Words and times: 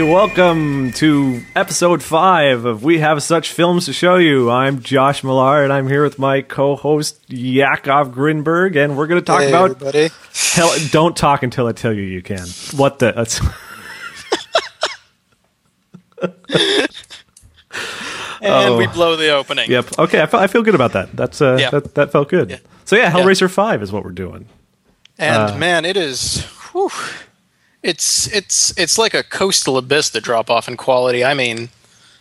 everybody. 0.00 0.12
Welcome 0.12 0.92
to 0.92 1.42
episode 1.54 2.02
five 2.02 2.64
of 2.64 2.82
We 2.82 2.98
Have 3.00 3.22
Such 3.22 3.52
Films 3.52 3.84
to 3.86 3.92
Show 3.92 4.16
You. 4.16 4.50
I'm 4.50 4.80
Josh 4.80 5.22
Millar, 5.22 5.62
and 5.62 5.72
I'm 5.72 5.88
here 5.88 6.02
with 6.02 6.18
my 6.18 6.40
co-host 6.42 7.20
Yakov 7.30 8.08
Grinberg, 8.14 8.76
and 8.76 8.96
we're 8.96 9.06
going 9.06 9.20
to 9.20 9.24
talk 9.24 9.40
Hey, 9.42 9.48
about. 9.48 9.70
everybody. 9.72 10.10
Hell, 10.54 10.72
don't 10.90 11.16
talk 11.16 11.42
until 11.42 11.66
I 11.66 11.72
tell 11.72 11.92
you 11.92 12.02
you 12.02 12.22
can. 12.22 12.46
What 12.76 12.98
the? 12.98 13.12
That's, 13.12 13.40
And 18.42 18.78
we 18.78 18.86
blow 18.86 19.16
the 19.16 19.34
opening. 19.34 19.70
yep. 19.70 19.86
Okay, 19.98 20.22
I, 20.22 20.26
fe- 20.26 20.38
I 20.38 20.46
feel 20.46 20.62
good 20.62 20.74
about 20.74 20.92
that. 20.94 21.14
That's 21.14 21.42
uh, 21.42 21.58
Yeah. 21.60 21.68
that, 21.70 21.94
that 21.94 22.10
felt 22.10 22.30
good. 22.30 22.48
Yeah. 22.50 22.56
So 22.86 22.96
yeah, 22.96 23.10
Hellraiser 23.12 23.50
Five 23.50 23.82
is 23.82 23.92
what 23.92 24.02
we're 24.02 24.12
doing. 24.12 24.48
And 25.18 25.50
Uh. 25.52 25.58
man, 25.58 25.84
it 25.84 25.98
is. 25.98 26.42
Whew, 26.72 26.90
it's 27.82 28.32
it's 28.32 28.76
it's 28.78 28.98
like 28.98 29.14
a 29.14 29.22
coastal 29.22 29.76
abyss. 29.76 30.10
The 30.10 30.20
drop 30.20 30.50
off 30.50 30.68
in 30.68 30.76
quality. 30.76 31.24
I 31.24 31.34
mean, 31.34 31.70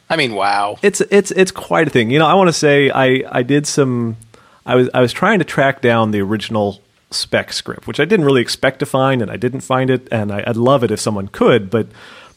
I 0.10 0.16
mean, 0.16 0.34
wow. 0.34 0.78
it's 0.82 1.02
it's 1.02 1.32
it's 1.32 1.52
quite 1.52 1.88
a 1.88 1.90
thing. 1.90 2.12
You 2.12 2.20
know, 2.20 2.28
I 2.28 2.34
want 2.34 2.48
to 2.48 2.54
say 2.54 2.90
I 2.90 3.24
I 3.30 3.44
did 3.44 3.68
some. 3.68 4.18
I 4.66 4.76
was 4.76 4.90
I 4.94 5.02
was 5.02 5.14
trying 5.14 5.40
to 5.40 5.46
track 5.46 5.82
down 5.82 6.12
the 6.12 6.22
original 6.22 6.82
spec 7.12 7.54
script, 7.54 7.88
which 7.88 8.00
I 8.00 8.06
didn't 8.06 8.26
really 8.26 8.42
expect 8.42 8.80
to 8.80 8.86
find, 8.86 9.22
and 9.22 9.32
I 9.32 9.38
didn't 9.38 9.62
find 9.62 9.90
it, 9.90 10.08
and 10.12 10.32
I, 10.32 10.44
I'd 10.46 10.58
love 10.58 10.84
it 10.84 10.92
if 10.92 11.00
someone 11.00 11.28
could, 11.28 11.70
but 11.70 11.88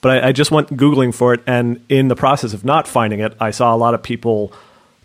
but 0.00 0.24
I, 0.24 0.28
I 0.28 0.32
just 0.32 0.50
went 0.50 0.76
googling 0.76 1.14
for 1.14 1.32
it, 1.34 1.40
and 1.46 1.84
in 1.88 2.08
the 2.08 2.16
process 2.16 2.52
of 2.52 2.64
not 2.64 2.88
finding 2.88 3.20
it, 3.20 3.34
I 3.40 3.50
saw 3.50 3.74
a 3.74 3.76
lot 3.76 3.94
of 3.94 4.02
people 4.02 4.52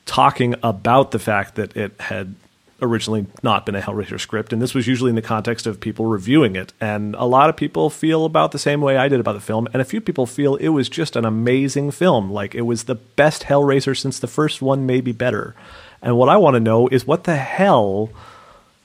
talking 0.06 0.56
about 0.64 1.12
the 1.12 1.20
fact 1.20 1.56
that 1.56 1.76
it 1.76 2.00
had 2.00 2.36
originally 2.82 3.26
not 3.44 3.66
been 3.66 3.76
a 3.76 3.82
Hellraiser 3.82 4.20
script, 4.20 4.54
and 4.54 4.62
this 4.62 4.74
was 4.74 4.88
usually 4.88 5.10
in 5.10 5.16
the 5.16 5.22
context 5.22 5.66
of 5.66 5.80
people 5.80 6.06
reviewing 6.06 6.56
it. 6.56 6.74
And 6.80 7.16
a 7.16 7.26
lot 7.26 7.50
of 7.50 7.56
people 7.56 7.90
feel 7.90 8.26
about 8.26 8.52
the 8.52 8.60
same 8.60 8.82
way 8.82 8.98
I 8.98 9.08
did 9.08 9.20
about 9.20 9.34
the 9.34 9.40
film, 9.40 9.68
and 9.74 9.82
a 9.82 9.86
few 9.86 10.02
people 10.02 10.26
feel 10.26 10.56
it 10.56 10.70
was 10.70 10.90
just 10.90 11.16
an 11.16 11.26
amazing 11.26 11.92
film. 11.92 12.32
Like 12.32 12.56
it 12.56 12.62
was 12.62 12.84
the 12.84 12.96
best 12.96 13.44
Hellraiser 13.44 13.98
since 13.98 14.20
the 14.20 14.28
first 14.28 14.62
one, 14.62 14.86
maybe 14.86 15.12
better. 15.12 15.56
And 16.02 16.18
what 16.18 16.30
I 16.30 16.38
want 16.38 16.56
to 16.56 16.60
know 16.60 16.88
is 16.88 17.08
what 17.08 17.24
the 17.24 17.36
hell 17.36 18.12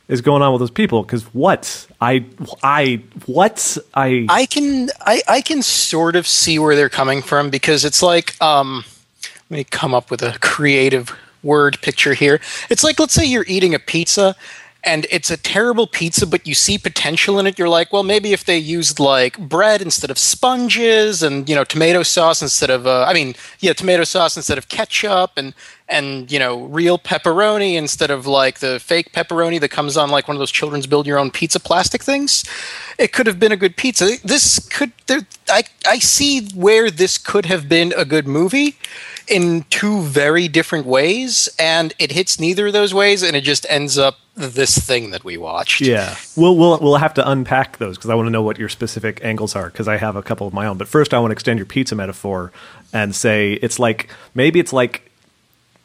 is 0.09 0.20
going 0.20 0.43
on 0.43 0.53
with 0.53 0.61
those 0.61 0.70
people? 0.70 1.03
Because 1.03 1.23
what 1.35 1.87
I 2.01 2.25
I 2.63 3.03
what 3.27 3.79
I 3.95 4.27
I 4.29 4.47
can 4.47 4.91
I 5.01 5.23
I 5.29 5.41
can 5.41 5.63
sort 5.63 6.17
of 6.17 6.27
see 6.27 6.59
where 6.59 6.77
they're 6.77 6.89
coming 6.89 7.23
from 7.23 7.51
because 7.51 7.85
it's 7.85 8.03
like 8.03 8.41
um, 8.43 8.85
let 9.51 9.57
me 9.57 9.65
come 9.65 9.95
up 9.95 10.11
with 10.11 10.23
a 10.23 10.39
creative 10.41 11.17
word 11.43 11.81
picture 11.83 12.15
here. 12.15 12.41
It's 12.71 12.85
like 12.85 12.98
let's 12.98 13.15
say 13.15 13.25
you're 13.25 13.47
eating 13.47 13.75
a 13.75 13.79
pizza 13.79 14.37
and 14.85 15.07
it's 15.11 15.31
a 15.31 15.37
terrible 15.37 15.87
pizza, 15.87 16.27
but 16.27 16.47
you 16.47 16.55
see 16.55 16.77
potential 16.77 17.39
in 17.39 17.47
it. 17.47 17.59
You're 17.59 17.69
like, 17.69 17.93
well, 17.93 18.03
maybe 18.03 18.33
if 18.33 18.45
they 18.45 18.59
used 18.59 18.98
like 18.98 19.39
bread 19.39 19.81
instead 19.81 20.11
of 20.11 20.19
sponges, 20.19 21.23
and 21.23 21.48
you 21.48 21.55
know, 21.55 21.63
tomato 21.63 22.03
sauce 22.03 22.43
instead 22.43 22.70
of, 22.70 22.87
uh, 22.87 23.05
I 23.05 23.13
mean, 23.13 23.35
yeah, 23.61 23.75
tomato 23.75 24.03
sauce 24.05 24.37
instead 24.37 24.59
of 24.59 24.69
ketchup, 24.69 25.33
and 25.37 25.55
and 25.89 26.31
you 26.33 26.39
know, 26.39 26.65
real 26.65 26.98
pepperoni 26.98 27.75
instead 27.75 28.11
of 28.11 28.27
like 28.27 28.59
the 28.59 28.81
fake 28.81 29.13
pepperoni 29.13 29.61
that 29.61 29.69
comes 29.69 29.97
on 29.97 30.11
like 30.11 30.27
one 30.27 30.37
of 30.37 30.41
those 30.41 30.51
children's 30.51 30.87
build 30.87 31.07
your 31.07 31.19
own 31.19 31.31
pizza 31.31 31.61
plastic 31.61 32.03
things. 32.03 32.45
It 32.98 33.13
could 33.13 33.27
have 33.29 33.39
been 33.39 33.53
a 33.53 33.57
good 33.57 33.77
pizza. 33.77 34.17
This 34.25 34.59
could, 34.59 34.93
there, 35.07 35.20
I 35.48 35.63
I 35.87 35.98
see 36.01 36.48
where 36.55 36.91
this 36.91 37.19
could 37.19 37.47
have 37.47 37.69
been 37.69 37.95
a 37.97 38.05
good 38.05 38.27
movie 38.27 38.77
in 39.28 39.65
two 39.70 40.03
very 40.03 40.48
different 40.48 40.87
ways, 40.87 41.48
and 41.59 41.95
it 41.98 42.12
hits 42.12 42.41
neither 42.41 42.69
of 42.69 42.73
those 42.73 42.92
ways, 42.92 43.23
and 43.23 43.37
it 43.37 43.42
just 43.42 43.67
ends 43.69 43.98
up 43.98 44.19
this 44.34 44.79
thing 44.79 45.11
that 45.11 45.24
we 45.24 45.36
watched. 45.36 45.80
Yeah, 45.80 46.17
we'll 46.36 46.57
we'll 46.57 46.79
we'll 46.79 46.97
have 46.97 47.14
to 47.14 47.29
unpack 47.29 47.79
those 47.79 47.97
because 47.97 48.11
I 48.11 48.14
want 48.14 48.27
to 48.27 48.30
know 48.30 48.42
what 48.42 48.58
your 48.58 48.69
specific 48.69 49.20
angles 49.23 49.55
are 49.55 49.67
because 49.67 49.89
I 49.89 49.97
have 49.97 50.17
a 50.17 50.23
couple 50.23 50.47
of 50.47 50.52
my 50.52 50.67
own. 50.67 50.79
But 50.79 50.89
first, 50.89 51.13
I 51.14 51.19
want 51.19 51.30
to 51.30 51.35
extend 51.35 51.58
your 51.58 51.67
pizza 51.67 51.95
metaphor 51.95 52.52
and 52.92 53.14
say 53.14 53.55
it's 53.55 53.79
like 53.79 54.08
maybe 54.35 54.61
it's 54.61 54.73
like 54.73 55.11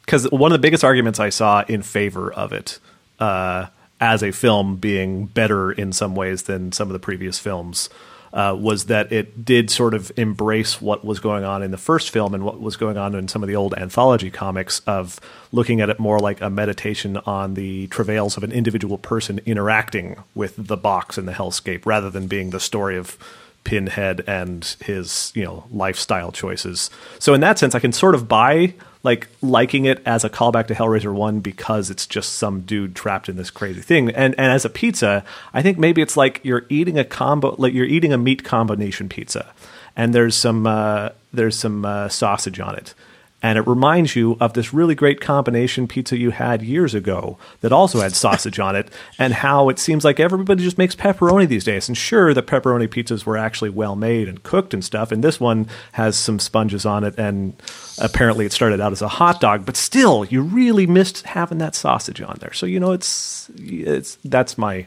because 0.04 0.30
one 0.30 0.52
of 0.52 0.54
the 0.54 0.62
biggest 0.62 0.84
arguments 0.84 1.20
I 1.20 1.28
saw 1.28 1.64
in 1.68 1.82
favor 1.82 2.32
of 2.32 2.52
it 2.52 2.78
uh, 3.18 3.66
as 4.00 4.22
a 4.22 4.32
film 4.32 4.76
being 4.76 5.26
better 5.26 5.70
in 5.70 5.92
some 5.92 6.14
ways 6.14 6.44
than 6.44 6.72
some 6.72 6.88
of 6.88 6.92
the 6.92 6.98
previous 6.98 7.38
films. 7.38 7.90
Uh, 8.32 8.54
was 8.58 8.86
that 8.86 9.10
it 9.10 9.44
did 9.44 9.70
sort 9.70 9.94
of 9.94 10.12
embrace 10.16 10.82
what 10.82 11.02
was 11.04 11.18
going 11.18 11.44
on 11.44 11.62
in 11.62 11.70
the 11.70 11.78
first 11.78 12.10
film 12.10 12.34
and 12.34 12.44
what 12.44 12.60
was 12.60 12.76
going 12.76 12.98
on 12.98 13.14
in 13.14 13.26
some 13.26 13.42
of 13.42 13.48
the 13.48 13.56
old 13.56 13.72
anthology 13.74 14.30
comics 14.30 14.80
of 14.80 15.18
looking 15.50 15.80
at 15.80 15.88
it 15.88 15.98
more 15.98 16.18
like 16.18 16.40
a 16.42 16.50
meditation 16.50 17.16
on 17.18 17.54
the 17.54 17.86
travails 17.86 18.36
of 18.36 18.44
an 18.44 18.52
individual 18.52 18.98
person 18.98 19.40
interacting 19.46 20.16
with 20.34 20.54
the 20.58 20.76
box 20.76 21.16
and 21.16 21.26
the 21.26 21.32
hellscape 21.32 21.86
rather 21.86 22.10
than 22.10 22.26
being 22.26 22.50
the 22.50 22.60
story 22.60 22.96
of 22.98 23.16
Pinhead 23.64 24.22
and 24.26 24.64
his, 24.80 25.32
you 25.34 25.44
know, 25.44 25.64
lifestyle 25.70 26.32
choices. 26.32 26.90
So 27.18 27.34
in 27.34 27.40
that 27.42 27.58
sense, 27.58 27.74
I 27.74 27.80
can 27.80 27.92
sort 27.92 28.14
of 28.14 28.28
buy 28.28 28.74
like 29.02 29.28
liking 29.40 29.84
it 29.84 30.02
as 30.04 30.24
a 30.24 30.30
callback 30.30 30.66
to 30.66 30.74
Hellraiser 30.74 31.12
1 31.12 31.40
because 31.40 31.90
it's 31.90 32.06
just 32.06 32.34
some 32.34 32.62
dude 32.62 32.94
trapped 32.94 33.28
in 33.28 33.36
this 33.36 33.50
crazy 33.50 33.80
thing. 33.80 34.10
And 34.10 34.34
and 34.38 34.52
as 34.52 34.64
a 34.64 34.70
pizza, 34.70 35.24
I 35.54 35.62
think 35.62 35.78
maybe 35.78 36.02
it's 36.02 36.16
like 36.16 36.40
you're 36.42 36.66
eating 36.68 36.98
a 36.98 37.04
combo 37.04 37.54
like 37.58 37.72
you're 37.72 37.86
eating 37.86 38.12
a 38.12 38.18
meat 38.18 38.44
combination 38.44 39.08
pizza 39.08 39.52
and 39.98 40.14
there's 40.14 40.36
some 40.36 40.66
uh, 40.66 41.10
there's 41.32 41.56
some 41.56 41.84
uh, 41.84 42.08
sausage 42.08 42.60
on 42.60 42.76
it. 42.76 42.94
And 43.40 43.56
it 43.56 43.66
reminds 43.68 44.16
you 44.16 44.36
of 44.40 44.54
this 44.54 44.74
really 44.74 44.96
great 44.96 45.20
combination 45.20 45.86
pizza 45.86 46.16
you 46.16 46.30
had 46.30 46.60
years 46.60 46.92
ago 46.92 47.38
that 47.60 47.72
also 47.72 48.00
had 48.00 48.14
sausage 48.14 48.58
on 48.58 48.74
it, 48.74 48.90
and 49.18 49.32
how 49.32 49.68
it 49.68 49.78
seems 49.78 50.04
like 50.04 50.18
everybody 50.18 50.62
just 50.64 50.78
makes 50.78 50.96
pepperoni 50.96 51.46
these 51.46 51.64
days. 51.64 51.88
And 51.88 51.96
sure, 51.96 52.34
the 52.34 52.42
pepperoni 52.42 52.88
pizzas 52.88 53.24
were 53.24 53.36
actually 53.36 53.70
well 53.70 53.94
made 53.94 54.28
and 54.28 54.42
cooked 54.42 54.74
and 54.74 54.84
stuff, 54.84 55.12
and 55.12 55.22
this 55.22 55.38
one 55.38 55.68
has 55.92 56.16
some 56.16 56.40
sponges 56.40 56.84
on 56.84 57.04
it, 57.04 57.14
and 57.16 57.54
apparently 57.98 58.44
it 58.44 58.52
started 58.52 58.80
out 58.80 58.92
as 58.92 59.02
a 59.02 59.08
hot 59.08 59.40
dog, 59.40 59.64
but 59.64 59.76
still, 59.76 60.24
you 60.24 60.42
really 60.42 60.86
missed 60.86 61.24
having 61.24 61.58
that 61.58 61.74
sausage 61.74 62.20
on 62.20 62.38
there. 62.40 62.52
So 62.52 62.66
you 62.66 62.80
know, 62.80 62.92
it's 62.92 63.50
it's 63.56 64.18
that's 64.24 64.58
my 64.58 64.86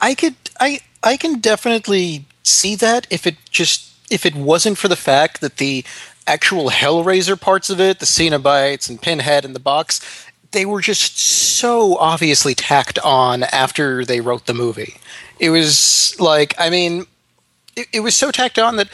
I 0.00 0.14
could 0.14 0.34
I 0.60 0.80
I 1.02 1.16
can 1.16 1.40
definitely 1.40 2.24
see 2.42 2.74
that 2.76 3.06
if 3.10 3.26
it 3.26 3.36
just 3.50 3.92
if 4.10 4.24
it 4.24 4.34
wasn't 4.34 4.78
for 4.78 4.88
the 4.88 4.96
fact 4.96 5.40
that 5.40 5.56
the 5.56 5.84
actual 6.26 6.70
Hellraiser 6.70 7.40
parts 7.40 7.70
of 7.70 7.80
it, 7.80 7.98
the 7.98 8.06
Cenobites 8.06 8.88
and 8.88 9.00
Pinhead 9.00 9.44
and 9.44 9.54
the 9.54 9.60
box, 9.60 10.00
they 10.52 10.64
were 10.64 10.80
just 10.80 11.18
so 11.18 11.96
obviously 11.98 12.54
tacked 12.54 12.98
on 13.00 13.42
after 13.44 14.04
they 14.04 14.20
wrote 14.20 14.46
the 14.46 14.54
movie. 14.54 14.94
It 15.38 15.50
was 15.50 16.16
like 16.18 16.54
I 16.58 16.70
mean, 16.70 17.06
it, 17.76 17.88
it 17.92 18.00
was 18.00 18.16
so 18.16 18.30
tacked 18.30 18.58
on 18.58 18.76
that 18.76 18.88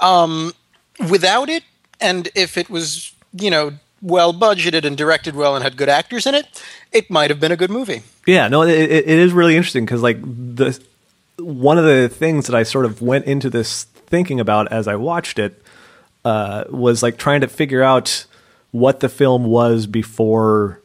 um, 0.00 0.52
without 1.10 1.48
it, 1.48 1.64
and 2.00 2.28
if 2.34 2.56
it 2.56 2.70
was 2.70 3.12
you 3.32 3.50
know 3.50 3.72
well 4.00 4.32
budgeted 4.32 4.84
and 4.84 4.96
directed 4.96 5.36
well 5.36 5.54
and 5.54 5.62
had 5.62 5.76
good 5.76 5.88
actors 5.88 6.26
in 6.26 6.34
it, 6.34 6.62
it 6.92 7.10
might 7.10 7.30
have 7.30 7.38
been 7.38 7.52
a 7.52 7.56
good 7.56 7.70
movie. 7.70 8.02
Yeah, 8.26 8.48
no, 8.48 8.62
it, 8.62 8.70
it 8.70 9.08
it 9.08 9.18
is 9.18 9.32
really 9.32 9.56
interesting 9.56 9.84
because 9.84 10.02
like 10.02 10.20
the 10.22 10.78
one 11.38 11.78
of 11.78 11.84
the 11.84 12.08
things 12.08 12.46
that 12.46 12.54
I 12.54 12.62
sort 12.62 12.84
of 12.84 13.02
went 13.02 13.26
into 13.26 13.50
this 13.50 13.84
thinking 13.84 14.40
about 14.40 14.70
as 14.70 14.86
I 14.86 14.96
watched 14.96 15.38
it 15.38 15.62
uh, 16.24 16.64
was 16.70 17.02
like 17.02 17.16
trying 17.16 17.40
to 17.40 17.48
figure 17.48 17.82
out 17.82 18.26
what 18.70 19.00
the 19.00 19.08
film 19.08 19.44
was 19.44 19.86
before 19.86 20.80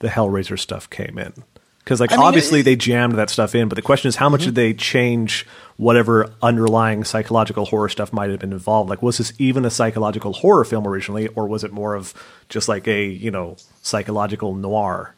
the 0.00 0.08
Hellraiser 0.08 0.58
stuff 0.58 0.88
came 0.90 1.18
in. 1.18 1.32
Because 1.78 2.00
like 2.00 2.12
I 2.12 2.16
mean, 2.16 2.26
obviously 2.26 2.62
they 2.62 2.76
jammed 2.76 3.16
that 3.16 3.30
stuff 3.30 3.54
in, 3.54 3.68
but 3.68 3.76
the 3.76 3.82
question 3.82 4.08
is 4.08 4.16
how 4.16 4.28
much 4.28 4.44
did 4.44 4.54
they 4.54 4.74
change 4.74 5.46
whatever 5.76 6.30
underlying 6.42 7.04
psychological 7.04 7.64
horror 7.64 7.88
stuff 7.88 8.12
might 8.12 8.30
have 8.30 8.38
been 8.38 8.52
involved? 8.52 8.90
Like 8.90 9.02
was 9.02 9.18
this 9.18 9.32
even 9.38 9.64
a 9.64 9.70
psychological 9.70 10.32
horror 10.32 10.64
film 10.64 10.86
originally, 10.86 11.28
or 11.28 11.46
was 11.46 11.64
it 11.64 11.72
more 11.72 11.94
of 11.94 12.14
just 12.48 12.68
like 12.68 12.86
a 12.86 13.06
you 13.06 13.30
know 13.30 13.56
psychological 13.82 14.54
noir? 14.54 15.14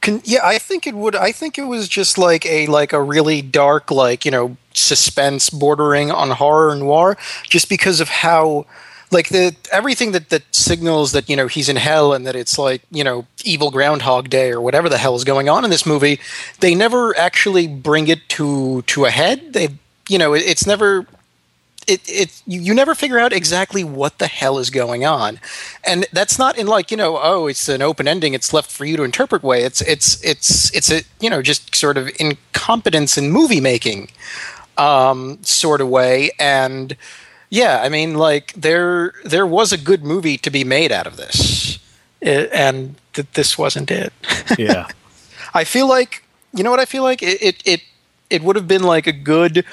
Can, 0.00 0.22
yeah, 0.24 0.40
I 0.42 0.58
think 0.58 0.86
it 0.86 0.94
would. 0.94 1.14
I 1.14 1.30
think 1.30 1.58
it 1.58 1.64
was 1.64 1.86
just 1.88 2.16
like 2.16 2.46
a 2.46 2.66
like 2.68 2.92
a 2.92 3.02
really 3.02 3.42
dark, 3.42 3.90
like 3.90 4.24
you 4.24 4.30
know, 4.30 4.56
suspense 4.72 5.50
bordering 5.50 6.10
on 6.10 6.30
horror 6.30 6.74
noir, 6.74 7.18
just 7.44 7.68
because 7.68 8.00
of 8.00 8.08
how, 8.08 8.64
like 9.10 9.28
the 9.28 9.54
everything 9.70 10.12
that 10.12 10.30
that 10.30 10.42
signals 10.54 11.12
that 11.12 11.28
you 11.28 11.36
know 11.36 11.48
he's 11.48 11.68
in 11.68 11.76
hell 11.76 12.14
and 12.14 12.26
that 12.26 12.34
it's 12.34 12.58
like 12.58 12.80
you 12.90 13.04
know 13.04 13.26
evil 13.44 13.70
Groundhog 13.70 14.30
Day 14.30 14.50
or 14.50 14.60
whatever 14.60 14.88
the 14.88 14.96
hell 14.96 15.16
is 15.16 15.24
going 15.24 15.50
on 15.50 15.64
in 15.64 15.70
this 15.70 15.84
movie. 15.84 16.18
They 16.60 16.74
never 16.74 17.14
actually 17.18 17.66
bring 17.66 18.08
it 18.08 18.26
to 18.30 18.80
to 18.82 19.04
a 19.04 19.10
head. 19.10 19.52
They, 19.52 19.68
you 20.08 20.18
know, 20.18 20.32
it, 20.32 20.44
it's 20.46 20.66
never 20.66 21.06
it, 21.90 22.00
it 22.08 22.42
you, 22.46 22.74
never 22.74 22.94
figure 22.94 23.18
out 23.18 23.32
exactly 23.32 23.84
what 23.84 24.18
the 24.18 24.26
hell 24.26 24.58
is 24.58 24.70
going 24.70 25.04
on. 25.04 25.40
And 25.84 26.06
that's 26.12 26.38
not 26.38 26.56
in 26.58 26.66
like 26.66 26.90
you 26.90 26.96
know 26.96 27.18
oh 27.22 27.46
it's 27.48 27.68
an 27.68 27.82
open 27.82 28.06
ending 28.08 28.34
it's 28.34 28.52
left 28.52 28.70
for 28.70 28.84
you 28.84 28.96
to 28.96 29.02
interpret 29.02 29.42
way. 29.42 29.62
It's 29.64 29.80
it's 29.82 30.22
it's 30.24 30.74
it's 30.74 30.90
a 30.90 31.02
you 31.20 31.30
know 31.30 31.42
just 31.42 31.74
sort 31.74 31.96
of 31.96 32.10
incompetence 32.18 33.18
in 33.18 33.30
movie 33.30 33.60
making 33.60 34.08
um, 34.78 35.38
sort 35.42 35.80
of 35.80 35.88
way. 35.88 36.30
And 36.38 36.96
yeah 37.52 37.80
i 37.82 37.88
mean 37.88 38.14
like 38.14 38.52
there 38.52 39.12
there 39.24 39.44
was 39.44 39.72
a 39.72 39.76
good 39.76 40.04
movie 40.04 40.38
to 40.38 40.50
be 40.50 40.62
made 40.64 40.92
out 40.92 41.06
of 41.06 41.16
this. 41.16 41.78
I- 42.22 42.48
and 42.54 42.94
th- 43.12 43.26
this 43.34 43.58
wasn't 43.58 43.90
it. 43.90 44.12
Yeah. 44.58 44.86
I 45.54 45.64
feel 45.64 45.88
like 45.88 46.22
you 46.54 46.62
know 46.64 46.70
what 46.70 46.80
I 46.80 46.84
feel 46.84 47.02
like? 47.02 47.22
It 47.22 47.42
it 47.42 47.62
it, 47.64 47.80
it 48.30 48.42
would 48.42 48.56
have 48.56 48.68
been 48.68 48.82
like 48.84 49.06
a 49.08 49.12
good 49.12 49.64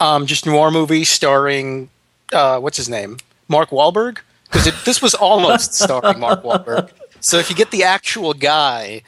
um, 0.00 0.26
just 0.26 0.46
noir 0.46 0.70
movie 0.70 1.04
starring 1.04 1.90
uh, 2.32 2.58
what's 2.58 2.76
his 2.76 2.88
name, 2.88 3.18
Mark 3.48 3.70
Wahlberg, 3.70 4.18
because 4.44 4.84
this 4.84 5.02
was 5.02 5.14
almost 5.14 5.74
starring 5.74 6.18
Mark 6.18 6.42
Wahlberg. 6.42 6.90
So 7.20 7.38
if 7.38 7.50
you 7.50 7.56
get 7.56 7.70
the 7.70 7.84
actual 7.84 8.32
guy, 8.32 9.02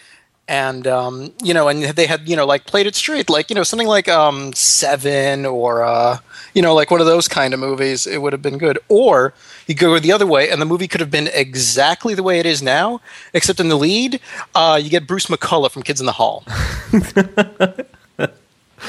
and 0.48 0.86
um, 0.86 1.32
you 1.42 1.54
know, 1.54 1.68
and 1.68 1.82
they 1.82 2.06
had 2.06 2.28
you 2.28 2.36
know 2.36 2.44
like 2.44 2.66
played 2.66 2.86
it 2.86 2.94
straight, 2.94 3.30
like 3.30 3.48
you 3.48 3.54
know 3.54 3.62
something 3.62 3.88
like 3.88 4.08
um, 4.08 4.52
Seven 4.52 5.46
or 5.46 5.82
uh, 5.82 6.18
you 6.54 6.60
know 6.62 6.74
like 6.74 6.90
one 6.90 7.00
of 7.00 7.06
those 7.06 7.28
kind 7.28 7.54
of 7.54 7.60
movies, 7.60 8.06
it 8.06 8.20
would 8.20 8.32
have 8.32 8.42
been 8.42 8.58
good. 8.58 8.78
Or 8.88 9.32
you 9.66 9.74
go 9.74 9.98
the 9.98 10.12
other 10.12 10.26
way, 10.26 10.50
and 10.50 10.60
the 10.60 10.66
movie 10.66 10.88
could 10.88 11.00
have 11.00 11.10
been 11.10 11.28
exactly 11.32 12.14
the 12.14 12.22
way 12.22 12.38
it 12.38 12.46
is 12.46 12.62
now, 12.62 13.00
except 13.32 13.60
in 13.60 13.68
the 13.68 13.76
lead, 13.76 14.20
uh, 14.54 14.78
you 14.82 14.90
get 14.90 15.06
Bruce 15.06 15.26
McCulloch 15.26 15.70
from 15.70 15.82
Kids 15.82 16.00
in 16.00 16.06
the 16.06 16.12
Hall. 16.12 16.44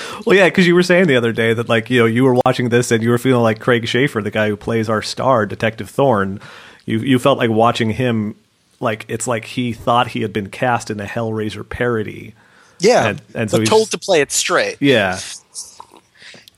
Well, 0.26 0.36
yeah, 0.36 0.46
because 0.48 0.66
you 0.68 0.76
were 0.76 0.84
saying 0.84 1.08
the 1.08 1.16
other 1.16 1.32
day 1.32 1.54
that 1.54 1.68
like 1.70 1.90
you 1.90 2.00
know 2.00 2.06
you 2.06 2.24
were 2.24 2.40
watching 2.46 2.70
this 2.70 2.92
and 2.92 3.04
you 3.04 3.10
were 3.10 3.18
feeling 3.18 3.44
like 3.44 3.60
Craig 3.60 3.84
Sheffer, 3.84 4.24
the 4.24 4.32
guy 4.32 4.48
who 4.50 4.56
plays 4.58 4.90
our 4.90 5.02
star, 5.02 5.46
Detective 5.46 5.90
Thorne. 5.90 6.40
You 6.86 7.00
you 7.00 7.20
felt 7.20 7.38
like 7.38 7.50
watching 7.50 7.90
him 7.92 8.36
like 8.80 9.06
it's 9.08 9.28
like 9.28 9.46
he 9.46 9.74
thought 9.74 10.08
he 10.10 10.22
had 10.22 10.34
been 10.34 10.50
cast 10.50 10.90
in 10.92 11.00
a 11.00 11.06
Hellraiser 11.06 11.68
parody. 11.68 12.34
Yeah, 12.80 13.08
And- 13.10 13.22
and 13.36 13.52
so 13.52 13.58
he's- 13.58 13.70
told 13.70 13.92
to 13.92 13.98
play 13.98 14.20
it 14.22 14.32
straight. 14.32 14.78
Yeah, 14.82 15.20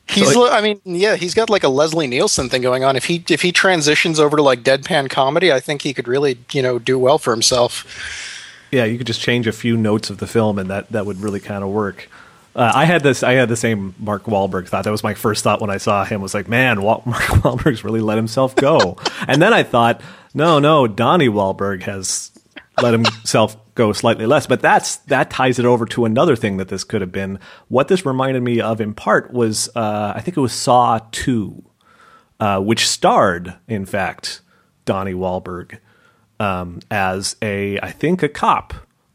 He's, 0.08 0.32
So- 0.34 0.50
I 0.52 0.62
mean, 0.62 0.80
yeah, 0.86 1.16
he's 1.16 1.34
got 1.34 1.50
like 1.50 1.64
a 1.64 1.68
Leslie 1.70 2.08
Nielsen 2.08 2.48
thing 2.50 2.62
going 2.62 2.84
on. 2.84 2.96
If 2.96 3.06
he 3.06 3.24
if 3.30 3.42
he 3.42 3.52
transitions 3.52 4.20
over 4.20 4.38
to 4.38 4.44
like 4.44 4.62
deadpan 4.62 5.10
comedy, 5.10 5.52
I 5.52 5.60
think 5.60 5.82
he 5.82 5.94
could 5.94 6.08
really 6.08 6.38
you 6.52 6.62
know 6.62 6.78
do 6.80 6.98
well 7.00 7.18
for 7.18 7.32
himself. 7.32 7.86
yeah. 8.72 8.86
You 8.86 8.98
could 8.98 9.08
just 9.08 9.22
change 9.22 9.48
a 9.48 9.52
few 9.52 9.76
notes 9.78 10.10
of 10.12 10.20
the 10.20 10.28
film, 10.28 10.60
and 10.60 10.70
that 10.70 10.92
that 10.92 11.06
would 11.06 11.22
really 11.22 11.40
kind 11.40 11.64
of 11.64 11.70
work. 11.72 12.08
Uh, 12.56 12.72
I 12.74 12.86
had 12.86 13.04
this. 13.04 13.22
I 13.22 13.34
had 13.34 13.50
the 13.50 13.58
same 13.58 13.94
Mark 14.00 14.24
Wahlberg 14.24 14.70
thought. 14.70 14.86
That 14.86 14.92
was 14.92 15.04
my 15.04 15.14
first 15.14 15.44
thought 15.44 15.60
when 15.60 15.70
I 15.70 15.78
saw 15.78 16.06
him. 16.06 16.22
Was 16.22 16.34
like, 16.34 16.48
man, 16.48 16.82
Wa- 16.82 17.02
Mark 17.06 17.24
Wahlberg's 17.24 17.84
really 17.84 18.00
let 18.00 18.16
himself 18.18 18.56
go. 18.56 18.98
and 19.28 19.42
then 19.42 19.54
I 19.54 19.64
thought, 19.64 20.02
no, 20.34 20.60
no, 20.60 20.88
Donnie 20.88 21.28
Wahlberg 21.28 21.84
has 21.84 22.32
let 22.82 22.94
himself 22.94 23.58
go 23.76 23.92
slightly 23.92 24.26
less. 24.26 24.48
But 24.48 24.62
that's 24.62 24.98
that 24.98 25.30
ties 25.30 25.60
it 25.60 25.66
over 25.66 25.86
to 25.88 26.06
another 26.06 26.38
thing 26.38 26.58
that 26.58 26.70
this 26.70 26.86
could 26.86 27.02
have 27.02 27.12
been. 27.12 27.40
What 27.68 27.90
this 27.90 28.06
reminded 28.06 28.42
me 28.42 28.62
of 28.62 28.80
in 28.80 28.94
part 28.94 29.34
was, 29.34 29.70
uh, 29.76 30.14
I 30.16 30.22
think 30.22 30.38
it 30.38 30.42
was 30.42 30.54
Saw 30.54 31.00
Two, 31.12 31.62
uh, 32.40 32.62
which 32.62 32.88
starred, 32.88 33.56
in 33.68 33.86
fact, 33.86 34.40
Donnie 34.86 35.14
Wahlberg 35.14 35.80
um, 36.40 36.80
as 36.90 37.36
a, 37.42 37.80
I 37.80 37.92
think, 37.92 38.24
a 38.24 38.30
cop 38.30 38.74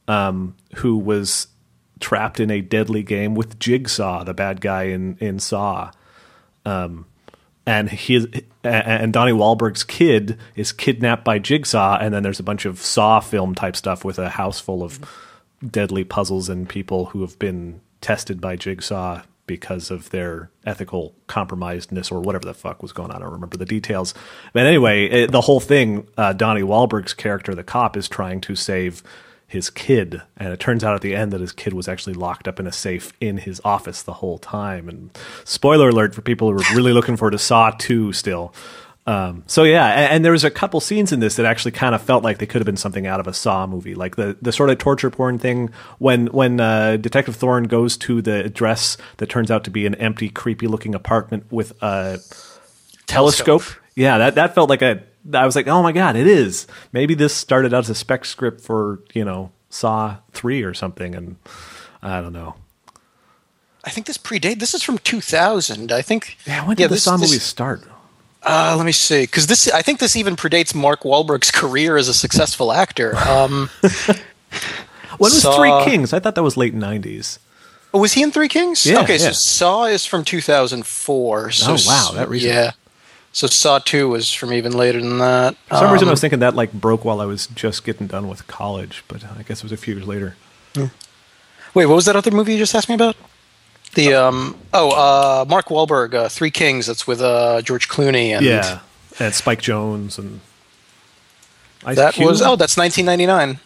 um, 0.08 0.56
who 0.76 0.96
was 0.98 1.46
trapped 2.00 2.40
in 2.40 2.50
a 2.50 2.60
deadly 2.60 3.02
game 3.02 3.34
with 3.34 3.58
Jigsaw, 3.58 4.24
the 4.24 4.34
bad 4.34 4.60
guy 4.60 4.84
in 4.84 5.16
in 5.20 5.38
Saw. 5.38 5.92
Um, 6.64 7.06
and 7.66 7.90
he 7.90 8.44
and 8.64 9.12
Donnie 9.12 9.32
Wahlberg's 9.32 9.84
kid 9.84 10.38
is 10.56 10.72
kidnapped 10.72 11.24
by 11.24 11.38
Jigsaw, 11.38 11.98
and 12.00 12.12
then 12.12 12.22
there's 12.22 12.40
a 12.40 12.44
bunch 12.44 12.64
of 12.64 12.80
Saw 12.80 13.20
film 13.20 13.54
type 13.54 13.76
stuff 13.76 14.04
with 14.04 14.18
a 14.18 14.30
house 14.30 14.60
full 14.60 14.82
of 14.82 14.98
deadly 15.66 16.04
puzzles 16.04 16.48
and 16.48 16.68
people 16.68 17.06
who 17.06 17.20
have 17.20 17.38
been 17.38 17.80
tested 18.00 18.40
by 18.40 18.56
Jigsaw 18.56 19.22
because 19.46 19.90
of 19.90 20.10
their 20.10 20.48
ethical 20.64 21.14
compromisedness 21.28 22.12
or 22.12 22.20
whatever 22.20 22.44
the 22.44 22.54
fuck 22.54 22.82
was 22.82 22.92
going 22.92 23.10
on. 23.10 23.16
I 23.16 23.18
don't 23.20 23.32
remember 23.32 23.56
the 23.56 23.66
details. 23.66 24.14
But 24.52 24.66
anyway, 24.66 25.06
it, 25.06 25.32
the 25.32 25.40
whole 25.40 25.58
thing, 25.58 26.06
uh, 26.16 26.32
Donnie 26.34 26.62
Wahlberg's 26.62 27.14
character, 27.14 27.54
the 27.54 27.64
cop, 27.64 27.96
is 27.96 28.08
trying 28.08 28.40
to 28.42 28.54
save 28.54 29.02
his 29.50 29.68
kid. 29.68 30.22
And 30.36 30.52
it 30.52 30.60
turns 30.60 30.84
out 30.84 30.94
at 30.94 31.00
the 31.00 31.16
end 31.16 31.32
that 31.32 31.40
his 31.40 31.50
kid 31.50 31.72
was 31.72 31.88
actually 31.88 32.14
locked 32.14 32.46
up 32.46 32.60
in 32.60 32.68
a 32.68 32.72
safe 32.72 33.12
in 33.20 33.38
his 33.38 33.60
office 33.64 34.00
the 34.00 34.12
whole 34.14 34.38
time. 34.38 34.88
And 34.88 35.10
spoiler 35.44 35.88
alert 35.88 36.14
for 36.14 36.22
people 36.22 36.48
who 36.48 36.56
are 36.56 36.76
really 36.76 36.92
looking 36.92 37.16
forward 37.16 37.32
to 37.32 37.38
Saw 37.38 37.72
2 37.72 38.12
still. 38.12 38.54
Um, 39.06 39.42
so 39.48 39.64
yeah, 39.64 39.86
and, 39.86 40.12
and 40.12 40.24
there 40.24 40.30
was 40.30 40.44
a 40.44 40.52
couple 40.52 40.78
scenes 40.80 41.10
in 41.10 41.18
this 41.18 41.34
that 41.34 41.46
actually 41.46 41.72
kind 41.72 41.96
of 41.96 42.02
felt 42.02 42.22
like 42.22 42.38
they 42.38 42.46
could 42.46 42.60
have 42.60 42.66
been 42.66 42.76
something 42.76 43.08
out 43.08 43.18
of 43.18 43.26
a 43.26 43.32
Saw 43.32 43.66
movie, 43.66 43.96
like 43.96 44.14
the 44.14 44.36
the 44.40 44.52
sort 44.52 44.70
of 44.70 44.78
torture 44.78 45.10
porn 45.10 45.36
thing 45.36 45.70
when 45.98 46.28
when 46.28 46.60
uh, 46.60 46.96
Detective 46.96 47.34
Thorne 47.34 47.64
goes 47.64 47.96
to 47.96 48.22
the 48.22 48.44
address 48.44 48.96
that 49.16 49.28
turns 49.28 49.50
out 49.50 49.64
to 49.64 49.70
be 49.70 49.84
an 49.84 49.96
empty, 49.96 50.28
creepy 50.28 50.68
looking 50.68 50.94
apartment 50.94 51.50
with 51.50 51.72
a 51.82 52.20
telescope. 53.06 53.64
Yeah, 53.96 54.18
that 54.18 54.36
that 54.36 54.54
felt 54.54 54.70
like 54.70 54.82
a. 54.82 55.02
I 55.32 55.44
was 55.46 55.54
like, 55.56 55.66
oh 55.68 55.82
my 55.82 55.92
god, 55.92 56.16
it 56.16 56.26
is. 56.26 56.66
Maybe 56.92 57.14
this 57.14 57.34
started 57.34 57.74
out 57.74 57.80
as 57.84 57.90
a 57.90 57.94
spec 57.94 58.24
script 58.24 58.60
for 58.60 59.00
you 59.12 59.24
know 59.24 59.52
Saw 59.68 60.16
three 60.32 60.62
or 60.62 60.74
something, 60.74 61.14
and 61.14 61.36
I 62.02 62.20
don't 62.20 62.32
know. 62.32 62.56
I 63.84 63.90
think 63.90 64.06
this 64.06 64.18
predate. 64.18 64.58
This 64.58 64.74
is 64.74 64.82
from 64.82 64.98
2000. 64.98 65.90
I 65.92 66.02
think. 66.02 66.36
Yeah, 66.46 66.66
when 66.66 66.76
did 66.76 66.84
the 66.90 66.94
this- 66.94 67.04
Saw 67.04 67.16
movies 67.16 67.42
start? 67.42 67.82
Uh, 68.42 68.74
let 68.76 68.86
me 68.86 68.92
see, 68.92 69.22
because 69.24 69.46
this 69.48 69.70
I 69.70 69.82
think 69.82 69.98
this 70.00 70.16
even 70.16 70.34
predates 70.34 70.74
Mark 70.74 71.02
Wahlberg's 71.02 71.50
career 71.50 71.98
as 71.98 72.08
a 72.08 72.14
successful 72.14 72.72
actor. 72.72 73.14
Um, 73.16 73.68
When 75.18 75.28
was 75.30 75.42
Saw- 75.42 75.56
Three 75.56 75.84
Kings? 75.90 76.12
I 76.14 76.20
thought 76.20 76.34
that 76.36 76.42
was 76.42 76.56
late 76.56 76.72
nineties. 76.72 77.38
oh, 77.92 77.98
was 78.00 78.14
he 78.14 78.22
in 78.22 78.30
Three 78.32 78.48
Kings? 78.48 78.86
Yeah, 78.86 79.02
Okay, 79.02 79.18
yeah. 79.18 79.26
so 79.26 79.32
Saw 79.32 79.84
is 79.84 80.06
from 80.06 80.24
2004. 80.24 81.50
So 81.50 81.72
Oh, 81.72 81.76
wow, 81.86 82.10
that 82.14 82.28
recent. 82.30 82.52
Yeah. 82.54 82.70
So 83.32 83.46
Saw 83.46 83.78
Two 83.78 84.08
was 84.08 84.32
from 84.32 84.52
even 84.52 84.72
later 84.72 85.00
than 85.00 85.18
that. 85.18 85.56
For 85.68 85.76
some 85.76 85.92
reason, 85.92 86.08
I 86.08 86.10
Um, 86.10 86.12
was 86.12 86.20
thinking 86.20 86.40
that 86.40 86.54
like 86.56 86.72
broke 86.72 87.04
while 87.04 87.20
I 87.20 87.26
was 87.26 87.46
just 87.48 87.84
getting 87.84 88.06
done 88.08 88.28
with 88.28 88.46
college, 88.48 89.04
but 89.08 89.22
I 89.24 89.42
guess 89.42 89.58
it 89.58 89.62
was 89.62 89.72
a 89.72 89.76
few 89.76 89.94
years 89.94 90.06
later. 90.06 90.36
Wait, 90.76 91.86
what 91.86 91.94
was 91.94 92.06
that 92.06 92.16
other 92.16 92.30
movie 92.32 92.52
you 92.54 92.58
just 92.58 92.74
asked 92.74 92.88
me 92.88 92.94
about? 92.96 93.16
The 93.94 94.14
um 94.14 94.56
oh 94.72 94.90
uh 94.90 95.44
Mark 95.48 95.66
Wahlberg, 95.66 96.14
uh, 96.14 96.28
Three 96.28 96.50
Kings. 96.50 96.86
That's 96.86 97.06
with 97.06 97.20
uh 97.20 97.62
George 97.62 97.88
Clooney 97.88 98.30
and 98.30 98.44
yeah, 98.44 98.80
and 99.20 99.32
Spike 99.34 99.62
Jonze 99.62 100.18
and 100.18 100.40
Ice 101.84 101.96
that 101.96 102.14
Cube? 102.14 102.28
was 102.28 102.42
oh 102.42 102.56
that's 102.56 102.76
1999. 102.76 103.60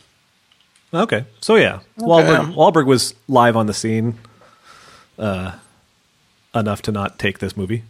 okay. 0.95 1.25
So 1.41 1.57
yeah, 1.57 1.81
Wahlberg, 1.99 2.55
Wahlberg 2.55 2.87
was 2.87 3.15
live 3.29 3.57
on 3.57 3.67
the 3.67 3.75
scene, 3.75 4.19
uh, 5.19 5.53
enough 6.55 6.83
to 6.83 6.93
not 6.93 7.19
take 7.19 7.39
this 7.41 7.57
movie. 7.57 7.83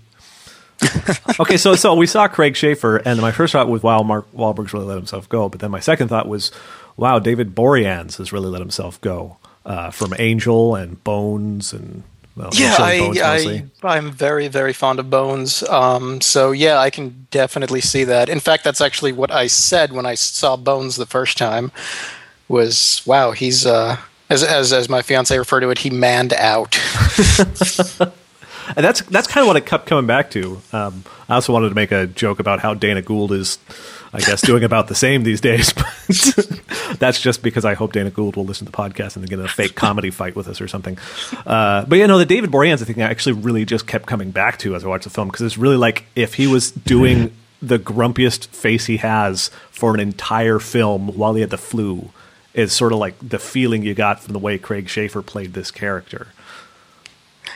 okay, 1.40 1.56
so 1.56 1.74
so 1.74 1.94
we 1.94 2.06
saw 2.06 2.28
Craig 2.28 2.54
Sheffer, 2.54 3.02
and 3.04 3.20
my 3.20 3.32
first 3.32 3.52
thought 3.52 3.68
was, 3.68 3.82
"Wow, 3.82 4.02
Mark 4.02 4.30
Wahlberg's 4.32 4.72
really 4.72 4.86
let 4.86 4.96
himself 4.96 5.28
go." 5.28 5.48
But 5.48 5.60
then 5.60 5.70
my 5.70 5.80
second 5.80 6.08
thought 6.08 6.28
was, 6.28 6.50
"Wow, 6.96 7.18
David 7.18 7.54
Boreanaz 7.54 8.18
has 8.18 8.32
really 8.32 8.48
let 8.48 8.60
himself 8.60 9.00
go 9.00 9.38
uh, 9.64 9.90
from 9.90 10.14
Angel 10.18 10.74
and 10.74 11.02
Bones 11.04 11.72
and 11.72 12.02
well, 12.36 12.50
Yeah, 12.52 12.76
I, 12.78 13.64
I, 13.84 13.96
I'm 13.96 14.10
very 14.10 14.48
very 14.48 14.72
fond 14.72 14.98
of 14.98 15.08
Bones. 15.08 15.62
Um, 15.68 16.20
so 16.20 16.50
yeah, 16.50 16.78
I 16.78 16.90
can 16.90 17.26
definitely 17.30 17.80
see 17.80 18.04
that. 18.04 18.28
In 18.28 18.40
fact, 18.40 18.64
that's 18.64 18.80
actually 18.80 19.12
what 19.12 19.30
I 19.30 19.46
said 19.46 19.92
when 19.92 20.06
I 20.06 20.14
saw 20.14 20.56
Bones 20.56 20.96
the 20.96 21.06
first 21.06 21.38
time. 21.38 21.70
Was 22.48 23.02
wow, 23.06 23.30
he's 23.30 23.64
uh, 23.64 23.98
as 24.28 24.42
as 24.42 24.72
as 24.72 24.88
my 24.88 25.02
fiance 25.02 25.36
referred 25.36 25.60
to 25.60 25.70
it, 25.70 25.78
he 25.78 25.90
manned 25.90 26.32
out. 26.32 26.78
And 28.68 28.84
that's 28.84 29.02
that's 29.02 29.26
kind 29.26 29.42
of 29.42 29.48
what 29.48 29.56
it 29.56 29.66
kept 29.66 29.86
coming 29.86 30.06
back 30.06 30.30
to. 30.32 30.60
Um, 30.72 31.04
I 31.28 31.34
also 31.34 31.52
wanted 31.52 31.70
to 31.70 31.74
make 31.74 31.92
a 31.92 32.06
joke 32.06 32.38
about 32.40 32.60
how 32.60 32.74
Dana 32.74 33.02
Gould 33.02 33.32
is, 33.32 33.58
I 34.12 34.20
guess, 34.20 34.40
doing 34.40 34.64
about 34.64 34.88
the 34.88 34.94
same 34.94 35.22
these 35.22 35.40
days. 35.40 35.72
But 36.86 36.98
that's 37.00 37.20
just 37.20 37.42
because 37.42 37.64
I 37.64 37.74
hope 37.74 37.92
Dana 37.92 38.10
Gould 38.10 38.36
will 38.36 38.44
listen 38.44 38.66
to 38.66 38.70
the 38.70 38.76
podcast 38.76 39.16
and 39.16 39.28
get 39.28 39.38
in 39.38 39.44
a 39.44 39.48
fake 39.48 39.74
comedy 39.74 40.10
fight 40.10 40.36
with 40.36 40.48
us 40.48 40.60
or 40.60 40.68
something. 40.68 40.98
Uh, 41.44 41.84
but 41.86 41.96
you 41.96 42.06
know, 42.06 42.18
the 42.18 42.26
David 42.26 42.50
Boreanaz 42.50 42.84
thing 42.84 43.02
I 43.02 43.10
actually 43.10 43.32
really 43.32 43.64
just 43.64 43.86
kept 43.86 44.06
coming 44.06 44.30
back 44.30 44.58
to 44.60 44.76
as 44.76 44.84
I 44.84 44.88
watched 44.88 45.04
the 45.04 45.10
film 45.10 45.28
because 45.28 45.42
it's 45.42 45.58
really 45.58 45.76
like 45.76 46.04
if 46.14 46.34
he 46.34 46.46
was 46.46 46.70
doing 46.70 47.34
the 47.60 47.78
grumpiest 47.78 48.46
face 48.48 48.86
he 48.86 48.98
has 48.98 49.50
for 49.70 49.94
an 49.94 50.00
entire 50.00 50.58
film 50.58 51.08
while 51.16 51.34
he 51.34 51.40
had 51.40 51.50
the 51.50 51.58
flu, 51.58 52.10
is 52.52 52.72
sort 52.72 52.92
of 52.92 52.98
like 52.98 53.14
the 53.20 53.38
feeling 53.38 53.82
you 53.82 53.94
got 53.94 54.20
from 54.20 54.32
the 54.32 54.38
way 54.38 54.58
Craig 54.58 54.86
Sheffer 54.86 55.24
played 55.24 55.54
this 55.54 55.70
character. 55.70 56.28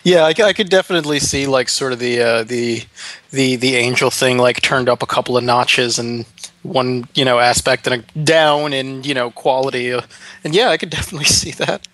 Yeah, 0.05 0.25
I 0.25 0.53
could 0.53 0.69
definitely 0.69 1.19
see 1.19 1.47
like 1.47 1.69
sort 1.69 1.93
of 1.93 1.99
the 1.99 2.21
uh, 2.21 2.45
the 2.45 2.85
the 3.31 3.57
the 3.57 3.77
angel 3.77 4.11
thing 4.11 4.39
like 4.39 4.61
turned 4.63 4.89
up 4.89 5.03
a 5.03 5.07
couple 5.07 5.37
of 5.37 5.45
notches 5.45 5.99
and 5.99 6.25
one 6.63 7.09
you 7.15 7.25
know 7.25 7.39
aspect 7.39 7.87
and 7.87 8.03
a 8.03 8.19
down 8.19 8.73
in 8.73 9.03
you 9.05 9.15
know 9.15 9.31
quality, 9.31 9.93
uh, 9.93 10.03
and 10.45 10.55
yeah, 10.55 10.69
I 10.69 10.77
could 10.77 10.91
definitely 10.91 11.25
see 11.41 11.53
that. 11.53 11.87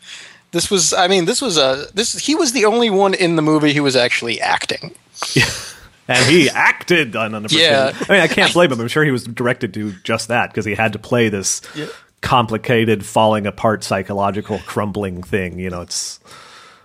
This 0.52 0.70
was, 0.70 0.92
I 0.92 1.08
mean, 1.08 1.24
this 1.24 1.42
was 1.42 1.56
a 1.58 1.86
this 1.94 2.16
he 2.18 2.34
was 2.36 2.52
the 2.52 2.64
only 2.64 2.88
one 2.88 3.14
in 3.14 3.34
the 3.36 3.42
movie 3.42 3.72
who 3.72 3.82
was 3.82 3.96
actually 3.96 4.40
acting. 4.40 4.94
and 6.08 6.24
he 6.26 6.48
acted 6.50 7.16
on 7.16 7.32
the 7.32 7.48
Yeah. 7.50 7.92
I 8.08 8.12
mean, 8.12 8.20
I 8.20 8.28
can't 8.28 8.52
blame 8.52 8.70
him. 8.70 8.80
I'm 8.80 8.88
sure 8.88 9.04
he 9.04 9.10
was 9.10 9.24
directed 9.24 9.74
to 9.74 9.92
just 10.04 10.28
that 10.28 10.50
because 10.50 10.64
he 10.64 10.74
had 10.74 10.92
to 10.92 10.98
play 10.98 11.28
this 11.28 11.60
Yeah. 11.74 11.86
complicated, 12.20 13.04
falling 13.04 13.46
apart, 13.46 13.82
psychological, 13.84 14.60
crumbling 14.60 15.22
thing. 15.22 15.58
You 15.58 15.70
know, 15.70 15.80
it's 15.80 16.20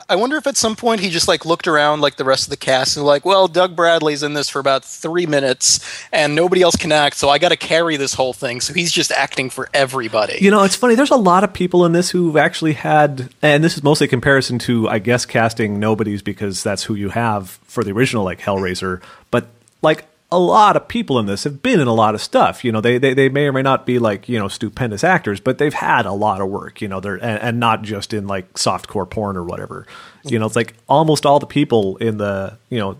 I 0.09 0.15
wonder 0.15 0.37
if 0.37 0.47
at 0.47 0.57
some 0.57 0.75
point 0.75 1.01
he 1.01 1.11
just 1.11 1.27
like 1.27 1.45
looked 1.45 1.67
around 1.67 2.01
like 2.01 2.15
the 2.15 2.25
rest 2.25 2.45
of 2.45 2.49
the 2.49 2.57
cast 2.57 2.97
and 2.97 3.05
like, 3.05 3.25
well, 3.25 3.47
Doug 3.47 3.75
Bradley's 3.75 4.23
in 4.23 4.33
this 4.33 4.49
for 4.49 4.59
about 4.59 4.83
three 4.83 5.27
minutes 5.27 5.79
and 6.11 6.33
nobody 6.33 6.63
else 6.63 6.75
can 6.75 6.91
act, 6.91 7.15
so 7.15 7.29
I 7.29 7.37
got 7.37 7.49
to 7.49 7.57
carry 7.57 7.95
this 7.95 8.15
whole 8.15 8.33
thing. 8.33 8.59
So 8.59 8.73
he's 8.73 8.91
just 8.91 9.11
acting 9.11 9.51
for 9.51 9.69
everybody. 9.71 10.39
you 10.41 10.49
know, 10.49 10.63
it's 10.63 10.75
funny. 10.75 10.95
There's 10.95 11.11
a 11.11 11.15
lot 11.15 11.43
of 11.43 11.53
people 11.53 11.85
in 11.85 11.91
this 11.91 12.09
who've 12.09 12.37
actually 12.37 12.73
had, 12.73 13.29
and 13.43 13.63
this 13.63 13.77
is 13.77 13.83
mostly 13.83 14.05
a 14.05 14.09
comparison 14.09 14.57
to, 14.59 14.89
I 14.89 14.97
guess, 14.97 15.27
casting 15.27 15.79
nobodies 15.79 16.23
because 16.23 16.63
that's 16.63 16.83
who 16.83 16.95
you 16.95 17.09
have 17.09 17.51
for 17.65 17.83
the 17.83 17.91
original 17.91 18.23
like 18.23 18.39
Hellraiser. 18.39 19.03
But 19.29 19.47
like 19.83 20.05
a 20.31 20.37
lot 20.39 20.75
of 20.75 20.87
people 20.87 21.17
in 21.17 21.25
this 21.25 21.43
have 21.43 21.63
been 21.63 21.79
in 21.79 21.87
a 21.87 21.93
lot 21.93 22.13
of 22.13 22.21
stuff. 22.21 22.63
You 22.63 22.71
know, 22.71 22.81
they, 22.81 22.97
they, 22.99 23.13
they 23.15 23.29
may 23.29 23.47
or 23.47 23.51
may 23.53 23.63
not 23.63 23.85
be 23.85 23.97
like, 23.97 24.29
you 24.29 24.37
know, 24.37 24.47
stupendous 24.47 25.03
actors, 25.03 25.39
but 25.39 25.57
they've 25.57 25.73
had 25.73 26.05
a 26.05 26.11
lot 26.13 26.39
of 26.39 26.49
work, 26.49 26.81
you 26.81 26.87
know, 26.87 26.99
they're, 26.99 27.15
and, 27.15 27.41
and 27.41 27.59
not 27.59 27.81
just 27.81 28.13
in 28.13 28.27
like 28.27 28.53
softcore 28.53 29.09
porn 29.09 29.35
or 29.37 29.43
whatever. 29.43 29.87
You 30.23 30.37
know, 30.37 30.45
it's 30.45 30.55
like 30.55 30.75
almost 30.87 31.25
all 31.25 31.39
the 31.39 31.47
people 31.47 31.97
in 31.97 32.17
the, 32.17 32.57
you 32.69 32.77
know, 32.77 32.99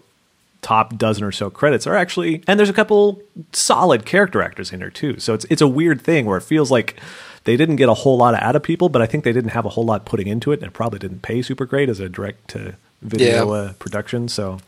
top 0.62 0.98
dozen 0.98 1.24
or 1.24 1.32
so 1.32 1.50
credits 1.50 1.86
are 1.86 1.96
actually, 1.96 2.44
and 2.48 2.60
there's 2.60 2.70
a 2.70 2.74
couple 2.74 3.22
solid 3.54 4.06
character 4.06 4.42
actors 4.42 4.74
in 4.74 4.80
there 4.80 4.90
too. 4.90 5.20
So 5.20 5.34
it's, 5.36 5.46
it's 5.52 5.62
a 5.62 5.68
weird 5.68 6.02
thing 6.02 6.26
where 6.26 6.38
it 6.38 6.42
feels 6.44 6.72
like 6.72 6.96
they 7.44 7.56
didn't 7.58 7.76
get 7.78 7.90
a 7.90 7.94
whole 7.94 8.18
lot 8.18 8.34
out 8.34 8.56
of 8.56 8.64
people, 8.64 8.90
but 8.90 9.02
I 9.02 9.06
think 9.06 9.24
they 9.24 9.32
didn't 9.34 9.52
have 9.52 9.66
a 9.66 9.70
whole 9.70 9.86
lot 9.86 10.04
putting 10.04 10.28
into 10.28 10.52
it 10.52 10.60
and 10.62 10.68
it 10.68 10.74
probably 10.74 10.98
didn't 11.00 11.22
pay 11.22 11.42
super 11.44 11.66
great 11.66 11.90
as 11.90 12.00
a 12.00 12.10
direct 12.10 12.48
to 12.50 12.74
video 13.04 13.54
Yeah. 13.54 13.60
uh, 13.60 13.74
production. 13.74 14.28
So, 14.28 14.60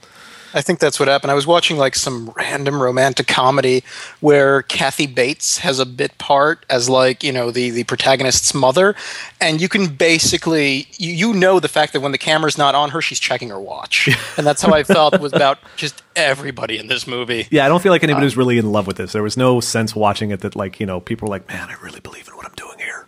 I 0.53 0.61
think 0.61 0.79
that's 0.79 0.99
what 0.99 1.07
happened. 1.07 1.31
I 1.31 1.33
was 1.33 1.47
watching 1.47 1.77
like 1.77 1.95
some 1.95 2.31
random 2.35 2.81
romantic 2.81 3.27
comedy 3.27 3.83
where 4.19 4.63
Kathy 4.63 5.07
Bates 5.07 5.59
has 5.59 5.79
a 5.79 5.85
bit 5.85 6.17
part 6.17 6.65
as 6.69 6.89
like 6.89 7.23
you 7.23 7.31
know 7.31 7.51
the 7.51 7.69
the 7.69 7.83
protagonist's 7.85 8.53
mother, 8.53 8.95
and 9.39 9.61
you 9.61 9.69
can 9.69 9.87
basically 9.87 10.87
you, 10.97 11.11
you 11.11 11.33
know 11.33 11.59
the 11.59 11.67
fact 11.67 11.93
that 11.93 12.01
when 12.01 12.11
the 12.11 12.17
camera's 12.17 12.57
not 12.57 12.75
on 12.75 12.89
her, 12.89 13.01
she's 13.01 13.19
checking 13.19 13.49
her 13.49 13.59
watch, 13.59 14.09
and 14.37 14.45
that's 14.45 14.61
how 14.61 14.73
I 14.73 14.83
felt 14.83 15.19
was 15.19 15.33
about 15.33 15.59
just 15.75 16.03
everybody 16.15 16.77
in 16.77 16.87
this 16.87 17.07
movie. 17.07 17.47
Yeah, 17.49 17.65
I 17.65 17.69
don't 17.69 17.81
feel 17.81 17.91
like 17.91 18.03
anybody 18.03 18.25
was 18.25 18.35
uh, 18.37 18.39
really 18.39 18.57
in 18.57 18.71
love 18.71 18.87
with 18.87 18.97
this. 18.97 19.13
There 19.13 19.23
was 19.23 19.37
no 19.37 19.59
sense 19.59 19.95
watching 19.95 20.31
it 20.31 20.41
that 20.41 20.55
like, 20.55 20.79
you 20.79 20.85
know, 20.85 20.99
people 20.99 21.27
were 21.27 21.31
like, 21.31 21.47
"Man, 21.47 21.69
I 21.69 21.73
really 21.81 21.99
believe 21.99 22.27
in 22.27 22.35
what 22.35 22.45
I'm 22.45 22.55
doing 22.55 22.79
here. 22.79 23.05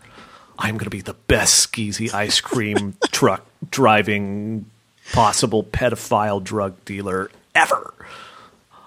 I'm 0.58 0.76
going 0.76 0.86
to 0.86 0.90
be 0.90 1.02
the 1.02 1.14
best 1.14 1.72
skeezy 1.72 2.14
ice 2.14 2.40
cream 2.40 2.96
truck 3.12 3.46
driving 3.70 4.66
possible 5.12 5.64
pedophile 5.64 6.44
drug 6.44 6.84
dealer 6.86 7.30
ever." 7.54 7.94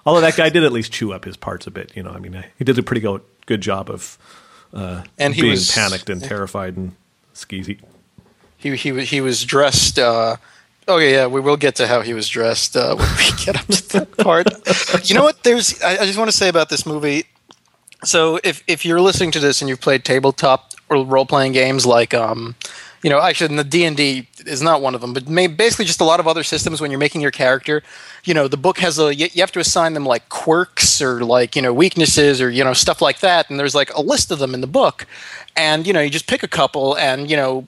Although 0.05 0.21
that 0.21 0.37
guy 0.37 0.49
did 0.49 0.63
at 0.63 0.71
least 0.71 0.91
chew 0.93 1.11
up 1.11 1.25
his 1.25 1.35
parts 1.35 1.67
a 1.67 1.71
bit, 1.71 1.91
you 1.95 2.01
know. 2.01 2.11
I 2.11 2.19
mean, 2.19 2.43
he 2.57 2.63
did 2.63 2.79
a 2.79 2.83
pretty 2.83 3.01
go- 3.01 3.21
good 3.45 3.59
job 3.61 3.89
of 3.89 4.17
And 4.73 5.35
he 5.35 5.41
being 5.41 5.51
was 5.51 5.71
panicked 5.71 6.09
and 6.09 6.23
terrified 6.23 6.77
and 6.77 6.95
skeezy. 7.35 7.79
he 8.57 8.75
he 8.75 8.91
was 8.91 9.09
he 9.09 9.21
was 9.21 9.43
dressed. 9.43 9.99
Uh, 9.99 10.37
okay, 10.87 11.11
yeah, 11.13 11.27
we 11.27 11.41
will 11.41 11.57
get 11.57 11.75
to 11.75 11.87
how 11.87 12.01
he 12.01 12.13
was 12.13 12.27
dressed 12.29 12.75
uh, 12.77 12.95
when 12.95 13.09
we 13.17 13.45
get 13.45 13.57
up 13.59 13.67
to 13.67 13.89
that 13.99 14.17
part. 14.17 14.47
you 15.09 15.13
know 15.15 15.23
what? 15.23 15.43
There's 15.43 15.81
I, 15.81 15.97
I 15.97 16.05
just 16.05 16.17
want 16.17 16.31
to 16.31 16.37
say 16.37 16.47
about 16.47 16.69
this 16.69 16.85
movie. 16.85 17.25
So 18.03 18.39
if 18.43 18.63
if 18.67 18.85
you're 18.85 19.01
listening 19.01 19.31
to 19.31 19.39
this 19.39 19.61
and 19.61 19.67
you've 19.67 19.81
played 19.81 20.05
tabletop 20.05 20.71
or 20.89 21.03
role 21.05 21.25
playing 21.25 21.51
games 21.51 21.85
like 21.85 22.13
um, 22.13 22.55
you 23.03 23.09
know, 23.09 23.19
actually 23.19 23.55
the 23.55 23.63
D 23.63 23.85
and 23.85 23.95
D 23.95 24.27
is 24.45 24.61
not 24.61 24.81
one 24.81 24.95
of 24.95 25.01
them, 25.01 25.13
but 25.13 25.27
may, 25.27 25.47
basically 25.47 25.85
just 25.85 26.01
a 26.01 26.03
lot 26.03 26.19
of 26.19 26.27
other 26.27 26.43
systems 26.43 26.81
when 26.81 26.91
you're 26.91 26.99
making 26.99 27.21
your 27.21 27.31
character. 27.31 27.83
You 28.23 28.33
know, 28.33 28.47
the 28.47 28.57
book 28.57 28.79
has 28.79 28.99
a 28.99 29.13
you, 29.13 29.27
you 29.33 29.41
have 29.41 29.51
to 29.53 29.59
assign 29.59 29.93
them 29.93 30.05
like 30.05 30.29
quirks 30.29 31.01
or 31.01 31.23
like 31.23 31.55
you 31.55 31.61
know 31.61 31.73
weaknesses 31.73 32.41
or 32.41 32.49
you 32.49 32.63
know 32.63 32.73
stuff 32.73 33.01
like 33.01 33.19
that, 33.19 33.49
and 33.49 33.59
there's 33.59 33.75
like 33.75 33.93
a 33.93 34.01
list 34.01 34.31
of 34.31 34.39
them 34.39 34.53
in 34.53 34.61
the 34.61 34.67
book, 34.67 35.05
and 35.55 35.85
you 35.85 35.93
know 35.93 36.01
you 36.01 36.09
just 36.09 36.27
pick 36.27 36.43
a 36.43 36.47
couple 36.47 36.97
and 36.97 37.29
you 37.29 37.37
know 37.37 37.67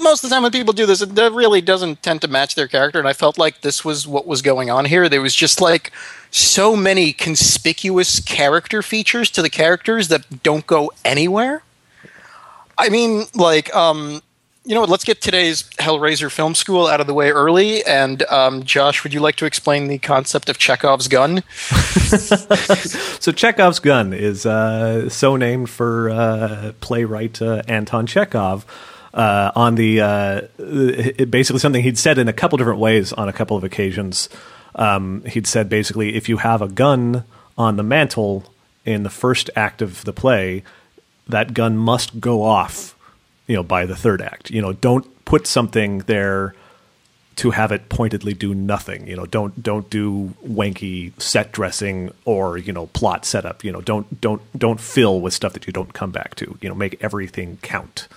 most 0.00 0.22
of 0.22 0.28
the 0.28 0.34
time 0.34 0.42
when 0.42 0.52
people 0.52 0.72
do 0.72 0.86
this, 0.86 1.00
it 1.00 1.10
really 1.16 1.60
doesn't 1.60 2.02
tend 2.02 2.20
to 2.20 2.28
match 2.28 2.54
their 2.54 2.68
character. 2.68 2.98
And 2.98 3.08
I 3.08 3.12
felt 3.12 3.38
like 3.38 3.62
this 3.62 3.84
was 3.84 4.06
what 4.06 4.26
was 4.26 4.42
going 4.42 4.70
on 4.70 4.84
here. 4.84 5.08
There 5.08 5.22
was 5.22 5.34
just 5.34 5.60
like 5.60 5.92
so 6.30 6.76
many 6.76 7.12
conspicuous 7.12 8.20
character 8.20 8.82
features 8.82 9.30
to 9.30 9.42
the 9.42 9.48
characters 9.48 10.08
that 10.08 10.42
don't 10.42 10.66
go 10.66 10.92
anywhere. 11.04 11.62
I 12.76 12.90
mean, 12.90 13.24
like, 13.34 13.74
um, 13.74 14.22
you 14.68 14.74
know 14.74 14.82
what? 14.82 14.90
Let's 14.90 15.04
get 15.04 15.22
today's 15.22 15.62
Hellraiser 15.78 16.30
film 16.30 16.54
school 16.54 16.86
out 16.86 17.00
of 17.00 17.06
the 17.06 17.14
way 17.14 17.30
early. 17.30 17.82
And 17.86 18.22
um, 18.24 18.64
Josh, 18.64 19.02
would 19.02 19.14
you 19.14 19.20
like 19.20 19.36
to 19.36 19.46
explain 19.46 19.88
the 19.88 19.96
concept 19.96 20.50
of 20.50 20.58
Chekhov's 20.58 21.08
gun? 21.08 21.42
So 23.20 23.32
Chekhov's 23.32 23.80
gun 23.80 24.14
is 24.14 24.46
uh, 24.46 25.10
so 25.10 25.36
named 25.36 25.68
for 25.68 26.08
uh, 26.08 26.72
playwright 26.80 27.42
uh, 27.42 27.62
Anton 27.68 28.06
Chekhov. 28.06 28.64
Uh, 29.12 29.50
on 29.56 29.74
the 29.74 30.00
uh, 30.00 30.40
basically 31.26 31.58
something 31.58 31.82
he'd 31.82 31.98
said 31.98 32.16
in 32.18 32.28
a 32.28 32.32
couple 32.32 32.56
different 32.56 32.78
ways 32.78 33.12
on 33.12 33.28
a 33.28 33.32
couple 33.32 33.56
of 33.56 33.64
occasions. 33.64 34.28
Um, 34.74 35.22
he'd 35.24 35.46
said 35.46 35.68
basically 35.68 36.14
if 36.14 36.28
you 36.28 36.38
have 36.38 36.62
a 36.62 36.68
gun 36.68 37.24
on 37.58 37.76
the 37.76 37.82
mantle 37.82 38.44
in 38.86 39.02
the 39.02 39.10
first 39.10 39.50
act 39.56 39.82
of 39.82 40.04
the 40.04 40.12
play, 40.12 40.62
that 41.26 41.52
gun 41.52 41.76
must 41.76 42.20
go 42.20 42.42
off. 42.42 42.94
You 43.48 43.56
know, 43.56 43.64
by 43.64 43.84
the 43.84 43.96
third 43.96 44.22
act. 44.22 44.50
You 44.50 44.62
know, 44.62 44.72
don't 44.72 45.24
put 45.24 45.46
something 45.46 46.00
there 46.00 46.54
to 47.38 47.52
have 47.52 47.70
it 47.70 47.88
pointedly 47.88 48.34
do 48.34 48.52
nothing. 48.52 49.06
You 49.06 49.14
know, 49.14 49.24
don't 49.24 49.62
don't 49.62 49.88
do 49.88 50.34
wanky 50.44 51.18
set 51.20 51.52
dressing 51.52 52.12
or 52.24 52.58
you 52.58 52.72
know 52.72 52.86
plot 52.86 53.24
setup. 53.24 53.62
You 53.62 53.72
know, 53.72 53.80
don't 53.80 54.20
don't 54.20 54.42
don't 54.58 54.80
fill 54.80 55.20
with 55.20 55.32
stuff 55.32 55.52
that 55.52 55.66
you 55.66 55.72
don't 55.72 55.92
come 55.92 56.10
back 56.10 56.34
to. 56.36 56.58
You 56.60 56.68
know, 56.68 56.74
make 56.74 57.02
everything 57.02 57.58
count. 57.62 58.08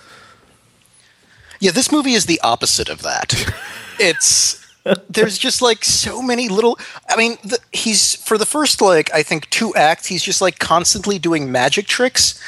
Yeah, 1.60 1.70
this 1.70 1.92
movie 1.92 2.14
is 2.14 2.26
the 2.26 2.40
opposite 2.40 2.88
of 2.88 3.02
that. 3.02 3.54
it's 4.00 4.66
there's 5.08 5.38
just 5.38 5.62
like 5.62 5.84
so 5.84 6.20
many 6.20 6.48
little. 6.48 6.76
I 7.08 7.16
mean, 7.16 7.38
the, 7.44 7.58
he's 7.70 8.16
for 8.16 8.36
the 8.36 8.46
first 8.46 8.82
like 8.82 9.12
I 9.14 9.22
think 9.22 9.48
two 9.50 9.72
acts, 9.76 10.06
he's 10.06 10.24
just 10.24 10.40
like 10.40 10.58
constantly 10.58 11.20
doing 11.20 11.52
magic 11.52 11.86
tricks. 11.86 12.40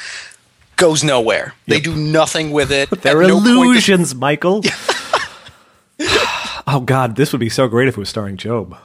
Goes 0.77 1.03
nowhere. 1.03 1.53
They 1.67 1.79
do 1.79 1.95
nothing 1.95 2.51
with 2.51 2.71
it. 2.71 2.89
They're 3.01 3.21
no 3.21 3.35
point 3.35 3.45
does- 3.45 3.53
illusions, 3.55 4.15
Michael. 4.15 4.61
oh 6.67 6.81
God, 6.85 7.15
this 7.15 7.31
would 7.31 7.39
be 7.39 7.49
so 7.49 7.67
great 7.67 7.87
if 7.87 7.95
it 7.95 7.99
was 7.99 8.09
starring 8.09 8.35
Gob. 8.35 8.77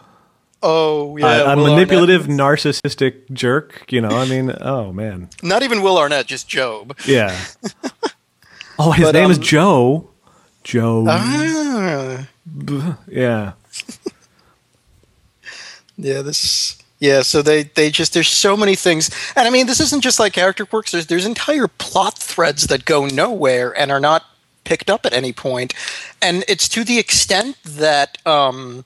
oh 0.63 1.17
yeah, 1.17 1.27
a, 1.43 1.53
a 1.53 1.57
Will 1.57 1.71
manipulative, 1.75 2.23
Arnett. 2.29 2.39
narcissistic 2.39 3.31
jerk. 3.33 3.85
You 3.91 4.01
know, 4.01 4.11
I 4.11 4.27
mean, 4.27 4.53
oh 4.61 4.93
man, 4.93 5.29
Not 5.43 5.63
even 5.65 5.83
Will 5.83 5.99
Arnett, 5.99 6.27
just 6.27 6.53
Gob. 6.55 6.97
yeah. 7.07 7.37
Oh, 8.83 8.93
his 8.93 9.09
But, 9.09 9.13
name 9.13 9.31
is 9.31 9.37
um, 9.37 9.43
Joe. 9.45 10.11
Joe. 10.65 11.05
Ah, 11.07 12.27
yeah. 13.07 13.53
yeah, 15.99 16.23
this. 16.23 16.80
Yeah, 17.01 17.23
so 17.23 17.41
they 17.41 17.63
they 17.63 17.91
just 17.91 18.13
there's 18.13 18.29
so 18.29 18.57
many 18.57 18.75
things, 18.77 19.11
and 19.35 19.49
I 19.49 19.51
mean 19.51 19.67
this 19.67 19.81
isn't 19.81 20.03
just 20.03 20.21
like 20.21 20.35
character 20.35 20.67
quirks. 20.67 20.93
There's 20.93 21.07
there's 21.07 21.25
entire 21.25 21.67
plot 21.67 22.19
threads 22.19 22.67
that 22.67 22.85
go 22.85 23.07
nowhere 23.07 23.77
and 23.79 23.91
are 23.91 24.01
not 24.01 24.27
picked 24.65 24.91
up 24.91 25.07
at 25.07 25.15
any 25.15 25.33
point, 25.33 25.73
and 26.21 26.45
it's 26.47 26.69
to 26.69 26.85
the 26.85 26.99
extent 26.99 27.57
that 27.65 28.19
um, 28.27 28.85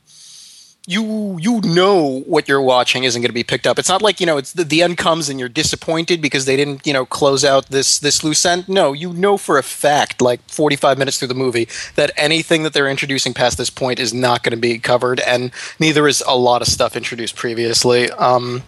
you 0.86 1.38
you 1.40 1.60
know 1.62 2.20
what 2.26 2.46
you're 2.46 2.60
watching 2.60 3.04
isn't 3.04 3.22
going 3.22 3.30
to 3.30 3.34
be 3.34 3.42
picked 3.42 3.66
up. 3.66 3.78
It's 3.78 3.88
not 3.88 4.02
like 4.02 4.20
you 4.20 4.26
know 4.26 4.36
it's 4.36 4.52
the, 4.52 4.64
the 4.64 4.82
end 4.82 4.98
comes 4.98 5.28
and 5.28 5.40
you're 5.40 5.48
disappointed 5.48 6.20
because 6.20 6.44
they 6.44 6.56
didn't 6.56 6.86
you 6.86 6.92
know 6.92 7.06
close 7.06 7.44
out 7.44 7.66
this 7.66 7.98
this 7.98 8.22
loose 8.22 8.44
end. 8.44 8.68
No, 8.68 8.92
you 8.92 9.12
know 9.12 9.38
for 9.38 9.56
a 9.56 9.62
fact, 9.62 10.20
like 10.20 10.40
45 10.48 10.98
minutes 10.98 11.18
through 11.18 11.28
the 11.28 11.34
movie, 11.34 11.68
that 11.96 12.10
anything 12.16 12.64
that 12.64 12.74
they're 12.74 12.88
introducing 12.88 13.32
past 13.32 13.56
this 13.56 13.70
point 13.70 13.98
is 13.98 14.12
not 14.12 14.42
going 14.42 14.52
to 14.52 14.60
be 14.60 14.78
covered, 14.78 15.20
and 15.20 15.52
neither 15.80 16.06
is 16.06 16.22
a 16.26 16.36
lot 16.36 16.60
of 16.60 16.68
stuff 16.68 16.96
introduced 16.96 17.36
previously. 17.36 18.10
Um, 18.10 18.62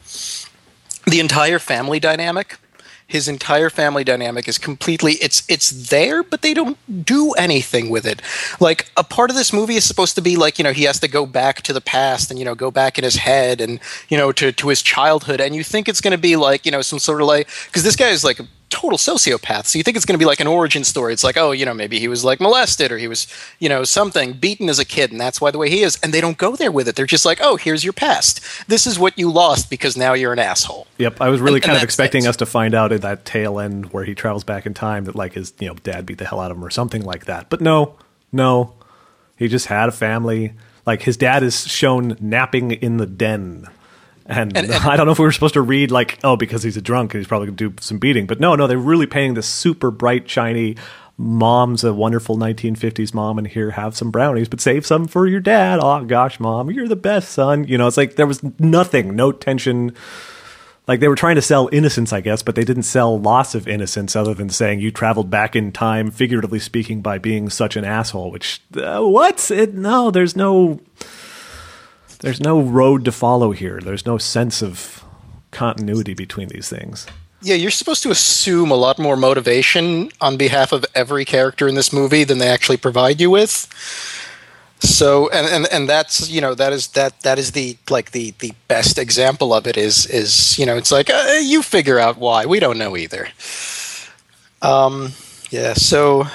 the 1.07 1.21
entire 1.21 1.59
family 1.59 2.01
dynamic 2.01 2.59
his 3.07 3.29
entire 3.29 3.71
family 3.71 4.03
dynamic 4.03 4.49
is 4.49 4.59
completely 4.59 5.13
it's 5.15 5.45
it's 5.49 5.89
there 5.91 6.23
but 6.23 6.43
they 6.43 6.53
don't 6.53 6.77
do 7.05 7.33
anything 7.33 7.89
with 7.89 8.05
it. 8.05 8.21
Like 8.61 8.91
a 8.97 9.05
part 9.05 9.31
of 9.31 9.37
this 9.37 9.53
movie 9.53 9.77
is 9.77 9.85
supposed 9.85 10.17
to 10.17 10.23
be 10.23 10.37
like 10.37 10.59
you 10.59 10.65
know 10.65 10.73
he 10.73 10.85
has 10.85 10.99
to 11.01 11.09
go 11.09 11.25
back 11.25 11.63
to 11.63 11.73
the 11.73 11.81
past 11.81 12.31
and 12.31 12.39
you 12.39 12.45
know 12.45 12.55
go 12.55 12.71
back 12.71 12.99
in 12.99 13.05
his 13.05 13.17
head 13.17 13.61
and 13.61 13.79
you 14.09 14.17
know 14.17 14.33
to 14.33 14.53
to 14.53 14.69
his 14.69 14.83
childhood. 14.83 15.41
And 15.41 15.55
you 15.55 15.63
think 15.63 15.89
it's 15.89 16.01
going 16.01 16.13
to 16.13 16.19
be 16.19 16.37
like 16.37 16.67
you 16.67 16.73
know 16.73 16.83
some 16.83 16.99
sort 16.99 17.21
of 17.21 17.29
like 17.29 17.49
because 17.67 17.85
this 17.85 17.97
guy 17.97 18.09
is 18.09 18.25
like 18.25 18.41
total 18.81 18.99
sociopath. 18.99 19.65
So 19.67 19.79
you 19.79 19.83
think 19.83 19.97
it's 19.97 20.05
going 20.07 20.19
to 20.19 20.23
be 20.25 20.27
like 20.33 20.41
an 20.41 20.47
origin 20.47 20.85
story. 20.85 21.13
It's 21.15 21.25
like 21.25 21.37
oh 21.39 21.51
you 21.53 21.65
know 21.65 21.73
maybe 21.75 21.99
he 21.99 22.09
was 22.09 22.25
like 22.25 22.41
molested 22.41 22.93
or 22.93 22.99
he 22.99 23.09
was 23.09 23.27
you 23.59 23.69
know 23.69 23.85
something 23.85 24.35
beaten 24.35 24.69
as 24.69 24.79
a 24.79 24.85
kid 24.85 25.11
and 25.13 25.21
that's 25.21 25.41
why 25.41 25.51
the 25.51 25.59
way 25.59 25.71
he 25.71 25.81
is. 25.83 25.99
And 26.03 26.13
they 26.13 26.21
don't 26.21 26.37
go 26.37 26.57
there 26.57 26.71
with 26.71 26.87
it. 26.89 26.95
They're 26.97 27.07
just 27.07 27.25
like 27.25 27.39
oh 27.41 27.57
here's 27.57 27.83
your 27.85 27.93
past. 27.95 28.41
This 28.69 28.87
is 28.87 28.99
what 28.99 29.19
you 29.19 29.31
lost 29.33 29.71
because 29.71 29.97
now 29.97 30.13
you're 30.13 30.33
an 30.33 30.39
asshole. 30.39 30.87
Yep, 30.99 31.21
I 31.21 31.29
was 31.31 31.41
really 31.41 31.57
And- 31.57 31.65
kind 31.65 31.77
and 31.77 31.83
of 31.83 31.85
expecting 31.85 32.25
it. 32.25 32.29
us 32.29 32.37
to 32.37 32.47
find 32.47 32.75
out 32.75 32.93
at 32.93 33.01
that 33.03 33.25
tail 33.25 33.59
end 33.59 33.93
where 33.93 34.05
he 34.05 34.15
travels 34.15 34.45
back 34.45 34.67
in 34.67 34.75
time 34.75 35.05
that 35.07 35.15
like 35.17 35.33
his 35.33 35.53
you 35.59 35.69
know 35.69 35.75
dad 35.83 36.05
beat 36.07 36.19
the 36.19 36.27
hell 36.27 36.41
out 36.41 36.51
of 36.51 36.57
him 36.59 36.65
or 36.65 36.71
something 36.71 37.03
like 37.03 37.25
that. 37.27 37.49
But 37.49 37.61
no, 37.61 37.95
no, 38.33 38.75
he 39.37 39.49
just 39.49 39.67
had 39.67 39.89
a 39.89 39.93
family. 39.93 40.53
Like 40.85 41.03
his 41.03 41.17
dad 41.17 41.43
is 41.43 41.67
shown 41.67 42.17
napping 42.21 42.71
in 42.73 42.99
the 42.99 43.07
den, 43.07 43.67
and, 44.29 44.57
And- 44.57 44.67
and- 44.71 44.85
I 44.85 44.97
don't 44.97 45.07
know 45.07 45.13
if 45.13 45.19
we 45.19 45.25
were 45.25 45.33
supposed 45.33 45.55
to 45.55 45.63
read 45.63 45.91
like 45.91 46.19
oh 46.25 46.37
because 46.37 46.63
he's 46.63 46.77
a 46.77 46.83
drunk 46.83 47.15
and 47.15 47.21
he's 47.21 47.29
probably 47.29 47.47
gonna 47.47 47.57
do 47.57 47.75
some 47.81 47.99
beating. 47.99 48.27
But 48.27 48.41
no, 48.41 48.55
no, 48.55 48.67
they're 48.67 48.79
really 48.79 49.07
painting 49.07 49.35
this 49.35 49.47
super 49.47 49.91
bright 49.91 50.29
shiny. 50.29 50.77
Mom's 51.19 51.83
a 51.83 51.95
wonderful 51.95 52.37
1950s 52.37 53.15
mom, 53.15 53.39
and 53.39 53.47
here 53.47 53.71
have 53.71 53.97
some 53.97 54.11
brownies, 54.11 54.51
but 54.51 54.61
save 54.61 54.85
some 54.85 55.07
for 55.09 55.27
your 55.27 55.41
dad. 55.41 55.81
Oh 55.83 56.05
gosh, 56.05 56.39
mom, 56.39 56.71
you're 56.71 56.89
the 56.89 56.95
best 56.97 57.31
son. 57.31 57.67
You 57.67 57.79
know, 57.79 57.87
it's 57.87 57.97
like 57.97 58.17
there 58.17 58.27
was 58.27 58.43
nothing, 58.61 59.17
no 59.17 59.33
tension 59.33 59.95
like 60.87 61.01
they 61.01 61.09
were 61.09 61.17
trying 61.17 61.35
to 61.35 61.43
sell 61.43 61.69
innocence, 61.73 62.13
I 62.13 62.21
guess, 62.21 62.43
but 62.43 62.55
they 62.55 62.65
didn't 62.65 62.85
sell 62.85 63.19
loss 63.19 63.55
of 63.57 63.67
innocence 63.67 64.15
other 64.15 64.35
than 64.35 64.51
saying 64.51 64.79
you 64.81 64.93
traveled 64.93 65.31
back 65.31 65.57
in 65.57 65.73
time, 65.73 66.11
figuratively 66.13 66.61
speaking, 66.61 67.01
by 67.01 67.19
being 67.19 67.49
such 67.51 67.77
an 67.77 67.85
asshole. 67.85 68.31
Which 68.31 68.61
uh, 68.77 69.01
what? 69.03 69.51
It, 69.51 69.75
no, 69.75 70.11
there's 70.11 70.37
no. 70.37 70.81
There's 72.21 72.41
no 72.41 72.61
road 72.61 73.05
to 73.05 73.13
follow 73.13 73.53
here. 73.53 73.81
There's 73.81 74.07
no 74.07 74.19
sense 74.19 74.63
of 74.63 75.05
continuity 75.51 76.15
between 76.15 76.49
these 76.49 76.69
things. 76.69 77.07
Yeah, 77.43 77.55
you're 77.55 77.71
supposed 77.71 78.03
to 78.03 78.11
assume 78.11 78.71
a 78.71 78.75
lot 78.75 78.99
more 78.99 79.17
motivation 79.17 80.11
on 80.21 80.37
behalf 80.37 80.73
of 80.73 80.85
every 80.95 81.25
character 81.25 81.69
in 81.69 81.75
this 81.75 81.93
movie 81.93 82.25
than 82.25 82.39
they 82.39 82.49
actually 82.49 82.79
provide 82.79 83.21
you 83.21 83.31
with. 83.31 83.69
So 84.81 85.31
and, 85.31 85.47
and 85.47 85.67
and 85.73 85.89
that's 85.89 86.29
you 86.29 86.41
know 86.41 86.55
that 86.55 86.73
is 86.73 86.89
that 86.89 87.21
that 87.23 87.39
is 87.39 87.53
the 87.53 87.79
like 87.89 88.11
the 88.11 88.35
the 88.41 88.53
best 88.69 88.99
example 88.99 89.55
of 89.55 89.67
it 89.67 89.77
is 89.77 90.07
is 90.07 90.59
you 90.59 90.67
know 90.67 90.77
it's 90.77 90.93
like 90.93 91.09
uh, 91.09 91.39
you 91.43 91.63
figure 91.63 91.99
out 91.99 92.19
why 92.19 92.45
we 92.45 92.61
don't 92.61 92.77
know 92.77 92.97
either. 92.97 93.29
Um 94.61 95.13
yeah, 95.51 95.73
so 95.75 96.27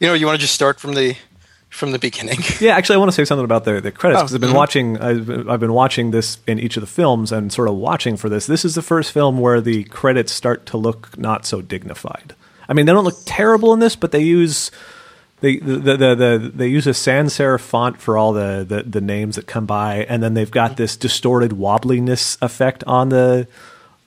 you 0.00 0.06
know 0.06 0.14
you 0.14 0.26
want 0.26 0.36
to 0.36 0.40
just 0.40 0.54
start 0.54 0.80
from 0.80 0.94
the 0.94 1.16
from 1.70 1.92
the 1.92 1.98
beginning. 1.98 2.38
Yeah, 2.60 2.76
actually, 2.76 2.96
I 2.96 2.98
want 2.98 3.10
to 3.10 3.14
say 3.14 3.24
something 3.24 3.44
about 3.44 3.64
the 3.64 3.80
the 3.80 3.90
credits 3.90 4.20
because 4.20 4.32
Oh, 4.32 4.36
I've 4.36 4.40
been 4.40 4.50
mhm. 4.50 4.54
watching. 4.54 4.98
I've 5.00 5.26
been, 5.26 5.48
I've 5.48 5.60
been 5.60 5.72
watching 5.72 6.10
this 6.10 6.38
in 6.46 6.58
each 6.58 6.76
of 6.76 6.82
the 6.82 6.86
films 6.86 7.32
and 7.32 7.50
sort 7.52 7.68
of 7.68 7.74
watching 7.76 8.16
for 8.16 8.28
this. 8.28 8.46
This 8.46 8.64
is 8.64 8.74
the 8.74 8.82
first 8.82 9.12
film 9.12 9.38
where 9.38 9.60
the 9.60 9.84
credits 9.84 10.32
start 10.32 10.66
to 10.66 10.76
look 10.76 11.16
not 11.16 11.46
so 11.46 11.62
dignified. 11.62 12.34
I 12.68 12.74
mean, 12.74 12.86
they 12.86 12.92
don't 12.92 13.04
look 13.04 13.18
terrible 13.24 13.72
in 13.72 13.80
this, 13.80 13.96
but 13.96 14.12
they 14.12 14.20
use 14.22 14.70
they 15.40 15.56
the 15.56 15.76
the, 15.78 15.96
the, 15.96 16.14
the 16.14 16.52
they 16.54 16.68
use 16.68 16.86
a 16.86 16.92
sans 16.92 17.32
serif 17.32 17.60
font 17.60 17.98
for 18.00 18.18
all 18.18 18.32
the, 18.32 18.64
the 18.68 18.82
the 18.82 19.00
names 19.00 19.36
that 19.36 19.46
come 19.46 19.64
by, 19.64 20.04
and 20.08 20.22
then 20.22 20.34
they've 20.34 20.50
got 20.50 20.76
this 20.76 20.96
distorted 20.96 21.52
wobbliness 21.52 22.36
effect 22.42 22.84
on 22.86 23.08
the 23.08 23.48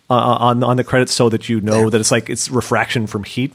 uh, 0.09 0.13
on 0.13 0.63
on 0.63 0.77
the 0.77 0.83
credits 0.83 1.13
so 1.13 1.29
that 1.29 1.49
you 1.49 1.59
know 1.59 1.89
that 1.89 1.99
it's 1.99 2.11
like 2.11 2.29
it's 2.29 2.49
refraction 2.51 3.07
from 3.07 3.23
heat 3.23 3.53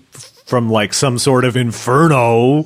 from 0.49 0.71
like 0.71 0.95
some 0.95 1.19
sort 1.19 1.45
of 1.45 1.57
inferno 1.57 2.65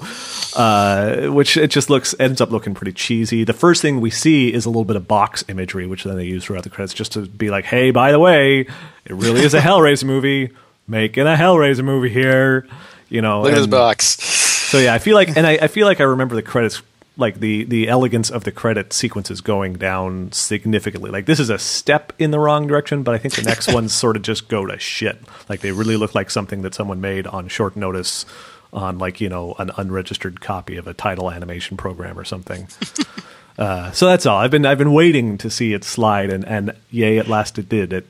uh, 0.57 1.27
which 1.29 1.57
it 1.57 1.69
just 1.69 1.91
looks 1.91 2.15
ends 2.21 2.41
up 2.41 2.51
looking 2.51 2.75
pretty 2.75 2.93
cheesy 2.93 3.43
the 3.45 3.53
first 3.53 3.83
thing 3.83 4.01
we 4.01 4.11
see 4.11 4.53
is 4.53 4.65
a 4.65 4.69
little 4.69 4.85
bit 4.85 4.97
of 4.97 5.09
box 5.09 5.45
imagery 5.49 5.87
which 5.87 6.05
then 6.05 6.17
they 6.17 6.25
use 6.25 6.45
throughout 6.45 6.63
the 6.63 6.71
credits 6.71 6.95
just 6.95 7.13
to 7.13 7.27
be 7.27 7.51
like 7.51 7.65
hey 7.65 7.91
by 7.91 8.13
the 8.13 8.19
way 8.21 8.61
it 8.61 9.15
really 9.15 9.43
is 9.43 9.53
a 9.53 9.61
hellraiser 9.69 10.05
movie 10.05 10.51
making 10.87 11.27
a 11.27 11.35
hellraiser 11.35 11.85
movie 11.85 12.09
here 12.09 12.67
you 13.09 13.21
know 13.21 13.43
Look 13.43 13.53
at 13.53 13.57
this 13.59 13.67
box. 13.67 14.07
so 14.07 14.79
yeah, 14.79 14.95
I 14.95 14.99
feel 14.99 15.15
like, 15.15 15.37
and 15.37 15.47
I, 15.47 15.53
I 15.63 15.67
feel 15.69 15.87
like 15.87 16.01
I 16.01 16.05
remember 16.05 16.35
the 16.35 16.43
credits, 16.43 16.81
like 17.17 17.41
the 17.41 17.65
the 17.65 17.89
elegance 17.89 18.31
of 18.31 18.45
the 18.45 18.53
credit 18.53 18.93
sequences 18.93 19.41
going 19.41 19.75
down 19.75 20.33
significantly. 20.33 21.11
Like 21.11 21.27
this 21.27 21.41
is 21.41 21.51
a 21.51 21.59
step 21.59 22.13
in 22.19 22.31
the 22.31 22.39
wrong 22.39 22.67
direction, 22.67 23.03
but 23.03 23.15
I 23.15 23.19
think 23.19 23.35
the 23.35 23.43
next 23.43 23.73
ones 23.75 23.93
sort 23.93 24.17
of 24.17 24.23
just 24.23 24.49
go 24.49 24.67
to 24.67 24.79
shit. 24.79 25.19
Like 25.49 25.61
they 25.61 25.73
really 25.73 25.97
look 25.97 26.15
like 26.15 26.31
something 26.31 26.63
that 26.63 26.75
someone 26.75 27.01
made 27.01 27.27
on 27.27 27.49
short 27.49 27.77
notice 27.77 28.25
on 28.73 28.99
like 28.99 29.21
you 29.21 29.29
know 29.29 29.55
an 29.59 29.71
unregistered 29.77 30.41
copy 30.41 30.77
of 30.77 30.87
a 30.87 30.95
title 30.95 31.31
animation 31.31 31.77
program 31.77 32.19
or 32.19 32.25
something. 32.25 32.69
uh, 33.59 33.91
so 33.93 34.07
that's 34.07 34.25
all. 34.25 34.39
I've 34.39 34.51
been 34.51 34.65
I've 34.65 34.79
been 34.79 34.95
waiting 34.95 35.37
to 35.39 35.51
see 35.51 35.75
it 35.75 35.85
slide, 35.85 36.31
and 36.31 36.45
and 36.47 36.75
yay, 36.91 37.19
at 37.19 37.29
last 37.29 37.59
it 37.59 37.69
did. 37.69 37.93
It 37.93 38.07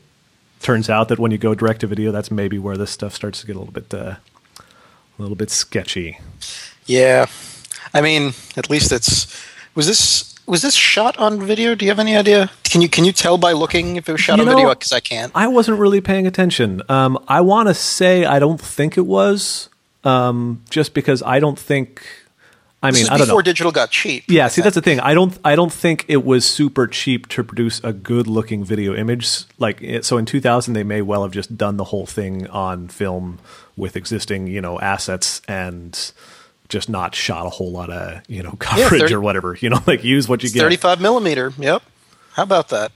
turns 0.60 0.88
out 0.88 1.08
that 1.08 1.18
when 1.18 1.32
you 1.32 1.38
go 1.38 1.56
direct 1.56 1.80
to 1.80 1.88
video, 1.88 2.12
that's 2.12 2.30
maybe 2.30 2.58
where 2.58 2.76
this 2.76 2.92
stuff 2.92 3.14
starts 3.14 3.40
to 3.40 3.46
get 3.46 3.56
a 3.56 3.58
little 3.58 3.72
bit. 3.74 3.92
Uh, 3.92 4.16
a 5.18 5.22
little 5.22 5.36
bit 5.36 5.50
sketchy. 5.50 6.18
Yeah, 6.86 7.26
I 7.94 8.00
mean, 8.00 8.32
at 8.56 8.70
least 8.70 8.92
it's 8.92 9.26
was 9.74 9.86
this 9.86 10.34
was 10.46 10.62
this 10.62 10.74
shot 10.74 11.16
on 11.18 11.40
video? 11.40 11.74
Do 11.74 11.84
you 11.84 11.90
have 11.90 11.98
any 12.00 12.16
idea? 12.16 12.50
Can 12.64 12.80
you 12.82 12.88
can 12.88 13.04
you 13.04 13.12
tell 13.12 13.38
by 13.38 13.52
looking 13.52 13.96
if 13.96 14.08
it 14.08 14.12
was 14.12 14.20
shot 14.20 14.36
You 14.38 14.42
on 14.42 14.46
know- 14.48 14.54
video? 14.56 14.70
Because 14.70 14.92
I 14.92 15.00
can't. 15.00 15.30
I 15.34 15.46
wasn't 15.46 15.78
really 15.78 16.00
paying 16.00 16.26
attention. 16.26 16.82
Um, 16.88 17.18
I 17.28 17.40
want 17.40 17.68
to 17.68 17.74
say 17.74 18.24
I 18.24 18.38
don't 18.38 18.60
think 18.60 18.96
it 18.98 19.06
was, 19.06 19.68
um, 20.04 20.62
just 20.70 20.94
because 20.94 21.22
I 21.22 21.38
don't 21.40 21.58
think. 21.58 22.02
I 22.84 22.90
This 22.90 23.04
mean, 23.04 23.12
I 23.12 23.16
don't 23.18 23.28
know. 23.28 23.32
before 23.34 23.42
digital 23.44 23.70
got 23.70 23.90
cheap. 23.92 24.24
Yeah, 24.26 24.48
see, 24.48 24.60
that's 24.60 24.74
the 24.74 24.82
thing. 24.82 24.98
I 24.98 25.14
don't. 25.14 25.38
I 25.44 25.54
don't 25.54 25.72
think 25.72 26.04
it 26.08 26.24
was 26.24 26.44
super 26.44 26.88
cheap 26.88 27.28
to 27.28 27.44
produce 27.44 27.80
a 27.84 27.92
good-looking 27.92 28.64
video 28.64 28.92
image. 28.96 29.44
Like, 29.60 29.80
so 30.02 30.18
in 30.18 30.26
2000, 30.26 30.74
they 30.74 30.82
may 30.82 31.00
well 31.00 31.22
have 31.22 31.30
just 31.30 31.56
done 31.56 31.76
the 31.76 31.84
whole 31.84 32.06
thing 32.06 32.48
on 32.48 32.88
film 32.88 33.38
with 33.76 33.94
existing, 33.96 34.48
you 34.48 34.60
know, 34.60 34.80
assets 34.80 35.40
and 35.46 36.12
just 36.72 36.88
not 36.88 37.14
shot 37.14 37.46
a 37.46 37.50
whole 37.50 37.70
lot 37.70 37.90
of, 37.90 38.22
you 38.28 38.42
know, 38.42 38.52
coverage 38.58 39.02
30 39.02 39.14
or 39.14 39.20
whatever. 39.20 39.56
You 39.60 39.70
know, 39.70 39.80
like 39.86 40.02
use 40.02 40.28
what 40.28 40.42
you 40.42 40.50
get. 40.50 40.60
Thirty-five 40.60 41.00
millimeter. 41.00 41.52
Yep. 41.58 41.82
How 42.32 42.42
about 42.42 42.70
that? 42.70 42.92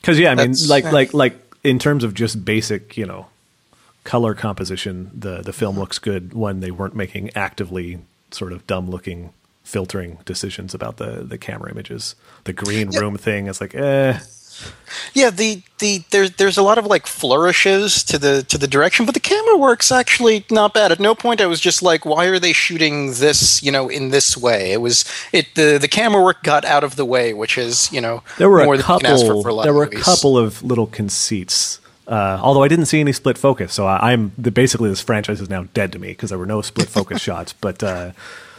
Because 0.00 0.18
yeah, 0.18 0.30
I 0.30 0.34
mean, 0.36 0.54
like 0.68 0.84
yeah. 0.84 0.90
like 0.90 1.12
like 1.12 1.34
in 1.64 1.78
terms 1.78 2.04
of 2.04 2.14
just 2.14 2.44
basic, 2.44 2.96
you 2.96 3.04
know, 3.04 3.26
color 4.04 4.34
composition, 4.34 5.10
the 5.12 5.42
the 5.42 5.52
film 5.52 5.78
looks 5.78 5.98
good 5.98 6.32
when 6.32 6.60
they 6.60 6.70
weren't 6.70 6.94
making 6.94 7.30
actively 7.34 7.98
sort 8.30 8.52
of 8.52 8.66
dumb 8.66 8.88
looking 8.88 9.32
filtering 9.64 10.18
decisions 10.24 10.74
about 10.74 10.98
the 10.98 11.24
the 11.24 11.38
camera 11.38 11.70
images. 11.70 12.14
The 12.44 12.52
green 12.52 12.90
room 12.90 13.16
thing 13.16 13.48
is 13.48 13.60
like, 13.60 13.74
eh. 13.74 14.18
Yeah, 15.12 15.30
the 15.30 15.62
the 15.78 16.02
there's 16.10 16.32
there's 16.32 16.56
a 16.56 16.62
lot 16.62 16.78
of 16.78 16.86
like 16.86 17.06
flourishes 17.06 18.04
to 18.04 18.18
the 18.18 18.42
to 18.44 18.58
the 18.58 18.68
direction, 18.68 19.06
but 19.06 19.14
the 19.14 19.20
camera 19.20 19.56
work's 19.56 19.90
actually 19.90 20.44
not 20.50 20.72
bad. 20.74 20.92
At 20.92 21.00
no 21.00 21.14
point 21.14 21.40
I 21.40 21.46
was 21.46 21.60
just 21.60 21.82
like, 21.82 22.04
why 22.04 22.26
are 22.26 22.38
they 22.38 22.52
shooting 22.52 23.14
this, 23.14 23.62
you 23.62 23.72
know, 23.72 23.88
in 23.88 24.10
this 24.10 24.36
way? 24.36 24.72
It 24.72 24.80
was 24.80 25.04
it 25.32 25.54
the 25.54 25.78
the 25.80 25.88
camera 25.88 26.22
work 26.22 26.42
got 26.42 26.64
out 26.64 26.84
of 26.84 26.96
the 26.96 27.04
way, 27.04 27.34
which 27.34 27.58
is 27.58 27.90
you 27.92 28.00
know 28.00 28.22
There 28.38 28.48
were 28.48 28.64
more 28.64 28.74
a 28.74 28.78
than 28.78 28.86
you 28.88 28.98
can 29.00 29.06
ask 29.06 29.22
for 29.22 29.28
couple. 29.28 29.42
for 29.42 29.48
a 29.48 29.54
lot 29.54 29.62
There 29.64 29.74
were 29.74 29.84
a 29.84 29.90
couple 29.90 30.38
of 30.38 30.62
little 30.62 30.86
conceits. 30.86 31.80
Uh, 32.06 32.38
although 32.42 32.62
I 32.62 32.68
didn't 32.68 32.84
see 32.86 33.00
any 33.00 33.12
split 33.12 33.38
focus, 33.38 33.72
so 33.72 33.86
I, 33.86 34.12
I'm 34.12 34.32
the, 34.36 34.50
basically 34.50 34.90
this 34.90 35.00
franchise 35.00 35.40
is 35.40 35.48
now 35.48 35.64
dead 35.72 35.90
to 35.92 35.98
me 35.98 36.08
because 36.08 36.28
there 36.28 36.38
were 36.38 36.44
no 36.46 36.60
split 36.60 36.88
focus 36.88 37.22
shots. 37.28 37.54
But 37.54 37.82
uh, 37.82 38.12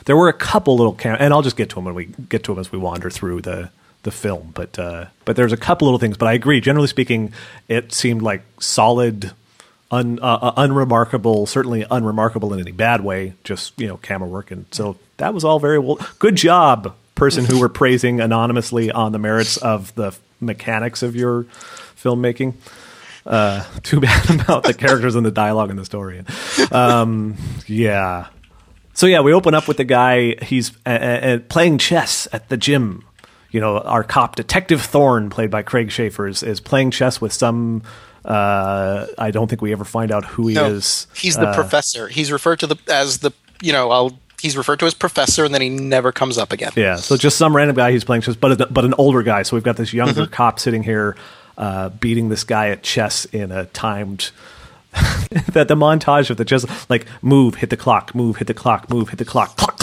there 0.06 0.18
were 0.18 0.28
a 0.30 0.34
couple 0.34 0.76
little 0.76 0.94
cam- 0.94 1.18
and 1.20 1.32
I'll 1.32 1.44
just 1.44 1.56
get 1.56 1.70
to 1.70 1.76
them 1.76 1.86
when 1.86 1.94
we 1.94 2.06
get 2.28 2.44
to 2.46 2.54
them 2.54 2.60
as 2.60 2.72
we 2.72 2.80
wander 2.80 3.12
through 3.12 3.42
the 3.42 3.70
the 4.06 4.12
film. 4.12 4.52
But 4.54 4.80
uh, 4.80 5.08
but 5.26 5.36
there's 5.36 5.52
a 5.52 5.58
couple 5.58 5.88
little 5.88 6.00
things. 6.00 6.16
But 6.18 6.28
I 6.28 6.34
agree. 6.34 6.62
Generally 6.62 6.88
speaking, 6.88 7.34
it 7.68 7.92
seemed 7.92 8.22
like 8.22 8.44
solid, 8.60 9.34
un, 9.92 10.20
uh, 10.22 10.40
uh, 10.42 10.54
unremarkable. 10.56 11.46
Certainly 11.46 11.86
unremarkable 11.92 12.54
in 12.54 12.62
any 12.62 12.72
bad 12.72 13.04
way. 13.04 13.34
Just 13.44 13.78
you 13.80 13.88
know, 13.88 13.98
camera 13.98 14.30
work, 14.30 14.52
and 14.52 14.66
so 14.72 14.98
that 15.18 15.34
was 15.34 15.44
all 15.44 15.60
very 15.60 15.78
well. 15.78 16.00
Good 16.20 16.38
job, 16.38 16.96
person 17.16 17.44
who 17.44 17.60
were 17.60 17.70
praising 17.70 18.22
anonymously 18.22 18.90
on 18.90 19.12
the 19.12 19.20
merits 19.20 19.58
of 19.58 19.94
the 19.96 20.16
mechanics 20.40 21.04
of 21.04 21.16
your 21.16 21.44
filmmaking. 22.02 22.54
Uh, 23.26 23.66
too 23.82 24.00
bad 24.00 24.30
about 24.42 24.64
the 24.64 24.74
characters 24.74 25.16
and 25.16 25.26
the 25.26 25.32
dialogue 25.32 25.70
and 25.70 25.80
the 25.80 25.86
story. 25.86 26.24
Um, 26.72 27.36
yeah. 27.66 28.28
So 28.94 29.08
yeah, 29.08 29.22
we 29.22 29.34
open 29.34 29.54
up 29.54 29.68
with 29.68 29.78
the 29.78 29.84
guy. 29.84 30.36
He's 30.44 30.72
uh, 30.86 30.90
uh, 30.90 31.40
playing 31.50 31.80
chess 31.80 32.28
at 32.32 32.48
the 32.50 32.56
gym. 32.56 33.04
You 33.56 33.62
know, 33.62 33.80
our 33.80 34.04
cop 34.04 34.36
detective 34.36 34.82
Thorne, 34.82 35.30
played 35.30 35.50
by 35.50 35.62
Craig 35.64 35.88
Sheffer, 35.90 36.30
is, 36.30 36.44
is 36.44 36.60
playing 36.60 36.92
chess 36.92 37.22
with 37.22 37.32
some. 37.34 37.84
Uh, 38.24 39.08
I 39.18 39.32
don't 39.32 39.48
think 39.48 39.62
we 39.62 39.72
ever 39.72 39.86
find 39.86 40.12
out 40.12 40.26
who 40.26 40.48
he 40.48 40.56
No, 40.56 40.66
is. 40.66 41.08
he's 41.16 41.36
the 41.38 41.48
Uh, 41.50 41.56
professor. 41.56 42.08
He's 42.08 42.32
referred 42.32 42.60
to 42.60 42.68
the 42.68 42.76
as 42.92 43.20
the 43.20 43.32
you 43.62 43.72
know 43.72 43.92
I'll 43.92 44.20
he's 44.42 44.58
referred 44.58 44.80
to 44.80 44.86
as 44.88 44.94
professor, 44.94 45.46
and 45.46 45.54
then 45.54 45.62
he 45.62 45.70
never 45.70 46.12
comes 46.12 46.38
up 46.38 46.52
again. 46.52 46.72
Yeah, 46.76 46.98
so 46.98 47.16
just 47.18 47.38
some 47.38 47.56
random 47.56 47.76
guy 47.76 47.92
who's 47.92 48.04
playing 48.04 48.24
chess, 48.24 48.36
but 48.36 48.74
but 48.74 48.84
an 48.84 48.94
older 48.98 49.24
guy. 49.24 49.44
So 49.44 49.56
we've 49.56 49.64
got 49.64 49.78
this 49.78 49.94
younger 49.94 50.24
Mm-hmm. 50.24 50.34
cop 50.34 50.60
sitting 50.60 50.84
here 50.84 51.16
uh, 51.58 51.90
beating 51.90 52.30
this 52.30 52.44
guy 52.44 52.70
at 52.70 52.84
chess 52.84 53.26
in 53.26 53.52
a 53.52 53.66
timed. 53.68 54.32
that 55.52 55.68
the 55.68 55.76
montage 55.76 56.30
of 56.30 56.38
the 56.38 56.46
chess 56.46 56.66
like 56.90 57.06
move, 57.22 57.56
hit 57.56 57.70
the 57.70 57.78
clock, 57.78 58.16
move, 58.16 58.38
hit 58.38 58.48
the 58.48 58.54
clock, 58.54 58.90
move, 58.90 59.10
hit 59.10 59.18
the 59.20 59.26
clock, 59.26 59.56
clock, 59.58 59.75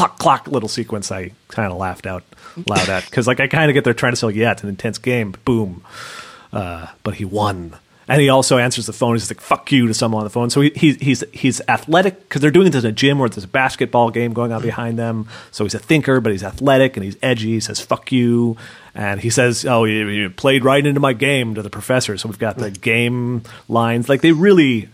clock, 0.00 0.18
clock. 0.18 0.48
Little 0.48 0.68
sequence 0.68 1.12
I 1.12 1.32
kind 1.48 1.70
of 1.70 1.78
laughed 1.78 2.06
out 2.06 2.24
loud 2.66 2.88
at 2.88 3.04
because 3.04 3.26
like 3.26 3.40
I 3.40 3.48
kind 3.48 3.70
of 3.70 3.74
get 3.74 3.84
there 3.84 3.94
trying 3.94 4.12
to 4.12 4.16
say, 4.16 4.30
yeah, 4.30 4.52
it's 4.52 4.62
an 4.62 4.68
intense 4.68 4.98
game, 4.98 5.34
boom, 5.44 5.84
uh, 6.52 6.86
but 7.02 7.14
he 7.14 7.24
won. 7.24 7.76
And 8.08 8.20
he 8.20 8.28
also 8.28 8.58
answers 8.58 8.86
the 8.86 8.92
phone. 8.92 9.14
He's 9.14 9.30
like 9.30 9.40
"fuck 9.40 9.70
you" 9.70 9.86
to 9.86 9.94
someone 9.94 10.20
on 10.20 10.24
the 10.24 10.30
phone. 10.30 10.50
So 10.50 10.62
he, 10.62 10.72
he, 10.74 10.94
he's 10.94 11.22
he's 11.32 11.60
athletic 11.68 12.18
because 12.20 12.42
they're 12.42 12.50
doing 12.50 12.68
this 12.68 12.82
in 12.82 12.90
a 12.90 12.92
gym 12.92 13.20
where 13.20 13.28
there's 13.28 13.44
a 13.44 13.48
basketball 13.48 14.10
game 14.10 14.32
going 14.32 14.50
on 14.50 14.62
behind 14.62 14.98
them. 14.98 15.28
So 15.52 15.62
he's 15.64 15.74
a 15.74 15.78
thinker, 15.78 16.20
but 16.20 16.32
he's 16.32 16.42
athletic 16.42 16.96
and 16.96 17.04
he's 17.04 17.16
edgy. 17.22 17.52
He 17.52 17.60
says 17.60 17.78
"fuck 17.78 18.10
you," 18.10 18.56
and 18.96 19.20
he 19.20 19.30
says, 19.30 19.64
"Oh, 19.64 19.84
you, 19.84 20.08
you 20.08 20.28
played 20.28 20.64
right 20.64 20.84
into 20.84 20.98
my 20.98 21.12
game" 21.12 21.54
to 21.54 21.62
the 21.62 21.70
professor. 21.70 22.18
So 22.18 22.28
we've 22.28 22.38
got 22.38 22.56
the 22.56 22.72
game 22.72 23.42
lines. 23.68 24.08
Like 24.08 24.22
they 24.22 24.32
really 24.32 24.88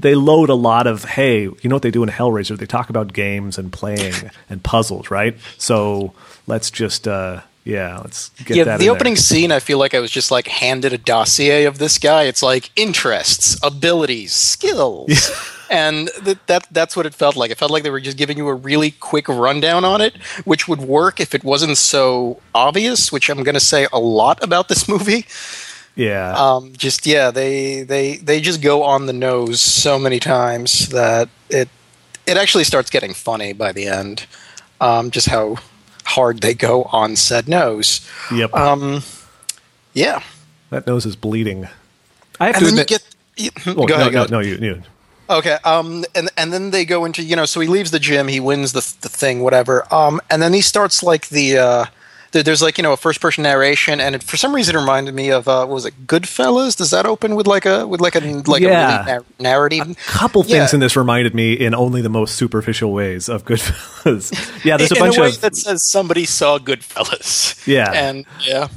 they 0.00 0.14
load 0.14 0.48
a 0.50 0.54
lot 0.54 0.86
of 0.86 1.04
hey, 1.04 1.42
you 1.42 1.58
know 1.64 1.76
what 1.76 1.82
they 1.82 1.90
do 1.90 2.02
in 2.02 2.08
Hellraiser? 2.08 2.56
They 2.56 2.66
talk 2.66 2.90
about 2.90 3.12
games 3.12 3.58
and 3.58 3.72
playing 3.72 4.14
and 4.50 4.62
puzzles, 4.62 5.10
right? 5.10 5.36
So 5.58 6.12
let's 6.46 6.70
just 6.70 7.08
uh, 7.08 7.42
yeah, 7.66 7.98
let's 7.98 8.28
get 8.44 8.56
yeah, 8.56 8.64
that. 8.64 8.78
the 8.78 8.86
in 8.86 8.90
opening 8.90 9.14
there. 9.14 9.22
scene, 9.22 9.50
I 9.50 9.58
feel 9.58 9.78
like 9.78 9.92
I 9.92 9.98
was 9.98 10.12
just 10.12 10.30
like 10.30 10.46
handed 10.46 10.92
a 10.92 10.98
dossier 10.98 11.64
of 11.64 11.78
this 11.78 11.98
guy. 11.98 12.22
It's 12.24 12.40
like 12.40 12.70
interests, 12.76 13.58
abilities, 13.60 14.32
skills, 14.32 15.32
and 15.70 16.08
th- 16.24 16.38
that 16.46 16.68
that's 16.70 16.96
what 16.96 17.06
it 17.06 17.14
felt 17.14 17.34
like. 17.34 17.50
It 17.50 17.58
felt 17.58 17.72
like 17.72 17.82
they 17.82 17.90
were 17.90 18.00
just 18.00 18.16
giving 18.16 18.36
you 18.36 18.46
a 18.46 18.54
really 18.54 18.92
quick 18.92 19.28
rundown 19.28 19.84
on 19.84 20.00
it, 20.00 20.16
which 20.44 20.68
would 20.68 20.80
work 20.80 21.18
if 21.18 21.34
it 21.34 21.42
wasn't 21.42 21.76
so 21.76 22.40
obvious. 22.54 23.10
Which 23.10 23.28
I'm 23.28 23.42
going 23.42 23.54
to 23.54 23.60
say 23.60 23.88
a 23.92 23.98
lot 23.98 24.44
about 24.44 24.68
this 24.68 24.88
movie. 24.88 25.26
Yeah. 25.96 26.32
Um, 26.36 26.72
just 26.76 27.06
yeah, 27.06 27.30
they 27.32 27.82
they 27.82 28.16
they 28.18 28.40
just 28.40 28.62
go 28.62 28.82
on 28.84 29.06
the 29.06 29.12
nose 29.12 29.60
so 29.60 29.98
many 29.98 30.20
times 30.20 30.88
that 30.90 31.28
it 31.50 31.68
it 32.26 32.36
actually 32.36 32.64
starts 32.64 32.90
getting 32.90 33.14
funny 33.14 33.52
by 33.52 33.72
the 33.72 33.86
end. 33.86 34.26
Um, 34.80 35.10
just 35.10 35.28
how 35.28 35.56
hard 36.04 36.40
they 36.40 36.54
go 36.54 36.84
on 36.84 37.16
said 37.16 37.48
nose. 37.48 38.06
Yep. 38.32 38.54
Um, 38.54 39.02
yeah, 39.94 40.22
that 40.70 40.86
nose 40.86 41.06
is 41.06 41.16
bleeding. 41.16 41.66
I 42.38 42.46
have 42.46 42.56
and 42.56 42.64
to 42.66 42.70
then 42.70 42.78
you 42.78 42.84
get. 42.84 43.04
You, 43.38 43.50
Oh, 43.66 43.86
go 43.86 43.86
no, 43.86 43.94
ahead, 43.96 44.12
go 44.12 44.18
no, 44.18 44.18
ahead. 44.18 44.30
no, 44.30 44.40
you, 44.40 44.56
you. 44.56 44.82
Okay. 45.28 45.58
Um. 45.64 46.04
And 46.14 46.30
and 46.36 46.52
then 46.52 46.70
they 46.70 46.84
go 46.84 47.04
into 47.04 47.22
you 47.22 47.36
know 47.36 47.44
so 47.46 47.60
he 47.60 47.68
leaves 47.68 47.90
the 47.90 47.98
gym 47.98 48.28
he 48.28 48.38
wins 48.40 48.72
the 48.72 48.80
the 49.00 49.08
thing 49.08 49.40
whatever 49.42 49.92
um 49.92 50.20
and 50.30 50.40
then 50.40 50.52
he 50.52 50.60
starts 50.60 51.02
like 51.02 51.28
the 51.28 51.58
uh 51.58 51.84
there- 51.84 51.90
there's 52.32 52.60
like 52.62 52.76
you 52.78 52.82
know 52.82 52.92
a 52.92 52.96
first 52.96 53.20
person 53.20 53.42
narration 53.42 54.00
and 54.00 54.14
it, 54.14 54.22
for 54.22 54.36
some 54.36 54.54
reason 54.54 54.76
it 54.76 54.78
reminded 54.78 55.14
me 55.14 55.30
of 55.30 55.48
uh 55.48 55.60
what 55.66 55.74
was 55.74 55.86
it 55.86 56.06
Goodfellas 56.06 56.76
does 56.76 56.90
that 56.90 57.06
open 57.06 57.34
with 57.34 57.46
like 57.46 57.64
a 57.66 57.86
with 57.86 58.00
like 58.00 58.14
a 58.14 58.20
like 58.46 58.60
Yeah. 58.62 59.00
a 59.00 59.04
really 59.04 59.06
nar- 59.06 59.24
narrative 59.38 59.90
A 59.90 59.94
couple 60.10 60.42
things 60.42 60.72
Yeah. 60.72 60.76
in 60.76 60.80
this 60.80 60.96
reminded 60.96 61.34
me 61.34 61.52
in 61.54 61.74
only 61.74 62.02
the 62.02 62.08
most 62.08 62.36
superficial 62.36 62.92
ways 62.92 63.28
of 63.28 63.44
Goodfellas. 63.44 64.32
yeah, 64.64 64.76
there's 64.76 64.92
a 64.92 64.96
in 64.96 65.00
bunch 65.00 65.16
a 65.18 65.24
of 65.24 65.40
that 65.40 65.56
says 65.56 65.82
somebody 65.84 66.24
saw 66.24 66.58
Goodfellas 66.58 67.66
Yeah. 67.66 67.90
and 67.92 68.24
yeah 68.40 68.68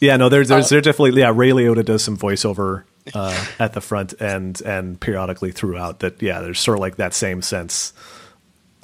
yeah. 0.00 0.16
No, 0.16 0.28
there's 0.28 0.50
Uh, 0.50 0.56
there's, 0.56 0.68
there's 0.70 0.82
definitely 0.84 1.20
yeah. 1.20 1.32
Ray 1.34 1.50
Liotta 1.50 1.84
does 1.84 2.02
some 2.02 2.16
voiceover 2.18 2.82
uh, 3.14 3.44
at 3.58 3.72
the 3.72 3.80
front 3.80 4.14
and 4.20 4.60
and 4.62 5.00
periodically 5.00 5.52
throughout. 5.52 6.00
That 6.00 6.20
yeah, 6.22 6.40
there's 6.40 6.58
sort 6.60 6.78
of 6.78 6.80
like 6.80 6.96
that 6.96 7.14
same 7.14 7.40
sense. 7.42 7.92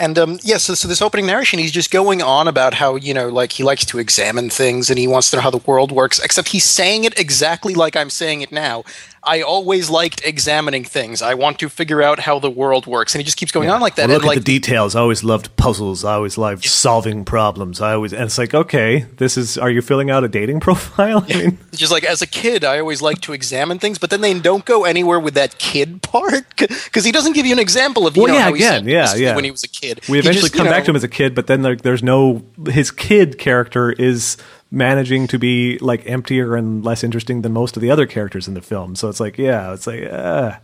And 0.01 0.17
um, 0.19 0.39
yeah, 0.43 0.59
so, 0.59 0.75
so 0.75 0.87
this 0.87 1.03
opening 1.03 1.27
narration, 1.27 1.59
he's 1.59 1.73
just 1.73 1.91
going 1.91 2.23
on 2.23 2.47
about 2.47 2.75
how 2.75 2.95
you 2.97 3.13
know, 3.13 3.29
like 3.29 3.53
he 3.53 3.65
likes 3.65 3.85
to 3.87 3.99
examine 3.99 4.49
things 4.49 4.91
and 4.91 4.99
he 4.99 5.09
wants 5.09 5.31
to 5.31 5.37
know 5.37 5.43
how 5.43 5.51
the 5.51 5.59
world 5.59 5.91
works. 5.91 6.21
Except 6.21 6.49
he's 6.49 6.65
saying 6.65 7.05
it 7.05 7.19
exactly 7.19 7.75
like 7.75 7.97
I'm 7.97 8.11
saying 8.11 8.43
it 8.43 8.53
now. 8.53 8.85
I 9.29 9.43
always 9.43 9.91
liked 9.91 10.23
examining 10.25 10.85
things. 10.85 11.21
I 11.21 11.35
want 11.35 11.59
to 11.59 11.69
figure 11.69 12.03
out 12.03 12.19
how 12.19 12.39
the 12.39 12.51
world 12.51 12.87
works, 12.87 13.15
and 13.15 13.21
he 13.21 13.25
just 13.25 13.37
keeps 13.37 13.53
going 13.53 13.69
on 13.69 13.83
like 13.83 13.97
that. 13.97 14.05
I 14.09 14.15
look 14.15 14.23
and 14.23 14.25
at 14.25 14.29
like 14.29 14.39
the 14.39 14.45
details. 14.45 14.97
I 14.97 15.01
always 15.01 15.23
loved 15.23 15.55
puzzles. 15.57 16.03
I 16.03 16.15
always 16.15 16.39
loved 16.39 16.65
solving 16.65 17.27
problems. 17.27 17.83
I 17.83 17.93
always 17.93 18.15
and 18.15 18.25
it's 18.25 18.39
like 18.39 18.55
okay, 18.55 19.05
this 19.19 19.37
is. 19.37 19.59
Are 19.59 19.71
you 19.71 19.83
filling 19.83 20.11
out 20.11 20.25
a 20.25 20.29
dating 20.29 20.61
profile? 20.67 21.27
I 21.29 21.35
mean, 21.37 21.59
just 21.73 21.93
like 21.93 22.05
as 22.05 22.23
a 22.23 22.27
kid, 22.27 22.65
I 22.65 22.79
always 22.81 23.03
liked 23.03 23.23
to 23.25 23.35
examine 23.35 23.79
things, 23.79 23.99
but 23.99 24.09
then 24.09 24.23
they 24.23 24.39
don't 24.39 24.65
go 24.65 24.85
anywhere 24.85 25.21
with 25.21 25.35
that 25.35 25.59
kid 25.59 26.01
part 26.09 26.45
because 26.57 27.05
he 27.05 27.13
doesn't 27.13 27.35
give 27.35 27.45
you 27.45 27.53
an 27.53 27.59
example 27.59 28.07
of 28.07 28.17
you 28.17 28.23
Well, 28.23 28.33
know 28.33 28.39
yeah, 28.39 28.45
how 28.45 28.55
again, 28.55 28.89
yeah, 28.89 29.15
yeah. 29.15 29.35
when 29.35 29.45
he 29.45 29.51
was 29.51 29.63
a 29.63 29.69
kid. 29.69 30.01
we 30.09 30.19
eventually 30.19 30.49
just, 30.49 30.55
come 30.55 30.67
back 30.67 30.85
to 30.85 30.91
him 30.91 30.97
as 30.97 31.05
a 31.05 31.09
kid, 31.09 31.35
but 31.35 31.47
then 31.47 31.63
like, 31.63 31.83
there's 31.83 32.03
no 32.03 32.43
his 32.67 32.91
kid 32.91 33.39
character 33.39 33.93
is 33.93 34.39
managing 34.71 35.27
to 35.29 35.39
be 35.39 35.79
like 35.79 36.09
emptier 36.09 36.57
and 36.57 36.85
less 36.85 37.03
interesting 37.03 37.43
than 37.43 37.53
most 37.53 37.77
of 37.77 37.81
the 37.81 37.91
other 37.91 38.07
characters 38.07 38.49
in 38.49 38.55
the 38.55 38.61
film. 38.61 38.95
So 38.97 39.09
it's 39.09 39.21
like, 39.21 39.39
yeah, 39.39 39.73
it's 39.73 39.87
like, 39.87 40.05
uh, 40.05 40.57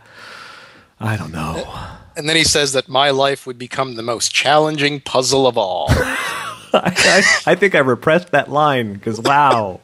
I 1.00 1.16
don't 1.16 1.32
know. 1.32 1.64
And 2.16 2.28
then 2.28 2.36
he 2.36 2.44
says 2.44 2.72
that 2.74 2.88
my 2.88 3.10
life 3.10 3.46
would 3.46 3.58
become 3.58 3.94
the 3.94 4.02
most 4.02 4.32
challenging 4.32 5.00
puzzle 5.00 5.46
of 5.46 5.58
all. 5.58 5.86
I, 5.90 6.92
I, 7.46 7.52
I 7.52 7.54
think 7.54 7.74
I 7.74 7.78
repressed 7.78 8.30
that 8.32 8.50
line 8.50 8.94
because 8.94 9.20
wow, 9.20 9.80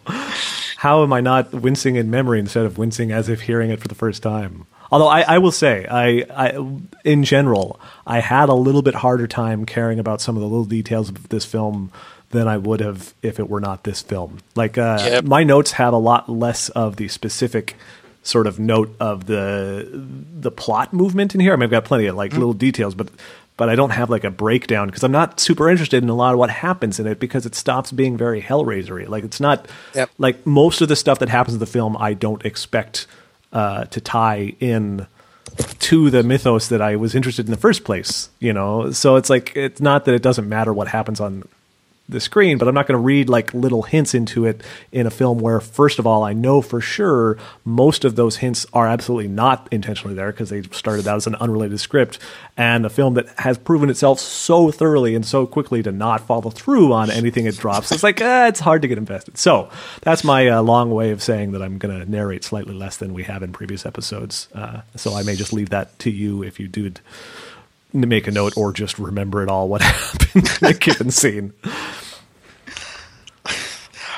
how 0.77 1.03
am 1.03 1.13
I 1.13 1.21
not 1.21 1.53
wincing 1.53 1.97
in 1.97 2.11
memory 2.11 2.39
instead 2.39 2.67
of 2.67 2.79
wincing 2.79 3.13
as 3.13 3.29
if 3.29 3.43
hearing 3.43 3.71
it 3.71 3.81
for 3.81 3.89
the 3.89 3.95
first 3.95 4.23
time? 4.23 4.67
Although 4.93 5.09
I, 5.09 5.21
I 5.23 5.39
will 5.39 5.53
say, 5.53 5.87
I, 5.89 6.25
I 6.35 6.81
in 7.05 7.23
general, 7.23 7.81
I 8.07 8.21
had 8.21 8.49
a 8.49 8.55
little 8.55 8.83
bit 8.83 8.97
harder 8.97 9.29
time 9.29 9.65
caring 9.65 10.01
about 10.01 10.21
some 10.21 10.37
of 10.37 10.41
the 10.41 10.49
little 10.49 10.65
details 10.65 11.09
of 11.09 11.29
this 11.29 11.45
film 11.45 11.93
than 12.31 12.47
I 12.49 12.57
would 12.59 12.81
have 12.81 13.13
if 13.23 13.39
it 13.41 13.49
were 13.49 13.61
not 13.61 13.85
this 13.85 14.03
film. 14.03 14.39
Like 14.55 14.79
uh, 14.79 14.99
Yep. 15.05 15.25
my 15.25 15.43
notes 15.45 15.73
have 15.73 15.93
a 15.93 15.99
lot 15.99 16.29
less 16.29 16.69
of 16.71 16.97
the 16.97 17.09
specific 17.09 17.77
sort 18.23 18.47
of 18.47 18.59
note 18.59 18.95
of 19.01 19.27
the 19.27 19.89
the 20.41 20.51
plot 20.51 20.93
movement 20.93 21.35
in 21.35 21.41
here. 21.41 21.53
I 21.53 21.57
mean, 21.57 21.65
I've 21.65 21.71
got 21.71 21.85
plenty 21.85 22.07
of 22.07 22.17
like 22.17 22.33
little 22.33 22.53
details, 22.53 22.95
but 22.95 23.09
but 23.57 23.69
I 23.69 23.75
don't 23.75 23.91
have 23.91 24.09
like 24.09 24.25
a 24.25 24.31
breakdown 24.31 24.87
because 24.87 25.03
I'm 25.03 25.13
not 25.13 25.39
super 25.41 25.69
interested 25.69 26.03
in 26.03 26.09
a 26.09 26.15
lot 26.15 26.33
of 26.33 26.39
what 26.39 26.51
happens 26.51 26.99
in 27.01 27.07
it 27.07 27.19
because 27.21 27.45
it 27.47 27.55
stops 27.55 27.93
being 27.93 28.17
very 28.17 28.41
Hellraisery. 28.41 29.09
Like 29.09 29.25
it's 29.25 29.41
not 29.41 29.67
Yep. 29.95 30.11
like 30.19 30.47
most 30.47 30.81
of 30.81 30.89
the 30.89 30.97
stuff 30.97 31.19
that 31.19 31.29
happens 31.29 31.55
in 31.55 31.61
the 31.61 31.67
film. 31.67 31.97
I 31.97 32.15
don't 32.15 32.45
expect 32.45 33.07
uh, 33.53 33.85
to 33.87 34.01
tie 34.01 34.55
in 34.61 35.07
to 35.81 36.11
the 36.11 36.23
mythos 36.23 36.69
that 36.69 36.81
I 36.81 36.95
was 36.97 37.15
interested 37.15 37.47
in 37.47 37.51
the 37.51 37.57
first 37.61 37.85
place. 37.85 38.29
You 38.39 38.53
know, 38.53 38.93
so 38.93 39.17
it's 39.17 39.29
like 39.29 39.53
it's 39.57 39.81
not 39.81 40.05
that 40.05 40.15
it 40.15 40.23
doesn't 40.23 40.49
matter 40.49 40.73
what 40.73 40.89
happens 40.89 41.21
on 41.21 41.43
the 42.11 42.21
screen, 42.21 42.59
but 42.59 42.69
I'm 42.69 42.75
not 42.75 42.87
going 42.87 42.99
to 42.99 43.03
read 43.03 43.29
like 43.29 43.55
little 43.55 43.83
hints 43.83 44.15
into 44.15 44.45
it 44.45 44.63
in 44.93 45.07
a 45.07 45.11
film 45.11 45.39
where, 45.39 45.61
first 45.61 45.99
of 45.99 46.07
all, 46.07 46.23
I 46.23 46.33
know 46.33 46.63
for 46.63 46.81
sure 46.81 47.39
most 47.65 48.05
of 48.05 48.17
those 48.17 48.37
hints 48.37 48.67
are 48.73 48.87
absolutely 48.87 49.29
not 49.29 49.69
intentionally 49.71 50.15
there 50.15 50.33
because 50.33 50.51
they 50.51 50.63
started 50.63 51.07
out 51.07 51.17
as 51.17 51.27
an 51.27 51.35
unrelated 51.37 51.81
script, 51.81 52.19
and 52.57 52.85
a 52.85 52.91
film 52.91 53.15
that 53.15 53.29
has 53.39 53.59
proven 53.59 53.91
itself 53.91 54.21
so 54.21 54.71
thoroughly 54.71 55.15
and 55.15 55.25
so 55.25 55.47
quickly 55.47 55.83
to 55.83 55.93
not 55.93 56.27
follow 56.27 56.51
through 56.51 56.93
on 56.93 57.11
anything 57.11 57.47
it 57.47 57.57
drops. 57.57 57.93
It's 57.93 58.03
like 58.03 58.21
eh, 58.21 58.49
it's 58.49 58.61
hard 58.61 58.83
to 58.83 58.89
get 58.89 58.99
invested. 58.99 59.39
So 59.39 59.71
that's 60.03 60.25
my 60.25 60.49
uh, 60.49 60.63
long 60.63 60.91
way 60.91 61.11
of 61.11 61.23
saying 61.23 61.53
that 61.53 61.63
I'm 61.63 61.79
going 61.79 61.99
to 61.99 62.11
narrate 62.11 62.45
slightly 62.45 62.75
less 62.75 62.97
than 62.97 63.15
we 63.15 63.23
have 63.25 63.43
in 63.43 63.53
previous 63.53 63.87
episodes. 63.87 64.49
Uh, 64.55 64.83
so 64.97 65.15
I 65.15 65.23
may 65.23 65.37
just 65.37 65.53
leave 65.53 65.71
that 65.71 65.99
to 66.01 66.11
you 66.11 66.43
if 66.43 66.61
you 66.61 66.69
did 66.69 67.01
make 67.93 68.27
a 68.27 68.31
note 68.31 68.57
or 68.57 68.73
just 68.73 68.99
remember 68.99 69.43
it 69.43 69.49
all 69.49 69.69
what 69.69 69.83
happened 69.83 70.49
in 70.61 70.69
a 70.69 70.73
given 70.75 71.11
scene. 71.11 71.53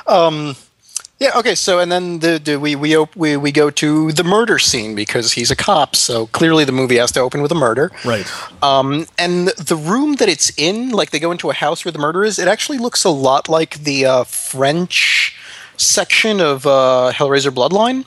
Yeah. 0.06 1.30
Okay. 1.36 1.54
So, 1.54 1.78
and 1.78 1.90
then 1.92 2.18
the, 2.18 2.40
the 2.42 2.56
we 2.58 2.74
we, 2.74 2.96
op- 2.96 3.14
we 3.14 3.36
we 3.36 3.52
go 3.52 3.70
to 3.70 4.10
the 4.12 4.24
murder 4.24 4.58
scene 4.58 4.94
because 4.96 5.32
he's 5.32 5.50
a 5.52 5.56
cop. 5.56 5.94
So 5.94 6.26
clearly, 6.26 6.64
the 6.64 6.72
movie 6.72 6.96
has 6.96 7.12
to 7.12 7.20
open 7.20 7.42
with 7.42 7.52
a 7.52 7.56
murder. 7.56 7.92
Right. 8.04 8.26
Um, 8.62 9.06
and 9.18 9.48
the 9.48 9.76
room 9.76 10.16
that 10.16 10.28
it's 10.28 10.50
in, 10.58 10.90
like 10.90 11.10
they 11.10 11.20
go 11.20 11.30
into 11.30 11.48
a 11.50 11.54
house 11.54 11.84
where 11.84 11.92
the 11.92 11.98
murder 12.00 12.24
is, 12.24 12.38
it 12.40 12.48
actually 12.48 12.78
looks 12.78 13.04
a 13.04 13.10
lot 13.10 13.48
like 13.48 13.78
the 13.84 14.04
uh, 14.06 14.24
French 14.24 15.36
section 15.76 16.40
of 16.40 16.66
uh, 16.66 17.12
Hellraiser 17.14 17.52
Bloodline. 17.52 18.04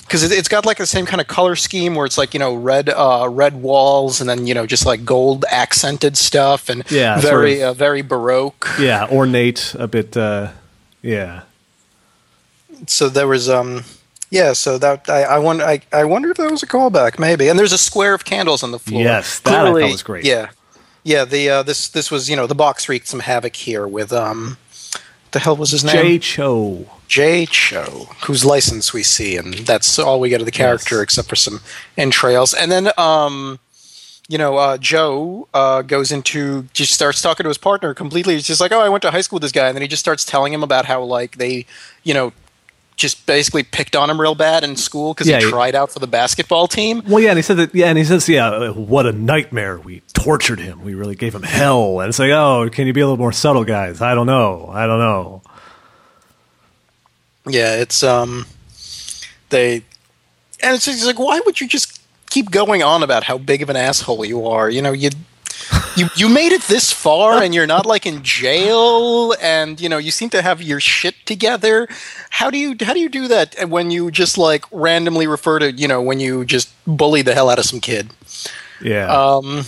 Because 0.00 0.22
it, 0.24 0.32
it's 0.32 0.48
got 0.48 0.66
like 0.66 0.76
the 0.78 0.86
same 0.86 1.06
kind 1.06 1.20
of 1.20 1.28
color 1.28 1.56
scheme 1.56 1.94
where 1.94 2.04
it's 2.04 2.18
like 2.18 2.34
you 2.34 2.40
know 2.40 2.54
red 2.54 2.90
uh, 2.90 3.26
red 3.30 3.62
walls 3.62 4.20
and 4.20 4.28
then 4.28 4.46
you 4.46 4.52
know 4.54 4.66
just 4.66 4.84
like 4.84 5.04
gold 5.04 5.44
accented 5.50 6.16
stuff 6.18 6.68
and 6.68 6.82
Yeah, 6.90 7.20
sort 7.20 7.32
very 7.32 7.60
of- 7.62 7.70
uh, 7.70 7.72
very 7.74 8.02
baroque. 8.02 8.68
Yeah, 8.80 9.06
ornate, 9.08 9.74
a 9.78 9.86
bit. 9.86 10.16
Uh, 10.16 10.48
yeah. 11.04 11.42
so 12.86 13.08
there 13.08 13.28
was 13.28 13.48
um 13.48 13.84
yeah 14.30 14.52
so 14.52 14.78
that 14.78 15.08
i 15.08 15.22
i 15.22 15.38
wonder 15.38 15.64
I, 15.64 15.80
I 15.92 16.04
wonder 16.04 16.30
if 16.30 16.36
that 16.38 16.50
was 16.50 16.62
a 16.62 16.66
callback 16.66 17.18
maybe 17.18 17.48
and 17.48 17.58
there's 17.58 17.72
a 17.72 17.78
square 17.78 18.14
of 18.14 18.24
candles 18.24 18.62
on 18.62 18.70
the 18.72 18.78
floor 18.78 19.02
Yes, 19.02 19.38
that 19.40 19.54
I 19.66 19.72
thought 19.80 19.90
was 19.92 20.02
great. 20.02 20.24
yeah 20.24 20.50
yeah 21.04 21.24
the 21.24 21.48
uh 21.50 21.62
this 21.62 21.88
this 21.88 22.10
was 22.10 22.28
you 22.30 22.36
know 22.36 22.46
the 22.46 22.54
box 22.54 22.88
wreaked 22.88 23.06
some 23.08 23.20
havoc 23.20 23.54
here 23.54 23.86
with 23.86 24.12
um 24.12 24.56
the 25.32 25.38
hell 25.40 25.56
was 25.56 25.70
his 25.72 25.84
name 25.84 25.94
Jay 25.94 26.18
Cho. 26.18 26.86
Jay 27.08 27.44
Cho, 27.46 28.08
whose 28.24 28.44
license 28.44 28.92
we 28.92 29.02
see, 29.02 29.36
and 29.36 29.52
that's 29.54 29.98
all 29.98 30.18
we 30.20 30.28
get 30.28 30.40
of 30.40 30.46
the 30.46 30.52
character 30.52 30.96
Yes. 30.96 31.02
except 31.02 31.28
for 31.28 31.34
some 31.36 31.60
entrails. 31.98 32.54
And 32.54 32.70
then, 32.72 32.90
um, 32.96 33.58
you 34.28 34.38
know, 34.38 34.56
uh, 34.56 34.78
Joe 34.78 35.48
uh, 35.52 35.82
goes 35.82 36.10
into 36.10 36.62
just 36.72 36.92
starts 36.92 37.20
talking 37.20 37.44
to 37.44 37.48
his 37.48 37.58
partner 37.58 37.92
completely. 37.94 38.34
He's 38.34 38.46
just 38.46 38.60
like, 38.60 38.72
"Oh, 38.72 38.80
I 38.80 38.88
went 38.88 39.02
to 39.02 39.10
high 39.10 39.20
school 39.20 39.36
with 39.36 39.42
this 39.42 39.52
guy," 39.52 39.68
and 39.68 39.76
then 39.76 39.82
he 39.82 39.88
just 39.88 40.00
starts 40.00 40.24
telling 40.24 40.52
him 40.52 40.62
about 40.62 40.86
how 40.86 41.02
like 41.02 41.36
they, 41.36 41.66
you 42.02 42.14
know, 42.14 42.32
just 42.96 43.26
basically 43.26 43.62
picked 43.62 43.94
on 43.94 44.08
him 44.08 44.20
real 44.20 44.34
bad 44.34 44.64
in 44.64 44.76
school 44.76 45.12
because 45.12 45.28
Yeah, 45.28 45.40
he 45.40 45.50
tried 45.50 45.74
out 45.74 45.90
for 45.90 45.98
the 45.98 46.06
basketball 46.06 46.68
team. 46.68 47.02
Well, 47.06 47.20
yeah, 47.20 47.30
and 47.30 47.38
he 47.38 47.42
said 47.42 47.58
that. 47.58 47.74
Yeah, 47.74 47.86
and 47.88 47.98
he 47.98 48.04
says, 48.04 48.28
"Yeah, 48.28 48.70
what 48.70 49.04
a 49.06 49.12
nightmare. 49.12 49.78
We 49.78 50.00
tortured 50.14 50.60
him. 50.60 50.82
We 50.82 50.94
really 50.94 51.16
gave 51.16 51.34
him 51.34 51.42
hell." 51.42 52.00
And 52.00 52.08
it's 52.08 52.18
like, 52.18 52.30
"Oh, 52.30 52.68
can 52.72 52.86
you 52.86 52.92
be 52.92 53.00
a 53.00 53.06
little 53.06 53.18
more 53.18 53.32
subtle, 53.32 53.64
guys? 53.64 54.00
I 54.00 54.14
don't 54.14 54.26
know. 54.26 54.70
I 54.72 54.86
don't 54.86 54.98
know." 54.98 55.42
Yeah, 57.46 57.76
it's 57.76 58.02
um, 58.02 58.46
they, 59.50 59.82
and 60.62 60.74
it's 60.74 61.04
like, 61.04 61.18
why 61.18 61.40
would 61.44 61.60
you 61.60 61.68
just 61.68 61.93
keep 62.34 62.50
going 62.50 62.82
on 62.82 63.02
about 63.02 63.22
how 63.24 63.38
big 63.38 63.62
of 63.62 63.70
an 63.70 63.76
asshole 63.76 64.24
you 64.24 64.46
are? 64.46 64.68
You 64.70 64.82
know, 64.82 64.92
you. 64.92 65.10
You, 65.96 66.08
you 66.16 66.28
made 66.28 66.50
it 66.52 66.62
this 66.62 66.92
far 66.92 67.40
and 67.42 67.54
you're 67.54 67.68
not 67.68 67.86
like 67.86 68.04
in 68.04 68.22
jail 68.24 69.32
and 69.40 69.80
you 69.80 69.88
know 69.88 69.96
you 69.98 70.10
seem 70.10 70.28
to 70.30 70.42
have 70.42 70.60
your 70.60 70.80
shit 70.80 71.14
together 71.24 71.86
how 72.30 72.50
do 72.50 72.58
you 72.58 72.74
how 72.80 72.92
do 72.92 72.98
you 72.98 73.08
do 73.08 73.28
that 73.28 73.68
when 73.70 73.92
you 73.92 74.10
just 74.10 74.36
like 74.36 74.64
randomly 74.72 75.26
refer 75.28 75.60
to 75.60 75.70
you 75.72 75.86
know 75.86 76.02
when 76.02 76.18
you 76.18 76.44
just 76.44 76.68
bully 76.86 77.22
the 77.22 77.32
hell 77.32 77.48
out 77.48 77.60
of 77.60 77.64
some 77.64 77.80
kid 77.80 78.10
Yeah. 78.82 79.06
um, 79.06 79.64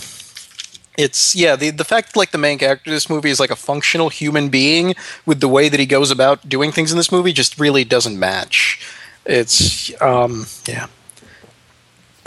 it's 0.97 1.33
yeah 1.33 1.55
the 1.55 1.69
the 1.71 1.85
fact 1.85 2.17
like 2.17 2.31
the 2.31 2.37
main 2.37 2.57
character 2.59 2.89
of 2.91 2.93
this 2.93 3.09
movie 3.09 3.29
is 3.29 3.39
like 3.39 3.49
a 3.51 3.55
functional 3.55 4.09
human 4.09 4.49
being 4.49 4.93
with 5.25 5.39
the 5.39 5.47
way 5.47 5.69
that 5.69 5.79
he 5.79 5.85
goes 5.85 6.11
about 6.11 6.47
doing 6.49 6.71
things 6.73 6.91
in 6.91 6.97
this 6.97 7.11
movie 7.11 7.31
just 7.31 7.57
really 7.57 7.85
doesn't 7.85 8.19
match. 8.19 8.85
It's 9.25 9.89
um 10.01 10.45
yeah. 10.67 10.87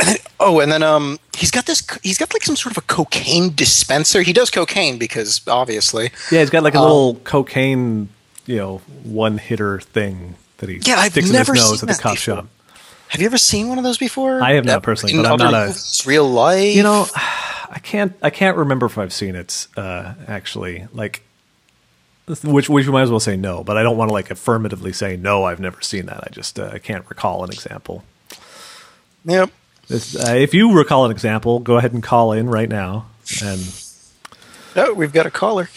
And 0.01 0.09
then, 0.09 0.17
oh, 0.41 0.61
and 0.61 0.73
then 0.73 0.83
um 0.83 1.19
he's 1.37 1.51
got 1.51 1.67
this 1.67 1.87
he's 2.03 2.19
got 2.19 2.33
like 2.33 2.43
some 2.43 2.57
sort 2.57 2.73
of 2.77 2.79
a 2.83 2.87
cocaine 2.87 3.55
dispenser. 3.55 4.23
He 4.23 4.33
does 4.33 4.51
cocaine 4.51 4.99
because 4.99 5.41
obviously. 5.47 6.11
yeah, 6.33 6.41
he's 6.41 6.51
got 6.51 6.63
like 6.63 6.75
a 6.75 6.79
um, 6.79 6.85
little 6.85 7.15
cocaine, 7.17 8.09
you 8.47 8.57
know, 8.57 8.79
one 9.05 9.39
hitter 9.39 9.81
thing 9.81 10.35
that 10.59 10.69
he 10.69 10.79
Yeah, 10.83 10.97
I've 10.99 11.13
sticks 11.13 11.29
in 11.29 11.33
never 11.35 11.55
his 11.55 11.63
nose 11.71 11.83
at 11.83 11.89
the 11.89 11.95
cop 11.95 12.15
before. 12.15 12.37
shop. 12.37 12.47
Have 13.09 13.21
you 13.21 13.27
ever 13.27 13.39
seen 13.39 13.69
one 13.69 13.77
of 13.79 13.85
those 13.85 13.99
before? 13.99 14.41
I 14.41 14.53
have 14.53 14.65
not 14.65 14.83
personally, 14.85 15.15
in 15.17 15.23
but 15.23 15.33
I'm 15.33 15.39
not 15.51 15.55
a- 15.55 16.09
real 16.09 16.29
life. 16.29 16.77
You 16.77 16.83
know, 16.85 17.07
I 17.17 17.81
can't. 17.83 18.15
I 18.23 18.31
can't 18.31 18.57
remember 18.57 18.87
if 18.87 18.99
I've 18.99 19.13
seen 19.13 19.35
it. 19.35 19.67
Uh, 19.77 20.15
actually, 20.29 20.87
like 20.93 21.23
which 22.45 22.69
which 22.69 22.87
we 22.87 22.93
might 22.93 23.03
as 23.03 23.11
well 23.11 23.19
say 23.19 23.37
no, 23.37 23.65
but 23.65 23.77
I 23.77 23.83
don't 23.83 23.97
want 23.97 24.11
to 24.11 24.13
like 24.13 24.31
affirmatively 24.31 24.93
say 24.93 25.17
no. 25.17 25.43
I've 25.45 25.59
never 25.61 25.81
seen 25.81 26.07
that. 26.07 26.23
I 26.25 26.29
just 26.31 26.59
uh, 26.61 26.71
I 26.73 26.79
can't 26.79 27.05
recall 27.09 27.43
an 27.43 27.51
example. 27.51 28.05
Yep. 29.25 29.51
This, 29.91 30.15
uh, 30.17 30.35
if 30.37 30.55
you 30.55 30.73
recall 30.73 31.05
an 31.05 31.11
example, 31.11 31.59
go 31.59 31.77
ahead 31.77 31.93
and 31.93 32.03
call 32.03 32.33
in 32.33 32.49
right 32.49 32.69
now. 32.69 33.07
And 33.45 33.61
Oh, 34.77 34.95
we've 34.95 35.13
got 35.13 35.27
a 35.27 35.31
caller. 35.33 35.69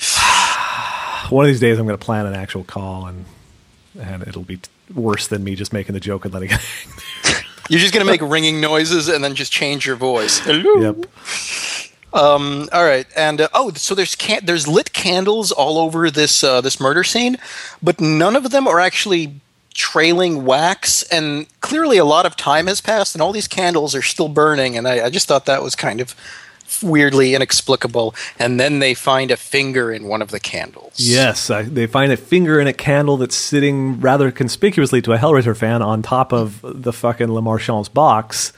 one 1.30 1.45
of 1.45 1.47
these 1.49 1.60
days, 1.60 1.80
I'm 1.80 1.88
going 1.88 1.97
to 1.97 2.06
plan 2.06 2.28
an 2.28 2.36
actual 2.36 2.63
call, 2.63 3.08
and 3.08 3.26
and 3.99 4.21
it'll 4.23 4.43
be 4.43 4.58
t- 4.58 4.69
worse 4.93 5.28
than 5.28 5.43
me 5.43 5.56
just 5.56 5.73
making 5.73 5.93
the 5.93 5.99
joke 5.99 6.26
and 6.26 6.34
letting 6.34 6.52
it. 6.52 6.60
You're 7.69 7.80
just 7.80 7.93
gonna 7.93 8.06
make 8.06 8.21
ringing 8.21 8.60
noises 8.60 9.08
and 9.08 9.23
then 9.23 9.36
just 9.36 9.52
change 9.52 9.86
your 9.86 9.95
voice. 9.95 10.39
Hello. 10.39 10.82
yep. 10.82 11.06
Um, 12.13 12.67
all 12.71 12.84
right, 12.84 13.08
and 13.15 13.41
uh, 13.41 13.47
oh, 13.54 13.71
so 13.73 13.95
there's 13.95 14.15
can- 14.15 14.45
there's 14.45 14.67
lit 14.67 14.93
candles 14.93 15.52
all 15.52 15.78
over 15.80 16.12
this 16.12 16.43
uh, 16.43 16.60
this 16.62 16.80
murder 16.80 17.04
scene, 17.04 17.38
but 17.82 17.99
none 18.02 18.36
of 18.36 18.52
them 18.52 18.67
are 18.67 18.80
actually 18.80 19.39
trailing 19.73 20.45
wax, 20.45 21.03
and 21.03 21.47
clearly 21.62 21.97
a 21.97 22.05
lot 22.05 22.25
of 22.25 22.36
time 22.36 22.67
has 22.67 22.81
passed, 22.81 23.15
and 23.15 23.21
all 23.21 23.31
these 23.31 23.47
candles 23.47 23.95
are 23.95 24.01
still 24.01 24.29
burning, 24.29 24.77
and 24.77 24.88
I, 24.88 25.05
I 25.05 25.09
just 25.09 25.27
thought 25.27 25.45
that 25.45 25.63
was 25.63 25.75
kind 25.75 25.99
of 26.01 26.15
weirdly 26.81 27.36
inexplicable. 27.36 28.15
And 28.39 28.59
then 28.59 28.79
they 28.79 28.93
find 28.93 29.31
a 29.31 29.38
finger 29.38 29.91
in 29.91 30.07
one 30.07 30.21
of 30.21 30.31
the 30.31 30.39
candles. 30.39 30.93
Yes, 30.97 31.49
I, 31.49 31.63
they 31.63 31.88
find 31.88 32.12
a 32.12 32.17
finger 32.17 32.59
in 32.59 32.67
a 32.67 32.73
candle 32.73 33.17
that's 33.17 33.36
sitting 33.36 33.99
rather 33.99 34.31
conspicuously 34.31 35.01
to 35.03 35.13
a 35.13 35.17
Hellraiser 35.17 35.55
fan 35.55 35.81
on 35.81 36.01
top 36.01 36.31
of 36.31 36.62
the 36.63 36.93
fucking 36.93 37.27
Lemarchand's 37.27 37.89
box, 37.89 38.53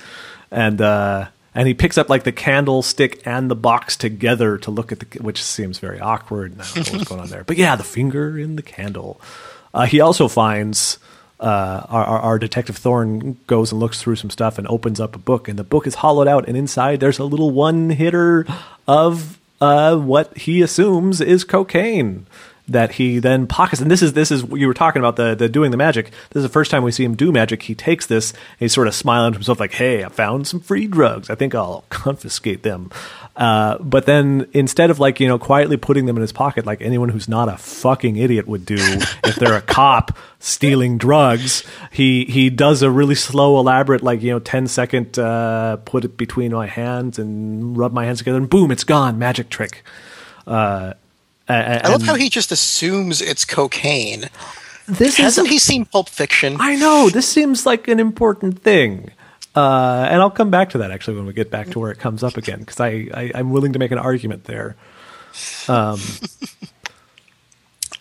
and 0.51 0.81
uh, 0.81 1.27
and 1.53 1.67
he 1.67 1.73
picks 1.73 1.97
up 1.97 2.09
like 2.09 2.23
the 2.23 2.31
candlestick 2.31 3.25
and 3.25 3.49
the 3.49 3.55
box 3.55 3.95
together 3.95 4.57
to 4.59 4.71
look 4.71 4.91
at 4.91 4.99
the, 4.99 5.23
which 5.23 5.41
seems 5.41 5.79
very 5.79 5.99
awkward. 5.99 6.51
And 6.53 6.61
I 6.61 6.65
don't 6.65 6.87
know 6.91 6.97
what's 6.99 7.09
going 7.09 7.21
on 7.21 7.29
there, 7.29 7.43
but 7.43 7.57
yeah, 7.57 7.75
the 7.75 7.83
finger 7.83 8.37
in 8.37 8.55
the 8.55 8.61
candle. 8.61 9.19
Uh, 9.75 9.85
he 9.85 9.99
also 9.99 10.27
finds. 10.27 10.97
Uh, 11.37 11.85
our, 11.89 12.05
our, 12.05 12.39
detective 12.39 12.77
Thorne 12.77 13.37
goes 13.45 13.73
and 13.73 13.79
looks 13.79 14.01
through 14.01 14.15
some 14.15 14.29
stuff 14.29 14.57
and 14.57 14.65
opens 14.69 15.01
up 15.01 15.17
a 15.17 15.19
book, 15.19 15.49
and 15.49 15.59
the 15.59 15.65
book 15.65 15.85
is 15.85 15.95
hollowed 15.95 16.29
out, 16.29 16.47
and 16.47 16.55
inside 16.55 17.01
there's 17.01 17.19
a 17.19 17.25
little 17.25 17.51
one 17.51 17.89
hitter 17.89 18.47
of 18.87 19.37
uh, 19.59 19.97
what 19.97 20.35
he 20.37 20.61
assumes 20.61 21.19
is 21.19 21.43
cocaine 21.43 22.25
that 22.67 22.93
he 22.93 23.19
then 23.19 23.47
pockets. 23.47 23.81
And 23.81 23.91
this 23.91 24.01
is 24.01 24.13
this 24.13 24.31
is 24.31 24.43
you 24.51 24.67
were 24.67 24.73
talking 24.73 24.99
about 24.99 25.15
the 25.15 25.35
the 25.35 25.49
doing 25.49 25.71
the 25.71 25.77
magic. 25.77 26.11
This 26.29 26.41
is 26.41 26.43
the 26.43 26.49
first 26.49 26.71
time 26.71 26.83
we 26.83 26.91
see 26.91 27.03
him 27.03 27.15
do 27.15 27.31
magic. 27.31 27.63
He 27.63 27.75
takes 27.75 28.05
this 28.05 28.31
and 28.31 28.39
he's 28.59 28.73
sort 28.73 28.87
of 28.87 28.95
smiling 28.95 29.33
to 29.33 29.37
himself 29.37 29.59
like, 29.59 29.73
"Hey, 29.73 30.03
I 30.03 30.09
found 30.09 30.47
some 30.47 30.59
free 30.59 30.87
drugs. 30.87 31.29
I 31.29 31.35
think 31.35 31.53
I'll 31.53 31.85
confiscate 31.89 32.63
them." 32.63 32.91
Uh, 33.35 33.77
but 33.79 34.05
then 34.05 34.47
instead 34.53 34.89
of 34.89 34.99
like 34.99 35.19
you 35.19 35.27
know 35.27 35.37
quietly 35.37 35.75
putting 35.75 36.05
them 36.05 36.15
in 36.15 36.21
his 36.21 36.31
pocket 36.31 36.65
like 36.65 36.81
anyone 36.81 37.09
who's 37.09 37.27
not 37.27 37.49
a 37.49 37.57
fucking 37.57 38.15
idiot 38.15 38.47
would 38.47 38.65
do 38.65 38.75
if 39.25 39.35
they're 39.35 39.57
a 39.57 39.61
cop 39.61 40.17
stealing 40.39 40.97
drugs, 40.97 41.63
he 41.91 42.25
he 42.25 42.49
does 42.49 42.81
a 42.81 42.89
really 42.89 43.15
slow, 43.15 43.59
elaborate 43.59 44.01
like 44.01 44.21
you 44.21 44.31
know 44.31 44.39
10 44.39 44.67
second 44.67 45.19
uh, 45.19 45.77
put 45.77 46.05
it 46.05 46.15
between 46.17 46.53
my 46.53 46.67
hands 46.67 47.19
and 47.19 47.77
rub 47.77 47.91
my 47.91 48.05
hands 48.05 48.19
together 48.19 48.37
and 48.37 48.49
boom, 48.49 48.71
it's 48.71 48.83
gone. 48.85 49.19
Magic 49.19 49.49
trick. 49.49 49.83
Uh, 50.47 50.93
I 51.47 51.89
love 51.89 52.01
how 52.01 52.15
he 52.15 52.29
just 52.29 52.51
assumes 52.51 53.21
it's 53.21 53.45
cocaine. 53.45 54.29
this 54.87 55.17
Hasn't 55.17 55.47
is 55.47 55.53
he 55.53 55.59
seen 55.59 55.85
Pulp 55.85 56.09
Fiction? 56.09 56.57
I 56.59 56.75
know 56.75 57.09
this 57.09 57.27
seems 57.27 57.65
like 57.65 57.87
an 57.87 57.99
important 57.99 58.61
thing, 58.63 59.11
uh, 59.55 60.07
and 60.09 60.21
I'll 60.21 60.29
come 60.29 60.49
back 60.49 60.69
to 60.71 60.77
that 60.79 60.91
actually 60.91 61.17
when 61.17 61.25
we 61.25 61.33
get 61.33 61.49
back 61.49 61.69
to 61.71 61.79
where 61.79 61.91
it 61.91 61.99
comes 61.99 62.23
up 62.23 62.37
again 62.37 62.59
because 62.59 62.79
I, 62.79 63.07
I 63.13 63.31
I'm 63.35 63.51
willing 63.51 63.73
to 63.73 63.79
make 63.79 63.91
an 63.91 63.97
argument 63.97 64.45
there. 64.45 64.75
Um, 65.67 65.99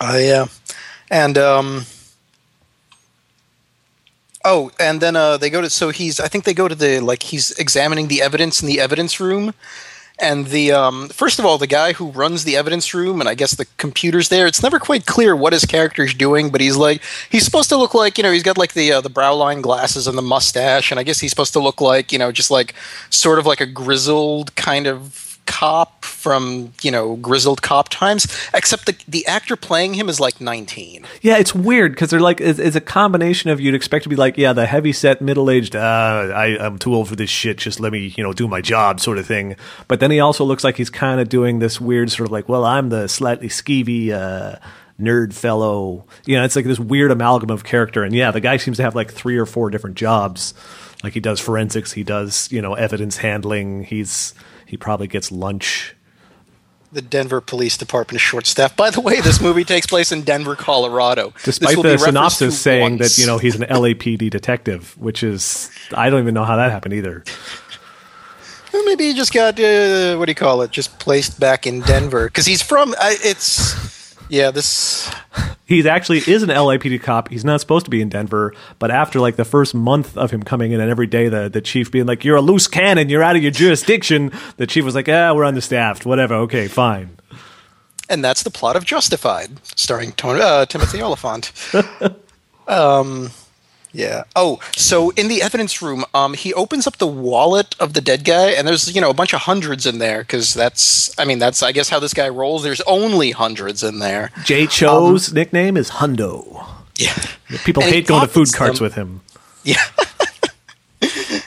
Oh 0.01 0.17
yeah, 0.17 0.47
and 1.09 1.37
um, 1.37 1.85
oh, 4.43 4.71
and 4.79 4.99
then 4.99 5.15
uh, 5.15 5.37
they 5.37 5.49
go 5.49 5.61
to 5.61 5.69
so 5.69 5.89
he's 5.89 6.19
I 6.19 6.27
think 6.27 6.43
they 6.43 6.53
go 6.53 6.67
to 6.67 6.75
the 6.75 6.99
like 6.99 7.23
he's 7.23 7.51
examining 7.51 8.07
the 8.09 8.21
evidence 8.21 8.61
in 8.61 8.67
the 8.67 8.81
evidence 8.81 9.19
room, 9.19 9.53
and 10.19 10.47
the 10.47 10.71
um, 10.71 11.09
first 11.09 11.39
of 11.39 11.45
all 11.45 11.57
the 11.57 11.67
guy 11.67 11.93
who 11.93 12.11
runs 12.11 12.43
the 12.43 12.55
evidence 12.55 12.93
room 12.93 13.19
and 13.19 13.29
I 13.29 13.35
guess 13.35 13.55
the 13.55 13.65
computers 13.77 14.29
there. 14.29 14.47
It's 14.47 14.63
never 14.63 14.79
quite 14.79 15.05
clear 15.05 15.35
what 15.35 15.53
his 15.53 15.65
character's 15.65 16.13
doing, 16.13 16.49
but 16.49 16.61
he's 16.61 16.77
like 16.77 17.01
he's 17.29 17.43
supposed 17.43 17.69
to 17.69 17.77
look 17.77 17.93
like 17.93 18.17
you 18.17 18.23
know 18.23 18.31
he's 18.31 18.43
got 18.43 18.57
like 18.57 18.73
the 18.73 18.93
uh, 18.93 19.01
the 19.01 19.09
brow 19.09 19.33
line 19.33 19.61
glasses 19.61 20.07
and 20.07 20.17
the 20.17 20.21
mustache, 20.21 20.91
and 20.91 20.99
I 20.99 21.03
guess 21.03 21.19
he's 21.19 21.31
supposed 21.31 21.53
to 21.53 21.59
look 21.59 21.81
like 21.81 22.11
you 22.11 22.19
know 22.19 22.31
just 22.31 22.51
like 22.51 22.73
sort 23.09 23.39
of 23.39 23.45
like 23.45 23.61
a 23.61 23.65
grizzled 23.65 24.55
kind 24.55 24.87
of 24.87 25.24
cop 25.45 26.03
from 26.03 26.73
you 26.81 26.89
know 26.89 27.15
grizzled 27.17 27.61
cop 27.61 27.87
times 27.89 28.25
except 28.53 28.87
the 28.87 28.95
the 29.07 29.25
actor 29.27 29.55
playing 29.55 29.93
him 29.93 30.09
is 30.09 30.19
like 30.19 30.41
19 30.41 31.05
Yeah, 31.21 31.37
it's 31.37 31.53
weird 31.53 31.91
because 31.91 32.09
they're 32.09 32.19
like 32.19 32.41
it's, 32.41 32.57
it's 32.57 32.75
a 32.75 32.81
combination 32.81 33.49
of 33.51 33.59
you'd 33.61 33.75
expect 33.75 34.03
to 34.03 34.09
be 34.09 34.15
like 34.15 34.37
yeah 34.37 34.51
the 34.53 34.65
heavy 34.65 34.91
set 34.91 35.21
middle 35.21 35.49
aged 35.49 35.75
uh, 35.75 35.79
I 35.79 36.57
I'm 36.59 36.79
too 36.79 36.93
old 36.95 37.09
for 37.09 37.15
this 37.15 37.29
shit 37.29 37.57
just 37.57 37.79
let 37.79 37.91
me 37.91 38.13
you 38.17 38.23
know 38.23 38.33
do 38.33 38.47
my 38.47 38.61
job 38.61 38.99
sort 38.99 39.17
of 39.19 39.27
thing. 39.27 39.55
But 39.87 39.99
then 39.99 40.09
he 40.11 40.19
also 40.19 40.43
looks 40.43 40.63
like 40.63 40.77
he's 40.77 40.89
kind 40.89 41.21
of 41.21 41.29
doing 41.29 41.59
this 41.59 41.79
weird 41.79 42.11
sort 42.11 42.27
of 42.27 42.31
like 42.31 42.49
well 42.49 42.65
I'm 42.65 42.89
the 42.89 43.07
slightly 43.07 43.47
skeevy 43.49 44.11
uh, 44.11 44.57
nerd 44.99 45.33
fellow. 45.33 46.05
You 46.25 46.37
know 46.37 46.43
it's 46.43 46.55
like 46.55 46.65
this 46.65 46.79
weird 46.79 47.11
amalgam 47.11 47.51
of 47.51 47.63
character 47.63 48.03
and 48.03 48.15
yeah 48.15 48.31
the 48.31 48.41
guy 48.41 48.57
seems 48.57 48.77
to 48.77 48.83
have 48.83 48.95
like 48.95 49.11
three 49.11 49.37
or 49.37 49.45
four 49.45 49.69
different 49.69 49.95
jobs 49.95 50.53
like 51.03 51.13
he 51.13 51.19
does 51.19 51.39
forensics 51.39 51.91
he 51.93 52.03
does 52.03 52.51
you 52.51 52.61
know 52.61 52.73
evidence 52.73 53.17
handling 53.17 53.83
he's 53.83 54.33
he 54.65 54.77
probably 54.77 55.07
gets 55.07 55.31
lunch 55.31 55.95
the 56.91 57.01
denver 57.01 57.41
police 57.41 57.77
department 57.77 58.15
is 58.15 58.21
short 58.21 58.45
staffed 58.45 58.77
by 58.77 58.89
the 58.89 59.01
way 59.01 59.19
this 59.21 59.41
movie 59.41 59.63
takes 59.63 59.85
place 59.85 60.11
in 60.11 60.21
denver 60.21 60.55
colorado 60.55 61.33
despite 61.43 61.75
the 61.81 61.97
synopsis 61.97 62.59
saying 62.59 62.97
once. 62.97 63.15
that 63.15 63.21
you 63.21 63.27
know 63.27 63.37
he's 63.37 63.55
an 63.55 63.67
LAPD 63.75 64.29
detective, 64.29 64.97
which 64.97 65.23
is 65.23 65.69
I 65.93 66.09
don't 66.09 66.21
even 66.21 66.33
know 66.33 66.45
how 66.45 66.55
that 66.55 66.71
happened 66.71 66.93
either. 66.93 67.23
Well, 68.73 68.83
maybe 68.85 69.05
he 69.05 69.13
just 69.13 69.33
got 69.33 69.59
uh, 69.59 70.17
what 70.17 70.25
do 70.25 70.31
you 70.31 70.35
call 70.35 70.61
it 70.61 70.71
just 70.71 70.97
placed 70.99 71.39
back 71.39 71.67
in 71.67 71.81
denver 71.81 72.27
because 72.27 72.45
he's 72.45 72.61
from 72.61 72.93
I 72.99 73.17
it's 73.21 73.94
yeah 74.29 74.51
this 74.51 75.11
He 75.65 75.87
actually 75.89 76.19
is 76.19 76.43
an 76.43 76.49
LAPD 76.49 77.01
cop. 77.01 77.29
He's 77.29 77.43
not 77.43 77.59
supposed 77.59 77.85
to 77.85 77.89
be 77.91 77.99
in 77.99 78.09
Denver, 78.09 78.53
but 78.77 78.91
after 78.91 79.19
like 79.19 79.35
the 79.35 79.45
first 79.45 79.73
month 79.73 80.15
of 80.15 80.29
him 80.29 80.43
coming 80.43 80.71
in, 80.71 80.79
and 80.79 80.91
every 80.91 81.07
day 81.07 81.27
the 81.27 81.49
the 81.49 81.61
chief 81.61 81.91
being 81.91 82.05
like, 82.05 82.23
"You're 82.23 82.35
a 82.35 82.41
loose 82.41 82.67
cannon. 82.67 83.09
You're 83.09 83.23
out 83.23 83.35
of 83.35 83.41
your 83.41 83.51
jurisdiction," 83.51 84.31
the 84.57 84.67
chief 84.67 84.85
was 84.85 84.93
like, 84.93 85.09
"Ah, 85.09 85.33
we're 85.33 85.43
understaffed. 85.43 86.05
Whatever. 86.05 86.35
Okay, 86.35 86.67
fine." 86.67 87.17
and 88.09 88.23
that's 88.23 88.43
the 88.43 88.51
plot 88.51 88.75
of 88.75 88.85
Justified, 88.85 89.49
starring 89.63 90.11
Tony, 90.13 90.41
uh, 90.41 90.65
Timothy 90.65 91.01
Olyphant. 91.01 91.51
um, 92.67 93.31
yeah. 93.95 94.23
Oh, 94.35 94.59
so 94.75 95.11
in 95.11 95.29
the 95.29 95.41
evidence 95.41 95.81
room, 95.81 96.03
um, 96.13 96.33
he 96.33 96.53
opens 96.53 96.85
up 96.85 96.97
the 96.97 97.07
wallet 97.07 97.75
of 97.79 97.93
the 97.93 98.01
dead 98.01 98.25
guy, 98.25 98.49
and 98.49 98.67
there's 98.67 98.93
you 98.93 98.99
know 98.99 99.09
a 99.09 99.13
bunch 99.13 99.33
of 99.33 99.41
hundreds 99.41 99.85
in 99.85 99.99
there 99.99 100.19
because 100.19 100.53
that's 100.53 101.17
I 101.17 101.23
mean 101.23 101.39
that's 101.39 101.63
I 101.63 101.71
guess 101.71 101.87
how 101.89 101.99
this 101.99 102.13
guy 102.13 102.27
rolls. 102.27 102.63
There's 102.63 102.81
only 102.81 103.31
hundreds 103.31 103.83
in 103.83 103.99
there. 103.99 104.31
Jay 104.43 104.67
Cho's 104.67 105.31
nickname 105.33 105.77
is 105.77 105.89
Hundo. 105.91 106.65
Yeah. 106.97 107.13
People 107.63 107.83
And 107.83 107.91
hate 107.93 108.07
going 108.07 108.21
to 108.21 108.27
food 108.27 108.53
carts 108.53 108.79
them. 108.79 108.83
with 108.85 108.93
him. 108.95 109.21
Yeah. 109.63 109.81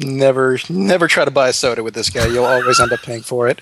never, 0.00 0.58
never 0.68 1.08
try 1.08 1.24
to 1.24 1.30
buy 1.30 1.48
a 1.48 1.52
soda 1.52 1.82
with 1.82 1.94
this 1.94 2.10
guy. 2.10 2.26
You'll 2.26 2.44
always 2.44 2.80
end 2.80 2.92
up 2.92 3.02
paying 3.02 3.22
for 3.22 3.48
it. 3.48 3.60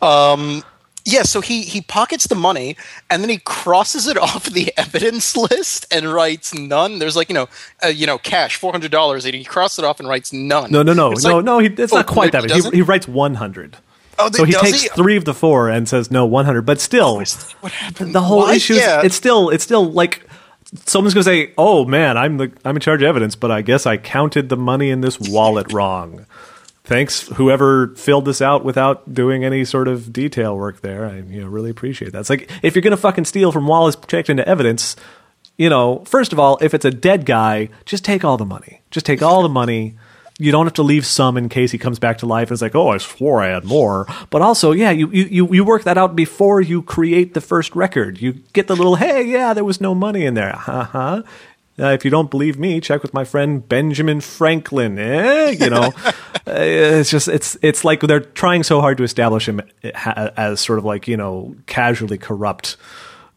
Um, 0.00 0.62
yeah, 1.10 1.22
so 1.22 1.40
he 1.40 1.62
he 1.62 1.80
pockets 1.80 2.26
the 2.26 2.34
money 2.34 2.76
and 3.10 3.22
then 3.22 3.30
he 3.30 3.38
crosses 3.38 4.06
it 4.06 4.16
off 4.28 4.44
the 4.44 4.72
evidence 4.76 5.36
list 5.36 5.86
and 5.90 6.12
writes 6.12 6.52
none. 6.54 6.98
There's 6.98 7.16
like 7.16 7.28
you 7.28 7.34
know, 7.34 7.48
uh, 7.84 7.88
you 7.88 8.06
know, 8.06 8.18
cash 8.18 8.56
four 8.56 8.72
hundred 8.72 8.90
dollars, 8.90 9.24
and 9.24 9.34
he 9.34 9.44
crosses 9.44 9.78
it 9.80 9.84
off 9.84 10.00
and 10.00 10.08
writes 10.08 10.32
none. 10.32 10.70
No, 10.70 10.82
no, 10.82 10.92
no, 10.92 11.12
It's 11.12 11.24
no, 11.24 11.36
like- 11.36 11.44
no. 11.44 11.58
He, 11.60 11.66
it's 11.68 11.92
Oh, 11.92 11.96
not 11.96 12.06
quite 12.06 12.32
that. 12.32 12.50
he 12.50 12.60
He, 12.60 12.70
he 12.76 12.82
writes 12.82 13.08
one 13.08 13.34
hundred. 13.34 13.76
Oh, 14.20 14.30
So 14.32 14.44
he 14.44 14.52
takes 14.52 14.88
three 14.90 15.16
of 15.16 15.24
the 15.24 15.32
four 15.34 15.68
and 15.68 15.88
says 15.88 16.10
no 16.10 16.26
100, 16.26 16.62
but 16.62 16.80
still, 16.80 17.18
What 17.60 17.70
happened? 17.70 18.12
the 18.16 18.20
whole 18.22 18.38
Why? 18.40 18.54
issue 18.54 18.72
is 18.74 18.80
Yeah. 18.80 19.02
it's 19.04 19.14
still 19.14 19.48
it's 19.50 19.62
still 19.62 19.92
like 19.92 20.26
someone's 20.86 21.14
gonna 21.14 21.22
say, 21.22 21.52
"Oh 21.56 21.84
man, 21.84 22.18
I'm 22.18 22.36
the 22.36 22.50
I'm 22.64 22.74
in 22.76 22.80
charge 22.80 23.00
of 23.00 23.06
evidence, 23.06 23.36
but 23.36 23.50
I 23.52 23.62
guess 23.62 23.86
I 23.86 23.96
counted 23.96 24.48
the 24.48 24.56
money 24.56 24.90
in 24.90 25.02
this 25.02 25.20
wallet 25.20 25.72
wrong." 25.72 26.26
Thanks, 26.88 27.28
whoever 27.28 27.88
filled 27.96 28.24
this 28.24 28.40
out 28.40 28.64
without 28.64 29.12
doing 29.12 29.44
any 29.44 29.66
sort 29.66 29.88
of 29.88 30.10
detail 30.10 30.56
work 30.56 30.80
there. 30.80 31.04
I 31.04 31.18
you 31.18 31.42
know 31.42 31.46
really 31.48 31.68
appreciate 31.68 32.12
that. 32.12 32.20
It's 32.20 32.30
like 32.30 32.50
if 32.62 32.74
you're 32.74 32.80
gonna 32.82 32.96
fucking 32.96 33.26
steal 33.26 33.52
from 33.52 33.66
Wallace 33.66 33.94
checked 34.06 34.30
into 34.30 34.48
evidence, 34.48 34.96
you 35.58 35.68
know, 35.68 36.02
first 36.06 36.32
of 36.32 36.38
all, 36.38 36.56
if 36.62 36.72
it's 36.72 36.86
a 36.86 36.90
dead 36.90 37.26
guy, 37.26 37.68
just 37.84 38.06
take 38.06 38.24
all 38.24 38.38
the 38.38 38.46
money. 38.46 38.80
Just 38.90 39.04
take 39.04 39.22
all 39.22 39.42
the 39.42 39.50
money. 39.50 39.96
You 40.38 40.50
don't 40.50 40.64
have 40.66 40.74
to 40.74 40.82
leave 40.82 41.04
some 41.04 41.36
in 41.36 41.48
case 41.50 41.72
he 41.72 41.78
comes 41.78 41.98
back 41.98 42.18
to 42.18 42.26
life 42.26 42.48
and 42.48 42.54
is 42.54 42.62
like, 42.62 42.74
oh, 42.76 42.88
I 42.88 42.98
swore 42.98 43.42
I 43.42 43.48
had 43.48 43.64
more. 43.64 44.06
But 44.30 44.40
also, 44.40 44.70
yeah, 44.70 44.92
you, 44.92 45.10
you, 45.10 45.48
you- 45.48 45.64
work 45.64 45.82
that 45.82 45.98
out 45.98 46.14
before 46.14 46.60
you 46.60 46.80
create 46.80 47.34
the 47.34 47.40
first 47.40 47.74
record. 47.74 48.22
You 48.22 48.34
get 48.52 48.68
the 48.68 48.76
little, 48.76 48.94
hey, 48.94 49.24
yeah, 49.24 49.52
there 49.52 49.64
was 49.64 49.80
no 49.80 49.96
money 49.96 50.24
in 50.24 50.34
there. 50.34 50.54
Uh-huh. 50.54 51.22
Uh, 51.80 51.88
if 51.92 52.04
you 52.04 52.10
don't 52.10 52.30
believe 52.30 52.58
me, 52.58 52.80
check 52.80 53.02
with 53.02 53.14
my 53.14 53.24
friend 53.24 53.66
Benjamin 53.68 54.20
Franklin. 54.20 54.98
Eh? 54.98 55.50
You 55.50 55.70
know, 55.70 55.92
uh, 56.04 56.12
it's 56.46 57.10
just 57.10 57.28
it's 57.28 57.56
it's 57.62 57.84
like 57.84 58.00
they're 58.00 58.20
trying 58.20 58.62
so 58.64 58.80
hard 58.80 58.96
to 58.98 59.04
establish 59.04 59.48
him 59.48 59.60
as 59.84 60.60
sort 60.60 60.78
of 60.78 60.84
like 60.84 61.06
you 61.06 61.16
know 61.16 61.54
casually 61.66 62.18
corrupt 62.18 62.76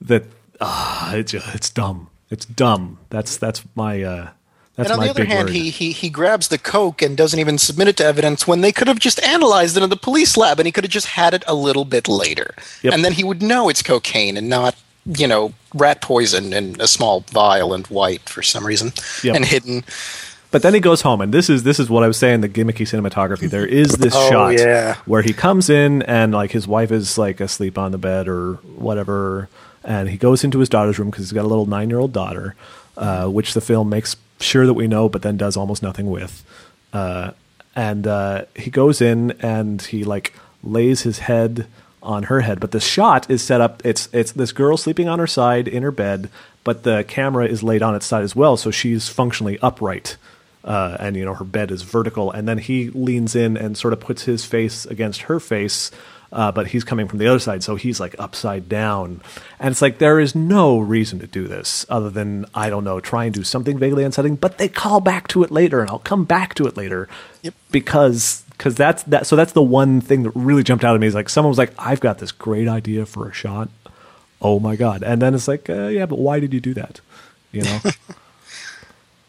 that 0.01 0.23
uh, 0.59 1.11
it's 1.15 1.33
it's 1.33 1.69
dumb. 1.69 2.09
It's 2.29 2.45
dumb. 2.45 2.97
That's 3.09 3.37
that's 3.37 3.63
my 3.75 4.01
uh, 4.01 4.29
that's 4.75 4.89
and 4.89 4.99
on 4.99 5.05
the 5.05 5.09
other 5.11 5.25
hand, 5.25 5.49
word. 5.49 5.53
he, 5.53 5.69
he 5.69 5.91
he 5.91 6.09
grabs 6.09 6.47
the 6.47 6.57
coke 6.57 7.01
and 7.01 7.15
doesn't 7.17 7.39
even 7.39 7.57
submit 7.57 7.89
it 7.89 7.97
to 7.97 8.05
evidence 8.05 8.47
when 8.47 8.61
they 8.61 8.71
could 8.71 8.87
have 8.87 8.99
just 8.99 9.21
analyzed 9.21 9.75
it 9.77 9.83
in 9.83 9.89
the 9.89 9.97
police 9.97 10.37
lab 10.37 10.59
and 10.59 10.65
he 10.65 10.71
could 10.71 10.83
have 10.83 10.91
just 10.91 11.07
had 11.07 11.33
it 11.33 11.43
a 11.45 11.53
little 11.53 11.85
bit 11.85 12.07
later, 12.07 12.55
Yep. 12.81 12.93
and 12.93 13.03
then 13.05 13.11
he 13.11 13.23
would 13.23 13.41
know 13.41 13.69
it's 13.69 13.83
cocaine 13.83 14.37
and 14.37 14.49
not 14.49 14.75
you 15.05 15.27
know 15.27 15.53
rat 15.73 16.01
poison 16.01 16.53
in 16.53 16.79
a 16.79 16.87
small 16.87 17.21
vial 17.31 17.73
and 17.73 17.87
white 17.87 18.27
for 18.29 18.41
some 18.43 18.65
reason 18.65 18.91
Yep. 19.23 19.35
and 19.35 19.45
hidden. 19.45 19.83
But 20.51 20.63
then 20.63 20.73
he 20.73 20.81
goes 20.81 21.01
home, 21.01 21.21
and 21.21 21.33
this 21.33 21.49
is 21.49 21.63
this 21.63 21.79
is 21.79 21.89
what 21.89 22.03
I 22.03 22.07
was 22.07 22.17
saying. 22.17 22.41
The 22.41 22.49
gimmicky 22.49 22.85
cinematography. 22.85 23.49
There 23.49 23.65
is 23.65 23.93
this 23.93 24.13
Oh, 24.15 24.29
shot 24.29 24.49
yeah. 24.59 24.95
where 25.05 25.21
he 25.21 25.31
comes 25.31 25.69
in, 25.69 26.01
and 26.03 26.33
like 26.33 26.51
his 26.51 26.67
wife 26.67 26.91
is 26.91 27.17
like 27.17 27.39
asleep 27.39 27.77
on 27.77 27.93
the 27.93 27.97
bed 27.97 28.27
or 28.27 28.55
whatever, 28.75 29.47
and 29.83 30.09
he 30.09 30.17
goes 30.17 30.43
into 30.43 30.59
his 30.59 30.67
daughter's 30.67 30.99
room 30.99 31.09
because 31.09 31.23
he's 31.25 31.31
got 31.31 31.45
a 31.45 31.47
little 31.47 31.65
nine 31.67 31.89
year 31.89 31.99
old 31.99 32.11
daughter, 32.11 32.55
uh, 32.97 33.27
which 33.27 33.53
the 33.53 33.61
film 33.61 33.87
makes 33.89 34.17
sure 34.41 34.65
that 34.65 34.73
we 34.73 34.87
know, 34.87 35.07
but 35.07 35.21
then 35.21 35.37
does 35.37 35.55
almost 35.55 35.81
nothing 35.81 36.09
with. 36.09 36.43
Uh, 36.91 37.31
and 37.73 38.05
uh, 38.05 38.43
he 38.53 38.69
goes 38.69 38.99
in 38.99 39.31
and 39.39 39.81
he 39.83 40.03
like 40.03 40.33
lays 40.63 41.03
his 41.03 41.19
head 41.19 41.65
on 42.03 42.23
her 42.23 42.41
head, 42.41 42.59
but 42.59 42.71
the 42.71 42.79
shot 42.79 43.29
is 43.29 43.41
set 43.43 43.61
up. 43.61 43.81
It's 43.85 44.09
it's 44.11 44.31
this 44.31 44.51
girl 44.51 44.77
sleeping 44.77 45.07
on 45.07 45.19
her 45.19 45.27
side 45.27 45.67
in 45.67 45.83
her 45.83 45.91
bed, 45.91 46.29
but 46.63 46.83
the 46.83 47.03
camera 47.07 47.45
is 47.45 47.63
laid 47.63 47.81
on 47.81 47.95
its 47.95 48.05
side 48.05 48.23
as 48.23 48.35
well, 48.35 48.57
so 48.57 48.71
she's 48.71 49.07
functionally 49.09 49.59
upright 49.61 50.17
uh, 50.63 50.95
and 50.99 51.15
you 51.15 51.25
know 51.25 51.33
her 51.33 51.45
bed 51.45 51.71
is 51.71 51.81
vertical, 51.83 52.31
and 52.31 52.47
then 52.47 52.57
he 52.59 52.89
leans 52.91 53.35
in 53.35 53.57
and 53.57 53.77
sort 53.77 53.93
of 53.93 53.99
puts 53.99 54.23
his 54.23 54.45
face 54.45 54.85
against 54.85 55.23
her 55.23 55.39
face, 55.39 55.89
uh, 56.31 56.51
but 56.51 56.67
he's 56.67 56.83
coming 56.83 57.07
from 57.07 57.17
the 57.19 57.27
other 57.27 57.39
side, 57.39 57.63
so 57.63 57.75
he's 57.75 57.99
like 57.99 58.15
upside 58.19 58.69
down, 58.69 59.21
and 59.59 59.71
it's 59.71 59.81
like 59.81 59.97
there 59.97 60.19
is 60.19 60.35
no 60.35 60.77
reason 60.79 61.17
to 61.19 61.27
do 61.27 61.47
this 61.47 61.85
other 61.89 62.09
than 62.11 62.45
I 62.53 62.69
don't 62.69 62.83
know, 62.83 62.99
try 62.99 63.25
and 63.25 63.33
do 63.33 63.43
something 63.43 63.79
vaguely 63.79 64.03
unsettling, 64.03 64.35
but 64.35 64.57
they 64.59 64.67
call 64.69 65.01
back 65.01 65.27
to 65.29 65.43
it 65.43 65.49
later, 65.51 65.81
and 65.81 65.89
I'll 65.89 65.99
come 65.99 66.25
back 66.25 66.53
to 66.55 66.67
it 66.67 66.77
later, 66.77 67.07
Yep. 67.41 67.53
because 67.71 68.43
because 68.61 68.75
that's 68.75 69.01
that. 69.03 69.25
So 69.25 69.35
that's 69.35 69.53
the 69.53 69.61
one 69.63 70.01
thing 70.01 70.21
that 70.21 70.29
really 70.35 70.61
jumped 70.61 70.83
out 70.83 70.93
at 70.93 71.01
me 71.01 71.07
is 71.07 71.15
like 71.15 71.29
someone 71.29 71.49
was 71.49 71.57
like, 71.57 71.73
I've 71.79 71.99
got 71.99 72.19
this 72.19 72.31
great 72.31 72.67
idea 72.67 73.07
for 73.07 73.27
a 73.27 73.33
shot. 73.33 73.69
Oh 74.39 74.59
my 74.59 74.75
god! 74.75 75.01
And 75.01 75.19
then 75.19 75.33
it's 75.33 75.47
like, 75.47 75.67
uh, 75.67 75.87
yeah, 75.87 76.05
but 76.05 76.19
why 76.19 76.39
did 76.39 76.53
you 76.53 76.59
do 76.59 76.75
that? 76.75 77.01
You 77.51 77.63
know. 77.63 77.79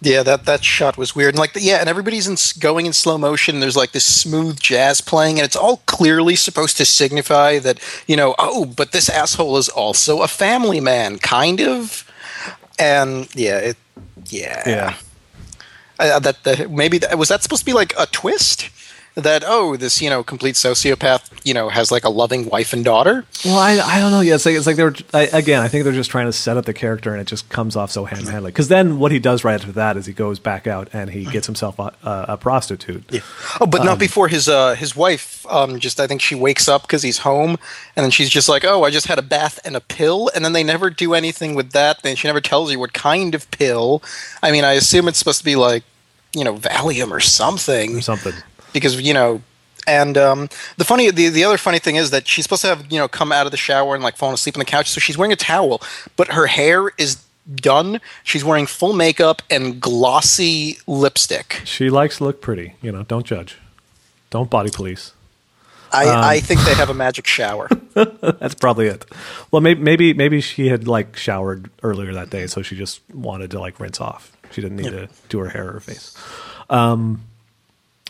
Yeah, 0.05 0.25
that 0.25 0.47
that 0.47 0.65
shot 0.65 0.99
was 0.99 1.15
weird. 1.15 1.35
And 1.35 1.39
like, 1.39 1.53
yeah, 1.55 1.77
and 1.77 1.89
everybody's 1.89 2.27
in, 2.27 2.35
going 2.61 2.87
in 2.87 2.93
slow 2.93 3.17
motion. 3.17 3.61
There's 3.61 3.77
like 3.77 3.93
this 3.93 4.05
smooth 4.05 4.59
jazz 4.59 5.01
playing, 5.01 5.39
and 5.39 5.45
it's 5.45 5.55
all 5.55 5.77
clearly 5.87 6.35
supposed 6.35 6.77
to 6.79 6.85
signify 6.85 7.61
that 7.61 7.79
you 8.09 8.17
know, 8.17 8.35
oh, 8.37 8.65
but 8.65 8.91
this 8.91 9.09
asshole 9.09 9.57
is 9.59 9.69
also 9.69 10.23
a 10.23 10.27
family 10.27 10.81
man, 10.81 11.19
kind 11.19 11.61
of. 11.61 12.05
And 12.81 13.33
yeah, 13.37 13.59
it, 13.59 13.77
yeah, 14.27 14.63
yeah. 14.69 14.95
Uh, 16.01 16.19
that 16.19 16.43
the, 16.43 16.69
maybe 16.69 16.99
that, 16.99 17.17
was 17.17 17.29
that 17.29 17.45
supposed 17.45 17.61
to 17.61 17.67
be 17.67 17.73
like 17.73 17.95
a 17.97 18.07
twist 18.07 18.72
that 19.15 19.45
oh, 19.47 19.77
this 19.77 20.01
you 20.01 20.09
know 20.09 20.23
complete 20.23 20.55
sociopath 20.55 21.31
you 21.45 21.53
know 21.53 21.69
has 21.69 21.91
like 21.91 22.05
a 22.05 22.09
loving 22.09 22.49
wife 22.49 22.73
and 22.73 22.85
daughter. 22.85 23.25
Well, 23.45 23.59
I, 23.59 23.79
I 23.79 24.01
don't 24.01 24.11
know. 24.11 24.21
Yeah, 24.21 24.37
it's 24.37 24.47
like 24.47 24.57
it's 24.57 24.67
like 24.67 24.77
they're 24.77 24.95
I, 25.13 25.27
again. 25.27 25.63
I 25.63 25.69
think 25.69 25.85
they're 25.85 25.93
just 25.93 26.11
trying 26.11 26.27
to 26.27 26.33
set 26.33 26.57
up 26.57 26.65
the 26.65 26.73
character, 26.73 27.13
and 27.13 27.21
it 27.21 27.27
just 27.27 27.49
comes 27.49 27.77
off 27.77 27.91
so 27.91 28.05
hand 28.05 28.25
handedly. 28.25 28.51
Because 28.51 28.69
then 28.69 28.99
what 28.99 29.13
he 29.13 29.19
does 29.19 29.45
right 29.45 29.55
after 29.55 29.73
that 29.73 29.97
is 29.97 30.07
he 30.07 30.13
goes 30.13 30.39
back 30.39 30.67
out 30.67 30.89
and 30.93 31.11
he 31.11 31.25
gets 31.25 31.47
himself 31.47 31.79
a, 31.79 31.93
a, 32.03 32.37
prostitute. 32.37 33.23
Oh, 33.61 33.67
but 33.67 33.85
not 33.85 33.99
before 33.99 34.29
his 34.29 34.49
uh, 34.49 34.75
his 34.75 34.97
wife. 34.97 35.45
Um, 35.49 35.79
just 35.79 36.01
I 36.01 36.07
think 36.07 36.21
she 36.21 36.35
wakes 36.35 36.69
up 36.69 36.83
because 36.83 37.03
he's 37.03 37.19
home, 37.19 37.59
and 37.97 38.05
then 38.05 38.11
she's 38.11 38.31
just 38.31 38.49
like, 38.49 38.65
"Oh, 38.65 38.85
I 38.85 38.91
just 38.91 39.07
had 39.07 39.19
a 39.19 39.23
bath 39.23 39.61
and 39.65 39.77
a 39.77 39.81
pill," 39.81 40.31
and 40.35 40.45
then 40.45 40.53
they 40.53 40.65
never 40.65 40.91
do 40.91 41.15
anything 41.15 41.55
with 41.55 41.73
that. 41.73 42.03
Then 42.03 42.17
she 42.17 42.29
never 42.29 42.41
tells 42.41 42.73
you 42.73 42.79
what 42.79 42.93
kind 42.93 43.35
of 43.35 43.51
pill. 43.51 44.03
I 44.43 44.51
mean, 44.51 44.65
I 44.65 44.73
assume 44.73 45.09
it's 45.09 45.19
supposed 45.19 45.39
to 45.39 45.45
be 45.45 45.57
like, 45.57 45.85
you 46.35 46.45
know, 46.45 46.57
Valium 46.57 47.11
or 47.11 47.21
something, 47.21 47.97
or 47.97 48.01
something. 48.01 48.33
Because 48.73 49.01
you 49.01 49.15
know. 49.15 49.43
And 49.85 50.17
um, 50.17 50.49
the 50.77 50.85
funny, 50.85 51.11
the, 51.11 51.29
the 51.29 51.43
other 51.43 51.59
funny 51.59 51.81
thing 51.81 51.97
is 51.97 52.11
that 52.13 52.29
she's 52.29 52.45
supposed 52.45 52.63
to 52.63 52.69
have 52.69 52.93
you 52.93 53.01
know 53.01 53.09
come 53.09 53.33
out 53.33 53.47
of 53.47 53.51
the 53.51 53.57
shower 53.59 53.97
and 53.97 54.05
like 54.05 54.17
fallen 54.17 54.35
asleep 54.35 54.57
on 54.57 54.61
the 54.61 54.65
couch. 54.65 54.89
So 54.91 55.01
she's 55.01 55.19
wearing 55.19 55.33
a 55.33 55.37
towel, 55.37 55.83
but 56.17 56.29
her 56.29 56.47
hair 56.47 56.93
is 56.99 57.25
done. 57.53 58.01
She's 58.23 58.45
wearing 58.45 58.67
full 58.67 58.93
makeup 58.93 59.43
and 59.51 59.81
glossy 59.81 60.79
lipstick. 60.87 61.63
She 61.65 61.91
likes 61.91 62.19
to 62.19 62.25
look 62.25 62.41
pretty. 62.41 62.77
You 62.81 62.93
know, 62.93 63.03
don't 63.03 63.27
judge. 63.27 63.59
Don't 64.31 64.49
body 64.49 64.71
police. 64.71 65.15
I, 65.93 66.07
Um, 66.07 66.25
I 66.25 66.39
think 66.41 66.61
they 66.61 66.75
have 66.75 66.89
a 66.89 66.95
magic 66.95 67.27
shower. 67.27 67.69
That's 67.95 68.55
probably 68.55 68.87
it. 68.87 69.05
Well, 69.51 69.61
maybe 69.61 69.81
maybe 69.83 70.15
maybe 70.15 70.41
she 70.41 70.69
had 70.69 70.87
like 70.87 71.17
showered 71.17 71.71
earlier 71.83 72.15
that 72.15 72.31
day, 72.31 72.47
so 72.47 72.63
she 72.63 72.77
just 72.77 73.01
wanted 73.13 73.51
to 73.51 73.59
like 73.59 73.81
rinse 73.81 74.01
off. 74.01 74.31
She 74.53 74.61
didn't 74.61 74.77
need 74.77 74.91
to 74.93 75.09
do 75.29 75.41
her 75.41 75.49
hair 75.49 75.71
or 75.71 75.73
her 75.73 75.81
face. 75.81 76.17
Um, 76.71 77.25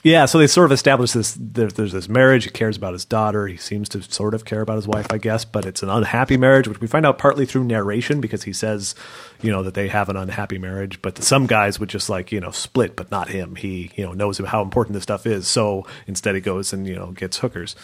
yeah, 0.03 0.25
so 0.25 0.39
they 0.39 0.47
sort 0.49 0.65
of 0.67 0.73
establish 0.73 1.13
this. 1.13 1.37
There, 1.39 1.69
there's 1.69 1.93
this 1.93 2.09
marriage. 2.09 2.45
He 2.45 2.51
cares 2.51 2.77
about 2.77 2.93
his 2.93 3.05
daughter. 3.05 3.47
He 3.47 3.57
seems 3.57 3.89
to 3.91 4.03
sort 4.03 4.35
of 4.35 4.45
care 4.45 4.61
about 4.61 4.77
his 4.77 4.89
wife, 4.89 5.07
I 5.11 5.19
guess, 5.19 5.45
but 5.45 5.65
it's 5.65 5.83
an 5.83 5.89
unhappy 5.89 6.37
marriage, 6.37 6.67
which 6.67 6.81
we 6.81 6.89
find 6.89 7.07
out 7.07 7.19
partly 7.19 7.47
through 7.47 7.65
narration 7.65 8.21
because 8.21 8.43
he 8.43 8.53
says, 8.53 8.95
you 9.43 9.53
know, 9.53 9.63
that 9.63 9.75
they 9.75 9.89
have 9.89 10.09
an 10.09 10.17
unhappy 10.17 10.59
marriage. 10.59 11.01
But 11.03 11.23
some 11.23 11.47
guys 11.47 11.79
would 11.79 11.89
just 11.89 12.11
like, 12.11 12.33
you 12.33 12.41
know, 12.41 12.51
split, 12.51 12.97
but 12.97 13.11
not 13.13 13.29
him. 13.29 13.55
He, 13.55 13.93
you 13.95 14.05
know, 14.05 14.13
knows 14.13 14.39
how 14.39 14.61
important 14.63 14.95
this 14.95 15.05
stuff 15.05 15.25
is. 15.25 15.47
So 15.47 15.87
instead, 16.09 16.35
he 16.35 16.41
goes 16.41 16.73
and 16.73 16.87
you 16.87 16.97
know 16.97 17.13
gets 17.13 17.39
hookers. 17.39 17.77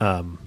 Um, 0.00 0.38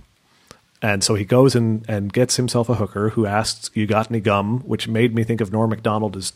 And 0.82 1.04
so 1.04 1.16
he 1.16 1.24
goes 1.26 1.56
and, 1.56 1.86
and 1.90 2.12
gets 2.12 2.36
himself 2.36 2.68
a 2.70 2.76
hooker 2.76 3.10
who 3.10 3.26
asks, 3.26 3.72
You 3.74 3.88
got 3.88 4.10
any 4.10 4.20
gum? 4.20 4.60
Which 4.62 4.88
made 4.88 5.14
me 5.16 5.24
think 5.24 5.42
of 5.42 5.52
Norm 5.52 5.70
Macdonald 5.70 6.18
as 6.18 6.34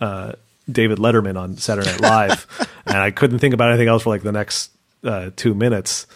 uh, 0.00 0.32
David 0.70 0.98
Letterman 0.98 1.38
on 1.38 1.56
Saturday 1.56 1.90
Night 1.92 2.00
Live. 2.00 2.46
and 2.88 2.96
I 2.98 3.10
couldn't 3.10 3.38
think 3.38 3.54
about 3.54 3.70
anything 3.70 3.88
else 3.88 4.02
for 4.02 4.10
like 4.10 4.22
the 4.22 4.32
next 4.32 4.70
uh, 5.04 5.30
two 5.36 5.54
minutes. 5.54 6.06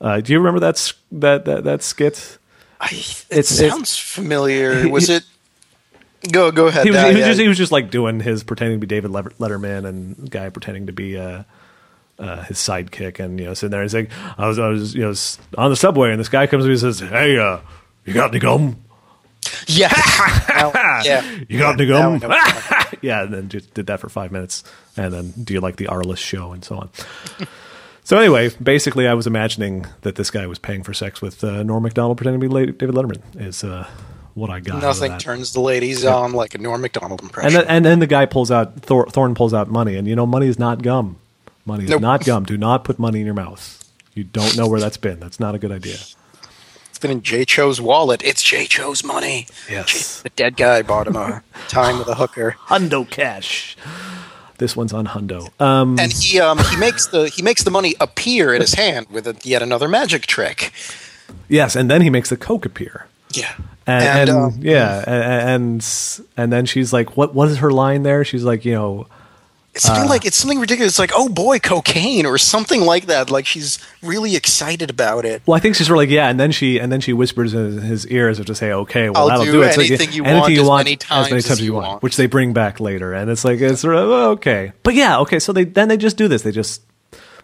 Uh, 0.00 0.20
do 0.20 0.32
you 0.32 0.38
remember 0.38 0.60
that, 0.60 0.92
that, 1.12 1.44
that, 1.46 1.64
that 1.64 1.82
skit? 1.82 2.38
I, 2.80 2.86
it 2.86 2.92
It's- 2.92 3.60
it's- 3.60 3.70
sounds 3.72 3.96
familiar. 3.96 4.88
Was 4.88 5.08
it? 5.10 5.24
Go 6.32 6.50
go 6.50 6.66
ahead. 6.66 6.84
He 6.84 6.90
was, 6.90 6.98
Uh, 6.98 7.06
he, 7.08 7.12
was 7.14 7.20
yeah. 7.20 7.26
just, 7.28 7.40
he 7.40 7.48
was 7.48 7.58
just 7.58 7.72
like 7.72 7.90
doing 7.90 8.18
his 8.20 8.42
pretending 8.42 8.80
to 8.80 8.86
be 8.86 8.88
David 8.88 9.12
Letterman 9.12 9.86
and 9.86 10.28
guy 10.30 10.48
pretending 10.50 10.86
to 10.86 10.92
be 10.92 11.16
uh, 11.16 11.44
uh, 12.18 12.42
his 12.44 12.58
sidekick. 12.58 13.20
And, 13.20 13.38
you 13.38 13.46
know, 13.46 13.54
sitting 13.54 13.70
there 13.70 13.82
and 13.82 13.90
saying, 13.90 14.08
I 14.36 14.48
was, 14.48 14.58
I 14.58 14.66
was, 14.68 14.94
you 14.96 15.02
know, 15.02 15.14
on 15.56 15.70
the 15.70 15.76
subway 15.76 16.10
and 16.10 16.18
this 16.18 16.28
guy 16.28 16.48
comes 16.48 16.64
to 16.64 16.66
me 16.68 16.72
and 16.72 16.80
says, 16.80 16.98
Hey, 17.00 17.38
uh, 17.38 17.58
you 18.04 18.14
got 18.14 18.30
any 18.30 18.40
gum? 18.40 18.82
Yeah, 19.66 19.92
Well, 20.48 20.72
yeah. 21.04 21.38
You 21.48 21.58
got 21.58 21.80
any 21.80 21.86
Now 21.90 22.12
I 22.14 22.18
gum? 22.18 22.20
know 22.20 22.28
what 22.28 22.36
you're 22.46 22.62
talking 22.62 22.98
yeah, 23.02 23.22
and 23.22 23.32
then 23.34 23.48
just 23.48 23.72
did 23.74 23.86
that 23.86 24.00
for 24.00 24.08
five 24.08 24.32
minutes, 24.32 24.64
and 24.96 25.12
then 25.12 25.30
do 25.42 25.54
you 25.54 25.60
like 25.60 25.76
the 25.76 25.86
Arliss 25.86 26.18
show 26.18 26.52
and 26.52 26.64
so 26.64 26.76
on. 26.78 26.90
so 28.04 28.18
anyway, 28.18 28.50
basically, 28.62 29.06
I 29.06 29.14
was 29.14 29.26
imagining 29.26 29.86
that 30.02 30.16
this 30.16 30.30
guy 30.30 30.46
was 30.46 30.58
paying 30.58 30.82
for 30.82 30.94
sex 30.94 31.20
with 31.22 31.42
uh, 31.44 31.62
Norm 31.62 31.82
Macdonald 31.82 32.16
pretending 32.18 32.40
to 32.40 32.48
be 32.48 32.52
La- 32.54 32.72
David 32.72 32.94
Letterman. 32.94 33.22
Is 33.40 33.62
uh, 33.64 33.88
what 34.34 34.50
I 34.50 34.60
got. 34.60 34.76
out 34.76 34.78
of 34.78 34.82
Nothing 34.84 35.12
that. 35.12 35.20
turns 35.20 35.52
the 35.52 35.60
ladies 35.60 36.04
on 36.04 36.32
like 36.32 36.54
a 36.54 36.58
Norm 36.58 36.80
Macdonald 36.80 37.20
impression. 37.22 37.56
And 37.58 37.66
then, 37.68 37.76
and 37.76 37.84
then 37.84 37.98
the 37.98 38.06
guy 38.06 38.24
pulls 38.26 38.50
out 38.50 38.80
Thor, 38.82 39.08
Thorne 39.10 39.34
pulls 39.34 39.52
out 39.54 39.68
money, 39.68 39.96
and 39.96 40.06
you 40.08 40.16
know, 40.16 40.26
money 40.26 40.46
is 40.46 40.58
not 40.58 40.82
gum. 40.82 41.16
Money 41.66 41.84
is 41.84 41.90
Nope. 41.90 42.00
not 42.00 42.24
gum. 42.24 42.44
Do 42.44 42.56
not 42.56 42.84
put 42.84 42.98
money 42.98 43.20
in 43.20 43.26
your 43.26 43.34
mouth. 43.34 43.74
You 44.14 44.24
don't 44.24 44.56
know 44.56 44.66
where 44.66 44.80
that's 44.80 44.96
been. 44.96 45.20
That's 45.20 45.38
not 45.38 45.54
a 45.54 45.58
good 45.58 45.70
idea. 45.70 45.96
It's 46.98 47.02
been 47.02 47.12
in 47.12 47.22
J 47.22 47.44
Cho's 47.44 47.80
wallet. 47.80 48.24
It's 48.24 48.42
J 48.42 48.66
Cho's 48.66 49.04
money. 49.04 49.46
Yes. 49.70 50.20
The 50.22 50.30
dead 50.30 50.56
guy 50.56 50.82
bought 50.82 51.06
him 51.06 51.14
a 51.14 51.44
time 51.68 51.96
with 51.96 52.08
a 52.08 52.16
hooker, 52.16 52.56
Hundo 52.66 53.08
cash. 53.08 53.76
This 54.56 54.74
one's 54.74 54.92
on 54.92 55.06
Hundo. 55.06 55.48
Um, 55.60 55.96
and 56.00 56.12
he 56.12 56.40
um 56.40 56.58
he 56.58 56.76
makes 56.76 57.06
the 57.06 57.28
he 57.28 57.40
makes 57.40 57.62
the 57.62 57.70
money 57.70 57.94
appear 58.00 58.52
in 58.52 58.60
his 58.60 58.74
hand 58.74 59.06
with 59.12 59.28
a, 59.28 59.36
yet 59.44 59.62
another 59.62 59.86
magic 59.86 60.26
trick. 60.26 60.72
yes, 61.48 61.76
and 61.76 61.88
then 61.88 62.02
he 62.02 62.10
makes 62.10 62.30
the 62.30 62.36
coke 62.36 62.66
appear. 62.66 63.06
Yeah, 63.32 63.54
and, 63.86 64.28
and, 64.28 64.30
um, 64.30 64.58
yeah, 64.58 65.04
and, 65.06 65.48
and 65.78 66.20
and 66.36 66.52
then 66.52 66.66
she's 66.66 66.92
like, 66.92 67.16
"What? 67.16 67.32
What 67.32 67.48
is 67.48 67.58
her 67.58 67.70
line 67.70 68.02
there?" 68.02 68.24
She's 68.24 68.42
like, 68.42 68.64
"You 68.64 68.72
know, 68.72 69.06
It's 69.74 69.84
something 69.84 70.06
Uh. 70.06 70.08
like 70.08 70.24
it's 70.24 70.36
something 70.36 70.58
ridiculous. 70.58 70.92
It's 70.92 70.98
like, 70.98 71.12
oh 71.14 71.28
boy, 71.28 71.58
cocaine 71.60 72.26
or 72.26 72.36
something 72.38 72.80
like 72.80 73.06
that. 73.06 73.30
Like 73.30 73.46
she's 73.46 73.78
really 74.02 74.34
excited 74.34 74.90
about 74.90 75.24
it. 75.24 75.42
well, 75.46 75.56
I 75.56 75.60
think 75.60 75.76
she's 75.76 75.88
really 75.90 76.06
like, 76.06 76.12
yeah." 76.12 76.28
And 76.28 76.40
then 76.40 76.50
she 76.50 76.78
and 76.78 76.90
then 76.90 77.00
she 77.00 77.12
whispers 77.12 77.54
in 77.54 77.78
his 77.82 78.06
ears 78.08 78.40
as 78.40 78.46
to 78.46 78.54
say, 78.54 78.72
"Okay, 78.72 79.08
well, 79.10 79.22
I'll 79.22 79.28
that'll 79.28 79.44
do 79.44 79.52
do, 79.52 79.62
it." 79.62 79.74
So 79.74 79.80
anything 79.82 80.12
you 80.12 80.24
anything 80.24 80.40
want 80.40 80.52
you 80.54 80.60
as 80.62 80.68
want 80.68 80.84
many 80.86 80.98
as 81.10 81.30
many 81.30 81.42
times 81.42 81.50
as 81.50 81.60
you 81.60 81.66
you 81.66 81.72
want, 81.74 81.86
want. 81.86 82.02
which 82.02 82.16
they 82.16 82.26
bring 82.26 82.52
back 82.52 82.80
later, 82.80 83.12
and 83.12 83.30
it's 83.30 83.44
like 83.44 83.60
it's 83.60 83.80
sort 83.82 83.94
of 83.94 84.08
okay, 84.38 84.72
but 84.82 84.94
yeah, 84.94 85.18
okay. 85.20 85.38
So 85.38 85.52
they 85.52 85.64
then 85.64 85.88
they 85.88 85.96
just 85.96 86.16
do 86.16 86.26
this. 86.26 86.42
They 86.42 86.50
just 86.52 86.82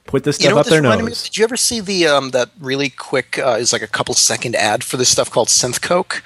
put 0.07 0.25
this 0.25 0.39
You 0.39 0.45
stuff 0.45 0.55
know 0.55 0.61
up 0.61 0.67
their 0.67 0.81
reminded 0.83 1.05
me 1.05 1.11
nose. 1.11 1.23
Did 1.23 1.39
you 1.39 1.45
ever 1.45 1.57
see 1.57 1.81
the 1.81 2.07
um, 2.09 2.31
that 2.31 2.51
really 2.61 2.91
quick 2.91 3.39
uh, 3.39 3.57
is 3.61 3.73
like 3.73 3.83
a 3.83 3.87
couple 3.87 4.15
second 4.15 4.57
ad 4.57 4.83
for 4.83 4.97
this 4.97 5.09
stuff 5.09 5.31
called 5.31 5.49
Synth 5.49 5.81
Coke? 5.81 6.23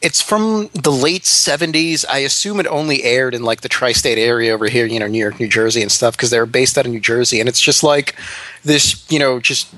It's 0.00 0.22
from 0.22 0.70
the 0.74 0.92
late 0.92 1.22
'70s. 1.22 2.04
I 2.08 2.18
assume 2.18 2.60
it 2.60 2.66
only 2.66 3.02
aired 3.02 3.34
in 3.34 3.42
like 3.42 3.62
the 3.62 3.68
tri-state 3.68 4.18
area 4.18 4.54
over 4.54 4.68
here, 4.68 4.86
you 4.86 5.00
know, 5.00 5.06
New 5.06 5.18
York, 5.18 5.40
New 5.40 5.48
Jersey, 5.48 5.82
and 5.82 5.90
stuff, 5.90 6.16
because 6.16 6.30
they're 6.30 6.46
based 6.46 6.78
out 6.78 6.86
of 6.86 6.92
New 6.92 7.00
Jersey. 7.00 7.40
And 7.40 7.48
it's 7.48 7.60
just 7.60 7.82
like 7.82 8.14
this, 8.62 9.04
you 9.10 9.18
know, 9.18 9.40
just 9.40 9.74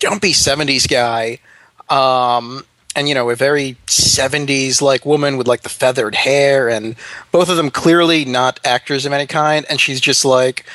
dumpy 0.00 0.32
'70s 0.32 0.88
guy, 0.88 1.38
um, 1.88 2.64
and 2.98 3.08
you 3.08 3.14
know 3.14 3.30
a 3.30 3.36
very 3.36 3.76
70s 3.86 4.82
like 4.82 5.06
woman 5.06 5.36
with 5.36 5.46
like 5.46 5.62
the 5.62 5.68
feathered 5.68 6.16
hair 6.16 6.68
and 6.68 6.96
both 7.30 7.48
of 7.48 7.56
them 7.56 7.70
clearly 7.70 8.24
not 8.24 8.58
actors 8.64 9.06
of 9.06 9.12
any 9.12 9.26
kind 9.26 9.64
and 9.70 9.80
she's 9.80 10.00
just 10.00 10.24
like 10.24 10.66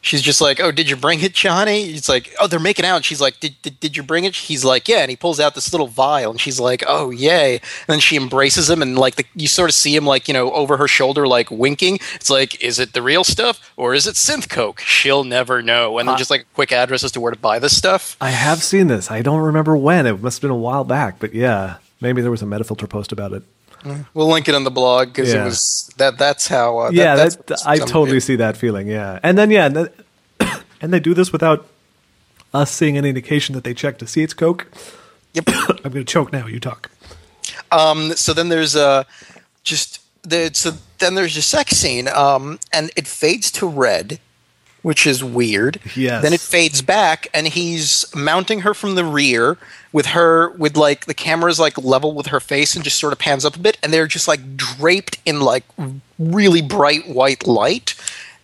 she's 0.00 0.22
just 0.22 0.40
like 0.40 0.60
oh 0.60 0.70
did 0.70 0.88
you 0.88 0.96
bring 0.96 1.20
it 1.20 1.34
johnny? 1.34 1.90
It's 1.90 2.08
like 2.08 2.34
oh 2.40 2.46
they're 2.46 2.60
making 2.60 2.84
out. 2.84 2.96
And 2.96 3.04
she's 3.04 3.20
like 3.20 3.40
did, 3.40 3.60
did, 3.62 3.80
did 3.80 3.96
you 3.96 4.02
bring 4.02 4.24
it? 4.24 4.34
He's 4.34 4.64
like 4.64 4.88
yeah. 4.88 4.98
And 4.98 5.10
he 5.10 5.16
pulls 5.16 5.40
out 5.40 5.54
this 5.54 5.72
little 5.72 5.86
vial 5.86 6.30
and 6.30 6.40
she's 6.40 6.60
like 6.60 6.82
oh 6.86 7.10
yay. 7.10 7.54
And 7.54 7.86
then 7.86 8.00
she 8.00 8.16
embraces 8.16 8.68
him 8.70 8.82
and 8.82 8.98
like 8.98 9.16
the, 9.16 9.24
you 9.34 9.48
sort 9.48 9.70
of 9.70 9.74
see 9.74 9.94
him 9.94 10.06
like 10.06 10.28
you 10.28 10.34
know 10.34 10.50
over 10.52 10.76
her 10.76 10.88
shoulder 10.88 11.26
like 11.26 11.50
winking. 11.50 11.98
It's 12.14 12.30
like 12.30 12.62
is 12.62 12.78
it 12.78 12.92
the 12.92 13.02
real 13.02 13.24
stuff 13.24 13.72
or 13.76 13.94
is 13.94 14.06
it 14.06 14.14
synth 14.14 14.48
coke? 14.48 14.80
She'll 14.80 15.24
never 15.24 15.62
know. 15.62 15.98
And 15.98 16.08
then 16.08 16.16
just 16.16 16.30
like 16.30 16.42
a 16.42 16.54
quick 16.54 16.72
address 16.72 17.04
as 17.04 17.12
to 17.12 17.20
where 17.20 17.32
to 17.32 17.38
buy 17.38 17.58
this 17.58 17.76
stuff. 17.76 18.16
I 18.20 18.30
have 18.30 18.62
seen 18.62 18.86
this. 18.88 19.10
I 19.10 19.22
don't 19.22 19.40
remember 19.40 19.76
when. 19.76 20.06
It 20.06 20.22
must 20.22 20.38
have 20.38 20.42
been 20.42 20.50
a 20.50 20.56
while 20.56 20.84
back, 20.84 21.18
but 21.18 21.34
yeah, 21.34 21.76
maybe 22.00 22.22
there 22.22 22.30
was 22.30 22.42
a 22.42 22.46
Metafilter 22.46 22.88
post 22.88 23.12
about 23.12 23.32
it. 23.32 23.42
We'll 24.14 24.28
link 24.28 24.48
it 24.48 24.54
in 24.54 24.64
the 24.64 24.70
blog 24.70 25.08
because 25.08 25.32
Yeah. 25.32 25.42
it 25.42 25.44
was 25.44 25.90
that. 25.98 26.18
That's 26.18 26.48
how. 26.48 26.78
Uh, 26.78 26.90
yeah, 26.92 27.16
that, 27.16 27.30
that, 27.32 27.46
that's 27.46 27.66
I 27.66 27.76
some- 27.78 27.88
totally 27.88 28.20
see 28.20 28.36
that 28.36 28.56
feeling. 28.56 28.88
Yeah, 28.88 29.18
and 29.22 29.36
then 29.38 29.50
yeah, 29.50 29.66
and, 29.66 29.90
and 30.80 30.92
they 30.92 31.00
do 31.00 31.14
this 31.14 31.32
without 31.32 31.66
us 32.52 32.70
seeing 32.70 32.96
any 32.96 33.08
indication 33.10 33.54
that 33.54 33.64
they 33.64 33.74
check 33.74 33.98
to 33.98 34.06
see 34.06 34.22
it's 34.22 34.34
Coke. 34.34 34.66
Yep. 35.34 35.44
I'm 35.84 35.92
going 35.92 36.04
to 36.04 36.04
choke 36.04 36.32
now. 36.32 36.46
You 36.46 36.58
talk. 36.60 36.90
Um, 37.70 38.12
so 38.16 38.32
then 38.32 38.48
there's 38.48 38.74
uh, 38.74 39.04
just 39.62 40.00
the, 40.22 40.50
so 40.52 40.72
then 40.98 41.14
there's 41.14 41.36
a 41.36 41.42
sex 41.42 41.72
scene, 41.76 42.08
um, 42.08 42.58
and 42.72 42.90
it 42.96 43.06
fades 43.06 43.50
to 43.52 43.66
red, 43.66 44.18
which 44.82 45.06
is 45.06 45.22
weird. 45.24 45.80
Yes. 45.96 46.22
Then 46.22 46.32
it 46.32 46.40
fades 46.40 46.82
back, 46.82 47.28
and 47.34 47.48
he's 47.48 48.04
mounting 48.14 48.60
her 48.60 48.74
from 48.74 48.94
the 48.94 49.04
rear 49.04 49.58
with 49.92 50.06
her 50.06 50.50
with 50.50 50.76
like 50.76 51.06
the 51.06 51.14
camera's 51.14 51.58
like 51.58 51.78
level 51.78 52.14
with 52.14 52.28
her 52.28 52.40
face, 52.40 52.74
and 52.74 52.84
just 52.84 52.98
sort 52.98 53.12
of 53.12 53.18
pans 53.18 53.44
up 53.44 53.56
a 53.56 53.58
bit, 53.58 53.78
and 53.82 53.92
they're 53.92 54.06
just 54.06 54.28
like 54.28 54.56
draped 54.56 55.18
in 55.24 55.40
like 55.40 55.64
really 56.18 56.62
bright 56.62 57.08
white 57.08 57.46
light, 57.46 57.94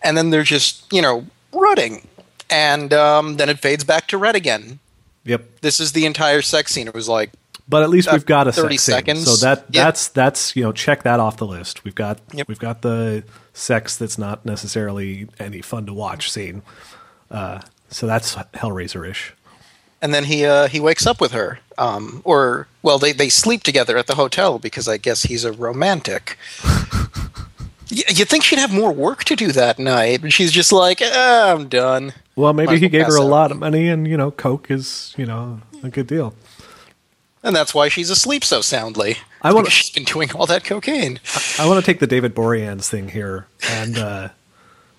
and 0.03 0.17
then 0.17 0.29
they're 0.29 0.43
just 0.43 0.91
you 0.91 1.01
know 1.01 1.25
rutting, 1.53 2.07
and 2.49 2.93
um, 2.93 3.37
then 3.37 3.49
it 3.49 3.59
fades 3.59 3.83
back 3.83 4.07
to 4.07 4.17
red 4.17 4.35
again. 4.35 4.79
Yep. 5.23 5.61
This 5.61 5.79
is 5.79 5.93
the 5.93 6.05
entire 6.05 6.41
sex 6.41 6.71
scene. 6.71 6.87
It 6.87 6.93
was 6.93 7.09
like 7.09 7.31
But 7.67 7.81
at 7.83 7.89
least 7.89 8.07
Uh, 8.07 8.11
we've 8.13 8.25
got 8.25 8.47
a 8.47 8.51
30 8.51 8.77
sex 8.77 9.05
scene. 9.07 9.25
So 9.25 9.35
that 9.45 9.65
Yeah. 9.71 9.85
that's 9.85 10.07
that's 10.09 10.55
you 10.55 10.63
know 10.63 10.71
check 10.71 11.03
that 11.03 11.19
off 11.19 11.37
the 11.37 11.47
list. 11.47 11.83
We've 11.83 11.95
got 11.95 12.19
Yep. 12.33 12.47
we've 12.47 12.59
got 12.59 12.81
the 12.83 13.23
sex 13.53 13.97
that's 13.97 14.17
not 14.17 14.45
necessarily 14.45 15.27
any 15.39 15.61
fun 15.61 15.85
to 15.87 15.93
watch 15.93 16.31
scene. 16.31 16.61
Uh, 17.31 17.59
so 17.89 18.05
that's 18.05 18.35
Hellraiser 18.53 19.09
ish. 19.09 19.33
and 20.01 20.13
then 20.13 20.25
he 20.25 20.45
uh, 20.45 20.67
he 20.67 20.79
wakes 20.79 21.07
up 21.07 21.19
with 21.19 21.31
her, 21.31 21.59
um, 21.79 22.21
or 22.23 22.67
well, 22.83 22.99
they 22.99 23.11
they 23.11 23.29
sleep 23.29 23.63
together 23.63 23.97
at 23.97 24.05
the 24.05 24.15
hotel 24.15 24.59
because 24.59 24.87
I 24.87 24.97
guess 24.97 25.23
he's 25.23 25.43
a 25.43 25.51
romantic. 25.51 26.37
You'd 27.87 28.27
think 28.29 28.43
she'd 28.43 28.57
have 28.59 28.73
more 28.73 28.91
work 28.91 29.23
to 29.25 29.35
do 29.35 29.51
that 29.51 29.77
night, 29.77 30.21
but 30.21 30.33
she's 30.33 30.51
just 30.51 30.71
like, 30.71 31.01
ah, 31.03 31.51
I'm 31.53 31.67
done. 31.67 32.13
Well, 32.35 32.51
maybe 32.51 32.73
as 32.75 32.81
he 32.81 32.89
gave 32.89 33.05
her 33.05 33.15
a 33.15 33.21
out. 33.21 33.29
lot 33.29 33.51
of 33.51 33.59
money, 33.59 33.87
and 33.89 34.07
you 34.07 34.17
know, 34.17 34.31
Coke 34.31 34.69
is 34.71 35.13
you 35.17 35.25
know 35.25 35.61
a 35.83 35.89
good 35.89 36.07
deal. 36.07 36.33
And 37.45 37.55
that's 37.55 37.73
why 37.75 37.87
she's 37.89 38.09
asleep 38.09 38.43
so 38.43 38.59
soundly. 38.61 39.17
I 39.41 39.53
wanna- 39.53 39.69
she's 39.69 39.91
been 39.91 40.03
doing 40.03 40.31
all 40.33 40.47
that 40.47 40.63
cocaine. 40.65 41.19
I 41.59 41.67
want 41.67 41.79
to 41.79 41.85
take 41.85 41.99
the 41.99 42.07
David 42.07 42.33
Boreanaz 42.35 42.89
thing 42.89 43.09
here 43.09 43.45
and 43.69 43.97
uh, 43.97 44.29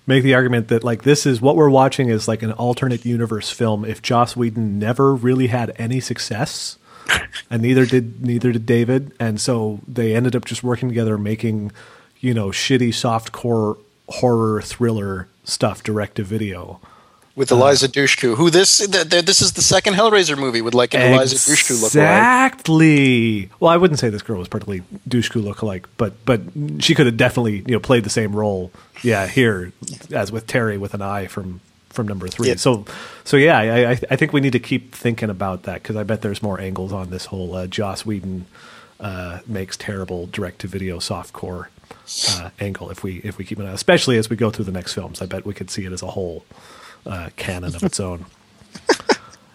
make 0.07 0.23
the 0.23 0.33
argument 0.33 0.69
that 0.69 0.83
like 0.83 1.03
this 1.03 1.25
is 1.25 1.41
what 1.41 1.57
we're 1.57 1.69
watching 1.69 2.07
is 2.07 2.27
like 2.27 2.41
an 2.43 2.53
alternate 2.53 3.05
universe 3.05 3.49
film. 3.51 3.83
If 3.83 4.01
Joss 4.01 4.37
Whedon 4.37 4.79
never 4.79 5.13
really 5.13 5.47
had 5.47 5.73
any 5.75 5.99
success, 5.99 6.77
and 7.51 7.61
neither 7.61 7.85
did 7.85 8.25
neither 8.25 8.53
did 8.53 8.65
David, 8.65 9.11
and 9.19 9.39
so 9.41 9.81
they 9.87 10.15
ended 10.15 10.33
up 10.35 10.45
just 10.45 10.63
working 10.63 10.87
together 10.87 11.17
making 11.17 11.73
you 12.21 12.33
know 12.33 12.47
shitty 12.47 12.89
softcore 12.89 13.77
horror 14.07 14.61
thriller 14.61 15.27
stuff 15.43 15.83
direct 15.83 16.15
to 16.15 16.23
video. 16.23 16.79
With 17.37 17.51
Eliza 17.51 17.87
Dushku, 17.87 18.35
who 18.35 18.49
this 18.49 18.79
th- 18.79 19.09
th- 19.09 19.23
this 19.25 19.43
is 19.43 19.53
the 19.53 19.61
second 19.61 19.93
Hellraiser 19.93 20.35
movie 20.35 20.61
with 20.61 20.73
like 20.73 20.95
an 20.95 21.13
Eliza 21.13 21.35
Dushku 21.35 21.79
look 21.79 21.93
like. 21.93 22.03
Exactly. 22.03 23.49
Well, 23.59 23.69
I 23.69 23.77
wouldn't 23.77 23.99
say 23.99 24.09
this 24.09 24.23
girl 24.23 24.39
was 24.39 24.47
particularly 24.47 24.83
Dushku 25.07 25.43
lookalike, 25.43 25.85
but 25.97 26.13
but 26.25 26.41
she 26.79 26.95
could 26.95 27.05
have 27.05 27.15
definitely 27.15 27.57
you 27.57 27.73
know 27.73 27.79
played 27.79 28.03
the 28.03 28.09
same 28.09 28.35
role. 28.35 28.71
Yeah, 29.03 29.27
here 29.27 29.71
as 30.11 30.31
with 30.31 30.47
Terry 30.47 30.79
with 30.79 30.95
an 30.95 31.03
eye 31.03 31.27
from 31.27 31.61
from 31.89 32.07
number 32.07 32.27
three. 32.27 32.47
Yeah. 32.47 32.55
So 32.55 32.85
so 33.23 33.37
yeah, 33.37 33.59
I 33.59 33.91
I, 33.91 33.99
I 34.09 34.15
think 34.15 34.33
we 34.33 34.41
need 34.41 34.53
to 34.53 34.59
keep 34.59 34.95
thinking 34.95 35.29
about 35.29 35.61
that 35.63 35.83
because 35.83 35.95
I 35.95 36.01
bet 36.01 36.23
there's 36.23 36.41
more 36.41 36.59
angles 36.59 36.91
on 36.91 37.11
this 37.11 37.25
whole 37.25 37.53
uh, 37.53 37.67
Joss 37.67 38.03
Whedon 38.03 38.47
uh, 38.99 39.41
makes 39.45 39.77
terrible 39.77 40.25
direct 40.25 40.59
to 40.61 40.67
video 40.67 40.97
softcore 40.97 41.67
uh, 42.29 42.49
angle. 42.59 42.89
If 42.89 43.03
we 43.03 43.17
if 43.17 43.37
we 43.37 43.45
keep 43.45 43.59
it, 43.59 43.65
on, 43.67 43.73
especially 43.73 44.17
as 44.17 44.27
we 44.27 44.35
go 44.35 44.49
through 44.49 44.65
the 44.65 44.71
next 44.71 44.93
films, 44.93 45.21
I 45.21 45.27
bet 45.27 45.45
we 45.45 45.53
could 45.53 45.69
see 45.69 45.85
it 45.85 45.91
as 45.91 46.01
a 46.01 46.07
whole 46.07 46.43
uh, 47.05 47.29
canon 47.35 47.75
of 47.75 47.83
its 47.83 47.99
own. 47.99 48.25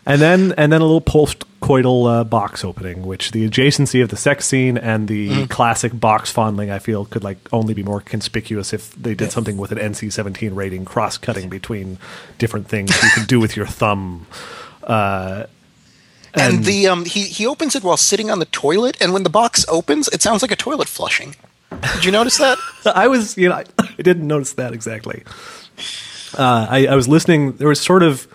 And 0.05 0.21
then 0.21 0.53
and 0.57 0.73
then 0.73 0.81
a 0.81 0.85
little 0.85 1.01
post-coital 1.01 2.11
uh, 2.11 2.25
box 2.25 2.65
opening, 2.65 3.07
which 3.07 3.31
the 3.31 3.49
adjacency 3.49 4.03
of 4.03 4.09
the 4.09 4.17
sex 4.17 4.47
scene 4.47 4.77
and 4.77 5.07
the 5.07 5.29
Mm-hmm. 5.29 5.45
classic 5.45 5.93
box 6.01 6.29
fondling, 6.33 6.73
I 6.73 6.81
feel, 6.81 7.05
could 7.05 7.23
like 7.23 7.39
only 7.53 7.73
be 7.73 7.85
more 7.85 8.01
conspicuous 8.01 8.73
if 8.73 8.93
they 8.97 9.15
did 9.15 9.31
something 9.31 9.57
with 9.57 9.71
an 9.71 9.79
NC-17 9.79 10.57
rating, 10.57 10.85
cross-cutting 10.85 11.49
between 11.49 11.99
different 12.39 12.67
things 12.67 12.91
you 13.01 13.11
can 13.15 13.27
do 13.27 13.39
with 13.39 13.55
your 13.57 13.67
thumb. 13.67 14.27
and, 14.83 15.47
And- 16.35 16.65
the 16.65 16.89
um, 16.89 17.05
he 17.05 17.23
he 17.23 17.47
opens 17.47 17.77
it 17.77 17.85
while 17.85 17.97
sitting 17.97 18.29
on 18.29 18.41
the 18.41 18.47
toilet, 18.47 18.97
and 19.01 19.13
when 19.13 19.23
the 19.23 19.31
box 19.31 19.65
opens, 19.69 20.09
it 20.09 20.21
sounds 20.21 20.43
like 20.43 20.51
a 20.51 20.57
toilet 20.57 20.89
flushing. 20.89 21.37
Did 21.95 22.05
you 22.05 22.11
notice 22.11 22.39
that? 22.39 22.59
I 22.93 23.07
was, 23.07 23.37
you 23.39 23.49
know, 23.49 23.55
I, 23.55 23.65
I 23.79 24.03
didn't 24.03 24.27
notice 24.27 24.55
that 24.55 24.73
exactly. 24.73 25.23
Uh, 26.37 26.67
I, 26.69 26.87
I 26.87 26.95
was 26.95 27.09
listening. 27.09 27.53
There 27.53 27.69
was 27.69 27.81
sort 27.81 28.03
of, 28.03 28.27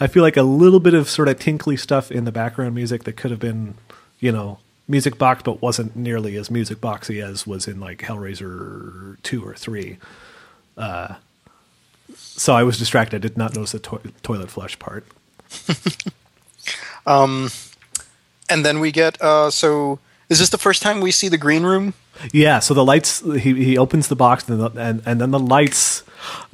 I 0.00 0.06
feel 0.06 0.22
like 0.22 0.36
a 0.36 0.42
little 0.42 0.80
bit 0.80 0.94
of 0.94 1.08
sort 1.08 1.28
of 1.28 1.38
tinkly 1.38 1.76
stuff 1.76 2.10
in 2.10 2.24
the 2.24 2.32
background 2.32 2.74
music 2.74 3.04
that 3.04 3.14
could 3.16 3.30
have 3.30 3.40
been, 3.40 3.74
you 4.20 4.32
know, 4.32 4.58
music 4.86 5.18
box, 5.18 5.42
but 5.42 5.60
wasn't 5.62 5.94
nearly 5.96 6.36
as 6.36 6.50
music 6.50 6.78
boxy 6.80 7.22
as 7.22 7.46
was 7.46 7.66
in 7.68 7.78
like 7.80 7.98
Hellraiser 7.98 9.16
two 9.22 9.44
or 9.46 9.54
three. 9.54 9.98
Uh, 10.76 11.14
so 12.14 12.54
I 12.54 12.62
was 12.62 12.78
distracted. 12.78 13.16
I 13.16 13.28
did 13.28 13.36
not 13.36 13.54
notice 13.54 13.72
the 13.72 13.78
to- 13.80 14.12
toilet 14.22 14.50
flush 14.50 14.78
part. 14.78 15.04
um, 17.06 17.50
And 18.50 18.64
then 18.64 18.80
we 18.80 18.92
get 18.92 19.20
uh, 19.20 19.50
so. 19.50 19.98
Is 20.28 20.38
this 20.38 20.50
the 20.50 20.58
first 20.58 20.82
time 20.82 21.00
we 21.00 21.10
see 21.10 21.28
the 21.28 21.38
green 21.38 21.64
room? 21.64 21.94
Yeah, 22.32 22.58
so 22.60 22.74
the 22.74 22.84
lights. 22.84 23.20
He 23.20 23.52
he 23.64 23.78
opens 23.78 24.08
the 24.08 24.16
box 24.16 24.48
and 24.48 24.60
the, 24.60 24.70
and, 24.80 25.02
and 25.06 25.20
then 25.20 25.30
the 25.30 25.38
lights 25.38 26.02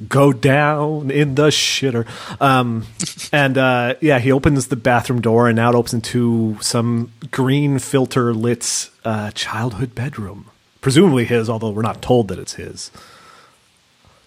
go 0.07 0.33
down 0.33 1.11
in 1.11 1.35
the 1.35 1.47
shitter. 1.47 2.05
Um, 2.41 2.85
and 3.31 3.57
uh, 3.57 3.95
yeah, 4.01 4.19
he 4.19 4.31
opens 4.31 4.67
the 4.67 4.75
bathroom 4.75 5.21
door 5.21 5.47
and 5.47 5.55
now 5.55 5.69
it 5.69 5.75
opens 5.75 5.93
into 5.93 6.57
some 6.61 7.11
green 7.31 7.79
filter 7.79 8.33
lit 8.33 8.89
uh, 9.03 9.31
childhood 9.31 9.95
bedroom, 9.95 10.49
presumably 10.81 11.25
his, 11.25 11.49
although 11.49 11.69
we're 11.71 11.81
not 11.81 12.01
told 12.01 12.27
that 12.27 12.39
it's 12.39 12.53
his. 12.53 12.91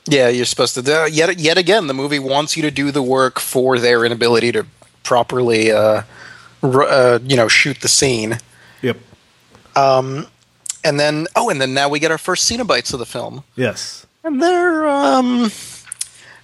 Yeah, 0.06 0.28
you're 0.28 0.46
supposed 0.46 0.74
to. 0.74 1.02
Uh, 1.02 1.04
yet, 1.06 1.38
yet 1.38 1.58
again, 1.58 1.86
the 1.86 1.94
movie 1.94 2.18
wants 2.18 2.56
you 2.56 2.62
to 2.62 2.70
do 2.70 2.90
the 2.90 3.02
work 3.02 3.38
for 3.38 3.78
their 3.78 4.04
inability 4.06 4.52
to 4.52 4.66
properly, 5.02 5.70
uh, 5.70 6.02
r- 6.62 6.82
uh, 6.82 7.18
you 7.22 7.36
know, 7.36 7.48
shoot 7.48 7.80
the 7.80 7.88
scene. 7.88 8.38
Yep. 8.80 8.96
And 10.84 10.98
then, 10.98 11.26
oh, 11.36 11.50
and 11.50 11.60
then 11.60 11.74
now 11.74 11.88
we 11.88 11.98
get 11.98 12.10
our 12.10 12.18
first 12.18 12.50
Cenobites 12.50 12.92
of 12.92 12.98
the 12.98 13.06
film, 13.06 13.44
Yes. 13.56 14.06
And 14.24 14.42
they're 14.42 14.88
um, 14.88 15.50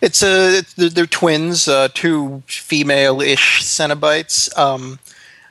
it's 0.01 0.23
a 0.23 0.59
it's, 0.59 0.75
they're, 0.75 1.07
twins, 1.07 1.69
uh, 1.69 1.89
two 1.95 2.43
female-ish 2.47 3.63
Cenobites. 3.63 4.57
Um, 4.59 4.99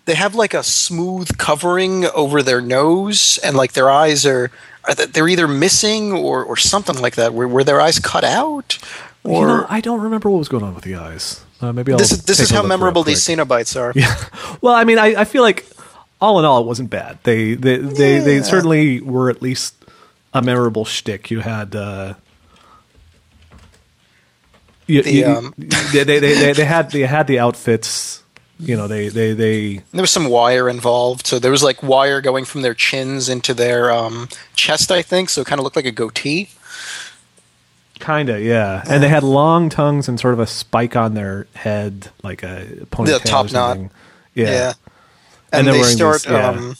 they 0.05 0.15
have 0.15 0.35
like 0.35 0.53
a 0.53 0.63
smooth 0.63 1.37
covering 1.37 2.05
over 2.07 2.43
their 2.43 2.61
nose, 2.61 3.39
and 3.43 3.55
like 3.55 3.73
their 3.73 3.89
eyes 3.89 4.25
are. 4.25 4.51
Are 4.85 4.93
they- 4.95 5.05
they're 5.05 5.29
either 5.29 5.47
missing 5.47 6.11
or, 6.11 6.43
or 6.43 6.57
something 6.57 6.97
like 7.01 7.15
that. 7.15 7.33
Were, 7.33 7.47
were 7.47 7.63
their 7.63 7.79
eyes 7.79 7.99
cut 7.99 8.25
out? 8.25 8.77
Or 9.23 9.41
you 9.41 9.47
know, 9.47 9.65
I 9.69 9.79
don't 9.79 10.01
remember 10.01 10.29
what 10.29 10.39
was 10.39 10.49
going 10.49 10.63
on 10.63 10.75
with 10.75 10.83
the 10.83 10.95
eyes. 10.95 11.41
Uh, 11.61 11.71
maybe 11.71 11.93
I'll 11.93 11.97
this 11.97 12.11
is 12.11 12.25
this 12.25 12.41
is 12.41 12.49
how 12.49 12.63
memorable 12.63 13.03
these 13.03 13.21
Cenobites 13.25 13.79
are. 13.79 13.93
Yeah. 13.95 14.13
Well, 14.59 14.73
I 14.73 14.83
mean, 14.83 14.99
I, 14.99 15.21
I 15.21 15.23
feel 15.23 15.41
like 15.41 15.65
all 16.19 16.37
in 16.39 16.43
all, 16.43 16.59
it 16.59 16.65
wasn't 16.67 16.89
bad. 16.89 17.19
They 17.23 17.53
they 17.53 17.77
they, 17.77 18.19
they 18.19 18.41
certainly 18.41 18.99
were 18.99 19.29
at 19.29 19.41
least 19.41 19.73
a 20.33 20.41
memorable 20.41 20.85
shtick. 20.85 21.29
You 21.31 21.39
had. 21.41 21.75
Uh, 21.75 22.13
you, 24.87 25.01
The, 25.01 25.11
you- 25.11 25.25
um, 25.25 25.53
they, 25.57 26.03
they, 26.03 26.19
they, 26.19 26.53
they 26.53 26.65
had 26.65 26.91
they 26.91 27.01
had 27.01 27.27
the 27.27 27.39
outfits. 27.39 28.21
You 28.59 28.77
know, 28.77 28.87
they 28.87 29.09
they 29.09 29.33
they 29.33 29.75
There 29.91 30.01
was 30.01 30.11
some 30.11 30.27
wire 30.29 30.69
involved, 30.69 31.25
so 31.27 31.39
there 31.39 31.51
was 31.51 31.63
like 31.63 31.81
wire 31.83 32.21
going 32.21 32.45
from 32.45 32.61
their 32.61 32.73
chins 32.75 33.27
into 33.27 33.53
their 33.53 33.91
um, 33.91 34.29
chest, 34.55 34.91
I 34.91 35.01
think. 35.01 35.29
So 35.29 35.41
it 35.41 35.47
kind 35.47 35.59
of 35.59 35.63
looked 35.63 35.75
like 35.75 35.85
a 35.85 35.91
goatee. 35.91 36.49
kind 37.99 38.29
of 38.29 38.41
yeah, 38.41 38.83
and 38.87 39.01
they 39.01 39.09
had 39.09 39.23
long 39.23 39.69
tongues 39.69 40.07
and 40.07 40.19
sort 40.19 40.33
of 40.33 40.39
a 40.39 40.47
spike 40.47 40.95
on 40.95 41.13
their 41.13 41.47
head, 41.55 42.09
like 42.21 42.43
a 42.43 42.65
ponytail. 42.91 43.23
top 43.23 43.45
or 43.45 43.49
something. 43.49 43.83
knot. 43.83 43.91
Yeah. 44.35 44.45
Yeah. 44.51 44.73
And 45.51 45.67
And, 45.67 45.75
they 45.77 45.83
start. 45.83 46.21
these- 46.23 46.31
yeah. 46.31 46.47
um, 46.49 46.75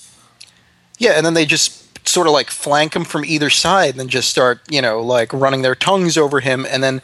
Yeah, 1.00 1.12
and 1.12 1.26
then 1.26 1.34
they 1.34 1.46
just 1.46 1.83
sort 2.06 2.28
of 2.28 2.34
like 2.34 2.50
flank 2.50 2.96
him 2.96 3.04
from 3.06 3.24
either 3.26 3.50
side 3.50 3.92
and 3.92 4.00
then 4.00 4.08
just 4.10 4.30
start, 4.30 4.62
you 4.70 4.82
know, 4.82 5.02
like 5.02 5.32
running 5.34 5.62
their 5.62 5.76
tongues 5.76 6.18
over 6.18 6.40
him. 6.40 6.66
And 6.70 6.84
then 6.84 7.02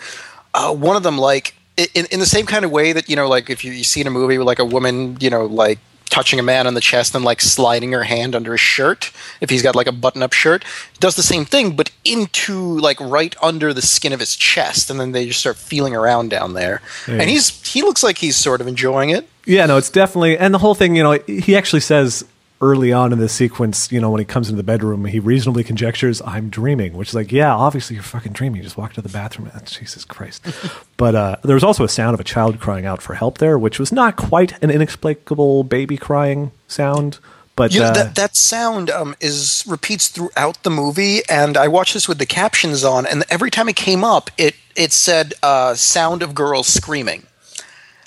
uh, 0.54 0.74
one 0.74 0.96
of 0.96 1.04
them, 1.04 1.18
like, 1.18 1.54
in, 1.96 2.06
in 2.12 2.20
the 2.20 2.26
same 2.26 2.46
kind 2.46 2.66
of 2.66 2.72
way 2.72 2.92
that, 2.94 3.08
you 3.10 3.16
know, 3.16 3.28
like 3.30 3.50
if 3.50 3.64
you, 3.64 3.72
you 3.72 3.84
see 3.84 4.02
in 4.02 4.08
a 4.08 4.12
movie 4.12 4.38
with 4.38 4.48
like 4.48 4.60
a 4.60 4.66
woman, 4.66 5.18
you 5.22 5.30
know, 5.30 5.46
like 5.46 5.80
touching 6.10 6.40
a 6.40 6.44
man 6.44 6.66
on 6.66 6.74
the 6.74 6.82
chest 6.82 7.14
and 7.14 7.24
like 7.24 7.40
sliding 7.40 7.92
her 7.92 8.02
hand 8.04 8.34
under 8.36 8.54
his 8.54 8.60
shirt 8.60 9.12
if 9.42 9.50
he's 9.52 9.62
got 9.62 9.76
like 9.76 9.86
a 9.86 9.92
button 9.92 10.24
up 10.24 10.34
shirt 10.34 10.66
does 11.00 11.16
the 11.16 11.22
same 11.22 11.46
thing 11.46 11.76
but 11.76 11.92
into 12.04 12.58
like 12.80 13.00
right 13.00 13.36
under 13.44 13.76
the 13.76 13.82
skin 13.84 14.12
of 14.12 14.20
his 14.20 14.36
chest 14.36 14.90
and 14.90 15.00
then 15.00 15.12
they 15.12 15.28
just 15.28 15.40
start 15.40 15.56
feeling 15.56 15.96
around 15.96 16.30
down 16.30 16.54
there 16.56 16.82
Yeah. 17.08 17.14
and 17.22 17.30
he's 17.30 17.62
he 17.72 17.84
looks 17.84 18.02
like 18.02 18.18
he's 18.18 18.36
sort 18.36 18.60
of 18.60 18.66
enjoying 18.68 19.12
it 19.12 19.30
Yeah, 19.46 19.68
no, 19.68 19.78
it's 19.78 19.92
definitely, 19.92 20.36
and 20.36 20.52
the 20.52 20.58
whole 20.58 20.74
thing, 20.74 20.96
you 20.96 21.04
know, 21.04 21.12
he 21.28 21.56
actually 21.56 21.82
says 21.82 22.26
early 22.62 22.92
on 22.92 23.14
in 23.14 23.20
the 23.20 23.30
sequence, 23.30 23.92
you 23.92 24.02
know, 24.02 24.10
when 24.10 24.20
he 24.20 24.26
comes 24.26 24.50
into 24.50 24.58
the 24.58 24.64
bedroom, 24.64 25.06
he 25.06 25.20
reasonably 25.20 25.64
conjectures, 25.64 26.22
I'm 26.26 26.50
dreaming, 26.50 26.94
which 26.94 27.10
is 27.10 27.14
like, 27.16 27.32
yeah, 27.32 27.54
obviously 27.54 27.96
you're 27.96 28.04
fucking 28.04 28.34
dreaming. 28.34 28.58
You 28.58 28.64
just 28.64 28.78
walked 28.78 28.96
to 28.96 29.02
the 29.02 29.10
bathroom. 29.10 29.50
Ah, 29.56 29.62
Jesus 29.66 30.04
Christ. 30.04 30.46
but 30.98 31.16
uh, 31.16 31.38
there 31.44 31.54
was 31.54 31.64
also 31.64 31.84
a 31.84 31.90
sound 31.90 32.14
of 32.14 32.20
a 32.20 32.24
child 32.24 32.60
crying 32.60 32.86
out 32.86 33.02
for 33.02 33.14
help 33.14 33.38
there, 33.38 33.58
which 33.58 33.80
was 33.80 33.92
not 33.92 34.16
quite 34.16 34.62
an 34.62 34.70
inexplicable 34.70 35.64
baby 35.64 35.98
crying 35.98 36.52
sound. 36.68 37.20
But 37.56 37.74
You 37.74 37.82
know, 37.82 37.88
uh, 37.88 37.94
that 37.94 38.16
that 38.16 38.36
sound 38.38 38.90
um, 38.90 39.16
is 39.20 39.66
repeats 39.68 40.08
throughout 40.08 40.64
the 40.64 40.70
movie, 40.70 41.22
and 41.28 41.58
I 41.58 41.68
watched 41.68 41.94
this 41.94 42.08
with 42.08 42.18
the 42.18 42.26
captions 42.26 42.86
on, 42.86 43.06
and 43.06 43.26
every 43.30 43.52
time 43.52 43.68
it 43.68 43.76
came 43.76 44.02
up, 44.02 44.32
it 44.38 44.56
it 44.78 44.94
said 44.94 45.34
uh, 45.44 45.76
"sound 45.76 46.24
of 46.24 46.34
girls 46.34 46.68
screaming," 46.68 47.24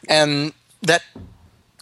and 0.09 0.55
that 0.80 1.03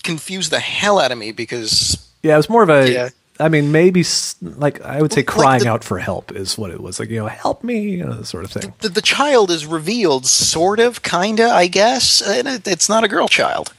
confused 0.03 0.51
the 0.51 0.59
hell 0.59 0.99
out 0.99 1.13
of 1.13 1.19
me 1.19 1.31
because 1.31 2.10
yeah, 2.23 2.35
it 2.35 2.37
was 2.39 2.49
more 2.49 2.63
of 2.63 2.69
a. 2.71 2.91
Yeah. 2.91 3.09
I 3.39 3.49
mean, 3.49 3.73
maybe 3.73 4.05
like 4.43 4.83
I 4.83 5.01
would 5.01 5.13
say, 5.15 5.21
Like 5.21 5.27
crying 5.27 5.63
the- 5.63 5.71
out 5.71 5.83
for 5.83 5.99
help 5.99 6.31
is 6.31 6.59
what 6.59 6.71
it 6.71 6.79
was. 6.81 7.01
Like, 7.01 7.09
you 7.09 7.21
know, 7.21 7.27
help 7.27 7.65
me, 7.65 7.81
you 7.89 8.05
know, 8.05 8.21
sort 8.23 8.45
of 8.45 8.51
thing. 8.51 8.75
the, 8.81 8.91
the 8.91 9.01
child 9.01 9.51
is 9.51 9.65
revealed, 9.65 10.27
sort 10.27 10.79
of, 10.79 11.03
kinda, 11.03 11.49
I 11.49 11.67
guess, 11.67 12.21
and 12.21 12.47
it, 12.47 12.69
it's 12.69 12.89
not 12.91 13.03
a 13.03 13.09
girl 13.09 13.29
child. 13.29 13.73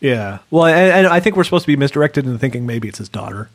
Yeah. 0.00 0.40
Well, 0.50 0.66
and, 0.66 0.92
and 0.92 1.06
I 1.06 1.18
think 1.20 1.34
we're 1.36 1.44
supposed 1.44 1.62
to 1.64 1.66
be 1.72 1.76
misdirected 1.76 2.26
into 2.26 2.38
thinking 2.38 2.66
maybe 2.66 2.88
it's 2.88 2.98
his 2.98 3.08
daughter, 3.08 3.48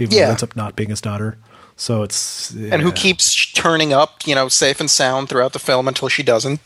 even 0.00 0.10
though 0.16 0.22
it 0.22 0.28
ends 0.30 0.42
up 0.42 0.56
not 0.56 0.74
being 0.74 0.90
his 0.90 1.00
daughter. 1.00 1.38
So 1.76 2.02
it's 2.02 2.50
and 2.52 2.82
who 2.82 2.90
keeps 2.90 3.52
turning 3.52 3.92
up, 3.92 4.26
you 4.26 4.34
know, 4.34 4.48
safe 4.48 4.80
and 4.80 4.90
sound 4.90 5.28
throughout 5.28 5.52
the 5.52 5.58
film 5.60 5.86
until 5.86 6.08
she 6.08 6.22
doesn't. 6.24 6.60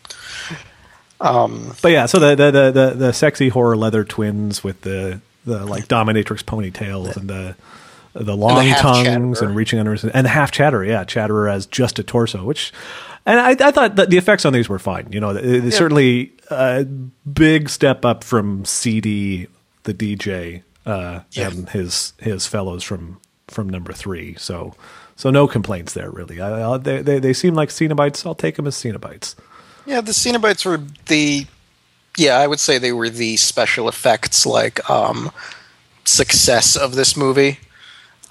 Um, 1.20 1.74
but 1.80 1.92
yeah, 1.92 2.06
so 2.06 2.18
the 2.18 2.34
the, 2.34 2.50
the 2.50 2.70
the 2.72 2.94
the 2.96 3.12
sexy 3.12 3.48
horror 3.48 3.76
leather 3.76 4.02
twins 4.04 4.64
with 4.64 4.80
the 4.80 5.20
the 5.44 5.64
like 5.66 5.88
dominatrix 5.88 6.42
ponytails 6.44 7.16
and 7.16 7.28
the 7.28 7.56
the 8.14 8.36
long 8.36 8.64
half 8.64 8.80
tongues 8.80 9.06
chatterer. 9.06 9.48
and 9.48 9.56
reaching 9.56 9.78
under 9.78 9.92
his 9.92 10.04
and 10.04 10.24
the 10.24 10.30
half 10.30 10.50
chatterer, 10.50 10.84
yeah, 10.84 11.04
chatterer 11.04 11.48
as 11.48 11.66
just 11.66 11.98
a 11.98 12.02
torso, 12.02 12.44
which. 12.44 12.72
And 13.26 13.40
I, 13.40 13.68
I 13.68 13.70
thought 13.72 13.96
that 13.96 14.10
the 14.10 14.18
effects 14.18 14.44
on 14.44 14.52
these 14.52 14.68
were 14.68 14.78
fine. 14.78 15.08
You 15.10 15.18
know, 15.18 15.30
it, 15.30 15.44
it's 15.64 15.78
certainly 15.78 16.32
a 16.50 16.84
big 16.84 17.70
step 17.70 18.04
up 18.04 18.22
from 18.22 18.66
CD, 18.66 19.46
the 19.84 19.94
DJ, 19.94 20.62
uh, 20.84 21.20
Yeah. 21.32 21.48
and 21.48 21.68
his 21.70 22.12
his 22.20 22.46
fellows 22.46 22.82
from 22.84 23.18
from 23.48 23.68
number 23.70 23.94
three. 23.94 24.34
So 24.34 24.74
so 25.16 25.30
no 25.30 25.48
complaints 25.48 25.94
there 25.94 26.10
really. 26.10 26.40
I, 26.40 26.74
I, 26.74 26.76
they, 26.76 27.00
they 27.00 27.18
they 27.18 27.32
seem 27.32 27.54
like 27.54 27.70
Cenobites. 27.70 28.26
I'll 28.26 28.34
take 28.34 28.56
them 28.56 28.66
as 28.66 28.76
Cenobites. 28.76 29.34
Yeah, 29.86 30.02
the 30.02 30.12
Cenobites 30.12 30.66
were 30.66 30.82
the 31.06 31.46
yeah, 32.16 32.38
I 32.38 32.46
would 32.46 32.60
say 32.60 32.78
they 32.78 32.92
were 32.92 33.10
the 33.10 33.36
special 33.36 33.88
effects 33.88 34.46
like 34.46 34.88
um 34.88 35.30
success 36.04 36.76
of 36.76 36.94
this 36.94 37.16
movie. 37.16 37.58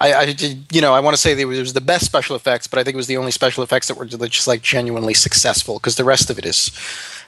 I, 0.00 0.14
I 0.14 0.32
did, 0.32 0.66
you 0.72 0.80
know, 0.80 0.92
I 0.92 1.00
want 1.00 1.14
to 1.14 1.20
say 1.20 1.34
they 1.34 1.44
were, 1.44 1.54
it 1.54 1.60
was 1.60 1.72
the 1.72 1.80
best 1.80 2.04
special 2.04 2.36
effects, 2.36 2.66
but 2.66 2.78
I 2.78 2.84
think 2.84 2.94
it 2.94 2.96
was 2.96 3.06
the 3.06 3.16
only 3.16 3.30
special 3.30 3.62
effects 3.62 3.88
that 3.88 3.96
were 3.96 4.04
just 4.04 4.46
like 4.46 4.60
genuinely 4.60 5.14
successful 5.14 5.74
because 5.76 5.96
the 5.96 6.04
rest 6.04 6.30
of 6.30 6.38
it 6.38 6.44
is 6.44 6.70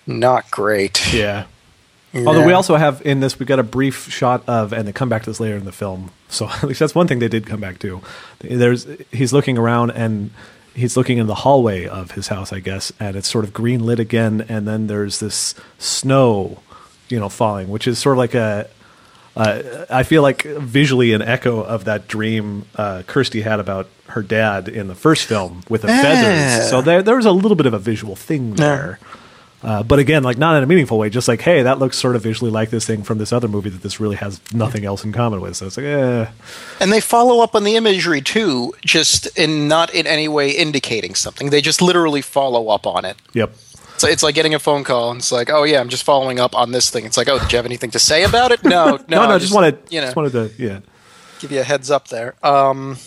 not 0.07 0.50
great. 0.50 1.12
Yeah. 1.12 1.46
Although 2.14 2.46
we 2.46 2.52
also 2.52 2.76
have 2.76 3.04
in 3.04 3.20
this, 3.20 3.38
we 3.38 3.44
got 3.44 3.59
a 3.59 3.62
brief 3.62 4.11
shot 4.11 4.42
of, 4.48 4.72
and 4.72 4.88
they 4.88 4.92
come 4.92 5.09
back 5.09 5.24
to 5.24 5.30
this 5.30 5.38
later 5.38 5.57
in 5.57 5.64
the 5.64 5.72
film. 5.72 6.11
So 6.28 6.48
at 6.50 6.64
least 6.64 6.80
that's 6.80 6.94
one 6.94 7.07
thing 7.07 7.18
they 7.18 7.28
did 7.28 7.46
come 7.46 7.61
back 7.61 7.78
to. 7.80 8.00
There's 8.40 8.86
he's 9.12 9.32
looking 9.32 9.59
around 9.59 9.90
and 9.90 10.30
he's 10.77 10.97
looking 10.97 11.18
in 11.18 11.27
the 11.27 11.35
hallway 11.35 11.87
of 11.87 12.12
his 12.12 12.29
house, 12.29 12.53
I 12.53 12.61
guess, 12.61 12.93
and 13.01 13.16
it's 13.16 13.29
sort 13.29 13.45
of 13.45 13.53
green 13.53 13.85
lit 13.85 13.99
again, 13.99 14.45
and 14.49 14.68
then 14.68 14.87
there's 14.87 15.18
this 15.20 15.55
snow, 15.79 16.62
you 17.09 17.18
know, 17.18 17.29
falling, 17.29 17.68
which 17.68 17.89
is 17.89 17.99
sort 17.99 18.14
of 18.14 18.18
like 18.18 18.35
a. 18.35 18.68
Uh, 19.35 19.85
I 19.91 20.03
feel 20.03 20.22
like 20.22 20.45
visually 20.45 21.12
an 21.12 21.20
echo 21.20 21.61
of 21.62 21.85
that 21.85 22.09
dream 22.09 22.64
uh, 22.77 23.03
Kirsty 23.07 23.43
had 23.43 23.61
about 23.61 23.87
her 24.09 24.22
dad 24.22 24.66
in 24.66 24.89
the 24.89 24.95
first 24.95 25.27
film 25.27 25.62
with 25.68 25.83
the 25.83 25.89
feathers. 25.89 26.70
So 26.70 26.81
there, 26.81 27.03
there 27.03 27.16
was 27.16 27.27
a 27.27 27.33
little 27.33 27.57
bit 27.57 27.66
of 27.66 27.74
a 27.74 27.79
visual 27.79 28.16
thing 28.16 28.55
there. 28.55 28.99
Uh, 29.62 29.82
but 29.82 29.98
again, 29.98 30.22
like 30.22 30.38
not 30.38 30.57
in 30.57 30.62
a 30.62 30.66
meaningful 30.66 30.98
way, 30.98 31.11
just 31.11 31.28
like, 31.28 31.40
hey, 31.40 31.62
that 31.62 31.78
looks 31.78 31.96
sort 31.98 32.14
of 32.14 32.22
visually 32.22 32.50
like 32.50 32.70
this 32.70 32.86
thing 32.86 33.02
from 33.02 33.18
this 33.18 33.32
other 33.32 33.48
movie 33.48 33.70
that 33.70 33.82
this 33.82 33.98
really 33.98 34.16
has 34.16 34.40
nothing 34.52 34.84
else 34.84 35.02
in 35.04 35.12
common 35.12 35.40
with. 35.40 35.57
So 35.57 35.66
it's 35.66 35.76
like, 35.76 35.86
eh. 35.86 36.26
And 36.80 36.92
they 36.92 37.00
follow 37.00 37.42
up 37.42 37.54
on 37.54 37.64
the 37.64 37.74
imagery 37.74 38.20
too, 38.20 38.74
just 38.84 39.26
in 39.38 39.66
not 39.66 39.92
in 39.94 40.07
any 40.07 40.28
way 40.28 40.50
indicating 40.50 41.14
something. 41.14 41.50
They 41.50 41.61
just 41.61 41.80
literally 41.82 42.20
follow 42.22 42.68
up 42.68 42.86
on 42.86 43.04
it. 43.04 43.16
Yep. 43.32 43.54
So 43.98 44.07
it's 44.09 44.22
like 44.22 44.34
getting 44.34 44.54
a 44.54 44.59
phone 44.59 44.84
call, 44.84 45.11
and 45.11 45.20
it's 45.20 45.32
like, 45.32 45.48
oh 45.50 45.64
yeah, 45.64 45.80
I'm 45.80 45.88
just 45.88 46.04
following 46.04 46.38
up 46.38 46.54
on 46.54 46.70
this 46.72 46.90
thing. 46.90 47.07
It's 47.07 47.16
like, 47.16 47.28
oh, 47.30 47.38
did 47.38 47.50
you 47.50 47.57
have 47.57 47.64
anything 47.64 47.90
to 47.92 47.98
say 47.98 48.24
about 48.24 48.52
it? 48.52 48.62
No, 48.62 48.84
no, 48.90 49.04
No, 49.09 49.26
no, 49.26 49.34
I 49.34 49.38
just, 49.38 49.54
wanted, 49.54 49.78
you 49.88 50.00
know, 50.02 50.09
just 50.09 50.16
wanted 50.16 50.32
to, 50.32 50.50
yeah. 50.62 50.80
give 51.40 51.50
you 51.50 51.61
a 51.61 51.64
heads 51.64 51.90
up 51.90 52.09
there. 52.09 52.34
Um, 52.46 52.98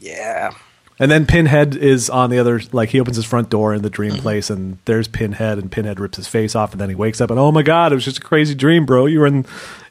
yeah, 0.00 0.50
And 0.98 1.10
then 1.10 1.26
Pinhead 1.26 1.74
is 1.74 2.08
on 2.10 2.30
the 2.30 2.38
other, 2.38 2.60
like 2.70 2.90
he 2.90 3.00
opens 3.00 3.16
his 3.16 3.24
front 3.24 3.48
door 3.50 3.74
in 3.74 3.82
the 3.82 3.90
dream 3.90 4.12
Mm-hmm. 4.12 4.22
place, 4.22 4.50
and 4.50 4.78
there's 4.84 5.08
Pinhead, 5.08 5.58
and 5.58 5.72
Pinhead 5.72 5.98
rips 5.98 6.16
his 6.16 6.28
face 6.28 6.54
off, 6.54 6.72
and 6.72 6.80
then 6.80 6.90
he 6.90 6.94
wakes 6.94 7.20
up, 7.20 7.30
and 7.30 7.40
oh 7.40 7.50
my 7.50 7.62
god, 7.62 7.90
it 7.92 7.96
was 7.96 8.04
just 8.04 8.18
a 8.18 8.22
crazy 8.22 8.54
dream, 8.54 8.86
bro. 8.86 9.06
You 9.06 9.20
were 9.20 9.26
in 9.26 9.44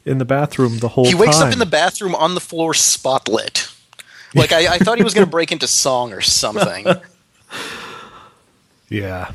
in 0.06 0.20
the 0.20 0.26
bathroom 0.26 0.78
the 0.80 0.88
whole 0.90 1.06
he 1.06 1.12
time. 1.12 1.20
wakes 1.20 1.42
up 1.42 1.52
in 1.54 1.60
the 1.60 1.66
bathroom 1.66 2.16
on 2.16 2.34
the 2.34 2.40
floor, 2.40 2.74
spotlit. 2.74 3.68
Like 4.34 4.54
I, 4.54 4.76
I 4.76 4.78
thought 4.78 4.98
he 4.98 5.04
was 5.04 5.14
going 5.14 5.26
to 5.26 5.30
break 5.32 5.52
into 5.52 5.68
song 5.68 6.14
or 6.14 6.22
something. 6.22 6.86
yeah. 8.90 9.32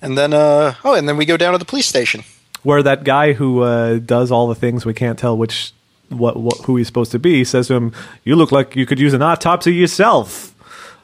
And 0.00 0.18
then, 0.18 0.32
uh, 0.34 0.74
oh, 0.84 0.94
and 0.94 1.08
then 1.08 1.16
we 1.16 1.24
go 1.24 1.36
down 1.36 1.52
to 1.52 1.58
the 1.58 1.64
police 1.64 1.86
station. 1.86 2.24
where 2.62 2.82
that 2.82 3.04
guy 3.04 3.32
who 3.34 3.62
uh, 3.62 3.98
does 3.98 4.30
all 4.30 4.48
the 4.48 4.54
things 4.54 4.84
we 4.86 4.94
can't 4.94 5.18
tell 5.18 5.36
which 5.36 5.72
what, 6.18 6.36
what 6.36 6.58
who 6.64 6.76
he's 6.76 6.86
supposed 6.86 7.12
to 7.12 7.18
be 7.18 7.44
says 7.44 7.68
to 7.68 7.74
him, 7.74 7.92
"You 8.24 8.36
look 8.36 8.52
like 8.52 8.76
you 8.76 8.86
could 8.86 8.98
use 8.98 9.12
an 9.14 9.22
autopsy 9.22 9.74
yourself," 9.74 10.54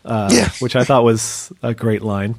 uh, 0.04 0.30
Yeah. 0.32 0.48
which 0.60 0.76
I 0.76 0.84
thought 0.84 1.04
was 1.04 1.52
a 1.62 1.74
great 1.74 2.02
line. 2.02 2.36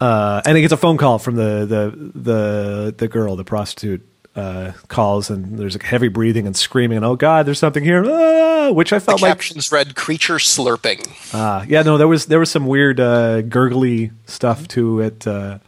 Uh, 0.00 0.42
and 0.44 0.56
he 0.56 0.62
gets 0.62 0.72
a 0.72 0.76
phone 0.76 0.96
call 0.96 1.18
from 1.18 1.36
the 1.36 1.64
the 1.66 2.10
the 2.20 2.94
the 2.96 3.08
girl, 3.08 3.36
the 3.36 3.44
prostitute. 3.44 4.06
Uh, 4.34 4.72
calls 4.88 5.28
and 5.28 5.58
there's 5.58 5.74
like 5.74 5.82
heavy 5.82 6.08
breathing 6.08 6.46
and 6.46 6.56
screaming 6.56 6.96
and 6.96 7.04
oh 7.04 7.16
god 7.16 7.44
there's 7.44 7.58
something 7.58 7.84
here 7.84 8.02
ah! 8.08 8.70
which 8.72 8.90
I 8.90 8.98
The 8.98 9.04
felt 9.04 9.20
like 9.20 9.28
captions 9.30 9.70
read 9.70 9.94
"creature 9.94 10.36
slurping." 10.36 11.06
Ah, 11.34 11.66
yeah, 11.68 11.82
no, 11.82 11.98
there 11.98 12.08
was 12.08 12.24
there 12.24 12.38
was 12.38 12.50
some 12.50 12.66
weird 12.66 12.98
uh, 12.98 13.42
gurgly 13.42 14.10
stuff 14.24 14.66
to 14.68 15.00
it, 15.00 15.26
uh, 15.26 15.58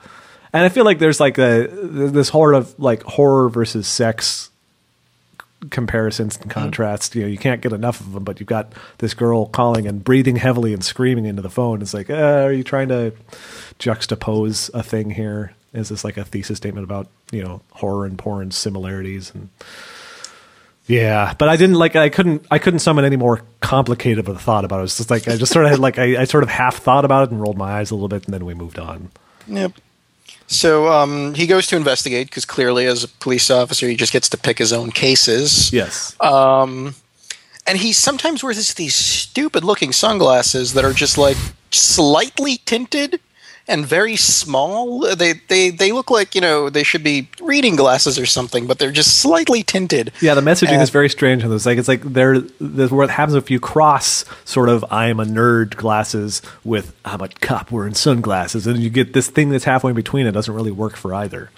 and 0.54 0.64
I 0.64 0.70
feel 0.70 0.86
like 0.86 0.98
there's 0.98 1.20
like 1.20 1.36
a 1.36 1.68
this 1.70 2.30
horror 2.30 2.54
of 2.54 2.74
like 2.80 3.02
horror 3.02 3.50
versus 3.50 3.86
sex 3.86 4.48
comparisons 5.70 6.36
and 6.36 6.50
contrasts. 6.50 7.14
You 7.14 7.22
know, 7.22 7.28
you 7.28 7.38
can't 7.38 7.60
get 7.60 7.72
enough 7.72 8.00
of 8.00 8.12
them, 8.12 8.24
but 8.24 8.40
you've 8.40 8.48
got 8.48 8.72
this 8.98 9.14
girl 9.14 9.46
calling 9.46 9.86
and 9.86 10.02
breathing 10.02 10.36
heavily 10.36 10.72
and 10.72 10.84
screaming 10.84 11.26
into 11.26 11.42
the 11.42 11.50
phone. 11.50 11.82
It's 11.82 11.94
like, 11.94 12.10
uh, 12.10 12.44
are 12.44 12.52
you 12.52 12.64
trying 12.64 12.88
to 12.88 13.12
juxtapose 13.78 14.72
a 14.74 14.82
thing 14.82 15.10
here? 15.10 15.54
Is 15.72 15.88
this 15.88 16.04
like 16.04 16.16
a 16.16 16.24
thesis 16.24 16.56
statement 16.56 16.84
about 16.84 17.08
you 17.32 17.42
know 17.42 17.60
horror 17.72 18.06
and 18.06 18.16
porn 18.16 18.52
similarities 18.52 19.32
and 19.34 19.48
yeah, 20.86 21.32
but 21.38 21.48
I 21.48 21.56
didn't 21.56 21.76
like. 21.76 21.96
I 21.96 22.10
couldn't. 22.10 22.46
I 22.50 22.58
couldn't 22.58 22.80
summon 22.80 23.06
any 23.06 23.16
more 23.16 23.40
complicated 23.60 24.18
of 24.18 24.28
a 24.28 24.38
thought 24.38 24.66
about 24.66 24.80
it. 24.80 24.84
It's 24.84 24.98
just 24.98 25.10
like 25.10 25.26
I 25.26 25.36
just 25.36 25.50
sort 25.50 25.64
of 25.64 25.70
had 25.70 25.80
like 25.80 25.98
I, 25.98 26.20
I 26.20 26.24
sort 26.24 26.42
of 26.42 26.50
half 26.50 26.76
thought 26.76 27.06
about 27.06 27.28
it 27.28 27.30
and 27.30 27.40
rolled 27.40 27.56
my 27.56 27.72
eyes 27.72 27.90
a 27.90 27.94
little 27.94 28.08
bit, 28.08 28.26
and 28.26 28.34
then 28.34 28.44
we 28.44 28.52
moved 28.52 28.78
on. 28.78 29.10
Yep. 29.46 29.72
So 30.46 30.88
um, 30.88 31.34
he 31.34 31.46
goes 31.46 31.66
to 31.68 31.76
investigate 31.76 32.28
because 32.28 32.44
clearly, 32.44 32.86
as 32.86 33.04
a 33.04 33.08
police 33.08 33.50
officer, 33.50 33.88
he 33.88 33.96
just 33.96 34.12
gets 34.12 34.28
to 34.30 34.36
pick 34.36 34.58
his 34.58 34.72
own 34.72 34.90
cases. 34.90 35.72
Yes. 35.72 36.16
Um, 36.20 36.94
and 37.66 37.78
he 37.78 37.92
sometimes 37.92 38.42
wears 38.42 38.74
these 38.74 38.94
stupid 38.94 39.64
looking 39.64 39.92
sunglasses 39.92 40.74
that 40.74 40.84
are 40.84 40.92
just 40.92 41.16
like 41.16 41.38
slightly 41.70 42.58
tinted 42.66 43.20
and 43.66 43.86
very 43.86 44.16
small. 44.16 45.00
They 45.16 45.34
they 45.48 45.70
they 45.70 45.92
look 45.92 46.10
like 46.10 46.34
you 46.34 46.40
know 46.40 46.68
they 46.70 46.82
should 46.82 47.02
be 47.02 47.28
reading 47.40 47.76
glasses 47.76 48.18
or 48.18 48.26
something, 48.26 48.66
but 48.66 48.78
they're 48.78 48.92
just 48.92 49.18
slightly 49.18 49.62
tinted. 49.62 50.12
yeah, 50.20 50.34
the 50.34 50.40
messaging 50.40 50.72
and- 50.74 50.82
is 50.82 50.90
very 50.90 51.08
strange 51.08 51.42
on 51.44 51.50
this. 51.50 51.66
Like 51.66 51.78
it's 51.78 51.88
like 51.88 52.02
there. 52.02 52.40
There's 52.60 52.90
what 52.90 53.10
happens 53.10 53.34
if 53.36 53.50
you 53.50 53.60
cross 53.60 54.24
sort 54.44 54.68
of 54.68 54.84
"I 54.90 55.08
am 55.08 55.18
a 55.20 55.24
nerd" 55.24 55.76
glasses 55.76 56.42
with 56.64 56.94
"I'm 57.04 57.20
a 57.20 57.28
cop 57.28 57.70
wearing 57.70 57.94
sunglasses," 57.94 58.66
and 58.66 58.78
you 58.80 58.90
get 58.90 59.12
this 59.12 59.28
thing 59.28 59.48
that's 59.50 59.64
halfway 59.64 59.90
in 59.90 59.96
between. 59.96 60.26
It 60.26 60.32
doesn't 60.32 60.54
really 60.54 60.72
work 60.72 60.96
for 60.96 61.14
either. 61.14 61.50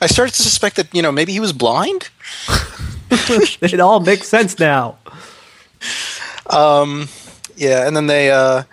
I 0.00 0.06
started 0.06 0.34
to 0.34 0.42
suspect 0.42 0.76
that 0.76 0.94
you 0.94 1.00
know 1.00 1.12
maybe 1.12 1.32
he 1.32 1.40
was 1.40 1.52
blind. 1.52 2.10
it 3.10 3.80
all 3.80 4.00
makes 4.00 4.28
sense 4.28 4.58
now. 4.58 4.98
Um, 6.50 7.08
yeah, 7.56 7.86
and 7.86 7.96
then 7.96 8.06
they 8.06 8.30
uh, 8.30 8.64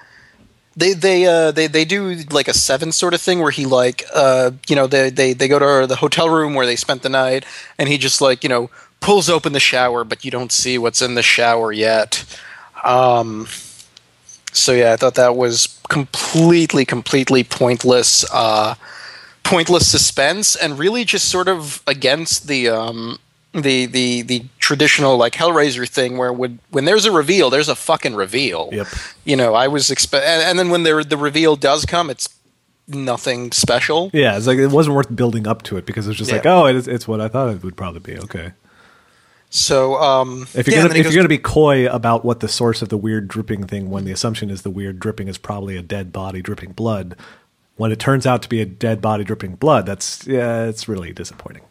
they 0.82 0.93
they 0.93 1.25
uh, 1.25 1.51
they 1.51 1.67
they 1.67 1.86
do 1.86 2.15
like 2.32 2.47
a 2.47 2.53
seven 2.53 2.91
sort 2.91 3.13
of 3.13 3.21
thing 3.21 3.39
where 3.39 3.51
he 3.51 3.65
like 3.67 4.03
uh, 4.13 4.51
you 4.67 4.75
know 4.75 4.88
they 4.88 5.11
they 5.11 5.34
they 5.34 5.47
go 5.47 5.59
to 5.59 5.86
the 5.86 5.97
hotel 5.97 6.27
room 6.27 6.55
where 6.55 6.65
they 6.65 6.75
spent 6.75 7.03
the 7.03 7.09
night, 7.09 7.45
and 7.77 7.88
he 7.88 7.99
just 7.99 8.19
like 8.19 8.43
you 8.43 8.49
know 8.49 8.69
pulls 8.99 9.29
open 9.29 9.53
the 9.53 9.59
shower, 9.59 10.03
but 10.03 10.25
you 10.25 10.32
don't 10.32 10.51
see 10.51 10.77
what's 10.79 11.01
in 11.01 11.13
the 11.13 11.21
shower 11.21 11.71
yet. 11.71 12.25
Um, 12.84 13.47
so 14.53 14.71
yeah, 14.71 14.93
I 14.93 14.95
thought 14.95 15.15
that 15.15 15.36
was 15.36 15.79
completely 15.88 16.84
completely 16.84 17.43
pointless. 17.43 18.25
Uh, 18.34 18.73
pointless 19.43 19.89
suspense 19.89 20.55
and 20.55 20.79
really 20.79 21.03
just 21.03 21.27
sort 21.27 21.47
of 21.47 21.82
against 21.86 22.47
the 22.47 22.69
um, 22.69 23.19
the 23.54 23.86
the 23.86 24.22
the 24.22 24.45
traditional 24.60 25.18
like 25.18 25.34
Hellraiser 25.34 25.88
thing 25.88 26.18
where 26.18 26.32
when 26.32 26.60
when 26.70 26.86
there's 26.86 27.06
a 27.06 27.12
reveal, 27.12 27.49
there's 27.49 27.70
a 27.70 27.76
fucking 27.76 28.16
reveal. 28.16 28.70
Yep. 28.72 28.88
You 29.26 29.36
know, 29.36 29.54
I 29.56 29.68
was 29.68 29.89
expect 29.91 30.26
and, 30.26 30.41
and 30.41 30.58
then 30.60 30.70
when 30.70 30.84
the 30.84 31.06
the 31.08 31.18
reveal 31.18 31.56
does 31.56 31.86
come, 31.86 32.10
it's 32.10 32.30
nothing 32.88 33.52
special. 33.52 34.10
Yeah, 34.14 34.38
it's 34.38 34.47
like 34.47 34.58
it 34.58 34.68
wasn't 34.68 34.95
worth 34.95 35.14
building 35.16 35.47
up 35.47 35.64
to 35.64 35.78
it 35.78 35.86
because 35.86 36.08
it's 36.08 36.18
just 36.18 36.30
Yeah. 36.32 36.38
like, 36.38 36.45
oh, 36.45 36.66
it's, 36.66 36.88
it's 36.88 37.08
what 37.08 37.20
I 37.22 37.28
thought 37.28 37.49
it 37.54 37.64
would 37.64 37.76
probably 37.76 37.99
be. 37.99 38.20
Okay. 38.20 38.52
So 39.49 39.95
um, 39.95 40.47
If 40.54 40.68
you're 40.68 40.78
yeah, 40.78 40.88
gonna 40.88 40.99
if 40.99 41.06
you're 41.08 41.16
gonna 41.16 41.28
be 41.28 41.38
coy 41.38 41.86
about 41.89 42.24
what 42.24 42.39
the 42.39 42.47
source 42.47 42.82
of 42.82 42.88
the 42.88 42.97
weird 42.97 43.28
dripping 43.28 43.66
thing, 43.68 43.89
when 43.89 44.06
the 44.06 44.12
assumption 44.14 44.49
is 44.49 44.62
the 44.62 44.70
weird 44.70 44.97
dripping 44.99 45.28
is 45.28 45.38
probably 45.38 45.76
a 45.76 45.82
dead 45.82 46.14
body 46.14 46.41
dripping 46.41 46.72
blood, 46.72 47.18
when 47.76 47.91
it 47.91 47.99
turns 47.99 48.26
out 48.26 48.41
to 48.43 48.49
be 48.49 48.62
a 48.62 48.66
dead 48.66 49.02
body 49.02 49.26
dripping 49.26 49.56
blood, 49.56 49.86
that's 49.86 50.26
yeah, 50.26 50.64
it's 50.66 50.88
really 50.88 51.12
disappointing. 51.12 51.64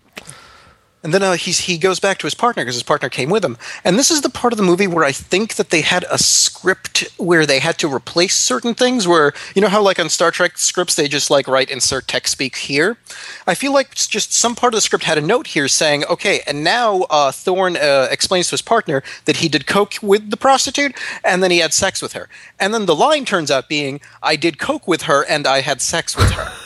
And 1.02 1.14
then 1.14 1.22
uh, 1.22 1.32
he's, 1.32 1.60
he 1.60 1.78
goes 1.78 1.98
back 1.98 2.18
to 2.18 2.26
his 2.26 2.34
partner 2.34 2.62
because 2.62 2.74
his 2.74 2.82
partner 2.82 3.08
came 3.08 3.30
with 3.30 3.42
him. 3.42 3.56
And 3.84 3.98
this 3.98 4.10
is 4.10 4.20
the 4.20 4.28
part 4.28 4.52
of 4.52 4.58
the 4.58 4.62
movie 4.62 4.86
where 4.86 5.04
I 5.04 5.12
think 5.12 5.54
that 5.54 5.70
they 5.70 5.80
had 5.80 6.04
a 6.10 6.18
script 6.18 7.08
where 7.16 7.46
they 7.46 7.58
had 7.58 7.78
to 7.78 7.92
replace 7.92 8.36
certain 8.36 8.74
things. 8.74 9.08
Where 9.08 9.32
you 9.54 9.62
know 9.62 9.68
how 9.68 9.80
like 9.80 9.98
on 9.98 10.10
Star 10.10 10.30
Trek 10.30 10.58
scripts 10.58 10.94
they 10.94 11.08
just 11.08 11.30
like 11.30 11.48
write 11.48 11.70
insert 11.70 12.06
text 12.06 12.32
speak 12.32 12.56
here. 12.56 12.98
I 13.46 13.54
feel 13.54 13.72
like 13.72 13.92
it's 13.92 14.06
just 14.06 14.32
some 14.32 14.54
part 14.54 14.74
of 14.74 14.76
the 14.76 14.82
script 14.82 15.04
had 15.04 15.16
a 15.16 15.22
note 15.22 15.48
here 15.48 15.68
saying, 15.68 16.04
okay, 16.04 16.42
and 16.46 16.62
now 16.62 17.02
uh, 17.10 17.32
Thorne 17.32 17.76
uh, 17.76 18.08
explains 18.10 18.48
to 18.48 18.52
his 18.52 18.62
partner 18.62 19.02
that 19.24 19.38
he 19.38 19.48
did 19.48 19.66
coke 19.66 19.94
with 20.02 20.30
the 20.30 20.36
prostitute 20.36 20.94
and 21.24 21.42
then 21.42 21.50
he 21.50 21.58
had 21.58 21.72
sex 21.72 22.02
with 22.02 22.12
her. 22.12 22.28
And 22.58 22.74
then 22.74 22.86
the 22.86 22.94
line 22.94 23.24
turns 23.24 23.50
out 23.50 23.68
being, 23.68 24.00
I 24.22 24.36
did 24.36 24.58
coke 24.58 24.86
with 24.86 25.02
her 25.02 25.24
and 25.24 25.46
I 25.46 25.62
had 25.62 25.80
sex 25.80 26.16
with 26.16 26.30
her. 26.32 26.52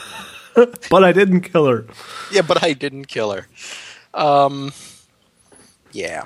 But 0.89 1.03
I 1.03 1.11
didn't 1.11 1.41
kill 1.41 1.65
her. 1.67 1.85
yeah, 2.31 2.41
but 2.41 2.63
I 2.63 2.71
didn't 2.71 3.09
kill 3.09 3.33
her. 3.33 3.45
Um, 4.15 4.71
yeah. 5.91 6.23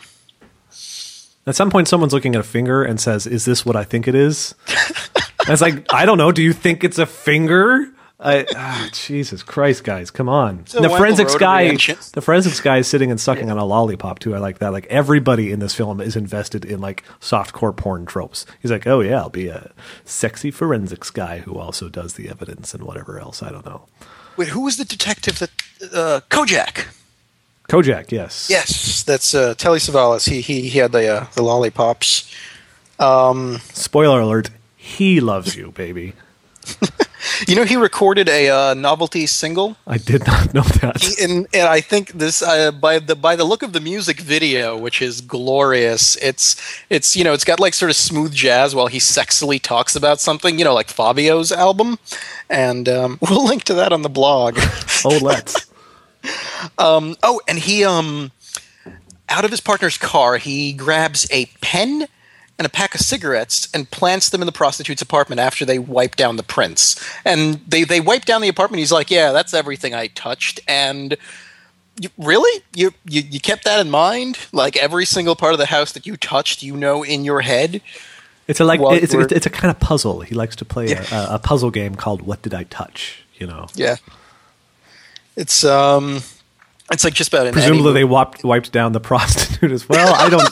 At 1.45 1.55
some 1.55 1.71
point, 1.71 1.87
someone's 1.87 2.13
looking 2.13 2.35
at 2.35 2.41
a 2.41 2.43
finger 2.43 2.83
and 2.83 2.99
says, 3.01 3.25
"Is 3.25 3.45
this 3.45 3.65
what 3.65 3.75
I 3.75 3.83
think 3.83 4.07
it 4.07 4.15
is?" 4.15 4.55
And 5.39 5.49
it's 5.49 5.61
like, 5.61 5.91
I 5.91 6.05
don't 6.05 6.19
know. 6.19 6.31
Do 6.31 6.43
you 6.43 6.53
think 6.53 6.83
it's 6.83 6.99
a 6.99 7.07
finger? 7.07 7.91
I, 8.19 8.45
ah, 8.53 8.89
Jesus 8.91 9.41
Christ, 9.41 9.85
guys, 9.85 10.11
come 10.11 10.27
on! 10.27 10.67
So 10.67 10.81
the 10.81 10.89
forensics 10.89 11.35
guy, 11.35 11.73
the 11.73 12.21
forensics 12.21 12.59
guy 12.59 12.79
is 12.79 12.87
sitting 12.87 13.09
and 13.09 13.19
sucking 13.19 13.49
on 13.49 13.57
a 13.57 13.63
lollipop 13.63 14.19
too. 14.19 14.35
I 14.35 14.39
like 14.39 14.59
that. 14.59 14.73
Like 14.73 14.85
everybody 14.87 15.53
in 15.53 15.59
this 15.59 15.73
film 15.73 16.01
is 16.01 16.17
invested 16.17 16.65
in 16.65 16.81
like 16.81 17.03
softcore 17.21 17.75
porn 17.75 18.05
tropes. 18.05 18.45
He's 18.61 18.71
like, 18.71 18.85
oh 18.85 18.99
yeah, 18.99 19.21
I'll 19.21 19.29
be 19.29 19.47
a 19.47 19.71
sexy 20.03 20.51
forensics 20.51 21.09
guy 21.11 21.39
who 21.39 21.57
also 21.57 21.87
does 21.87 22.15
the 22.15 22.29
evidence 22.29 22.73
and 22.73 22.83
whatever 22.83 23.19
else. 23.19 23.41
I 23.41 23.51
don't 23.51 23.65
know. 23.65 23.87
Wait, 24.35 24.49
who 24.49 24.61
was 24.61 24.75
the 24.75 24.85
detective 24.85 25.39
that 25.39 25.51
uh, 25.93 26.19
Kojak? 26.29 26.87
Kojak, 27.69 28.11
yes, 28.11 28.49
Yes, 28.49 29.03
that's 29.03 29.35
uh, 29.35 29.53
Telly 29.53 29.79
Savalas. 29.79 30.27
He 30.27 30.41
he 30.41 30.69
he 30.69 30.79
had 30.79 30.91
the 30.91 31.07
uh, 31.07 31.27
the 31.35 31.43
lollipops. 31.43 32.33
Um, 32.99 33.61
Spoiler 33.73 34.21
alert: 34.21 34.49
he 34.75 35.19
loves 35.21 35.55
you, 35.55 35.71
baby. 35.71 36.13
you 37.47 37.55
know, 37.55 37.63
he 37.63 37.75
recorded 37.75 38.27
a 38.27 38.49
uh, 38.49 38.73
novelty 38.73 39.25
single, 39.25 39.77
I 39.85 39.97
did 39.97 40.25
not 40.25 40.53
know 40.53 40.61
that. 40.61 41.01
he, 41.01 41.23
and 41.23 41.47
and 41.53 41.67
I 41.67 41.81
think 41.81 42.13
this 42.13 42.41
uh, 42.41 42.71
by 42.71 42.99
the 42.99 43.15
by 43.15 43.35
the 43.35 43.43
look 43.43 43.63
of 43.63 43.73
the 43.73 43.79
music 43.79 44.19
video, 44.19 44.77
which 44.77 45.01
is 45.01 45.21
glorious. 45.21 46.15
It's 46.17 46.55
it's 46.89 47.15
you 47.15 47.23
know 47.23 47.33
it's 47.33 47.45
got 47.45 47.59
like 47.59 47.73
sort 47.73 47.91
of 47.91 47.95
smooth 47.95 48.33
jazz 48.33 48.75
while 48.75 48.87
he 48.87 48.99
sexily 48.99 49.61
talks 49.61 49.95
about 49.95 50.19
something. 50.19 50.57
You 50.57 50.65
know, 50.65 50.73
like 50.73 50.89
Fabio's 50.89 51.51
album, 51.51 51.99
and 52.49 52.87
um, 52.89 53.19
we'll 53.29 53.45
link 53.45 53.63
to 53.65 53.73
that 53.75 53.93
on 53.93 54.01
the 54.01 54.09
blog. 54.09 54.57
oh, 55.05 55.19
let's. 55.21 55.68
Oh, 56.77 57.41
and 57.47 57.59
he 57.59 57.83
um 57.83 58.31
out 59.29 59.45
of 59.45 59.51
his 59.51 59.61
partner's 59.61 59.97
car, 59.97 60.37
he 60.37 60.73
grabs 60.73 61.27
a 61.31 61.45
pen 61.61 62.07
and 62.57 62.65
a 62.65 62.69
pack 62.69 62.93
of 62.95 62.99
cigarettes 63.01 63.69
and 63.73 63.89
plants 63.89 64.29
them 64.29 64.41
in 64.41 64.45
the 64.45 64.51
prostitute's 64.51 65.01
apartment 65.01 65.39
after 65.39 65.63
they 65.65 65.79
wipe 65.79 66.15
down 66.15 66.35
the 66.35 66.43
prints. 66.43 67.01
And 67.23 67.61
they 67.67 67.83
they 67.83 68.01
wipe 68.01 68.25
down 68.25 68.41
the 68.41 68.49
apartment. 68.49 68.79
He's 68.79 68.91
like, 68.91 69.09
"Yeah, 69.11 69.31
that's 69.31 69.53
everything 69.53 69.93
I 69.93 70.07
touched." 70.07 70.59
And 70.67 71.15
you, 72.01 72.09
really, 72.17 72.63
you, 72.73 72.91
you 73.05 73.21
you 73.29 73.39
kept 73.39 73.63
that 73.65 73.79
in 73.79 73.89
mind? 73.89 74.37
Like 74.51 74.75
every 74.77 75.05
single 75.05 75.35
part 75.35 75.53
of 75.53 75.59
the 75.59 75.67
house 75.67 75.91
that 75.93 76.05
you 76.05 76.17
touched, 76.17 76.63
you 76.63 76.75
know 76.75 77.03
in 77.03 77.23
your 77.23 77.41
head. 77.41 77.81
It's 78.47 78.59
a 78.59 78.65
like 78.65 78.79
it's, 78.81 79.13
it's, 79.13 79.31
it's 79.31 79.45
a 79.45 79.49
kind 79.51 79.69
of 79.69 79.79
puzzle. 79.79 80.21
He 80.21 80.33
likes 80.33 80.55
to 80.57 80.65
play 80.65 80.89
Yeah. 80.89 81.05
a, 81.11 81.35
a 81.35 81.39
puzzle 81.39 81.69
game 81.71 81.95
called 81.95 82.23
"What 82.23 82.41
Did 82.41 82.53
I 82.53 82.63
Touch?" 82.63 83.23
You 83.35 83.47
know. 83.47 83.67
Yeah, 83.75 83.97
it's 85.39 85.63
um, 85.63 86.21
it's 86.91 87.03
like 87.03 87.13
just 87.13 87.33
about 87.33 87.47
in 87.47 87.53
Presumably, 87.53 87.93
they 87.93 88.03
wiped 88.03 88.43
wiped 88.43 88.71
down 88.71 88.91
the 88.91 88.99
prostitute 89.11 89.71
as 89.71 89.87
well. 89.87 90.13
I 90.13 90.29
don't. 90.29 90.49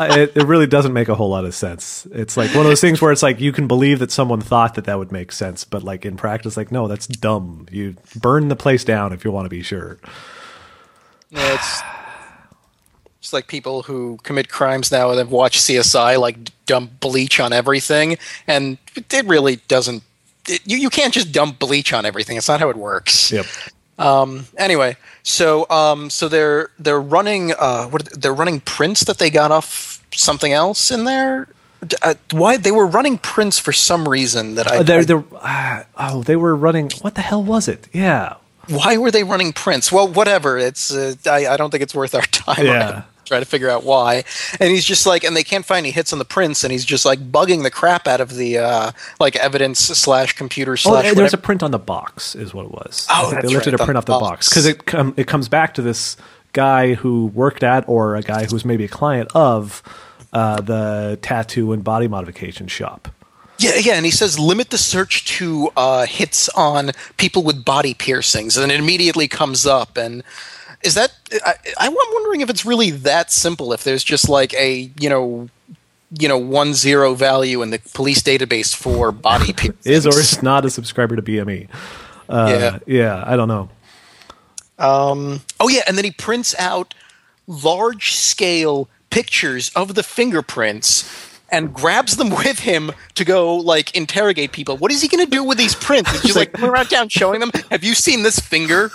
It, 0.00 0.36
it 0.36 0.46
really 0.46 0.66
doesn't 0.66 0.92
make 0.92 1.08
a 1.08 1.14
whole 1.14 1.28
lot 1.28 1.44
of 1.44 1.54
sense. 1.54 2.08
It's 2.10 2.36
like 2.36 2.50
one 2.54 2.64
of 2.64 2.70
those 2.70 2.80
things 2.80 3.00
where 3.00 3.12
it's 3.12 3.22
like 3.22 3.40
you 3.40 3.52
can 3.52 3.68
believe 3.68 4.00
that 4.00 4.10
someone 4.10 4.40
thought 4.40 4.74
that 4.74 4.86
that 4.86 4.98
would 4.98 5.12
make 5.12 5.30
sense, 5.30 5.64
but 5.64 5.84
like 5.84 6.04
in 6.04 6.16
practice, 6.16 6.56
like 6.56 6.72
no, 6.72 6.88
that's 6.88 7.06
dumb. 7.06 7.66
You 7.70 7.96
burn 8.16 8.48
the 8.48 8.56
place 8.56 8.82
down 8.84 9.12
if 9.12 9.24
you 9.24 9.30
want 9.30 9.44
to 9.44 9.50
be 9.50 9.62
sure. 9.62 9.98
Yeah, 11.30 11.54
it's 11.54 11.82
it's 13.20 13.32
like 13.32 13.46
people 13.46 13.82
who 13.82 14.18
commit 14.24 14.48
crimes 14.48 14.90
now 14.90 15.10
and 15.10 15.18
have 15.18 15.30
watched 15.30 15.60
CSI 15.60 16.18
like 16.18 16.50
dump 16.66 16.98
bleach 16.98 17.38
on 17.38 17.52
everything, 17.52 18.18
and 18.46 18.78
it 18.96 19.26
really 19.26 19.56
doesn't. 19.68 20.02
It, 20.48 20.62
you 20.64 20.78
you 20.78 20.90
can't 20.90 21.14
just 21.14 21.30
dump 21.30 21.60
bleach 21.60 21.92
on 21.92 22.06
everything. 22.06 22.36
It's 22.36 22.48
not 22.48 22.58
how 22.58 22.70
it 22.70 22.76
works. 22.76 23.30
Yep. 23.30 23.46
Um, 23.98 24.46
anyway, 24.56 24.96
so 25.22 25.68
um, 25.70 26.10
so 26.10 26.28
they're 26.28 26.70
they're 26.78 27.00
running 27.00 27.52
uh, 27.58 27.86
what 27.86 28.04
they- 28.06 28.16
they're 28.20 28.34
running 28.34 28.60
prints 28.60 29.04
that 29.04 29.18
they 29.18 29.30
got 29.30 29.50
off 29.50 30.02
something 30.14 30.52
else 30.52 30.90
in 30.90 31.04
there. 31.04 31.48
Uh, 32.00 32.14
why 32.30 32.56
they 32.56 32.70
were 32.70 32.86
running 32.86 33.18
prints 33.18 33.58
for 33.58 33.72
some 33.72 34.08
reason 34.08 34.54
that 34.54 34.70
I, 34.70 34.78
Uh, 34.78 34.82
they're, 34.84 35.04
they're, 35.04 35.24
uh, 35.40 35.82
oh, 35.98 36.22
they 36.22 36.36
were 36.36 36.54
running. 36.54 36.90
What 37.00 37.16
the 37.16 37.22
hell 37.22 37.42
was 37.42 37.66
it? 37.68 37.88
Yeah. 37.92 38.34
why 38.68 38.96
were 38.96 39.10
they 39.10 39.24
running 39.24 39.52
prints? 39.52 39.90
Well, 39.90 40.06
whatever. 40.06 40.56
It's 40.58 40.94
uh, 40.94 41.14
I, 41.26 41.46
I 41.48 41.56
don't 41.56 41.70
think 41.70 41.82
it's 41.82 41.94
worth 41.94 42.14
our 42.14 42.22
time. 42.46 42.64
Yeah. 42.66 43.02
Try 43.24 43.38
to 43.38 43.46
figure 43.46 43.70
out 43.70 43.84
why, 43.84 44.24
and 44.60 44.70
he's 44.70 44.84
just 44.84 45.06
like, 45.06 45.22
and 45.24 45.36
they 45.36 45.44
can't 45.44 45.64
find 45.64 45.78
any 45.86 45.90
hits 45.92 46.12
on 46.12 46.18
the 46.18 46.24
prints, 46.24 46.64
and 46.64 46.72
he's 46.72 46.84
just 46.84 47.04
like 47.04 47.20
bugging 47.32 47.62
the 47.62 47.70
crap 47.70 48.06
out 48.08 48.20
of 48.20 48.34
the 48.34 48.58
uh, 48.58 48.92
like 49.20 49.36
evidence 49.36 49.78
slash 49.78 50.32
computer 50.34 50.72
Oh, 50.72 50.76
slash. 50.76 51.04
there- 51.04 51.14
there's 51.14 51.32
a 51.34 51.38
print 51.38 51.62
on 51.62 51.70
the 51.70 51.78
box, 51.78 52.34
is 52.34 52.52
what 52.52 52.64
it 52.66 52.72
was. 52.72 53.06
Oh, 53.10 53.30
that's 53.30 53.46
they 53.46 53.54
lifted 53.54 53.72
right, 53.74 53.80
a 53.80 53.84
print 53.84 53.96
off 53.96 54.04
the 54.06 54.18
box 54.18 54.48
because 54.48 54.66
it 54.66 54.86
com- 54.86 55.14
it 55.16 55.26
comes 55.28 55.48
back 55.48 55.74
to 55.74 55.82
this 55.82 56.16
guy 56.52 56.94
who 56.94 57.26
worked 57.26 57.62
at 57.62 57.88
or 57.88 58.16
a 58.16 58.22
guy 58.22 58.44
who's 58.44 58.64
maybe 58.64 58.84
a 58.84 58.88
client 58.88 59.30
of 59.34 59.82
uh, 60.32 60.60
the 60.60 61.18
tattoo 61.22 61.72
and 61.72 61.84
body 61.84 62.08
modification 62.08 62.66
shop. 62.66 63.08
Yeah, 63.58 63.76
yeah, 63.76 63.92
and 63.94 64.04
he 64.04 64.10
says 64.10 64.38
limit 64.38 64.70
the 64.70 64.78
search 64.78 65.24
to 65.36 65.70
uh, 65.76 66.06
hits 66.06 66.48
on 66.50 66.90
people 67.18 67.44
with 67.44 67.64
body 67.64 67.94
piercings, 67.94 68.56
and 68.56 68.72
it 68.72 68.80
immediately 68.80 69.28
comes 69.28 69.64
up. 69.64 69.96
And 69.96 70.24
is 70.82 70.94
that? 70.94 71.12
I, 71.44 71.54
I'm 71.78 71.94
wondering 71.94 72.40
if 72.40 72.50
it's 72.50 72.64
really 72.64 72.90
that 72.90 73.30
simple. 73.30 73.72
If 73.72 73.84
there's 73.84 74.04
just 74.04 74.28
like 74.28 74.54
a 74.54 74.90
you 75.00 75.08
know, 75.08 75.48
you 76.18 76.28
know, 76.28 76.38
one 76.38 76.74
zero 76.74 77.14
value 77.14 77.62
in 77.62 77.70
the 77.70 77.78
police 77.94 78.22
database 78.22 78.74
for 78.74 79.12
body 79.12 79.52
piercings. 79.56 79.86
Is 79.86 80.06
or 80.06 80.18
is 80.18 80.42
not 80.42 80.64
a 80.64 80.70
subscriber 80.70 81.16
to 81.16 81.22
BME. 81.22 81.68
Uh, 82.28 82.46
Yeah. 82.48 82.78
yeah, 82.86 83.24
I 83.26 83.36
don't 83.36 83.48
know. 83.48 83.68
Oh 85.60 85.68
yeah, 85.68 85.82
and 85.86 85.96
then 85.96 86.04
he 86.04 86.10
prints 86.10 86.54
out 86.58 86.94
large 87.46 88.12
scale 88.14 88.88
pictures 89.10 89.70
of 89.76 89.94
the 89.94 90.02
fingerprints 90.02 91.02
and 91.52 91.72
grabs 91.72 92.16
them 92.16 92.30
with 92.44 92.58
him 92.58 92.90
to 93.14 93.24
go 93.24 93.56
like 93.56 93.94
interrogate 93.94 94.52
people. 94.52 94.76
What 94.76 94.90
is 94.90 95.00
he 95.00 95.08
going 95.08 95.24
to 95.24 95.30
do 95.30 95.44
with 95.44 95.58
these 95.58 95.74
prints? 95.74 96.10
He's 96.22 96.22
just 96.22 96.36
like 96.36 96.52
going 96.52 96.72
around 96.72 96.86
town 96.86 97.08
showing 97.08 97.40
them. 97.40 97.52
Have 97.70 97.84
you 97.84 97.94
seen 97.94 98.22
this 98.22 98.40
finger? 98.40 98.90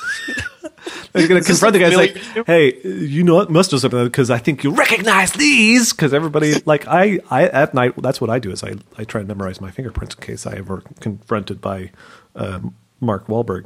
He's 1.14 1.28
going 1.28 1.42
to 1.42 1.48
confront 1.48 1.74
the 1.74 1.80
guy. 1.80 1.90
Like, 1.90 2.18
"Hey, 2.46 2.80
you 2.84 3.24
know 3.24 3.36
what? 3.36 3.50
Must 3.50 3.72
do 3.72 3.78
something 3.78 4.04
because 4.06 4.30
I 4.30 4.38
think 4.38 4.64
you 4.64 4.72
recognize 4.72 5.32
these." 5.34 5.92
Because 5.92 6.14
everybody, 6.14 6.54
like, 6.66 6.88
I, 6.88 7.20
I 7.30 7.48
at 7.48 7.74
night, 7.74 7.94
that's 7.98 8.22
what 8.22 8.30
I 8.30 8.40
do 8.40 8.52
is 8.52 8.64
I, 8.64 8.76
I 8.98 9.04
try 9.04 9.22
to 9.22 9.28
memorize 9.28 9.60
my 9.60 9.72
fingerprints 9.72 10.16
in 10.16 10.22
case 10.22 10.46
I 10.46 10.54
ever 10.58 10.84
confronted 11.00 11.60
by 11.60 11.92
uh, 12.36 12.60
Mark 13.02 13.28
Wahlberg. 13.28 13.66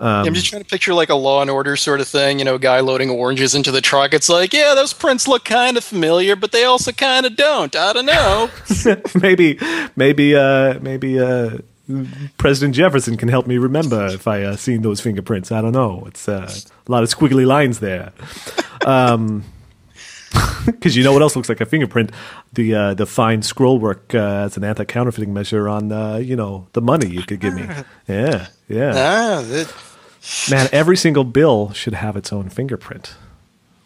I'm 0.00 0.34
just 0.34 0.46
trying 0.46 0.62
to 0.62 0.68
picture 0.68 0.94
like 0.94 1.08
a 1.08 1.14
Law 1.14 1.40
and 1.40 1.50
Order 1.50 1.76
sort 1.76 2.00
of 2.00 2.08
thing. 2.08 2.38
You 2.38 2.44
know, 2.44 2.58
guy 2.58 2.80
loading 2.80 3.10
oranges 3.10 3.54
into 3.54 3.70
the 3.70 3.80
truck. 3.80 4.12
It's 4.12 4.28
like, 4.28 4.52
yeah, 4.52 4.74
those 4.74 4.92
prints 4.92 5.28
look 5.28 5.44
kind 5.44 5.76
of 5.76 5.84
familiar, 5.84 6.36
but 6.36 6.52
they 6.52 6.64
also 6.64 6.92
kind 6.92 7.26
of 7.26 7.36
don't. 7.36 7.74
I 7.76 7.92
don't 7.92 8.06
know. 8.06 8.50
maybe, 9.20 9.58
maybe, 9.96 10.34
uh, 10.34 10.78
maybe 10.80 11.20
uh, 11.20 11.58
President 12.38 12.74
Jefferson 12.74 13.16
can 13.16 13.28
help 13.28 13.46
me 13.46 13.58
remember 13.58 14.06
if 14.06 14.26
I 14.26 14.42
uh, 14.42 14.56
seen 14.56 14.82
those 14.82 15.00
fingerprints. 15.00 15.52
I 15.52 15.60
don't 15.60 15.72
know. 15.72 16.04
It's 16.06 16.28
uh, 16.28 16.50
a 16.86 16.90
lot 16.90 17.02
of 17.02 17.08
squiggly 17.10 17.46
lines 17.46 17.80
there. 17.80 18.12
Um, 18.86 19.44
because 20.66 20.96
you 20.96 21.04
know 21.04 21.12
what 21.12 21.22
else 21.22 21.36
looks 21.36 21.48
like 21.48 21.60
a 21.60 21.66
fingerprint? 21.66 22.10
The 22.52 22.74
uh, 22.74 22.94
the 22.94 23.06
fine 23.06 23.42
scroll 23.42 23.78
work 23.78 24.14
uh, 24.14 24.44
as 24.46 24.56
an 24.56 24.64
anti 24.64 24.84
counterfeiting 24.84 25.32
measure 25.32 25.68
on 25.68 25.92
uh, 25.92 26.16
you 26.16 26.36
know 26.36 26.68
the 26.72 26.80
money 26.80 27.08
you 27.08 27.22
could 27.22 27.40
give 27.40 27.54
me. 27.54 27.66
Yeah, 28.06 28.48
yeah. 28.68 28.92
ah, 28.94 29.42
that, 29.42 29.72
Man, 30.50 30.68
every 30.72 30.96
single 30.96 31.24
bill 31.24 31.72
should 31.72 31.94
have 31.94 32.16
its 32.16 32.32
own 32.32 32.48
fingerprint. 32.48 33.14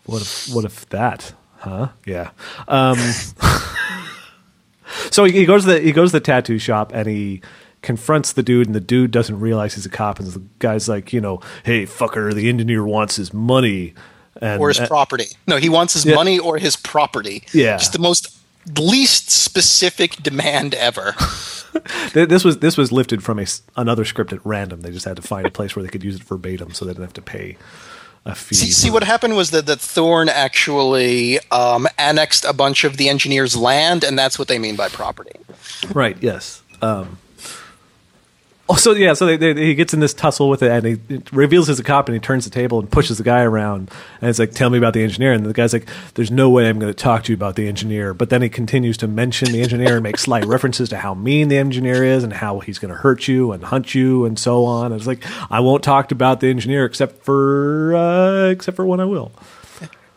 What 0.06 0.22
if 0.22 0.48
what 0.52 0.64
if 0.64 0.88
that? 0.90 1.34
Huh? 1.58 1.88
Yeah. 2.06 2.30
Um, 2.68 2.98
so 5.10 5.24
he, 5.24 5.32
he 5.32 5.46
goes 5.46 5.64
to 5.64 5.72
the 5.72 5.80
he 5.80 5.92
goes 5.92 6.12
to 6.12 6.18
the 6.18 6.24
tattoo 6.24 6.58
shop 6.58 6.92
and 6.94 7.08
he 7.08 7.42
confronts 7.82 8.32
the 8.32 8.42
dude 8.42 8.66
and 8.66 8.74
the 8.74 8.80
dude 8.80 9.10
doesn't 9.10 9.40
realize 9.40 9.74
he's 9.74 9.86
a 9.86 9.90
cop 9.90 10.18
and 10.18 10.28
the 10.28 10.42
guy's 10.58 10.88
like, 10.88 11.12
you 11.12 11.20
know, 11.20 11.40
hey 11.64 11.84
fucker, 11.84 12.32
the 12.32 12.48
engineer 12.48 12.84
wants 12.84 13.16
his 13.16 13.32
money 13.32 13.94
and 14.40 14.60
or 14.60 14.68
his 14.68 14.80
uh, 14.80 14.86
property. 14.86 15.26
No, 15.46 15.56
he 15.56 15.68
wants 15.68 15.94
his 15.94 16.04
Yeah. 16.04 16.14
money 16.14 16.38
or 16.38 16.58
his 16.58 16.76
property. 16.76 17.44
Yeah. 17.52 17.76
Just 17.76 17.92
the 17.92 17.98
most 17.98 18.36
least 18.78 19.30
specific 19.30 20.16
demand 20.22 20.74
ever. 20.74 21.14
This 22.12 22.44
was 22.44 22.58
this 22.58 22.76
was 22.78 22.90
lifted 22.90 23.22
from 23.22 23.38
a 23.38 23.46
another 23.76 24.04
script 24.06 24.32
at 24.32 24.44
random. 24.44 24.80
They 24.80 24.90
just 24.90 25.04
had 25.04 25.16
to 25.16 25.22
find 25.22 25.46
a 25.46 25.50
place 25.50 25.76
where 25.76 25.82
they 25.82 25.88
could 25.90 26.02
use 26.02 26.16
it 26.16 26.22
verbatim, 26.24 26.72
so 26.72 26.84
they 26.86 26.92
didn't 26.92 27.04
have 27.04 27.12
to 27.14 27.22
pay 27.22 27.56
a 28.24 28.34
fee. 28.34 28.54
See, 28.54 28.70
see 28.70 28.90
what 28.90 29.04
happened 29.04 29.36
was 29.36 29.50
that, 29.50 29.66
that 29.66 29.78
Thorne 29.78 30.28
actually 30.30 31.38
um, 31.50 31.86
annexed 31.98 32.44
a 32.46 32.52
bunch 32.54 32.84
of 32.84 32.96
the 32.96 33.08
engineer's 33.08 33.54
land, 33.54 34.02
and 34.02 34.18
that's 34.18 34.38
what 34.38 34.48
they 34.48 34.58
mean 34.58 34.76
by 34.76 34.88
property. 34.88 35.38
Right. 35.92 36.16
Yes. 36.20 36.62
Um, 36.80 37.18
oh, 38.68 38.76
so 38.76 38.92
yeah. 38.92 39.14
So 39.14 39.26
they, 39.26 39.36
they, 39.36 39.54
he 39.54 39.74
gets 39.74 39.94
in 39.94 40.00
this 40.00 40.14
tussle 40.14 40.48
with 40.48 40.62
it, 40.62 40.70
and 40.70 40.86
he 40.86 41.14
it 41.14 41.32
reveals 41.32 41.68
he's 41.68 41.78
a 41.78 41.84
cop, 41.84 42.08
and 42.08 42.14
he 42.14 42.20
turns 42.20 42.44
the 42.44 42.50
table 42.50 42.78
and 42.78 42.90
pushes 42.90 43.18
the 43.18 43.24
guy 43.24 43.42
around, 43.42 43.90
and 44.20 44.28
it's 44.28 44.38
like, 44.38 44.52
"Tell 44.52 44.70
me 44.70 44.78
about 44.78 44.94
the 44.94 45.02
engineer." 45.02 45.32
And 45.32 45.44
the 45.44 45.52
guy's 45.52 45.72
like, 45.72 45.88
"There's 46.14 46.30
no 46.30 46.50
way 46.50 46.68
I'm 46.68 46.78
going 46.78 46.92
to 46.92 46.98
talk 46.98 47.24
to 47.24 47.32
you 47.32 47.36
about 47.36 47.56
the 47.56 47.68
engineer." 47.68 48.14
But 48.14 48.30
then 48.30 48.42
he 48.42 48.48
continues 48.48 48.96
to 48.98 49.08
mention 49.08 49.52
the 49.52 49.62
engineer 49.62 49.94
and 49.94 50.02
make 50.02 50.18
slight 50.18 50.44
references 50.44 50.88
to 50.90 50.98
how 50.98 51.14
mean 51.14 51.48
the 51.48 51.58
engineer 51.58 52.04
is 52.04 52.24
and 52.24 52.32
how 52.32 52.60
he's 52.60 52.78
going 52.78 52.92
to 52.92 52.98
hurt 52.98 53.28
you 53.28 53.52
and 53.52 53.64
hunt 53.64 53.94
you 53.94 54.24
and 54.24 54.38
so 54.38 54.64
on. 54.64 54.92
And 54.92 54.96
it's 54.96 55.06
like, 55.06 55.24
I 55.50 55.60
won't 55.60 55.82
talk 55.82 56.12
about 56.12 56.40
the 56.40 56.48
engineer 56.48 56.84
except 56.84 57.24
for 57.24 57.94
uh, 57.94 58.48
except 58.50 58.76
for 58.76 58.86
when 58.86 59.00
I 59.00 59.04
will. 59.04 59.32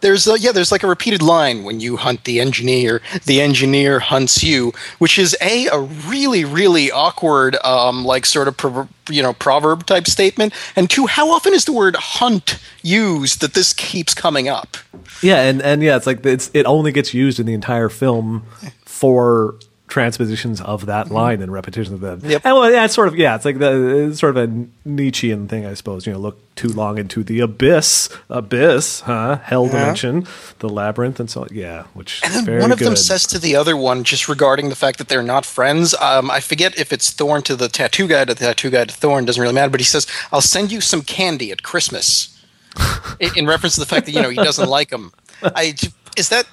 There's 0.02 0.28
a, 0.28 0.38
yeah, 0.38 0.52
there's 0.52 0.72
like 0.72 0.84
a 0.84 0.88
repeated 0.88 1.22
line 1.22 1.64
when 1.64 1.80
you 1.80 1.98
hunt 1.98 2.26
the 2.26 2.40
engineer, 2.40 3.02
the 3.26 3.42
engineer 3.42 4.00
hunts 4.00 4.44
you, 4.44 4.74
which 5.00 5.18
is 5.18 5.36
a 5.42 5.68
a 5.68 5.80
really 5.80 6.44
really 6.44 6.92
awkward 6.92 7.56
um, 7.64 8.04
like 8.04 8.26
sort 8.26 8.48
of 8.48 8.58
prover- 8.58 8.90
you 9.10 9.22
know 9.22 9.34
proverb 9.34 9.86
type 9.86 10.08
statement, 10.08 10.54
and 10.76 10.90
two, 10.90 11.06
how 11.06 11.32
often 11.32 11.54
is 11.54 11.66
the 11.66 11.74
word 11.74 11.96
hunt 11.96 12.60
used 12.82 13.42
that 13.42 13.54
this 13.54 13.74
keeps 13.74 14.14
coming 14.14 14.50
up? 14.50 14.78
Yeah, 15.22 15.42
and 15.42 15.62
and 15.62 15.82
yeah, 15.84 15.98
it's 15.98 16.08
like 16.08 16.26
it's 16.26 16.50
it 16.54 16.66
only 16.66 16.92
gets 16.92 17.14
used 17.14 17.40
in 17.40 17.46
the 17.46 17.54
entire 17.54 17.90
film 17.90 18.44
for 18.86 19.56
transpositions 19.92 20.62
of 20.62 20.86
that 20.86 21.12
line 21.12 21.42
and 21.42 21.52
repetitions 21.52 21.94
of 21.94 22.00
that. 22.00 22.28
Yep. 22.28 22.46
And 22.46 22.56
well, 22.56 22.72
yeah, 22.72 22.86
it's 22.86 22.96
sort 22.96 23.10
of 23.10 23.16
yeah, 23.16 23.36
it's 23.36 23.44
like 23.44 23.60
the 23.60 24.08
it's 24.08 24.20
sort 24.22 24.36
of 24.38 24.50
a 24.50 24.66
Nietzschean 24.86 25.50
thing, 25.50 25.66
I 25.66 25.74
suppose. 25.74 26.08
You 26.08 26.14
know, 26.14 26.20
look 26.20 26.40
too 26.56 26.70
long 26.70 26.98
into 26.98 27.24
the 27.24 27.42
abyss, 27.42 28.10
abyss, 28.30 29.02
huh? 29.02 29.40
Hell 29.44 29.68
dimension, 29.68 30.26
the 30.60 30.70
labyrinth, 30.70 31.20
and 31.20 31.30
so 31.30 31.46
yeah, 31.52 31.84
which 31.94 32.22
And 32.24 32.34
then 32.34 32.62
one 32.62 32.72
of 32.72 32.80
good. 32.80 32.88
them 32.88 32.96
says 32.96 33.28
to 33.28 33.38
the 33.40 33.58
other 33.58 33.76
one, 33.76 34.06
just 34.06 34.30
regarding 34.30 34.70
the 34.70 34.76
fact 34.76 34.98
that 34.98 35.10
they're 35.10 35.22
not 35.22 35.46
friends. 35.46 35.94
Um, 35.96 36.32
I 36.32 36.40
forget 36.40 36.80
if 36.80 36.94
it's 36.94 37.12
Thorne 37.12 37.42
to 37.44 37.58
the 37.58 37.68
tattoo 37.68 38.08
guy 38.08 38.24
to 38.24 38.34
the 38.34 38.46
tattoo 38.46 38.70
guy 38.70 38.86
to 38.86 38.94
Thorne. 38.94 39.26
Doesn't 39.26 39.42
really 39.42 39.54
matter. 39.54 39.70
But 39.70 39.82
he 39.82 39.86
says, 39.86 40.08
"I'll 40.32 40.42
send 40.42 40.72
you 40.72 40.80
some 40.80 41.02
candy 41.02 41.52
at 41.52 41.64
Christmas," 41.64 42.42
in, 43.20 43.30
in 43.36 43.46
reference 43.46 43.74
to 43.76 43.82
the 43.82 43.86
fact 43.86 44.06
that 44.06 44.14
you 44.14 44.22
know 44.22 44.30
he 44.30 44.38
doesn't 44.38 44.70
like 44.70 44.90
them. 44.90 45.12
I 45.44 45.76
is 46.16 46.30
that 46.30 46.48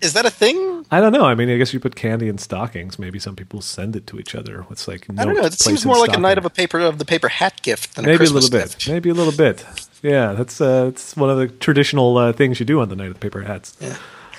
is 0.00 0.12
that 0.14 0.26
a 0.26 0.30
thing? 0.30 0.84
I 0.90 1.00
don't 1.00 1.12
know. 1.12 1.24
I 1.24 1.34
mean, 1.34 1.50
I 1.50 1.56
guess 1.56 1.72
you 1.72 1.80
put 1.80 1.94
candy 1.96 2.28
in 2.28 2.38
stockings. 2.38 2.98
Maybe 2.98 3.18
some 3.18 3.36
people 3.36 3.60
send 3.60 3.96
it 3.96 4.06
to 4.08 4.18
each 4.18 4.34
other. 4.34 4.64
It's 4.70 4.88
like 4.88 5.06
I 5.16 5.24
don't 5.24 5.34
know. 5.34 5.42
It 5.44 5.52
seems 5.54 5.84
more 5.84 5.98
like 5.98 6.16
a 6.16 6.20
night 6.20 6.38
of 6.38 6.44
a 6.44 6.50
paper 6.50 6.80
of 6.80 6.98
the 6.98 7.04
paper 7.04 7.28
hat 7.28 7.62
gift 7.62 7.94
than 7.96 8.04
a 8.04 8.08
maybe 8.08 8.14
a 8.14 8.18
Christmas 8.18 8.44
little 8.44 8.60
bit. 8.60 8.70
gift. 8.70 8.88
Maybe 8.88 9.08
a 9.10 9.14
little 9.14 9.32
bit. 9.32 9.64
Yeah, 10.02 10.32
that's 10.32 10.60
uh, 10.60 10.86
that's 10.86 11.16
one 11.16 11.30
of 11.30 11.38
the 11.38 11.48
traditional 11.48 12.16
uh, 12.16 12.32
things 12.32 12.60
you 12.60 12.66
do 12.66 12.80
on 12.80 12.88
the 12.88 12.96
night 12.96 13.08
of 13.08 13.14
the 13.14 13.20
paper 13.20 13.42
hats. 13.42 13.76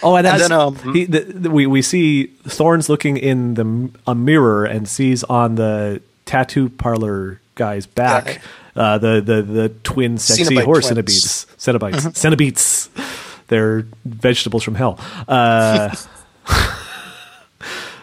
Oh, 0.02 0.16
and, 0.16 0.26
And 0.26 0.36
as 0.42 0.48
then, 0.48 0.52
um, 0.58 0.76
he, 0.94 1.06
the, 1.06 1.20
the, 1.20 1.52
we 1.52 1.68
we 1.68 1.82
see 1.82 2.28
Thorne's 2.48 2.88
looking 2.90 3.18
in 3.18 3.56
the 3.56 3.90
a 4.08 4.16
mirror 4.16 4.66
and 4.66 4.88
sees 4.88 5.24
on 5.26 5.56
the 5.56 6.02
tattoo 6.26 6.70
parlor 6.70 7.42
guy's 7.56 7.86
back 7.86 8.42
uh, 8.76 8.98
the, 8.98 9.20
the 9.20 9.42
the 9.42 9.70
twin 9.84 10.18
sexy 10.18 10.46
Cenobite 10.56 10.64
horse 10.64 10.90
twins. 10.90 11.46
cenobites, 11.58 11.92
cenobites, 12.14 12.90
cenobites. 12.90 13.29
They're 13.50 13.86
vegetables 14.06 14.64
from 14.64 14.76
hell. 14.76 15.00
Uh, 15.28 15.96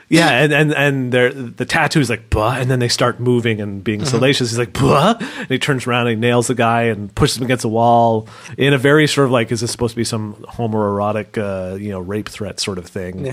yeah, 0.09 0.42
and 0.42 0.53
and 0.53 0.72
and 0.72 1.12
they're, 1.12 1.32
the 1.32 1.64
tattoo 1.64 2.01
is 2.01 2.11
like 2.11 2.30
buh, 2.30 2.57
and 2.59 2.70
then 2.70 2.78
they 2.78 2.88
start 2.88 3.18
moving 3.18 3.61
and 3.61 3.82
being 3.82 4.05
salacious. 4.05 4.51
He's 4.51 4.59
like 4.59 4.72
buh, 4.72 5.14
and 5.18 5.49
he 5.49 5.59
turns 5.59 5.86
around 5.86 6.09
and 6.09 6.16
he 6.16 6.20
nails 6.20 6.47
the 6.47 6.55
guy 6.55 6.82
and 6.84 7.12
pushes 7.14 7.38
him 7.38 7.44
against 7.44 7.62
the 7.62 7.68
wall 7.68 8.28
in 8.59 8.72
a 8.72 8.78
very 8.78 9.07
sort 9.07 9.24
of 9.24 9.30
like, 9.32 9.51
is 9.51 9.61
this 9.62 9.72
supposed 9.72 9.92
to 9.92 9.97
be 9.97 10.05
some 10.05 10.34
homoerotic, 10.49 11.38
uh, 11.38 11.76
you 11.76 11.90
know, 11.90 12.01
rape 12.01 12.28
threat 12.28 12.61
sort 12.61 12.78
of 12.78 12.86
thing? 12.86 13.26
Yeah. 13.26 13.32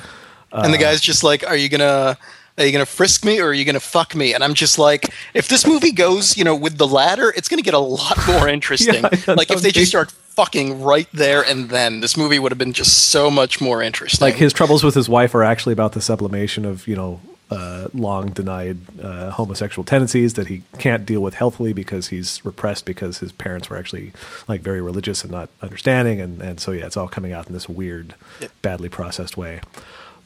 and 0.52 0.74
the 0.74 0.78
guy's 0.78 1.02
just 1.02 1.24
like, 1.24 1.46
"Are 1.46 1.58
you 1.58 1.70
gonna?" 1.70 2.18
Are 2.58 2.66
you 2.66 2.72
gonna 2.72 2.86
frisk 2.86 3.26
me 3.26 3.40
or 3.40 3.48
are 3.48 3.54
you 3.54 3.66
gonna 3.66 3.80
fuck 3.80 4.16
me? 4.16 4.34
And 4.34 4.44
I'm 4.44 4.54
just 4.54 4.78
like, 4.78 5.10
if 5.34 5.48
this 5.48 5.66
movie 5.66 5.92
goes, 5.92 6.38
you 6.38 6.44
know, 6.44 6.56
with 6.56 6.78
the 6.78 6.88
latter, 6.88 7.34
it's 7.36 7.48
gonna 7.48 7.64
get 7.64 7.74
a 7.74 7.80
lot 7.80 8.18
more 8.28 8.48
interesting. 8.48 9.04
Yeah, 9.28 9.36
like 9.36 9.52
if 9.52 9.62
they 9.62 9.72
just 9.72 9.90
start 9.90 10.12
fucking 10.12 10.82
right 10.82 11.08
there 11.14 11.42
and 11.44 11.70
then, 11.70 12.02
this 12.02 12.18
movie 12.18 12.40
would 12.40 12.52
have 12.52 12.58
been 12.58 12.74
just 12.74 13.10
so 13.10 13.30
much 13.32 13.62
more 13.62 13.82
interesting. 13.82 14.26
Like 14.26 14.36
his 14.36 14.54
troubles 14.54 14.84
with 14.84 14.96
his 14.96 15.08
wife 15.08 15.34
are 15.36 15.44
actually 15.44 15.74
about 15.74 15.94
the 15.94 16.02
sublimation 16.02 16.66
of 16.66 16.88
you 16.88 16.96
know 16.96 17.22
uh, 17.52 17.88
long 17.94 18.30
denied 18.32 18.78
uh, 19.02 19.32
homosexual 19.32 19.84
tendencies 19.84 20.34
that 20.34 20.48
he 20.48 20.64
can't 20.80 21.06
deal 21.06 21.22
with 21.22 21.36
healthily 21.36 21.74
because 21.74 22.08
he's 22.08 22.44
repressed 22.44 22.86
because 22.86 23.20
his 23.20 23.32
parents 23.32 23.70
were 23.70 23.78
actually 23.78 24.12
like 24.48 24.62
very 24.62 24.82
religious 24.82 25.24
and 25.24 25.32
not 25.32 25.50
understanding, 25.62 26.20
and 26.20 26.42
and 26.42 26.60
so 26.60 26.72
yeah, 26.72 26.86
it's 26.86 26.98
all 26.98 27.08
coming 27.08 27.34
out 27.34 27.48
in 27.48 27.54
this 27.54 27.70
weird, 27.70 28.16
badly 28.62 28.90
processed 28.90 29.38
way. 29.38 29.62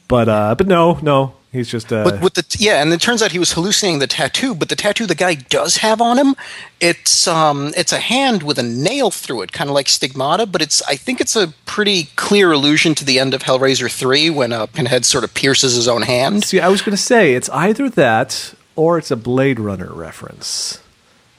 But 0.08 0.30
uh, 0.30 0.56
but 0.56 0.68
no, 0.68 1.00
no, 1.02 1.34
he's 1.52 1.70
just 1.70 1.92
uh, 1.92 2.04
But 2.04 2.22
with 2.22 2.36
the 2.36 2.46
yeah, 2.58 2.82
and 2.82 2.94
it 2.94 3.02
turns 3.02 3.22
out 3.22 3.32
he 3.32 3.40
was 3.40 3.52
hallucinating 3.54 4.00
the 4.00 4.08
tattoo. 4.08 4.56
But 4.56 4.70
the 4.70 4.76
tattoo 4.76 5.06
the 5.06 5.16
guy 5.16 5.36
does 5.36 5.78
have 5.78 6.02
on 6.02 6.18
him, 6.18 6.36
it's 6.80 7.28
um, 7.28 7.74
it's 7.76 7.92
a 7.92 8.00
hand 8.00 8.44
with 8.44 8.58
a 8.58 8.64
nail 8.64 9.12
through 9.12 9.42
it, 9.42 9.52
kind 9.52 9.70
of 9.70 9.74
like 9.74 9.90
stigmata. 9.90 10.46
But 10.46 10.62
it's 10.62 10.82
I 10.84 10.96
think 10.96 11.20
it's 11.20 11.36
a 11.36 11.50
pretty 11.66 12.06
clear 12.16 12.54
allusion 12.54 12.96
to 12.96 13.06
the 13.06 13.20
end 13.20 13.34
of 13.34 13.44
Hellraiser 13.44 13.92
three 13.92 14.30
when 14.30 14.54
uh, 14.54 14.68
Pinhead 14.68 15.04
sort 15.04 15.24
of 15.24 15.34
pierces 15.34 15.76
his 15.76 15.88
own 15.88 16.04
hand. 16.04 16.46
See, 16.46 16.62
I 16.62 16.70
was 16.70 16.82
going 16.82 16.96
to 16.96 17.02
say 17.02 17.34
it's 17.34 17.50
either 17.50 17.90
that 17.90 18.54
or 18.78 18.98
it's 18.98 19.12
a 19.12 19.18
Blade 19.18 19.60
Runner 19.60 19.92
reference, 19.92 20.82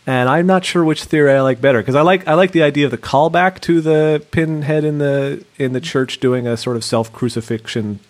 and 0.07 0.29
I'm 0.29 0.47
not 0.47 0.67
sure 0.67 0.85
which 0.85 1.05
theory 1.05 1.33
I 1.33 1.41
like 1.41 1.63
better 1.63 1.81
because 1.81 1.95
I 1.95 2.03
like 2.03 2.29
I 2.29 2.35
like 2.35 2.53
the 2.53 2.63
idea 2.63 2.85
of 2.85 2.91
the 2.91 2.99
callback 2.99 3.61
to 3.61 3.81
the 3.81 4.23
pinhead 4.31 4.85
in 4.85 4.99
the 4.99 5.43
in 5.57 5.73
the 5.73 5.81
church 5.81 6.21
doing 6.21 6.47
a 6.47 6.59
sort 6.59 6.77
of 6.77 6.85
self 6.85 7.11
crucifixion 7.15 8.01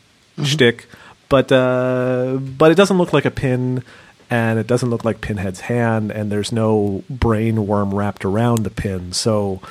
shtick, 0.45 0.86
but 1.28 1.51
uh, 1.53 2.39
but 2.41 2.70
it 2.70 2.74
doesn't 2.74 2.99
look 2.99 3.12
like 3.12 3.24
a 3.24 3.30
pin. 3.30 3.82
And 4.30 4.59
it 4.59 4.66
doesn't 4.66 4.91
look 4.91 5.07
like 5.07 5.22
Pinhead's 5.22 5.61
hand, 5.61 6.11
and 6.11 6.30
there's 6.30 6.53
no 6.53 7.03
brain 7.09 7.66
worm 7.66 7.95
wrapped 7.95 8.26
around 8.26 8.62
the 8.62 8.68
pin. 8.68 9.14
So 9.14 9.62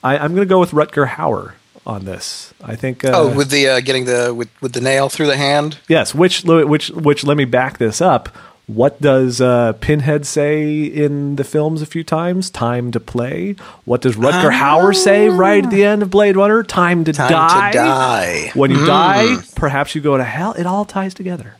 I, 0.00 0.16
I'm 0.16 0.32
going 0.32 0.46
to 0.46 0.48
go 0.48 0.60
with 0.60 0.70
Rutger 0.70 1.08
Hauer 1.08 1.54
on 1.84 2.04
this. 2.04 2.54
I 2.62 2.76
think. 2.76 3.04
Uh, 3.04 3.10
oh, 3.12 3.36
with 3.36 3.50
the 3.50 3.66
uh, 3.66 3.80
getting 3.80 4.04
the 4.04 4.32
with, 4.32 4.48
with 4.62 4.74
the 4.74 4.80
nail 4.80 5.08
through 5.08 5.26
the 5.26 5.36
hand. 5.36 5.78
Yes, 5.88 6.14
which 6.14 6.44
which 6.44 6.90
which 6.90 7.24
let 7.24 7.36
me 7.36 7.44
back 7.44 7.78
this 7.78 8.00
up. 8.00 8.28
What 8.66 9.00
does 9.00 9.42
uh, 9.42 9.74
Pinhead 9.74 10.24
say 10.24 10.84
in 10.84 11.36
the 11.36 11.44
films 11.44 11.82
a 11.82 11.86
few 11.86 12.02
times? 12.02 12.48
Time 12.48 12.90
to 12.92 13.00
play. 13.00 13.56
What 13.84 14.00
does 14.00 14.16
Rutger 14.16 14.50
ah. 14.50 14.80
Hauer 14.80 14.96
say 14.96 15.28
right 15.28 15.62
at 15.62 15.70
the 15.70 15.84
end 15.84 16.02
of 16.02 16.10
Blade 16.10 16.34
Runner? 16.34 16.62
Time 16.62 17.04
to 17.04 17.12
Time 17.12 17.30
die. 17.30 17.72
to 17.72 17.78
die. 17.78 18.50
When 18.54 18.70
you 18.70 18.78
hmm. 18.78 18.86
die, 18.86 19.36
perhaps 19.54 19.94
you 19.94 20.00
go 20.00 20.16
to 20.16 20.24
hell. 20.24 20.54
It 20.54 20.64
all 20.64 20.86
ties 20.86 21.12
together. 21.12 21.56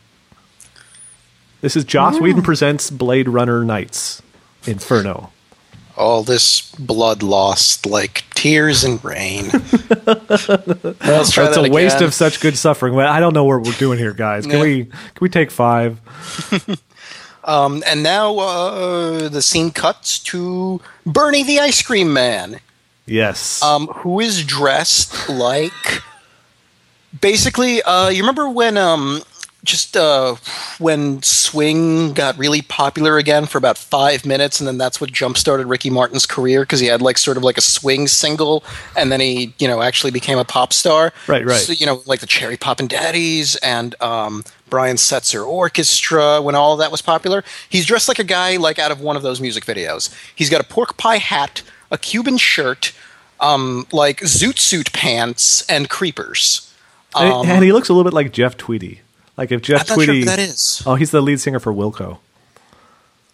This 1.61 1.75
is 1.75 1.83
Joss 1.83 2.17
hmm. 2.17 2.23
Whedon 2.23 2.41
presents 2.41 2.89
Blade 2.89 3.29
Runner 3.29 3.63
Nights 3.63 4.23
Inferno. 4.65 5.31
All 5.95 6.23
this 6.23 6.71
blood 6.71 7.21
lost 7.21 7.85
like 7.85 8.25
tears 8.33 8.83
and 8.83 9.03
rain. 9.05 9.45
Let's 10.05 10.45
try 11.31 11.45
It's 11.45 11.55
that 11.55 11.65
a 11.65 11.71
waste 11.71 12.01
of 12.01 12.15
such 12.15 12.41
good 12.41 12.57
suffering. 12.57 12.99
I 12.99 13.19
don't 13.19 13.33
know 13.33 13.45
what 13.45 13.61
we're 13.61 13.71
doing 13.73 13.99
here, 13.99 14.11
guys. 14.11 14.45
Can 14.45 14.57
Yeah. 14.57 14.61
we 14.63 14.85
can 14.85 15.21
we 15.21 15.29
take 15.29 15.51
five? 15.51 16.01
Um, 17.45 17.83
and 17.87 18.01
now 18.03 18.37
uh, 18.39 19.29
the 19.29 19.41
scene 19.41 19.71
cuts 19.71 20.17
to 20.19 20.81
Bernie 21.05 21.43
the 21.43 21.59
ice 21.59 21.81
cream 21.81 22.11
man, 22.11 22.59
Yes. 23.05 23.61
um, 23.61 23.87
who 23.87 24.19
is 24.19 24.43
dressed 24.43 25.29
like 25.29 26.01
basically. 27.21 27.81
Uh, 27.83 28.09
you 28.09 28.21
remember 28.21 28.49
when 28.49 28.77
um, 28.77 29.21
just 29.65 29.97
uh, 29.97 30.35
when 30.79 31.21
swing 31.21 32.13
got 32.13 32.37
really 32.37 32.61
popular 32.61 33.17
again 33.17 33.45
for 33.45 33.57
about 33.57 33.77
five 33.77 34.25
minutes, 34.25 34.59
and 34.59 34.67
then 34.67 34.77
that's 34.77 35.01
what 35.01 35.11
jump 35.11 35.37
started 35.37 35.67
Ricky 35.67 35.89
Martin's 35.89 36.25
career 36.25 36.61
because 36.61 36.79
he 36.79 36.87
had 36.87 37.01
like 37.01 37.17
sort 37.17 37.37
of 37.37 37.43
like 37.43 37.57
a 37.57 37.61
swing 37.61 38.07
single, 38.07 38.63
and 38.95 39.11
then 39.11 39.19
he 39.19 39.53
you 39.59 39.67
know 39.67 39.81
actually 39.81 40.11
became 40.11 40.37
a 40.37 40.45
pop 40.45 40.71
star. 40.71 41.11
Right, 41.27 41.45
right. 41.45 41.59
So, 41.59 41.73
you 41.73 41.85
know, 41.85 42.01
like 42.05 42.19
the 42.19 42.27
Cherry 42.27 42.57
Poppin' 42.57 42.87
Daddies 42.87 43.55
and 43.57 43.99
um, 44.01 44.43
Brian 44.69 44.95
Setzer 44.97 45.45
Orchestra 45.45 46.41
when 46.41 46.55
all 46.55 46.73
of 46.73 46.79
that 46.79 46.91
was 46.91 47.01
popular. 47.01 47.43
He's 47.69 47.85
dressed 47.85 48.07
like 48.07 48.19
a 48.19 48.23
guy 48.23 48.57
like 48.57 48.79
out 48.79 48.91
of 48.91 49.01
one 49.01 49.15
of 49.15 49.23
those 49.23 49.41
music 49.41 49.65
videos. 49.65 50.13
He's 50.35 50.49
got 50.49 50.61
a 50.61 50.65
pork 50.65 50.97
pie 50.97 51.17
hat, 51.17 51.61
a 51.91 51.97
Cuban 51.97 52.37
shirt, 52.37 52.93
um, 53.39 53.87
like 53.91 54.21
zoot 54.21 54.59
suit 54.59 54.93
pants, 54.93 55.65
and 55.67 55.89
creepers. 55.89 56.71
um, 57.15 57.47
and 57.47 57.63
he 57.63 57.71
looks 57.71 57.89
a 57.89 57.93
little 57.93 58.03
bit 58.03 58.13
like 58.13 58.31
Jeff 58.31 58.57
Tweedy. 58.57 59.01
Like 59.37 59.51
if 59.51 59.61
Jeff 59.61 59.81
I'm 59.81 59.85
sure 59.87 59.95
Tweedy. 59.97 60.19
who 60.21 60.25
that 60.25 60.39
is. 60.39 60.81
Oh, 60.85 60.95
he's 60.95 61.11
the 61.11 61.21
lead 61.21 61.39
singer 61.39 61.59
for 61.59 61.73
Wilco. 61.73 62.19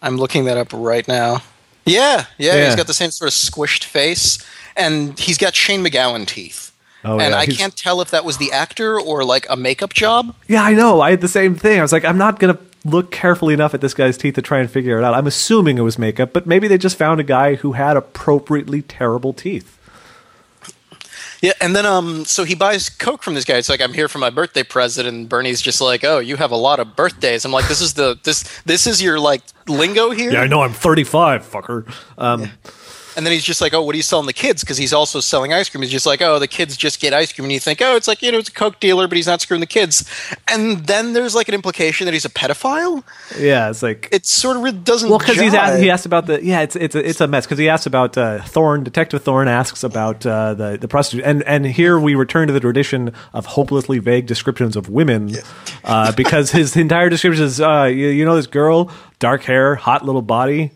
I'm 0.00 0.16
looking 0.16 0.44
that 0.46 0.56
up 0.56 0.68
right 0.72 1.06
now. 1.06 1.42
Yeah, 1.84 2.26
yeah, 2.38 2.54
Yeah. 2.56 2.66
he's 2.66 2.76
got 2.76 2.86
the 2.86 2.94
same 2.94 3.10
sort 3.10 3.28
of 3.28 3.34
squished 3.34 3.84
face, 3.84 4.38
and 4.76 5.18
he's 5.18 5.38
got 5.38 5.54
Shane 5.54 5.84
MacGowan 5.84 6.26
teeth. 6.26 6.72
Oh, 7.04 7.18
and 7.18 7.32
yeah, 7.32 7.38
I 7.38 7.46
can't 7.46 7.76
tell 7.76 8.00
if 8.00 8.10
that 8.10 8.24
was 8.24 8.36
the 8.38 8.52
actor 8.52 8.98
or 9.00 9.24
like 9.24 9.46
a 9.50 9.56
makeup 9.56 9.92
job. 9.92 10.34
Yeah, 10.46 10.62
I 10.62 10.74
know. 10.74 11.00
I 11.00 11.10
had 11.10 11.20
the 11.20 11.28
same 11.28 11.56
thing. 11.56 11.80
I 11.80 11.82
was 11.82 11.92
like, 11.92 12.04
I'm 12.04 12.18
not 12.18 12.38
gonna 12.38 12.58
look 12.84 13.10
carefully 13.10 13.54
enough 13.54 13.74
at 13.74 13.80
this 13.80 13.94
guy's 13.94 14.16
teeth 14.16 14.34
to 14.36 14.42
try 14.42 14.58
and 14.60 14.70
figure 14.70 14.98
it 14.98 15.04
out. 15.04 15.14
I'm 15.14 15.26
assuming 15.26 15.78
it 15.78 15.82
was 15.82 15.98
makeup, 15.98 16.32
but 16.32 16.46
maybe 16.46 16.68
they 16.68 16.78
just 16.78 16.96
found 16.96 17.18
a 17.20 17.24
guy 17.24 17.56
who 17.56 17.72
had 17.72 17.96
appropriately 17.96 18.82
terrible 18.82 19.32
teeth. 19.32 19.78
Yeah, 21.42 21.54
and 21.60 21.74
then 21.74 21.84
um, 21.84 22.24
so 22.24 22.44
he 22.44 22.54
buys 22.54 22.88
Coke 22.88 23.24
from 23.24 23.34
this 23.34 23.44
guy. 23.44 23.56
It's 23.56 23.68
like 23.68 23.80
I'm 23.80 23.92
here 23.92 24.06
for 24.06 24.18
my 24.18 24.30
birthday 24.30 24.62
present, 24.62 25.08
and 25.08 25.28
Bernie's 25.28 25.60
just 25.60 25.80
like, 25.80 26.04
"Oh, 26.04 26.20
you 26.20 26.36
have 26.36 26.52
a 26.52 26.56
lot 26.56 26.78
of 26.78 26.94
birthdays." 26.94 27.44
I'm 27.44 27.50
like, 27.50 27.66
"This 27.66 27.80
is 27.80 27.94
the 27.94 28.16
this 28.22 28.44
this 28.64 28.86
is 28.86 29.02
your 29.02 29.18
like 29.18 29.42
lingo 29.66 30.10
here." 30.10 30.32
Yeah, 30.32 30.42
I 30.42 30.46
know. 30.46 30.62
I'm 30.62 30.72
35, 30.72 31.44
fucker. 31.44 31.92
Um, 32.16 32.48
And 33.16 33.26
then 33.26 33.32
he's 33.32 33.44
just 33.44 33.60
like, 33.60 33.74
"Oh, 33.74 33.82
what 33.82 33.94
are 33.94 33.96
you 33.96 34.02
selling 34.02 34.26
the 34.26 34.32
kids?" 34.32 34.62
Because 34.62 34.78
he's 34.78 34.92
also 34.92 35.20
selling 35.20 35.52
ice 35.52 35.68
cream. 35.68 35.82
He's 35.82 35.90
just 35.90 36.06
like, 36.06 36.22
"Oh, 36.22 36.38
the 36.38 36.48
kids 36.48 36.76
just 36.76 37.00
get 37.00 37.12
ice 37.12 37.32
cream," 37.32 37.44
and 37.44 37.52
you 37.52 37.60
think, 37.60 37.80
"Oh, 37.82 37.96
it's 37.96 38.08
like 38.08 38.22
you 38.22 38.32
know, 38.32 38.38
it's 38.38 38.48
a 38.48 38.52
Coke 38.52 38.80
dealer, 38.80 39.06
but 39.08 39.16
he's 39.16 39.26
not 39.26 39.40
screwing 39.40 39.60
the 39.60 39.66
kids." 39.66 40.08
And 40.48 40.86
then 40.86 41.12
there's 41.12 41.34
like 41.34 41.48
an 41.48 41.54
implication 41.54 42.04
that 42.06 42.12
he's 42.12 42.24
a 42.24 42.30
pedophile. 42.30 43.02
yeah, 43.38 43.70
it's 43.70 43.82
like 43.82 44.08
It 44.12 44.26
sort 44.26 44.56
of 44.56 44.62
really 44.62 44.78
doesn't. 44.78 45.08
well, 45.10 45.18
because 45.18 45.38
asked, 45.38 45.80
he 45.82 45.90
asked 45.90 46.06
about 46.06 46.26
the 46.26 46.42
yeah, 46.44 46.60
it's 46.62 46.76
it's 46.76 46.94
a, 46.94 47.08
it's 47.08 47.20
a 47.20 47.26
mess 47.26 47.44
because 47.46 47.58
he 47.58 47.68
asks 47.68 47.86
about 47.86 48.16
uh, 48.16 48.42
Thorne. 48.42 48.82
Detective 48.84 49.22
Thorne 49.22 49.48
asks 49.48 49.84
about 49.84 50.24
uh, 50.26 50.54
the 50.54 50.78
the 50.80 50.88
prostitute, 50.88 51.24
and 51.26 51.42
and 51.44 51.66
here 51.66 51.98
we 51.98 52.14
return 52.14 52.46
to 52.46 52.52
the 52.52 52.60
tradition 52.60 53.12
of 53.32 53.46
hopelessly 53.46 53.98
vague 53.98 54.26
descriptions 54.26 54.76
of 54.76 54.88
women, 54.88 55.34
uh, 55.84 56.12
because 56.12 56.50
his 56.50 56.76
entire 56.76 57.08
description 57.08 57.44
is 57.44 57.60
uh, 57.60 57.84
you, 57.84 58.08
you 58.08 58.24
know 58.24 58.36
this 58.36 58.46
girl, 58.46 58.90
dark 59.18 59.42
hair, 59.42 59.74
hot 59.74 60.04
little 60.04 60.22
body. 60.22 60.70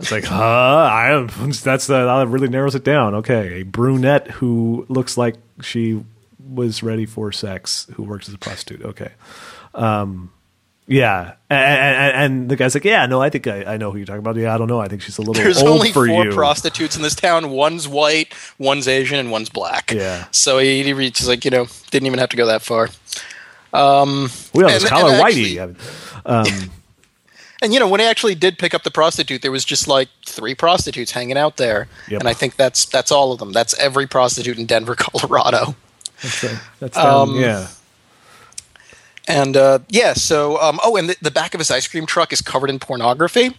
It's 0.00 0.10
like, 0.10 0.24
huh? 0.24 0.42
I 0.42 1.12
am. 1.12 1.28
That's 1.50 1.88
uh, 1.88 2.04
that 2.18 2.28
really 2.28 2.48
narrows 2.48 2.74
it 2.74 2.84
down. 2.84 3.14
Okay, 3.16 3.60
a 3.60 3.62
brunette 3.62 4.28
who 4.28 4.86
looks 4.88 5.16
like 5.16 5.36
she 5.62 6.04
was 6.38 6.82
ready 6.82 7.06
for 7.06 7.30
sex, 7.32 7.86
who 7.94 8.02
works 8.02 8.28
as 8.28 8.34
a 8.34 8.38
prostitute. 8.38 8.82
Okay. 8.82 9.12
Um, 9.74 10.32
yeah, 10.86 11.34
and, 11.48 11.58
and, 11.60 12.16
and 12.16 12.48
the 12.50 12.56
guy's 12.56 12.74
like, 12.74 12.84
"Yeah, 12.84 13.06
no, 13.06 13.22
I 13.22 13.30
think 13.30 13.46
I, 13.46 13.64
I 13.64 13.76
know 13.78 13.90
who 13.90 13.96
you're 13.96 14.06
talking 14.06 14.18
about. 14.18 14.36
Yeah, 14.36 14.54
I 14.54 14.58
don't 14.58 14.68
know. 14.68 14.80
I 14.80 14.88
think 14.88 15.00
she's 15.00 15.16
a 15.16 15.22
little 15.22 15.32
There's 15.32 15.62
old 15.62 15.68
only 15.68 15.92
for 15.92 16.06
four 16.06 16.24
you." 16.26 16.32
prostitutes 16.32 16.94
in 16.96 17.02
this 17.02 17.14
town. 17.14 17.50
One's 17.50 17.88
white, 17.88 18.34
one's 18.58 18.86
Asian, 18.86 19.18
and 19.18 19.30
one's 19.30 19.48
black. 19.48 19.92
Yeah. 19.92 20.26
So 20.30 20.58
he, 20.58 20.82
he 20.82 20.92
reaches 20.92 21.26
like 21.26 21.44
you 21.46 21.50
know 21.50 21.66
didn't 21.90 22.06
even 22.06 22.18
have 22.18 22.28
to 22.30 22.36
go 22.36 22.46
that 22.46 22.60
far. 22.60 22.90
we 23.72 23.78
all 23.78 24.28
just 24.52 24.86
call 24.86 25.10
her 25.10 25.22
Whitey. 25.22 25.74
Um, 26.26 26.46
And 27.64 27.72
you 27.74 27.80
know 27.80 27.88
when 27.88 27.98
he 28.00 28.06
actually 28.06 28.34
did 28.34 28.58
pick 28.58 28.74
up 28.74 28.82
the 28.82 28.90
prostitute, 28.90 29.40
there 29.42 29.50
was 29.50 29.64
just 29.64 29.88
like 29.88 30.08
three 30.26 30.54
prostitutes 30.54 31.10
hanging 31.12 31.38
out 31.38 31.56
there, 31.56 31.88
Yep. 32.08 32.20
and 32.20 32.28
I 32.28 32.34
think 32.34 32.56
that's 32.56 32.84
that's 32.84 33.10
all 33.10 33.32
of 33.32 33.38
them. 33.38 33.52
That's 33.52 33.72
every 33.78 34.06
prostitute 34.06 34.58
in 34.58 34.66
Denver, 34.66 34.94
Colorado. 34.98 35.74
that's 36.22 36.44
right. 36.44 36.60
That's 36.78 36.96
down, 36.96 37.28
Um, 37.30 37.40
yeah. 37.40 37.68
And 39.26 39.56
uh, 39.56 39.78
yeah, 39.88 40.12
so 40.12 40.60
um, 40.60 40.78
oh, 40.84 40.96
and 40.96 41.08
the, 41.08 41.16
the 41.22 41.30
back 41.30 41.54
of 41.54 41.58
his 41.60 41.70
ice 41.70 41.88
cream 41.88 42.04
truck 42.04 42.32
is 42.32 42.42
covered 42.42 42.68
in 42.68 42.78
pornography. 42.78 43.56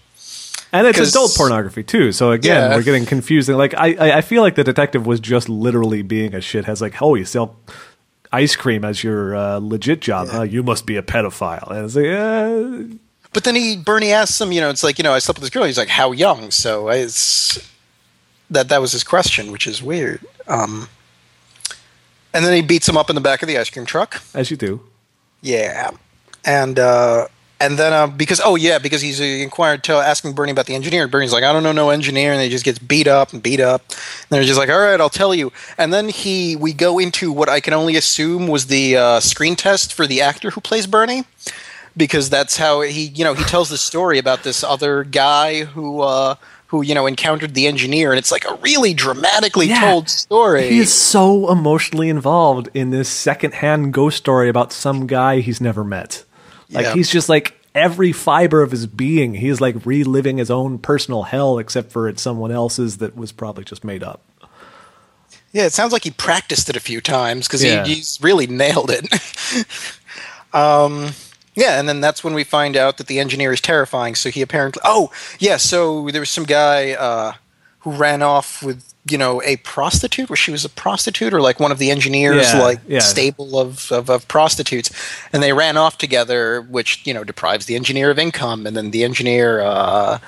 And 0.72 0.86
it's 0.86 1.00
adult 1.00 1.34
pornography 1.36 1.84
too. 1.84 2.12
So 2.12 2.32
again, 2.32 2.70
Yeah. 2.70 2.76
we're 2.78 2.84
getting 2.84 3.06
confusing. 3.06 3.56
Like 3.56 3.74
I, 3.76 3.94
I, 3.96 4.18
I 4.18 4.22
feel 4.22 4.42
like 4.44 4.56
the 4.56 4.64
detective 4.64 5.08
was 5.08 5.20
just 5.20 5.50
literally 5.50 6.02
being 6.04 6.36
a 6.36 6.40
shithead. 6.40 6.80
Like, 6.82 7.02
oh, 7.02 7.16
you 7.16 7.26
sell 7.26 7.56
ice 8.32 8.56
cream 8.56 8.84
as 8.86 9.04
your 9.04 9.36
uh, 9.36 9.58
legit 9.60 10.02
job, 10.02 10.28
huh? 10.30 10.42
You 10.44 10.62
must 10.64 10.86
be 10.86 10.98
a 10.98 11.02
pedophile. 11.02 11.72
And 11.72 11.86
it's 11.86 11.96
like, 11.96 12.06
uh, 12.94 12.98
But 13.36 13.44
then 13.44 13.56
he 13.56 13.76
Bernie 13.76 14.14
asks 14.14 14.40
him, 14.40 14.54
you 14.54 14.62
know, 14.62 14.70
it's 14.70 14.82
like 14.82 14.98
you 14.98 15.04
know 15.04 15.12
I 15.12 15.20
slept 15.20 15.40
with 15.40 15.44
this 15.44 15.50
girl. 15.50 15.66
He's 15.66 15.78
like, 15.78 15.90
how 15.90 16.14
young? 16.14 16.52
So 16.52 16.88
it's 16.88 17.60
that 18.50 18.70
that 18.70 18.80
was 18.80 18.94
his 18.94 19.04
question, 19.04 19.52
which 19.52 19.68
is 19.68 19.84
weird. 19.84 20.26
Um, 20.48 20.88
and 22.34 22.46
then 22.46 22.54
he 22.54 22.62
beats 22.62 22.88
him 22.88 22.96
up 22.96 23.10
in 23.10 23.16
the 23.16 23.22
back 23.22 23.42
of 23.42 23.50
the 23.50 23.58
ice 23.58 23.70
cream 23.70 23.86
truck. 23.86 24.22
as 24.34 24.50
you 24.50 24.56
do. 24.56 24.80
Yeah, 25.42 25.92
and 26.46 26.80
uh, 26.80 27.28
and 27.60 27.78
then 27.78 27.92
uh, 27.92 28.08
because 28.08 28.40
oh 28.42 28.56
yeah, 28.56 28.80
because 28.80 29.02
he's 29.02 29.20
uh, 29.20 29.26
inquired 29.26 29.84
to 29.84 29.96
asking 29.96 30.32
Bernie 30.32 30.54
about 30.54 30.68
the 30.68 30.76
engineer. 30.76 31.06
Bernie's 31.10 31.34
like, 31.34 31.44
I 31.44 31.52
don't 31.52 31.64
know 31.64 31.74
no 31.74 31.90
engineer, 31.90 32.32
and 32.32 32.42
he 32.42 32.48
just 32.48 32.64
gets 32.64 32.80
beat 32.80 33.06
up 33.06 33.34
and 33.34 33.44
beat 33.44 33.60
up. 33.60 33.82
And 33.90 33.98
they're 34.30 34.46
just 34.46 34.58
like, 34.58 34.70
all 34.70 34.80
right, 34.80 35.02
I'll 35.02 35.10
tell 35.10 35.36
you. 35.36 35.52
And 35.78 35.92
then 35.92 36.08
he 36.08 36.56
we 36.56 36.72
go 36.72 37.00
into 37.00 37.34
what 37.34 37.50
I 37.50 37.60
can 37.60 37.74
only 37.74 37.98
assume 37.98 38.48
was 38.48 38.68
the 38.68 38.96
uh, 38.96 39.20
screen 39.20 39.58
test 39.58 39.94
for 39.94 40.08
the 40.08 40.22
actor 40.22 40.52
who 40.52 40.62
plays 40.62 40.88
Bernie. 40.88 41.26
Because 41.98 42.30
that's 42.30 42.58
how 42.58 42.82
he, 42.82 43.06
you 43.08 43.24
know, 43.24 43.34
he 43.34 43.44
tells 43.46 43.70
the 43.70 43.78
story 43.78 44.20
about 44.20 44.44
this 44.44 44.64
other 44.64 45.04
guy 45.06 45.64
who, 45.64 46.02
uh, 46.02 46.36
who 46.68 46.82
you 46.82 46.94
know, 46.94 47.06
encountered 47.06 47.54
the 47.54 47.68
engineer, 47.68 48.12
and 48.12 48.20
it's 48.20 48.32
like 48.32 48.44
a 48.46 48.56
really 48.56 48.94
dramatically 48.94 49.68
Yeah. 49.68 49.80
told 49.80 50.10
story. 50.10 50.68
He 50.70 50.80
is 50.80 50.92
so 50.94 51.50
emotionally 51.52 52.10
involved 52.10 52.70
in 52.74 52.90
this 52.90 53.08
secondhand 53.08 53.94
ghost 53.94 54.18
story 54.18 54.50
about 54.50 54.74
some 54.74 55.08
guy 55.08 55.40
he's 55.40 55.62
never 55.62 55.84
met. 55.86 56.24
Like 56.70 56.86
Yeah. 56.88 56.94
he's 56.96 57.10
just 57.10 57.30
like 57.30 57.54
every 57.74 58.12
fiber 58.12 58.62
of 58.62 58.72
his 58.72 58.88
being, 58.88 59.36
he's 59.36 59.62
like 59.62 59.86
reliving 59.86 60.38
his 60.38 60.50
own 60.52 60.80
personal 60.80 61.24
hell, 61.24 61.60
except 61.60 61.92
for 61.92 62.10
it's 62.10 62.22
someone 62.22 62.52
else's 62.52 62.98
that 62.98 63.16
was 63.16 63.32
probably 63.32 63.64
just 63.64 63.84
made 63.86 64.04
up. 64.04 64.22
Yeah, 65.54 65.66
it 65.66 65.72
sounds 65.74 65.94
like 65.94 66.04
he 66.04 66.12
practiced 66.12 66.70
it 66.70 66.76
a 66.76 66.80
few 66.82 67.00
times 67.00 67.48
because 67.48 67.64
Yeah. 67.64 67.86
he, 67.86 67.94
he's 67.96 68.20
really 68.22 68.48
nailed 68.48 68.92
it. 68.92 69.08
um, 70.54 71.12
yeah, 71.56 71.80
and 71.80 71.88
then 71.88 72.02
that's 72.02 72.24
when 72.24 72.34
we 72.34 72.44
find 72.44 72.76
out 72.78 72.98
that 72.98 73.08
the 73.08 73.20
engineer 73.20 73.54
is 73.54 73.62
terrifying. 73.62 74.16
So 74.16 74.30
he 74.30 74.42
apparently, 74.42 74.82
oh 74.86 75.12
yeah, 75.40 75.58
so 75.58 76.10
there 76.12 76.22
was 76.22 76.30
some 76.30 76.44
guy 76.46 76.92
uh, 76.94 77.34
who 77.80 77.92
ran 77.92 78.22
off 78.22 78.62
with 78.64 78.94
you 79.10 79.18
know 79.18 79.42
a 79.44 79.58
prostitute, 79.58 80.30
where 80.30 80.36
she 80.38 80.52
was 80.52 80.66
a 80.66 80.70
prostitute, 80.70 81.34
or 81.34 81.42
like 81.42 81.60
one 81.60 81.72
of 81.72 81.78
the 81.80 81.92
engineers, 81.92 82.52
Yeah, 82.54 82.62
like 82.62 82.80
yeah. 82.88 83.00
stable 83.00 83.58
of, 83.60 83.92
of 83.92 84.10
of 84.10 84.28
prostitutes, 84.28 84.90
and 85.32 85.42
they 85.44 85.54
ran 85.54 85.78
off 85.78 85.98
together, 85.98 86.62
which 86.62 87.06
you 87.06 87.14
know 87.14 87.24
deprives 87.24 87.66
the 87.68 87.76
engineer 87.76 88.10
of 88.12 88.20
income, 88.20 88.66
and 88.68 88.76
then 88.76 88.92
the 88.92 89.04
engineer. 89.04 89.62
Uh, 89.62 90.20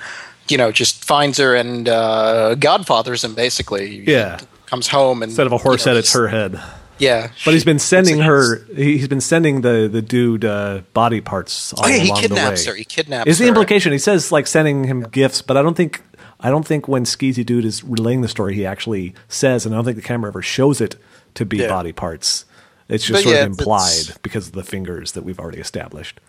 you 0.50 0.56
know, 0.56 0.72
just 0.72 1.04
finds 1.04 1.36
her 1.36 1.54
and 1.54 1.90
uh, 1.90 2.54
godfathers 2.54 3.22
him 3.22 3.34
basically. 3.34 4.02
Yeah. 4.10 4.38
comes 4.64 4.88
home 4.88 5.22
and 5.22 5.28
Instead 5.30 5.46
of 5.46 5.52
a 5.52 5.58
horse 5.58 5.84
you 5.84 5.90
know, 5.90 5.96
head, 5.96 5.98
it's 5.98 6.12
her 6.14 6.28
head. 6.28 6.58
Yeah, 6.98 7.30
But 7.44 7.54
he's 7.54 7.64
been 7.64 7.78
sending 7.78 8.18
her. 8.20 8.64
He's 8.74 9.08
been 9.08 9.20
sending 9.20 9.60
the 9.60 9.88
the 9.90 10.02
dude 10.02 10.44
uh, 10.44 10.82
body 10.94 11.20
parts. 11.20 11.72
All 11.72 11.84
Oh 11.84 11.88
yeah, 11.88 11.98
he 11.98 12.12
kidnaps 12.12 12.64
her. 12.66 12.74
He 12.74 12.84
kidnaps 12.84 13.28
Is 13.30 13.38
the 13.38 13.46
implication? 13.46 13.92
He 13.92 13.98
says 13.98 14.32
like 14.32 14.46
sending 14.46 14.84
him 14.84 15.02
gifts, 15.02 15.42
but 15.42 15.56
I 15.56 15.62
don't 15.62 15.76
think 15.76 16.02
I 16.40 16.50
don't 16.50 16.66
think 16.66 16.88
when 16.88 17.04
Skeezy 17.04 17.44
Dude 17.44 17.64
is 17.64 17.82
relaying 17.84 18.20
the 18.22 18.28
story, 18.28 18.54
he 18.54 18.64
actually 18.66 19.14
says, 19.28 19.64
and 19.66 19.74
I 19.74 19.78
don't 19.78 19.84
think 19.84 19.96
the 19.96 20.02
camera 20.02 20.28
ever 20.30 20.42
shows 20.42 20.80
it 20.80 20.96
to 21.34 21.44
be 21.44 21.58
Yeah. 21.58 21.68
body 21.68 21.92
parts. 21.92 22.44
It's 22.88 23.04
just 23.04 23.18
But 23.18 23.22
sort 23.24 23.34
yeah, 23.36 23.42
of 23.42 23.46
implied 23.48 24.14
because 24.22 24.46
of 24.48 24.52
the 24.54 24.64
fingers 24.64 25.12
that 25.12 25.22
we've 25.22 25.38
already 25.38 25.58
established. 25.58 26.20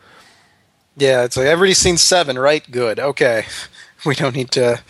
Yeah, 0.97 1.23
it's 1.23 1.37
like 1.37 1.45
everybody's 1.47 1.77
seen 1.77 1.97
Seven, 1.97 2.37
right? 2.37 2.69
Good. 2.69 2.99
Okay, 2.99 3.45
we 4.05 4.15
don't 4.15 4.35
need 4.35 4.51
to. 4.51 4.81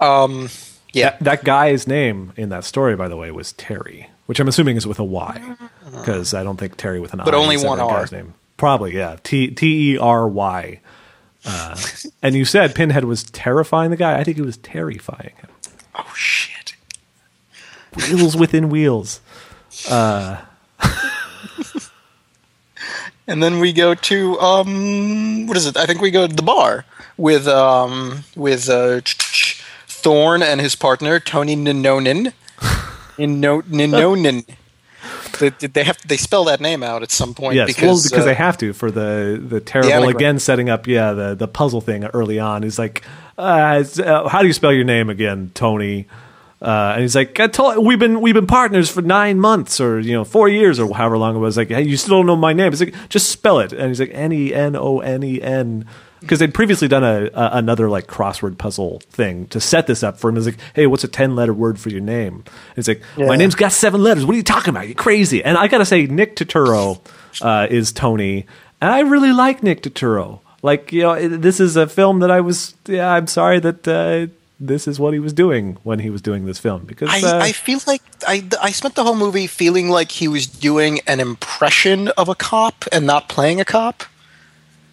Um, 0.00 0.48
yeah, 0.92 1.10
That, 1.10 1.20
that 1.20 1.44
guy's 1.44 1.86
name 1.86 2.32
in 2.36 2.48
that 2.48 2.64
story, 2.64 2.96
by 2.96 3.08
the 3.08 3.16
way, 3.16 3.30
was 3.30 3.52
Terry, 3.52 4.08
which 4.28 4.38
I'm 4.40 4.46
assuming 4.46 4.76
is 4.76 4.86
with 4.86 4.98
a 4.98 5.04
Y, 5.04 5.56
because 5.90 6.34
I 6.34 6.44
don't 6.44 6.58
think 6.58 6.76
Terry 6.76 7.00
with 7.00 7.14
an 7.14 7.22
But 7.24 7.34
I 7.34 7.38
only 7.38 7.56
one 7.56 7.80
R. 7.80 8.00
guy's 8.00 8.12
name. 8.12 8.34
Probably, 8.58 8.94
yeah. 8.94 9.16
T 9.22 9.48
T 9.48 9.94
E 9.94 9.98
R 9.98 10.28
Y. 10.28 10.80
Uh, 11.46 11.76
and 12.22 12.34
you 12.34 12.44
said 12.44 12.74
Pinhead 12.74 13.04
was 13.04 13.24
terrifying 13.24 13.90
the 13.90 13.96
guy. 13.96 14.18
I 14.18 14.24
think 14.24 14.36
he 14.36 14.42
was 14.42 14.58
terrifying 14.58 15.32
him. 15.38 15.48
Oh 15.94 16.12
shit. 16.14 16.74
Wheels 17.96 18.36
within 18.36 18.68
wheels. 18.68 19.20
And 23.26 23.42
then 23.42 23.60
we 23.60 23.74
go 23.74 23.94
to 23.94 24.40
um, 24.40 25.46
what 25.46 25.56
is 25.56 25.66
it? 25.66 25.76
I 25.76 25.84
think 25.84 26.00
we 26.00 26.10
go 26.10 26.26
to 26.26 26.34
the 26.34 26.42
bar. 26.42 26.86
with 27.18 27.46
um 27.46 28.24
with 28.34 28.70
uh, 28.70 29.00
Thorne 29.86 30.42
and 30.42 30.60
his 30.62 30.74
partner 30.74 31.20
Tony 31.20 31.54
Ninonin. 33.18 33.68
Nino- 33.68 34.14
Ninonin. 34.14 34.46
they, 35.38 35.50
they 35.50 35.84
have 35.84 35.98
they 36.08 36.16
spell 36.16 36.44
that 36.44 36.60
name 36.60 36.82
out 36.82 37.02
at 37.02 37.10
some 37.10 37.34
point 37.34 37.54
Yes, 37.54 37.68
because, 37.68 37.82
well, 37.82 38.02
because 38.02 38.24
uh, 38.24 38.24
they 38.24 38.34
have 38.34 38.58
to 38.58 38.72
for 38.72 38.90
the 38.90 39.42
the 39.42 39.60
terrible 39.60 39.92
anagram. 39.92 40.16
again 40.16 40.38
setting 40.38 40.68
up. 40.68 40.86
Yeah, 40.86 41.12
the 41.12 41.34
the 41.34 41.48
puzzle 41.48 41.80
thing 41.80 42.04
early 42.06 42.38
on. 42.38 42.62
He's 42.62 42.78
like, 42.78 43.04
uh, 43.38 43.84
uh, 44.04 44.28
"How 44.28 44.40
do 44.40 44.46
you 44.46 44.52
spell 44.52 44.72
your 44.72 44.84
name 44.84 45.08
again, 45.10 45.50
Tony?" 45.54 46.06
Uh, 46.60 46.92
and 46.94 47.02
he's 47.02 47.14
like, 47.14 47.38
I 47.38 47.46
told, 47.46 47.84
"We've 47.86 47.98
been 47.98 48.20
we've 48.20 48.34
been 48.34 48.48
partners 48.48 48.90
for 48.90 49.00
nine 49.00 49.38
months, 49.38 49.80
or 49.80 50.00
you 50.00 50.12
know, 50.12 50.24
four 50.24 50.48
years, 50.48 50.80
or 50.80 50.92
however 50.92 51.16
long 51.16 51.36
it 51.36 51.38
was." 51.38 51.56
Like, 51.56 51.68
hey, 51.68 51.82
you 51.82 51.96
still 51.96 52.18
don't 52.18 52.26
know 52.26 52.36
my 52.36 52.52
name? 52.52 52.72
It's 52.72 52.80
like, 52.80 52.94
just 53.08 53.30
spell 53.30 53.60
it. 53.60 53.72
And 53.72 53.88
he's 53.88 54.00
like, 54.00 54.10
N 54.12 54.32
E 54.32 54.52
N 54.52 54.74
O 54.74 54.98
N 54.98 55.22
E 55.22 55.40
N. 55.40 55.86
Because 56.20 56.38
they'd 56.38 56.54
previously 56.54 56.88
done 56.88 57.04
a, 57.04 57.26
a 57.34 57.58
another 57.58 57.88
like 57.88 58.06
crossword 58.06 58.58
puzzle 58.58 59.00
thing 59.10 59.46
to 59.48 59.60
set 59.60 59.86
this 59.86 60.02
up 60.02 60.18
for 60.18 60.30
him. 60.30 60.36
It's 60.36 60.46
like, 60.46 60.58
"Hey, 60.74 60.86
what's 60.86 61.04
a 61.04 61.08
ten 61.08 61.36
letter 61.36 61.54
word 61.54 61.78
for 61.78 61.88
your 61.90 62.00
name?" 62.00 62.44
And 62.46 62.76
he's 62.76 62.88
like, 62.88 63.02
"My 63.16 63.36
name's 63.36 63.54
got 63.54 63.72
seven 63.72 64.02
letters. 64.02 64.24
What 64.24 64.34
are 64.34 64.36
you 64.36 64.42
talking 64.42 64.70
about? 64.70 64.86
You're 64.86 64.94
crazy." 64.94 65.42
And 65.44 65.56
I 65.56 65.68
gotta 65.68 65.86
say, 65.86 66.06
Nick 66.06 66.36
Turturro 66.36 67.00
uh, 67.40 67.66
is 67.70 67.92
Tony, 67.92 68.46
and 68.80 68.90
I 68.90 69.00
really 69.00 69.32
like 69.32 69.62
Nick 69.62 69.82
Turturro. 69.82 70.40
Like, 70.62 70.92
you 70.92 71.02
know, 71.02 71.28
this 71.28 71.60
is 71.60 71.76
a 71.76 71.86
film 71.86 72.18
that 72.20 72.30
I 72.30 72.40
was. 72.40 72.74
Yeah, 72.86 73.12
I'm 73.12 73.28
sorry 73.28 73.60
that 73.60 73.86
uh, 73.86 74.26
this 74.60 74.88
is 74.88 74.98
what 74.98 75.12
he 75.12 75.20
was 75.20 75.32
doing 75.32 75.78
when 75.84 76.00
he 76.00 76.10
was 76.10 76.20
doing 76.20 76.46
this 76.46 76.58
film 76.58 76.84
because 76.84 77.08
I, 77.10 77.20
uh, 77.26 77.38
I 77.40 77.52
feel 77.52 77.78
like 77.86 78.02
I, 78.26 78.44
I 78.60 78.72
spent 78.72 78.96
the 78.96 79.04
whole 79.04 79.14
movie 79.14 79.46
feeling 79.46 79.88
like 79.88 80.10
he 80.10 80.26
was 80.26 80.46
doing 80.46 81.00
an 81.06 81.20
impression 81.20 82.08
of 82.08 82.28
a 82.28 82.34
cop 82.34 82.84
and 82.90 83.06
not 83.06 83.28
playing 83.28 83.60
a 83.60 83.64
cop. 83.64 84.04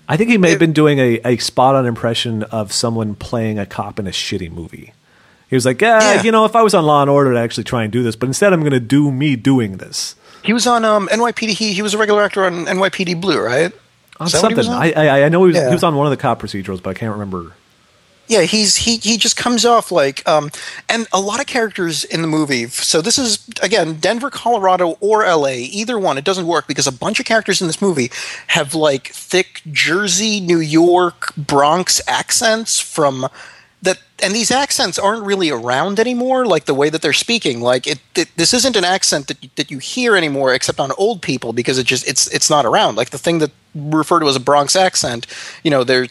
I 0.08 0.18
think 0.18 0.30
he 0.30 0.38
may 0.38 0.52
have 0.52 0.60
been 0.60 0.74
doing 0.74 1.00
a, 1.00 1.20
a 1.26 1.38
spot 1.38 1.76
on 1.76 1.86
impression 1.86 2.44
of 2.44 2.72
someone 2.72 3.16
playing 3.16 3.58
a 3.60 3.66
cop 3.66 4.00
in 4.00 4.06
a 4.08 4.12
shitty 4.12 4.52
movie. 4.52 4.94
He 5.50 5.56
was 5.56 5.66
like, 5.66 5.82
yeah, 5.82 6.16
Yeah. 6.16 6.24
you 6.24 6.32
know, 6.32 6.46
if 6.46 6.56
I 6.56 6.62
was 6.62 6.74
on 6.74 6.86
Law 6.86 7.02
and 7.02 7.10
Order, 7.10 7.36
I'd 7.36 7.44
actually 7.44 7.64
try 7.64 7.84
and 7.84 7.92
do 7.92 8.04
this, 8.04 8.16
but 8.16 8.28
instead 8.28 8.54
I'm 8.54 8.60
going 8.62 8.72
to 8.74 8.80
do 8.80 9.12
me 9.12 9.36
doing 9.36 9.78
this. 9.78 10.16
He 10.44 10.54
was 10.54 10.68
on 10.68 10.86
um, 10.86 11.08
NYPD. 11.08 11.50
He, 11.50 11.74
he 11.74 11.82
was 11.82 11.94
a 11.94 11.98
regular 11.98 12.22
actor 12.22 12.46
on 12.46 12.66
NYPD 12.66 13.20
Blue, 13.20 13.40
right? 13.40 13.72
On 14.20 14.28
Is 14.28 14.34
that 14.34 14.44
what 14.44 14.52
he 14.52 14.64
something. 14.64 14.72
on? 14.74 14.82
I, 14.82 14.92
I 15.22 15.26
I 15.26 15.30
know 15.30 15.44
he 15.44 15.48
was, 15.48 15.56
Yeah. 15.58 15.68
he 15.70 15.74
was 15.74 15.84
on 15.84 15.96
one 15.96 16.06
of 16.06 16.12
the 16.12 16.18
cop 16.18 16.42
procedurals, 16.42 16.82
but 16.84 16.92
I 16.92 16.94
can't 16.94 17.12
remember. 17.12 17.54
Yeah, 18.28 18.42
he's 18.42 18.76
he 18.76 18.98
he 18.98 19.18
just 19.18 19.38
comes 19.38 19.66
off 19.66 19.92
like 19.92 20.28
um 20.28 20.50
and 20.90 21.08
a 21.14 21.20
lot 21.20 21.40
of 21.40 21.46
characters 21.46 22.04
in 22.04 22.22
the 22.22 22.28
movie. 22.28 22.68
So 22.68 23.02
this 23.02 23.18
is 23.20 23.48
again 23.62 23.96
Denver, 23.96 24.30
Colorado 24.30 24.98
or 25.00 25.24
LA, 25.24 25.50
either 25.50 26.00
one. 26.00 26.18
It 26.18 26.24
doesn't 26.24 26.48
work 26.48 26.68
because 26.68 26.88
a 26.88 26.92
bunch 26.92 27.20
of 27.20 27.26
characters 27.26 27.62
in 27.62 27.68
this 27.68 27.82
movie 27.82 28.10
have 28.48 28.74
like 28.74 29.10
thick 29.10 29.62
Jersey, 29.72 30.40
New 30.40 30.60
York, 30.60 31.36
Bronx 31.36 32.02
accents 32.08 32.80
from 32.80 33.28
and 34.24 34.34
these 34.34 34.52
accents 34.52 34.98
aren't 34.98 35.26
really 35.26 35.50
around 35.50 36.00
anymore 36.00 36.46
like 36.46 36.66
the 36.66 36.74
way 36.74 36.90
that 36.90 37.02
they're 37.02 37.14
speaking. 37.14 37.62
Like 37.62 37.86
it, 37.86 38.00
it 38.16 38.30
this 38.38 38.54
isn't 38.54 38.76
an 38.76 38.86
accent 38.86 39.28
that 39.28 39.44
you, 39.44 39.50
that 39.56 39.70
you 39.70 39.80
hear 39.80 40.16
anymore 40.16 40.54
except 40.54 40.80
on 40.80 40.92
old 40.94 41.22
people 41.22 41.54
because 41.54 41.78
it 41.78 41.86
just 41.86 42.08
it's 42.08 42.28
it's 42.28 42.50
not 42.50 42.66
around. 42.66 42.96
Like 42.96 43.10
the 43.10 43.18
thing 43.18 43.40
that 43.40 43.52
referred 43.76 44.22
to 44.22 44.28
as 44.30 44.38
a 44.38 44.40
Bronx 44.40 44.74
accent 44.74 45.28
you 45.62 45.70
know 45.70 45.84
there 45.84 46.08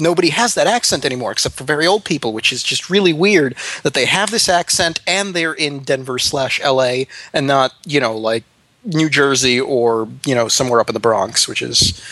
nobody 0.00 0.30
has 0.30 0.54
that 0.54 0.66
accent 0.66 1.04
anymore 1.04 1.30
except 1.30 1.54
for 1.54 1.62
very 1.62 1.86
old 1.86 2.04
people 2.04 2.32
which 2.32 2.52
is 2.52 2.60
just 2.60 2.90
really 2.90 3.12
weird 3.12 3.54
that 3.84 3.94
they 3.94 4.04
have 4.04 4.32
this 4.32 4.48
accent 4.48 5.00
and 5.06 5.32
they're 5.32 5.54
in 5.54 5.78
Denver 5.78 6.18
slash 6.18 6.60
LA 6.60 7.04
and 7.32 7.46
not 7.46 7.72
you 7.86 8.00
know 8.00 8.16
like 8.16 8.42
New 8.84 9.08
Jersey 9.08 9.60
or 9.60 10.08
you 10.26 10.34
know 10.34 10.48
somewhere 10.48 10.80
up 10.80 10.90
in 10.90 10.94
the 10.94 11.00
Bronx 11.00 11.46
which 11.46 11.62
is 11.62 12.04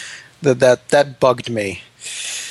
that 0.42 0.60
that 0.60 0.90
that 0.90 1.18
bugged 1.18 1.50
me 1.50 1.82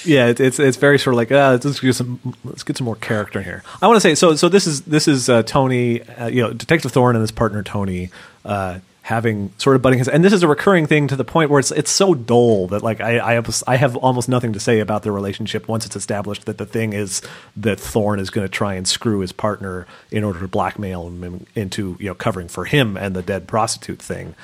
Yeah, 0.05 0.27
it, 0.27 0.39
it's 0.39 0.59
it's 0.59 0.77
very 0.77 0.99
sort 0.99 1.13
of 1.13 1.17
like 1.17 1.31
uh, 1.31 1.57
let's 1.63 1.79
get 1.79 1.95
some 1.95 2.19
let's 2.43 2.63
get 2.63 2.77
some 2.77 2.85
more 2.85 2.95
character 2.95 3.39
in 3.39 3.45
here. 3.45 3.63
I 3.81 3.87
want 3.87 3.97
to 3.97 4.01
say 4.01 4.15
so. 4.15 4.35
So 4.35 4.49
this 4.49 4.67
is 4.67 4.81
this 4.81 5.07
is 5.07 5.29
uh, 5.29 5.43
Tony, 5.43 6.01
uh, 6.03 6.27
you 6.27 6.41
know, 6.41 6.53
Detective 6.53 6.91
Thorne 6.91 7.15
and 7.15 7.21
his 7.21 7.31
partner 7.31 7.63
Tony 7.63 8.11
uh, 8.43 8.79
having 9.05 9.51
sort 9.59 9.75
of 9.75 9.83
butting 9.83 9.99
his, 9.99 10.07
and 10.07 10.23
this 10.23 10.33
is 10.33 10.41
a 10.41 10.47
recurring 10.47 10.87
thing 10.87 11.07
to 11.07 11.15
the 11.15 11.23
point 11.23 11.49
where 11.49 11.59
it's 11.59 11.71
it's 11.71 11.91
so 11.91 12.13
dull 12.13 12.67
that 12.67 12.81
like 12.81 13.01
I 13.01 13.19
I 13.19 13.33
have, 13.33 13.63
I 13.67 13.75
have 13.77 13.95
almost 13.97 14.27
nothing 14.27 14.53
to 14.53 14.59
say 14.59 14.79
about 14.79 15.03
their 15.03 15.11
relationship 15.11 15.67
once 15.67 15.85
it's 15.85 15.95
established 15.95 16.45
that 16.45 16.57
the 16.57 16.65
thing 16.65 16.93
is 16.93 17.21
that 17.55 17.79
Thorne 17.79 18.19
is 18.19 18.29
going 18.29 18.45
to 18.45 18.51
try 18.51 18.73
and 18.73 18.87
screw 18.87 19.19
his 19.19 19.31
partner 19.31 19.85
in 20.11 20.23
order 20.23 20.39
to 20.39 20.47
blackmail 20.47 21.07
him 21.07 21.45
into 21.55 21.97
you 21.99 22.07
know 22.07 22.15
covering 22.15 22.47
for 22.47 22.65
him 22.65 22.97
and 22.97 23.15
the 23.15 23.21
dead 23.21 23.47
prostitute 23.47 24.01
thing. 24.01 24.35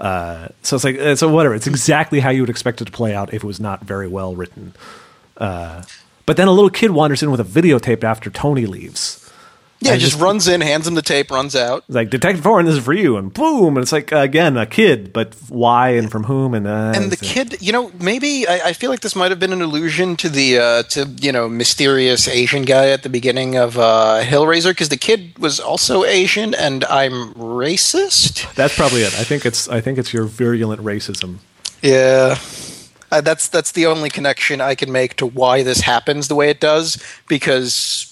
Uh, 0.00 0.48
so 0.62 0.76
it's 0.76 0.84
like 0.84 0.98
uh, 0.98 1.14
so 1.14 1.28
whatever. 1.28 1.54
It's 1.54 1.66
exactly 1.66 2.20
how 2.20 2.30
you 2.30 2.40
would 2.42 2.50
expect 2.50 2.80
it 2.80 2.86
to 2.86 2.92
play 2.92 3.14
out 3.14 3.34
if 3.34 3.44
it 3.44 3.46
was 3.46 3.60
not 3.60 3.82
very 3.84 4.08
well 4.08 4.34
written. 4.34 4.74
Uh, 5.36 5.82
but 6.24 6.36
then 6.36 6.48
a 6.48 6.52
little 6.52 6.70
kid 6.70 6.90
wanders 6.92 7.22
in 7.22 7.30
with 7.30 7.40
a 7.40 7.44
videotape 7.44 8.02
after 8.02 8.30
Tony 8.30 8.64
leaves. 8.66 9.19
Yeah 9.80 9.96
just, 9.96 10.12
just- 10.12 10.22
runs 10.22 10.46
in 10.48 10.60
hands 10.60 10.86
him 10.86 10.94
the 10.94 11.02
tape 11.02 11.30
runs 11.30 11.56
out 11.56 11.84
like 11.88 12.10
Detective 12.10 12.42
Thorne, 12.44 12.66
this 12.66 12.76
is 12.76 12.84
for 12.84 12.92
you, 12.92 13.16
and 13.16 13.32
boom, 13.32 13.76
and 13.76 13.82
it's 13.82 13.92
like 13.92 14.12
again 14.12 14.56
a 14.56 14.66
kid, 14.66 15.12
but 15.12 15.34
why 15.48 15.90
and 15.90 16.10
from 16.10 16.24
whom 16.24 16.54
and 16.54 16.66
uh, 16.66 16.92
and 16.94 17.10
the 17.10 17.16
it's- 17.16 17.32
kid 17.32 17.60
you 17.62 17.72
know 17.72 17.90
maybe 18.00 18.46
I, 18.46 18.68
I 18.68 18.72
feel 18.74 18.90
like 18.90 19.00
this 19.00 19.16
might 19.16 19.30
have 19.30 19.40
been 19.40 19.52
an 19.52 19.62
allusion 19.62 20.16
to 20.16 20.28
the 20.28 20.58
uh, 20.58 20.82
to 20.94 21.06
you 21.20 21.32
know 21.32 21.48
mysterious 21.48 22.28
asian 22.28 22.62
guy 22.62 22.90
at 22.90 23.02
the 23.02 23.08
beginning 23.08 23.56
of 23.56 23.78
uh, 23.78 24.20
hellraiser 24.22 24.70
because 24.70 24.88
the 24.90 24.96
kid 24.98 25.38
was 25.38 25.58
also 25.60 26.04
asian 26.04 26.54
and 26.54 26.84
i'm 26.84 27.32
racist 27.34 28.52
That's 28.54 28.74
probably 28.76 29.02
it. 29.02 29.14
I 29.18 29.24
think 29.24 29.46
it's 29.46 29.68
I 29.68 29.80
think 29.80 29.98
it's 29.98 30.12
your 30.12 30.24
virulent 30.24 30.82
racism. 30.82 31.38
yeah 31.82 32.36
uh, 33.10 33.20
that's 33.20 33.48
that's 33.48 33.72
the 33.72 33.86
only 33.86 34.10
connection 34.10 34.60
i 34.60 34.74
can 34.74 34.92
make 34.92 35.16
to 35.16 35.26
why 35.26 35.62
this 35.62 35.80
happens 35.80 36.28
the 36.28 36.34
way 36.34 36.50
it 36.50 36.60
does 36.60 37.02
because 37.28 38.09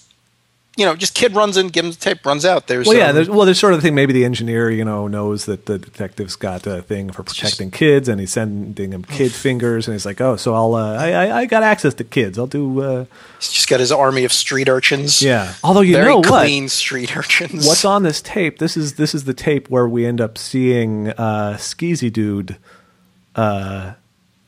you 0.79 0.87
know 0.87 0.95
just 0.95 1.15
kid 1.15 1.35
runs 1.35 1.57
in 1.57 1.69
gives 1.69 1.87
him 1.87 1.91
the 1.91 1.99
tape 1.99 2.25
runs 2.25 2.45
out 2.45 2.69
there's 2.69 2.87
Well, 2.87 2.97
yeah, 2.97 3.09
um, 3.09 3.15
there's, 3.17 3.29
well, 3.29 3.45
there's 3.45 3.59
sort 3.59 3.73
of 3.75 3.81
the 3.81 3.83
thing. 3.83 3.97
Maybe 3.97 4.13
the 4.13 4.25
engineer, 4.25 4.71
you 4.71 4.85
know, 4.85 5.09
knows 5.09 5.45
that 5.47 5.67
the 5.67 5.77
detective's 5.79 6.37
got 6.37 6.67
a 6.69 6.83
thing 6.83 7.11
for 7.11 7.25
protecting 7.25 7.73
kids, 7.73 8.09
and 8.09 8.21
he's 8.21 8.31
sending 8.33 8.93
him 8.93 9.03
kid 9.03 9.33
fingers, 9.33 9.89
and 9.89 9.95
he's 9.95 10.07
like, 10.07 10.21
"Oh, 10.21 10.37
so 10.37 10.55
I'll, 10.55 10.75
uh, 10.75 10.95
I, 10.97 11.11
I, 11.11 11.39
I 11.41 11.47
got 11.47 11.65
access 11.65 11.95
to 11.95 12.05
kids. 12.05 12.39
I'll 12.39 12.47
do, 12.47 12.81
uh, 12.81 13.05
he's 13.41 13.51
just 13.51 13.69
got 13.69 13.81
his 13.81 13.91
army 13.91 14.25
of 14.25 14.33
street 14.33 14.69
urchins 14.69 15.21
yeah." 15.21 15.55
Although 15.65 15.81
you 15.81 15.95
very 15.95 16.07
know 16.07 16.19
what, 16.19 16.45
clean 16.45 16.69
street 16.69 17.17
urchins 17.17 17.67
what's 17.67 17.85
on 17.85 18.05
this 18.05 18.23
tape? 18.23 18.59
This 18.59 18.77
is 18.77 18.95
this 18.95 19.15
is 19.17 19.25
the 19.25 19.35
tape 19.35 19.69
where 19.69 19.89
we 19.89 20.07
end 20.07 20.21
up 20.21 20.39
seeing 20.39 21.09
uh, 21.11 21.57
Skeezy 21.59 22.13
Dude 22.13 22.57
uh, 23.35 23.95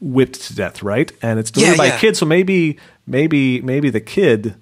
whipped 0.00 0.40
to 0.42 0.54
death, 0.54 0.82
right? 0.82 1.10
And 1.22 1.38
it's 1.40 1.50
delivered 1.50 1.72
Yeah, 1.72 1.76
by 1.78 1.86
yeah. 1.86 1.96
a 1.96 1.98
kid, 1.98 2.16
so 2.16 2.24
maybe 2.24 2.78
maybe 3.06 3.60
maybe 3.62 3.90
the 3.90 4.00
kid 4.00 4.54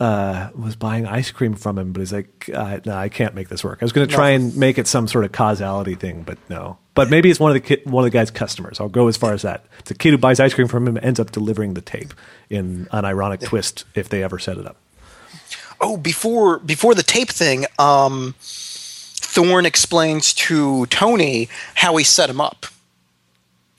uh, 0.00 0.50
was 0.54 0.76
buying 0.76 1.06
ice 1.06 1.30
cream 1.30 1.54
from 1.54 1.78
him, 1.78 1.92
but 1.92 2.00
he's 2.00 2.12
like, 2.12 2.48
uh, 2.54 2.78
"No, 2.86 2.94
I 2.96 3.08
can't 3.08 3.34
make 3.34 3.48
this 3.48 3.64
work." 3.64 3.78
I 3.80 3.84
was 3.84 3.92
going 3.92 4.06
to 4.06 4.14
try 4.14 4.30
and 4.30 4.56
make 4.56 4.78
it 4.78 4.86
some 4.86 5.08
sort 5.08 5.24
of 5.24 5.32
causality 5.32 5.94
thing, 5.96 6.22
but 6.22 6.38
no. 6.48 6.78
But 6.94 7.10
maybe 7.10 7.30
it's 7.30 7.40
one 7.40 7.50
of 7.50 7.54
the 7.54 7.60
kid, 7.60 7.84
one 7.84 8.04
of 8.04 8.10
the 8.10 8.16
guy's 8.16 8.30
customers. 8.30 8.80
I'll 8.80 8.88
go 8.88 9.08
as 9.08 9.16
far 9.16 9.32
as 9.32 9.42
that. 9.42 9.64
It's 9.80 9.90
a 9.90 9.94
kid 9.94 10.10
who 10.10 10.18
buys 10.18 10.40
ice 10.40 10.54
cream 10.54 10.68
from 10.68 10.86
him 10.86 10.96
and 10.96 11.04
ends 11.04 11.18
up 11.20 11.30
delivering 11.32 11.74
the 11.74 11.80
tape 11.80 12.14
in 12.50 12.88
an 12.92 13.04
ironic 13.04 13.40
twist 13.40 13.84
if 13.94 14.08
they 14.08 14.22
ever 14.22 14.38
set 14.38 14.56
it 14.58 14.66
up. 14.66 14.76
oh 15.80 15.96
before 15.96 16.58
before 16.58 16.94
the 16.94 17.02
tape 17.04 17.28
thing 17.30 17.64
um 17.78 18.34
thorne 18.40 19.64
explains 19.66 20.32
to 20.34 20.86
tony 20.86 21.48
how 21.76 21.96
he 21.96 22.04
set 22.04 22.28
him 22.28 22.40
up 22.40 22.66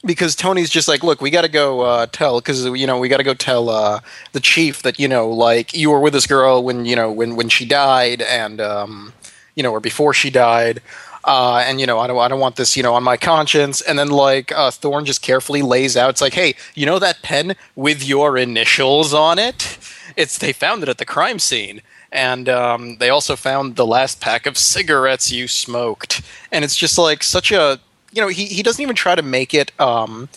because 0.06 0.36
tony's 0.36 0.70
just 0.70 0.88
like 0.88 1.04
look 1.04 1.22
we 1.22 1.30
got 1.30 1.42
to 1.42 1.50
go 1.50 1.82
uh, 1.82 2.06
tell 2.08 2.40
because 2.40 2.66
you 2.66 2.88
know 2.88 2.98
we 2.98 3.10
got 3.10 3.18
to 3.18 3.24
go 3.24 3.34
tell 3.34 3.70
uh, 3.70 4.00
the 4.32 4.40
chief 4.40 4.82
that 4.84 5.00
you 5.00 5.08
know 5.08 5.30
like 5.30 5.74
you 5.74 5.90
were 5.90 6.00
with 6.00 6.14
this 6.14 6.28
girl 6.28 6.64
when 6.64 6.86
you 6.86 6.96
know 6.96 7.12
when 7.12 7.36
when 7.36 7.50
she 7.50 7.66
died 7.66 8.22
and 8.22 8.62
um 8.62 9.14
you 9.56 9.64
know 9.64 9.72
or 9.72 9.80
before 9.80 10.14
she 10.14 10.30
died 10.30 10.82
uh, 11.26 11.62
and 11.66 11.82
you 11.82 11.86
know 11.86 12.00
I 12.00 12.08
don't, 12.08 12.18
I 12.18 12.28
don't 12.30 12.40
want 12.40 12.56
this 12.56 12.78
you 12.78 12.84
know 12.84 12.94
on 12.94 13.04
my 13.04 13.18
conscience. 13.18 13.82
And 13.82 14.00
then 14.00 14.10
like 14.10 14.52
uh, 14.54 14.72
thorne 14.72 15.06
just 15.06 15.22
carefully 15.22 15.62
lays 15.62 15.98
out 15.98 16.10
it's 16.10 16.22
like 16.22 16.34
hey 16.34 16.56
you 16.76 16.86
know 16.86 16.98
that 17.00 17.22
pen 17.22 17.56
with 17.76 18.08
your 18.08 18.38
initials 18.38 19.14
on 19.14 19.38
it? 19.38 19.78
It's 20.16 20.38
they 20.38 20.54
found 20.54 20.82
it 20.84 20.90
at 20.90 20.98
the 20.98 21.06
crime 21.06 21.40
scene 21.40 21.82
and 22.12 22.50
um, 22.50 22.98
they 22.98 23.10
also 23.10 23.36
found 23.36 23.76
the 23.76 23.86
last 23.86 24.20
pack 24.20 24.46
of 24.46 24.58
cigarettes 24.58 25.32
you 25.32 25.48
smoked. 25.48 26.22
And 26.52 26.66
it's 26.66 26.76
just 26.76 26.98
like 26.98 27.24
such 27.24 27.52
a 27.52 27.80
you 28.12 28.22
know 28.22 28.28
he, 28.28 28.46
he 28.46 28.64
doesn't 28.64 28.82
even 28.82 28.96
try 28.96 29.16
to 29.16 29.22
make 29.22 29.54
it 29.54 29.72
um, 29.80 30.30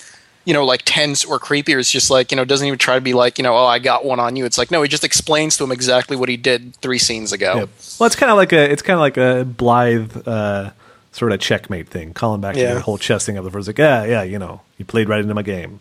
you 0.45 0.53
know 0.53 0.65
like 0.65 0.83
tense 0.85 1.25
or 1.25 1.39
creepy 1.39 1.75
Or 1.75 1.79
it's 1.79 1.91
just 1.91 2.11
like 2.11 2.31
you 2.33 2.37
know 2.37 2.45
doesn't 2.45 2.67
even 2.67 2.79
try 2.79 2.95
to 2.95 3.01
be 3.01 3.15
like 3.15 3.39
you 3.39 3.45
know 3.45 3.57
oh 3.57 3.67
i 3.67 3.79
got 3.79 4.05
one 4.05 4.19
on 4.21 4.37
you 4.37 4.45
it's 4.45 4.59
like 4.59 4.71
no 4.71 4.83
he 4.83 4.89
just 4.89 5.05
explains 5.05 5.57
to 5.57 5.65
him 5.65 5.73
exactly 5.73 6.17
what 6.17 6.29
he 6.29 6.37
did 6.37 6.75
three 6.77 6.99
scenes 6.99 7.33
ago 7.33 7.55
Yep. 7.55 7.69
Well, 7.99 8.07
it's 8.07 8.17
kind 8.17 8.31
of 8.31 8.37
like 8.37 8.53
a 8.53 8.71
it's 8.71 8.83
kind 8.83 8.95
of 8.97 9.01
like 9.01 9.17
a 9.17 9.45
blithe 9.45 10.27
uh, 10.27 10.71
sort 11.13 11.33
of 11.33 11.41
checkmate 11.41 11.89
thing. 11.89 12.13
Calling 12.15 12.41
back 12.41 12.57
to 12.57 12.75
the 12.75 12.81
whole 12.81 12.99
chess 12.99 13.25
thing 13.27 13.37
of 13.37 13.45
the 13.45 13.51
first, 13.51 13.69
like, 13.69 13.79
yeah, 13.79 14.05
yeah, 14.05 14.23
you 14.23 14.39
know, 14.39 14.63
you 14.79 14.85
played 14.85 15.09
right 15.09 15.21
into 15.21 15.35
my 15.35 15.43
game. 15.43 15.79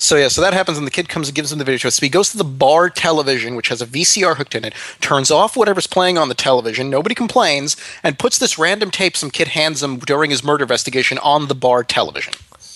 Yep. 0.00 0.02
So 0.02 0.16
yeah, 0.16 0.28
so 0.28 0.40
that 0.40 0.54
happens, 0.54 0.78
and 0.78 0.86
the 0.86 0.90
kid 0.90 1.08
comes 1.08 1.28
and 1.28 1.34
gives 1.34 1.52
him 1.52 1.58
the 1.58 1.64
video. 1.64 1.90
So 1.90 2.00
he 2.00 2.08
goes 2.08 2.30
to 2.30 2.38
the 2.38 2.44
bar 2.44 2.88
television, 2.88 3.54
which 3.54 3.68
has 3.68 3.82
a 3.82 3.86
VCR 3.86 4.36
hooked 4.36 4.54
in 4.54 4.64
it, 4.64 4.74
turns 5.00 5.30
off 5.30 5.56
whatever's 5.56 5.86
playing 5.86 6.16
on 6.16 6.28
the 6.28 6.34
television. 6.34 6.88
Nobody 6.88 7.14
complains, 7.14 7.76
and 8.02 8.18
puts 8.18 8.38
this 8.38 8.58
random 8.58 8.90
tape 8.90 9.16
some 9.16 9.30
kid 9.30 9.48
hands 9.48 9.82
him 9.82 9.98
during 9.98 10.30
his 10.30 10.42
murder 10.42 10.64
investigation 10.64 11.18
on 11.18 11.48
the 11.48 11.54
bar 11.54 11.84
television. 11.84 12.32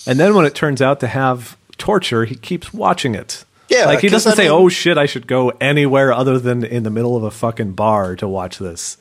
And 0.07 0.19
then 0.19 0.35
when 0.35 0.45
it 0.45 0.53
turns 0.53 0.81
out 0.81 0.99
to 0.99 1.07
have 1.07 1.57
torture, 1.77 2.25
he 2.25 2.35
keeps 2.35 2.73
watching 2.73 3.15
it. 3.15 3.43
Yeah, 3.69 3.85
like 3.85 4.01
he 4.01 4.09
doesn't 4.09 4.33
I 4.33 4.35
say, 4.35 4.47
"Oh 4.47 4.69
shit, 4.69 4.97
I 4.97 5.07
should 5.07 5.25
go 5.25 5.49
anywhere 5.59 6.13
other 6.13 6.37
than 6.37 6.63
in 6.63 6.83
the 6.83 6.91
middle 6.91 7.17
of 7.17 7.23
a 7.23 7.31
fucking 7.31 7.73
bar 7.73 8.15
to 8.17 8.27
watch 8.27 8.59
this." 8.59 8.97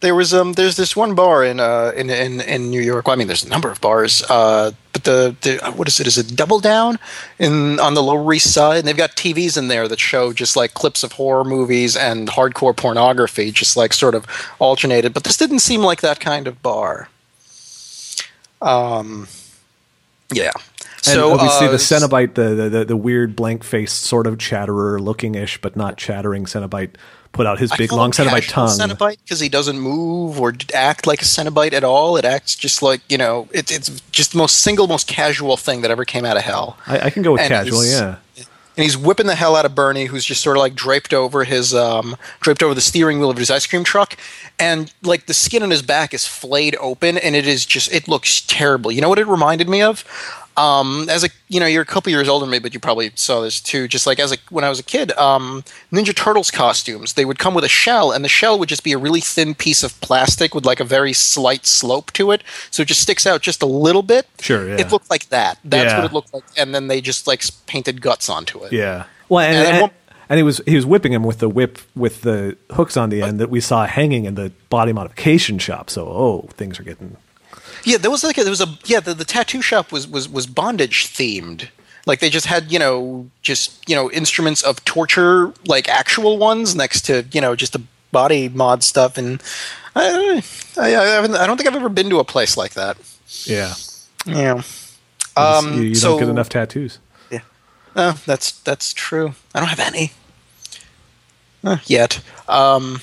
There 0.00 0.14
was 0.14 0.32
um, 0.32 0.54
there's 0.54 0.76
this 0.76 0.96
one 0.96 1.14
bar 1.14 1.44
in 1.44 1.60
uh 1.60 1.92
in 1.94 2.08
in, 2.08 2.40
in 2.40 2.70
New 2.70 2.80
York. 2.80 3.06
Well, 3.06 3.14
I 3.14 3.16
mean, 3.16 3.26
there's 3.26 3.44
a 3.44 3.48
number 3.48 3.70
of 3.70 3.80
bars. 3.80 4.22
Uh, 4.28 4.72
but 4.92 5.04
the, 5.04 5.36
the 5.42 5.72
what 5.72 5.88
is 5.88 6.00
it? 6.00 6.06
Is 6.06 6.16
it 6.18 6.34
Double 6.34 6.58
Down 6.58 6.98
in 7.38 7.78
on 7.78 7.94
the 7.94 8.02
Lower 8.02 8.32
East 8.32 8.52
Side? 8.52 8.78
And 8.78 8.88
they've 8.88 8.96
got 8.96 9.10
TVs 9.10 9.58
in 9.58 9.68
there 9.68 9.88
that 9.88 10.00
show 10.00 10.32
just 10.32 10.56
like 10.56 10.74
clips 10.74 11.02
of 11.02 11.12
horror 11.12 11.44
movies 11.44 11.96
and 11.96 12.28
hardcore 12.28 12.76
pornography, 12.76 13.50
just 13.50 13.76
like 13.76 13.92
sort 13.92 14.14
of 14.14 14.26
alternated. 14.58 15.12
But 15.12 15.24
this 15.24 15.36
didn't 15.36 15.60
seem 15.60 15.82
like 15.82 16.00
that 16.00 16.18
kind 16.18 16.48
of 16.48 16.62
bar. 16.62 17.08
Um, 18.62 19.28
yeah. 20.32 20.52
And 21.06 21.14
So 21.14 21.32
we 21.32 21.48
see 21.48 21.66
uh, 21.66 21.70
the 21.70 21.76
Cenobite, 21.78 22.34
the, 22.34 22.54
the 22.54 22.68
the 22.68 22.84
the 22.86 22.96
weird 22.96 23.34
blank 23.34 23.64
faced 23.64 24.02
sort 24.02 24.26
of 24.26 24.38
chatterer 24.38 24.98
looking 24.98 25.34
ish, 25.34 25.60
but 25.60 25.76
not 25.76 25.96
chattering 25.96 26.44
Cenobite, 26.44 26.96
put 27.32 27.46
out 27.46 27.58
his 27.58 27.72
big 27.76 27.92
long 27.92 28.10
Cenobite 28.10 28.48
tongue. 28.48 28.68
Cenobite 28.68 29.18
because 29.24 29.40
he 29.40 29.48
doesn't 29.48 29.78
move 29.78 30.40
or 30.40 30.54
act 30.74 31.06
like 31.06 31.22
a 31.22 31.24
Cenobite 31.24 31.72
at 31.72 31.84
all. 31.84 32.16
It 32.16 32.24
acts 32.24 32.54
just 32.54 32.82
like 32.82 33.00
you 33.08 33.18
know, 33.18 33.48
it, 33.52 33.70
it's 33.70 33.88
just 34.10 34.32
the 34.32 34.38
most 34.38 34.58
single, 34.58 34.86
most 34.86 35.06
casual 35.06 35.56
thing 35.56 35.82
that 35.82 35.90
ever 35.90 36.04
came 36.04 36.24
out 36.24 36.36
of 36.36 36.42
hell. 36.42 36.78
I, 36.86 37.00
I 37.00 37.10
can 37.10 37.22
go 37.22 37.32
with 37.32 37.42
And 37.42 37.48
casual, 37.48 37.84
yeah. 37.84 38.16
And 38.76 38.84
he's 38.84 38.96
whipping 38.96 39.26
the 39.26 39.34
hell 39.34 39.56
out 39.56 39.66
of 39.66 39.74
Bernie, 39.74 40.06
who's 40.06 40.24
just 40.24 40.42
sort 40.42 40.56
of 40.56 40.62
like 40.62 40.74
draped 40.74 41.12
over 41.12 41.44
his 41.44 41.74
um, 41.74 42.16
draped 42.40 42.62
over 42.62 42.74
the 42.74 42.80
steering 42.80 43.18
wheel 43.18 43.28
of 43.28 43.36
his 43.36 43.50
ice 43.50 43.66
cream 43.66 43.84
truck, 43.84 44.16
and 44.58 44.92
like 45.02 45.26
the 45.26 45.34
skin 45.34 45.62
on 45.62 45.70
his 45.70 45.82
back 45.82 46.14
is 46.14 46.26
flayed 46.26 46.76
open, 46.80 47.18
and 47.18 47.36
it 47.36 47.46
is 47.46 47.66
just 47.66 47.92
it 47.92 48.08
looks 48.08 48.40
terrible. 48.42 48.90
You 48.90 49.00
know 49.02 49.08
what 49.08 49.18
it 49.18 49.26
reminded 49.26 49.68
me 49.68 49.82
of? 49.82 50.04
Um, 50.56 51.06
as 51.08 51.24
a 51.24 51.28
you 51.48 51.58
know, 51.60 51.66
you're 51.66 51.82
a 51.82 51.86
couple 51.86 52.10
years 52.12 52.28
older 52.28 52.44
than 52.44 52.50
me, 52.50 52.58
but 52.58 52.74
you 52.74 52.80
probably 52.80 53.12
saw 53.14 53.40
this 53.40 53.60
too. 53.60 53.88
Just 53.88 54.06
like 54.06 54.18
as 54.18 54.32
a 54.32 54.36
when 54.50 54.64
I 54.64 54.68
was 54.68 54.78
a 54.78 54.82
kid, 54.82 55.12
um, 55.12 55.64
Ninja 55.92 56.14
Turtles 56.14 56.50
costumes 56.50 57.14
they 57.14 57.24
would 57.24 57.38
come 57.38 57.54
with 57.54 57.64
a 57.64 57.68
shell, 57.68 58.12
and 58.12 58.24
the 58.24 58.28
shell 58.28 58.58
would 58.58 58.68
just 58.68 58.84
be 58.84 58.92
a 58.92 58.98
really 58.98 59.20
thin 59.20 59.54
piece 59.54 59.82
of 59.82 59.98
plastic 60.00 60.54
with 60.54 60.66
like 60.66 60.80
a 60.80 60.84
very 60.84 61.12
slight 61.12 61.64
slope 61.66 62.12
to 62.12 62.30
it, 62.32 62.42
so 62.70 62.82
it 62.82 62.88
just 62.88 63.00
sticks 63.00 63.26
out 63.26 63.40
just 63.42 63.62
a 63.62 63.66
little 63.66 64.02
bit. 64.02 64.26
Sure, 64.40 64.68
yeah. 64.68 64.76
It 64.80 64.92
looked 64.92 65.08
like 65.10 65.28
that. 65.30 65.58
That's 65.64 65.92
Yeah. 65.92 65.98
what 66.00 66.04
it 66.10 66.12
looked 66.12 66.34
like, 66.34 66.44
and 66.56 66.74
then 66.74 66.88
they 66.88 67.00
just 67.00 67.26
like 67.26 67.42
painted 67.66 68.00
guts 68.02 68.28
onto 68.28 68.62
it. 68.64 68.72
Yeah. 68.72 69.04
Well, 69.28 69.46
and, 69.46 69.56
And 69.56 69.66
and, 69.68 69.80
one- 69.82 69.90
and 70.28 70.36
he 70.38 70.42
was 70.42 70.60
he 70.66 70.76
was 70.76 70.84
whipping 70.84 71.12
him 71.12 71.22
with 71.24 71.38
the 71.38 71.48
whip 71.48 71.78
with 71.96 72.22
the 72.22 72.56
hooks 72.72 72.96
on 72.96 73.08
the 73.10 73.22
end 73.22 73.40
that 73.40 73.50
we 73.50 73.60
saw 73.60 73.86
hanging 73.86 74.24
in 74.26 74.34
the 74.34 74.52
body 74.68 74.92
modification 74.92 75.58
shop. 75.58 75.88
So, 75.90 76.06
oh, 76.06 76.48
things 76.54 76.78
are 76.78 76.82
getting 76.84 77.16
Yeah, 77.84 77.98
there 77.98 78.10
was 78.10 78.24
like 78.24 78.38
a, 78.38 78.42
there 78.42 78.50
was 78.50 78.60
a 78.60 78.78
yeah 78.84 79.00
the, 79.00 79.14
the 79.14 79.24
tattoo 79.24 79.62
shop 79.62 79.92
was 79.92 80.06
was 80.06 80.28
was 80.28 80.46
bondage 80.46 81.06
themed. 81.06 81.68
Like 82.06 82.20
they 82.20 82.30
just 82.30 82.46
had 82.46 82.72
you 82.72 82.78
know 82.78 83.28
just 83.42 83.88
you 83.88 83.94
know 83.94 84.10
instruments 84.10 84.62
of 84.62 84.84
torture 84.84 85.52
like 85.66 85.88
actual 85.88 86.38
ones 86.38 86.74
next 86.74 87.02
to 87.02 87.24
you 87.32 87.40
know 87.40 87.54
just 87.54 87.72
the 87.72 87.82
body 88.12 88.48
mod 88.48 88.82
stuff 88.82 89.16
and 89.16 89.42
I 89.94 90.42
I, 90.76 90.94
I, 90.94 91.22
I 91.22 91.46
don't 91.46 91.56
think 91.56 91.68
I've 91.68 91.76
ever 91.76 91.88
been 91.88 92.10
to 92.10 92.18
a 92.18 92.24
place 92.24 92.56
like 92.56 92.74
that. 92.74 92.96
yeah. 93.44 93.74
Yeah. 94.26 94.62
Um, 95.36 95.74
you 95.74 95.82
you 95.82 95.94
so, 95.94 96.10
don't 96.10 96.20
get 96.20 96.28
enough 96.28 96.48
tattoos. 96.48 96.98
Yeah. 97.30 97.40
Uh, 97.96 98.14
that's 98.26 98.52
that's 98.52 98.92
true. 98.92 99.34
I 99.54 99.60
don't 99.60 99.68
have 99.68 99.80
any 99.80 100.12
uh, 101.64 101.78
yet. 101.86 102.20
Um, 102.48 103.00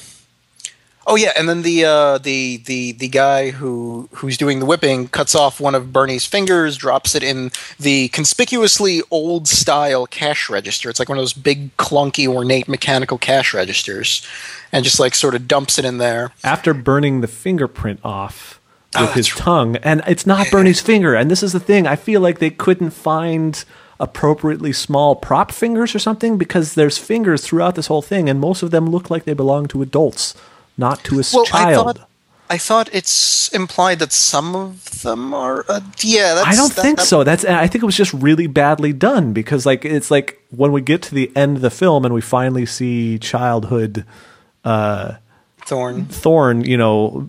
oh 1.07 1.15
yeah, 1.15 1.31
and 1.37 1.49
then 1.49 1.63
the 1.63 1.85
uh, 1.85 2.17
the 2.19 2.57
the 2.57 2.91
the 2.91 3.07
guy 3.07 3.49
who 3.51 4.07
who's 4.13 4.37
doing 4.37 4.59
the 4.59 4.65
whipping 4.65 5.07
cuts 5.07 5.33
off 5.33 5.59
one 5.59 5.73
of 5.73 5.91
Bernie's 5.91 6.25
fingers, 6.25 6.77
drops 6.77 7.15
it 7.15 7.23
in 7.23 7.51
the 7.79 8.09
conspicuously 8.09 9.01
old 9.09 9.47
style 9.47 10.05
cash 10.05 10.49
register. 10.49 10.89
It's 10.89 10.99
like 10.99 11.09
one 11.09 11.17
of 11.17 11.21
those 11.21 11.33
big 11.33 11.75
clunky 11.77 12.27
ornate 12.27 12.67
mechanical 12.67 13.17
cash 13.17 13.53
registers, 13.53 14.25
and 14.71 14.83
just 14.83 14.99
like 14.99 15.15
sort 15.15 15.33
of 15.33 15.47
dumps 15.47 15.79
it 15.79 15.85
in 15.85 15.97
there. 15.97 16.31
After 16.43 16.73
burning 16.73 17.21
the 17.21 17.27
fingerprint 17.27 17.99
off 18.03 18.59
with 18.93 19.09
Oh, 19.09 19.13
his 19.13 19.33
right. 19.35 19.41
tongue, 19.43 19.75
and 19.77 20.01
it's 20.07 20.25
not 20.25 20.49
Bernie's 20.51 20.81
finger. 20.81 21.13
And 21.15 21.29
this 21.31 21.41
is 21.43 21.53
the 21.53 21.59
thing. 21.59 21.87
I 21.87 21.95
feel 21.95 22.21
like 22.21 22.39
they 22.39 22.49
couldn't 22.49 22.91
find 22.91 23.63
appropriately 23.99 24.71
small 24.71 25.15
prop 25.15 25.51
fingers 25.51 25.95
or 25.95 25.99
something 25.99 26.37
because 26.37 26.75
there's 26.75 26.97
fingers 26.99 27.41
throughout 27.43 27.75
this 27.75 27.87
whole 27.87 28.01
thing, 28.01 28.29
and 28.29 28.39
most 28.39 28.61
of 28.63 28.71
them 28.71 28.89
look 28.89 29.09
like 29.09 29.25
they 29.25 29.33
belong 29.33 29.65
to 29.67 29.81
adults, 29.81 30.35
not 30.77 31.03
to 31.05 31.15
a 31.17 31.19
s- 31.19 31.33
Well, 31.33 31.43
I 31.53 31.73
child. 31.73 31.97
thought 31.97 32.09
I 32.49 32.57
thought 32.57 32.89
it's 32.93 33.49
implied 33.49 33.99
that 33.99 34.13
some 34.13 34.55
of 34.55 35.01
them 35.01 35.33
are. 35.33 35.65
Uh, 35.67 35.81
yeah, 35.99 36.33
that's, 36.35 36.47
I 36.47 36.55
don't 36.55 36.73
that- 36.75 36.81
think 36.81 36.97
that- 36.99 37.05
so. 37.05 37.23
That's 37.25 37.43
I 37.43 37.67
think 37.67 37.83
it 37.83 37.85
was 37.85 37.97
just 37.97 38.13
really 38.13 38.47
badly 38.47 38.93
done 38.93 39.33
because 39.33 39.65
like 39.65 39.83
it's 39.83 40.09
like 40.09 40.39
when 40.49 40.71
we 40.71 40.79
get 40.81 41.01
to 41.03 41.15
the 41.15 41.29
end 41.35 41.57
of 41.57 41.61
the 41.61 41.69
film 41.69 42.05
and 42.05 42.13
we 42.13 42.21
finally 42.21 42.65
see 42.65 43.19
childhood 43.19 44.05
Thorne. 44.63 46.05
Thorne, 46.05 46.63
you 46.63 46.77
know, 46.77 47.27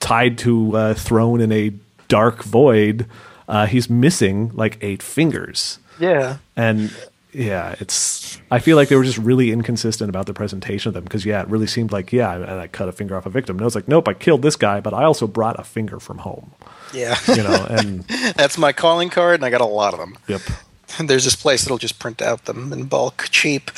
tied 0.00 0.38
to 0.38 0.76
a 0.76 0.94
throne 0.94 1.40
in 1.40 1.50
a 1.52 1.72
dark 2.08 2.42
void, 2.44 3.06
uh, 3.48 3.66
he's 3.66 3.90
missing 3.90 4.50
like 4.54 4.78
eight 4.80 5.02
fingers, 5.02 5.78
Yeah. 5.98 6.36
and 6.56 6.92
yeah, 7.32 7.74
it's. 7.80 8.38
I 8.50 8.58
feel 8.58 8.76
like 8.76 8.88
they 8.88 8.96
were 8.96 9.04
just 9.04 9.18
really 9.18 9.52
inconsistent 9.52 10.08
about 10.08 10.26
the 10.26 10.32
presentation 10.34 10.88
of 10.88 10.94
them 10.94 11.04
because 11.04 11.24
yeah, 11.26 11.42
it 11.42 11.48
really 11.48 11.66
seemed 11.66 11.92
like 11.92 12.12
yeah, 12.12 12.34
and 12.34 12.44
I 12.60 12.66
cut 12.66 12.88
a 12.88 12.92
finger 12.92 13.16
off 13.16 13.26
a 13.26 13.30
victim. 13.30 13.56
And 13.56 13.62
I 13.62 13.64
was 13.64 13.74
like, 13.74 13.88
nope, 13.88 14.08
I 14.08 14.14
killed 14.14 14.42
this 14.42 14.56
guy, 14.56 14.80
but 14.80 14.94
I 14.94 15.04
also 15.04 15.26
brought 15.26 15.58
a 15.60 15.64
finger 15.64 16.00
from 16.00 16.18
home, 16.18 16.52
Yeah. 16.94 17.16
you 17.28 17.42
know, 17.42 17.66
and 17.70 18.04
That's 18.34 18.56
my 18.56 18.72
calling 18.72 19.10
card, 19.10 19.34
and 19.36 19.44
I 19.44 19.50
got 19.50 19.60
a 19.60 19.66
lot 19.66 19.92
of 19.94 20.00
them. 20.00 20.16
yep. 20.26 20.40
There's 20.98 21.24
this 21.24 21.36
place 21.36 21.62
that'll 21.64 21.76
just 21.76 21.98
print 21.98 22.22
out 22.22 22.46
them 22.46 22.72
in 22.72 22.84
bulk, 22.84 23.26
cheap. 23.30 23.70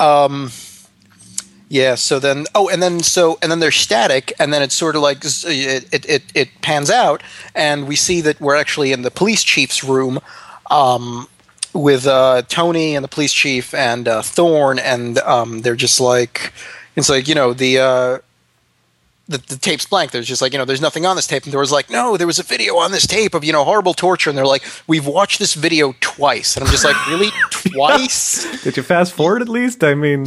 Um, 0.00 0.52
yeah. 1.68 1.96
So 1.96 2.20
then, 2.20 2.46
oh, 2.54 2.68
and 2.68 2.80
then 2.80 3.00
so 3.00 3.36
and 3.42 3.50
then 3.50 3.58
they're 3.58 3.72
static, 3.72 4.32
and 4.38 4.52
then 4.54 4.62
it's 4.62 4.74
sort 4.76 4.94
of 4.94 5.02
like 5.02 5.24
it 5.24 5.92
it 5.92 6.08
it, 6.08 6.22
it 6.34 6.48
pans 6.60 6.88
out, 6.88 7.20
and 7.54 7.88
we 7.88 7.96
see 7.96 8.20
that 8.20 8.40
we're 8.40 8.54
actually 8.54 8.92
in 8.92 9.02
the 9.02 9.10
police 9.10 9.42
chief's 9.42 9.82
room. 9.82 10.20
Um, 10.70 11.26
with 11.74 12.06
uh, 12.06 12.42
Tony 12.48 12.94
and 12.94 13.04
the 13.04 13.08
police 13.08 13.32
chief 13.32 13.74
and 13.74 14.08
uh, 14.08 14.22
Thorne, 14.22 14.78
and 14.78 15.18
um, 15.18 15.62
they're 15.62 15.76
just 15.76 16.00
like, 16.00 16.52
it's 16.96 17.08
like 17.08 17.28
you 17.28 17.34
know 17.34 17.52
the 17.52 17.78
uh, 17.78 18.18
the, 19.28 19.38
the 19.38 19.56
tape's 19.56 19.86
blank. 19.86 20.10
There's 20.10 20.28
just 20.28 20.42
like, 20.42 20.52
you 20.52 20.58
know, 20.58 20.64
there's 20.64 20.80
nothing 20.80 21.06
on 21.06 21.16
this 21.16 21.26
tape. 21.26 21.44
And 21.44 21.52
there 21.52 21.60
was 21.60 21.72
like, 21.72 21.90
no, 21.90 22.16
there 22.16 22.26
was 22.26 22.38
a 22.38 22.42
video 22.42 22.76
on 22.76 22.92
this 22.92 23.06
tape 23.06 23.34
of, 23.34 23.44
you 23.44 23.52
know, 23.52 23.64
horrible 23.64 23.94
torture. 23.94 24.30
And 24.30 24.36
they're 24.36 24.46
like, 24.46 24.64
we've 24.86 25.06
watched 25.06 25.38
this 25.38 25.54
video 25.54 25.94
twice. 26.00 26.56
And 26.56 26.64
I'm 26.64 26.70
just 26.70 26.84
like, 26.84 27.06
really? 27.08 27.30
Twice? 27.50 28.62
Did 28.62 28.76
you 28.76 28.82
fast 28.82 29.12
forward 29.12 29.42
at 29.42 29.48
least? 29.48 29.82
I 29.82 29.94
mean, 29.94 30.26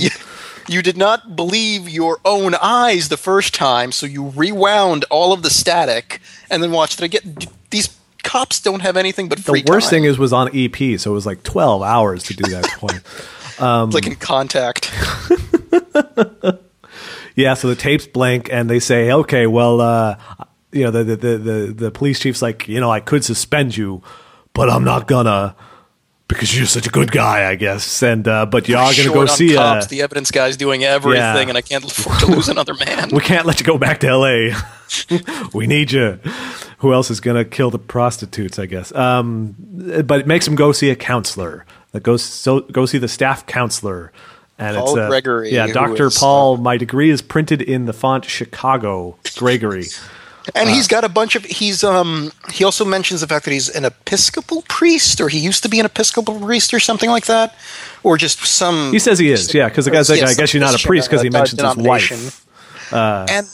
You 0.68 0.82
did 0.82 0.98
not 0.98 1.36
believe 1.36 1.88
your 1.88 2.20
own 2.26 2.56
eyes 2.56 3.10
the 3.10 3.18
first 3.18 3.54
time. 3.54 3.92
So 3.92 4.06
you 4.06 4.30
rewound 4.30 5.06
all 5.12 5.32
of 5.32 5.44
the 5.44 5.50
static 5.52 6.22
and 6.50 6.64
then 6.64 6.72
watched 6.72 7.02
it 7.02 7.06
again. 7.06 7.38
These 7.70 7.96
cops 8.26 8.60
don't 8.60 8.82
have 8.82 8.98
anything 8.98 9.30
but 9.30 9.40
free 9.40 9.62
the 9.62 9.72
worst 9.72 9.86
time. 9.86 10.02
thing 10.02 10.04
is 10.04 10.18
was 10.18 10.34
on 10.34 10.50
EP, 10.54 11.00
so 11.00 11.12
it 11.12 11.14
was 11.14 11.26
like 11.26 11.44
twelve 11.44 11.82
hours 11.82 12.24
to 12.24 12.34
do 12.34 12.44
that 12.52 12.66
twice. 12.78 13.00
It's 13.58 13.94
like 13.94 14.08
in 14.08 14.16
contact. 14.16 14.92
Yeah, 17.36 17.54
so 17.56 17.68
the 17.68 17.76
tape's 17.76 18.08
blank, 18.08 18.50
and 18.50 18.70
they 18.70 18.80
say, 18.80 19.12
"Okay, 19.12 19.46
well, 19.46 19.82
uh, 19.82 20.16
you 20.72 20.86
know, 20.86 20.92
the, 20.92 21.04
the 21.04 21.16
the 21.18 21.38
the 21.38 21.74
the 21.74 21.92
police 21.92 22.18
chief's 22.20 22.42
like, 22.42 22.68
you 22.70 22.80
know, 22.80 22.90
I 22.90 23.02
could 23.02 23.26
suspend 23.26 23.76
you, 23.76 24.02
but 24.54 24.70
I'm 24.70 24.86
not 24.86 25.06
gonna 25.08 25.54
because 26.28 26.56
you're 26.58 26.66
such 26.66 26.88
a 26.88 26.90
good 26.90 27.12
guy, 27.12 27.50
I 27.50 27.56
guess. 27.56 28.02
And 28.04 28.28
uh, 28.28 28.46
but 28.46 28.70
are 28.70 28.94
gonna 28.94 29.14
go 29.14 29.26
see 29.26 29.56
uh, 29.56 29.62
cops. 29.62 29.86
a. 29.86 29.90
The 29.90 30.02
evidence 30.02 30.32
guy's 30.32 30.58
doing 30.58 30.84
everything, 30.84 31.22
Yeah. 31.22 31.50
and 31.50 31.58
I 31.58 31.62
can't 31.62 31.84
afford 31.84 32.20
to 32.20 32.26
lose 32.28 32.50
another 32.50 32.74
man. 32.74 33.10
We 33.14 33.22
can't 33.22 33.46
let 33.46 33.60
you 33.60 33.66
go 33.66 33.78
back 33.78 34.00
to 34.02 34.08
L.A. 34.08 34.54
we 35.54 35.68
need 35.68 35.92
you. 35.92 36.20
Who 36.80 36.94
else 36.94 37.10
is 37.10 37.20
gonna 37.20 37.46
kill 37.46 37.72
the 37.72 37.80
prostitutes? 37.80 38.60
I 38.60 38.66
guess. 38.66 38.94
Um, 38.94 39.56
but 40.06 40.20
it 40.20 40.28
makes 40.28 40.48
him 40.48 40.56
go 40.56 40.72
see 40.72 40.90
a 40.90 40.96
counselor. 40.96 41.66
That 41.92 42.04
goes 42.04 42.24
so 42.24 42.62
go 42.62 42.86
see 42.86 42.98
the 42.98 43.08
staff 43.08 43.46
counselor. 43.46 44.12
And 44.58 44.78
Paul 44.78 44.90
it's 44.90 44.98
uh, 44.98 45.08
Gregory, 45.10 45.52
Yeah, 45.52 45.68
Doctor 45.68 46.08
is, 46.08 46.16
uh, 46.16 46.20
Paul. 46.22 46.58
my 46.58 46.78
degree 46.78 47.10
is 47.10 47.22
printed 47.22 47.62
in 47.62 47.86
the 47.88 47.94
font 47.94 48.24
Chicago 48.24 49.18
Gregory. 49.36 49.86
And 50.54 50.70
he's 50.70 50.88
got 50.88 51.04
a 51.04 51.10
bunch 51.10 51.36
of 51.36 51.44
he's 51.46 51.84
um 51.84 52.32
he 52.52 52.64
also 52.64 52.86
mentions 52.86 53.22
the 53.22 53.28
fact 53.28 53.46
that 53.46 53.52
he's 53.52 53.70
an 53.70 53.86
Episcopal 53.86 54.64
priest 54.68 55.20
or 55.20 55.28
he 55.30 55.40
used 55.40 55.64
to 55.64 55.70
be 55.70 55.80
an 55.80 55.86
Episcopal 55.86 56.40
priest 56.40 56.74
or 56.74 56.80
something 56.80 57.10
like 57.10 57.26
that, 57.26 57.56
or 58.04 58.18
just 58.18 58.40
some. 58.46 58.92
He 58.92 59.00
says 59.00 59.18
he 59.18 59.32
is, 59.32 59.54
yeah, 59.54 59.70
because 59.70 59.86
the 59.86 59.92
guy's 59.92 60.10
like, 60.10 60.20
Yes, 60.20 60.32
I 60.32 60.36
guess 60.40 60.54
you're 60.54 60.62
not 60.62 60.80
a 60.80 60.86
priest 60.86 61.10
because 61.10 61.24
he 61.24 61.30
uh, 61.30 61.32
mentions 61.32 61.62
his 61.62 61.76
wife. 61.78 62.46
and 62.92 63.48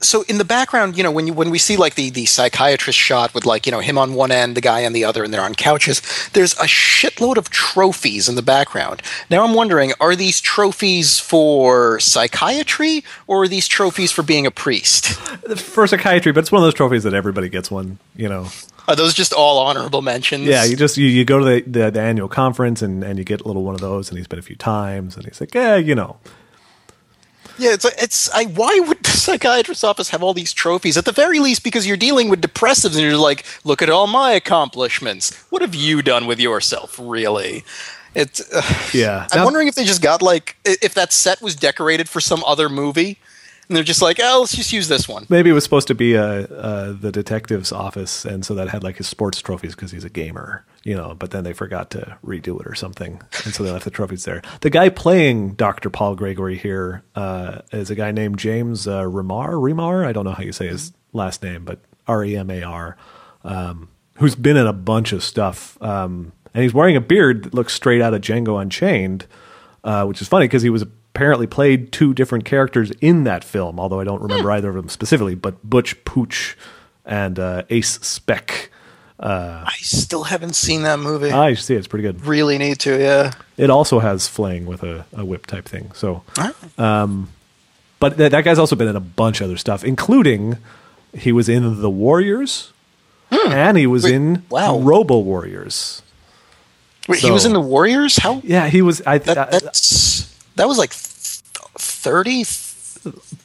so 0.00 0.22
in 0.28 0.38
the 0.38 0.44
background, 0.44 0.96
you 0.96 1.02
know, 1.02 1.10
when 1.10 1.26
you 1.26 1.32
when 1.32 1.50
we 1.50 1.58
see 1.58 1.76
like 1.76 1.94
the 1.94 2.10
the 2.10 2.26
psychiatrist 2.26 2.98
shot 2.98 3.34
with 3.34 3.46
like 3.46 3.66
you 3.66 3.72
know 3.72 3.80
him 3.80 3.96
on 3.98 4.14
one 4.14 4.30
end, 4.30 4.56
the 4.56 4.60
guy 4.60 4.84
on 4.84 4.92
the 4.92 5.04
other, 5.04 5.24
and 5.24 5.32
they're 5.32 5.42
on 5.42 5.54
couches. 5.54 6.02
There's 6.32 6.52
a 6.54 6.66
shitload 6.66 7.36
of 7.36 7.50
trophies 7.50 8.28
in 8.28 8.34
the 8.34 8.42
background. 8.42 9.02
Now 9.30 9.44
I'm 9.44 9.54
wondering, 9.54 9.92
are 10.00 10.14
these 10.14 10.40
trophies 10.40 11.18
for 11.18 11.98
psychiatry 12.00 13.04
or 13.26 13.44
are 13.44 13.48
these 13.48 13.66
trophies 13.68 14.12
for 14.12 14.22
being 14.22 14.46
a 14.46 14.50
priest? 14.50 15.14
For 15.58 15.86
psychiatry, 15.86 16.32
but 16.32 16.40
it's 16.40 16.52
one 16.52 16.62
of 16.62 16.66
those 16.66 16.74
trophies 16.74 17.04
that 17.04 17.14
everybody 17.14 17.48
gets 17.48 17.70
one, 17.70 17.98
you 18.14 18.28
know. 18.28 18.48
Are 18.88 18.94
those 18.94 19.14
just 19.14 19.32
all 19.32 19.58
honorable 19.58 20.02
mentions? 20.02 20.44
Yeah, 20.44 20.64
you 20.64 20.76
just 20.76 20.96
you, 20.96 21.06
you 21.06 21.24
go 21.24 21.38
to 21.38 21.44
the, 21.44 21.60
the, 21.62 21.90
the 21.90 22.00
annual 22.00 22.28
conference 22.28 22.82
and, 22.82 23.02
and 23.02 23.18
you 23.18 23.24
get 23.24 23.40
a 23.40 23.46
little 23.46 23.64
one 23.64 23.74
of 23.74 23.80
those, 23.80 24.08
and 24.10 24.18
he's 24.18 24.28
been 24.28 24.38
a 24.38 24.42
few 24.42 24.56
times, 24.56 25.16
and 25.16 25.24
he's 25.24 25.40
like, 25.40 25.54
yeah, 25.54 25.76
you 25.76 25.94
know, 25.94 26.18
Yeah, 27.58 27.72
it's 27.72 27.84
it's. 27.84 28.30
I 28.32 28.44
why 28.44 28.80
would 28.86 28.98
the 29.02 29.10
psychiatrist's 29.10 29.84
office 29.84 30.10
have 30.10 30.22
all 30.22 30.34
these 30.34 30.52
trophies? 30.52 30.96
At 30.96 31.04
the 31.04 31.12
very 31.12 31.38
least, 31.38 31.62
because 31.64 31.86
you're 31.86 31.96
dealing 31.96 32.28
with 32.28 32.40
depressives, 32.42 32.92
and 32.94 33.00
you're 33.00 33.16
like, 33.16 33.44
look 33.64 33.82
at 33.82 33.90
all 33.90 34.06
my 34.06 34.32
accomplishments. 34.32 35.34
What 35.50 35.62
have 35.62 35.74
you 35.74 36.02
done 36.02 36.26
with 36.26 36.38
yourself, 36.40 36.98
really? 37.00 37.64
It's. 38.14 38.40
Uh, 38.52 38.62
yeah. 38.92 39.26
I'm 39.32 39.38
Now- 39.38 39.44
wondering 39.44 39.68
if 39.68 39.74
they 39.74 39.84
just 39.84 40.02
got 40.02 40.22
like 40.22 40.56
if 40.64 40.94
that 40.94 41.12
set 41.12 41.40
was 41.42 41.54
decorated 41.56 42.08
for 42.08 42.20
some 42.20 42.42
other 42.44 42.68
movie, 42.68 43.18
and 43.68 43.76
they're 43.76 43.84
just 43.84 44.02
like, 44.02 44.18
oh, 44.22 44.40
let's 44.40 44.54
just 44.54 44.72
use 44.72 44.88
this 44.88 45.08
one. 45.08 45.26
Maybe 45.28 45.50
it 45.50 45.52
was 45.52 45.64
supposed 45.64 45.88
to 45.88 45.94
be 45.94 46.16
uh, 46.16 46.22
uh, 46.22 46.92
the 46.92 47.10
detective's 47.10 47.72
office, 47.72 48.24
and 48.24 48.44
so 48.44 48.54
that 48.54 48.68
had 48.68 48.84
like 48.84 48.96
his 48.96 49.08
sports 49.08 49.40
trophies 49.40 49.74
because 49.74 49.90
he's 49.90 50.04
a 50.04 50.10
gamer, 50.10 50.64
you 50.84 50.94
know. 50.94 51.14
But 51.14 51.32
then 51.32 51.44
they 51.44 51.52
forgot 51.52 51.90
to 51.90 52.16
redo 52.24 52.60
it 52.60 52.66
or 52.66 52.74
something, 52.74 53.20
and 53.44 53.54
so 53.54 53.64
they 53.64 53.70
left 53.70 53.84
the 53.84 53.90
trophies 53.90 54.24
there. 54.24 54.42
The 54.60 54.70
guy 54.70 54.88
playing 54.88 55.54
Doctor 55.54 55.90
Paul 55.90 56.14
Gregory 56.14 56.56
here 56.56 57.02
uh, 57.14 57.62
is 57.72 57.90
a 57.90 57.94
guy 57.94 58.12
named 58.12 58.38
James 58.38 58.86
uh, 58.86 59.02
Remar. 59.02 59.50
Remar, 59.50 60.06
I 60.06 60.12
don't 60.12 60.24
know 60.24 60.32
how 60.32 60.42
you 60.44 60.52
say 60.52 60.68
his 60.68 60.92
last 61.12 61.42
name, 61.42 61.64
but 61.64 61.80
R 62.06 62.24
E 62.24 62.36
M 62.36 62.50
A 62.50 62.62
R, 62.62 62.96
um, 63.44 63.88
who's 64.18 64.36
been 64.36 64.56
in 64.56 64.66
a 64.66 64.72
bunch 64.72 65.12
of 65.12 65.24
stuff, 65.24 65.80
um, 65.82 66.32
and 66.54 66.62
he's 66.62 66.74
wearing 66.74 66.96
a 66.96 67.00
beard 67.00 67.44
that 67.44 67.54
looks 67.54 67.74
straight 67.74 68.00
out 68.00 68.14
of 68.14 68.20
Django 68.20 68.60
Unchained, 68.60 69.26
uh, 69.82 70.04
which 70.04 70.22
is 70.22 70.28
funny 70.28 70.46
because 70.46 70.62
he 70.62 70.70
was 70.70 70.84
apparently 71.16 71.46
played 71.46 71.92
two 71.92 72.12
different 72.12 72.44
characters 72.44 72.90
in 73.00 73.24
that 73.24 73.42
film, 73.42 73.80
although 73.80 74.00
I 74.00 74.04
don't 74.04 74.18
hmm. 74.18 74.26
remember 74.26 74.50
either 74.52 74.68
of 74.68 74.74
them 74.74 74.88
specifically. 74.88 75.34
But 75.34 75.68
Butch 75.68 76.04
Pooch 76.04 76.56
and 77.04 77.38
uh, 77.38 77.62
Ace 77.70 77.98
Speck. 78.00 78.70
Uh, 79.18 79.64
I 79.66 79.76
still 79.76 80.24
haven't 80.24 80.54
seen 80.54 80.82
that 80.82 80.98
movie. 80.98 81.30
I 81.30 81.54
see 81.54 81.74
it's 81.74 81.86
pretty 81.86 82.02
good. 82.02 82.26
really 82.26 82.58
need 82.58 82.78
to, 82.80 83.00
yeah. 83.00 83.32
It 83.56 83.70
also 83.70 83.98
has 84.00 84.28
flaying 84.28 84.66
with 84.66 84.82
a, 84.82 85.06
a 85.14 85.24
whip 85.24 85.46
type 85.46 85.64
thing. 85.64 85.90
So, 85.94 86.22
Huh? 86.36 86.52
but 87.98 88.18
th- 88.18 88.30
that 88.30 88.44
guy's 88.44 88.58
also 88.58 88.76
been 88.76 88.88
in 88.88 88.96
a 88.96 89.00
bunch 89.00 89.40
of 89.40 89.46
other 89.46 89.56
stuff, 89.56 89.84
including 89.84 90.58
he 91.16 91.32
was 91.32 91.48
in 91.48 91.80
The 91.80 91.88
Warriors, 91.88 92.72
hmm. 93.32 93.52
and 93.52 93.78
he 93.78 93.86
was 93.86 94.04
Wait, 94.04 94.14
in 94.16 94.44
wow. 94.50 94.78
Robo 94.80 95.18
Warriors. 95.20 96.02
Wait, 97.08 97.20
he 97.20 97.30
was 97.30 97.46
in 97.46 97.54
the 97.54 97.60
Warriors. 97.60 98.18
How 98.18 98.42
Yeah, 98.44 98.68
he 98.68 98.82
was. 98.82 99.00
I, 99.06 99.16
that? 99.16 99.50
That's 99.50 100.35
that 100.56 100.68
was 100.68 100.78
like 100.78 100.92
thirty. 100.92 102.44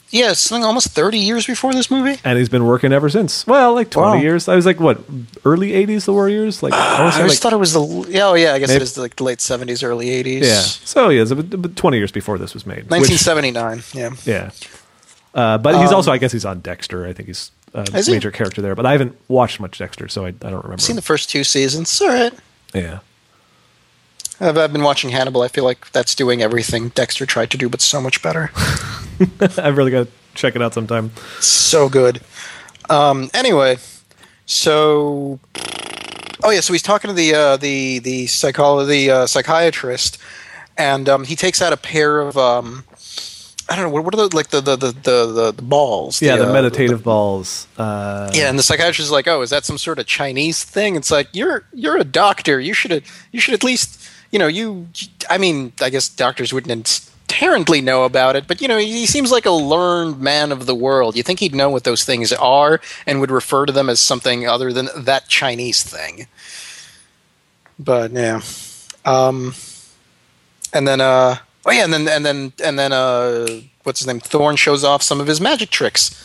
Yeah, 0.10 0.34
something 0.34 0.66
almost 0.66 0.90
thirty 0.90 1.20
years 1.20 1.46
before 1.46 1.74
this 1.74 1.90
movie. 1.90 2.20
and 2.26 2.38
he's 2.38 2.50
been 2.50 2.66
working 2.66 2.92
ever 2.92 3.10
since. 3.10 3.46
Well, 3.48 3.74
like 3.74 3.90
twenty 3.90 4.18
Wow. 4.18 4.22
years. 4.24 4.48
I 4.50 4.56
was 4.56 4.66
like, 4.66 4.80
what, 4.80 5.00
early 5.46 5.72
'80s? 5.72 6.06
The 6.06 6.14
Warriors. 6.14 6.62
Like, 6.62 6.74
I, 6.74 6.96
I 6.96 7.00
always 7.00 7.18
like, 7.20 7.38
thought 7.38 7.54
it 7.54 7.58
was 7.58 7.74
the. 7.74 7.82
Yeah, 8.10 8.28
oh 8.28 8.34
yeah, 8.34 8.54
I 8.54 8.60
guess 8.60 8.70
Maybe- 8.70 8.78
it 8.78 8.82
is 8.84 8.98
like 8.98 9.16
the 9.16 9.24
late 9.24 9.40
seventies, 9.40 9.84
early 9.84 10.10
eighties. 10.10 10.46
Yeah. 10.48 10.60
So 10.62 11.10
yeah, 11.10 11.22
it's 11.22 11.32
about 11.32 11.76
20 11.76 11.98
years 11.98 12.12
before 12.12 12.38
this 12.38 12.54
was 12.54 12.66
made. 12.66 12.90
1979, 12.90 13.78
which- 13.78 13.96
Yeah. 13.96 14.10
yeah. 14.26 14.50
Uh, 15.34 15.58
but 15.58 15.80
he's 15.80 15.94
also, 15.94 16.12
I 16.12 16.18
guess, 16.18 16.34
he's 16.34 16.44
on 16.44 16.60
Dexter. 16.60 17.06
I 17.08 17.14
think 17.14 17.28
he's 17.28 17.52
a 17.74 17.84
Is 17.94 18.08
he? 18.08 18.12
major 18.14 18.32
character 18.32 18.62
there. 18.62 18.76
But 18.76 18.86
I 18.86 18.92
haven't 18.92 19.16
watched 19.30 19.62
much 19.62 19.78
Dexter, 19.78 20.10
so 20.10 20.26
I, 20.26 20.28
I 20.28 20.32
don't 20.32 20.56
remember. 20.56 20.74
I've 20.74 20.82
seen 20.82 20.98
the 20.98 21.02
first 21.02 21.30
two 21.30 21.46
seasons. 21.46 21.88
It's 21.90 22.02
all 22.02 22.10
right. 22.10 22.34
yeah. 22.74 23.00
I've, 24.42 24.58
I've 24.58 24.74
been 24.74 24.84
watching 24.84 25.12
Hannibal. 25.12 25.44
I 25.44 25.48
feel 25.48 25.64
like 25.64 25.92
that's 25.92 26.16
doing 26.16 26.42
everything 26.42 26.90
Dexter 26.90 27.26
tried 27.26 27.52
to 27.52 27.58
do, 27.58 27.70
but 27.70 27.80
so 27.80 28.02
much 28.02 28.22
better. 28.22 28.52
I've 29.58 29.78
really 29.78 29.92
got 29.92 30.08
to 30.08 30.12
check 30.34 30.56
it 30.56 30.62
out 30.62 30.74
sometime. 30.74 31.12
so 31.40 31.88
good. 31.88 32.22
Um, 32.90 33.30
anyway, 33.34 33.78
so 34.46 35.40
oh 36.44 36.50
yeah, 36.50 36.60
so 36.60 36.74
he's 36.74 36.82
talking 36.82 37.08
to 37.10 37.14
the 37.14 37.34
uh, 37.34 37.58
the 37.58 38.00
the 38.00 38.26
psycholo- 38.26 38.88
the 38.88 39.12
uh, 39.12 39.28
psychiatrist, 39.28 40.18
and 40.78 41.08
um, 41.08 41.24
he 41.24 41.36
takes 41.36 41.62
out 41.62 41.72
a 41.72 41.78
pair 41.78 42.20
of 42.20 42.38
um, 42.38 42.84
I 43.70 43.76
don't 43.76 43.86
know 43.86 43.92
what, 43.92 44.04
what 44.04 44.14
are 44.14 44.28
the 44.28 44.36
like 44.36 44.50
the 44.50 44.60
the 44.60 44.76
the 44.76 44.92
the, 44.92 45.52
the 45.56 45.62
balls? 45.62 46.22
Yeah, 46.22 46.36
the 46.36 46.50
uh, 46.50 46.54
meditative 46.54 47.04
balls. 47.04 47.68
Uh, 47.78 48.30
yeah, 48.34 48.50
and 48.50 48.60
the 48.60 48.64
psychiatrist 48.64 49.00
is 49.00 49.12
like, 49.12 49.28
"Oh, 49.28 49.42
is 49.42 49.52
that 49.52 49.64
some 49.64 49.78
sort 49.78 50.00
of 50.00 50.08
Chinese 50.08 50.64
thing?" 50.64 50.96
It's 50.96 51.12
like 51.12 51.30
you're 51.32 51.64
you're 51.74 51.98
a 51.98 52.04
doctor. 52.04 52.60
You 52.60 52.74
should 52.74 53.04
you 53.32 53.40
should 53.40 53.54
at 53.54 53.64
least 53.64 54.01
you 54.32 54.40
know 54.40 54.48
you. 54.48 54.88
I 55.30 55.38
mean, 55.38 55.74
I 55.82 55.90
guess 55.90 56.10
doctors 56.10 56.54
wouldn't 56.54 57.10
inherently 57.30 57.82
know 57.82 58.04
about 58.04 58.36
it, 58.36 58.48
but 58.48 58.62
you 58.62 58.68
know, 58.68 58.78
he 58.78 59.06
seems 59.06 59.32
like 59.32 59.46
a 59.46 59.52
learned 59.52 60.20
man 60.20 60.52
of 60.52 60.66
the 60.66 60.76
world. 60.76 61.16
You 61.16 61.24
think 61.24 61.40
he'd 61.40 61.56
know 61.56 61.70
what 61.70 61.84
those 61.84 62.04
things 62.04 62.32
are 62.34 62.82
and 63.06 63.20
would 63.20 63.32
refer 63.32 63.66
to 63.66 63.74
them 63.74 63.90
as 63.90 64.00
something 64.00 64.48
other 64.48 64.74
than 64.74 64.90
that 64.96 65.28
Chinese 65.28 65.84
thing. 65.84 66.28
But 67.80 68.12
yeah, 68.12 68.42
um, 69.06 69.54
and 70.74 70.88
then 70.88 71.02
uh, 71.02 71.38
oh 71.66 71.72
yeah, 71.72 71.84
and 71.84 71.94
then 71.94 72.08
and 72.08 72.26
then 72.26 72.54
and 72.64 72.78
then 72.78 72.92
uh, 72.94 73.48
what's 73.84 74.00
his 74.00 74.08
name? 74.08 74.20
Thorne 74.20 74.56
shows 74.56 74.84
off 74.84 75.02
some 75.02 75.20
of 75.20 75.28
his 75.28 75.42
magic 75.42 75.70
tricks. 75.70 76.18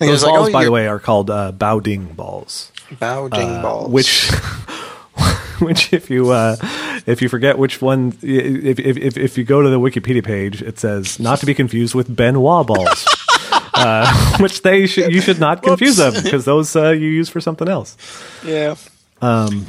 And 0.00 0.08
Those 0.08 0.22
was 0.22 0.22
like, 0.24 0.34
balls, 0.34 0.48
"Oh, 0.48 0.52
by 0.52 0.64
the 0.64 0.70
way, 0.70 0.86
are 0.86 0.98
called 0.98 1.30
uh, 1.30 1.52
Baoding 1.52 2.14
balls. 2.14 2.72
Bao 2.94 3.30
Ding 3.30 3.56
uh, 3.56 3.62
balls. 3.62 3.92
which 3.92 4.30
which 5.66 5.92
if 5.92 6.10
you 6.10 6.30
uh, 6.30 6.56
if 7.06 7.22
you 7.22 7.28
forget 7.28 7.58
which 7.58 7.80
one 7.80 8.08
if, 8.22 8.78
if 8.78 8.96
if 8.96 9.16
if 9.16 9.38
you 9.38 9.44
go 9.44 9.62
to 9.62 9.68
the 9.68 9.78
Wikipedia 9.80 10.24
page 10.24 10.62
it 10.62 10.78
says 10.78 11.18
not 11.18 11.40
to 11.40 11.46
be 11.46 11.54
confused 11.54 11.94
with 11.94 12.14
Ben 12.14 12.40
Wa 12.40 12.62
balls. 12.62 13.06
Uh, 13.72 14.36
which 14.40 14.62
they 14.62 14.86
should 14.86 15.12
you 15.12 15.20
should 15.20 15.40
not 15.40 15.62
confuse 15.62 15.96
them 15.96 16.12
because 16.22 16.44
those 16.44 16.74
uh, 16.76 16.90
you 16.90 17.08
use 17.08 17.28
for 17.28 17.40
something 17.40 17.68
else. 17.68 17.96
Yeah. 18.44 18.74
Um. 19.22 19.66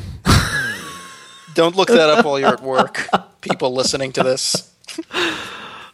Don't 1.53 1.75
look 1.75 1.89
that 1.89 2.09
up 2.09 2.25
while 2.25 2.39
you're 2.39 2.49
at 2.49 2.63
work. 2.63 3.07
People 3.41 3.73
listening 3.73 4.11
to 4.13 4.23
this. 4.23 4.71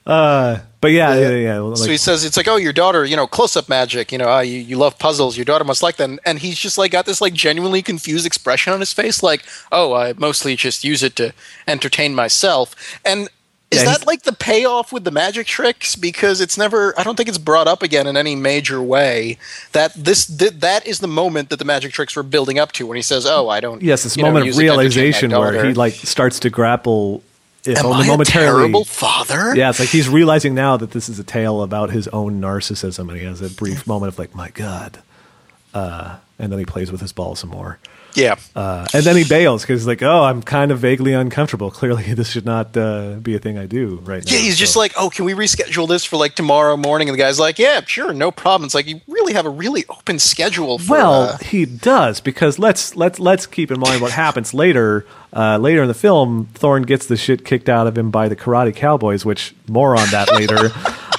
But 0.08 0.92
yeah, 0.92 1.16
yeah, 1.16 1.30
yeah. 1.30 1.60
like- 1.60 1.78
so 1.78 1.90
he 1.90 1.98
says 1.98 2.24
it's 2.24 2.38
like, 2.38 2.48
oh, 2.48 2.56
your 2.56 2.74
daughter, 2.74 3.04
you 3.04 3.16
know, 3.16 3.28
close-up 3.28 3.68
magic. 3.68 4.12
You 4.12 4.18
know, 4.18 4.32
uh, 4.32 4.40
you, 4.42 4.60
you 4.60 4.78
love 4.78 4.98
puzzles. 5.00 5.36
Your 5.36 5.46
daughter 5.46 5.64
must 5.64 5.84
like 5.84 5.98
them. 5.98 6.20
And 6.26 6.40
he's 6.40 6.58
just 6.60 6.78
like 6.78 6.92
got 6.92 7.06
this 7.06 7.20
like 7.20 7.34
genuinely 7.34 7.82
confused 7.82 8.26
expression 8.26 8.74
on 8.74 8.80
his 8.80 8.94
face, 8.94 9.22
like, 9.24 9.44
oh, 9.72 9.94
I 9.94 10.14
mostly 10.14 10.56
just 10.56 10.84
use 10.84 11.04
it 11.04 11.16
to 11.18 11.34
entertain 11.68 12.16
myself. 12.16 12.76
And 13.04 13.30
is 13.70 13.84
Yeah, 13.84 13.98
that 13.98 14.08
like 14.08 14.24
the 14.24 14.32
payoff 14.32 14.94
with 14.94 15.04
the 15.04 15.12
magic 15.12 15.46
tricks? 15.48 15.96
Because 15.98 16.40
it's 16.40 16.58
never, 16.58 16.98
I 16.98 17.04
don't 17.04 17.18
think 17.18 17.28
it's 17.28 17.38
brought 17.38 17.68
up 17.68 17.84
again 17.84 18.08
in 18.08 18.16
any 18.16 18.34
major 18.36 18.82
way. 18.82 19.38
That 19.74 19.94
this 19.94 20.26
th- 20.26 20.54
that 20.60 20.88
is 20.88 21.00
the 21.00 21.08
moment 21.08 21.50
that 21.50 21.58
the 21.60 21.66
magic 21.66 21.92
tricks 21.92 22.16
were 22.16 22.24
building 22.24 22.60
up 22.60 22.72
to 22.74 22.88
when 22.88 22.96
he 22.96 23.02
says, 23.02 23.26
oh, 23.26 23.50
I 23.50 23.60
don't. 23.60 23.82
yes, 23.82 24.04
this 24.04 24.16
you 24.16 24.24
know, 24.24 24.30
moment 24.30 24.44
of 24.44 24.48
use 24.48 24.58
it 24.58 24.62
to 24.62 24.72
entertain 24.72 24.72
my 24.72 24.78
realization 24.78 25.32
where 25.32 25.66
he 25.66 25.74
like 25.74 25.94
starts 25.96 26.40
to 26.42 26.50
grapple 26.50 27.24
if 27.68 27.78
Am 27.80 27.86
only 27.88 28.04
I 28.04 28.06
a 28.06 28.08
momentarily. 28.12 28.60
terrible 28.62 28.86
father? 28.86 29.56
Yeah, 29.56 29.70
it's 29.70 29.80
like 29.80 29.90
he's 29.90 30.08
realizing 30.10 30.56
now 30.56 30.78
that 30.78 30.92
this 30.92 31.10
is 31.10 31.20
a 31.20 31.24
tale 31.24 31.62
about 31.62 31.90
his 31.92 32.08
own 32.10 32.40
narcissism, 32.42 33.10
and 33.10 33.18
he 33.18 33.26
has 33.26 33.42
a 33.42 33.50
brief 33.50 33.86
moment 33.88 34.14
of 34.14 34.20
like, 34.20 34.34
"My 34.36 34.50
God," 34.50 35.00
uh, 35.74 36.18
and 36.40 36.52
then 36.52 36.60
he 36.60 36.66
plays 36.66 36.92
with 36.92 37.02
his 37.02 37.12
ball 37.14 37.36
some 37.36 37.50
more, 37.50 37.80
Yeah. 38.18 38.36
uh, 38.56 38.88
and 38.94 39.04
then 39.04 39.16
he 39.16 39.24
bails 39.24 39.62
because 39.62 39.82
he's 39.82 39.88
like, 39.88 40.02
"Oh, 40.02 40.24
I'm 40.24 40.42
kind 40.42 40.72
of 40.72 40.80
vaguely 40.80 41.14
uncomfortable. 41.14 41.70
Clearly, 41.78 42.14
this 42.16 42.32
should 42.32 42.46
not 42.46 42.76
uh, 42.76 43.16
be 43.22 43.36
a 43.36 43.40
thing 43.40 43.58
I 43.60 43.68
do 43.68 43.98
right 44.04 44.26
now." 44.26 44.32
Yeah, 44.32 44.40
he's 44.40 44.58
just 44.58 44.76
like, 44.76 44.94
oh, 44.98 45.10
can 45.12 45.24
we 45.26 45.34
reschedule 45.34 45.88
this 45.88 46.04
for 46.04 46.18
like 46.18 46.34
tomorrow 46.34 46.76
morning? 46.76 47.10
And 47.10 47.14
the 47.14 47.22
guy's 47.22 47.40
like, 47.40 47.60
yeah, 47.60 47.82
sure, 47.86 48.14
no 48.14 48.32
problem. 48.32 48.66
It's 48.66 48.74
like 48.74 48.88
you 48.88 49.02
really 49.08 49.34
have 49.34 49.46
a 49.46 49.50
really 49.52 49.86
open 49.88 50.18
schedule. 50.18 50.80
For, 50.80 50.92
Well, 50.94 51.22
uh, 51.24 51.38
he 51.38 51.66
does 51.66 52.20
because 52.20 52.58
let's 52.58 52.96
let's 52.96 53.20
let's 53.20 53.46
keep 53.46 53.70
in 53.70 53.80
mind 53.80 54.02
what 54.02 54.12
happens 54.12 54.54
later. 54.54 55.06
Uh, 55.32 55.58
later 55.60 55.84
in 55.84 55.88
the 55.88 55.94
film, 55.94 56.50
Thorne 56.56 56.84
gets 56.84 57.06
the 57.06 57.18
shit 57.18 57.46
kicked 57.46 57.70
out 57.70 57.86
of 57.86 57.96
him 57.98 58.10
by 58.10 58.28
the 58.30 58.36
Karate 58.36 58.76
Cowboys, 58.76 59.26
which 59.26 59.54
more 59.68 59.96
on 59.96 60.10
that 60.10 60.32
later. 60.34 60.72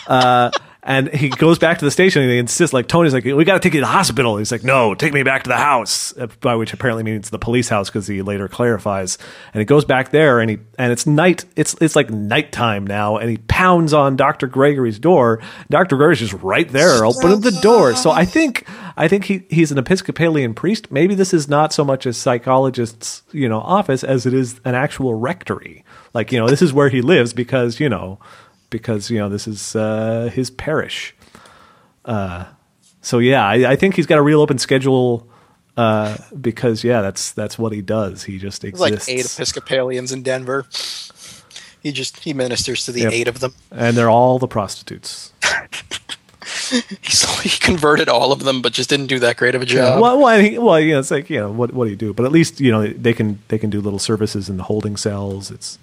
And 0.88 1.12
he 1.12 1.28
goes 1.28 1.58
back 1.58 1.80
to 1.80 1.84
the 1.84 1.90
station 1.90 2.22
and 2.22 2.30
he 2.30 2.38
insists, 2.38 2.72
like 2.72 2.88
Tony's 2.88 3.12
like, 3.12 3.22
"We 3.22 3.44
got 3.44 3.52
to 3.52 3.60
take 3.60 3.74
you 3.74 3.80
to 3.80 3.84
the 3.84 3.92
hospital." 3.92 4.38
He's 4.38 4.50
like, 4.50 4.64
"No, 4.64 4.94
take 4.94 5.12
me 5.12 5.22
back 5.22 5.42
to 5.42 5.48
the 5.48 5.58
house," 5.58 6.16
uh, 6.16 6.28
by 6.40 6.54
which 6.54 6.72
apparently 6.72 7.02
means 7.02 7.28
the 7.28 7.38
police 7.38 7.68
house 7.68 7.90
because 7.90 8.06
he 8.06 8.22
later 8.22 8.48
clarifies. 8.48 9.18
And 9.52 9.60
he 9.60 9.66
goes 9.66 9.84
back 9.84 10.12
there 10.12 10.40
and 10.40 10.48
he 10.48 10.58
and 10.78 10.90
it's 10.90 11.06
night. 11.06 11.44
It's 11.56 11.76
it's 11.82 11.94
like 11.94 12.08
nighttime 12.08 12.86
now, 12.86 13.18
and 13.18 13.28
he 13.28 13.36
pounds 13.36 13.92
on 13.92 14.16
Doctor 14.16 14.46
Gregory's 14.46 14.98
door. 14.98 15.42
Doctor 15.68 15.98
Gregory's 15.98 16.20
just 16.20 16.42
right 16.42 16.68
there, 16.70 17.04
opening 17.04 17.42
the 17.42 17.58
door. 17.60 17.94
So 17.94 18.10
I 18.10 18.24
think 18.24 18.66
I 18.96 19.08
think 19.08 19.26
he 19.26 19.44
he's 19.50 19.70
an 19.70 19.76
Episcopalian 19.76 20.54
priest. 20.54 20.90
Maybe 20.90 21.14
this 21.14 21.34
is 21.34 21.50
not 21.50 21.74
so 21.74 21.84
much 21.84 22.06
a 22.06 22.14
psychologist's 22.14 23.24
you 23.30 23.50
know 23.50 23.60
office 23.60 24.02
as 24.02 24.24
it 24.24 24.32
is 24.32 24.58
an 24.64 24.74
actual 24.74 25.12
rectory. 25.12 25.84
Like 26.14 26.32
you 26.32 26.38
know, 26.38 26.48
this 26.48 26.62
is 26.62 26.72
where 26.72 26.88
he 26.88 27.02
lives 27.02 27.34
because 27.34 27.78
you 27.78 27.90
know 27.90 28.18
because 28.70 29.10
you 29.10 29.18
know 29.18 29.28
this 29.28 29.46
is 29.48 29.74
uh, 29.76 30.30
his 30.32 30.50
parish. 30.50 31.14
Uh, 32.04 32.44
so 33.02 33.18
yeah, 33.18 33.46
I, 33.46 33.72
I 33.72 33.76
think 33.76 33.96
he's 33.96 34.06
got 34.06 34.18
a 34.18 34.22
real 34.22 34.40
open 34.40 34.58
schedule 34.58 35.28
uh, 35.76 36.16
because 36.40 36.82
yeah, 36.84 37.00
that's 37.02 37.32
that's 37.32 37.58
what 37.58 37.72
he 37.72 37.82
does. 37.82 38.24
He 38.24 38.38
just 38.38 38.62
there's 38.62 38.80
like 38.80 39.08
eight 39.08 39.26
Episcopalians 39.26 40.12
in 40.12 40.22
Denver. 40.22 40.66
He 41.80 41.92
just 41.92 42.20
he 42.20 42.32
ministers 42.34 42.84
to 42.86 42.92
the 42.92 43.02
Yep. 43.02 43.12
eight 43.12 43.28
of 43.28 43.40
them. 43.40 43.54
and 43.70 43.96
they're 43.96 44.10
all 44.10 44.38
the 44.38 44.48
prostitutes. 44.48 45.32
He's, 46.70 47.40
he 47.40 47.50
converted 47.60 48.08
all 48.08 48.32
of 48.32 48.40
them, 48.40 48.62
but 48.62 48.72
just 48.72 48.88
didn't 48.90 49.06
do 49.06 49.18
that 49.20 49.36
great 49.36 49.54
of 49.54 49.62
a 49.62 49.66
job. 49.66 50.00
Well, 50.00 50.18
well, 50.18 50.26
I 50.26 50.42
mean, 50.42 50.62
well, 50.62 50.80
you 50.80 50.92
know, 50.92 50.98
it's 51.00 51.10
like 51.10 51.28
you 51.30 51.38
know, 51.38 51.50
what 51.50 51.72
what 51.72 51.84
do 51.84 51.90
you 51.90 51.96
do? 51.96 52.12
But 52.14 52.24
at 52.26 52.32
least 52.32 52.60
you 52.60 52.70
know 52.70 52.86
they 52.86 53.12
can 53.12 53.38
they 53.48 53.58
can 53.58 53.70
do 53.70 53.80
little 53.80 53.98
services 53.98 54.48
in 54.48 54.56
the 54.56 54.62
holding 54.64 54.96
cells. 54.96 55.50
It's 55.50 55.78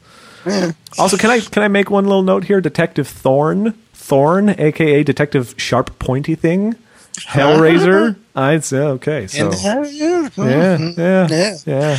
also 0.97 1.17
can 1.17 1.30
I 1.30 1.39
can 1.39 1.63
I 1.63 1.67
make 1.67 1.89
one 1.89 2.05
little 2.05 2.23
note 2.23 2.45
here? 2.45 2.61
Detective 2.61 3.07
Thorne, 3.07 3.72
Thorn, 3.93 4.49
aka 4.49 5.03
Detective 5.03 5.55
Sharp 5.57 5.97
Pointy 5.99 6.35
Thing, 6.35 6.76
Hellraiser. 7.27 8.17
I'd 8.35 8.63
say 8.63 8.80
okay. 8.80 9.27
So 9.27 9.51
yeah, 9.51 9.84
yeah, 9.84 10.30
mm-hmm. 10.30 10.99
yeah, 10.99 11.57
Yeah. 11.65 11.97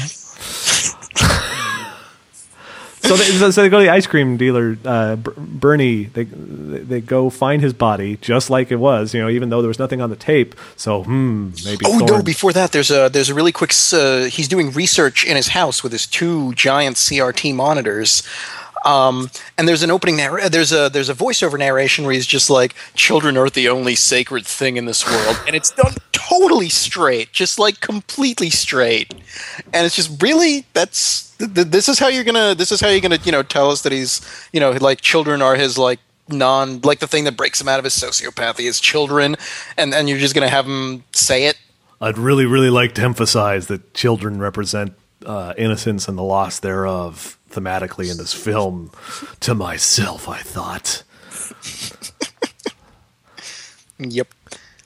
So 3.07 3.17
they, 3.17 3.51
so 3.51 3.63
they 3.63 3.69
go 3.69 3.79
to 3.79 3.85
the 3.85 3.91
ice 3.91 4.07
cream 4.07 4.37
dealer, 4.37 4.77
uh, 4.85 5.17
Bernie. 5.17 6.05
They 6.05 6.25
they 6.25 7.01
go 7.01 7.31
find 7.31 7.63
his 7.63 7.73
body 7.73 8.17
just 8.21 8.51
like 8.51 8.71
it 8.71 8.77
was, 8.77 9.15
you 9.15 9.21
know, 9.21 9.29
even 9.29 9.49
though 9.49 9.63
there 9.63 9.69
was 9.69 9.79
nothing 9.79 10.01
on 10.01 10.11
the 10.11 10.17
tape. 10.17 10.55
So 10.77 11.05
hmm, 11.05 11.51
maybe. 11.65 11.85
Oh 11.87 11.99
no! 11.99 12.23
Before 12.23 12.53
that, 12.53 12.73
there's 12.73 12.91
a 12.91 13.09
there's 13.09 13.29
a 13.29 13.35
really 13.35 13.53
quick. 13.53 13.73
Uh, 13.93 14.25
he's 14.25 14.49
doing 14.49 14.71
research 14.73 15.25
in 15.25 15.37
his 15.37 15.49
house 15.49 15.83
with 15.83 15.93
his 15.93 16.07
two 16.07 16.53
giant 16.55 16.97
CRT 16.97 17.55
monitors, 17.55 18.23
um, 18.87 19.31
and 19.59 19.69
there's 19.69 19.83
an 19.83 19.91
opening 19.91 20.17
narr- 20.17 20.49
There's 20.49 20.73
a 20.73 20.89
there's 20.89 21.09
a 21.09 21.15
voiceover 21.15 21.59
narration 21.59 22.05
where 22.05 22.15
he's 22.15 22.27
just 22.27 22.49
like, 22.49 22.75
"Children 22.95 23.37
aren't 23.37 23.55
the 23.55 23.69
only 23.69 23.97
sacred 23.97 24.47
thing 24.47 24.77
in 24.77 24.87
this 24.87 25.07
world," 25.07 25.39
and 25.47 25.57
it's 25.57 25.73
done 25.73 25.95
totally 26.13 26.69
straight, 26.69 27.33
just 27.33 27.59
like 27.59 27.81
completely 27.81 28.49
straight, 28.49 29.13
and 29.75 29.85
it's 29.85 29.97
just 29.97 30.23
really 30.23 30.65
that's 30.73 31.37
th- 31.37 31.53
th- 31.53 31.67
this 31.67 31.89
is 31.89 31.99
how 31.99 32.09
you're 32.09 32.25
gonna 32.25 32.55
this 32.55 32.71
is 32.71 32.81
how 32.81 32.89
you're 32.89 33.01
gonna 33.01 33.19
you 33.25 33.33
know 33.33 33.43
tell 33.43 33.71
us 33.71 33.83
that 33.83 33.93
he's 33.93 34.21
you 34.53 34.61
know 34.61 34.71
like 34.73 35.01
children 35.01 35.43
are 35.43 35.57
his 35.57 35.77
like 35.77 35.99
non 36.29 36.81
like 36.83 36.99
the 37.01 37.07
thing 37.07 37.25
that 37.25 37.37
breaks 37.37 37.61
him 37.61 37.69
out 37.69 37.79
of 37.79 37.85
his 37.85 37.95
sociopathy 37.95 38.65
is 38.69 38.81
children. 38.81 39.37
And 39.77 39.95
and 39.95 40.09
you're 40.09 40.19
just 40.19 40.35
gonna 40.35 40.49
have 40.49 40.67
him 40.67 41.05
say 41.13 41.47
it. 41.47 41.59
I'd 42.01 42.19
really, 42.19 42.45
really 42.45 42.71
like 42.71 42.95
to 42.97 43.03
emphasize 43.03 43.69
that 43.69 43.95
children 43.95 44.39
represent 44.39 44.93
uh, 45.25 45.55
innocence 45.57 46.09
and 46.09 46.19
the 46.19 46.23
loss 46.23 46.59
thereof 46.61 47.36
thematically 47.51 48.11
in 48.11 48.17
this 48.19 48.33
film. 48.33 48.91
To 49.41 49.55
myself, 49.55 50.29
I 50.29 50.39
thought. 50.39 51.03
Yep. 53.99 54.29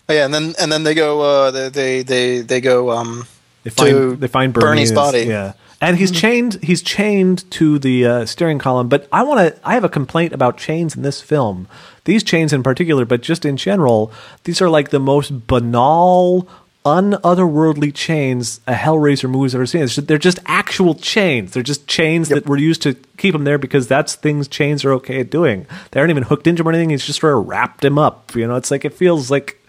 Oh, 0.09 0.13
yeah, 0.13 0.25
and 0.25 0.35
then 0.35 0.55
and 0.61 0.71
then 0.73 0.83
they 0.83 0.95
go. 0.95 1.21
Uh, 1.21 1.51
they 1.51 1.69
they 1.69 2.03
they, 2.03 2.41
they 2.41 2.61
go. 2.61 2.91
Um, 2.91 3.27
They 3.63 3.71
find 3.71 3.91
To 3.91 4.17
they 4.17 4.29
find 4.29 4.53
Bernie 4.53 4.67
Bernie's 4.67 4.93
body. 4.93 5.23
Yeah, 5.23 5.53
and 5.81 5.97
he's 5.97 6.11
chained. 6.11 6.55
He's 6.63 6.83
chained 6.83 7.51
to 7.53 7.79
the 7.79 8.07
uh, 8.07 8.27
steering 8.27 8.59
column. 8.59 8.89
But 8.89 9.09
I 9.13 9.23
want 9.23 9.41
to. 9.41 9.61
I 9.69 9.75
have 9.75 9.85
a 9.85 9.89
complaint 9.89 10.33
about 10.33 10.57
chains 10.57 10.97
in 10.97 11.03
this 11.03 11.21
film. 11.21 11.69
These 12.05 12.25
chains 12.25 12.53
in 12.53 12.63
particular, 12.63 13.05
but 13.05 13.21
just 13.21 13.45
in 13.45 13.57
general, 13.57 14.11
these 14.45 14.63
are 14.63 14.71
like 14.71 14.91
the 14.91 14.99
most 14.99 15.47
banal, 15.47 16.49
unotherworldly 16.85 17.95
chains 17.95 18.61
a 18.67 18.73
Hellraiser 18.73 19.29
movie's 19.29 19.55
ever 19.55 19.67
seen. 19.67 19.87
Just- 19.87 20.07
they're 20.07 20.19
just 20.19 20.39
actual 20.47 20.95
chains. 20.95 21.53
They're 21.53 21.63
just 21.63 21.87
chains 21.87 22.29
that 22.31 22.47
were 22.47 22.57
used 22.57 22.83
to 22.83 22.95
keep 23.19 23.35
him 23.35 23.45
there 23.45 23.59
because 23.59 23.87
that's 23.87 24.15
things 24.15 24.49
chains 24.49 24.85
are 24.85 24.93
okay 24.95 25.21
at 25.21 25.31
doing. 25.31 25.67
They 25.91 26.01
aren't 26.01 26.11
even 26.11 26.23
hooked 26.25 26.47
into 26.47 26.63
him 26.63 26.69
or 26.69 26.73
anything. 26.73 26.91
He's 26.91 27.05
just 27.05 27.21
sort 27.21 27.37
of 27.37 27.47
wrapped 27.47 27.85
him 27.85 27.99
up. 27.99 28.35
You 28.35 28.47
know, 28.47 28.57
it's 28.57 28.71
like 28.71 28.85
it 28.85 28.95
feels 28.95 29.31
like 29.31 29.61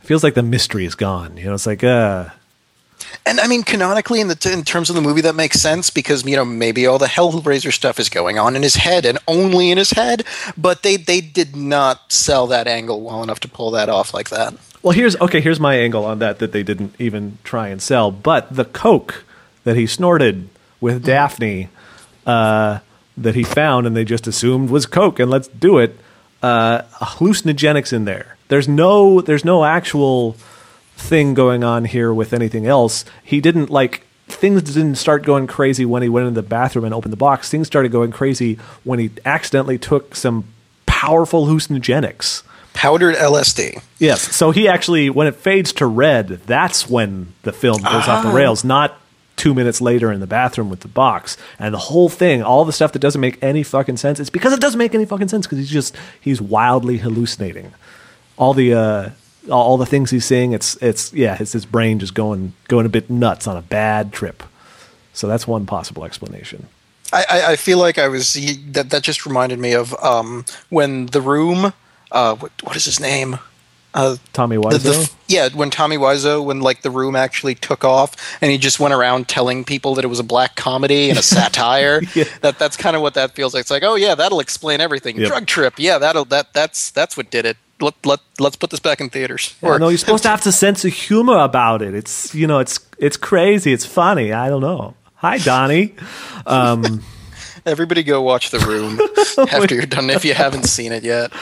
it 0.00 0.06
feels 0.06 0.24
like 0.24 0.34
the 0.34 0.42
mystery 0.42 0.86
is 0.86 0.94
gone. 0.94 1.36
You 1.36 1.44
know, 1.44 1.54
it's 1.54 1.66
like 1.66 1.84
uh 1.84 2.30
and 3.26 3.40
I 3.40 3.46
mean, 3.46 3.62
canonically, 3.62 4.20
in 4.20 4.28
the 4.28 4.50
in 4.52 4.64
terms 4.64 4.88
of 4.90 4.96
the 4.96 5.02
movie, 5.02 5.20
that 5.22 5.34
makes 5.34 5.60
sense 5.60 5.90
because 5.90 6.24
you 6.24 6.36
know 6.36 6.44
maybe 6.44 6.86
all 6.86 6.98
the 6.98 7.06
Hellraiser 7.06 7.72
stuff 7.72 8.00
is 8.00 8.08
going 8.08 8.38
on 8.38 8.56
in 8.56 8.62
his 8.62 8.76
head 8.76 9.04
and 9.04 9.18
only 9.28 9.70
in 9.70 9.78
his 9.78 9.90
head. 9.90 10.24
But 10.56 10.82
they 10.82 10.96
they 10.96 11.20
did 11.20 11.54
not 11.54 12.10
sell 12.10 12.46
that 12.48 12.66
angle 12.66 13.00
well 13.02 13.22
enough 13.22 13.40
to 13.40 13.48
pull 13.48 13.70
that 13.72 13.88
off 13.88 14.14
like 14.14 14.30
that. 14.30 14.54
Well, 14.82 14.92
here's 14.92 15.16
okay. 15.16 15.40
Here's 15.40 15.60
my 15.60 15.76
angle 15.76 16.04
on 16.04 16.18
that 16.18 16.38
that 16.40 16.52
they 16.52 16.62
didn't 16.62 16.94
even 16.98 17.38
try 17.44 17.68
and 17.68 17.80
sell. 17.80 18.10
But 18.10 18.54
the 18.54 18.64
coke 18.64 19.24
that 19.64 19.76
he 19.76 19.86
snorted 19.86 20.48
with 20.80 21.04
Daphne, 21.04 21.68
uh, 22.26 22.80
that 23.16 23.34
he 23.34 23.44
found 23.44 23.86
and 23.86 23.96
they 23.96 24.04
just 24.04 24.26
assumed 24.26 24.70
was 24.70 24.86
coke, 24.86 25.20
and 25.20 25.30
let's 25.30 25.48
do 25.48 25.78
it. 25.78 25.98
Uh, 26.42 26.82
hallucinogenics 27.00 27.92
in 27.92 28.04
there. 28.04 28.36
There's 28.48 28.66
no. 28.66 29.20
There's 29.20 29.44
no 29.44 29.64
actual 29.64 30.32
thing 30.96 31.34
going 31.34 31.62
on 31.62 31.84
here 31.84 32.12
with 32.12 32.32
anything 32.32 32.66
else. 32.66 33.04
He 33.22 33.40
didn't 33.40 33.70
like 33.70 34.04
things 34.26 34.62
didn't 34.62 34.96
start 34.96 35.24
going 35.24 35.46
crazy 35.46 35.84
when 35.84 36.02
he 36.02 36.08
went 36.08 36.26
into 36.26 36.40
the 36.40 36.48
bathroom 36.48 36.84
and 36.84 36.94
opened 36.94 37.12
the 37.12 37.16
box. 37.16 37.48
Things 37.48 37.66
started 37.66 37.92
going 37.92 38.10
crazy 38.10 38.58
when 38.82 38.98
he 38.98 39.10
accidentally 39.24 39.78
took 39.78 40.16
some 40.16 40.44
powerful 40.86 41.46
hallucinogenics. 41.46 42.42
Powdered 42.74 43.14
LSD. 43.16 43.82
Yes. 43.98 44.34
So 44.34 44.50
he 44.50 44.68
actually, 44.68 45.10
when 45.10 45.26
it 45.26 45.36
fades 45.36 45.72
to 45.74 45.86
red, 45.86 46.28
that's 46.28 46.88
when 46.88 47.34
the 47.42 47.52
film 47.52 47.82
goes 47.82 48.08
off 48.08 48.24
the 48.24 48.32
rails, 48.32 48.64
not 48.64 48.98
two 49.36 49.54
minutes 49.54 49.80
later 49.80 50.12
in 50.12 50.20
the 50.20 50.26
bathroom 50.26 50.70
with 50.70 50.80
the 50.80 50.88
box. 50.88 51.36
And 51.58 51.74
the 51.74 51.78
whole 51.78 52.08
thing, 52.08 52.42
all 52.42 52.64
the 52.64 52.72
stuff 52.72 52.92
that 52.92 52.98
doesn't 53.00 53.20
make 53.20 53.42
any 53.42 53.62
fucking 53.62 53.96
sense, 53.96 54.20
it's 54.20 54.30
because 54.30 54.52
it 54.52 54.60
doesn't 54.60 54.78
make 54.78 54.94
any 54.94 55.04
fucking 55.04 55.28
sense 55.28 55.46
because 55.46 55.58
he's 55.58 55.70
just, 55.70 55.96
he's 56.20 56.40
wildly 56.40 56.98
hallucinating. 56.98 57.72
All 58.36 58.54
the, 58.54 58.74
uh, 58.74 59.10
all 59.50 59.62
all 59.62 59.76
the 59.76 59.86
things 59.86 60.10
he's 60.10 60.24
seeing, 60.24 60.52
it's, 60.52 60.76
it's, 60.76 61.12
yeah, 61.12 61.36
it's 61.40 61.52
his 61.52 61.66
brain 61.66 61.98
just 61.98 62.14
going, 62.14 62.54
going 62.68 62.86
a 62.86 62.88
bit 62.88 63.10
nuts 63.10 63.46
on 63.46 63.56
a 63.56 63.62
bad 63.62 64.12
trip. 64.12 64.42
So 65.12 65.26
that's 65.26 65.46
one 65.46 65.66
possible 65.66 66.04
explanation. 66.04 66.68
I, 67.12 67.24
I, 67.28 67.52
I 67.52 67.56
feel 67.56 67.78
like 67.78 67.98
I 67.98 68.08
was 68.08 68.34
that. 68.72 68.90
That 68.90 69.02
just 69.02 69.26
reminded 69.26 69.58
me 69.58 69.74
of 69.74 69.94
um, 70.02 70.44
when 70.70 71.06
the 71.06 71.20
room. 71.20 71.72
Uh, 72.12 72.36
what, 72.36 72.52
what 72.62 72.76
is 72.76 72.84
his 72.84 73.00
name? 73.00 73.38
Uh, 73.94 74.16
Tommy 74.32 74.56
the, 74.56 74.62
Wiseau? 74.62 74.82
the, 74.82 75.12
yeah, 75.28 75.48
when 75.50 75.68
Tommy 75.68 75.96
Wiseau, 75.96 76.44
when 76.44 76.60
like 76.60 76.82
the 76.82 76.90
room 76.90 77.14
actually 77.14 77.54
took 77.54 77.84
off, 77.84 78.38
and 78.40 78.50
he 78.50 78.56
just 78.56 78.80
went 78.80 78.94
around 78.94 79.28
telling 79.28 79.64
people 79.64 79.94
that 79.96 80.04
it 80.04 80.08
was 80.08 80.18
a 80.18 80.24
black 80.24 80.56
comedy 80.56 81.10
and 81.10 81.18
a 81.18 81.22
satire. 81.34 82.00
Yeah. 82.14 82.24
That 82.40 82.58
that's 82.58 82.76
kind 82.76 82.96
of 82.96 83.02
what 83.02 83.14
that 83.14 83.34
feels 83.34 83.52
like. 83.52 83.62
It's 83.62 83.70
like, 83.70 83.82
oh 83.82 83.96
yeah, 83.96 84.14
that'll 84.14 84.40
explain 84.40 84.80
everything. 84.80 85.18
Yep. 85.18 85.28
Drug 85.28 85.46
trip, 85.46 85.74
yeah, 85.76 85.98
that'll 85.98 86.24
that 86.26 86.54
that's 86.54 86.90
that's 86.90 87.16
what 87.16 87.30
did 87.30 87.44
it. 87.44 87.58
Let 87.80 87.94
let 88.06 88.20
let's 88.38 88.56
put 88.56 88.70
this 88.70 88.80
back 88.80 89.00
in 89.00 89.10
theaters. 89.10 89.54
Yeah, 89.62 89.76
no, 89.76 89.88
you're 89.88 89.98
supposed 89.98 90.22
to 90.22 90.30
have 90.30 90.46
a 90.46 90.52
sense 90.52 90.84
of 90.86 90.92
humor 90.92 91.38
about 91.38 91.82
it. 91.82 91.94
It's 91.94 92.34
you 92.34 92.46
know, 92.46 92.60
it's 92.60 92.80
it's 92.98 93.18
crazy, 93.18 93.74
it's 93.74 93.84
funny. 93.84 94.32
I 94.32 94.48
don't 94.48 94.62
know. 94.62 94.94
Hi, 95.16 95.38
Donnie. 95.38 95.94
Um, 96.46 97.02
Everybody 97.64 98.02
go 98.02 98.22
watch 98.22 98.50
The 98.50 98.58
Room 98.58 98.98
after 99.52 99.74
you're 99.76 99.86
done 99.86 100.10
if 100.10 100.24
you 100.24 100.34
haven't 100.34 100.64
seen 100.64 100.90
it 100.90 101.04
yet. 101.04 101.32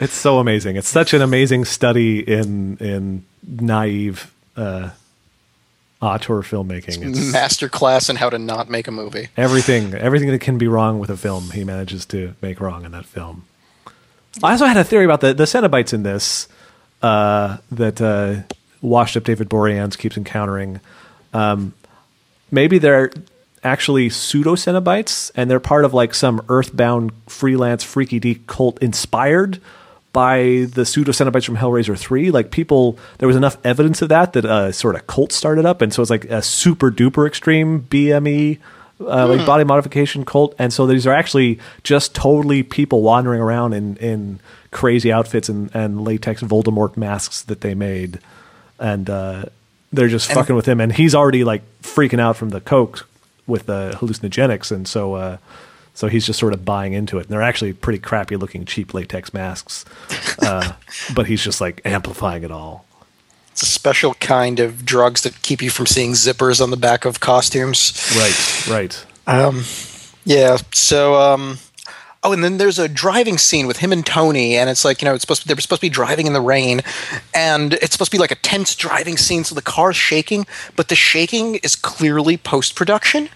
It's 0.00 0.14
so 0.14 0.38
amazing. 0.38 0.76
It's 0.76 0.88
such 0.88 1.14
an 1.14 1.22
amazing 1.22 1.64
study 1.66 2.20
in 2.20 2.78
in 2.78 3.24
naive 3.46 4.32
uh, 4.56 4.90
auteur 6.00 6.42
filmmaking. 6.42 7.08
It's 7.08 7.32
Master 7.32 7.68
class 7.68 8.08
in 8.08 8.16
how 8.16 8.30
to 8.30 8.38
not 8.38 8.70
make 8.70 8.88
a 8.88 8.90
movie. 8.90 9.28
everything 9.36 9.94
everything 9.94 10.30
that 10.30 10.40
can 10.40 10.58
be 10.58 10.66
wrong 10.66 10.98
with 10.98 11.10
a 11.10 11.16
film, 11.16 11.50
he 11.50 11.64
manages 11.64 12.06
to 12.06 12.34
make 12.40 12.60
wrong 12.60 12.84
in 12.84 12.92
that 12.92 13.04
film. 13.04 13.44
I 14.42 14.52
also 14.52 14.66
had 14.66 14.76
a 14.76 14.84
theory 14.84 15.04
about 15.04 15.20
the 15.20 15.34
the 15.34 15.44
Cenobites 15.44 15.92
in 15.92 16.02
this 16.02 16.48
uh, 17.02 17.58
that 17.70 18.00
uh, 18.00 18.42
washed 18.80 19.16
up 19.16 19.24
David 19.24 19.48
Boreanaz 19.50 19.98
keeps 19.98 20.16
encountering. 20.16 20.80
Um, 21.32 21.74
maybe 22.50 22.78
they're 22.78 23.10
actually 23.62 24.08
pseudo 24.08 24.54
Cenobites, 24.54 25.30
and 25.34 25.50
they're 25.50 25.60
part 25.60 25.84
of 25.84 25.92
like 25.92 26.14
some 26.14 26.42
earthbound 26.48 27.12
freelance 27.26 27.84
freaky 27.84 28.18
deek 28.18 28.46
cult 28.46 28.78
inspired 28.82 29.60
by 30.12 30.66
the 30.74 30.84
pseudo 30.84 31.12
Cenobites 31.12 31.44
from 31.44 31.56
Hellraiser 31.56 31.96
three. 31.98 32.30
Like 32.30 32.50
people, 32.50 32.98
there 33.18 33.28
was 33.28 33.36
enough 33.36 33.56
evidence 33.64 34.02
of 34.02 34.08
that 34.08 34.32
that 34.32 34.44
a 34.44 34.72
sort 34.72 34.94
of 34.96 35.06
cult 35.06 35.32
started 35.32 35.64
up, 35.66 35.80
and 35.82 35.92
so 35.92 36.02
it's 36.02 36.10
like 36.10 36.24
a 36.26 36.42
super 36.42 36.90
duper 36.90 37.26
extreme 37.26 37.82
BME. 37.82 38.58
Uh, 39.02 39.26
like 39.28 39.46
body 39.46 39.64
modification 39.64 40.26
cult, 40.26 40.54
and 40.58 40.74
so 40.74 40.86
these 40.86 41.06
are 41.06 41.14
actually 41.14 41.58
just 41.82 42.14
totally 42.14 42.62
people 42.62 43.00
wandering 43.00 43.40
around 43.40 43.72
in, 43.72 43.96
in 43.96 44.38
crazy 44.72 45.10
outfits 45.10 45.48
and, 45.48 45.70
and 45.74 46.04
latex 46.04 46.42
Voldemort 46.42 46.98
masks 46.98 47.40
that 47.44 47.62
they 47.62 47.72
made, 47.72 48.18
and 48.78 49.08
uh, 49.08 49.44
they're 49.90 50.08
just 50.08 50.28
And- 50.28 50.38
fucking 50.38 50.54
with 50.54 50.66
him, 50.66 50.82
and 50.82 50.92
he's 50.92 51.14
already 51.14 51.44
like 51.44 51.62
freaking 51.80 52.20
out 52.20 52.36
from 52.36 52.50
the 52.50 52.60
coke 52.60 53.08
with 53.46 53.64
the 53.64 53.96
hallucinogenics, 53.96 54.70
and 54.70 54.86
so 54.86 55.14
uh, 55.14 55.36
so 55.94 56.08
he's 56.08 56.26
just 56.26 56.38
sort 56.38 56.52
of 56.52 56.64
buying 56.64 56.92
into 56.92 57.18
it. 57.18 57.22
And 57.22 57.28
they're 57.30 57.42
actually 57.42 57.72
pretty 57.72 57.98
crappy 57.98 58.36
looking, 58.36 58.64
cheap 58.64 58.94
latex 58.94 59.34
masks, 59.34 59.84
uh, 60.42 60.72
but 61.14 61.26
he's 61.26 61.42
just 61.42 61.60
like 61.60 61.80
amplifying 61.84 62.42
it 62.42 62.50
all. 62.50 62.84
It's 63.52 63.62
a 63.62 63.66
special 63.66 64.14
kind 64.14 64.60
of 64.60 64.86
drugs 64.86 65.22
that 65.22 65.42
keep 65.42 65.60
you 65.60 65.70
from 65.70 65.86
seeing 65.86 66.12
zippers 66.12 66.62
on 66.62 66.70
the 66.70 66.76
back 66.76 67.04
of 67.04 67.20
costumes. 67.20 67.92
Right, 68.16 68.68
right. 68.70 69.06
Um, 69.26 69.64
yeah. 70.24 70.56
So, 70.72 71.16
um, 71.16 71.58
oh, 72.22 72.32
and 72.32 72.44
then 72.44 72.58
there's 72.58 72.78
a 72.78 72.88
driving 72.88 73.38
scene 73.38 73.66
with 73.66 73.78
him 73.78 73.92
and 73.92 74.06
Tony, 74.06 74.56
and 74.56 74.70
it's 74.70 74.84
like 74.84 75.02
you 75.02 75.06
know, 75.06 75.14
it's 75.14 75.22
supposed 75.22 75.42
to, 75.42 75.48
they're 75.48 75.60
supposed 75.60 75.80
to 75.80 75.86
be 75.86 75.90
driving 75.90 76.26
in 76.26 76.32
the 76.32 76.40
rain, 76.40 76.80
and 77.34 77.74
it's 77.74 77.92
supposed 77.92 78.12
to 78.12 78.16
be 78.16 78.20
like 78.20 78.30
a 78.30 78.36
tense 78.36 78.74
driving 78.74 79.16
scene, 79.16 79.44
so 79.44 79.54
the 79.54 79.62
car's 79.62 79.96
shaking, 79.96 80.46
but 80.76 80.88
the 80.88 80.96
shaking 80.96 81.56
is 81.56 81.74
clearly 81.76 82.36
post 82.36 82.76
production. 82.76 83.28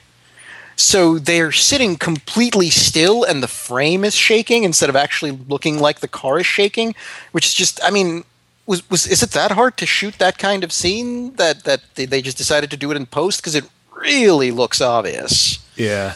So 0.77 1.19
they're 1.19 1.53
sitting 1.53 1.97
completely 1.97 2.71
still 2.71 3.25
and 3.25 3.43
the 3.43 3.49
frame 3.49 4.05
is 4.05 4.15
shaking 4.15 4.65
instead 4.65 4.89
of 4.89 4.97
actually 4.97 5.33
looking 5.49 5.79
like 5.79 6.01
the 6.01 6.09
car 6.09 6.39
is 6.41 6.47
shaking 6.47 6.95
which 7.33 7.47
is 7.47 7.55
just 7.55 7.81
i 7.85 7.91
mean 7.91 8.25
was, 8.67 8.89
was 8.91 9.07
is 9.07 9.23
it 9.23 9.31
that 9.31 9.51
hard 9.53 9.77
to 9.77 9.87
shoot 9.87 10.19
that 10.19 10.39
kind 10.39 10.65
of 10.65 10.73
scene 10.73 11.35
that 11.37 11.65
that 11.65 11.81
they, 11.95 12.07
they 12.07 12.23
just 12.23 12.37
decided 12.39 12.71
to 12.71 12.77
do 12.77 12.91
it 12.91 12.97
in 12.97 13.07
post 13.07 13.41
because 13.41 13.55
it 13.55 13.65
really 13.95 14.51
looks 14.51 14.81
obvious 14.81 15.59
Yeah. 15.77 16.15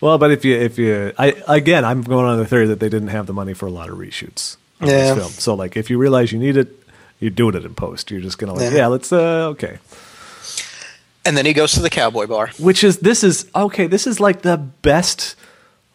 Well, 0.00 0.18
but 0.18 0.30
if 0.32 0.44
you 0.44 0.54
if 0.56 0.76
you 0.78 1.12
I 1.18 1.42
again, 1.48 1.82
I'm 1.84 2.02
going 2.02 2.26
on 2.26 2.36
the 2.38 2.44
theory 2.44 2.66
that 2.66 2.78
they 2.78 2.90
didn't 2.90 3.08
have 3.08 3.26
the 3.26 3.32
money 3.32 3.54
for 3.54 3.64
a 3.66 3.70
lot 3.70 3.88
of 3.88 3.96
reshoots 3.96 4.56
of 4.80 4.88
Yeah. 4.88 4.96
this 5.14 5.16
film. 5.16 5.32
So 5.32 5.54
like, 5.54 5.76
if 5.78 5.88
you 5.88 5.96
realize 5.96 6.30
you 6.30 6.38
need 6.38 6.58
it, 6.58 6.68
you're 7.20 7.30
doing 7.30 7.54
it 7.54 7.64
in 7.64 7.74
post. 7.74 8.10
You're 8.10 8.20
just 8.20 8.36
gonna 8.36 8.52
like, 8.52 8.70
Yeah. 8.70 8.76
yeah, 8.78 8.86
let's 8.88 9.12
uh, 9.12 9.48
okay. 9.54 9.78
And 11.24 11.36
then 11.36 11.46
he 11.46 11.52
goes 11.52 11.72
to 11.72 11.80
the 11.80 11.90
cowboy 11.90 12.26
bar 12.26 12.50
Which 12.58 12.84
is 12.84 12.98
this 12.98 13.24
is 13.24 13.46
okay. 13.54 13.86
This 13.86 14.06
is 14.06 14.20
like 14.20 14.42
the 14.42 14.56
best 14.56 15.36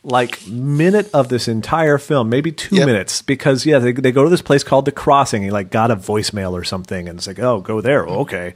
like 0.02 0.48
minute 0.48 1.10
of 1.14 1.28
this 1.28 1.48
entire 1.50 1.98
film, 1.98 2.30
maybe 2.30 2.52
two 2.54 2.78
Yep. 2.78 2.86
minutes, 2.86 3.22
because 3.22 3.66
yeah, 3.66 3.80
they 3.80 3.92
they 3.92 4.12
go 4.12 4.24
to 4.24 4.30
this 4.30 4.42
place 4.42 4.64
called 4.64 4.86
the 4.86 4.92
Crossing. 4.94 5.44
He 5.44 5.52
like 5.52 5.72
got 5.72 5.92
a 5.92 5.96
voicemail 5.96 6.54
or 6.54 6.64
something, 6.64 7.10
and 7.10 7.20
it's 7.20 7.28
like, 7.28 7.40
oh, 7.40 7.60
go 7.60 7.82
there, 7.82 8.08
oh, 8.08 8.20
okay. 8.22 8.54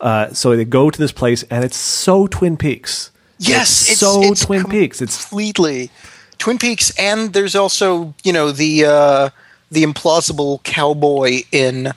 Uh, 0.00 0.32
so 0.32 0.56
they 0.56 0.64
go 0.64 0.90
to 0.90 0.98
this 0.98 1.12
place, 1.12 1.42
and 1.44 1.64
it's 1.64 1.76
so 1.76 2.26
Twin 2.26 2.56
Peaks. 2.56 3.10
Yes, 3.38 3.90
it's, 3.90 4.00
so 4.00 4.32
Twin 4.34 4.64
Peaks. 4.64 5.02
It's 5.02 5.26
completely 5.26 5.90
Twin 6.38 6.56
Peaks, 6.58 6.90
and 6.98 7.34
there's 7.34 7.54
also 7.54 8.14
you 8.24 8.32
know 8.32 8.50
the 8.50 8.86
uh, 8.86 9.28
the 9.70 9.82
implausible 9.84 10.62
cowboy 10.62 11.42
in 11.52 11.92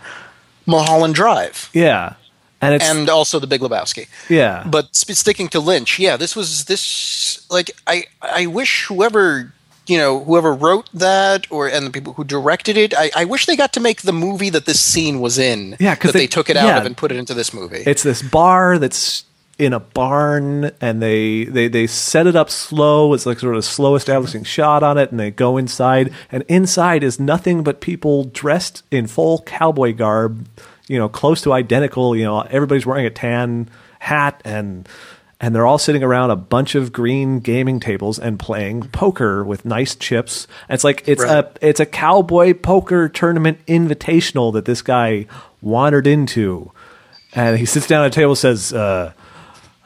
Mulholland 0.65 1.15
Drive, 1.15 1.69
yeah, 1.73 2.15
and 2.61 2.81
and 2.81 3.10
also 3.10 3.40
the 3.40 3.48
Big 3.48 3.61
Lebowski. 3.61 4.07
yeah, 4.30 4.64
But 4.65 4.95
sp- 4.95 5.15
sticking 5.15 5.48
to 5.49 5.60
Lynch, 5.60 5.99
yeah, 5.99 6.18
this 6.18 6.36
was 6.36 6.65
this 6.65 7.45
like 7.49 7.72
I 7.88 8.06
I 8.22 8.45
wish 8.48 8.86
whoever 8.86 9.53
you 9.88 9.98
know 9.98 10.23
whoever 10.23 10.53
wrote 10.53 10.88
that 10.94 11.48
or 11.52 11.68
and 11.68 11.86
the 11.86 11.91
people 11.91 12.14
who 12.14 12.23
directed 12.23 12.77
it, 12.77 12.94
I, 12.95 13.10
I 13.15 13.26
wish 13.26 13.45
they 13.45 13.56
got 13.56 13.73
to 13.73 13.80
make 13.80 14.02
the 14.03 14.14
movie 14.14 14.49
that 14.52 14.65
this 14.65 14.80
scene 14.80 15.19
was 15.19 15.38
in. 15.40 15.76
Yeah, 15.80 15.95
'cause 15.95 16.11
that 16.11 16.18
they, 16.18 16.23
they- 16.26 16.27
took 16.27 16.49
it 16.49 16.57
out 16.57 16.68
yeah. 16.68 16.77
of 16.80 16.86
and 16.86 16.95
put 16.95 17.11
it 17.11 17.18
into 17.18 17.34
this 17.34 17.53
movie. 17.53 17.84
it's 17.86 18.03
this 18.03 18.22
bar 18.22 18.77
that's 18.77 19.23
in 19.57 19.73
a 19.73 19.80
barn 19.81 20.72
and 20.80 21.02
they, 21.02 21.44
they 21.44 21.68
they 21.68 21.86
set 21.86 22.26
it 22.26 22.34
up 22.34 22.49
slow 22.49 23.14
it's 23.14 23.26
like 23.26 23.38
sort 23.40 23.53
of 23.56 23.60
a 23.60 23.61
slow 23.61 23.95
establishing 23.95 24.41
shot 24.41 24.84
on 24.84 24.98
it 24.98 25.11
and 25.11 25.19
they 25.19 25.30
go 25.30 25.57
inside 25.57 26.14
and 26.31 26.45
inside 26.48 27.03
is 27.03 27.19
nothing 27.19 27.61
but 27.61 27.81
people 27.81 28.23
dressed 28.23 28.84
in 28.90 29.06
full 29.06 29.41
cowboy 29.41 29.94
garb 29.94 30.48
you 30.89 30.97
know 30.97 31.07
close 31.07 31.41
to 31.43 31.53
identical 31.53 32.17
you 32.17 32.25
know 32.25 32.41
everybody's 32.41 32.85
wearing 32.85 33.05
a 33.05 33.09
tan 33.09 33.69
hat 33.99 34.41
and 34.43 34.89
and 35.41 35.55
they're 35.55 35.65
all 35.65 35.77
sitting 35.77 36.03
around 36.03 36.31
a 36.31 36.35
bunch 36.35 36.75
of 36.75 36.91
green 36.91 37.39
gaming 37.39 37.79
tables 37.79 38.19
and 38.19 38.37
playing 38.37 38.89
poker 38.89 39.41
with 39.41 39.63
nice 39.63 39.95
chips. 39.95 40.47
And 40.67 40.75
it's 40.75 40.83
like 40.83 41.01
it's 41.07 41.23
Right. 41.23 41.45
a 41.45 41.51
it's 41.65 41.79
a 41.79 41.85
cowboy 41.85 42.53
poker 42.53 43.07
tournament 43.07 43.65
invitational 43.65 44.51
that 44.51 44.65
this 44.65 44.81
guy 44.81 45.27
wandered 45.61 46.07
into. 46.07 46.73
And 47.33 47.57
he 47.57 47.65
sits 47.65 47.87
down 47.87 48.03
at 48.03 48.07
a 48.07 48.09
table 48.13 48.31
and 48.31 48.37
says, 48.37 48.73
uh, 48.73 49.13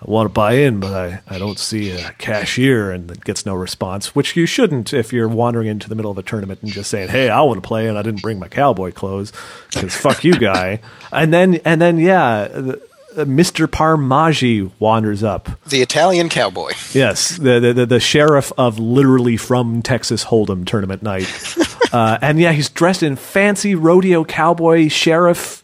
I 0.05 0.11
want 0.11 0.27
to 0.27 0.33
buy 0.33 0.53
in, 0.53 0.79
but 0.79 0.93
I, 0.93 1.21
I 1.33 1.37
don't 1.39 1.57
see 1.57 1.91
a 1.91 2.11
cashier 2.17 2.91
and 2.91 3.23
gets 3.23 3.45
no 3.45 3.53
response, 3.53 4.13
which 4.13 4.35
you 4.35 4.45
shouldn't 4.45 4.93
if 4.93 5.13
you're 5.13 5.29
wandering 5.29 5.67
into 5.67 5.87
the 5.87 5.95
middle 5.95 6.11
of 6.11 6.17
a 6.17 6.23
tournament 6.23 6.61
and 6.61 6.71
just 6.71 6.89
saying, 6.89 7.09
Hey, 7.09 7.29
I 7.29 7.41
want 7.41 7.61
to 7.63 7.67
play 7.67 7.87
and 7.87 7.97
I 7.97 8.01
didn't 8.01 8.21
bring 8.21 8.37
my 8.37 8.49
cowboy 8.49 8.91
clothes 8.91 9.31
because 9.73 9.95
fuck 9.95 10.23
you 10.23 10.33
guy. 10.37 10.79
And 11.13 11.31
then, 11.31 11.55
and 11.63 11.79
then, 11.79 11.99
yeah, 11.99 12.47
the, 12.47 12.81
uh, 13.15 13.25
Mr. 13.25 13.67
Parmagi 13.67 14.71
wanders 14.79 15.21
up. 15.23 15.47
the 15.69 15.81
Italian 15.81 16.27
cowboy. 16.27 16.71
Yes, 16.93 17.37
the, 17.37 17.59
the 17.59 17.73
the 17.73 17.85
the 17.85 17.99
sheriff 17.99 18.51
of 18.57 18.79
literally 18.79 19.37
from 19.37 19.83
Texas 19.83 20.25
Hold'em 20.25 20.65
tournament 20.65 21.03
night, 21.03 21.27
uh, 21.93 22.17
and 22.21 22.39
yeah, 22.39 22.51
he's 22.51 22.69
dressed 22.69 23.03
in 23.03 23.15
fancy 23.15 23.75
rodeo 23.75 24.23
cowboy 24.23 24.87
sheriff 24.89 25.62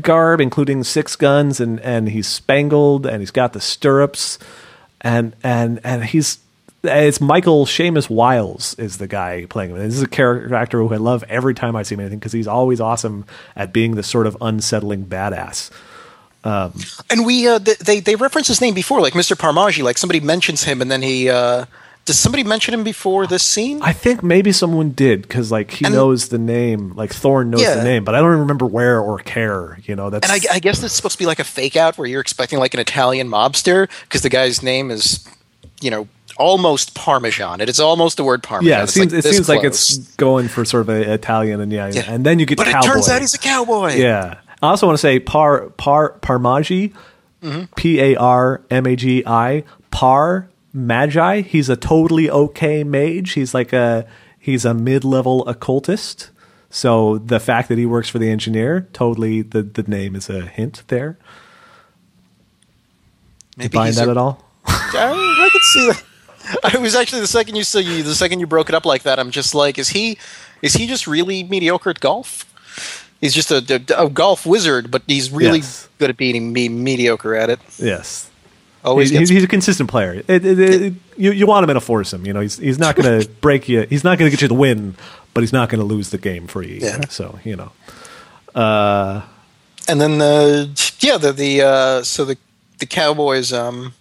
garb, 0.00 0.40
including 0.40 0.84
six 0.84 1.16
guns, 1.16 1.60
and 1.60 1.80
and 1.80 2.08
he's 2.08 2.28
spangled, 2.28 3.06
and 3.06 3.20
he's 3.20 3.30
got 3.30 3.52
the 3.52 3.60
stirrups, 3.60 4.38
and 5.00 5.34
and 5.42 5.80
and 5.84 6.04
he's. 6.04 6.38
It's 6.82 7.20
Michael 7.20 7.66
Shamus 7.66 8.08
Wiles 8.08 8.72
is 8.78 8.96
the 8.96 9.06
guy 9.06 9.44
playing 9.44 9.72
him. 9.72 9.76
This 9.76 9.96
is 9.96 10.02
a 10.02 10.08
character 10.08 10.54
actor 10.54 10.78
who 10.78 10.94
I 10.94 10.96
love 10.96 11.22
every 11.28 11.52
time 11.52 11.76
I 11.76 11.82
see 11.82 11.94
him 11.94 12.00
anything 12.00 12.18
because 12.18 12.32
he's 12.32 12.46
always 12.48 12.80
awesome 12.80 13.26
at 13.54 13.70
being 13.70 13.96
the 13.96 14.02
sort 14.02 14.26
of 14.26 14.34
unsettling 14.40 15.04
badass. 15.04 15.70
And 17.10 17.26
we 17.26 17.46
uh, 17.46 17.58
they 17.58 18.00
they 18.00 18.16
referenced 18.16 18.48
his 18.48 18.62
name 18.62 18.72
before, 18.72 19.02
like 19.02 19.12
Mr. 19.12 19.36
Parmagi. 19.36 19.82
Like 19.82 19.98
somebody 19.98 20.20
mentions 20.20 20.64
him, 20.64 20.80
and 20.80 20.90
then 20.90 21.02
he 21.02 21.28
uh, 21.28 21.66
does 22.06 22.18
somebody 22.18 22.42
mention 22.42 22.74
him 22.74 22.82
before 22.82 23.26
this 23.26 23.42
scene? 23.42 23.80
I 23.82 23.92
think 23.92 24.22
maybe 24.22 24.50
someone 24.52 24.90
did 24.90 25.22
because 25.22 25.52
like 25.52 25.70
he 25.70 25.84
And- 25.84 25.94
knows 25.94 26.28
the 26.28 26.38
name, 26.38 26.92
like 26.96 27.12
Thorne 27.14 27.50
knows 27.50 27.60
Yeah. 27.62 27.74
the 27.76 27.84
name, 27.84 28.04
but 28.04 28.14
I 28.14 28.18
don't 28.18 28.40
remember 28.40 28.66
where 28.66 29.00
or 29.00 29.18
care. 29.18 29.78
You 29.84 29.94
know, 29.96 30.10
that's 30.10 30.28
And 30.28 30.42
I, 30.50 30.54
I 30.56 30.58
guess 30.58 30.82
it's 30.82 30.94
supposed 30.94 31.12
to 31.14 31.18
be 31.18 31.26
like 31.26 31.38
a 31.38 31.44
fake 31.44 31.76
out 31.76 31.98
where 31.98 32.08
you're 32.08 32.20
expecting 32.20 32.58
like 32.58 32.74
an 32.74 32.80
Italian 32.80 33.28
mobster 33.28 33.88
because 34.02 34.22
the 34.22 34.28
guy's 34.28 34.62
name 34.62 34.90
is, 34.90 35.24
you 35.80 35.90
know, 35.90 36.08
almost 36.36 36.94
Parmesan. 36.94 37.60
It 37.60 37.68
is 37.68 37.78
almost 37.78 38.16
the 38.16 38.24
word 38.24 38.42
Parmesan. 38.42 38.68
yeah. 38.78 38.82
It 38.82 38.88
seems 38.88 39.12
it 39.12 39.24
seems 39.24 39.48
like 39.48 39.62
it's 39.62 39.98
going 40.16 40.48
for 40.48 40.64
sort 40.64 40.80
of 40.82 40.88
a 40.88 41.12
Italian 41.12 41.60
and 41.60 41.70
yeah, 41.70 41.90
Yeah. 41.92 42.04
and 42.08 42.24
then 42.26 42.38
you 42.40 42.46
get 42.46 42.56
But 42.56 42.66
cowboy. 42.66 42.78
it 42.88 42.92
turns 42.92 43.08
out 43.08 43.20
he's 43.20 43.34
a 43.34 43.38
cowboy. 43.38 43.94
yeah. 43.94 44.36
I 44.62 44.68
also 44.68 44.86
want 44.86 44.94
to 44.98 45.00
say 45.00 45.20
par 45.20 45.70
par 45.76 46.14
Parmagi, 46.20 46.92
Mm-hmm. 47.42 47.72
P 47.76 47.98
A 48.00 48.16
R 48.16 48.60
M 48.70 48.86
A 48.86 48.96
G 48.96 49.22
I 49.26 49.64
Par 49.90 50.49
Magi. 50.72 51.40
He's 51.42 51.68
a 51.68 51.76
totally 51.76 52.30
okay 52.30 52.84
mage. 52.84 53.32
He's 53.32 53.54
like 53.54 53.72
a 53.72 54.06
he's 54.38 54.64
a 54.64 54.74
mid 54.74 55.04
level 55.04 55.46
occultist. 55.48 56.30
So 56.70 57.18
the 57.18 57.40
fact 57.40 57.68
that 57.68 57.78
he 57.78 57.86
works 57.86 58.08
for 58.08 58.18
the 58.18 58.30
engineer, 58.30 58.88
totally 58.92 59.42
the 59.42 59.62
the 59.62 59.82
name 59.82 60.14
is 60.14 60.30
a 60.30 60.42
hint 60.46 60.84
there. 60.88 61.18
Maybe 63.56 63.76
you 63.76 63.82
find 63.84 63.94
that 63.96 64.08
a- 64.08 64.10
at 64.12 64.16
all? 64.16 64.44
I, 64.66 65.12
I 65.40 65.48
could 65.52 65.62
see 65.62 65.86
that. 65.88 66.04
I 66.64 66.78
was 66.78 66.94
actually 66.94 67.20
the 67.20 67.26
second 67.26 67.56
you 67.56 67.64
saw 67.64 67.78
you 67.78 68.02
the 68.02 68.14
second 68.14 68.40
you 68.40 68.46
broke 68.46 68.68
it 68.68 68.74
up 68.74 68.86
like 68.86 69.02
that. 69.02 69.18
I'm 69.18 69.30
just 69.30 69.54
like, 69.54 69.78
is 69.78 69.88
he 69.90 70.18
is 70.62 70.74
he 70.74 70.86
just 70.86 71.06
really 71.06 71.42
mediocre 71.44 71.90
at 71.90 72.00
golf? 72.00 72.46
He's 73.20 73.34
just 73.34 73.50
a, 73.50 73.82
a, 73.98 74.06
a 74.06 74.08
golf 74.08 74.46
wizard, 74.46 74.90
but 74.90 75.02
he's 75.06 75.30
really 75.30 75.58
Yes. 75.58 75.88
good 75.98 76.08
at 76.08 76.16
being 76.16 76.52
me, 76.54 76.68
mediocre 76.70 77.34
at 77.34 77.50
it. 77.50 77.60
Yes. 77.78 78.30
Always 78.82 79.10
He's, 79.10 79.28
he's, 79.28 79.44
a 79.44 79.48
consistent 79.48 79.90
player. 79.90 80.14
It, 80.26 80.44
it, 80.44 80.58
it, 80.58 80.94
you, 81.16 81.32
you 81.32 81.46
want 81.46 81.64
him 81.64 81.70
in 81.70 81.76
a 81.76 81.80
foursome. 81.80 82.24
You 82.24 82.32
know, 82.32 82.40
he's 82.40 82.56
he's 82.56 82.78
not 82.78 82.96
going 82.96 83.20
to 83.22 83.28
break 83.28 83.68
you. 83.68 83.82
He's 83.82 84.04
not 84.04 84.18
going 84.18 84.30
to 84.30 84.34
get 84.34 84.42
you 84.42 84.48
the 84.48 84.54
win, 84.54 84.94
but 85.34 85.42
he's 85.42 85.52
not 85.52 85.68
going 85.68 85.80
to 85.80 85.84
lose 85.84 86.10
the 86.10 86.18
game 86.18 86.46
for 86.46 86.62
you. 86.62 86.80
Yeah. 86.80 87.06
So 87.08 87.38
you 87.44 87.56
know, 87.56 87.72
and 89.88 90.00
then 90.00 90.18
the 90.18 90.94
yeah 91.00 91.18
the 91.18 91.32
the 91.32 91.62
uh, 91.62 92.02
so 92.02 92.24
the 92.24 92.38
the 92.78 92.86
Cowboys 92.86 93.52
um 93.52 93.92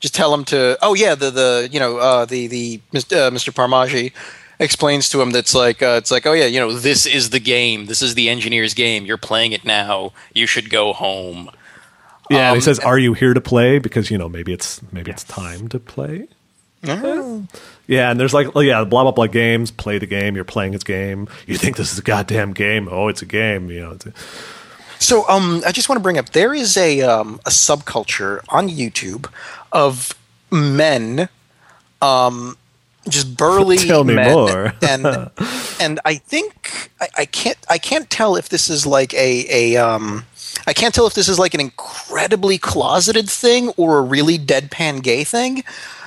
just 0.00 0.14
tell 0.14 0.34
him 0.34 0.44
to 0.46 0.76
oh 0.82 0.94
yeah 0.94 1.14
the 1.14 1.30
the 1.30 1.68
you 1.72 1.80
know 1.80 1.98
uh, 1.98 2.24
the 2.24 2.46
the 2.46 2.80
Mr. 2.92 3.28
Uh, 3.28 3.30
Mr. 3.30 3.52
Parmagi 3.52 4.12
explains 4.58 5.08
to 5.08 5.20
him 5.20 5.30
that's 5.30 5.54
like 5.54 5.82
uh, 5.82 5.96
it's 5.98 6.10
like 6.10 6.26
oh 6.26 6.32
yeah 6.32 6.46
you 6.46 6.60
know 6.60 6.72
this 6.72 7.06
is 7.06 7.30
the 7.30 7.40
game 7.40 7.86
this 7.86 8.02
is 8.02 8.14
the 8.14 8.28
engineer's 8.28 8.74
game 8.74 9.04
you're 9.04 9.16
playing 9.16 9.52
it 9.52 9.64
now 9.64 10.12
you 10.34 10.46
should 10.46 10.70
go 10.70 10.92
home 10.92 11.50
yeah. 12.30 12.48
and 12.48 12.56
he 12.56 12.58
Um, 12.58 12.60
says, 12.62 12.78
"Are 12.80 12.98
you 12.98 13.12
here 13.14 13.34
to 13.34 13.40
play?" 13.40 13.78
Because 13.78 14.10
you 14.10 14.18
know, 14.18 14.28
maybe 14.28 14.52
it's 14.52 14.80
maybe 14.92 15.10
it's 15.10 15.24
time 15.24 15.68
to 15.68 15.78
play. 15.78 16.28
Yeah, 17.86 18.10
and 18.10 18.18
there's 18.18 18.34
like, 18.34 18.48
oh 18.56 18.60
yeah, 18.60 18.84
blah 18.84 19.02
blah 19.02 19.12
blah 19.12 19.26
games. 19.26 19.70
Play 19.70 19.98
the 19.98 20.06
game. 20.06 20.34
You're 20.34 20.44
playing 20.44 20.72
his 20.72 20.82
game. 20.84 21.28
You 21.46 21.56
think 21.56 21.76
this 21.76 21.92
is 21.92 21.98
a 21.98 22.02
goddamn 22.02 22.52
game? 22.52 22.88
Oh, 22.90 23.08
it's 23.08 23.22
a 23.22 23.26
game. 23.26 23.70
You 23.70 23.80
know. 23.80 23.90
It's 23.92 24.06
So, 24.98 25.28
um, 25.28 25.62
I 25.66 25.72
just 25.72 25.88
want 25.88 25.98
to 25.98 26.02
bring 26.02 26.18
up 26.18 26.30
there 26.30 26.54
is 26.54 26.76
a 26.76 27.02
um, 27.02 27.40
a 27.46 27.50
subculture 27.50 28.40
on 28.48 28.68
YouTube 28.68 29.30
of 29.72 30.14
men, 30.50 31.28
um, 32.00 32.56
just 33.08 33.36
burly 33.36 33.76
Tell 33.86 34.04
me 34.04 34.14
men, 34.14 34.32
more. 34.32 34.72
and 34.82 35.30
and 35.80 36.00
I 36.04 36.14
think 36.16 36.90
I, 37.00 37.08
I 37.18 37.24
can't 37.26 37.58
I 37.68 37.78
can't 37.78 38.08
tell 38.10 38.36
if 38.36 38.48
this 38.48 38.68
is 38.70 38.86
like 38.86 39.12
a 39.14 39.74
a 39.74 39.76
um. 39.76 40.24
I 40.66 40.72
can't 40.72 40.94
tell 40.94 41.06
if 41.06 41.14
this 41.14 41.28
is 41.28 41.38
like 41.38 41.54
an 41.54 41.60
incredibly 41.60 42.58
closeted 42.58 43.28
thing 43.28 43.70
or 43.70 43.98
a 43.98 44.02
really 44.02 44.38
deadpan 44.38 45.02
gay 45.02 45.24
thing, 45.24 45.64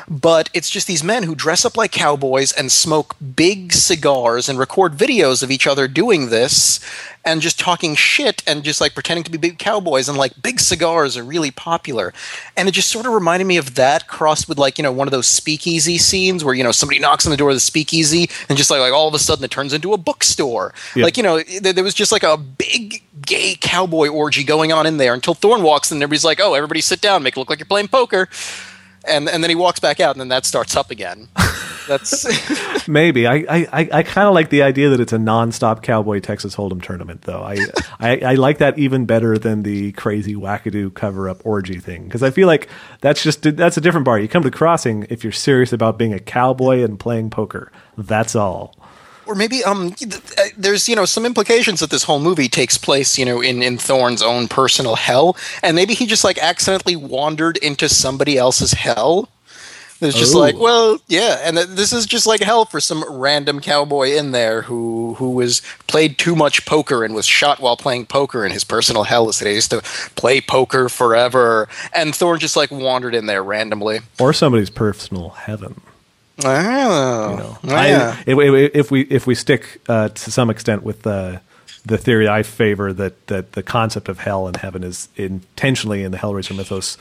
but 0.08 0.50
it's 0.54 0.70
just 0.70 0.88
these 0.88 1.04
men 1.04 1.24
who 1.24 1.36
dress 1.36 1.66
up 1.66 1.78
like 1.78 1.92
cowboys 1.92 2.52
and 2.52 2.72
smoke 2.72 3.16
big 3.36 3.74
cigars 3.74 4.48
and 4.48 4.60
record 4.60 4.94
videos 4.94 5.42
of 5.42 5.52
each 5.52 5.66
other 5.68 5.88
doing 5.88 6.30
this 6.30 6.80
and 7.26 7.42
just 7.42 7.60
talking 7.60 7.96
shit 7.96 8.44
and 8.46 8.64
just 8.64 8.80
like 8.80 8.94
pretending 8.94 9.24
to 9.24 9.32
be 9.32 9.38
big 9.38 9.58
cowboys 9.58 10.08
and 10.08 10.18
like 10.18 10.40
big 10.44 10.60
cigars 10.60 11.18
are 11.18 11.24
really 11.24 11.50
popular. 11.50 12.14
And 12.56 12.70
it 12.70 12.74
just 12.74 12.90
sort 12.90 13.08
of 13.08 13.14
reminded 13.14 13.46
me 13.46 13.58
of 13.58 13.76
that 13.76 14.08
crossed 14.08 14.48
with 14.48 14.60
like, 14.60 14.78
you 14.78 14.84
know, 14.84 14.92
one 14.92 15.08
of 15.08 15.12
those 15.12 15.28
speakeasy 15.28 15.98
scenes 15.98 16.44
where, 16.44 16.54
you 16.54 16.64
know, 16.64 16.72
somebody 16.72 17.00
knocks 17.00 17.26
on 17.26 17.32
the 17.32 17.38
door 17.38 17.50
of 17.50 17.56
the 17.56 17.60
speakeasy 17.62 18.30
and 18.48 18.58
just 18.58 18.70
like, 18.70 18.80
like 18.80 18.94
all 18.94 19.08
of 19.08 19.14
a 19.16 19.20
sudden 19.20 19.44
it 19.44 19.50
turns 19.50 19.74
into 19.74 19.92
a 19.92 19.98
bookstore. 19.98 20.74
Yeah. 20.96 21.04
Like, 21.04 21.18
you 21.18 21.24
know, 21.24 21.42
there, 21.62 21.74
there 21.74 21.84
was 21.84 21.96
just 21.96 22.12
like 22.12 22.24
a 22.24 22.38
big 22.38 23.02
gay 23.26 23.56
cowboy 23.60 24.08
orgy 24.08 24.44
going 24.44 24.72
on 24.72 24.86
in 24.86 24.98
there 24.98 25.16
until 25.16 25.34
Thorne 25.34 25.64
walks 25.64 25.92
in 25.92 25.98
and 25.98 26.04
everybody's 26.04 26.26
like, 26.26 26.40
oh, 26.40 26.54
everybody 26.54 26.82
sit 26.82 27.02
down, 27.02 27.24
make 27.24 27.36
it 27.36 27.40
look 27.40 27.50
like 27.50 27.58
you're 27.58 27.66
playing 27.66 27.88
poker. 27.88 28.30
And 29.08 29.30
and 29.30 29.44
then 29.44 29.50
he 29.50 29.56
walks 29.56 29.80
back 29.80 30.00
out, 30.00 30.16
and 30.16 30.22
then 30.22 30.30
that 30.30 30.46
starts 30.46 30.76
up 30.76 30.92
again. 30.92 31.28
That's 31.88 32.88
maybe 32.88 33.28
I 33.28 33.46
I, 33.50 33.90
I 33.92 34.04
kind 34.04 34.28
of 34.28 34.34
like 34.34 34.50
the 34.50 34.64
idea 34.64 34.90
that 34.90 35.00
it's 35.00 35.14
a 35.14 35.18
nonstop 35.18 35.84
cowboy 35.84 36.20
Texas 36.20 36.56
Hold'em 36.56 36.82
tournament 36.82 37.24
though. 37.24 37.42
I, 37.42 37.58
I 38.00 38.18
I 38.18 38.34
like 38.36 38.58
that 38.60 38.78
even 38.78 39.06
better 39.06 39.38
than 39.38 39.64
the 39.64 39.92
crazy 39.94 40.36
wackadoo 40.36 40.94
cover 40.94 41.30
up 41.30 41.46
orgy 41.46 41.80
thing 41.80 42.06
because 42.06 42.24
I 42.24 42.32
feel 42.32 42.48
like 42.48 42.68
that's 43.02 43.22
just 43.24 43.44
that's 43.56 43.78
a 43.78 43.82
different 43.82 44.06
bar. 44.06 44.20
You 44.20 44.28
come 44.28 44.44
to 44.44 44.52
Crossing 44.52 45.06
if 45.10 45.24
you're 45.24 45.34
serious 45.34 45.74
about 45.74 45.98
being 45.98 46.14
a 46.14 46.20
cowboy 46.20 46.84
and 46.84 47.00
playing 47.00 47.30
poker. 47.30 47.72
That's 47.98 48.36
all 48.36 48.76
or 49.26 49.36
maybe 49.36 49.64
um, 49.64 49.96
uh, 50.38 50.44
there's 50.58 50.88
you 50.88 50.96
know 50.96 51.06
some 51.06 51.26
implications 51.26 51.80
that 51.80 51.90
this 51.90 52.04
whole 52.04 52.20
movie 52.20 52.50
takes 52.50 52.78
place 52.78 53.18
you 53.18 53.26
know 53.26 53.42
in 53.42 53.62
in 53.62 53.78
Thorne's 53.78 54.22
own 54.22 54.48
personal 54.48 54.96
hell, 54.96 55.36
and 55.64 55.76
maybe 55.76 55.94
he 55.94 56.06
just 56.06 56.24
like 56.24 56.38
accidentally 56.38 56.96
wandered 56.96 57.58
into 57.58 57.90
somebody 57.90 58.38
else's 58.38 58.74
hell. 58.74 59.30
It's 60.02 60.18
just 60.18 60.36
Ooh. 60.36 60.40
like, 60.40 60.58
well, 60.58 60.98
yeah, 61.08 61.40
and 61.44 61.58
this 61.58 61.94
is 61.94 62.06
just 62.06 62.28
like 62.28 62.42
hell 62.42 62.66
for 62.66 62.82
some 62.82 63.06
random 63.10 63.62
cowboy 63.62 64.10
in 64.10 64.32
there 64.32 64.62
who 64.62 65.14
who 65.16 65.32
was 65.32 65.62
played 65.88 66.18
too 66.18 66.36
much 66.36 66.66
poker 66.66 67.06
and 67.06 67.16
was 67.16 67.26
shot 67.26 67.62
while 67.62 67.78
playing 67.78 68.08
poker, 68.08 68.44
and 68.44 68.52
his 68.52 68.66
personal 68.66 69.04
hell 69.04 69.30
is 69.30 69.40
that 69.40 69.48
he 69.48 69.56
used 69.56 69.72
to 69.72 69.82
play 70.16 70.42
poker 70.42 70.90
forever. 70.90 71.70
And 71.94 72.14
Thorne 72.14 72.40
just 72.40 72.58
like 72.58 72.72
wandered 72.72 73.16
in 73.16 73.26
there 73.26 73.44
randomly, 73.44 74.00
or 74.20 74.34
somebody's 74.34 74.70
personal 74.70 75.30
heaven. 75.30 75.82
Oh, 76.44 77.32
you 77.32 77.38
know, 77.38 77.58
yeah. 77.64 78.16
I, 78.18 78.24
if, 78.28 78.76
if, 78.76 78.92
we 78.92 79.02
if 79.02 79.26
we 79.26 79.36
stick 79.36 79.82
uh, 79.88 80.10
to 80.10 80.32
some 80.32 80.50
extent 80.50 80.84
with 80.84 81.04
the 81.04 81.42
the 81.86 81.98
theory 81.98 82.28
I 82.28 82.44
favor 82.44 82.92
that 82.94 83.28
that 83.28 83.54
the 83.54 83.64
concept 83.64 84.10
of 84.10 84.20
hell 84.20 84.48
and 84.48 84.58
heaven 84.58 84.84
is 84.84 85.08
intentionally 85.16 86.04
in 86.04 86.12
the 86.12 86.18
Hellraiser 86.18 86.56
mythos 86.56 86.98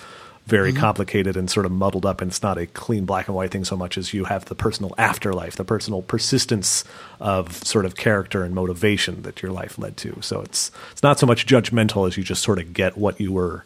very 0.46 0.72
mm-hmm. 0.72 0.80
complicated 0.80 1.36
and 1.36 1.50
sort 1.50 1.64
of 1.64 1.72
muddled 1.72 2.04
up, 2.04 2.20
and 2.20 2.30
it's 2.30 2.42
not 2.42 2.58
a 2.58 2.66
clean 2.66 3.06
black 3.06 3.28
and 3.28 3.34
white 3.34 3.50
thing 3.50 3.64
so 3.64 3.76
much 3.76 3.96
as 3.96 4.12
you 4.12 4.24
have 4.24 4.44
the 4.44 4.54
personal 4.54 4.94
afterlife, 4.98 5.56
the 5.56 5.64
personal 5.64 6.02
persistence 6.02 6.84
of 7.18 7.64
sort 7.64 7.86
of 7.86 7.96
character 7.96 8.44
and 8.44 8.54
motivation 8.54 9.22
that 9.22 9.42
your 9.42 9.50
life 9.50 9.78
led 9.78 9.96
to. 9.96 10.18
So 10.20 10.42
it's 10.42 10.70
it's 10.92 11.02
not 11.02 11.18
so 11.18 11.26
much 11.26 11.46
judgmental 11.46 12.06
as 12.06 12.16
you 12.16 12.22
just 12.22 12.42
sort 12.42 12.58
of 12.58 12.74
get 12.74 12.98
what 12.98 13.20
you 13.20 13.32
were 13.32 13.64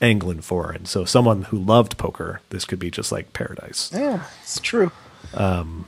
angling 0.00 0.40
for. 0.40 0.70
And 0.70 0.86
so 0.86 1.04
someone 1.04 1.42
who 1.42 1.58
loved 1.58 1.98
poker, 1.98 2.40
this 2.50 2.64
could 2.64 2.78
be 2.78 2.90
just 2.90 3.12
like 3.12 3.32
paradise. 3.32 3.90
Yeah, 3.92 4.24
it's 4.42 4.60
true. 4.60 4.90
Um, 5.34 5.86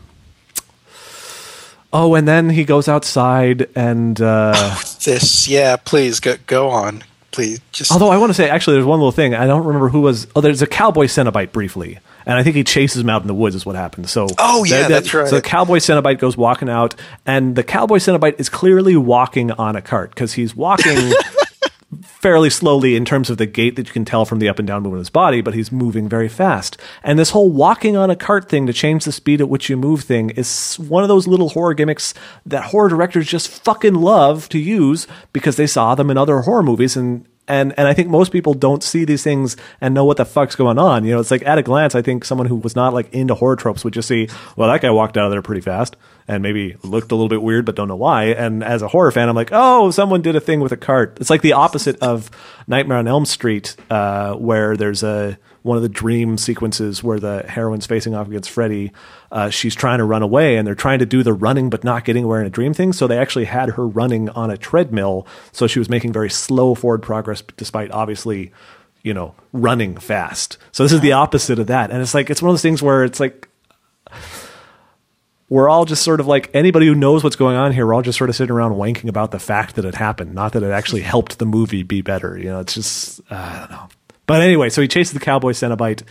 oh, 1.93 2.15
and 2.15 2.27
then 2.27 2.51
he 2.51 2.65
goes 2.65 2.89
outside 2.89 3.69
and 3.74 4.20
uh, 4.20 4.53
oh, 4.55 4.82
this. 5.05 5.49
Yeah, 5.49 5.77
please 5.77 6.20
go 6.20 6.37
go 6.47 6.69
on 6.69 7.05
please. 7.31 7.61
Just 7.73 7.93
Although 7.93 8.11
I 8.11 8.16
want 8.16 8.31
to 8.31 8.35
say, 8.35 8.49
actually, 8.49 8.74
there's 8.74 8.87
one 8.87 8.99
little 8.99 9.12
thing. 9.12 9.35
I 9.35 9.47
don't 9.47 9.65
remember 9.65 9.89
who 9.89 10.01
was. 10.01 10.27
Oh, 10.35 10.41
there's 10.41 10.62
a 10.62 10.66
cowboy 10.66 11.07
Cenobite 11.07 11.53
briefly, 11.53 11.99
and 12.27 12.39
I 12.39 12.43
think 12.43 12.57
he 12.57 12.65
chases 12.65 13.03
him 13.03 13.11
out 13.11 13.23
in 13.23 13.28
the 13.28 13.35
woods. 13.35 13.55
Is 13.55 13.66
what 13.66 13.77
happens. 13.77 14.11
So, 14.11 14.28
oh 14.39 14.65
yeah, 14.65 14.82
that, 14.82 14.82
that, 14.82 14.89
that's 14.89 15.15
right. 15.15 15.28
So 15.28 15.37
the 15.37 15.43
cowboy 15.43 15.78
Cenobite 15.78 16.19
goes 16.19 16.37
walking 16.37 16.69
out, 16.69 16.95
and 17.27 17.57
the 17.57 17.62
cowboy 17.62 17.97
Cenobite 17.97 18.39
is 18.39 18.49
clearly 18.49 18.97
walking 18.97 19.51
on 19.53 19.77
a 19.77 19.82
cart 19.82 20.11
because 20.11 20.35
he's 20.35 20.55
walking. 20.55 21.12
fairly 22.03 22.51
slowly 22.51 22.95
in 22.95 23.05
terms 23.05 23.31
of 23.31 23.39
the 23.39 23.47
gait 23.47 23.77
that 23.77 23.87
you 23.87 23.93
can 23.93 24.05
tell 24.05 24.25
from 24.25 24.39
the 24.39 24.49
up 24.49 24.59
and 24.59 24.69
down 24.69 24.83
movement 24.83 24.99
of 24.99 25.07
his 25.07 25.11
body, 25.11 25.41
but 25.41 25.55
he's 25.55 25.73
moving 25.73 26.09
very 26.09 26.29
fast. 26.29 26.77
And 27.03 27.19
this 27.19 27.31
whole 27.31 27.51
walking 27.51 27.97
on 27.97 28.11
a 28.11 28.17
cart 28.17 28.49
thing 28.49 28.67
to 28.67 28.73
change 28.73 29.05
the 29.05 29.12
speed 29.12 29.41
at 29.41 29.49
which 29.49 29.69
you 29.69 29.77
move 29.77 30.03
thing 30.03 30.31
is 30.31 30.77
one 30.77 31.03
of 31.03 31.09
those 31.09 31.27
little 31.27 31.51
horror 31.51 31.75
gimmicks 31.75 32.15
that 32.47 32.65
horror 32.65 32.89
directors 32.89 33.27
just 33.27 33.49
fucking 33.49 33.95
love 33.95 34.49
to 34.51 34.59
use 34.59 35.07
because 35.33 35.57
they 35.57 35.67
saw 35.67 35.95
them 35.95 36.11
in 36.11 36.19
other 36.19 36.41
horror 36.41 36.62
movies 36.62 36.97
and 36.97 37.27
and 37.49 37.75
and 37.77 37.89
I 37.89 37.95
think 37.95 38.09
most 38.09 38.31
people 38.31 38.55
don't 38.55 38.83
see 38.83 39.05
these 39.05 39.25
things 39.25 39.57
and 39.81 39.93
know 39.93 40.05
what 40.05 40.17
the 40.17 40.25
fuck's 40.25 40.55
going 40.55 40.79
on. 40.79 41.05
You 41.05 41.15
know, 41.15 41.21
it's 41.21 41.33
like 41.33 41.45
at 41.45 41.59
a 41.59 41.62
glance, 41.62 41.97
I 41.97 42.03
think 42.03 42.25
someone 42.25 42.47
who 42.47 42.55
was 42.55 42.77
not 42.77 42.95
like 42.95 43.12
into 43.12 43.35
horror 43.35 43.57
tropes 43.57 43.83
would 43.83 43.93
just 43.93 44.07
see, 44.07 44.29
well, 44.57 44.71
that 44.71 44.81
guy 44.81 44.91
walked 44.91 45.17
out 45.17 45.27
of 45.27 45.33
there 45.33 45.43
pretty 45.43 45.61
fast 45.61 45.97
and 46.31 46.44
maybe 46.44 46.77
looked 46.85 47.11
a 47.11 47.16
little 47.16 47.28
bit 47.28 47.43
weird, 47.43 47.66
but 47.66 47.74
don't 47.74 47.89
know 47.89 47.97
why. 47.97 48.27
And 48.27 48.62
as 48.62 48.82
a 48.82 48.89
horror 48.89 49.11
fan, 49.11 49.28
I'm 49.28 49.35
like, 49.35 49.48
oh, 49.51 49.90
someone 49.90 50.23
did 50.23 50.36
a 50.36 50.40
thing 50.40 50.61
with 50.61 50.70
a 50.70 50.77
cart. 50.77 51.19
It's 51.20 51.28
like 51.28 51.43
the 51.43 51.55
opposite 51.55 51.98
of 52.02 52.31
Nightmare 52.69 52.98
on 52.98 53.09
Elm 53.09 53.27
Street, 53.27 53.74
uh, 53.90 54.35
where 54.35 54.77
there's 54.77 55.02
a 55.02 55.36
one 55.62 55.77
of 55.77 55.82
the 55.82 55.89
dream 55.89 56.39
sequences 56.39 57.02
where 57.02 57.19
the 57.19 57.44
heroine's 57.48 57.85
facing 57.85 58.15
off 58.15 58.28
against 58.28 58.48
Freddy. 58.48 58.93
Uh, 59.32 59.51
she's 59.51 59.74
trying 59.74 59.98
to 59.98 60.05
run 60.05 60.23
away, 60.23 60.57
and 60.57 60.65
they're 60.65 60.77
trying 60.77 61.01
to 61.01 61.07
do 61.07 61.24
the 61.24 61.32
running 61.32 61.69
but 61.69 61.82
not 61.82 62.05
getting 62.05 62.23
away 62.23 62.40
in 62.40 62.47
a 62.47 62.51
dream 62.51 62.74
thing. 62.74 62.93
So 62.93 63.09
they 63.09 63.19
actually 63.19 63.47
had 63.47 63.70
her 63.70 63.86
running 63.86 64.28
on 64.31 64.52
a 64.52 64.57
treadmill, 64.57 65.27
so 65.51 65.66
she 65.66 65.81
was 65.81 65.89
making 65.89 66.12
very 66.12 66.31
slow 66.31 66.77
forward 66.77 67.02
progress, 67.02 67.43
despite 67.57 67.90
obviously, 67.90 68.52
you 69.02 69.12
know, 69.12 69.35
running 69.52 69.97
fast. 69.97 70.59
So 70.70 70.85
this 70.85 70.93
is 70.93 71.01
the 71.01 71.12
opposite 71.12 71.59
of 71.59 71.66
that, 71.66 71.90
and 71.90 72.01
it's 72.01 72.15
like 72.15 72.31
it's 72.31 72.40
one 72.40 72.51
of 72.51 72.55
those 72.55 72.62
things 72.62 72.81
where 72.81 73.02
it's 73.02 73.19
like 73.19 73.48
we're 75.51 75.69
all 75.69 75.85
just 75.85 76.03
sort 76.03 76.21
of 76.21 76.29
like 76.29 76.49
anybody 76.55 76.87
who 76.87 76.95
knows 76.95 77.23
what's 77.25 77.37
going 77.37 77.57
on 77.57 77.73
here. 77.73 77.85
We're 77.85 77.93
all 77.93 78.03
just 78.03 78.17
sort 78.17 78.31
of 78.31 78.37
sitting 78.37 78.55
around 78.55 78.73
wanking 78.73 79.09
about 79.09 79.33
the 79.33 79.41
fact 79.41 79.75
that 79.75 79.85
it 79.85 79.97
happened, 79.97 80.33
not 80.33 80.53
that 80.53 80.63
it 80.63 80.71
actually 80.71 81.03
helped 81.03 81.39
the 81.39 81.45
movie 81.45 81.83
be 81.83 82.01
better. 82.01 82.39
You 82.39 82.45
know, 82.45 82.61
it's 82.61 82.75
just 82.75 83.21
uh, 83.31 83.35
I 83.35 83.59
don't 83.59 83.71
know. 83.73 83.89
But 84.27 84.43
anyway, 84.43 84.71
so 84.71 84.81
he 84.81 84.87
chases 84.89 85.13
the 85.13 85.21
cowboy 85.21 85.51
Cenobite 85.51 86.05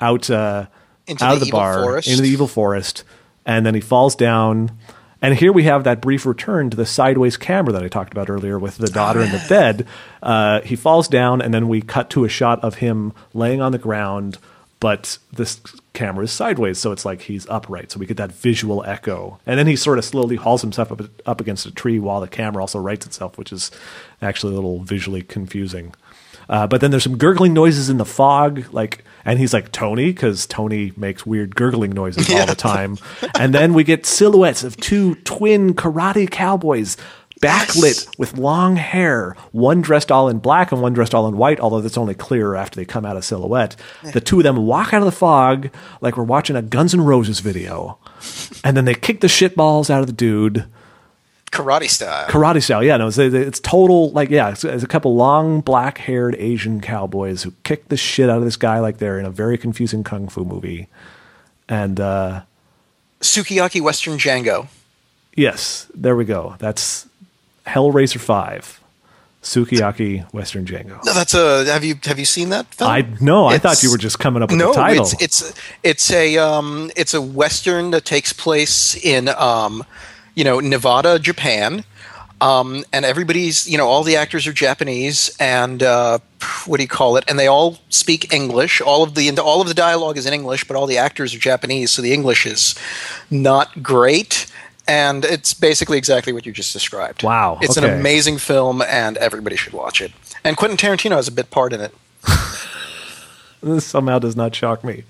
out 0.00 0.30
uh, 0.30 0.66
into 1.08 1.24
out 1.24 1.30
the 1.30 1.34
of 1.34 1.44
the 1.44 1.50
bar 1.50 1.82
forest. 1.82 2.08
into 2.08 2.22
the 2.22 2.28
evil 2.28 2.46
forest, 2.46 3.02
and 3.44 3.66
then 3.66 3.74
he 3.74 3.80
falls 3.80 4.14
down. 4.14 4.78
And 5.20 5.34
here 5.34 5.52
we 5.52 5.64
have 5.64 5.84
that 5.84 6.00
brief 6.02 6.26
return 6.26 6.68
to 6.70 6.76
the 6.76 6.84
sideways 6.86 7.38
camera 7.38 7.72
that 7.72 7.82
I 7.82 7.88
talked 7.88 8.12
about 8.12 8.28
earlier 8.28 8.58
with 8.58 8.76
the 8.76 8.88
daughter 8.88 9.22
in 9.22 9.32
the 9.32 9.44
bed. 9.48 9.86
Uh, 10.22 10.60
he 10.60 10.76
falls 10.76 11.08
down, 11.08 11.42
and 11.42 11.52
then 11.52 11.66
we 11.66 11.80
cut 11.80 12.10
to 12.10 12.24
a 12.24 12.28
shot 12.28 12.62
of 12.62 12.76
him 12.76 13.12
laying 13.32 13.60
on 13.60 13.72
the 13.72 13.78
ground 13.78 14.38
but 14.84 15.16
this 15.32 15.62
camera 15.94 16.24
is 16.24 16.30
sideways, 16.30 16.78
so 16.78 16.92
it's 16.92 17.06
like 17.06 17.22
he's 17.22 17.48
upright. 17.48 17.90
So 17.90 17.98
we 17.98 18.04
get 18.04 18.18
that 18.18 18.32
visual 18.32 18.84
echo, 18.84 19.40
and 19.46 19.58
then 19.58 19.66
he 19.66 19.76
sort 19.76 19.96
of 19.96 20.04
slowly 20.04 20.36
hauls 20.36 20.60
himself 20.60 20.92
up, 20.92 21.00
up 21.24 21.40
against 21.40 21.64
a 21.64 21.70
tree 21.70 21.98
while 21.98 22.20
the 22.20 22.28
camera 22.28 22.62
also 22.62 22.78
rights 22.78 23.06
itself, 23.06 23.38
which 23.38 23.50
is 23.50 23.70
actually 24.20 24.52
a 24.52 24.56
little 24.56 24.80
visually 24.80 25.22
confusing. 25.22 25.94
Uh, 26.50 26.66
but 26.66 26.82
then 26.82 26.90
there's 26.90 27.02
some 27.02 27.16
gurgling 27.16 27.54
noises 27.54 27.88
in 27.88 27.96
the 27.96 28.04
fog, 28.04 28.66
like, 28.74 29.02
and 29.24 29.38
he's 29.38 29.54
like 29.54 29.72
Tony 29.72 30.12
because 30.12 30.44
Tony 30.44 30.92
makes 30.98 31.24
weird 31.24 31.56
gurgling 31.56 31.92
noises 31.92 32.28
yeah. 32.28 32.40
all 32.40 32.46
the 32.46 32.54
time. 32.54 32.98
and 33.38 33.54
then 33.54 33.72
we 33.72 33.84
get 33.84 34.04
silhouettes 34.04 34.64
of 34.64 34.76
two 34.76 35.14
twin 35.14 35.72
karate 35.72 36.30
cowboys 36.30 36.98
backlit 37.44 38.06
yes. 38.06 38.18
with 38.18 38.36
long 38.38 38.76
hair, 38.76 39.36
one 39.52 39.80
dressed 39.80 40.10
all 40.10 40.28
in 40.28 40.38
black 40.38 40.72
and 40.72 40.80
one 40.80 40.92
dressed 40.92 41.14
all 41.14 41.26
in 41.28 41.36
white, 41.36 41.60
although 41.60 41.80
that's 41.80 41.98
only 41.98 42.14
clearer 42.14 42.56
after 42.56 42.76
they 42.76 42.84
come 42.84 43.04
out 43.04 43.16
of 43.16 43.24
silhouette. 43.24 43.76
Yeah. 44.02 44.12
The 44.12 44.20
two 44.20 44.38
of 44.38 44.44
them 44.44 44.66
walk 44.66 44.92
out 44.92 45.02
of 45.02 45.06
the 45.06 45.12
fog 45.12 45.70
like 46.00 46.16
we're 46.16 46.24
watching 46.24 46.56
a 46.56 46.62
Guns 46.62 46.94
N' 46.94 47.00
Roses 47.02 47.40
video. 47.40 47.98
and 48.64 48.76
then 48.76 48.84
they 48.84 48.94
kick 48.94 49.20
the 49.20 49.28
shit 49.28 49.54
balls 49.54 49.90
out 49.90 50.00
of 50.00 50.06
the 50.06 50.12
dude. 50.12 50.64
Karate 51.52 51.88
style. 51.88 52.26
Karate 52.28 52.62
style, 52.62 52.82
yeah. 52.82 52.96
No, 52.96 53.06
it's, 53.06 53.18
it's 53.18 53.60
total, 53.60 54.10
like, 54.10 54.28
yeah, 54.28 54.50
it's, 54.50 54.64
it's 54.64 54.82
a 54.82 54.88
couple 54.88 55.14
long 55.14 55.60
black 55.60 55.98
haired 55.98 56.34
Asian 56.36 56.80
cowboys 56.80 57.44
who 57.44 57.52
kick 57.62 57.88
the 57.88 57.96
shit 57.96 58.28
out 58.28 58.38
of 58.38 58.44
this 58.44 58.56
guy 58.56 58.80
like 58.80 58.98
they're 58.98 59.20
in 59.20 59.26
a 59.26 59.30
very 59.30 59.56
confusing 59.56 60.02
kung 60.02 60.28
fu 60.28 60.44
movie. 60.44 60.88
And, 61.68 62.00
uh, 62.00 62.42
Sukiyaki 63.20 63.80
Western 63.80 64.18
Django. 64.18 64.68
Yes, 65.36 65.88
there 65.94 66.14
we 66.14 66.24
go. 66.24 66.56
That's 66.58 67.08
Hellraiser 67.66 68.20
Five, 68.20 68.82
Sukiyaki 69.42 70.32
Western 70.32 70.64
Django. 70.64 71.04
No, 71.04 71.12
that's 71.12 71.34
a. 71.34 71.64
Have 71.66 71.84
you 71.84 71.96
have 72.04 72.18
you 72.18 72.24
seen 72.24 72.50
that 72.50 72.66
film? 72.74 72.90
I 72.90 73.06
no, 73.20 73.46
I 73.46 73.58
thought 73.58 73.82
you 73.82 73.90
were 73.90 73.98
just 73.98 74.18
coming 74.18 74.42
up 74.42 74.50
with 74.50 74.58
no, 74.58 74.68
the 74.68 74.74
title. 74.74 75.04
it's 75.04 75.22
it's 75.22 75.54
it's 75.82 76.10
a 76.10 76.38
um 76.38 76.90
it's 76.96 77.14
a 77.14 77.20
western 77.20 77.90
that 77.92 78.04
takes 78.04 78.32
place 78.32 78.96
in 78.96 79.28
um 79.28 79.84
you 80.34 80.44
know 80.44 80.60
Nevada, 80.60 81.18
Japan. 81.18 81.84
Um, 82.40 82.84
and 82.92 83.06
everybody's, 83.06 83.66
you 83.66 83.78
know, 83.78 83.88
all 83.88 84.02
the 84.02 84.16
actors 84.16 84.46
are 84.46 84.52
Japanese, 84.52 85.34
and 85.40 85.82
uh, 85.82 86.18
what 86.66 86.76
do 86.76 86.82
you 86.82 86.88
call 86.88 87.16
it? 87.16 87.24
And 87.26 87.38
they 87.38 87.46
all 87.46 87.78
speak 87.88 88.34
English. 88.34 88.82
All 88.82 89.02
of 89.02 89.14
the 89.14 89.30
all 89.38 89.62
of 89.62 89.68
the 89.68 89.74
dialogue 89.74 90.18
is 90.18 90.26
in 90.26 90.34
English, 90.34 90.64
but 90.64 90.76
all 90.76 90.86
the 90.86 90.98
actors 90.98 91.34
are 91.34 91.38
Japanese, 91.38 91.92
so 91.92 92.02
the 92.02 92.12
English 92.12 92.44
is 92.44 92.74
not 93.30 93.82
great 93.82 94.46
and 94.86 95.24
it's 95.24 95.54
basically 95.54 95.98
exactly 95.98 96.32
what 96.32 96.46
you 96.46 96.52
just 96.52 96.72
described. 96.72 97.22
Wow, 97.22 97.58
it's 97.62 97.78
okay. 97.78 97.88
an 97.88 97.98
amazing 97.98 98.38
film, 98.38 98.82
and 98.82 99.16
everybody 99.16 99.56
should 99.56 99.72
watch 99.72 100.00
it. 100.00 100.12
And 100.44 100.56
Quentin 100.56 100.76
Tarantino 100.76 101.16
has 101.16 101.28
a 101.28 101.32
bit 101.32 101.50
part 101.50 101.72
in 101.72 101.80
it. 101.80 101.94
this 103.62 103.86
somehow 103.86 104.18
does 104.18 104.36
not 104.36 104.54
shock 104.54 104.84
me. 104.84 105.04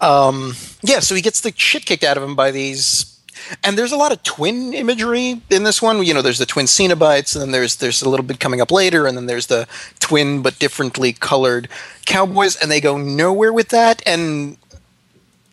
Um, 0.00 0.54
yeah, 0.82 1.00
so 1.00 1.14
he 1.14 1.22
gets 1.22 1.40
the 1.40 1.52
shit 1.56 1.86
kicked 1.86 2.04
out 2.04 2.16
of 2.16 2.22
him 2.22 2.34
by 2.34 2.50
these. 2.50 3.12
And 3.62 3.78
there's 3.78 3.92
a 3.92 3.96
lot 3.96 4.12
of 4.12 4.22
twin 4.22 4.72
imagery 4.74 5.40
in 5.50 5.62
this 5.62 5.80
one. 5.80 6.02
You 6.02 6.14
know, 6.14 6.22
there's 6.22 6.38
the 6.38 6.46
twin 6.46 6.66
Cenobites, 6.66 7.34
and 7.34 7.42
then 7.42 7.50
there's 7.52 7.76
there's 7.76 8.02
a 8.02 8.08
little 8.08 8.24
bit 8.24 8.40
coming 8.40 8.60
up 8.60 8.72
later, 8.72 9.06
and 9.06 9.16
then 9.16 9.26
there's 9.26 9.46
the 9.46 9.68
twin 10.00 10.42
but 10.42 10.58
differently 10.58 11.12
colored 11.12 11.68
cowboys, 12.06 12.56
and 12.56 12.70
they 12.70 12.80
go 12.80 12.96
nowhere 12.96 13.52
with 13.52 13.68
that. 13.68 14.02
And 14.06 14.56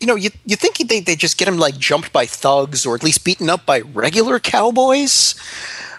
you 0.03 0.07
know, 0.07 0.15
you 0.15 0.31
you 0.45 0.57
think 0.57 0.77
they 0.89 0.99
they 0.99 1.15
just 1.15 1.37
get 1.37 1.47
him 1.47 1.57
like 1.57 1.77
jumped 1.77 2.11
by 2.11 2.25
thugs 2.25 2.85
or 2.85 2.93
at 2.93 3.03
least 3.03 3.23
beaten 3.23 3.49
up 3.49 3.65
by 3.65 3.79
regular 3.79 4.37
cowboys, 4.37 5.33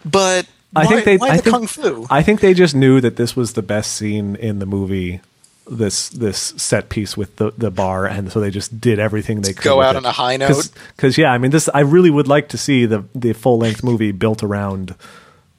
but 0.04 0.46
I 0.76 0.84
why, 0.84 0.90
think 0.90 1.04
they 1.06 1.16
why 1.16 1.28
I 1.28 1.36
the 1.38 1.42
think, 1.42 1.54
kung 1.54 1.66
fu? 1.66 2.06
I 2.10 2.22
think 2.22 2.40
they 2.40 2.52
just 2.52 2.74
knew 2.74 3.00
that 3.00 3.16
this 3.16 3.34
was 3.34 3.54
the 3.54 3.62
best 3.62 3.92
scene 3.96 4.36
in 4.36 4.58
the 4.58 4.66
movie 4.66 5.22
this 5.66 6.10
this 6.10 6.52
set 6.58 6.90
piece 6.90 7.16
with 7.16 7.36
the 7.36 7.52
the 7.56 7.70
bar, 7.70 8.04
and 8.04 8.30
so 8.30 8.40
they 8.40 8.50
just 8.50 8.78
did 8.78 8.98
everything 8.98 9.40
they 9.40 9.54
could 9.54 9.64
Go 9.64 9.80
out 9.80 9.94
it. 9.94 9.98
on 9.98 10.04
a 10.04 10.12
high 10.12 10.36
note. 10.36 10.68
Because 10.94 11.16
yeah, 11.16 11.32
I 11.32 11.38
mean, 11.38 11.50
this 11.50 11.70
I 11.72 11.80
really 11.80 12.10
would 12.10 12.28
like 12.28 12.50
to 12.50 12.58
see 12.58 12.84
the 12.84 13.04
the 13.14 13.32
full 13.32 13.56
length 13.56 13.82
movie 13.82 14.12
built 14.12 14.42
around 14.42 14.94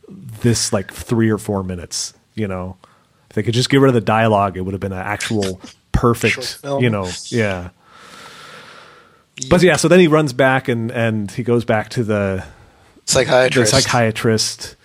this 0.07 0.71
like 0.71 0.93
three 0.93 1.31
or 1.31 1.39
four 1.39 1.63
minutes. 1.63 2.13
You 2.35 2.47
know, 2.47 2.77
if 3.31 3.35
they 3.35 3.41
could 3.41 3.55
just 3.55 3.71
get 3.71 3.79
rid 3.79 3.87
of 3.87 3.95
the 3.95 4.01
dialogue, 4.01 4.55
it 4.55 4.61
would 4.61 4.73
have 4.73 4.81
been 4.81 4.91
an 4.91 4.99
actual 4.99 5.59
perfect. 5.91 6.59
You 6.63 6.91
know, 6.91 7.09
yeah. 7.29 7.69
But 9.49 9.61
yeah, 9.61 9.75
so 9.75 9.87
then 9.87 9.99
he 9.99 10.07
runs 10.07 10.33
back 10.33 10.67
and 10.67 10.91
and 10.91 11.29
he 11.31 11.43
goes 11.43 11.65
back 11.65 11.89
to 11.89 12.03
the 12.03 12.45
the 13.05 13.11
Psychiatrist. 13.11 13.71
psychiatrist. 13.71 14.75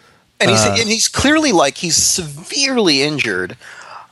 and 0.40 0.51
he's 0.51 0.60
uh, 0.64 0.77
and 0.78 0.89
he's 0.89 1.09
clearly 1.09 1.52
like 1.52 1.78
he's 1.78 1.97
severely 1.97 3.02
injured. 3.02 3.56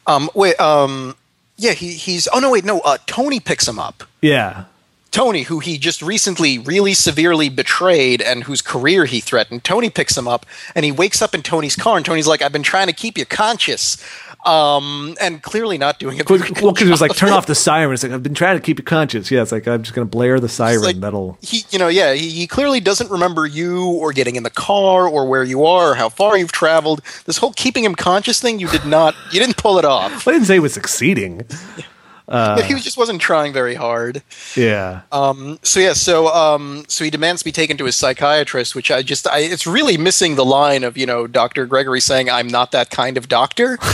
Um, 0.07 0.31
wait, 0.35 0.59
um, 0.61 1.17
yeah, 1.57 1.73
he, 1.73 1.93
he's. 1.93 2.29
Oh 2.33 2.39
no, 2.39 2.51
wait, 2.51 2.65
no. 2.65 2.81
Uh, 2.81 2.99
Tony 3.07 3.41
picks 3.41 3.67
him 3.69 3.79
up. 3.79 4.05
Yeah, 4.23 4.65
Tony, 5.11 5.43
who 5.43 5.59
he 5.59 5.77
just 5.77 6.01
recently 6.03 6.59
really 6.59 6.95
severely 6.95 7.49
betrayed 7.49 8.23
and 8.23 8.45
whose 8.45 8.63
career 8.63 9.05
he 9.07 9.21
threatened, 9.21 9.65
Tony 9.65 9.91
picks 9.91 10.17
him 10.17 10.29
up 10.29 10.47
and 10.75 10.85
he 10.85 10.93
wakes 10.93 11.21
up 11.21 11.35
in 11.35 11.43
Tony's 11.43 11.77
car 11.77 11.97
and 11.97 12.07
Tony's 12.07 12.27
like, 12.27 12.41
"I've 12.41 12.53
been 12.53 12.63
trying 12.63 12.87
to 12.87 12.93
keep 12.93 13.19
you 13.19 13.27
conscious," 13.27 13.97
um, 14.47 15.17
and 15.21 15.43
clearly 15.43 15.79
not 15.79 15.99
doing 15.99 16.19
it. 16.19 16.29
well, 16.31 16.73
because 16.73 16.87
it 16.87 16.91
was 16.91 17.01
like 17.01 17.15
turn 17.17 17.31
off 17.33 17.47
the 17.47 17.55
siren. 17.55 17.93
It's 17.93 18.03
like 18.03 18.13
I've 18.13 18.23
been 18.23 18.35
trying 18.35 18.57
to 18.57 18.63
keep 18.63 18.79
you 18.79 18.85
conscious. 18.85 19.31
Yeah, 19.31 19.43
it's 19.43 19.53
like 19.53 19.67
I'm 19.67 19.83
just 19.83 19.95
gonna 19.95 20.05
blare 20.07 20.41
the 20.41 20.49
siren. 20.49 20.83
like- 20.83 21.01
That'll 21.01 21.39
he, 21.43 21.65
you 21.71 21.79
know, 21.79 21.89
yeah, 21.89 22.15
he, 22.15 22.29
he 22.31 22.47
clearly 22.47 22.81
doesn't 22.81 23.11
remember 23.11 23.47
you 23.47 23.85
or 23.85 24.13
getting 24.13 24.37
in 24.37 24.43
the 24.43 24.51
car 24.51 25.07
or 25.09 25.27
where 25.29 25.45
you 25.45 25.65
are 25.67 25.93
or 25.93 25.95
how 25.95 26.09
far 26.09 26.37
you've 26.39 26.53
traveled. 26.53 27.03
This 27.25 27.37
whole 27.39 27.53
keeping 27.53 27.85
him 27.85 27.95
conscious 27.95 28.41
thing, 28.41 28.59
you 28.59 28.69
did 28.69 28.85
not, 28.87 29.15
you 29.33 29.41
didn't 29.41 29.57
pull 29.57 29.79
it 29.79 29.85
off. 29.85 30.27
I 30.27 30.33
didn't 30.33 30.47
say 30.47 30.57
it 30.57 30.61
was 30.61 30.73
succeeding. 30.75 31.43
But 32.29 32.65
he 32.65 32.75
just 32.75 32.97
wasn't 32.97 33.21
trying 33.21 33.53
very 33.53 33.75
hard. 33.75 34.23
Yeah. 34.55 35.03
Um, 35.11 35.59
so 35.63 35.81
yeah, 35.81 35.95
so 35.95 36.29
um, 36.29 36.85
so 36.89 37.05
he 37.05 37.11
demands 37.11 37.43
to 37.43 37.45
be 37.45 37.53
taken 37.53 37.77
to 37.79 37.85
his 37.85 37.97
psychiatrist, 37.97 38.75
which 38.75 38.91
I 38.91 39.03
just, 39.03 39.27
I, 39.27 39.41
it's 39.41 39.67
really 39.67 39.97
missing 39.97 40.35
the 40.37 40.45
line 40.45 40.85
of 40.85 40.97
you 40.97 41.07
know 41.07 41.27
Doctor 41.27 41.67
Gregory 41.67 42.01
saying, 42.01 42.31
"I'm 42.31 42.49
not 42.49 42.73
that 42.73 42.91
kind 42.91 43.17
of 43.17 43.29
doctor." 43.29 43.79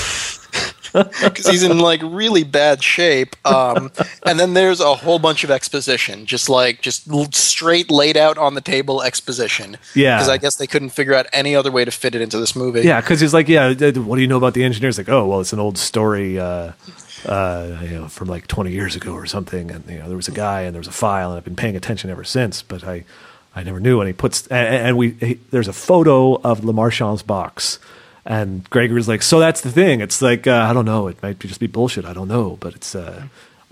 Because 0.95 1.49
he's 1.49 1.65
in 1.65 1.79
like 1.79 2.01
really 2.05 2.45
bad 2.45 2.81
shape, 2.81 3.35
um, 3.45 3.91
and 4.25 4.39
then 4.39 4.55
there's 4.55 4.79
a 4.79 4.95
whole 4.95 5.19
bunch 5.19 5.43
of 5.43 5.51
exposition, 5.51 6.25
just 6.25 6.49
like 6.49 6.83
just 6.83 7.13
straight 7.35 7.91
laid 7.91 8.17
out 8.17 8.39
on 8.39 8.55
the 8.55 8.61
table 8.61 9.03
exposition. 9.03 9.77
Yeah. 9.97 10.19
because 10.19 10.29
I 10.29 10.39
guess 10.39 10.55
they 10.55 10.69
couldn't 10.69 10.91
figure 10.91 11.15
out 11.15 11.27
any 11.33 11.57
other 11.57 11.73
way 11.73 11.85
to 11.85 11.91
fit 11.91 12.15
it 12.15 12.21
into 12.21 12.39
this 12.39 12.55
movie. 12.55 12.83
Yeah, 12.83 13.01
because 13.01 13.19
he's 13.19 13.35
like, 13.35 13.49
yeah, 13.49 13.73
what 13.73 14.15
do 14.15 14.23
you 14.23 14.29
know 14.29 14.37
about 14.37 14.55
the 14.55 14.63
engineers? 14.63 14.97
Like, 14.97 15.09
oh, 15.09 15.27
well, 15.27 15.41
it's 15.41 15.53
an 15.53 15.59
old 15.59 15.79
story, 15.79 16.39
uh, 16.39 16.73
uh, 17.27 17.79
you 17.83 17.91
know, 17.91 18.09
from 18.09 18.29
like 18.29 18.47
20 18.47 18.71
years 18.73 18.97
ago 18.97 19.13
or 19.13 19.27
something. 19.27 19.71
And 19.71 19.89
you 19.89 19.99
know, 19.99 20.09
there 20.09 20.17
was 20.17 20.29
a 20.29 20.33
guy 20.33 20.63
and 20.63 20.75
there 20.75 20.81
was 20.81 20.89
a 20.89 20.93
file, 20.93 21.31
and 21.31 21.39
I've 21.39 21.45
been 21.45 21.57
paying 21.57 21.77
attention 21.77 22.11
ever 22.11 22.25
since. 22.25 22.63
But 22.63 22.85
I, 22.85 23.05
I 23.55 23.63
never 23.63 23.81
knew. 23.81 24.01
And 24.01 24.07
he 24.09 24.13
puts, 24.13 24.47
and, 24.49 24.75
and 24.89 24.97
we, 24.97 25.11
he, 25.13 25.35
there's 25.51 25.69
a 25.69 25.73
photo 25.73 26.35
of 26.43 26.61
Lemarchand's 26.61 27.23
box, 27.23 27.79
and 28.25 28.69
Gregory's 28.71 29.09
like, 29.09 29.23
so 29.23 29.39
that's 29.39 29.61
the 29.61 29.71
thing. 29.71 30.01
It's 30.01 30.21
like, 30.23 30.47
uh, 30.47 30.67
I 30.69 30.73
don't 30.73 30.85
know. 30.87 31.09
It 31.09 31.23
might 31.23 31.39
just 31.41 31.61
be 31.61 31.67
bullshit. 31.67 32.05
I 32.05 32.13
don't 32.13 32.29
know, 32.29 32.57
but 32.61 32.75
it's. 32.75 32.95
Uh, 32.95 33.25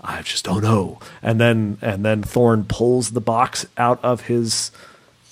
I 0.05 0.21
just 0.21 0.43
don't 0.43 0.61
know. 0.61 0.99
And 1.21 1.39
then 1.39 1.77
and 1.81 2.03
then 2.03 2.23
Thorne 2.23 2.65
pulls 2.65 3.11
the 3.11 3.21
box 3.21 3.65
out 3.77 4.03
of 4.03 4.21
his 4.27 4.69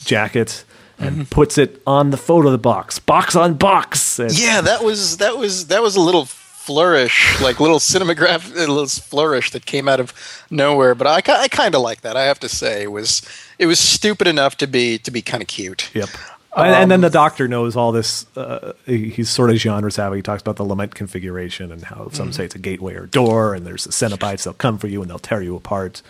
jacket 0.05 0.63
and 0.97 1.29
puts 1.29 1.57
it 1.57 1.81
on 1.85 2.11
the 2.11 2.17
photo 2.17 2.47
of 2.47 2.51
the 2.53 2.57
box. 2.57 2.97
Box 2.99 3.35
on 3.35 3.55
box. 3.55 4.19
And- 4.19 4.37
Yeah, 4.37 4.61
that 4.61 4.83
was 4.83 5.17
that 5.17 5.37
was 5.37 5.67
that 5.67 5.81
was 5.81 5.95
a 5.95 5.99
little 6.01 6.25
flourish, 6.61 7.41
like 7.41 7.59
little 7.59 7.79
cinematograph, 7.79 8.53
little 8.55 8.85
flourish 8.85 9.51
that 9.51 9.65
came 9.65 9.87
out 9.87 9.99
of 9.99 10.13
nowhere. 10.49 10.93
But 10.93 11.07
I, 11.07 11.33
I 11.33 11.47
kind 11.47 11.73
of 11.73 11.81
like 11.81 12.01
that. 12.01 12.15
I 12.15 12.23
have 12.23 12.39
to 12.41 12.49
say, 12.49 12.83
it 12.83 12.91
was 12.91 13.21
it 13.57 13.65
was 13.65 13.79
stupid 13.79 14.27
enough 14.27 14.57
to 14.57 14.67
be 14.67 14.97
to 14.99 15.11
be 15.11 15.21
kind 15.21 15.41
of 15.41 15.47
cute. 15.47 15.89
Yep. 15.93 16.09
and, 16.55 16.75
and 16.75 16.91
then 16.91 17.01
the 17.01 17.09
doctor 17.09 17.47
knows 17.47 17.75
all 17.75 17.91
this. 17.91 18.25
Uh, 18.37 18.73
he's 18.85 19.29
sort 19.29 19.49
of 19.49 19.55
genre 19.57 19.91
savvy. 19.91 20.17
He 20.17 20.21
talks 20.21 20.41
about 20.41 20.57
the 20.57 20.65
lament 20.65 20.93
configuration 20.95 21.71
and 21.71 21.83
how 21.83 22.09
some 22.09 22.31
say 22.31 22.45
it's 22.45 22.55
a 22.55 22.59
gateway 22.59 22.93
or 22.93 23.07
door, 23.07 23.55
and 23.55 23.65
there's 23.65 23.85
the 23.85 23.91
Cenobites. 23.91 24.43
They'll 24.43 24.53
come 24.53 24.77
for 24.77 24.87
you 24.87 25.01
and 25.01 25.09
they'll 25.09 25.19
tear 25.19 25.41
you 25.41 25.55
apart. 25.55 26.01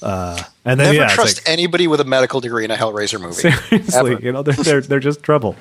Uh, 0.00 0.40
and 0.64 0.78
then 0.78 0.94
Never 0.94 0.98
yeah, 0.98 1.08
trust 1.08 1.38
like, 1.38 1.48
anybody 1.48 1.88
with 1.88 2.00
a 2.00 2.04
medical 2.04 2.40
degree 2.40 2.64
in 2.64 2.70
a 2.70 2.76
Hellraiser 2.76 3.20
movie. 3.20 3.50
seriously, 3.50 4.12
Ever. 4.12 4.22
you 4.22 4.32
know, 4.32 4.42
they're, 4.42 4.54
they're 4.54 4.80
they're 4.80 5.00
just 5.00 5.22
trouble. 5.22 5.56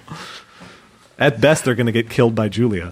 At 1.18 1.42
best, 1.42 1.66
they're 1.66 1.76
going 1.76 1.88
to 1.88 1.92
get 1.92 2.10
killed 2.10 2.36
by 2.36 2.50
Julia. 2.50 2.92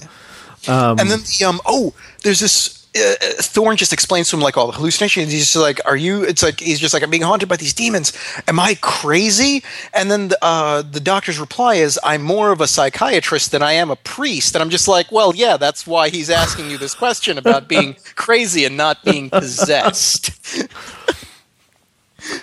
And 1.00 1.10
then 1.10 1.20
the 1.20 1.46
um 1.46 1.62
oh, 1.66 1.94
there's 2.24 2.40
this. 2.40 2.82
Uh, 2.98 3.12
uh, 3.12 3.42
Thorne 3.42 3.76
just 3.76 3.92
explains 3.92 4.30
to 4.30 4.38
him 4.38 4.42
like 4.42 4.56
all 4.56 4.68
the 4.68 4.74
hallucinations. 4.78 5.30
He's 5.30 5.52
just 5.52 5.56
like, 5.58 5.82
"Are 5.86 5.98
you?" 5.98 6.24
It's 6.24 6.42
like 6.42 6.62
he's 6.62 6.80
just 6.80 6.94
like, 6.94 7.04
"I'm 7.04 7.10
being 7.10 7.24
haunted 7.24 7.50
by 7.50 7.58
these 7.58 7.74
demons. 7.74 8.14
Am 8.48 8.58
I 8.58 8.78
crazy?" 8.80 9.64
And 9.94 10.10
then 10.10 10.30
the, 10.30 10.38
uh, 10.42 10.82
the 10.82 11.02
doctor's 11.02 11.38
reply 11.38 11.76
is, 11.76 12.00
"I'm 12.04 12.22
more 12.22 12.52
of 12.52 12.62
a 12.62 12.68
psychiatrist 12.68 13.52
than 13.52 13.62
I 13.62 13.74
am 13.74 13.92
a 13.92 13.98
priest." 13.98 14.56
And 14.56 14.62
I'm 14.62 14.70
just 14.70 14.88
like, 14.88 15.12
"Well, 15.12 15.36
yeah, 15.36 15.58
that's 15.58 15.86
why 15.86 16.08
he's 16.08 16.30
asking 16.30 16.72
you 16.72 16.78
this 16.78 16.96
question 16.96 17.38
about 17.38 17.68
being 17.76 17.98
crazy 18.16 18.64
and 18.64 18.78
not 18.78 19.04
being 19.04 19.30
possessed." 19.30 20.32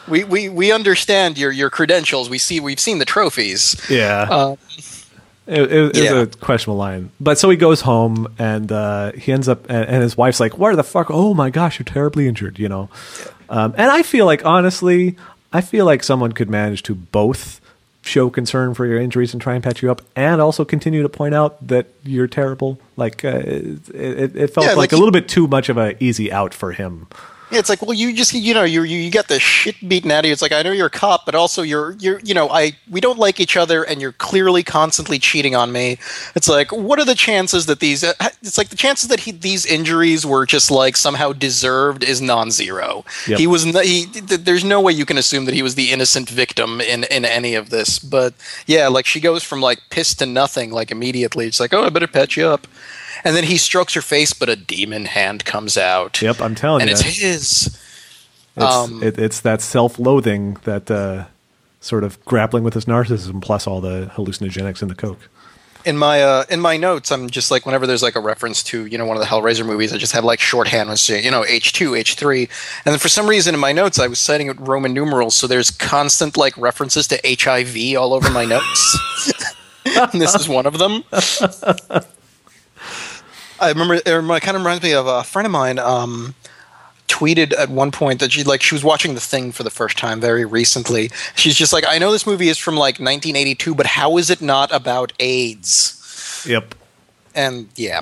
we, 0.09 0.25
we 0.25 0.49
we 0.49 0.73
understand 0.73 1.39
your 1.39 1.51
your 1.51 1.71
credentials. 1.71 2.29
We 2.29 2.39
see 2.39 2.61
we've 2.61 2.81
seen 2.81 2.99
the 2.99 3.05
trophies. 3.05 3.77
Yeah. 3.89 4.27
Uh, 4.31 4.57
It, 5.47 5.61
it, 5.73 5.97
it 5.97 6.05
Yeah. 6.05 6.13
was 6.13 6.23
a 6.23 6.27
questionable 6.39 6.79
line, 6.79 7.11
but 7.21 7.37
so 7.39 7.51
he 7.51 7.57
goes 7.57 7.81
home 7.81 8.33
and 8.39 8.71
uh, 8.71 9.13
he 9.13 9.33
ends 9.33 9.49
up, 9.49 9.69
and, 9.69 9.89
and 9.89 10.03
his 10.03 10.17
wife's 10.17 10.39
like, 10.39 10.57
"Where 10.57 10.77
the 10.77 10.85
fuck? 10.85 11.09
Oh 11.11 11.35
my 11.35 11.51
gosh, 11.51 11.79
you're 11.81 11.85
terribly 11.85 12.29
injured," 12.29 12.59
you 12.61 12.69
know. 12.69 12.89
Um, 13.49 13.75
and 13.77 13.91
I 13.91 14.03
feel 14.03 14.25
like, 14.25 14.45
honestly, 14.47 15.17
I 15.53 15.61
feel 15.61 15.85
like 15.85 16.03
someone 16.05 16.33
could 16.33 16.49
manage 16.49 16.85
to 16.85 16.95
both 16.95 17.61
show 18.05 18.31
concern 18.31 18.75
for 18.75 18.87
your 18.87 18.99
injuries 19.01 19.33
and 19.33 19.43
try 19.43 19.55
and 19.55 19.63
patch 19.65 19.83
you 19.83 19.91
up, 19.91 20.03
and 20.17 20.41
also 20.41 20.65
continue 20.65 21.03
to 21.03 21.09
point 21.09 21.35
out 21.35 21.65
that 21.67 21.87
you're 22.05 22.29
terrible. 22.29 22.79
Like 22.97 23.25
uh, 23.25 23.43
it, 23.45 23.89
it, 23.91 24.37
it 24.37 24.47
felt 24.55 24.65
Yeah, 24.67 24.71
like, 24.75 24.77
like 24.79 24.93
a 24.93 24.97
little 24.97 25.13
bit 25.13 25.29
too 25.29 25.49
much 25.49 25.69
of 25.69 25.77
an 25.77 25.97
easy 26.01 26.31
out 26.33 26.55
for 26.55 26.71
him. 26.73 27.09
Yeah, 27.53 27.59
it's 27.59 27.69
like, 27.69 27.83
well, 27.83 27.93
you 27.93 28.15
just 28.15 28.33
you 28.33 28.55
know 28.55 28.65
you 28.65 28.83
you 28.83 28.99
you 28.99 29.11
got 29.11 29.29
the 29.29 29.39
shit 29.39 29.77
beaten 29.87 30.11
out 30.11 30.21
of 30.21 30.27
you. 30.27 30.33
It's 30.33 30.41
like 30.43 30.53
I 30.53 30.63
know 30.63 30.73
you're 30.73 30.87
a 30.87 30.91
cop, 30.91 31.27
but 31.27 31.35
also 31.35 31.63
you're 31.63 31.93
you're 32.01 32.19
you 32.21 32.33
know 32.35 32.49
I 32.49 32.73
we 32.91 33.01
don't 33.01 33.19
like 33.19 33.39
each 33.41 33.57
other, 33.57 33.83
and 33.85 34.01
you're 34.01 34.13
clearly 34.13 34.63
constantly 34.63 35.19
cheating 35.19 35.55
on 35.55 35.71
me. 35.71 35.99
It's 36.35 36.49
like, 36.49 36.73
what 36.73 36.99
are 36.99 37.05
the 37.05 37.15
chances 37.15 37.67
that 37.67 37.81
these? 37.81 38.03
uh, 38.03 38.15
It's 38.43 38.57
like 38.59 38.71
the 38.71 38.77
chances 38.77 39.09
that 39.09 39.21
he, 39.21 39.33
these 39.33 39.67
injuries 39.67 40.25
were 40.25 40.47
just 40.47 40.71
like 40.71 40.97
somehow 40.97 41.33
deserved 41.33 42.03
is 42.03 42.21
non-zero. 42.23 43.05
Yep. 43.29 43.39
He 43.39 43.47
was 43.47 43.65
he. 43.65 44.07
th- 44.07 44.41
There's 44.45 44.65
no 44.65 44.81
way 44.81 44.93
you 44.93 45.05
can 45.05 45.19
assume 45.19 45.45
that 45.45 45.55
he 45.55 45.63
was 45.63 45.75
the 45.75 45.93
innocent 45.93 46.31
victim 46.31 46.81
in 46.81 47.05
in 47.05 47.25
any 47.25 47.55
of 47.55 47.69
this. 47.71 47.99
But 47.99 48.33
yeah, 48.67 48.89
like 48.89 49.05
she 49.07 49.21
goes 49.21 49.43
from 49.43 49.61
like 49.61 49.79
pissed 49.91 50.19
to 50.21 50.27
nothing 50.27 50.73
like 50.73 50.91
immediately. 50.91 51.47
It's 51.47 51.61
like, 51.61 51.75
oh, 51.75 51.85
I 51.85 51.91
better 51.91 52.07
patch 52.07 52.37
you 52.37 52.47
up. 52.47 52.67
And 53.25 53.37
then 53.37 53.45
he 53.45 53.57
strokes 53.57 53.95
her 53.95 54.03
face, 54.03 54.33
but 54.33 54.49
a 54.49 54.57
demon 54.57 55.05
hand 55.05 55.45
comes 55.45 55.77
out 55.77 56.21
Yep, 56.21 56.41
I'm 56.41 56.55
telling 56.55 56.83
and 56.83 56.91
you, 56.91 56.95
it's 56.95 57.07
it's, 57.07 57.19
his. 57.19 57.81
it's, 58.57 59.03
it, 59.03 59.19
it's 59.19 59.41
that 59.41 59.61
self-loathing 59.61 60.55
that 60.65 60.91
uh, 60.91 61.27
sort 61.81 62.05
of 62.05 62.23
grappling 62.25 62.65
with 62.65 62.75
his 62.75 62.87
narcissism, 62.87 63.41
plus 63.41 63.67
all 63.67 63.81
the 63.81 64.11
hallucinogenics 64.15 64.83
in 64.83 64.89
the 64.89 64.95
coke. 64.95 65.29
In 65.85 65.99
my 65.99 66.23
uh, 66.23 66.45
in 66.49 66.61
my 66.61 66.77
notes, 66.77 67.11
I'm 67.11 67.29
just 67.29 67.51
like 67.51 67.67
whenever 67.67 67.89
there's 67.89 68.05
like 68.05 68.15
a 68.15 68.21
reference 68.21 68.63
to 68.65 68.87
you 68.87 68.97
know 68.97 69.05
one 69.05 69.17
of 69.17 69.21
the 69.21 69.27
Hellraiser 69.27 69.67
movies, 69.67 69.93
I 69.93 69.99
just 69.99 70.13
have 70.13 70.25
like 70.25 70.39
shorthand 70.39 70.89
and 70.89 70.99
say 70.99 71.21
you 71.21 71.31
know 71.31 71.45
H 71.45 71.73
two 71.73 71.97
H 71.97 72.15
three, 72.15 72.43
and 72.85 72.93
then 72.93 72.99
for 73.01 73.09
some 73.09 73.29
reason 73.29 73.53
in 73.53 73.61
my 73.61 73.73
notes 73.73 73.99
I 73.99 74.07
was 74.07 74.21
citing 74.21 74.47
it 74.47 74.61
Roman 74.61 74.93
numerals, 74.93 75.35
so 75.35 75.49
there's 75.49 75.73
constant 75.73 76.37
like 76.37 76.57
references 76.57 77.09
to 77.09 77.21
HIV 77.25 78.01
all 78.01 78.15
over 78.15 78.31
my 78.31 78.45
notes. 78.45 79.43
and 80.13 80.21
this 80.21 80.35
is 80.35 80.49
one 80.49 80.67
of 80.67 80.79
them. 80.79 81.05
I 83.63 83.69
remember 83.69 83.95
it 83.95 84.05
kind 84.05 84.57
of 84.57 84.63
reminds 84.63 84.83
me 84.83 84.93
of 84.93 85.07
a 85.07 85.23
friend 85.25 85.47
of 85.47 85.53
mine. 85.53 85.79
Um, 85.79 86.35
tweeted 87.09 87.53
at 87.59 87.69
one 87.69 87.91
point 87.91 88.21
that 88.21 88.33
she 88.33 88.43
like 88.43 88.63
she 88.63 88.75
was 88.75 88.83
watching 88.83 89.15
the 89.15 89.21
thing 89.21 89.53
for 89.53 89.63
the 89.65 89.71
first 89.71 89.99
time 89.99 90.19
very 90.19 90.47
recently 90.47 91.11
she's 91.35 91.55
just 91.55 91.71
like 91.71 91.85
i 91.87 91.99
know 91.99 92.11
this 92.11 92.27
movie 92.27 92.49
is 92.49 92.57
from 92.57 92.75
like 92.75 92.95
1982 92.95 93.75
but 93.75 93.85
how 93.85 94.17
is 94.17 94.31
it 94.31 94.41
not 94.41 94.73
about 94.73 95.13
aids 95.21 96.43
Yep. 96.49 96.75
and 97.35 97.69
yeah 97.77 98.01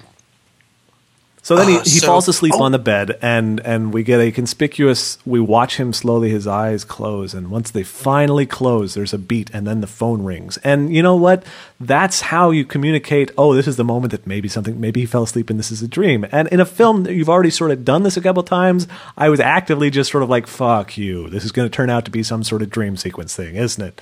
So 1.50 1.56
then 1.56 1.68
he, 1.68 1.78
Uh, 1.78 1.82
he 1.82 1.98
so- 1.98 2.06
falls 2.06 2.28
asleep 2.28 2.52
oh. 2.54 2.62
on 2.62 2.70
the 2.70 2.78
bed, 2.78 3.18
and 3.20 3.58
and 3.64 3.92
we 3.92 4.04
get 4.04 4.20
a 4.20 4.30
conspicuous. 4.30 5.18
We 5.26 5.40
watch 5.40 5.78
him 5.78 5.92
slowly, 5.92 6.30
his 6.30 6.46
eyes 6.46 6.84
close, 6.84 7.34
and 7.34 7.50
once 7.50 7.72
they 7.72 7.82
finally 7.82 8.46
close, 8.46 8.94
there's 8.94 9.12
a 9.12 9.18
beat, 9.18 9.50
and 9.52 9.66
then 9.66 9.80
the 9.80 9.88
phone 9.88 10.22
rings. 10.22 10.58
And 10.58 10.94
you 10.94 11.02
know 11.02 11.16
what? 11.16 11.42
That's 11.80 12.20
how 12.20 12.52
you 12.52 12.64
communicate. 12.64 13.32
Oh, 13.36 13.52
this 13.52 13.66
is 13.66 13.74
the 13.74 13.82
moment 13.82 14.12
that 14.12 14.28
maybe 14.28 14.46
something, 14.46 14.78
maybe 14.80 15.00
he 15.00 15.06
fell 15.06 15.24
asleep, 15.24 15.50
and 15.50 15.58
this 15.58 15.72
is 15.72 15.82
a 15.82 15.88
dream. 15.88 16.24
And 16.30 16.46
in 16.52 16.60
a 16.60 16.64
film, 16.64 17.08
you've 17.08 17.28
already 17.28 17.50
sort 17.50 17.72
of 17.72 17.84
done 17.84 18.04
this 18.04 18.16
a 18.16 18.20
couple 18.20 18.44
times. 18.44 18.86
I 19.18 19.28
was 19.28 19.40
actively 19.40 19.90
just 19.90 20.12
sort 20.12 20.22
of 20.22 20.30
like, 20.30 20.46
"Fuck 20.46 20.96
you! 20.96 21.28
This 21.30 21.44
is 21.44 21.50
going 21.50 21.68
to 21.68 21.76
turn 21.76 21.90
out 21.90 22.04
to 22.04 22.12
be 22.12 22.22
some 22.22 22.44
sort 22.44 22.62
of 22.62 22.70
dream 22.70 22.96
sequence 22.96 23.34
thing, 23.34 23.56
isn't 23.56 23.84
it?" 23.84 24.00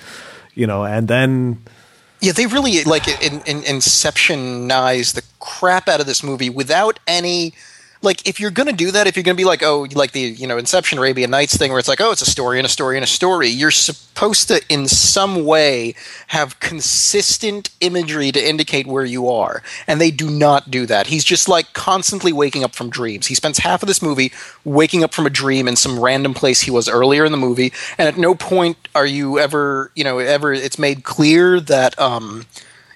You 0.53 0.67
know, 0.67 0.83
and 0.85 1.07
then 1.07 1.63
yeah 2.21 2.31
they 2.31 2.45
really 2.45 2.83
like 2.83 3.07
in, 3.07 3.41
in 3.41 3.61
inceptionize 3.61 5.13
the 5.13 5.23
crap 5.39 5.87
out 5.87 5.99
of 5.99 6.05
this 6.05 6.23
movie 6.23 6.49
without 6.49 6.99
any 7.07 7.53
like 8.01 8.27
if 8.27 8.39
you're 8.39 8.51
gonna 8.51 8.73
do 8.73 8.91
that, 8.91 9.07
if 9.07 9.15
you're 9.15 9.23
gonna 9.23 9.35
be 9.35 9.45
like, 9.45 9.61
oh, 9.61 9.87
like 9.93 10.11
the 10.11 10.21
you 10.21 10.47
know 10.47 10.57
Inception 10.57 10.99
Arabian 10.99 11.31
Nights 11.31 11.57
thing, 11.57 11.71
where 11.71 11.79
it's 11.79 11.87
like, 11.87 11.99
oh, 12.01 12.11
it's 12.11 12.21
a 12.21 12.29
story 12.29 12.57
and 12.57 12.65
a 12.65 12.69
story 12.69 12.95
and 12.95 13.03
a 13.03 13.07
story. 13.07 13.49
You're 13.49 13.71
supposed 13.71 14.47
to, 14.47 14.61
in 14.69 14.87
some 14.87 15.45
way, 15.45 15.95
have 16.27 16.59
consistent 16.59 17.69
imagery 17.81 18.31
to 18.31 18.39
indicate 18.49 18.87
where 18.87 19.03
you 19.05 19.29
are, 19.29 19.61
and 19.87 19.99
they 19.99 20.11
do 20.11 20.29
not 20.29 20.71
do 20.71 20.85
that. 20.85 21.07
He's 21.07 21.25
just 21.25 21.49
like 21.49 21.73
constantly 21.73 22.31
waking 22.31 22.63
up 22.63 22.73
from 22.73 22.89
dreams. 22.89 23.27
He 23.27 23.35
spends 23.35 23.57
half 23.59 23.83
of 23.83 23.87
this 23.87 24.01
movie 24.01 24.31
waking 24.63 25.03
up 25.03 25.13
from 25.13 25.25
a 25.25 25.29
dream 25.29 25.67
in 25.67 25.75
some 25.75 25.99
random 25.99 26.33
place 26.33 26.61
he 26.61 26.71
was 26.71 26.87
earlier 26.87 27.25
in 27.25 27.31
the 27.33 27.37
movie, 27.37 27.73
and 27.97 28.07
at 28.07 28.17
no 28.17 28.33
point 28.33 28.77
are 28.95 29.05
you 29.05 29.39
ever, 29.39 29.91
you 29.95 30.03
know, 30.05 30.19
ever 30.19 30.53
it's 30.53 30.79
made 30.79 31.03
clear 31.03 31.59
that. 31.59 31.99
um 31.99 32.45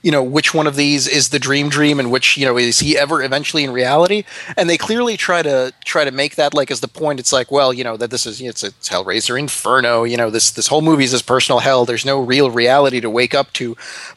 you 0.04 0.12
know 0.12 0.22
which 0.22 0.54
one 0.54 0.68
of 0.68 0.76
these 0.76 1.08
is 1.08 1.30
the 1.30 1.40
dream 1.40 1.70
dream 1.70 2.00
and 2.00 2.12
which 2.12 2.38
you 2.38 2.46
know 2.46 2.58
is 2.58 2.80
he 2.80 2.98
ever 2.98 3.24
eventually 3.24 3.64
in 3.64 3.72
reality? 3.72 4.26
And 4.56 4.70
they 4.70 4.78
clearly 4.78 5.18
try 5.18 5.42
to 5.42 5.74
try 5.86 6.04
to 6.06 6.12
make 6.12 6.36
that 6.36 6.54
like 6.54 6.70
as 6.70 6.82
the 6.82 6.88
point 6.88 7.20
it's 7.20 7.34
like 7.34 7.52
well 7.52 7.74
you 7.74 7.84
know 7.84 7.98
that 7.98 8.12
this 8.12 8.26
is 8.26 8.40
it's, 8.42 8.64
it's 8.64 8.90
hellraiser 8.90 9.40
inferno 9.40 10.04
you 10.04 10.18
know 10.18 10.30
this 10.30 10.52
this 10.52 10.68
whole 10.68 10.82
movie 10.82 11.06
is 11.06 11.12
his 11.12 11.22
personal 11.24 11.60
hell. 11.60 11.86
There's 11.86 12.06
no 12.06 12.20
real 12.20 12.52
reality 12.52 13.00
to 13.02 13.10
wake 13.10 13.34
up 13.34 13.52
to. 13.54 13.76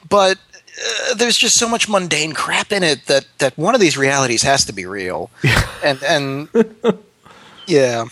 But 0.08 0.38
uh, 1.08 1.14
there's 1.14 1.38
just 1.38 1.56
so 1.56 1.68
much 1.68 1.88
mundane 1.88 2.32
crap 2.32 2.72
in 2.72 2.82
it 2.82 3.06
that 3.06 3.26
that 3.38 3.56
one 3.56 3.74
of 3.74 3.80
these 3.80 3.96
realities 3.96 4.42
has 4.42 4.64
to 4.66 4.72
be 4.72 4.84
real. 4.86 5.30
And 5.84 6.02
and 6.02 6.48
yeah 7.66 8.06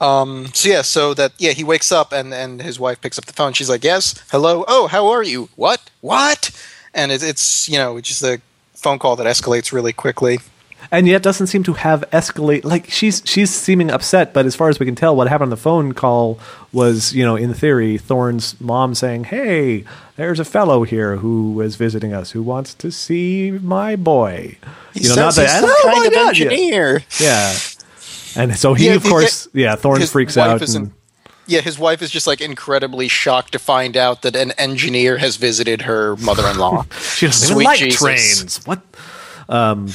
um, 0.00 0.46
so 0.52 0.68
yeah, 0.68 0.82
so 0.82 1.14
that 1.14 1.32
yeah, 1.38 1.52
he 1.52 1.64
wakes 1.64 1.92
up 1.92 2.12
and 2.12 2.34
and 2.34 2.60
his 2.60 2.78
wife 2.80 3.00
picks 3.00 3.18
up 3.18 3.26
the 3.26 3.32
phone. 3.32 3.52
She's 3.52 3.70
like, 3.70 3.84
"Yes, 3.84 4.22
hello. 4.30 4.64
Oh, 4.66 4.86
how 4.88 5.08
are 5.08 5.22
you? 5.22 5.48
What? 5.56 5.90
What?" 6.00 6.50
And 6.92 7.12
it's 7.12 7.24
it's 7.24 7.68
you 7.68 7.78
know 7.78 7.96
it's 7.96 8.08
just 8.08 8.22
a 8.22 8.40
phone 8.74 8.98
call 8.98 9.16
that 9.16 9.26
escalates 9.26 9.72
really 9.72 9.92
quickly. 9.92 10.38
And 10.90 11.08
yet 11.08 11.22
doesn't 11.22 11.46
seem 11.46 11.62
to 11.64 11.72
have 11.72 12.04
escalate. 12.12 12.64
Like 12.64 12.90
she's 12.90 13.22
she's 13.24 13.50
seeming 13.50 13.90
upset, 13.90 14.34
but 14.34 14.46
as 14.46 14.54
far 14.54 14.68
as 14.68 14.78
we 14.78 14.86
can 14.86 14.94
tell, 14.94 15.16
what 15.16 15.28
happened 15.28 15.46
on 15.46 15.50
the 15.50 15.56
phone 15.56 15.92
call 15.92 16.38
was 16.72 17.14
you 17.14 17.24
know 17.24 17.36
in 17.36 17.54
theory 17.54 17.96
Thorne's 17.96 18.60
mom 18.60 18.94
saying, 18.94 19.24
"Hey, 19.24 19.84
there's 20.16 20.40
a 20.40 20.44
fellow 20.44 20.84
here 20.84 21.16
who 21.16 21.60
is 21.60 21.76
visiting 21.76 22.12
us 22.12 22.32
who 22.32 22.42
wants 22.42 22.74
to 22.74 22.90
see 22.90 23.52
my 23.62 23.96
boy." 23.96 24.58
He 24.92 25.04
you 25.04 25.08
know, 25.08 25.14
not 25.16 25.34
that 25.36 25.64
oh 25.64 25.90
kind 25.90 26.06
of 26.06 26.12
engineer. 26.12 27.02
yeah. 27.18 27.54
And 28.36 28.56
so 28.56 28.74
he, 28.74 28.86
yeah, 28.86 28.94
of 28.94 29.04
course, 29.04 29.46
get, 29.46 29.60
yeah, 29.60 29.76
Thorne 29.76 30.00
freaks 30.02 30.36
out. 30.36 30.62
And, 30.74 30.92
yeah, 31.46 31.60
his 31.60 31.78
wife 31.78 32.02
is 32.02 32.10
just 32.10 32.26
like 32.26 32.40
incredibly 32.40 33.08
shocked 33.08 33.52
to 33.52 33.58
find 33.58 33.96
out 33.96 34.22
that 34.22 34.34
an 34.34 34.52
engineer 34.52 35.18
has 35.18 35.36
visited 35.36 35.82
her 35.82 36.16
mother-in-law. 36.16 36.86
she 37.00 37.26
doesn't 37.26 37.56
like 37.56 37.78
Jesus. 37.78 38.00
trains. 38.00 38.66
What? 38.66 38.80
Um, 39.48 39.88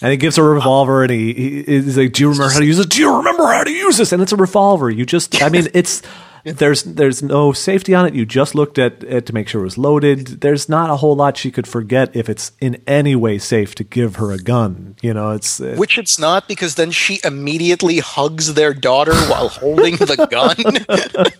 and 0.00 0.10
he 0.10 0.16
gives 0.16 0.36
her 0.36 0.44
a 0.44 0.54
revolver, 0.54 1.02
and 1.02 1.10
he, 1.10 1.32
he 1.32 1.62
he's 1.62 1.96
like, 1.96 2.12
"Do 2.12 2.22
you 2.22 2.30
remember 2.30 2.52
how 2.52 2.58
to 2.58 2.66
use 2.66 2.78
it? 2.78 2.90
Do 2.90 3.00
you 3.00 3.16
remember 3.16 3.44
how 3.44 3.64
to 3.64 3.70
use 3.70 3.96
this?" 3.96 4.12
And 4.12 4.22
it's 4.22 4.32
a 4.32 4.36
revolver. 4.36 4.90
You 4.90 5.06
just, 5.06 5.40
I 5.42 5.48
mean, 5.48 5.68
it's 5.72 6.02
there's 6.44 6.82
there's 6.82 7.22
no 7.22 7.52
safety 7.52 7.94
on 7.94 8.06
it. 8.06 8.14
You 8.14 8.26
just 8.26 8.54
looked 8.54 8.78
at 8.78 9.02
it 9.02 9.24
to 9.26 9.32
make 9.32 9.48
sure 9.48 9.62
it 9.62 9.64
was 9.64 9.78
loaded. 9.78 10.42
There's 10.42 10.68
not 10.68 10.90
a 10.90 10.96
whole 10.96 11.16
lot 11.16 11.38
she 11.38 11.50
could 11.50 11.66
forget 11.66 12.14
if 12.14 12.28
it's 12.28 12.52
in 12.60 12.82
any 12.86 13.16
way 13.16 13.38
safe 13.38 13.74
to 13.76 13.84
give 13.84 14.16
her 14.16 14.30
a 14.30 14.38
gun. 14.38 14.96
You 15.00 15.14
know, 15.14 15.30
it's 15.30 15.60
uh, 15.60 15.74
which 15.78 15.96
it's 15.96 16.18
not 16.18 16.46
because 16.46 16.74
then 16.74 16.90
she 16.90 17.18
immediately 17.24 18.00
hugs 18.00 18.54
their 18.54 18.74
daughter 18.74 19.14
while 19.14 19.48
holding 19.48 19.96
the 19.96 20.26
gun. 20.30 21.32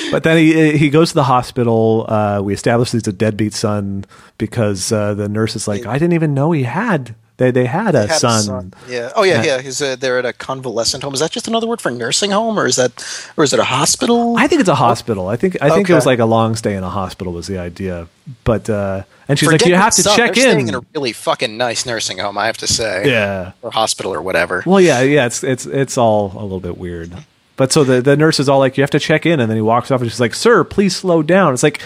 but 0.10 0.24
then 0.24 0.36
he 0.36 0.76
he 0.76 0.90
goes 0.90 1.08
to 1.10 1.14
the 1.14 1.24
hospital. 1.24 2.04
Uh, 2.06 2.40
we 2.42 2.52
establish 2.52 2.92
he's 2.92 3.08
a 3.08 3.12
deadbeat 3.12 3.54
son 3.54 4.04
because 4.36 4.92
uh, 4.92 5.14
the 5.14 5.28
nurse 5.28 5.56
is 5.56 5.66
like, 5.66 5.86
I 5.86 5.94
didn't 5.94 6.12
even 6.12 6.34
know 6.34 6.52
he 6.52 6.64
had 6.64 7.14
they 7.40 7.50
they 7.50 7.64
had 7.64 7.94
a, 7.94 8.06
had 8.06 8.18
son. 8.18 8.40
a 8.40 8.42
son. 8.42 8.74
Yeah. 8.86 9.12
Oh 9.16 9.22
yeah, 9.22 9.42
yeah. 9.42 9.62
He's 9.62 9.80
uh, 9.80 9.96
they're 9.96 10.18
at 10.18 10.26
a 10.26 10.34
convalescent 10.34 11.02
home. 11.02 11.14
Is 11.14 11.20
that 11.20 11.30
just 11.30 11.48
another 11.48 11.66
word 11.66 11.80
for 11.80 11.90
nursing 11.90 12.32
home, 12.32 12.58
or 12.58 12.66
is 12.66 12.76
that, 12.76 13.02
or 13.34 13.44
is 13.44 13.54
it 13.54 13.58
a 13.58 13.64
hospital? 13.64 14.36
I 14.36 14.46
think 14.46 14.60
it's 14.60 14.68
a 14.68 14.74
hospital. 14.74 15.26
I 15.28 15.36
think 15.36 15.56
I 15.62 15.70
think 15.70 15.86
okay. 15.86 15.94
it 15.94 15.96
was 15.96 16.04
like 16.04 16.18
a 16.18 16.26
long 16.26 16.54
stay 16.54 16.76
in 16.76 16.84
a 16.84 16.90
hospital 16.90 17.32
was 17.32 17.46
the 17.46 17.56
idea. 17.56 18.08
But 18.44 18.68
uh, 18.68 19.04
and 19.26 19.38
she's 19.38 19.48
Forget 19.48 19.62
like, 19.62 19.68
you 19.70 19.74
have 19.74 19.94
to 19.94 20.02
check 20.02 20.34
they're 20.34 20.48
in. 20.48 20.52
Staying 20.52 20.68
in 20.68 20.74
a 20.74 20.82
really 20.94 21.12
fucking 21.12 21.56
nice 21.56 21.86
nursing 21.86 22.18
home, 22.18 22.36
I 22.36 22.44
have 22.44 22.58
to 22.58 22.66
say. 22.66 23.08
Yeah. 23.08 23.52
Or 23.62 23.70
hospital 23.70 24.12
or 24.12 24.20
whatever. 24.20 24.62
Well, 24.66 24.80
yeah, 24.80 25.00
yeah. 25.00 25.24
It's 25.24 25.42
it's 25.42 25.64
it's 25.64 25.96
all 25.96 26.32
a 26.34 26.42
little 26.42 26.60
bit 26.60 26.76
weird. 26.76 27.24
But 27.56 27.72
so 27.72 27.84
the 27.84 28.02
the 28.02 28.18
nurse 28.18 28.38
is 28.38 28.50
all 28.50 28.58
like, 28.58 28.76
you 28.76 28.82
have 28.82 28.90
to 28.90 29.00
check 29.00 29.24
in, 29.24 29.40
and 29.40 29.50
then 29.50 29.56
he 29.56 29.62
walks 29.62 29.90
off, 29.90 30.02
and 30.02 30.10
she's 30.10 30.20
like, 30.20 30.34
sir, 30.34 30.62
please 30.62 30.94
slow 30.94 31.22
down. 31.22 31.54
It's 31.54 31.62
like 31.62 31.80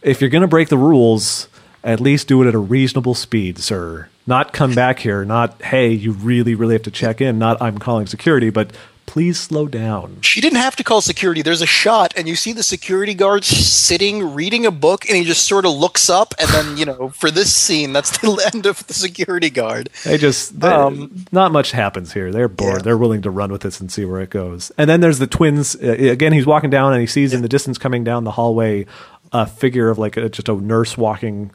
if 0.00 0.22
you're 0.22 0.30
gonna 0.30 0.48
break 0.48 0.70
the 0.70 0.78
rules, 0.78 1.48
at 1.84 2.00
least 2.00 2.28
do 2.28 2.42
it 2.42 2.48
at 2.48 2.54
a 2.54 2.58
reasonable 2.58 3.14
speed, 3.14 3.58
sir 3.58 4.08
not 4.26 4.52
come 4.52 4.74
back 4.74 4.98
here, 4.98 5.24
not, 5.24 5.60
hey, 5.62 5.92
you 5.92 6.12
really, 6.12 6.54
really 6.54 6.74
have 6.74 6.82
to 6.82 6.90
check 6.90 7.20
in, 7.20 7.38
not 7.38 7.60
I'm 7.62 7.78
calling 7.78 8.06
security, 8.06 8.50
but 8.50 8.72
please 9.06 9.38
slow 9.38 9.68
down. 9.68 10.18
She 10.20 10.40
didn't 10.40 10.58
have 10.58 10.76
to 10.76 10.84
call 10.84 11.00
security. 11.00 11.40
There's 11.40 11.62
a 11.62 11.66
shot, 11.66 12.12
and 12.16 12.28
you 12.28 12.34
see 12.34 12.52
the 12.52 12.62
security 12.62 13.14
guard 13.14 13.44
sitting 13.44 14.34
reading 14.34 14.66
a 14.66 14.70
book, 14.70 15.08
and 15.08 15.16
he 15.16 15.24
just 15.24 15.46
sort 15.46 15.64
of 15.64 15.72
looks 15.72 16.10
up, 16.10 16.34
and 16.38 16.48
then, 16.50 16.76
you 16.76 16.84
know, 16.84 17.10
for 17.10 17.30
this 17.30 17.54
scene, 17.54 17.92
that's 17.92 18.18
the 18.18 18.50
end 18.54 18.66
of 18.66 18.86
the 18.88 18.94
security 18.94 19.48
guard. 19.48 19.88
They 20.04 20.18
just, 20.18 20.60
they, 20.60 20.68
um, 20.68 21.24
not 21.32 21.52
much 21.52 21.70
happens 21.70 22.12
here. 22.12 22.32
They're 22.32 22.48
bored. 22.48 22.78
Yeah. 22.78 22.82
They're 22.82 22.98
willing 22.98 23.22
to 23.22 23.30
run 23.30 23.52
with 23.52 23.62
this 23.62 23.80
and 23.80 23.90
see 23.90 24.04
where 24.04 24.20
it 24.20 24.30
goes. 24.30 24.72
And 24.76 24.90
then 24.90 25.00
there's 25.00 25.18
the 25.18 25.26
twins. 25.26 25.76
Uh, 25.76 25.92
again, 25.92 26.32
he's 26.32 26.46
walking 26.46 26.70
down, 26.70 26.92
and 26.92 27.00
he 27.00 27.06
sees 27.06 27.32
yeah. 27.32 27.36
in 27.36 27.42
the 27.42 27.48
distance 27.48 27.78
coming 27.78 28.02
down 28.02 28.24
the 28.24 28.32
hallway 28.32 28.86
a 29.32 29.46
figure 29.46 29.88
of 29.88 29.98
like 29.98 30.16
a, 30.16 30.28
just 30.28 30.48
a 30.48 30.54
nurse 30.54 30.96
walking 30.96 31.52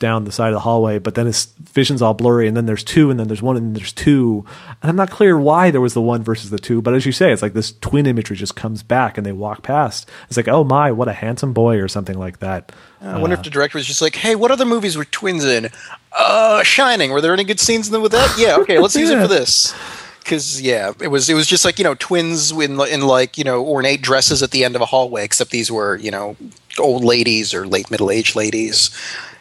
down 0.00 0.24
the 0.24 0.32
side 0.32 0.48
of 0.48 0.54
the 0.54 0.60
hallway, 0.60 0.98
but 0.98 1.14
then 1.14 1.26
his 1.26 1.44
vision's 1.60 2.02
all 2.02 2.14
blurry, 2.14 2.48
and 2.48 2.56
then 2.56 2.66
there's 2.66 2.82
two, 2.82 3.10
and 3.10 3.20
then 3.20 3.28
there's 3.28 3.42
one, 3.42 3.56
and 3.56 3.66
then 3.66 3.72
there's 3.74 3.92
two. 3.92 4.44
And 4.82 4.90
I'm 4.90 4.96
not 4.96 5.10
clear 5.10 5.38
why 5.38 5.70
there 5.70 5.80
was 5.80 5.94
the 5.94 6.00
one 6.00 6.24
versus 6.24 6.50
the 6.50 6.58
two, 6.58 6.82
but 6.82 6.94
as 6.94 7.06
you 7.06 7.12
say, 7.12 7.32
it's 7.32 7.42
like 7.42 7.52
this 7.52 7.72
twin 7.80 8.06
imagery 8.06 8.36
just 8.36 8.56
comes 8.56 8.82
back, 8.82 9.16
and 9.16 9.24
they 9.24 9.32
walk 9.32 9.62
past. 9.62 10.08
It's 10.26 10.36
like, 10.36 10.48
oh 10.48 10.64
my, 10.64 10.90
what 10.90 11.06
a 11.06 11.12
handsome 11.12 11.52
boy, 11.52 11.78
or 11.78 11.86
something 11.86 12.18
like 12.18 12.40
that. 12.40 12.72
I 13.00 13.18
wonder 13.18 13.36
uh, 13.36 13.38
if 13.38 13.44
the 13.44 13.50
director 13.50 13.78
was 13.78 13.86
just 13.86 14.02
like, 14.02 14.16
hey, 14.16 14.34
what 14.34 14.50
other 14.50 14.64
movies 14.64 14.96
were 14.96 15.04
twins 15.04 15.44
in? 15.44 15.68
Uh, 16.12 16.64
Shining. 16.64 17.12
Were 17.12 17.20
there 17.20 17.32
any 17.32 17.44
good 17.44 17.60
scenes 17.60 17.86
in 17.86 17.92
them 17.92 18.02
with 18.02 18.12
that? 18.12 18.34
Yeah, 18.36 18.56
okay, 18.56 18.78
let's 18.78 18.96
use 18.96 19.10
it 19.10 19.20
for 19.20 19.28
this 19.28 19.74
because 20.20 20.60
yeah, 20.60 20.92
it 21.00 21.08
was 21.08 21.28
it 21.28 21.34
was 21.34 21.46
just 21.46 21.64
like 21.64 21.78
you 21.78 21.84
know 21.84 21.94
twins 21.94 22.52
in 22.52 22.80
in 22.80 23.02
like 23.02 23.36
you 23.36 23.44
know 23.44 23.64
ornate 23.64 24.00
dresses 24.02 24.42
at 24.42 24.50
the 24.50 24.64
end 24.64 24.76
of 24.76 24.82
a 24.82 24.86
hallway, 24.86 25.24
except 25.24 25.50
these 25.50 25.70
were 25.70 25.96
you 25.96 26.10
know 26.10 26.36
old 26.78 27.04
ladies 27.04 27.52
or 27.52 27.66
late 27.66 27.90
middle 27.90 28.10
aged 28.10 28.34
ladies 28.34 28.90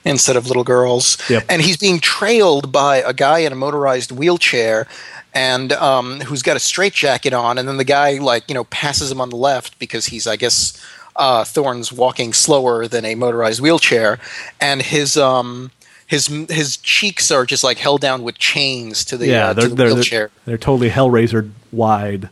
instead 0.06 0.36
of 0.36 0.48
little 0.48 0.64
girls. 0.64 1.18
Yep. 1.30 1.46
And 1.50 1.62
he's 1.62 1.78
being 1.78 2.00
trailed 2.00 2.72
by 2.72 2.98
a 2.98 3.14
guy 3.14 3.40
in 3.40 3.52
a 3.52 3.56
motorized 3.56 4.12
wheelchair 4.12 4.88
and 5.34 5.72
um, 5.74 6.22
who's 6.22 6.42
got 6.42 6.58
a 6.58 6.60
straitjacket 6.60 7.34
on. 7.34 7.58
And 7.58 7.68
then 7.68 7.78
the 7.78 7.84
guy, 7.84 8.18
like, 8.18 8.48
you 8.48 8.56
know, 8.56 8.64
passes 8.66 9.12
him 9.12 9.22
on 9.22 9.30
the 9.30 9.36
left 9.36 9.78
because 9.80 10.08
he's, 10.08 10.26
I 10.26 10.36
guess, 10.36 10.84
uh, 11.16 11.44
Thorne's 11.44 11.92
walking 11.92 12.34
slower 12.34 12.88
than 12.88 13.06
a 13.06 13.16
motorized 13.16 13.62
wheelchair. 13.62 14.20
And 14.60 14.82
his. 14.82 15.18
Um, 15.18 15.72
his 16.08 16.26
his 16.50 16.78
cheeks 16.78 17.30
are 17.30 17.46
just 17.46 17.64
like 17.64 17.78
held 17.78 18.02
down 18.02 18.24
with 18.24 18.40
chains 18.40 19.06
to 19.06 19.16
the, 19.16 19.28
yeah, 19.28 19.50
uh, 19.50 19.54
they're, 19.54 19.64
to 19.66 19.70
the 19.70 19.76
they're, 19.76 19.94
wheelchair. 19.94 20.20
They're, 20.20 20.32
they're, 20.46 20.58
totally 20.58 20.90
Hellraiser 20.90 21.52
wide, 21.72 22.30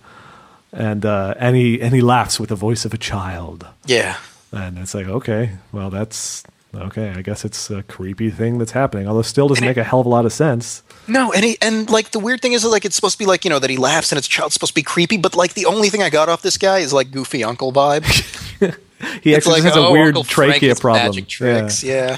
and 0.74 1.06
uh, 1.06 1.36
and 1.38 1.56
he 1.56 1.80
and 1.80 1.94
he 1.94 2.02
laughs 2.02 2.40
with 2.40 2.50
the 2.50 2.56
voice 2.56 2.86
of 2.86 2.94
a 2.96 2.98
child. 2.98 3.68
Yeah, 3.86 4.18
and 4.52 4.80
it's 4.80 4.96
like 4.96 5.06
okay, 5.06 5.52
well 5.72 5.92
that's 5.92 6.44
okay, 6.76 7.10
I 7.12 7.22
guess 7.22 7.46
it's 7.46 7.70
a 7.70 7.84
creepy 7.84 8.30
thing 8.30 8.58
that's 8.58 8.72
happening. 8.72 9.08
Although 9.08 9.22
still 9.22 9.48
doesn't 9.48 9.66
make 9.66 9.78
a 9.78 9.84
hell 9.84 10.02
of 10.02 10.06
a 10.06 10.10
lot 10.10 10.26
of 10.26 10.34
sense. 10.34 10.84
No, 11.08 11.32
and 11.32 11.44
he 11.44 11.58
and 11.62 11.90
like 11.90 12.12
the 12.12 12.20
weird 12.20 12.42
thing 12.42 12.54
is 12.54 12.66
like 12.66 12.86
it's 12.86 12.96
supposed 12.96 13.14
to 13.14 13.20
be 13.20 13.26
like 13.26 13.46
you 13.46 13.50
know 13.50 13.60
that 13.60 13.70
he 13.70 13.78
laughs 13.78 14.12
and 14.12 14.18
it's 14.18 14.28
child 14.28 14.54
supposed 14.54 14.72
to 14.72 14.76
be 14.76 14.84
creepy, 14.84 15.18
but 15.18 15.36
like 15.36 15.54
the 15.54 15.66
only 15.66 15.90
thing 15.90 16.04
I 16.04 16.10
got 16.10 16.30
off 16.30 16.42
this 16.42 16.58
guy 16.58 16.80
is 16.80 16.94
like 16.94 17.12
goofy 17.12 17.44
uncle 17.44 17.72
vibe. 17.72 18.06
he 19.22 19.34
it's 19.34 19.38
actually 19.38 19.62
like, 19.62 19.64
has 19.64 19.78
oh, 19.78 19.88
a 19.88 19.92
weird 19.92 20.08
uncle 20.08 20.24
trachea 20.24 20.76
problem. 20.76 21.06
Magic 21.06 21.28
tricks, 21.28 21.84
yeah. 21.84 22.18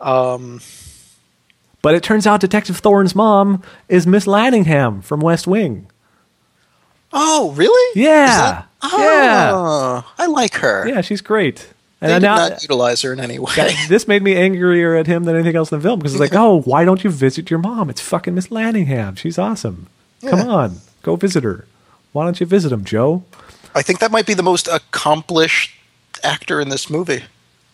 Um, 0.00 0.60
but 1.82 1.94
it 1.94 2.02
turns 2.02 2.26
out 2.26 2.40
Detective 2.40 2.78
Thorne's 2.78 3.14
mom 3.14 3.62
is 3.88 4.06
Miss 4.06 4.26
Landingham 4.26 5.04
from 5.04 5.20
West 5.20 5.46
Wing. 5.46 5.86
Oh, 7.12 7.52
really? 7.52 8.00
Yeah. 8.00 8.26
That, 8.26 8.68
oh, 8.82 8.98
yeah. 8.98 10.02
I 10.18 10.26
like 10.26 10.54
her. 10.56 10.88
Yeah, 10.88 11.00
she's 11.00 11.20
great. 11.20 11.73
And 12.00 12.10
they 12.10 12.14
did 12.16 12.22
now, 12.22 12.36
not 12.36 12.62
utilize 12.62 13.02
her 13.02 13.12
in 13.12 13.20
any 13.20 13.38
way. 13.38 13.74
this 13.88 14.06
made 14.06 14.22
me 14.22 14.36
angrier 14.36 14.94
at 14.96 15.06
him 15.06 15.24
than 15.24 15.36
anything 15.36 15.56
else 15.56 15.72
in 15.72 15.78
the 15.78 15.82
film 15.82 16.00
because 16.00 16.12
it's 16.12 16.20
like, 16.20 16.34
oh, 16.34 16.60
why 16.62 16.84
don't 16.84 17.02
you 17.02 17.10
visit 17.10 17.50
your 17.50 17.60
mom? 17.60 17.88
It's 17.88 18.00
fucking 18.00 18.34
Miss 18.34 18.48
Landingham. 18.48 19.16
She's 19.16 19.38
awesome. 19.38 19.86
Yeah. 20.20 20.30
Come 20.30 20.48
on, 20.48 20.76
go 21.02 21.16
visit 21.16 21.44
her. 21.44 21.66
Why 22.12 22.24
don't 22.24 22.38
you 22.40 22.46
visit 22.46 22.72
him, 22.72 22.84
Joe? 22.84 23.24
I 23.74 23.82
think 23.82 23.98
that 23.98 24.10
might 24.10 24.26
be 24.26 24.34
the 24.34 24.42
most 24.42 24.68
accomplished 24.68 25.72
actor 26.22 26.60
in 26.60 26.68
this 26.68 26.88
movie. 26.88 27.24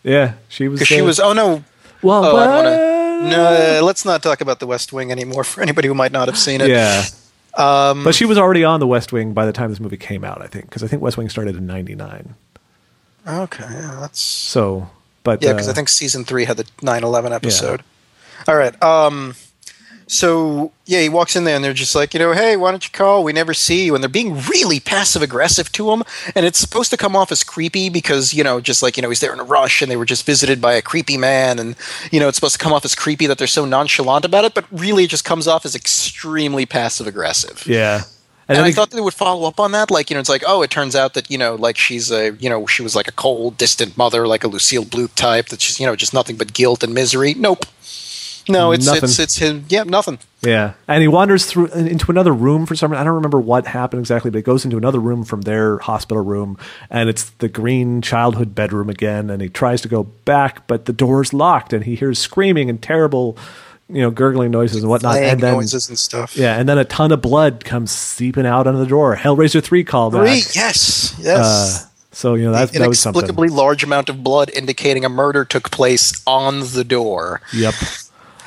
Yeah, 0.03 0.33
she 0.49 0.67
was. 0.67 0.79
Because 0.79 0.87
she 0.87 1.01
was. 1.01 1.19
Oh 1.19 1.33
no. 1.33 1.63
Well, 2.01 2.25
oh, 2.25 2.35
wanna, 2.35 3.29
no. 3.29 3.85
Let's 3.85 4.03
not 4.03 4.23
talk 4.23 4.41
about 4.41 4.59
The 4.59 4.67
West 4.67 4.91
Wing 4.91 5.11
anymore. 5.11 5.43
For 5.43 5.61
anybody 5.61 5.87
who 5.87 5.93
might 5.93 6.11
not 6.11 6.27
have 6.27 6.37
seen 6.37 6.61
it. 6.61 6.69
Yeah. 6.69 7.05
Um, 7.55 8.03
but 8.03 8.15
she 8.15 8.25
was 8.25 8.37
already 8.37 8.63
on 8.63 8.79
The 8.79 8.87
West 8.87 9.11
Wing 9.11 9.33
by 9.33 9.45
the 9.45 9.51
time 9.51 9.69
this 9.69 9.79
movie 9.79 9.97
came 9.97 10.23
out. 10.23 10.41
I 10.41 10.47
think 10.47 10.65
because 10.65 10.83
I 10.83 10.87
think 10.87 11.01
West 11.01 11.17
Wing 11.17 11.29
started 11.29 11.55
in 11.55 11.67
'99. 11.67 12.35
Okay, 13.27 13.63
yeah, 13.63 13.97
that's 13.99 14.19
so. 14.19 14.89
But 15.23 15.41
yeah, 15.43 15.53
because 15.53 15.67
uh, 15.67 15.71
I 15.71 15.73
think 15.73 15.89
season 15.89 16.25
three 16.25 16.45
had 16.45 16.57
the 16.57 16.63
9/11 16.81 17.31
episode. 17.31 17.83
Yeah. 18.47 18.53
All 18.53 18.57
right. 18.57 18.81
Um, 18.83 19.35
So 20.07 20.73
yeah, 20.85 20.99
he 20.99 21.07
walks 21.07 21.37
in 21.37 21.45
there 21.45 21.55
and 21.55 21.63
they're 21.63 21.71
just 21.73 21.95
like, 21.95 22.13
you 22.13 22.19
know, 22.19 22.33
hey, 22.33 22.57
why 22.57 22.71
don't 22.71 22.83
you 22.83 22.91
call? 22.91 23.23
We 23.23 23.31
never 23.31 23.53
see 23.53 23.85
you, 23.85 23.95
and 23.95 24.03
they're 24.03 24.09
being 24.09 24.35
really 24.41 24.81
passive 24.81 25.21
aggressive 25.21 25.71
to 25.71 25.91
him, 25.91 26.03
and 26.35 26.45
it's 26.45 26.59
supposed 26.59 26.91
to 26.91 26.97
come 26.97 27.15
off 27.15 27.31
as 27.31 27.45
creepy 27.45 27.87
because 27.87 28.33
you 28.33 28.43
know, 28.43 28.59
just 28.59 28.83
like 28.83 28.97
you 28.97 29.03
know, 29.03 29.07
he's 29.09 29.21
there 29.21 29.31
in 29.31 29.39
a 29.39 29.43
rush, 29.45 29.81
and 29.81 29.89
they 29.89 29.95
were 29.95 30.03
just 30.03 30.25
visited 30.25 30.59
by 30.59 30.73
a 30.73 30.81
creepy 30.81 31.17
man, 31.17 31.59
and 31.59 31.75
you 32.11 32.19
know, 32.19 32.27
it's 32.27 32.35
supposed 32.35 32.55
to 32.55 32.63
come 32.63 32.73
off 32.73 32.83
as 32.83 32.93
creepy 32.93 33.25
that 33.27 33.37
they're 33.37 33.47
so 33.47 33.63
nonchalant 33.63 34.25
about 34.25 34.43
it, 34.43 34.53
but 34.53 34.65
really, 34.69 35.05
it 35.05 35.09
just 35.09 35.23
comes 35.23 35.47
off 35.47 35.63
as 35.65 35.75
extremely 35.75 36.65
passive 36.65 37.07
aggressive. 37.07 37.63
Yeah. 37.65 38.01
And, 38.51 38.59
then 38.59 38.65
I 38.65 38.71
thought 38.71 38.91
they 38.91 39.01
would 39.01 39.13
follow 39.13 39.47
up 39.47 39.59
on 39.59 39.71
that, 39.71 39.89
like 39.89 40.09
you 40.09 40.15
know, 40.15 40.19
it's 40.19 40.29
like, 40.29 40.43
oh, 40.45 40.61
it 40.61 40.69
turns 40.69 40.95
out 40.95 41.13
that 41.13 41.29
you 41.31 41.37
know, 41.37 41.55
like 41.55 41.77
she's 41.77 42.11
a, 42.11 42.31
you 42.33 42.49
know, 42.49 42.65
she 42.67 42.81
was 42.83 42.95
like 42.95 43.07
a 43.07 43.11
cold, 43.11 43.57
distant 43.57 43.97
mother, 43.97 44.27
like 44.27 44.43
a 44.43 44.47
Lucille 44.47 44.85
Bluth 44.85 45.15
type. 45.15 45.47
That's 45.49 45.65
just 45.65 45.79
you 45.79 45.85
know, 45.85 45.95
just 45.95 46.13
nothing 46.13 46.35
but 46.35 46.53
guilt 46.53 46.83
and 46.83 46.93
misery. 46.93 47.33
Nope. 47.33 47.65
No, 48.49 48.71
it's 48.71 48.85
Nothing. 48.85 49.03
it's 49.03 49.19
it's 49.19 49.37
him. 49.37 49.65
Yeah, 49.69 49.83
nothing. 49.83 50.19
Yeah, 50.41 50.73
and 50.87 51.01
he 51.01 51.07
wanders 51.07 51.45
through 51.45 51.67
into 51.67 52.09
another 52.11 52.33
room 52.33 52.65
for 52.65 52.75
some 52.75 52.91
reason. 52.91 53.01
I 53.01 53.03
don't 53.03 53.15
remember 53.15 53.39
what 53.39 53.67
happened 53.67 53.99
exactly, 53.99 54.31
but 54.31 54.37
he 54.37 54.43
goes 54.43 54.65
into 54.65 54.77
another 54.77 54.99
room 54.99 55.23
from 55.23 55.41
their 55.41 55.77
hospital 55.77 56.23
room, 56.23 56.57
and 56.89 57.09
it's 57.09 57.29
the 57.29 57.47
green 57.47 58.01
childhood 58.01 58.55
bedroom 58.55 58.89
again. 58.89 59.29
And 59.29 59.41
he 59.41 59.49
tries 59.49 59.81
to 59.81 59.87
go 59.87 60.03
back, 60.03 60.65
but 60.67 60.85
the 60.85 60.93
door's 60.93 61.33
locked, 61.33 61.71
and 61.71 61.85
he 61.85 61.95
hears 61.95 62.17
screaming 62.17 62.69
and 62.69 62.81
terrible, 62.81 63.37
you 63.91 64.01
know, 64.01 64.11
gurgling 64.11 64.51
noises 64.51 64.81
and 64.81 64.89
whatnot. 64.89 65.15
Flag 65.15 65.33
and 65.33 65.41
then, 65.41 65.53
noises 65.53 65.89
and 65.89 65.97
stuff. 65.99 66.35
yeah, 66.35 66.57
and 66.57 66.67
then 66.67 66.77
a 66.77 66.85
ton 66.85 67.11
of 67.11 67.21
blood 67.21 67.65
comes 67.65 67.91
seeping 67.91 68.45
out 68.45 68.67
under 68.67 68.79
the 68.79 68.85
door. 68.85 69.15
Hellraiser 69.15 69.63
three 69.63 69.83
called. 69.83 70.13
Three, 70.13 70.41
yes, 70.53 71.15
yes. 71.19 71.85
Uh, 71.85 71.87
so 72.11 72.35
you 72.35 72.45
know 72.45 72.51
that 72.51 72.71
that 72.73 72.87
was 72.87 72.99
something. 72.99 73.19
Inexplicably 73.19 73.49
large 73.49 73.83
amount 73.83 74.09
of 74.09 74.23
blood 74.23 74.49
indicating 74.53 75.05
a 75.05 75.09
murder 75.09 75.45
took 75.45 75.71
place 75.71 76.21
on 76.25 76.61
the 76.73 76.83
door. 76.83 77.41
Yep. 77.53 77.73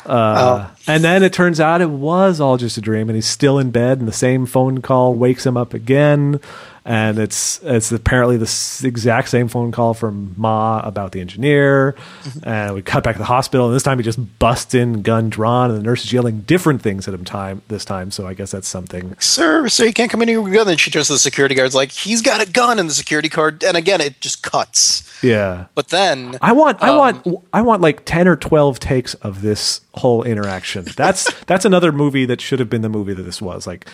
Uh, 0.07 0.69
and 0.87 1.03
then 1.03 1.23
it 1.23 1.33
turns 1.33 1.61
out 1.61 1.81
it 1.81 1.89
was 1.89 2.41
all 2.41 2.59
just 2.59 2.77
a 2.77 2.81
dream, 2.81 3.09
and 3.09 3.17
he's 3.17 3.27
still 3.27 3.59
in 3.59 3.71
bed, 3.71 3.99
and 3.99 4.07
the 4.07 4.13
same 4.13 4.45
phone 4.45 4.83
call 4.83 5.15
wakes 5.15 5.47
him 5.47 5.57
up 5.57 5.73
again, 5.73 6.41
and 6.85 7.19
it's 7.19 7.61
it's 7.63 7.91
apparently 7.93 8.37
the 8.37 8.81
exact 8.85 9.29
same 9.31 9.49
phone 9.49 9.73
call 9.73 9.95
from 9.95 10.35
Ma 10.37 10.81
about 10.85 11.13
the 11.13 11.21
engineer, 11.21 11.95
and 12.43 12.75
we 12.75 12.83
cut 12.83 13.03
back 13.05 13.15
to 13.15 13.19
the 13.19 13.25
hospital, 13.25 13.67
and 13.67 13.75
this 13.75 13.83
time 13.83 13.99
he 13.99 14.05
just 14.05 14.39
busts 14.39 14.75
in, 14.75 15.03
gun 15.03 15.31
drawn, 15.31 15.71
and 15.71 15.79
the 15.79 15.83
nurse 15.83 16.05
is 16.05 16.13
yelling 16.13 16.41
different 16.43 16.83
things 16.83 17.09
at 17.09 17.15
him 17.15 17.25
time 17.25 17.63
this 17.69 17.85
time. 17.85 18.11
So 18.11 18.27
I 18.27 18.35
guess 18.35 18.51
that's 18.51 18.69
something. 18.69 19.17
Sir, 19.19 19.69
sir, 19.69 19.85
you 19.87 19.93
can't 19.93 20.11
come 20.11 20.21
in 20.23 20.29
here 20.29 20.41
with 20.43 20.53
a 20.53 20.57
gun. 20.57 20.67
Then 20.67 20.77
she 20.77 20.91
turns 20.91 21.07
to 21.07 21.15
the 21.15 21.19
security 21.19 21.55
guards 21.55 21.75
like, 21.75 21.91
he's 21.91 22.21
got 22.23 22.47
a 22.47 22.51
gun 22.51 22.79
in 22.79 22.87
the 22.87 22.95
security 22.95 23.29
card. 23.29 23.65
And 23.65 23.77
again, 23.77 24.01
it 24.01 24.21
just 24.21 24.43
cuts. 24.43 25.11
Yeah. 25.23 25.67
But 25.75 25.89
then 25.89 26.37
I 26.43 26.53
want, 26.53 26.83
I 26.83 26.91
Um, 26.91 26.99
want, 26.99 27.45
I 27.53 27.63
want 27.63 27.81
like 27.83 28.05
ten 28.05 28.29
or 28.29 28.37
twelve 28.37 28.79
takes 28.79 29.15
of 29.15 29.41
this 29.43 29.81
whole 29.95 30.23
interaction. 30.23 30.85
That's 30.97 31.33
that's 31.47 31.65
another 31.65 31.93
movie 31.93 32.27
that 32.27 32.41
should 32.41 32.59
have 32.59 32.69
been 32.69 32.83
the 32.83 32.89
movie 32.91 33.15
that 33.15 33.23
this 33.23 33.41
was. 33.41 33.67
Like 33.67 33.89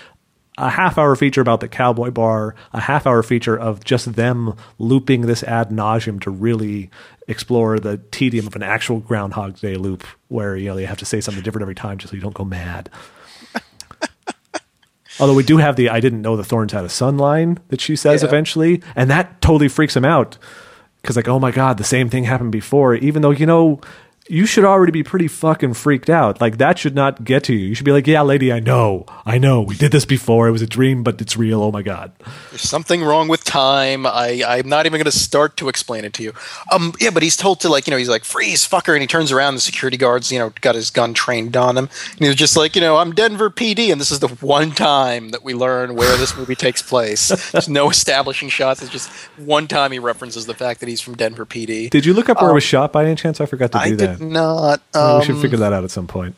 a 0.66 0.70
half 0.70 0.98
hour 0.98 1.16
feature 1.16 1.40
about 1.40 1.60
the 1.60 1.68
cowboy 1.68 2.10
bar, 2.10 2.54
a 2.72 2.80
half 2.80 3.06
hour 3.06 3.22
feature 3.22 3.56
of 3.58 3.82
just 3.84 4.14
them 4.14 4.54
looping 4.78 5.22
this 5.22 5.42
ad 5.42 5.70
nauseum 5.70 6.20
to 6.20 6.30
really 6.30 6.90
explore 7.28 7.78
the 7.80 7.98
tedium 8.10 8.46
of 8.46 8.54
an 8.56 8.62
actual 8.62 9.00
Groundhog 9.00 9.58
Day 9.60 9.76
loop, 9.76 10.06
where 10.28 10.56
you 10.56 10.68
know 10.68 10.76
they 10.76 10.84
have 10.86 10.98
to 10.98 11.04
say 11.06 11.20
something 11.20 11.42
different 11.42 11.62
every 11.62 11.74
time 11.74 11.98
just 11.98 12.10
so 12.10 12.16
you 12.16 12.22
don't 12.22 12.34
go 12.34 12.44
mad. 12.44 12.90
Although 15.20 15.34
we 15.34 15.42
do 15.42 15.58
have 15.58 15.76
the 15.76 15.90
I 15.90 16.00
didn't 16.00 16.22
know 16.22 16.36
the 16.36 16.44
Thornes 16.44 16.72
had 16.72 16.84
a 16.84 16.88
son 16.88 17.18
line 17.18 17.58
that 17.68 17.80
she 17.80 17.94
says 17.96 18.22
Yeah. 18.22 18.28
eventually, 18.28 18.82
and 18.96 19.10
that 19.10 19.40
totally 19.40 19.68
freaks 19.68 19.96
him 19.96 20.04
out. 20.04 20.38
Because 21.02 21.16
like, 21.16 21.28
oh 21.28 21.38
my 21.38 21.50
god, 21.50 21.78
the 21.78 21.84
same 21.84 22.08
thing 22.08 22.24
happened 22.24 22.52
before. 22.52 22.94
Even 22.94 23.22
though 23.22 23.30
you 23.30 23.46
know 23.46 23.80
you 24.30 24.46
should 24.46 24.64
already 24.64 24.92
be 24.92 25.02
pretty 25.02 25.26
fucking 25.26 25.74
freaked 25.74 26.08
out. 26.08 26.40
Like 26.40 26.58
that 26.58 26.78
should 26.78 26.94
not 26.94 27.24
get 27.24 27.42
to 27.44 27.54
you. 27.54 27.66
You 27.66 27.74
should 27.74 27.84
be 27.84 27.90
like, 27.90 28.06
yeah, 28.06 28.22
lady, 28.22 28.52
I 28.52 28.60
know, 28.60 29.04
I 29.26 29.38
know, 29.38 29.60
we 29.60 29.74
did 29.74 29.90
this 29.90 30.04
before. 30.04 30.46
It 30.46 30.52
was 30.52 30.62
a 30.62 30.68
dream, 30.68 31.02
but 31.02 31.20
it's 31.20 31.36
real. 31.36 31.62
Oh 31.62 31.72
my 31.72 31.82
god. 31.82 32.12
there's 32.50 32.62
something 32.62 33.02
wrong 33.02 33.26
with 33.26 33.42
time. 33.42 34.06
I, 34.06 34.42
I'm 34.46 34.68
not 34.68 34.86
even 34.86 34.98
going 34.98 35.10
to 35.10 35.18
start 35.18 35.56
to 35.56 35.68
explain 35.68 36.04
it 36.04 36.14
to 36.14 36.22
you. 36.22 36.32
Um, 36.70 36.94
yeah, 37.00 37.10
but 37.10 37.24
he's 37.24 37.36
told 37.36 37.58
to 37.60 37.68
like, 37.68 37.88
you 37.88 37.90
know, 37.90 37.96
he's 37.96 38.08
like, 38.08 38.24
freeze, 38.24 38.66
fucker. 38.66 38.92
And 38.92 39.00
he 39.00 39.08
turns 39.08 39.32
around. 39.32 39.54
The 39.54 39.60
security 39.60 39.96
guards, 39.96 40.30
you 40.30 40.38
know, 40.38 40.52
got 40.60 40.76
his 40.76 40.90
gun 40.90 41.12
trained 41.12 41.56
on 41.56 41.76
him. 41.76 41.88
And 42.12 42.26
he's 42.26 42.36
just 42.36 42.56
like, 42.56 42.76
you 42.76 42.80
know, 42.80 42.98
I'm 42.98 43.12
Denver 43.12 43.50
PD. 43.50 43.90
And 43.90 44.00
this 44.00 44.12
is 44.12 44.20
the 44.20 44.28
one 44.28 44.70
time 44.70 45.30
that 45.30 45.42
we 45.42 45.54
learn 45.54 45.96
where 45.96 46.16
this 46.16 46.36
movie 46.36 46.54
takes 46.54 46.82
place. 46.82 47.50
There's 47.50 47.68
no 47.68 47.90
establishing 47.90 48.48
shots. 48.48 48.80
It's 48.80 48.92
just 48.92 49.10
one 49.38 49.66
time 49.66 49.90
he 49.90 49.98
references 49.98 50.46
the 50.46 50.54
fact 50.54 50.78
that 50.80 50.88
he's 50.88 51.00
from 51.00 51.16
Denver 51.16 51.44
PD. 51.44 51.90
Did 51.90 52.06
you 52.06 52.14
look 52.14 52.28
up 52.28 52.40
where 52.40 52.50
it 52.50 52.54
was 52.54 52.62
shot 52.62 52.92
by 52.92 53.04
any 53.04 53.16
chance? 53.16 53.40
I 53.40 53.46
forgot 53.46 53.72
to 53.72 53.78
do 53.78 53.84
I 53.84 53.90
that. 53.96 54.19
Not. 54.20 54.80
Um, 54.94 55.18
we 55.20 55.24
should 55.26 55.38
figure 55.38 55.58
that 55.58 55.72
out 55.72 55.84
at 55.84 55.90
some 55.90 56.06
point. 56.06 56.34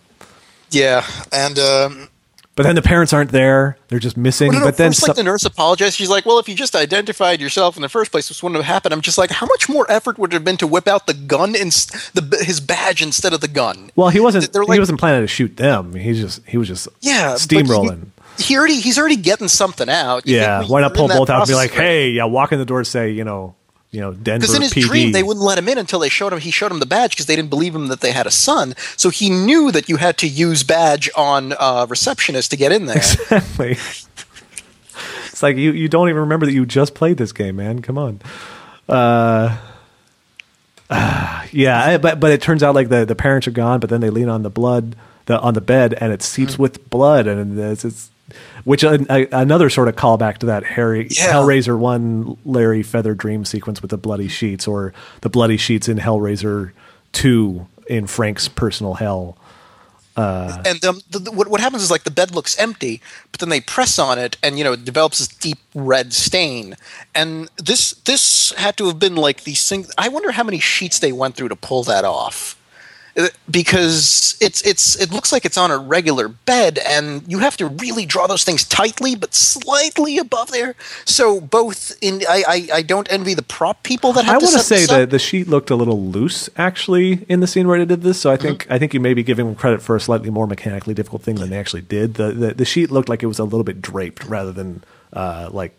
yeah. 0.71 1.05
And, 1.33 1.59
um, 1.59 2.09
But 2.55 2.65
then 2.65 2.75
the 2.75 2.83
parents 2.83 3.13
aren't 3.15 3.31
there; 3.33 3.79
they're 3.89 3.99
just 3.99 4.17
missing. 4.19 4.49
Well, 4.49 4.59
no, 4.59 4.65
no, 4.65 4.67
but 4.67 4.77
then 4.77 4.93
like 5.03 5.17
the 5.17 5.23
nurse 5.23 5.45
apologized. 5.47 5.97
She's 5.97 6.11
like, 6.11 6.27
"Well, 6.27 6.39
if 6.39 6.49
you 6.51 6.55
just 6.55 6.77
identified 6.77 7.41
yourself 7.41 7.77
in 7.77 7.83
the 7.83 7.89
first 7.89 8.11
place, 8.13 8.29
this 8.29 8.43
wouldn't 8.43 8.63
have 8.63 8.67
happened." 8.71 8.93
I'm 8.93 9.01
just 9.01 9.17
like, 9.17 9.31
how 9.31 9.47
much 9.47 9.71
more 9.71 9.91
effort 9.91 10.19
would 10.19 10.33
it 10.33 10.35
have 10.35 10.45
been 10.45 10.59
to 10.59 10.67
whip 10.67 10.87
out 10.87 11.07
the 11.07 11.15
gun 11.15 11.57
and 11.57 11.73
the 12.13 12.43
his 12.45 12.61
badge 12.61 13.01
instead 13.01 13.33
of 13.33 13.41
the 13.41 13.49
gun? 13.49 13.91
well, 13.97 14.11
he 14.11 14.21
wasn't. 14.21 14.51
He 14.55 14.79
wasn't 14.79 15.01
planning 15.01 15.23
to 15.23 15.27
shoot 15.27 15.57
them. 15.57 15.95
He's 15.95 16.21
just 16.21 16.47
he 16.47 16.59
was 16.59 16.69
just 16.69 16.89
Yeah, 17.01 17.37
steamrolling. 17.37 18.09
He, 18.37 18.45
he 18.45 18.57
already 18.59 18.81
he's 18.81 18.99
already 18.99 19.17
getting 19.17 19.49
something 19.49 19.89
out. 19.89 20.27
You 20.27 20.37
Yeah, 20.37 20.65
why 20.67 20.83
not 20.83 20.93
pull 20.95 21.09
both 21.09 21.31
out 21.31 21.41
and 21.41 21.49
be 21.49 21.55
like, 21.55 21.73
already? 21.73 21.87
"Hey, 21.87 22.11
yeah, 22.11 22.25
walk 22.25 22.53
in 22.53 22.59
the 22.59 22.67
door, 22.67 22.79
and 22.81 22.87
say, 22.87 23.11
you 23.13 23.25
know, 23.25 23.55
you 23.93 24.01
know, 24.01 24.13
Denver 24.13 24.41
Because 24.41 24.57
in 24.57 24.63
his 24.63 24.73
PD." 24.73 24.83
dream, 24.89 25.13
they 25.13 25.23
wouldn't 25.23 25.45
let 25.45 25.59
him 25.59 25.69
in 25.69 25.79
until 25.79 26.01
they 26.01 26.09
showed 26.09 26.33
him. 26.33 26.41
He 26.41 26.51
showed 26.51 26.73
him 26.73 26.81
the 26.81 26.87
badge 26.87 27.13
because 27.13 27.27
they 27.27 27.37
didn't 27.37 27.51
believe 27.51 27.75
him 27.75 27.89
that 27.89 28.01
they 28.01 28.11
had 28.11 28.27
a 28.27 28.31
son. 28.31 28.75
So 28.97 29.11
he 29.11 29.31
knew 29.31 29.71
that 29.71 29.89
you 29.89 29.99
had 29.99 30.19
to 30.19 30.27
use 30.27 30.65
badge 30.65 31.09
on 31.15 31.55
uh, 31.59 31.87
receptionist 31.89 32.51
to 32.51 32.57
get 32.57 32.73
in 32.73 32.87
there. 32.87 32.97
exactly. 32.97 33.73
it's 33.73 35.43
like 35.43 35.57
you 35.57 35.73
you 35.73 35.89
don't 35.89 36.09
even 36.09 36.23
remember 36.23 36.47
that 36.47 36.53
you 36.53 36.67
just 36.67 36.95
played 36.95 37.19
this 37.19 37.33
game, 37.33 37.57
man. 37.57 37.83
Come 37.83 37.99
on. 37.99 38.21
Uh, 38.89 39.59
ah, 40.91 41.47
yeah, 41.53 41.99
but 41.99 42.19
but 42.19 42.33
it 42.33 42.43
turns 42.43 42.63
out 42.63 42.75
like 42.75 42.89
the 42.89 43.05
the 43.05 43.15
parents 43.15 43.47
are 43.47 43.53
gone, 43.53 43.79
but 43.79 43.91
then 43.91 44.01
they 44.01 44.11
lean 44.11 44.29
on 44.29 44.43
the 44.43 44.51
blood 44.51 44.97
the 45.27 45.39
on 45.41 45.55
the 45.55 45.61
bed 45.61 45.95
and 45.95 46.13
it 46.13 46.23
seeps 46.23 46.59
with 46.59 46.89
blood 46.91 47.27
and 47.27 47.59
it's, 47.59 47.85
it's 47.85 48.11
which 48.65 48.83
another 48.83 49.69
sort 49.71 49.89
of 49.89 49.97
callback 49.97 50.39
to 50.39 50.47
that 50.47 50.65
Harry 50.65 51.09
Yeah. 51.11 51.33
Hellraiser 51.33 51.79
one 51.79 52.37
Larry 52.45 52.83
Feather 52.83 53.15
dream 53.15 53.45
sequence 53.45 53.83
with 53.83 53.91
the 53.91 53.99
bloody 53.99 54.29
sheets 54.29 54.67
or 54.67 54.93
the 55.21 55.29
bloody 55.29 55.57
sheets 55.57 55.89
in 55.89 55.99
Hellraiser 55.99 56.73
two 57.13 57.67
in 57.89 58.07
Frank's 58.07 58.49
personal 58.49 58.95
hell. 58.95 59.37
and 60.67 60.85
um, 60.85 61.01
the, 61.11 61.19
the, 61.19 61.33
what, 61.33 61.49
what 61.49 61.61
happens 61.61 61.83
is 61.83 61.91
like 61.91 62.05
the 62.05 62.11
bed 62.11 62.35
looks 62.35 62.57
empty, 62.59 63.01
but 63.31 63.41
then 63.41 63.49
they 63.49 63.61
press 63.63 63.99
on 63.99 64.19
it, 64.19 64.37
and 64.43 64.59
you 64.59 64.65
know 64.65 64.73
it 64.73 64.85
develops 64.85 65.19
this 65.19 65.29
deep 65.29 65.59
red 65.75 66.13
stain. 66.13 66.77
And 67.15 67.49
this 67.57 67.93
this 68.05 68.53
had 68.59 68.77
to 68.77 68.87
have 68.89 68.99
been 68.99 69.17
like 69.17 69.45
the 69.45 69.55
things. 69.55 69.91
I 69.97 70.09
wonder 70.11 70.33
how 70.33 70.45
many 70.45 70.59
sheets 70.59 70.99
they 70.99 71.13
went 71.13 71.35
through 71.35 71.49
to 71.49 71.57
pull 71.57 71.83
that 71.85 72.05
off, 72.05 72.57
Uh, 72.59 72.62
because 73.51 74.37
it's 74.41 74.63
it's 74.63 75.01
it 75.01 75.13
looks 75.13 75.33
like 75.33 75.45
it's 75.45 75.59
on 75.59 75.71
a 75.71 75.79
regular 75.79 76.29
bed, 76.29 76.79
and 76.79 77.23
you 77.31 77.41
have 77.41 77.57
to 77.59 77.67
really 77.67 78.07
draw 78.07 78.27
those 78.27 78.45
things 78.45 78.65
tightly, 78.65 79.15
but 79.15 79.35
slightly 79.35 80.19
above 80.19 80.51
there. 80.51 80.75
So 81.05 81.41
both 81.41 81.97
in 82.01 82.23
I 82.29 82.45
I, 82.47 82.69
I 82.75 82.83
don't 82.83 83.11
envy 83.13 83.35
the 83.35 83.43
prop 83.43 83.83
people 83.83 84.13
that 84.15 84.25
have 84.25 84.37
I 84.37 84.39
to 84.39 84.45
want 84.45 84.57
to 84.57 84.63
say 84.63 84.87
that 84.87 85.11
the 85.11 85.19
sheet 85.19 85.49
looked 85.49 85.71
a 85.71 85.77
little 85.77 86.01
loose 86.01 86.49
actually 86.57 87.25
in 87.29 87.41
the 87.41 87.47
scene 87.47 87.69
where 87.69 87.79
they 87.79 87.85
did 87.85 88.03
this. 88.03 88.21
So 88.21 88.31
I 88.31 88.37
think 88.37 88.53
Mm-hmm. 88.53 88.73
I 88.73 88.79
think 88.79 88.95
you 88.95 89.01
may 89.01 89.15
be 89.15 89.23
giving 89.23 89.47
them 89.47 89.55
credit 89.55 89.83
for 89.83 89.97
a 89.97 90.01
slightly 90.01 90.31
more 90.31 90.47
mechanically 90.47 90.95
difficult 90.95 91.23
thing 91.23 91.37
than 91.37 91.51
they 91.51 91.59
actually 91.59 91.83
did. 91.83 92.15
The 92.15 92.33
the, 92.33 92.55
the 92.55 92.65
sheet 92.65 92.91
looked 92.91 93.09
like 93.09 93.23
it 93.23 93.27
was 93.27 93.39
a 93.39 93.45
little 93.45 93.65
bit 93.65 93.81
draped 93.81 94.25
rather 94.25 94.53
than 94.53 94.85
uh, 95.13 95.49
like 95.53 95.75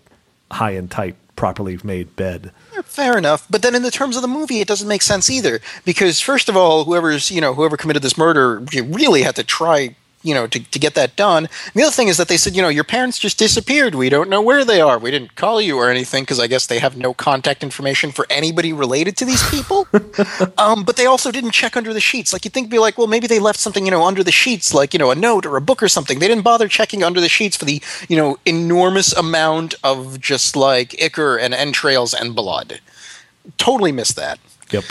high 0.51 0.71
and 0.71 0.89
tight, 0.89 1.15
properly 1.35 1.77
made 1.83 2.15
bed. 2.15 2.51
Fair 2.83 3.17
enough, 3.17 3.45
but 3.49 3.61
then 3.61 3.75
in 3.75 3.83
the 3.83 3.91
terms 3.91 4.15
of 4.15 4.21
the 4.21 4.27
movie, 4.27 4.59
it 4.59 4.67
doesn't 4.67 4.87
make 4.87 5.01
sense 5.01 5.29
either. 5.29 5.59
Because 5.85 6.19
first 6.19 6.49
of 6.49 6.55
all, 6.55 6.83
whoever's 6.83 7.31
you 7.31 7.41
know 7.41 7.53
whoever 7.53 7.77
committed 7.77 8.03
this 8.03 8.17
murder, 8.17 8.59
really 8.83 9.23
had 9.23 9.35
to 9.35 9.43
try 9.43 9.95
you 10.23 10.33
know 10.33 10.47
to, 10.47 10.59
to 10.59 10.79
get 10.79 10.95
that 10.95 11.15
done. 11.15 11.45
And 11.45 11.73
the 11.75 11.83
other 11.83 11.91
thing 11.91 12.07
is 12.07 12.17
that 12.17 12.27
they 12.27 12.37
said 12.37 12.55
you 12.55 12.61
know 12.61 12.69
your 12.69 12.83
parents 12.83 13.19
just 13.19 13.37
disappeared. 13.37 13.95
We 13.95 14.09
don't 14.09 14.29
know 14.29 14.41
where 14.41 14.65
they 14.65 14.81
are. 14.81 14.97
We 14.97 15.11
didn't 15.11 15.35
call 15.35 15.61
you 15.61 15.77
or 15.77 15.89
anything 15.89 16.23
because 16.23 16.39
I 16.39 16.47
guess 16.47 16.67
they 16.67 16.79
have 16.79 16.97
no 16.97 17.13
contact 17.13 17.63
information 17.63 18.11
for 18.11 18.25
anybody 18.29 18.73
related 18.73 19.17
to 19.17 19.25
these 19.25 19.47
people. 19.49 19.87
um, 20.57 20.83
but 20.83 20.95
they 20.95 21.05
also 21.05 21.31
didn't 21.31 21.51
check 21.51 21.77
under 21.77 21.93
the 21.93 21.99
sheets. 21.99 22.33
Like 22.33 22.45
you'd 22.45 22.53
think, 22.53 22.69
be 22.69 22.79
like, 22.79 22.97
well, 22.97 23.07
maybe 23.07 23.27
they 23.27 23.39
left 23.39 23.59
something 23.59 23.85
you 23.85 23.91
know 23.91 24.03
under 24.03 24.23
the 24.23 24.31
sheets, 24.31 24.73
like 24.73 24.93
you 24.93 24.99
know 24.99 25.11
a 25.11 25.15
note 25.15 25.45
or 25.45 25.57
a 25.57 25.61
book 25.61 25.83
or 25.83 25.87
something. 25.87 26.19
They 26.19 26.27
didn't 26.27 26.43
bother 26.43 26.67
checking 26.67 27.03
under 27.03 27.21
the 27.21 27.29
sheets 27.29 27.57
for 27.57 27.65
the 27.65 27.81
you 28.07 28.17
know 28.17 28.37
enormous 28.45 29.13
amount 29.13 29.75
of 29.83 30.19
just 30.19 30.55
like 30.55 30.99
ichor 31.01 31.37
and 31.37 31.53
entrails 31.53 32.13
and 32.13 32.35
blood 32.35 32.79
totally 33.57 33.91
missed 33.91 34.15
that. 34.15 34.39
Yep. 34.71 34.85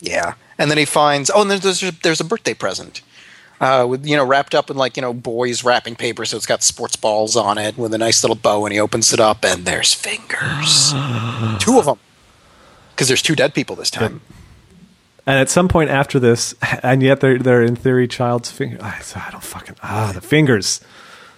Yeah, 0.00 0.34
and 0.58 0.70
then 0.70 0.78
he 0.78 0.84
finds 0.84 1.30
oh, 1.34 1.42
and 1.42 1.50
then 1.50 1.60
there's 1.60 1.80
there's 2.02 2.20
a 2.20 2.24
birthday 2.24 2.54
present, 2.54 3.00
uh, 3.60 3.86
with 3.88 4.06
you 4.06 4.16
know 4.16 4.24
wrapped 4.24 4.54
up 4.54 4.70
in 4.70 4.76
like 4.76 4.96
you 4.96 5.00
know 5.00 5.12
boys 5.12 5.64
wrapping 5.64 5.96
paper, 5.96 6.24
so 6.24 6.36
it's 6.36 6.46
got 6.46 6.62
sports 6.62 6.96
balls 6.96 7.36
on 7.36 7.58
it 7.58 7.76
with 7.76 7.94
a 7.94 7.98
nice 7.98 8.22
little 8.22 8.36
bow, 8.36 8.66
and 8.66 8.72
he 8.72 8.80
opens 8.80 9.12
it 9.12 9.20
up, 9.20 9.44
and 9.44 9.64
there's 9.64 9.94
fingers, 9.94 10.92
two 11.58 11.78
of 11.78 11.84
them, 11.86 11.98
because 12.94 13.08
there's 13.08 13.22
two 13.22 13.36
dead 13.36 13.54
people 13.54 13.76
this 13.76 13.90
time. 13.90 14.20
And 15.28 15.38
at 15.40 15.50
some 15.50 15.66
point 15.66 15.90
after 15.90 16.20
this, 16.20 16.54
and 16.82 17.02
yet 17.02 17.20
they're 17.20 17.38
they're 17.38 17.62
in 17.62 17.76
theory 17.76 18.06
child's 18.08 18.50
finger. 18.50 18.78
I, 18.80 19.02
I 19.14 19.30
don't 19.30 19.42
fucking 19.42 19.76
ah 19.82 20.12
the 20.14 20.20
fingers. 20.20 20.80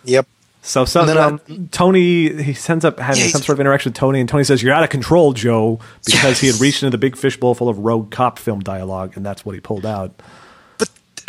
Yep. 0.04 0.26
So 0.60 0.84
so 0.84 1.06
then, 1.06 1.16
um, 1.16 1.40
um, 1.48 1.68
Tony 1.70 2.42
he 2.42 2.56
ends 2.68 2.84
up 2.84 2.98
having 2.98 3.22
Yeah, 3.22 3.28
some 3.28 3.40
sort 3.40 3.56
of 3.56 3.60
interaction 3.60 3.90
with 3.90 3.96
Tony, 3.96 4.20
and 4.20 4.28
Tony 4.28 4.44
says, 4.44 4.62
"You're 4.62 4.74
out 4.74 4.82
of 4.82 4.90
control, 4.90 5.32
Joe," 5.32 5.80
because 6.04 6.40
he 6.40 6.48
had 6.48 6.60
reached 6.60 6.82
into 6.82 6.90
the 6.90 6.98
big 6.98 7.16
fishbowl 7.16 7.54
full 7.54 7.68
of 7.70 7.78
rogue 7.78 8.10
cop 8.10 8.38
film 8.38 8.60
dialogue, 8.60 9.16
and 9.16 9.24
that's 9.24 9.46
what 9.46 9.54
he 9.54 9.60
pulled 9.60 9.86
out. 9.86 10.20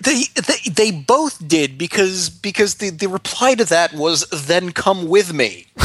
They, 0.04 0.24
they 0.36 0.70
they 0.72 0.92
both 0.92 1.46
did 1.46 1.78
because 1.78 2.30
because 2.30 2.76
the, 2.76 2.90
the 2.90 3.08
reply 3.08 3.56
to 3.56 3.66
that 3.66 3.94
was 3.94 4.28
then 4.30 4.72
come 4.72 5.08
with 5.08 5.34
me. 5.34 5.68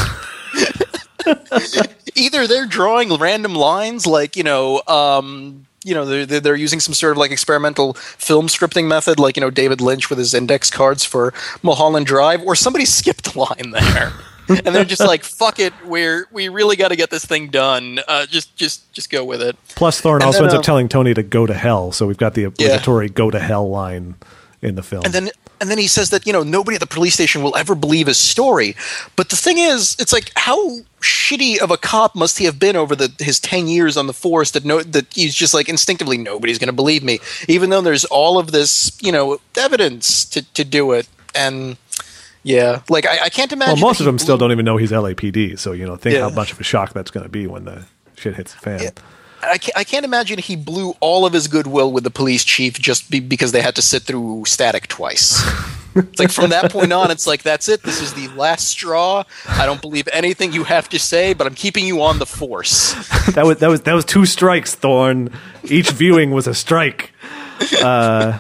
Either 2.15 2.47
they're 2.47 2.67
drawing 2.67 3.13
random 3.17 3.55
lines 3.55 4.07
like 4.07 4.37
you 4.37 4.45
know 4.45 4.83
um, 4.87 5.67
you 5.85 5.95
know 5.95 6.05
they're 6.05 6.41
they're 6.41 6.55
using 6.55 6.81
some 6.81 6.95
sort 6.95 7.13
of 7.13 7.19
like 7.19 7.31
experimental 7.31 7.95
film 7.95 8.47
scripting 8.47 8.87
method 8.87 9.19
like 9.19 9.37
you 9.37 9.41
know 9.41 9.51
David 9.51 9.81
Lynch 9.81 10.11
with 10.11 10.19
his 10.19 10.33
index 10.33 10.71
cards 10.71 11.05
for 11.05 11.35
Mulholland 11.63 12.07
Drive 12.07 12.43
or 12.43 12.55
somebody 12.55 12.85
skipped 13.01 13.35
a 13.35 13.39
line 13.39 13.73
there. 13.73 14.13
And 14.49 14.75
they're 14.75 14.85
just 14.85 15.01
like, 15.01 15.25
"Fuck 15.25 15.59
it, 15.59 15.73
we're 15.85 16.27
we 16.31 16.49
really 16.49 16.77
got 16.77 16.89
to 16.89 16.97
get 16.97 17.11
this 17.11 17.25
thing 17.25 17.49
done. 17.49 18.01
Uh, 18.07 18.27
just 18.27 18.55
just 18.57 18.93
just 18.93 19.11
go 19.11 19.25
with 19.25 19.43
it." 19.43 19.57
Plus, 19.75 20.01
Thorne 20.01 20.17
And 20.17 20.25
also 20.25 20.39
then, 20.39 20.45
ends 20.45 20.55
uh, 20.55 20.59
up 20.59 20.65
telling 20.65 20.89
Tony 20.89 21.15
to 21.15 21.23
go 21.23 21.47
to 21.47 21.55
hell, 21.55 21.93
so 21.93 22.07
we've 22.07 22.19
got 22.19 22.35
the 22.35 22.45
obligatory 22.45 23.09
"go 23.09 23.31
to 23.31 23.39
hell" 23.41 23.69
line 23.69 24.17
in 24.63 24.75
the 24.77 24.83
film. 24.83 25.03
and 25.05 25.13
then 25.13 25.31
and 25.61 25.71
then 25.71 25.79
he 25.79 25.87
says 25.87 26.11
that 26.11 26.27
you 26.27 26.33
know 26.33 26.43
nobody 26.43 26.75
at 26.75 26.81
the 26.81 26.87
police 26.87 27.15
station 27.15 27.43
will 27.43 27.55
ever 27.55 27.75
believe 27.75 28.07
his 28.07 28.17
story 28.17 28.75
but 29.15 29.29
the 29.29 29.37
thing 29.37 29.59
is 29.59 29.95
it's 29.99 30.13
like 30.13 30.33
how 30.37 30.79
shitty 31.01 31.59
of 31.59 31.71
a 31.71 31.77
cop 31.77 32.15
must 32.17 32.39
he 32.39 32.47
have 32.47 32.59
been 32.59 32.75
over 32.75 32.97
the 32.97 33.13
his 33.19 33.39
10 33.41 33.67
years 33.69 33.97
on 33.97 34.07
the 34.07 34.13
force 34.15 34.53
that 34.53 34.65
no 34.65 34.83
that 34.83 35.07
he's 35.13 35.35
just 35.35 35.53
like 35.53 35.69
instinctively 35.69 36.17
nobody's 36.17 36.59
going 36.59 36.69
to 36.69 36.73
believe 36.73 37.03
me 37.05 37.19
even 37.47 37.69
though 37.71 37.83
there's 37.83 38.07
all 38.07 38.39
of 38.39 38.53
this 38.53 38.97
you 39.03 39.13
know 39.13 39.39
evidence 39.57 40.25
to 40.25 40.43
to 40.55 40.65
do 40.65 40.93
it 40.93 41.07
and 41.35 41.77
yeah 42.45 42.81
like 42.89 43.07
i, 43.07 43.25
I 43.25 43.29
can't 43.29 43.53
imagine 43.53 43.75
well, 43.75 43.91
most 43.91 44.01
of 44.01 44.05
he 44.05 44.07
them 44.07 44.19
still 44.19 44.39
don't 44.39 44.53
even 44.53 44.65
know 44.65 44.77
he's 44.77 44.93
LAPD, 44.93 45.59
so 45.59 45.73
you 45.73 45.87
know, 45.87 45.97
think 45.97 46.19
how 46.19 46.31
much 46.31 46.53
of 46.53 46.61
a 46.61 46.65
shock 46.65 46.93
that's 46.93 47.11
going 47.11 47.25
to 47.25 47.31
be 47.31 47.47
when 47.47 47.65
the 47.65 47.85
shit 48.17 48.35
hits 48.35 48.53
the 48.53 48.59
fan. 48.59 48.83
Yeah. 48.83 48.91
I 49.43 49.59
can't, 49.59 49.77
I 49.77 49.85
can't 49.85 50.05
imagine 50.07 50.39
he 50.39 50.57
blew 50.57 50.95
all 51.01 51.27
of 51.27 51.35
his 51.35 51.49
goodwill 51.49 51.93
with 51.93 52.03
the 52.03 52.11
police 52.11 52.45
chief 52.45 52.79
just 52.79 53.11
be, 53.11 53.21
because 53.21 53.53
they 53.53 53.61
had 53.61 53.77
to 53.77 53.83
sit 53.83 54.05
through 54.05 54.45
static 54.47 54.87
twice. 54.87 55.43
it's 55.95 56.19
like 56.19 56.31
from 56.31 56.49
that 56.51 56.73
point 56.73 56.95
on, 56.95 57.11
it's 57.11 57.27
like 57.27 57.43
that's 57.43 57.69
it. 57.69 57.83
This 57.83 58.01
is 58.01 58.15
the 58.15 58.29
last 58.29 58.69
straw. 58.69 59.25
I 59.47 59.67
don't 59.67 59.83
believe 59.83 60.09
anything 60.13 60.55
you 60.55 60.65
have 60.65 60.89
to 60.91 60.99
say, 60.99 61.35
but 61.35 61.47
I'm 61.47 61.55
keeping 61.55 61.87
you 61.87 62.01
on 62.01 62.19
the 62.19 62.27
force. 62.27 62.93
that 63.35 63.45
was 63.45 63.59
that 63.59 63.69
was 63.69 63.83
that 63.83 63.93
was 63.93 64.07
two 64.07 64.25
strikes, 64.25 64.75
Thorne. 64.75 65.31
Each 65.65 65.91
viewing 65.91 66.31
was 66.31 66.47
a 66.47 66.55
strike. 66.55 67.13
Uh, 67.83 68.39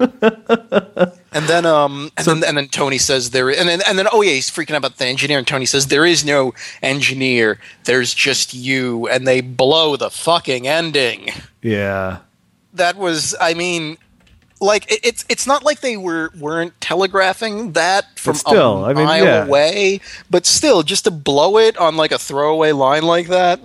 And 1.34 1.46
then, 1.46 1.64
um, 1.64 2.10
and 2.16 2.26
then, 2.26 2.44
and 2.44 2.56
then 2.58 2.68
Tony 2.68 2.98
says 2.98 3.30
there, 3.30 3.48
and 3.50 3.68
then, 3.68 3.80
and 3.88 3.98
then, 3.98 4.06
oh 4.12 4.20
yeah, 4.22 4.32
he's 4.34 4.50
freaking 4.50 4.72
out 4.72 4.78
about 4.78 4.98
the 4.98 5.06
engineer. 5.06 5.38
And 5.38 5.46
Tony 5.46 5.64
says 5.66 5.86
there 5.86 6.04
is 6.04 6.24
no 6.24 6.52
engineer. 6.82 7.58
There's 7.84 8.12
just 8.12 8.52
you. 8.54 9.08
And 9.08 9.26
they 9.26 9.40
blow 9.40 9.96
the 9.96 10.10
fucking 10.10 10.68
ending. 10.68 11.30
Yeah. 11.62 12.18
that 12.74 12.96
was 12.96 13.34
i 13.40 13.52
mean 13.54 13.96
like 14.60 14.90
it, 14.90 15.00
it's 15.04 15.24
it's 15.28 15.46
not 15.46 15.62
like 15.64 15.80
they 15.80 15.96
were 15.96 16.30
weren't 16.38 16.72
telegraphing 16.80 17.72
that 17.72 18.18
from 18.18 18.32
But 18.32 18.38
still, 18.38 18.84
a 18.84 18.90
I 18.90 18.94
mean, 18.94 19.04
mile 19.04 19.24
yeah. 19.24 19.44
away 19.44 20.00
but 20.30 20.46
still 20.46 20.82
just 20.82 21.04
to 21.04 21.10
blow 21.10 21.58
it 21.58 21.76
on 21.76 21.96
like 21.96 22.12
a 22.12 22.18
throwaway 22.18 22.72
line 22.72 23.02
like 23.04 23.28
that 23.28 23.60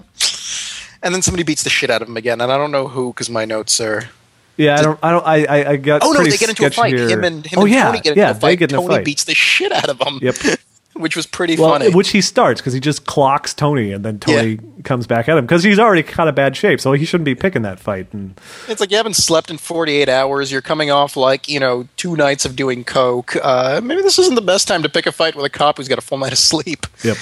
and 1.02 1.14
then 1.14 1.22
somebody 1.22 1.44
beats 1.44 1.64
the 1.64 1.70
shit 1.70 1.90
out 1.90 2.02
of 2.02 2.08
him 2.10 2.18
again 2.18 2.42
and 2.42 2.52
i 2.52 2.58
don't 2.58 2.72
know 2.72 2.88
who 2.88 3.14
because 3.14 3.30
my 3.30 3.46
notes 3.46 3.80
are 3.80 4.10
Yeah, 4.58 4.76
I 4.80 4.82
don't. 4.82 5.00
I 5.04 5.12
don't. 5.12 5.26
I. 5.28 5.46
I, 5.46 5.70
I 5.72 5.76
got. 5.78 6.02
oh 6.04 6.12
no 6.12 6.24
they 6.24 6.36
get 6.38 6.50
into 6.50 6.66
a 6.66 6.70
fight 6.72 6.94
here. 6.96 7.08
him 7.08 7.24
and 7.24 7.46
him 7.46 7.60
oh 7.60 7.64
and 7.64 7.72
yeah, 7.72 7.86
tony 7.86 8.00
get 8.00 8.10
into 8.12 8.20
yeah. 8.22 8.30
a 8.32 8.34
fight 8.34 8.42
They 8.42 8.56
get 8.56 8.70
tony 8.72 8.88
fight. 8.88 9.06
beats 9.06 9.24
the 9.26 9.36
shit 9.36 9.72
out 9.72 9.90
of 9.90 10.02
him 10.02 10.20
Yep. 10.22 10.36
which 10.96 11.16
was 11.16 11.28
pretty 11.28 11.56
well, 11.58 11.70
funny 11.74 11.92
which 11.94 12.10
he 12.10 12.22
starts 12.22 12.60
because 12.60 12.74
he 12.74 12.80
just 12.80 13.06
clocks 13.06 13.54
Tony, 13.54 13.92
and 13.92 14.04
then 14.04 14.18
Tony 14.18 14.54
Yeah. 14.54 14.82
comes 14.84 15.06
back 15.06 15.30
at 15.30 15.38
him 15.38 15.46
because 15.46 15.62
he's 15.64 15.78
already 15.78 16.02
kind 16.02 16.28
of 16.28 16.34
bad 16.34 16.58
shape, 16.58 16.82
so 16.82 16.92
he 16.94 17.06
shouldn't 17.06 17.26
be 17.26 17.36
picking 17.36 17.62
that 17.62 17.80
fight. 17.80 18.08
And 18.14 18.40
It's 18.68 18.82
like 18.82 18.90
you 18.90 18.98
haven't 18.98 19.16
slept 19.16 19.52
in 19.52 19.60
48 19.60 20.10
hours. 20.10 20.52
You're 20.52 20.64
coming 20.64 20.90
off 20.90 21.16
like, 21.16 21.48
you 21.48 21.60
know, 21.60 21.88
two 21.98 22.16
nights 22.16 22.46
of 22.46 22.56
doing 22.56 22.84
coke. 22.84 23.36
Uh, 23.44 23.80
maybe 23.84 24.02
this 24.02 24.18
isn't 24.18 24.34
the 24.34 24.42
best 24.42 24.68
time 24.68 24.82
to 24.82 24.90
pick 24.90 25.06
a 25.06 25.12
fight 25.12 25.36
with 25.36 25.46
a 25.46 25.50
cop 25.52 25.78
who's 25.78 25.88
got 25.88 26.00
a 26.00 26.02
full 26.02 26.18
night 26.18 26.32
of 26.32 26.40
sleep. 26.40 26.88
Yep. 27.04 27.18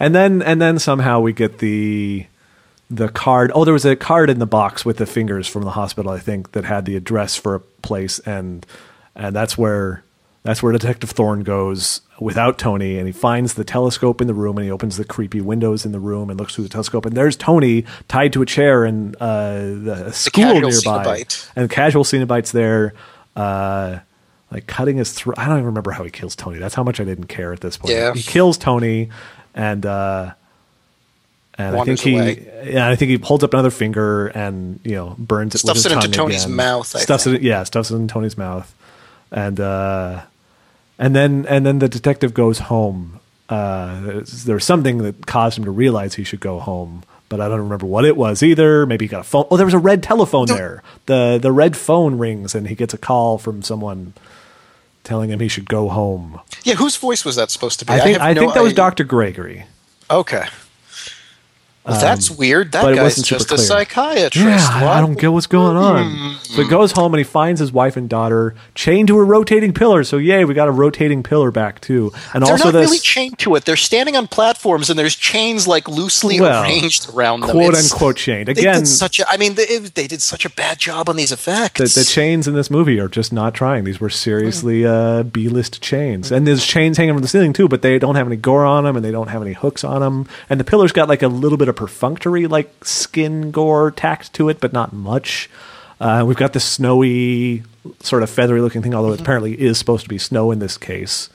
And 0.00 0.14
then 0.14 0.40
and 0.40 0.58
then 0.62 0.78
somehow 0.78 1.20
we 1.20 1.34
get 1.34 1.58
the 1.58 2.24
the 2.92 3.08
card. 3.08 3.50
Oh, 3.54 3.64
there 3.64 3.72
was 3.72 3.84
a 3.84 3.96
card 3.96 4.28
in 4.30 4.38
the 4.38 4.46
box 4.46 4.84
with 4.84 4.98
the 4.98 5.06
fingers 5.06 5.48
from 5.48 5.62
the 5.62 5.70
hospital, 5.70 6.12
I 6.12 6.18
think, 6.18 6.52
that 6.52 6.64
had 6.64 6.84
the 6.84 6.96
address 6.96 7.36
for 7.36 7.54
a 7.54 7.60
place 7.60 8.18
and 8.20 8.66
and 9.14 9.34
that's 9.34 9.58
where 9.58 10.04
that's 10.42 10.62
where 10.62 10.72
Detective 10.72 11.10
Thorne 11.10 11.42
goes 11.42 12.00
without 12.20 12.58
Tony 12.58 12.98
and 12.98 13.06
he 13.06 13.12
finds 13.12 13.54
the 13.54 13.64
telescope 13.64 14.20
in 14.20 14.26
the 14.26 14.34
room 14.34 14.56
and 14.58 14.64
he 14.64 14.70
opens 14.70 14.96
the 14.96 15.04
creepy 15.04 15.40
windows 15.40 15.84
in 15.84 15.92
the 15.92 16.00
room 16.00 16.30
and 16.30 16.38
looks 16.38 16.54
through 16.54 16.64
the 16.64 16.70
telescope 16.70 17.06
and 17.06 17.16
there's 17.16 17.36
Tony 17.36 17.84
tied 18.08 18.32
to 18.32 18.42
a 18.42 18.46
chair 18.46 18.84
in 18.84 19.14
uh, 19.20 19.58
the 19.58 20.10
school 20.12 20.44
casual 20.44 20.70
nearby. 20.70 21.04
Cenobite. 21.04 21.50
And 21.56 21.70
casual 21.70 22.04
Cenobites 22.04 22.52
there 22.52 22.94
uh 23.36 23.98
like 24.50 24.66
cutting 24.66 24.98
his 24.98 25.12
throat. 25.12 25.38
I 25.38 25.46
don't 25.46 25.56
even 25.56 25.66
remember 25.66 25.92
how 25.92 26.04
he 26.04 26.10
kills 26.10 26.36
Tony. 26.36 26.58
That's 26.58 26.74
how 26.74 26.82
much 26.82 27.00
I 27.00 27.04
didn't 27.04 27.28
care 27.28 27.52
at 27.52 27.60
this 27.60 27.78
point. 27.78 27.94
Yeah. 27.94 28.12
He 28.12 28.22
kills 28.22 28.58
Tony, 28.58 29.08
and 29.54 29.86
uh, 29.86 30.34
and 31.58 31.76
I 31.76 31.84
think 31.84 32.00
he, 32.00 32.14
away. 32.16 32.70
yeah, 32.72 32.88
I 32.88 32.96
think 32.96 33.10
he 33.10 33.16
holds 33.18 33.44
up 33.44 33.52
another 33.52 33.70
finger 33.70 34.28
and 34.28 34.80
you 34.84 34.94
know 34.94 35.14
burns 35.18 35.54
it. 35.54 35.58
Stuffs 35.58 35.84
with 35.84 35.92
his 35.92 35.92
it 35.92 36.04
into 36.06 36.16
Tony's 36.16 36.44
again. 36.44 36.56
mouth, 36.56 36.96
I 36.96 37.00
Stuffs 37.00 37.24
think. 37.24 37.36
it, 37.36 37.42
yeah, 37.42 37.62
stuffs 37.64 37.90
it 37.90 37.96
in 37.96 38.08
Tony's 38.08 38.38
mouth, 38.38 38.74
and 39.30 39.60
uh, 39.60 40.22
and 40.98 41.14
then 41.14 41.46
and 41.48 41.64
then 41.66 41.78
the 41.78 41.88
detective 41.88 42.32
goes 42.34 42.58
home. 42.58 43.20
Uh, 43.48 44.00
there's, 44.00 44.44
there's 44.44 44.64
something 44.64 44.98
that 44.98 45.26
caused 45.26 45.58
him 45.58 45.64
to 45.64 45.70
realize 45.70 46.14
he 46.14 46.24
should 46.24 46.40
go 46.40 46.58
home. 46.58 47.02
But 47.28 47.40
I 47.40 47.48
don't 47.48 47.60
remember 47.60 47.86
what 47.86 48.04
it 48.04 48.14
was 48.14 48.42
either. 48.42 48.84
Maybe 48.84 49.06
he 49.06 49.08
got 49.08 49.20
a 49.20 49.24
phone. 49.24 49.46
Oh, 49.50 49.56
there 49.56 49.64
was 49.64 49.72
a 49.74 49.78
red 49.78 50.02
telephone 50.02 50.46
No. 50.48 50.54
there. 50.54 50.82
the 51.06 51.38
The 51.40 51.50
red 51.50 51.76
phone 51.78 52.18
rings, 52.18 52.54
and 52.54 52.68
he 52.68 52.74
gets 52.74 52.92
a 52.92 52.98
call 52.98 53.38
from 53.38 53.62
someone 53.62 54.12
telling 55.02 55.30
him 55.30 55.40
he 55.40 55.48
should 55.48 55.66
go 55.68 55.88
home. 55.88 56.40
Yeah, 56.62 56.74
whose 56.74 56.96
voice 56.96 57.24
was 57.24 57.36
that 57.36 57.50
supposed 57.50 57.78
to 57.80 57.86
be? 57.86 57.92
I 57.94 58.00
think 58.00 58.18
have 58.18 58.26
I, 58.26 58.32
no 58.34 58.40
think 58.42 58.54
that 58.54 58.62
was. 58.62 58.74
Doctor 58.74 59.04
Gregory. 59.04 59.64
Okay. 60.10 60.44
Well, 61.84 62.00
that's 62.00 62.30
weird. 62.30 62.70
That 62.72 62.78
Um, 62.80 62.84
but 62.86 62.92
it 62.92 62.96
guy's 62.96 63.16
just 63.22 63.50
a 63.50 63.58
psychiatrist. 63.58 64.36
Yeah, 64.36 64.68
I- 64.70 64.98
I 64.98 65.00
don't 65.00 65.18
get 65.18 65.32
what's 65.32 65.46
going 65.48 65.76
on. 65.76 66.36
So 66.42 66.62
he 66.62 66.68
goes 66.68 66.92
home 66.92 67.12
and 67.14 67.18
he 67.18 67.24
finds 67.24 67.58
his 67.60 67.72
wife 67.72 67.96
and 67.96 68.08
daughter 68.08 68.54
chained 68.74 69.08
to 69.08 69.18
a 69.18 69.24
rotating 69.24 69.72
pillar. 69.72 70.04
So 70.04 70.18
yay, 70.18 70.44
we 70.44 70.54
got 70.54 70.68
a 70.68 70.70
rotating 70.70 71.22
pillar 71.22 71.50
back 71.50 71.80
too. 71.80 72.12
And 72.34 72.44
They're 72.44 72.52
also 72.52 72.66
not 72.66 72.72
this 72.72 72.86
really 72.90 73.00
chained 73.00 73.38
to 73.40 73.54
it. 73.56 73.64
They're 73.64 73.76
standing 73.76 74.16
on 74.16 74.28
platforms, 74.28 74.90
and 74.90 74.98
there's 74.98 75.16
chains 75.16 75.66
like 75.66 75.88
loosely 75.88 76.40
Well, 76.40 76.62
arranged 76.62 77.08
around 77.12 77.40
them. 77.40 77.50
quote 77.50 77.70
It's- 77.70 77.90
unquote 77.92 78.16
chained. 78.16 78.48
Again, 78.48 78.86
such 78.86 79.18
a. 79.18 79.28
I 79.28 79.36
mean, 79.36 79.54
they, 79.54 79.78
they 79.78 80.06
did 80.06 80.22
such 80.22 80.44
a 80.44 80.50
bad 80.50 80.78
job 80.78 81.08
on 81.08 81.16
these 81.16 81.32
effects. 81.32 81.78
the, 81.80 82.00
the 82.00 82.04
chains 82.06 82.46
in 82.46 82.54
this 82.54 82.70
movie 82.70 83.00
are 83.00 83.08
just 83.08 83.32
not 83.32 83.54
trying. 83.54 83.84
These 83.84 84.00
were 84.00 84.10
seriously 84.10 84.86
uh, 84.86 85.22
B-list 85.24 85.82
chains, 85.82 86.30
and 86.30 86.46
there's 86.46 86.64
chains 86.66 86.96
hanging 86.98 87.14
from 87.14 87.22
the 87.22 87.28
ceiling 87.28 87.52
too. 87.52 87.66
But 87.68 87.82
they 87.82 87.98
don't 87.98 88.14
have 88.14 88.26
any 88.26 88.36
gore 88.36 88.64
on 88.64 88.84
them, 88.84 88.94
and 88.94 89.04
they 89.04 89.10
don't 89.10 89.28
have 89.28 89.42
any 89.42 89.54
hooks 89.54 89.82
on 89.84 90.00
them. 90.00 90.28
And 90.48 90.60
the 90.60 90.64
pillar's 90.64 90.92
got 90.92 91.08
like 91.08 91.22
a 91.22 91.28
little 91.28 91.58
bit 91.58 91.68
of 91.68 91.71
perfunctory 91.72 92.46
like 92.46 92.84
skin 92.84 93.50
gore 93.50 93.90
tacked 93.90 94.32
to 94.34 94.48
it, 94.48 94.60
but 94.60 94.72
not 94.72 94.92
much. 94.92 95.48
Uh, 96.00 96.24
we've 96.26 96.36
got 96.36 96.52
this 96.52 96.64
snowy, 96.64 97.62
sort 98.00 98.22
of 98.22 98.30
feathery 98.30 98.60
looking 98.60 98.82
thing, 98.82 98.94
although 98.94 99.12
it 99.12 99.20
apparently 99.20 99.60
is 99.60 99.78
supposed 99.78 100.02
to 100.02 100.08
be 100.08 100.18
snow 100.18 100.50
in 100.50 100.58
this 100.58 100.76
case. 100.76 101.28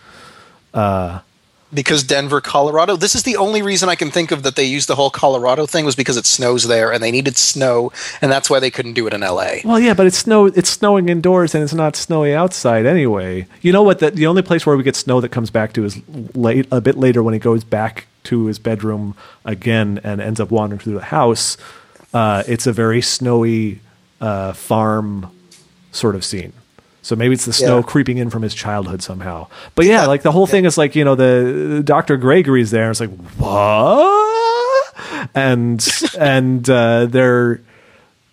because 1.74 2.04
Denver, 2.04 2.42
Colorado. 2.42 2.96
This 2.96 3.16
is 3.16 3.24
the 3.24 3.38
only 3.38 3.62
reason 3.62 3.90
I 3.90 3.96
can 3.96 4.12
think 4.12 4.32
of 4.32 4.44
that 4.44 4.56
they 4.56 4.64
used 4.64 4.88
the 4.88 4.96
whole 4.96 5.10
Colorado 5.10 5.66
thing 5.66 5.86
was 5.86 5.96
because 5.96 6.18
it 6.18 6.26
snows 6.26 6.68
there 6.68 6.92
and 6.92 7.04
they 7.04 7.12
needed 7.12 7.38
snow, 7.38 7.92
and 8.22 8.32
that's 8.32 8.50
why 8.50 8.60
they 8.60 8.72
couldn't 8.72 8.94
do 8.94 9.08
it 9.08 9.14
in 9.14 9.22
LA. 9.22 9.56
Well, 9.64 9.80
yeah, 9.80 9.94
but 9.94 10.06
it's 10.06 10.18
snow. 10.18 10.46
It's 10.46 10.70
snowing 10.70 11.10
indoors, 11.10 11.54
and 11.54 11.64
it's 11.64 11.74
not 11.74 11.96
snowy 11.96 12.34
outside 12.34 12.86
anyway. 12.86 13.48
You 13.62 13.74
know 13.74 13.84
what? 13.84 14.00
The, 14.00 14.12
the 14.12 14.28
only 14.28 14.42
place 14.42 14.66
where 14.66 14.78
we 14.78 14.84
get 14.84 14.96
snow 14.96 15.22
that 15.22 15.30
comes 15.30 15.50
back 15.50 15.74
to 15.74 15.84
is 15.84 16.00
late, 16.36 16.68
a 16.72 16.82
bit 16.82 16.98
later 16.98 17.22
when 17.22 17.34
it 17.34 17.40
goes 17.40 17.64
back 17.64 18.08
to 18.30 18.46
his 18.46 18.60
bedroom 18.60 19.16
again 19.46 20.00
and 20.04 20.22
ends 20.22 20.40
up 20.40 20.52
wandering 20.52 20.80
through 20.80 20.94
the 20.96 21.06
house. 21.06 21.58
Uh, 22.14 22.44
it's 22.48 22.66
a 22.68 22.72
very 22.74 23.02
snowy 23.02 23.80
uh, 24.22 24.54
farm 24.54 25.30
sort 25.92 26.16
of 26.16 26.24
scene. 26.24 26.54
So 27.02 27.16
maybe 27.16 27.34
it's 27.34 27.46
the 27.46 27.54
snow 27.54 27.78
Yeah. 27.78 27.84
creeping 27.84 28.18
in 28.18 28.30
from 28.30 28.42
his 28.44 28.54
childhood 28.54 29.02
somehow. 29.02 29.48
But 29.76 29.86
yeah, 29.86 30.06
like 30.08 30.24
the 30.24 30.32
whole 30.34 30.46
thing 30.48 30.66
is 30.66 30.78
like 30.78 30.94
you 30.96 31.06
know 31.06 31.16
the 31.16 31.82
Dr. 31.86 32.18
Gregory's 32.18 32.72
there. 32.72 32.92
It's 32.92 33.00
like 33.00 33.12
what? 33.38 35.28
And 35.34 35.86
and 36.20 36.70
uh, 36.70 37.06
they're 37.06 37.62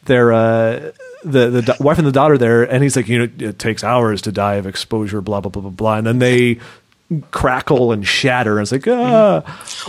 they're 0.07 0.33
uh, 0.33 0.91
the 1.25 1.51
the 1.51 1.63
da- 1.63 1.77
wife 1.81 1.99
and 1.99 2.07
the 2.07 2.13
daughter 2.13 2.37
there, 2.37 2.65
and 2.65 2.83
he's 2.83 2.97
like, 2.97 3.09
you 3.09 3.19
know, 3.19 3.29
it 3.49 3.59
takes 3.59 3.85
hours 3.85 4.21
to 4.23 4.33
die 4.33 4.55
of 4.57 4.67
exposure, 4.67 5.21
blah 5.21 5.41
blah 5.41 5.51
blah 5.51 5.63
blah 5.63 5.71
blah, 5.71 5.97
and 5.99 6.07
then 6.07 6.19
they 6.19 6.59
crackle 7.31 7.93
and 7.93 8.07
shatter. 8.07 8.59
And 8.59 8.63
it's 8.63 8.73
like, 8.73 8.89
ah. 8.89 9.43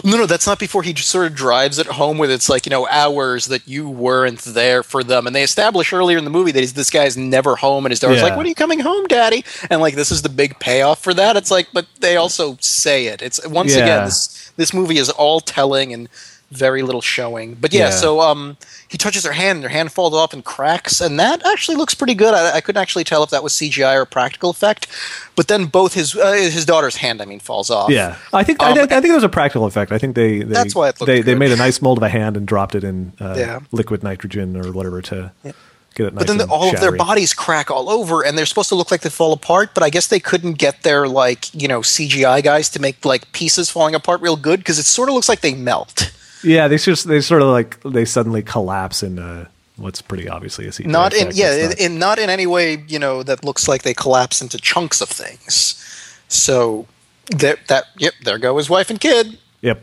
No, 0.03 0.17
no, 0.17 0.25
that's 0.25 0.45
not 0.45 0.59
before 0.59 0.83
he 0.83 0.93
just 0.93 1.09
sort 1.09 1.27
of 1.27 1.35
drives 1.35 1.79
it 1.79 1.87
home 1.87 2.17
with 2.17 2.29
it's 2.29 2.49
like, 2.49 2.65
you 2.65 2.69
know, 2.69 2.87
hours 2.89 3.45
that 3.47 3.67
you 3.67 3.89
weren't 3.89 4.39
there 4.41 4.83
for 4.83 5.03
them. 5.03 5.25
And 5.25 5.35
they 5.35 5.43
establish 5.43 5.93
earlier 5.93 6.17
in 6.17 6.23
the 6.23 6.29
movie 6.29 6.51
that 6.51 6.59
he's, 6.59 6.73
this 6.73 6.89
guy's 6.89 7.15
never 7.17 7.55
home. 7.55 7.85
And 7.85 7.91
his 7.91 7.99
daughter's 7.99 8.17
Yeah. 8.17 8.23
like, 8.25 8.37
when 8.37 8.45
are 8.45 8.49
you 8.49 8.55
coming 8.55 8.79
home, 8.79 9.05
daddy? 9.07 9.43
And 9.69 9.81
like, 9.81 9.95
this 9.95 10.11
is 10.11 10.21
the 10.21 10.29
big 10.29 10.59
payoff 10.59 11.01
for 11.01 11.13
that. 11.13 11.37
It's 11.37 11.51
like, 11.51 11.69
but 11.73 11.87
they 12.01 12.17
also 12.17 12.57
say 12.59 13.07
it. 13.07 13.21
It's 13.21 13.45
once 13.47 13.75
Yeah. 13.75 13.83
again, 13.83 14.05
this, 14.05 14.51
this 14.57 14.73
movie 14.73 14.97
is 14.97 15.09
all 15.09 15.39
telling 15.39 15.93
and 15.93 16.09
very 16.55 16.81
little 16.81 17.01
showing. 17.01 17.55
But 17.55 17.73
yeah, 17.73 17.85
Yeah. 17.85 17.89
so 17.91 18.19
um, 18.21 18.57
he 18.87 18.97
touches 18.97 19.25
her 19.25 19.31
hand 19.31 19.57
and 19.57 19.63
her 19.63 19.69
hand 19.69 19.91
falls 19.91 20.13
off 20.13 20.33
and 20.33 20.43
cracks. 20.43 21.01
And 21.01 21.19
that 21.19 21.45
actually 21.45 21.77
looks 21.77 21.93
pretty 21.93 22.15
good. 22.15 22.33
I, 22.33 22.57
I 22.57 22.61
couldn't 22.61 22.81
actually 22.81 23.03
tell 23.03 23.23
if 23.23 23.29
that 23.29 23.43
was 23.43 23.53
CGI 23.53 23.95
or 23.95 24.05
practical 24.05 24.49
effect. 24.49 24.87
But 25.35 25.47
then 25.47 25.65
both 25.65 25.93
his, 25.93 26.15
uh, 26.15 26.31
his 26.33 26.65
daughter's 26.65 26.95
hand, 26.95 27.21
I 27.21 27.25
mean, 27.25 27.39
falls 27.39 27.69
off. 27.69 27.89
Yeah, 27.89 28.17
I 28.33 28.43
think 28.43 28.61
I, 28.63 28.69
Um, 28.71 28.75
think- 28.77 28.91
I 28.91 29.01
think 29.01 29.11
it 29.11 29.15
was 29.15 29.23
a 29.23 29.29
practical 29.29 29.65
effect. 29.65 29.91
I 29.91 29.97
think 29.97 30.15
they, 30.15 30.39
they 30.39 30.45
That's 30.53 30.73
why 30.75 30.89
it 30.89 30.99
looked 30.99 31.07
they 31.07 31.21
they 31.21 31.35
made 31.35 31.51
a 31.51 31.55
nice 31.57 31.81
mold 31.81 31.97
of 31.99 32.03
a 32.03 32.09
hand 32.09 32.37
and 32.37 32.45
dropped 32.47 32.75
it 32.75 32.83
in 32.83 33.13
uh, 33.19 33.35
Yeah. 33.37 33.59
liquid 33.71 34.03
nitrogen 34.03 34.55
or 34.57 34.71
whatever 34.71 35.01
to 35.03 35.31
get 35.43 36.07
it. 36.07 36.13
Nice 36.13 36.19
But 36.19 36.27
then 36.27 36.37
the, 36.37 36.45
all 36.47 36.73
of 36.73 36.79
their 36.81 36.91
bodies 36.91 37.33
crack 37.33 37.71
all 37.71 37.89
over, 37.89 38.21
and 38.25 38.37
they're 38.37 38.45
supposed 38.45 38.69
to 38.69 38.75
look 38.75 38.91
like 38.91 39.01
they 39.01 39.09
fall 39.09 39.31
apart. 39.33 39.71
But 39.73 39.83
I 39.83 39.89
guess 39.89 40.07
they 40.07 40.19
couldn't 40.19 40.53
get 40.53 40.83
their 40.83 41.07
like 41.07 41.53
you 41.53 41.67
know 41.67 41.81
CGI 41.81 42.41
guys 42.43 42.69
to 42.71 42.79
make 42.81 43.03
like 43.05 43.31
pieces 43.31 43.69
falling 43.69 43.95
apart 43.95 44.21
real 44.21 44.35
good 44.37 44.59
because 44.59 44.77
it 44.79 44.83
sort 44.85 45.09
of 45.09 45.15
looks 45.15 45.29
like 45.29 45.41
they 45.41 45.53
melt. 45.53 46.11
Yeah, 46.45 46.67
they 46.67 46.77
just 46.77 47.07
they 47.07 47.21
sort 47.21 47.41
of 47.41 47.49
like 47.49 47.79
they 47.83 48.05
suddenly 48.05 48.41
collapse 48.43 49.03
into 49.03 49.47
what's 49.77 50.01
pretty 50.01 50.29
obviously 50.29 50.65
a 50.67 50.69
CGI. 50.69 50.85
Not 50.87 51.13
in 51.13 51.23
effect. 51.29 51.35
yeah, 51.37 51.67
not- 51.67 51.79
in 51.79 51.99
not 51.99 52.19
in 52.19 52.29
any 52.29 52.47
way 52.47 52.83
you 52.87 52.99
know 52.99 53.23
that 53.23 53.43
looks 53.43 53.67
like 53.67 53.83
they 53.83 53.93
collapse 53.93 54.41
into 54.41 54.57
chunks 54.57 55.01
of 55.01 55.09
things. 55.09 55.81
So 56.27 56.87
that 57.31 57.67
that 57.67 57.85
yep, 57.97 58.13
there 58.23 58.37
go 58.37 58.57
his 58.57 58.69
wife 58.69 58.89
and 58.89 58.99
kid. 58.99 59.37
Yep. 59.61 59.81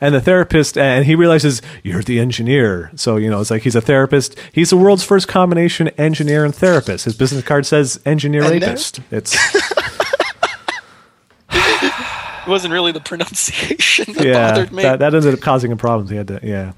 And 0.00 0.14
the 0.14 0.20
therapist, 0.20 0.76
and 0.76 1.06
he 1.06 1.14
realizes 1.14 1.62
you're 1.82 2.02
the 2.02 2.20
engineer. 2.20 2.90
So, 2.94 3.16
you 3.16 3.30
know, 3.30 3.40
it's 3.40 3.50
like 3.50 3.62
he's 3.62 3.74
a 3.74 3.80
therapist. 3.80 4.38
He's 4.52 4.70
the 4.70 4.76
world's 4.76 5.02
first 5.02 5.28
combination 5.28 5.88
engineer 5.98 6.44
and 6.44 6.54
therapist. 6.54 7.06
His 7.06 7.16
business 7.16 7.42
card 7.42 7.64
says 7.66 7.98
engineer 8.04 8.42
And 8.42 8.52
rapist. 8.62 9.00
It's, 9.10 9.34
It 12.48 12.50
wasn't 12.50 12.72
really 12.72 12.92
the 12.92 13.00
pronunciation 13.00 14.14
that 14.14 14.24
yeah, 14.24 14.50
bothered 14.50 14.72
me. 14.72 14.82
that, 14.82 15.00
that 15.00 15.14
ended 15.14 15.34
up 15.34 15.40
causing 15.40 15.70
him 15.70 15.78
problems. 15.78 16.10
He 16.10 16.16
had 16.16 16.28
to, 16.28 16.40
yeah. 16.42 16.72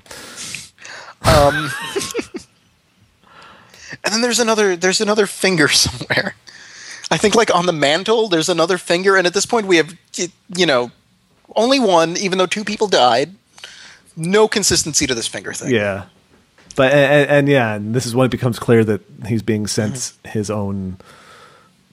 Um, 1.22 1.70
And 4.04 4.14
then 4.14 4.22
there's 4.22 4.40
another 4.40 4.76
there's 4.76 5.00
another 5.00 5.26
finger 5.26 5.68
somewhere. 5.68 6.34
I 7.10 7.16
think 7.16 7.34
like 7.34 7.54
on 7.54 7.66
the 7.66 7.72
mantle 7.72 8.28
there's 8.28 8.48
another 8.48 8.78
finger 8.78 9.16
and 9.16 9.26
at 9.26 9.34
this 9.34 9.46
point 9.46 9.66
we 9.66 9.76
have 9.76 9.96
you 10.56 10.66
know 10.66 10.90
only 11.56 11.80
one 11.80 12.16
even 12.16 12.38
though 12.38 12.46
two 12.46 12.64
people 12.64 12.86
died. 12.86 13.34
No 14.16 14.48
consistency 14.48 15.06
to 15.06 15.14
this 15.14 15.26
finger 15.26 15.52
thing. 15.52 15.72
Yeah. 15.72 16.06
But, 16.76 16.92
and, 16.92 17.30
and 17.30 17.48
yeah, 17.48 17.74
and 17.74 17.94
this 17.94 18.06
is 18.06 18.14
when 18.14 18.26
it 18.26 18.30
becomes 18.30 18.58
clear 18.58 18.84
that 18.84 19.00
he's 19.26 19.42
being 19.42 19.66
sent 19.66 20.12
his 20.24 20.50
own 20.50 20.98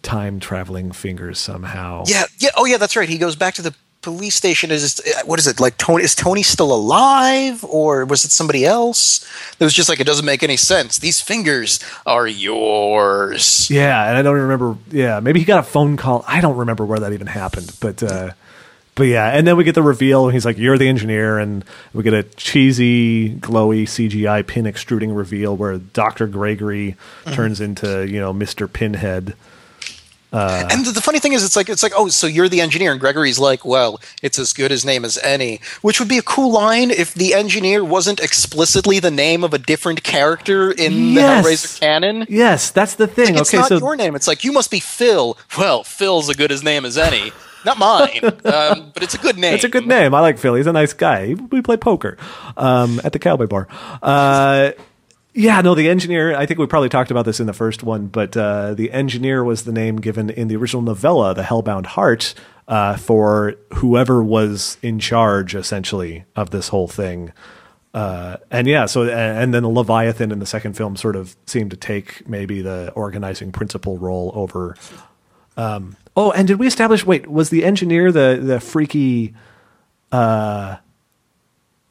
time 0.02 0.40
traveling 0.40 0.92
fingers 0.92 1.40
somehow. 1.40 2.04
Yeah, 2.08 2.26
yeah, 2.40 2.50
oh 2.56 2.66
yeah, 2.66 2.78
that's 2.78 2.96
right. 2.96 3.10
He 3.10 3.18
goes 3.18 3.36
back 3.36 3.54
to 3.56 3.62
the 3.62 3.76
police 4.02 4.36
station 4.36 4.72
is 4.72 5.02
what 5.26 5.38
is 5.38 5.48
it? 5.48 5.60
Like 5.60 5.78
Tony 5.78 6.04
is 6.04 6.16
Tony 6.16 6.44
still 6.44 6.74
alive 6.74 7.64
or 7.66 8.06
was 8.06 8.24
it 8.24 8.32
somebody 8.32 8.66
else? 8.66 9.26
It 9.60 9.64
was 9.64 9.74
just 9.74 9.90
like 9.90 10.00
it 10.00 10.06
doesn't 10.06 10.26
make 10.26 10.44
any 10.44 10.56
sense. 10.56 11.00
These 11.00 11.20
fingers 11.20 11.80
are 12.06 12.28
yours. 12.28 13.70
Yeah, 13.70 14.08
and 14.08 14.18
I 14.18 14.22
don't 14.22 14.40
remember. 14.40 14.78
Yeah, 14.92 15.20
maybe 15.20 15.40
he 15.40 15.46
got 15.46 15.60
a 15.60 15.64
phone 15.64 15.98
call. 15.98 16.24
I 16.28 16.40
don't 16.42 16.58
remember 16.58 16.86
where 16.86 17.00
that 17.00 17.12
even 17.12 17.28
happened, 17.28 17.76
but 17.82 18.02
uh, 18.02 18.32
but 18.96 19.04
yeah, 19.04 19.28
and 19.28 19.46
then 19.46 19.58
we 19.58 19.64
get 19.64 19.76
the 19.76 19.84
reveal. 19.84 20.26
And 20.26 20.34
he's 20.34 20.46
like, 20.46 20.58
"You're 20.58 20.78
the 20.78 20.88
engineer," 20.88 21.38
and 21.38 21.66
we 21.94 22.02
get 22.04 22.14
a 22.14 22.24
cheesy, 22.24 23.36
glowy 23.36 23.84
CGI 23.84 24.46
pin 24.46 24.66
extruding 24.66 25.14
reveal 25.14 25.56
where 25.58 25.78
Doctor 25.78 26.28
Gregory 26.28 26.96
turns 27.34 27.60
into 27.60 28.08
you 28.08 28.20
know 28.20 28.32
Mister 28.32 28.68
Pinhead. 28.68 29.36
And 30.32 30.86
the, 30.86 30.92
the 30.92 31.02
funny 31.02 31.20
thing 31.20 31.34
is, 31.34 31.44
it's 31.44 31.56
like 31.56 31.70
it's 31.70 31.84
like, 31.84 31.94
oh, 31.96 32.08
so 32.10 32.28
you're 32.28 32.50
the 32.50 32.62
engineer, 32.62 32.92
and 32.92 33.00
Gregory's 33.00 33.40
like, 33.40 33.66
well, 33.66 34.00
it's 34.22 34.38
as 34.38 34.54
good 34.54 34.72
as 34.72 34.84
name 34.86 35.06
as 35.06 35.18
any, 35.20 35.62
which 35.82 36.00
would 36.00 36.10
be 36.10 36.18
a 36.18 36.22
cool 36.22 36.52
line 36.52 36.92
if 36.92 37.14
the 37.14 37.34
engineer 37.34 37.84
wasn't 37.84 38.20
explicitly 38.20 39.00
the 39.00 39.12
name 39.12 39.44
of 39.44 39.54
a 39.54 39.58
different 39.58 40.04
character 40.04 40.72
in 40.72 41.14
Yes. 41.14 41.46
the 41.46 41.50
Hellraiser 41.52 41.80
canon. 41.80 42.26
Yes, 42.30 42.72
that's 42.72 42.96
the 42.96 43.08
thing. 43.08 43.36
It's 43.38 43.50
okay, 43.50 43.58
not 43.58 43.70
so 43.70 43.78
your 43.78 43.96
name. 43.96 44.16
It's 44.16 44.28
like 44.28 44.44
you 44.44 44.52
must 44.52 44.70
be 44.72 44.80
Phil. 44.80 45.38
Well, 45.58 45.84
Phil's 45.84 46.30
a 46.30 46.34
good 46.34 46.52
as 46.52 46.64
name 46.64 46.86
as 46.86 46.98
any. 46.98 47.32
Not 47.66 47.80
mine, 47.80 48.20
um, 48.46 48.92
but 48.94 49.04
it's 49.04 49.16
a 49.16 49.18
good 49.18 49.38
name. 49.38 49.56
It's 49.56 49.64
a 49.64 49.70
good 49.70 49.88
name. 49.88 50.14
I 50.14 50.20
like 50.22 50.38
Phil. 50.38 50.54
He's 50.56 50.68
a 50.68 50.74
nice 50.74 50.94
guy. 50.94 51.34
We 51.34 51.62
play 51.62 51.76
poker 51.78 52.18
um, 52.56 53.02
at 53.04 53.12
the 53.14 53.20
Cowboy 53.20 53.48
Bar. 53.48 53.68
Uh, 54.02 54.72
yeah, 55.38 55.62
no, 55.62 55.76
the 55.76 55.88
engineer. 55.88 56.36
I 56.36 56.48
think 56.48 56.60
we 56.60 56.66
probably 56.66 56.90
talked 56.90 57.12
about 57.12 57.26
this 57.26 57.40
in 57.40 57.46
the 57.46 57.54
first 57.54 57.84
one, 57.84 58.08
but 58.08 58.36
uh, 58.36 58.74
the 58.74 58.92
engineer 58.92 59.44
was 59.44 59.64
the 59.66 59.72
name 59.72 59.98
given 59.98 60.32
in 60.32 60.48
the 60.48 60.56
original 60.56 60.82
novella, 60.82 61.36
The 61.36 61.44
Hellbound 61.44 61.86
Heart, 61.86 62.34
uh, 62.68 62.98
for 62.98 63.56
whoever 63.76 64.24
was 64.24 64.78
in 64.82 64.98
charge, 64.98 65.54
essentially, 65.54 66.26
of 66.36 66.50
this 66.50 66.70
whole 66.70 66.88
thing. 66.88 67.32
Uh, 67.94 68.38
and 68.50 68.66
yeah, 68.66 68.88
so 68.88 69.04
and 69.04 69.54
then 69.54 69.62
the 69.62 69.70
Leviathan 69.70 70.32
in 70.32 70.40
the 70.40 70.46
second 70.48 70.74
film 70.74 70.96
sort 70.96 71.16
of 71.16 71.36
seemed 71.46 71.70
to 71.72 71.78
take 71.78 72.28
maybe 72.28 72.62
the 72.62 72.92
organizing 72.96 73.52
principal 73.52 73.98
role 73.98 74.32
over 74.34 74.76
Oh, 76.16 76.32
and 76.32 76.48
did 76.48 76.58
we 76.58 76.66
establish? 76.66 77.06
Wait, 77.06 77.28
was 77.28 77.52
the 77.52 77.64
engineer 77.64 78.12
the 78.12 78.40
the 78.42 78.60
freaky, 78.60 79.36
uh, 80.12 80.78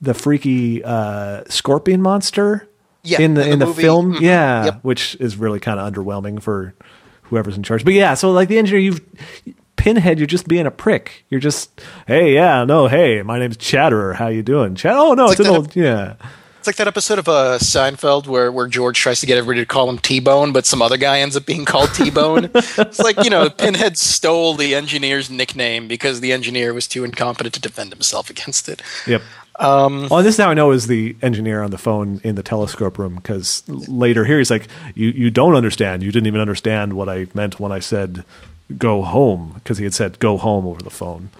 the 0.00 0.14
freaky 0.14 0.82
uh, 0.82 1.44
scorpion 1.48 2.02
monster? 2.02 2.68
Yeah, 3.06 3.20
in 3.20 3.34
the 3.34 3.42
in 3.46 3.52
in 3.54 3.58
the 3.58 3.64
the, 3.64 3.70
movie. 3.70 3.82
film, 3.82 4.14
Mhm. 4.14 4.20
yeah, 4.20 4.64
Yep. 4.66 4.78
which 4.82 5.16
is 5.20 5.36
really 5.36 5.60
kind 5.60 5.78
of 5.80 5.92
underwhelming 5.92 6.42
for 6.42 6.74
whoever's 7.24 7.56
in 7.56 7.62
charge. 7.62 7.84
But 7.84 7.94
yeah, 7.94 8.14
so 8.14 8.30
like 8.32 8.48
the 8.48 8.58
engineer, 8.58 8.80
you've 8.80 9.00
Pinhead, 9.76 10.18
you're 10.18 10.26
just 10.26 10.48
being 10.48 10.66
a 10.66 10.70
prick. 10.70 11.24
You're 11.28 11.38
just, 11.40 11.80
hey, 12.08 12.34
yeah, 12.34 12.64
no, 12.64 12.88
hey, 12.88 13.22
my 13.22 13.38
name's 13.38 13.56
Chatterer. 13.58 14.14
How 14.14 14.28
you 14.28 14.42
doing, 14.42 14.74
Chat? 14.74 14.94
Oh 14.96 15.14
no, 15.14 15.24
It's 15.30 15.32
it's, 15.32 15.40
like 15.40 15.46
an 15.48 15.52
that- 15.52 15.58
old, 15.58 15.76
yeah. 15.76 16.14
It's 16.58 16.66
like 16.66 16.76
that 16.76 16.88
episode 16.88 17.20
of 17.20 17.28
uh, 17.28 17.58
Seinfeld 17.60 18.26
where, 18.26 18.50
where 18.50 18.66
George 18.66 18.98
tries 18.98 19.20
to 19.20 19.26
get 19.26 19.38
everybody 19.38 19.60
to 19.60 19.66
call 19.66 19.88
him 19.88 19.98
T 19.98 20.18
Bone, 20.18 20.52
but 20.52 20.66
some 20.66 20.82
other 20.82 20.96
guy 20.96 21.20
ends 21.20 21.36
up 21.36 21.46
being 21.46 21.64
called 21.64 21.94
T 21.94 22.10
Bone. 22.10 22.50
it's 22.54 22.98
like, 22.98 23.22
you 23.22 23.30
know, 23.30 23.48
Pinhead 23.48 23.96
stole 23.96 24.54
the 24.54 24.74
engineer's 24.74 25.30
nickname 25.30 25.86
because 25.86 26.20
the 26.20 26.32
engineer 26.32 26.74
was 26.74 26.88
too 26.88 27.04
incompetent 27.04 27.54
to 27.54 27.60
defend 27.60 27.92
himself 27.92 28.30
against 28.30 28.68
it. 28.68 28.82
Yep. 29.06 29.22
Um, 29.58 30.08
well, 30.10 30.22
this 30.22 30.38
now 30.38 30.50
I 30.50 30.54
know 30.54 30.70
is 30.70 30.86
the 30.86 31.16
engineer 31.22 31.62
on 31.62 31.70
the 31.70 31.78
phone 31.78 32.20
in 32.22 32.34
the 32.34 32.42
telescope 32.42 32.98
room 32.98 33.16
because 33.16 33.62
later 33.68 34.24
here 34.24 34.38
he's 34.38 34.50
like, 34.50 34.68
"You 34.94 35.08
you 35.08 35.30
don't 35.30 35.54
understand. 35.54 36.02
You 36.02 36.12
didn't 36.12 36.26
even 36.26 36.40
understand 36.40 36.92
what 36.92 37.08
I 37.08 37.26
meant 37.34 37.58
when 37.58 37.72
I 37.72 37.78
said 37.78 38.24
go 38.76 39.02
home 39.02 39.52
because 39.54 39.78
he 39.78 39.84
had 39.84 39.94
said 39.94 40.18
go 40.18 40.36
home 40.36 40.66
over 40.66 40.82
the 40.82 40.90
phone." 40.90 41.30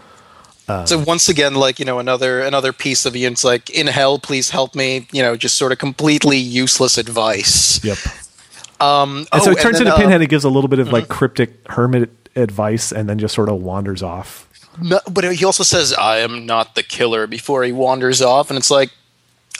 so 0.85 0.99
once 0.99 1.29
again, 1.29 1.55
like, 1.55 1.79
you 1.79 1.85
know, 1.85 1.99
another 1.99 2.41
another 2.41 2.73
piece 2.73 3.07
of 3.07 3.15
Ian's 3.15 3.45
like, 3.45 3.71
in 3.71 3.87
hell, 3.87 4.19
please 4.19 4.51
help 4.51 4.75
me, 4.75 5.07
you 5.13 5.23
know, 5.23 5.37
just 5.37 5.57
sort 5.57 5.73
of 5.73 5.79
completely 5.79 6.39
useless 6.39 6.99
advice. 6.99 7.83
Yep. 7.85 7.99
Um, 8.81 9.27
And 9.33 9.43
so 9.43 9.51
oh, 9.51 9.53
it 9.53 9.61
turns 9.61 9.79
then, 9.79 9.87
into 9.87 9.95
uh, 9.95 9.99
Pinhead. 9.99 10.21
He 10.21 10.27
gives 10.27 10.45
a 10.45 10.51
little 10.51 10.69
bit 10.69 10.81
of 10.81 10.93
like 10.93 11.09
cryptic 11.09 11.67
hermit 11.71 12.11
advice 12.35 12.93
and 12.93 13.09
then 13.09 13.19
just 13.19 13.35
sort 13.35 13.49
of 13.49 13.57
wanders 13.63 14.03
off. 14.03 14.46
No, 14.81 15.01
but 15.11 15.25
he 15.35 15.45
also 15.45 15.63
says, 15.63 15.93
"I 15.93 16.19
am 16.19 16.47
not 16.47 16.75
the 16.75 16.83
killer." 16.83 17.27
Before 17.27 17.63
he 17.65 17.73
wanders 17.73 18.21
off, 18.23 18.51
and 18.51 18.59
it's 18.59 18.71
like, 18.71 18.91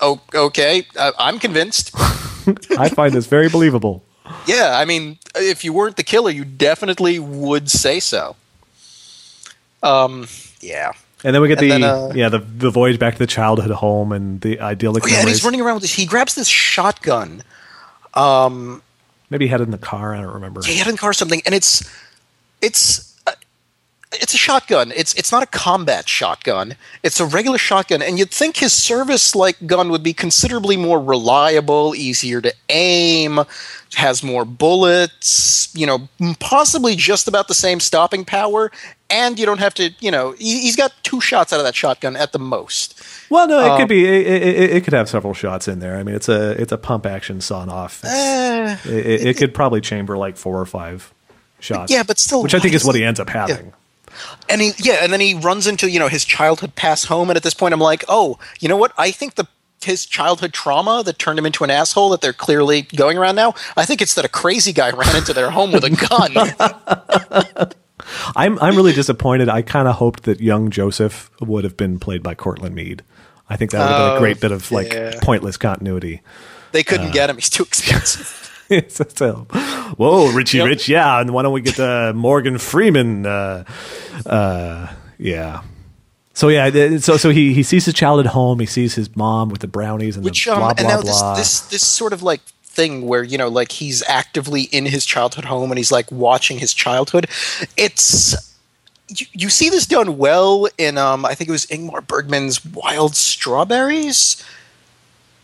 "Oh, 0.01 0.21
okay, 0.35 0.87
I, 0.99 1.13
I'm 1.19 1.39
convinced." 1.39 1.91
I 2.79 2.89
find 2.89 3.13
this 3.13 3.27
very 3.27 3.49
believable. 3.49 4.05
yeah, 4.47 4.79
I 4.79 4.85
mean, 4.85 5.19
if 5.35 5.65
you 5.65 5.73
weren't 5.73 5.97
the 5.97 6.03
killer, 6.05 6.31
you 6.31 6.45
definitely 6.45 7.19
would 7.19 7.71
say 7.71 8.01
so. 8.01 8.37
Um, 9.83 10.27
yeah. 10.61 10.93
And 11.25 11.35
then 11.35 11.43
we 11.43 11.49
get 11.49 11.59
And 11.59 11.71
the 11.71 11.79
then, 11.79 11.83
uh, 11.83 12.13
yeah 12.15 12.29
the 12.29 12.39
the 12.39 12.71
voyage 12.71 12.99
back 12.99 13.15
to 13.15 13.19
the 13.19 13.27
childhood 13.27 13.71
home 13.71 14.13
and 14.13 14.41
the 14.43 14.61
idyllic 14.61 15.05
Oh, 15.05 15.07
yeah, 15.09 15.21
and 15.21 15.29
he's 15.29 15.43
running 15.45 15.61
around 15.61 15.75
with 15.75 15.83
this. 15.83 15.95
He 15.95 16.07
grabs 16.07 16.35
this 16.35 16.49
shotgun. 16.49 17.43
Um, 18.15 18.83
Maybe 19.31 19.47
he 19.47 19.51
had 19.51 19.61
it 19.61 19.65
in 19.65 19.71
the 19.71 19.79
car. 19.79 20.15
I 20.15 20.21
don't 20.21 20.35
remember. 20.35 20.63
He 20.63 20.77
had 20.77 20.87
in 20.87 20.95
the 20.95 20.99
car 20.99 21.11
or 21.11 21.15
something, 21.15 21.43
and 21.47 21.55
it's 21.55 21.89
it's 22.63 23.06
it's 24.21 24.35
a 24.35 24.37
shotgun. 24.39 24.93
It's 24.95 25.15
it's 25.15 25.31
not 25.33 25.43
a 25.43 25.47
combat 25.47 26.09
shotgun. 26.09 26.75
It's 27.03 27.21
a 27.21 27.27
regular 27.27 27.59
shotgun, 27.59 28.03
and 28.03 28.19
you'd 28.19 28.31
think 28.31 28.57
his 28.59 28.73
service 28.73 29.35
like 29.35 29.67
gun 29.67 29.91
would 29.91 30.03
be 30.03 30.13
considerably 30.13 30.77
more 30.77 31.01
reliable, 31.01 31.95
easier 31.95 32.41
to 32.41 32.53
aim, 32.69 33.41
has 33.95 34.23
more 34.23 34.45
bullets. 34.45 35.69
You 35.75 35.87
know, 35.87 36.09
possibly 36.41 36.97
just 36.97 37.29
about 37.29 37.49
the 37.49 37.55
same 37.55 37.81
stopping 37.81 38.25
power, 38.25 38.71
and 39.11 39.39
you 39.39 39.47
don't 39.47 39.59
have 39.61 39.75
to. 39.75 39.91
You 40.01 40.11
know, 40.11 40.33
he, 40.33 40.61
he's 40.63 40.77
got 40.77 40.93
two 41.03 41.21
shots 41.21 41.53
out 41.53 41.59
of 41.61 41.65
that 41.65 41.75
shotgun 41.75 42.17
at 42.17 42.33
the 42.33 42.39
most. 42.39 43.03
Well, 43.31 43.49
no, 43.49 43.61
it 43.61 43.69
Um, 43.71 43.79
could 43.79 43.89
be. 43.89 44.05
It, 44.07 44.27
it, 44.27 44.71
it 44.77 44.85
could 44.85 44.93
have 44.95 45.09
several 45.09 45.35
shots 45.35 45.69
in 45.69 45.79
there. 45.81 45.97
I 45.97 46.03
mean, 46.03 46.15
it's 46.15 46.29
a 46.29 46.51
it's 46.61 46.73
a 46.73 46.79
pump 46.79 47.07
action 47.07 47.41
sawn 47.41 47.69
off. 47.69 48.05
Eh, 48.05 48.77
it, 48.85 48.91
it, 49.07 49.27
it 49.27 49.37
could 49.37 49.53
probably 49.55 49.81
chamber 49.81 50.17
like 50.17 50.37
four 50.37 50.61
or 50.61 50.67
five 50.67 51.13
shots. 51.59 51.91
Yeah, 51.93 52.03
but 52.03 52.19
still, 52.19 52.43
which 52.43 52.55
I 52.55 52.59
think 52.59 52.75
is 52.75 52.85
what 52.85 52.95
he 52.95 53.03
ends 53.05 53.19
up 53.21 53.29
having. 53.29 53.73
And 54.49 54.61
he 54.61 54.73
yeah, 54.79 54.99
and 55.03 55.13
then 55.13 55.21
he 55.21 55.35
runs 55.35 55.67
into 55.67 55.91
you 55.91 55.99
know 55.99 56.09
his 56.09 56.25
childhood 56.25 56.75
past 56.77 57.07
home, 57.07 57.31
and 57.31 57.37
at 57.37 57.43
this 57.43 57.55
point, 57.55 57.75
I'm 57.75 57.81
like, 57.81 58.05
oh, 58.09 58.39
you 58.61 58.69
know 58.69 58.77
what? 58.77 58.93
I 58.99 59.11
think 59.11 59.35
the 59.35 59.47
his 59.83 60.07
childhood 60.07 60.53
trauma 60.53 61.03
that 61.05 61.19
turned 61.19 61.39
him 61.39 61.47
into 61.47 61.63
an 61.63 61.71
asshole 61.71 62.09
that 62.09 62.21
they're 62.21 62.33
clearly 62.33 62.83
going 62.83 63.19
around 63.19 63.37
now. 63.37 63.55
I 63.77 63.85
think 63.85 64.01
it's 64.03 64.15
that 64.15 64.25
a 64.25 64.29
crazy 64.29 64.73
guy 64.73 64.91
ran 64.97 65.15
into 65.17 65.33
their 65.33 65.51
home 65.51 65.71
with 65.73 65.85
a 65.85 65.91
gun. 65.91 67.73
I'm 68.37 68.59
I'm 68.61 68.77
really 68.77 68.93
disappointed. 68.93 69.49
I 69.49 69.63
kind 69.63 69.89
of 69.89 69.97
hoped 69.97 70.25
that 70.25 70.41
young 70.41 70.71
Joseph 70.71 71.31
would 71.41 71.65
have 71.65 71.77
been 71.77 71.99
played 71.99 72.23
by 72.23 72.35
Courtland 72.35 72.75
Mead. 72.75 73.03
I 73.49 73.57
think 73.57 73.71
that 73.71 73.79
would 73.79 73.89
have 73.89 73.99
been 73.99 74.13
a 74.13 74.17
Oh, 74.17 74.19
great 74.21 74.41
bit 74.41 74.53
of 74.53 74.71
like 74.73 74.93
yeah. 74.93 75.19
pointless 75.23 75.57
continuity. 75.57 76.21
they 76.73 76.83
couldn't 76.83 77.09
uh, 77.09 77.13
get 77.13 77.31
him; 77.31 77.37
he's 77.37 77.51
too 77.51 77.63
expensive. 77.65 78.43
so, 78.89 79.05
so, 79.15 79.35
whoa, 79.97 80.33
Richie 80.33 80.59
Yep. 80.59 80.67
Rich, 80.67 80.89
yeah, 80.89 81.21
and 81.21 81.31
why 81.33 81.43
don't 81.43 81.53
we 81.53 81.61
get 81.61 81.79
uh, 81.79 82.13
Morgan 82.15 82.59
Freeman? 82.59 83.27
Uh, 83.27 83.65
uh, 84.25 84.93
yeah. 85.19 85.63
So 86.35 86.49
yeah, 86.49 86.99
so 86.99 87.17
so 87.17 87.31
he 87.31 87.55
he 87.55 87.63
sees 87.63 87.87
his 87.87 87.95
child 87.95 88.21
at 88.21 88.27
home. 88.27 88.61
He 88.61 88.67
sees 88.67 88.95
his 88.95 89.15
mom 89.17 89.49
with 89.49 89.61
the 89.61 89.69
brownies 89.69 90.17
and 90.17 90.25
Which 90.25 90.45
the 90.45 90.53
um, 90.53 90.59
blah 90.59 90.69
and 90.71 90.79
blah 90.81 90.89
now 90.89 91.01
blah. 91.01 91.35
this 91.35 91.61
this 91.61 91.71
this 91.71 91.87
sort 91.87 92.13
of 92.13 92.23
like 92.23 92.43
thing 92.63 93.07
where 93.07 93.23
you 93.23 93.39
know 93.39 93.49
like 93.49 93.73
he's 93.73 94.03
actively 94.07 94.63
in 94.65 94.85
his 94.85 95.07
childhood 95.07 95.47
home 95.47 95.71
and 95.71 95.79
he's 95.79 95.91
like 95.91 96.13
watching 96.13 96.59
his 96.59 96.75
childhood. 96.75 97.27
It's 97.79 98.55
you, 99.09 99.25
you 99.33 99.49
see 99.49 99.71
this 99.71 99.87
done 99.87 100.19
well 100.19 100.69
in 100.77 100.99
um 100.99 101.25
I 101.25 101.35
think 101.35 101.49
it 101.49 101.53
was 101.53 101.65
Ingmar 101.67 102.07
Bergman's 102.07 102.63
Wild 102.67 103.17
Strawberries. 103.17 104.45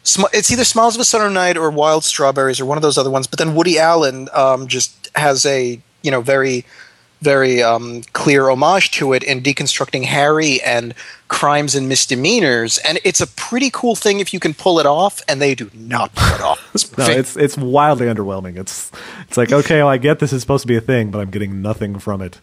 It's 0.05 0.51
either 0.51 0.65
Smiles 0.65 0.97
of 0.97 1.01
a 1.01 1.05
Summer 1.05 1.31
Night 1.31 1.57
or 1.57 1.71
Wild 1.71 2.05
Strawberries 2.05 2.61
or 2.61 2.67
one 2.67 2.77
of 2.77 2.83
those 2.83 2.99
other 2.99 3.11
ones. 3.11 3.27
But 3.27 3.39
then 3.39 3.55
Woody 3.55 3.79
Allen 3.79 4.29
um, 4.35 4.67
just 4.67 5.11
has 5.15 5.47
a 5.47 5.81
you 6.03 6.11
know 6.11 6.21
very 6.21 6.65
very 7.21 7.63
um, 7.63 8.03
clear 8.13 8.51
homage 8.51 8.91
to 8.91 9.13
it 9.13 9.23
in 9.23 9.41
deconstructing 9.41 10.05
Harry 10.05 10.61
and 10.63 10.93
crimes 11.29 11.77
and 11.77 11.89
misdemeanors, 11.89 12.79
and 12.79 12.99
it's 13.05 13.21
a 13.21 13.27
pretty 13.29 13.71
cool 13.71 13.95
thing 13.95 14.19
if 14.19 14.35
you 14.35 14.41
can 14.41 14.53
pull 14.53 14.81
it 14.81 14.87
off. 14.87 15.23
And 15.29 15.41
they 15.41 15.55
do 15.55 15.71
not 15.73 16.15
pull 16.15 16.35
it 16.35 16.41
off. 16.41 16.59
No, 16.99 17.07
it's 17.07 17.37
it's 17.37 17.57
wildly 17.57 18.07
underwhelming. 18.07 18.59
It's 18.59 18.91
it's 19.29 19.37
like 19.37 19.53
okay, 19.53 19.79
well, 19.79 19.89
I 19.89 19.99
get 19.99 20.19
this 20.19 20.33
is 20.33 20.41
supposed 20.41 20.63
to 20.63 20.69
be 20.69 20.77
a 20.77 20.81
thing, 20.81 21.11
but 21.11 21.21
I'm 21.21 21.31
getting 21.31 21.63
nothing 21.63 21.99
from 21.99 22.21
it. 22.21 22.39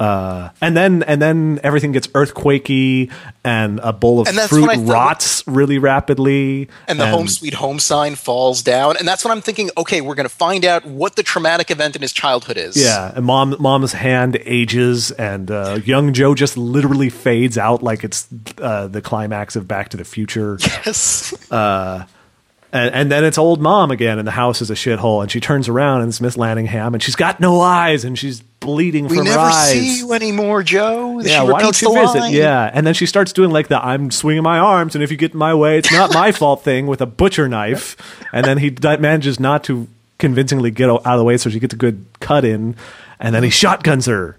Uh, 0.00 0.48
and 0.62 0.74
then 0.74 1.02
and 1.02 1.20
then 1.20 1.60
everything 1.62 1.92
gets 1.92 2.06
earthquakey, 2.08 3.12
and 3.44 3.78
a 3.80 3.92
bowl 3.92 4.20
of 4.20 4.28
fruit 4.48 4.74
rots 4.78 5.46
really 5.46 5.78
rapidly, 5.78 6.70
and 6.88 6.98
the 6.98 7.06
home 7.06 7.28
sweet 7.28 7.52
home 7.52 7.78
sign 7.78 8.14
falls 8.14 8.62
down, 8.62 8.96
and 8.96 9.06
that's 9.06 9.24
when 9.24 9.30
I'm 9.30 9.42
thinking. 9.42 9.68
Okay, 9.76 10.00
we're 10.00 10.14
going 10.14 10.28
to 10.28 10.34
find 10.34 10.64
out 10.64 10.86
what 10.86 11.16
the 11.16 11.22
traumatic 11.22 11.70
event 11.70 11.96
in 11.96 12.02
his 12.02 12.14
childhood 12.14 12.56
is. 12.56 12.82
Yeah, 12.82 13.12
and 13.14 13.26
mom 13.26 13.56
mom's 13.60 13.92
hand 13.92 14.40
ages, 14.46 15.10
and 15.10 15.50
uh, 15.50 15.80
young 15.84 16.14
Joe 16.14 16.34
just 16.34 16.56
literally 16.56 17.10
fades 17.10 17.58
out 17.58 17.82
like 17.82 18.02
it's 18.02 18.26
uh, 18.56 18.88
the 18.88 19.02
climax 19.02 19.54
of 19.54 19.68
Back 19.68 19.90
to 19.90 19.98
the 19.98 20.04
Future. 20.04 20.56
Yes. 20.60 21.34
And, 22.72 22.94
and 22.94 23.10
then 23.10 23.24
it's 23.24 23.36
old 23.38 23.60
mom 23.60 23.90
again, 23.90 24.18
and 24.18 24.26
the 24.28 24.32
house 24.32 24.62
is 24.62 24.70
a 24.70 24.74
shithole. 24.74 25.22
And 25.22 25.30
she 25.30 25.40
turns 25.40 25.68
around, 25.68 26.02
and 26.02 26.08
it's 26.08 26.20
Miss 26.20 26.36
Landingham, 26.36 26.92
and 26.94 27.02
she's 27.02 27.16
got 27.16 27.40
no 27.40 27.60
eyes, 27.60 28.04
and 28.04 28.16
she's 28.16 28.40
bleeding 28.60 29.04
we 29.08 29.16
from 29.16 29.26
her 29.26 29.32
never 29.32 29.40
eyes. 29.40 29.70
see 29.72 29.98
you 29.98 30.12
anymore, 30.12 30.62
Joe. 30.62 31.18
yeah, 31.20 31.42
why 31.42 31.62
don't 31.62 31.80
you 31.82 31.92
visit? 31.92 32.18
line. 32.20 32.32
Yeah, 32.32 32.70
and 32.72 32.86
then 32.86 32.94
she 32.94 33.06
starts 33.06 33.32
doing 33.32 33.50
like 33.50 33.66
the 33.68 33.84
"I'm 33.84 34.10
swinging 34.12 34.44
my 34.44 34.58
arms, 34.60 34.94
and 34.94 35.02
if 35.02 35.10
you 35.10 35.16
get 35.16 35.32
in 35.32 35.38
my 35.38 35.52
way, 35.54 35.78
it's 35.78 35.90
not 35.90 36.14
my 36.14 36.30
fault" 36.30 36.62
thing 36.62 36.86
with 36.86 37.00
a 37.00 37.06
butcher 37.06 37.48
knife, 37.48 37.96
and 38.32 38.44
then 38.46 38.58
he 38.58 38.70
d- 38.70 38.96
manages 38.98 39.40
not 39.40 39.64
to 39.64 39.88
convincingly 40.18 40.70
get 40.70 40.88
out 40.90 41.04
of 41.04 41.18
the 41.18 41.24
way, 41.24 41.38
so 41.38 41.50
she 41.50 41.58
gets 41.58 41.74
a 41.74 41.76
good 41.78 42.04
cut 42.20 42.44
in, 42.44 42.76
and 43.18 43.34
then 43.34 43.42
he 43.42 43.50
shotguns 43.50 44.06
her, 44.06 44.36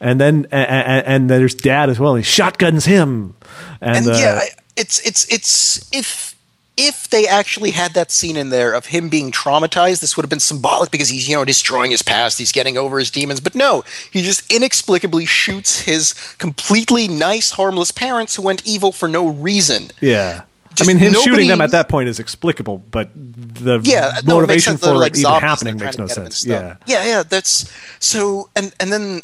and 0.00 0.18
then 0.18 0.46
and, 0.52 1.06
and 1.06 1.28
there's 1.30 1.54
dad 1.54 1.90
as 1.90 1.98
well. 2.00 2.14
He 2.14 2.22
shotguns 2.22 2.86
him, 2.86 3.34
and, 3.82 3.96
and 3.98 4.08
uh, 4.08 4.12
yeah, 4.18 4.38
I- 4.42 4.48
it's 4.76 5.04
it's 5.06 5.30
it's 5.30 5.90
if 5.92 6.34
if 6.80 7.08
they 7.10 7.26
actually 7.26 7.72
had 7.72 7.92
that 7.94 8.10
scene 8.12 8.36
in 8.36 8.50
there 8.50 8.72
of 8.72 8.86
him 8.86 9.08
being 9.08 9.32
traumatized, 9.32 10.00
this 10.00 10.16
would 10.16 10.22
have 10.22 10.30
been 10.30 10.38
symbolic 10.40 10.90
because 10.92 11.08
he's 11.08 11.28
you 11.28 11.34
know 11.36 11.44
destroying 11.44 11.90
his 11.90 12.02
past, 12.02 12.38
he's 12.38 12.52
getting 12.52 12.78
over 12.78 12.98
his 12.98 13.10
demons. 13.10 13.40
But 13.40 13.54
no, 13.54 13.82
he 14.12 14.22
just 14.22 14.50
inexplicably 14.50 15.26
shoots 15.26 15.80
his 15.80 16.14
completely 16.38 17.08
nice, 17.08 17.50
harmless 17.50 17.90
parents 17.90 18.36
who 18.36 18.42
went 18.42 18.64
evil 18.66 18.92
for 18.92 19.08
no 19.08 19.28
reason. 19.28 19.88
yeah. 20.00 20.42
I 20.80 20.84
mean, 20.86 20.98
him 20.98 21.12
nobody- 21.12 21.28
shooting 21.30 21.48
them 21.48 21.60
at 21.60 21.72
that 21.72 21.88
point 21.88 22.08
is 22.08 22.20
explicable, 22.20 22.78
but 22.92 23.10
the 23.16 23.80
Yeah, 23.82 24.20
no, 24.24 24.36
motivation 24.36 24.74
sense. 24.78 24.84
For 24.86 24.96
like 24.96 25.14
it 25.14 25.18
even 25.18 25.32
happening 25.32 25.76
makes 25.76 25.98
no 25.98 26.06
to 26.06 26.08
get 26.08 26.16
him 26.18 26.24
and 26.26 26.32
sense. 26.32 26.46
Yeah. 26.46 26.76
yeah, 26.86 27.04
yeah. 27.04 27.22
That's 27.24 27.68
so, 27.98 28.48
and 28.54 28.72
and 28.78 28.92
then 28.92 29.20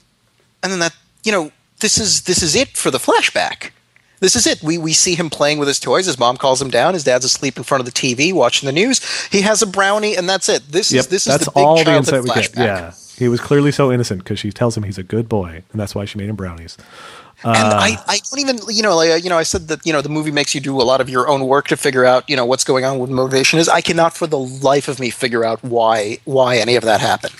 and 0.64 0.72
then 0.72 0.80
that 0.80 0.96
you 1.22 1.30
know 1.30 1.52
this 1.78 1.96
is 1.96 2.22
this 2.22 2.42
is 2.42 2.56
it 2.56 2.76
for 2.76 2.90
the 2.90 2.98
flashback. 2.98 3.70
This 4.24 4.36
is 4.36 4.46
it. 4.46 4.62
We 4.62 4.78
we 4.78 4.94
see 4.94 5.14
him 5.14 5.28
playing 5.28 5.58
with 5.58 5.68
his 5.68 5.78
toys. 5.78 6.06
His 6.06 6.18
mom 6.18 6.38
calls 6.38 6.62
him 6.62 6.70
down. 6.70 6.94
His 6.94 7.04
dad's 7.04 7.26
asleep 7.26 7.58
in 7.58 7.62
front 7.62 7.80
of 7.80 7.84
the 7.84 7.92
TV 7.92 8.32
watching 8.32 8.66
the 8.66 8.72
news. 8.72 9.04
He 9.30 9.42
has 9.42 9.60
a 9.60 9.66
brownie, 9.66 10.16
and 10.16 10.26
that's 10.26 10.48
it. 10.48 10.62
This 10.72 10.90
Yep, 10.90 11.00
is 11.00 11.06
this 11.08 11.24
that's 11.24 11.42
is 11.42 11.44
the 11.48 11.52
big 11.52 11.62
all 11.62 11.84
the 11.84 11.94
insight 11.94 12.22
we 12.22 12.30
flashback. 12.30 12.54
get. 12.54 12.64
Yeah, 12.64 12.92
he 13.18 13.28
was 13.28 13.42
clearly 13.42 13.70
so 13.70 13.92
innocent 13.92 14.24
because 14.24 14.38
she 14.38 14.50
tells 14.50 14.78
him 14.78 14.84
he's 14.84 14.96
a 14.96 15.02
good 15.02 15.28
boy, 15.28 15.62
and 15.70 15.78
that's 15.78 15.94
why 15.94 16.06
she 16.06 16.16
made 16.16 16.30
him 16.30 16.36
brownies. 16.36 16.78
and 17.44 17.52
I, 17.74 17.98
I 18.08 18.18
don't 18.30 18.40
even 18.40 18.58
you 18.68 18.82
know 18.82 18.96
like 18.96 19.10
uh, 19.10 19.14
you 19.16 19.28
know 19.28 19.36
I 19.36 19.42
said 19.42 19.68
that 19.68 19.84
you 19.84 19.92
know 19.92 20.00
the 20.00 20.08
movie 20.08 20.30
makes 20.30 20.54
you 20.54 20.62
do 20.62 20.80
a 20.80 20.86
lot 20.90 21.02
of 21.02 21.10
your 21.10 21.28
own 21.28 21.46
work 21.46 21.68
to 21.68 21.76
figure 21.76 22.06
out 22.06 22.26
you 22.30 22.36
know 22.36 22.46
what's 22.46 22.64
going 22.64 22.86
on 22.86 22.98
what 22.98 23.10
motivation 23.10 23.58
is. 23.58 23.68
I 23.68 23.82
cannot 23.82 24.16
for 24.16 24.26
the 24.26 24.38
life 24.38 24.88
of 24.88 24.98
me 24.98 25.10
figure 25.10 25.44
out 25.44 25.62
why 25.62 26.16
why 26.24 26.56
any 26.56 26.76
of 26.76 26.84
that 26.84 27.02
happened. 27.02 27.34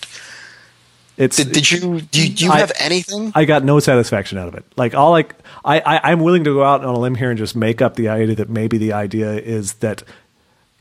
It's 1.17 1.37
Did, 1.37 1.53
did 1.53 1.71
you 1.71 2.01
do 2.01 2.23
you, 2.23 2.35
do 2.35 2.45
you 2.47 2.51
I- 2.51 2.59
have 2.59 2.73
anything? 2.79 3.31
I 3.35 3.45
got 3.45 3.63
no 3.65 3.79
satisfaction 3.79 4.37
out 4.39 4.49
of 4.49 4.55
it. 4.55 4.65
Like 4.77 4.95
all 4.95 5.11
like 5.13 5.35
I, 5.65 5.79
I 5.81 6.11
I'm 6.13 6.21
willing 6.21 6.43
to 6.45 6.53
go 6.55 6.65
out 6.65 6.85
on 6.85 6.95
a 6.95 6.99
limb 6.99 7.15
here 7.15 7.31
and 7.31 7.39
just 7.39 7.55
make 7.55 7.81
up 7.81 7.95
the 7.95 8.09
idea 8.09 8.35
that 8.37 8.49
maybe 8.51 8.79
the 8.79 8.93
idea 8.93 9.33
is 9.33 9.75
that 9.75 10.03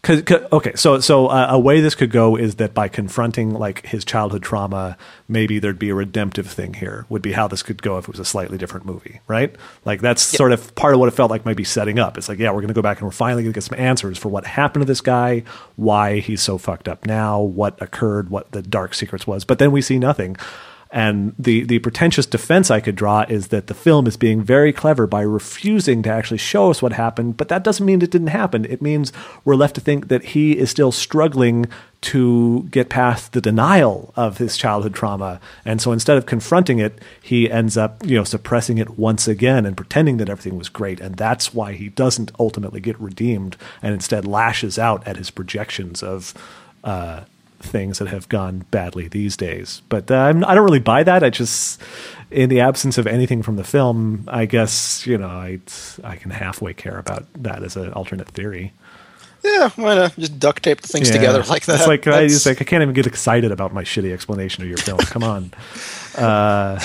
Cause, 0.03 0.21
'cause- 0.23 0.41
okay, 0.51 0.73
so 0.75 0.99
so 0.99 1.27
uh, 1.27 1.47
a 1.51 1.57
way 1.57 1.79
this 1.79 1.95
could 1.95 2.11
go 2.11 2.35
is 2.35 2.55
that 2.55 2.73
by 2.73 2.89
confronting 2.89 3.53
like 3.53 3.85
his 3.85 4.03
childhood 4.03 4.43
trauma, 4.43 4.97
maybe 5.29 5.59
there'd 5.59 5.79
be 5.79 5.91
a 5.91 5.95
redemptive 5.95 6.45
thing 6.47 6.73
here. 6.73 7.05
Would 7.07 7.21
be 7.21 7.31
how 7.31 7.47
this 7.47 7.63
could 7.63 7.81
go 7.81 7.97
if 7.97 8.03
it 8.03 8.09
was 8.09 8.19
a 8.19 8.25
slightly 8.25 8.57
different 8.57 8.85
movie, 8.85 9.21
right? 9.29 9.55
Like 9.85 10.01
that's 10.01 10.21
sort 10.21 10.51
of 10.51 10.75
part 10.75 10.93
of 10.93 10.99
what 10.99 11.07
it 11.07 11.11
felt 11.15 11.31
like 11.31 11.45
might 11.45 11.55
be 11.55 11.63
setting 11.63 11.99
up. 11.99 12.17
It's 12.17 12.27
like, 12.27 12.37
yeah, 12.37 12.49
we're 12.49 12.59
going 12.59 12.67
to 12.67 12.73
go 12.73 12.81
back 12.81 12.97
and 12.97 13.07
we're 13.07 13.11
finally 13.11 13.43
going 13.43 13.53
to 13.53 13.57
get 13.57 13.63
some 13.63 13.79
answers 13.79 14.17
for 14.17 14.27
what 14.27 14.45
happened 14.45 14.81
to 14.81 14.85
this 14.85 14.99
guy, 14.99 15.43
why 15.77 16.19
he's 16.19 16.41
so 16.41 16.57
fucked 16.57 16.89
up 16.89 17.05
now, 17.05 17.39
what 17.39 17.81
occurred, 17.81 18.29
what 18.29 18.51
the 18.51 18.61
dark 18.61 18.93
secrets 18.95 19.25
was. 19.25 19.45
But 19.45 19.57
then 19.59 19.71
we 19.71 19.81
see 19.81 19.99
nothing. 19.99 20.35
And 20.93 21.33
the, 21.39 21.63
the 21.63 21.79
pretentious 21.79 22.27
defense 22.27 22.69
I 22.69 22.79
could 22.79 22.95
draw 22.95 23.25
is 23.27 23.47
that 23.47 23.65
the 23.65 23.73
film 23.73 24.05
is 24.05 24.15
being 24.15 24.43
very 24.43 24.71
clever 24.71 25.07
by 25.07 25.21
refusing 25.23 26.03
to 26.03 26.11
actually 26.11 26.37
show 26.37 26.69
us 26.69 26.83
what 26.83 26.93
happened, 26.93 27.35
but 27.35 27.47
that 27.47 27.63
doesn't 27.63 27.83
mean 27.83 28.03
it 28.03 28.11
didn't 28.11 28.27
happen. 28.27 28.63
It 28.65 28.79
means 28.79 29.11
we're 29.43 29.55
left 29.55 29.73
to 29.73 29.81
think 29.81 30.09
that 30.09 30.23
he 30.23 30.55
is 30.55 30.69
still 30.69 30.91
struggling 30.91 31.65
to 32.01 32.67
get 32.69 32.89
past 32.89 33.33
the 33.33 33.41
denial 33.41 34.13
of 34.15 34.37
his 34.37 34.55
childhood 34.55 34.93
trauma. 34.93 35.39
And 35.65 35.81
so 35.81 35.91
instead 35.91 36.17
of 36.17 36.27
confronting 36.27 36.77
it, 36.77 36.99
he 37.19 37.49
ends 37.49 37.75
up, 37.75 38.05
you 38.05 38.15
know, 38.15 38.23
suppressing 38.23 38.77
it 38.77 38.91
once 38.91 39.27
again 39.27 39.65
and 39.65 39.75
pretending 39.75 40.17
that 40.17 40.29
everything 40.29 40.59
was 40.59 40.69
great. 40.69 40.99
And 40.99 41.15
that's 41.15 41.55
why 41.55 41.73
he 41.73 41.89
doesn't 41.89 42.31
ultimately 42.37 42.81
get 42.81 42.99
redeemed 42.99 43.57
and 43.81 43.95
instead 43.95 44.27
lashes 44.27 44.77
out 44.77 45.07
at 45.07 45.17
his 45.17 45.31
projections 45.31 46.03
of 46.03 46.35
uh, 46.83 47.21
things 47.63 47.99
that 47.99 48.07
have 48.09 48.29
gone 48.29 48.65
badly 48.71 49.07
these 49.07 49.35
days. 49.37 49.81
But 49.89 50.11
uh, 50.11 50.15
I'm, 50.15 50.43
I 50.45 50.53
don't 50.55 50.63
really 50.65 50.79
buy 50.79 51.03
that. 51.03 51.23
I 51.23 51.29
just, 51.29 51.81
in 52.29 52.49
the 52.49 52.59
absence 52.59 52.97
of 52.97 53.07
anything 53.07 53.41
from 53.41 53.55
the 53.55 53.63
film, 53.63 54.25
I 54.27 54.45
guess 54.45 55.05
you 55.07 55.17
know 55.17 55.27
I 55.27 55.59
I 56.03 56.15
can 56.17 56.31
halfway 56.31 56.73
care 56.73 56.97
about 56.99 57.25
that 57.41 57.63
as 57.63 57.75
an 57.75 57.91
alternate 57.93 58.27
theory. 58.29 58.73
Yeah, 59.43 59.69
why 59.75 59.95
not 59.95 60.15
just 60.15 60.39
duct 60.39 60.63
tape 60.63 60.79
the 60.81 60.87
things 60.87 61.09
Yeah. 61.09 61.15
together 61.15 61.43
like 61.49 61.65
that? 61.65 61.79
It's 61.79 61.87
like 61.87 62.07
I 62.07 62.27
just 62.27 62.45
like 62.45 62.61
I 62.61 62.65
can't 62.65 62.81
even 62.81 62.93
get 62.93 63.07
excited 63.07 63.51
about 63.51 63.73
my 63.73 63.83
shitty 63.83 64.13
explanation 64.13 64.63
of 64.63 64.69
your 64.69 64.77
film. 64.77 64.99
Come 64.99 65.23
on. 65.23 65.51
Uh, 66.15 66.79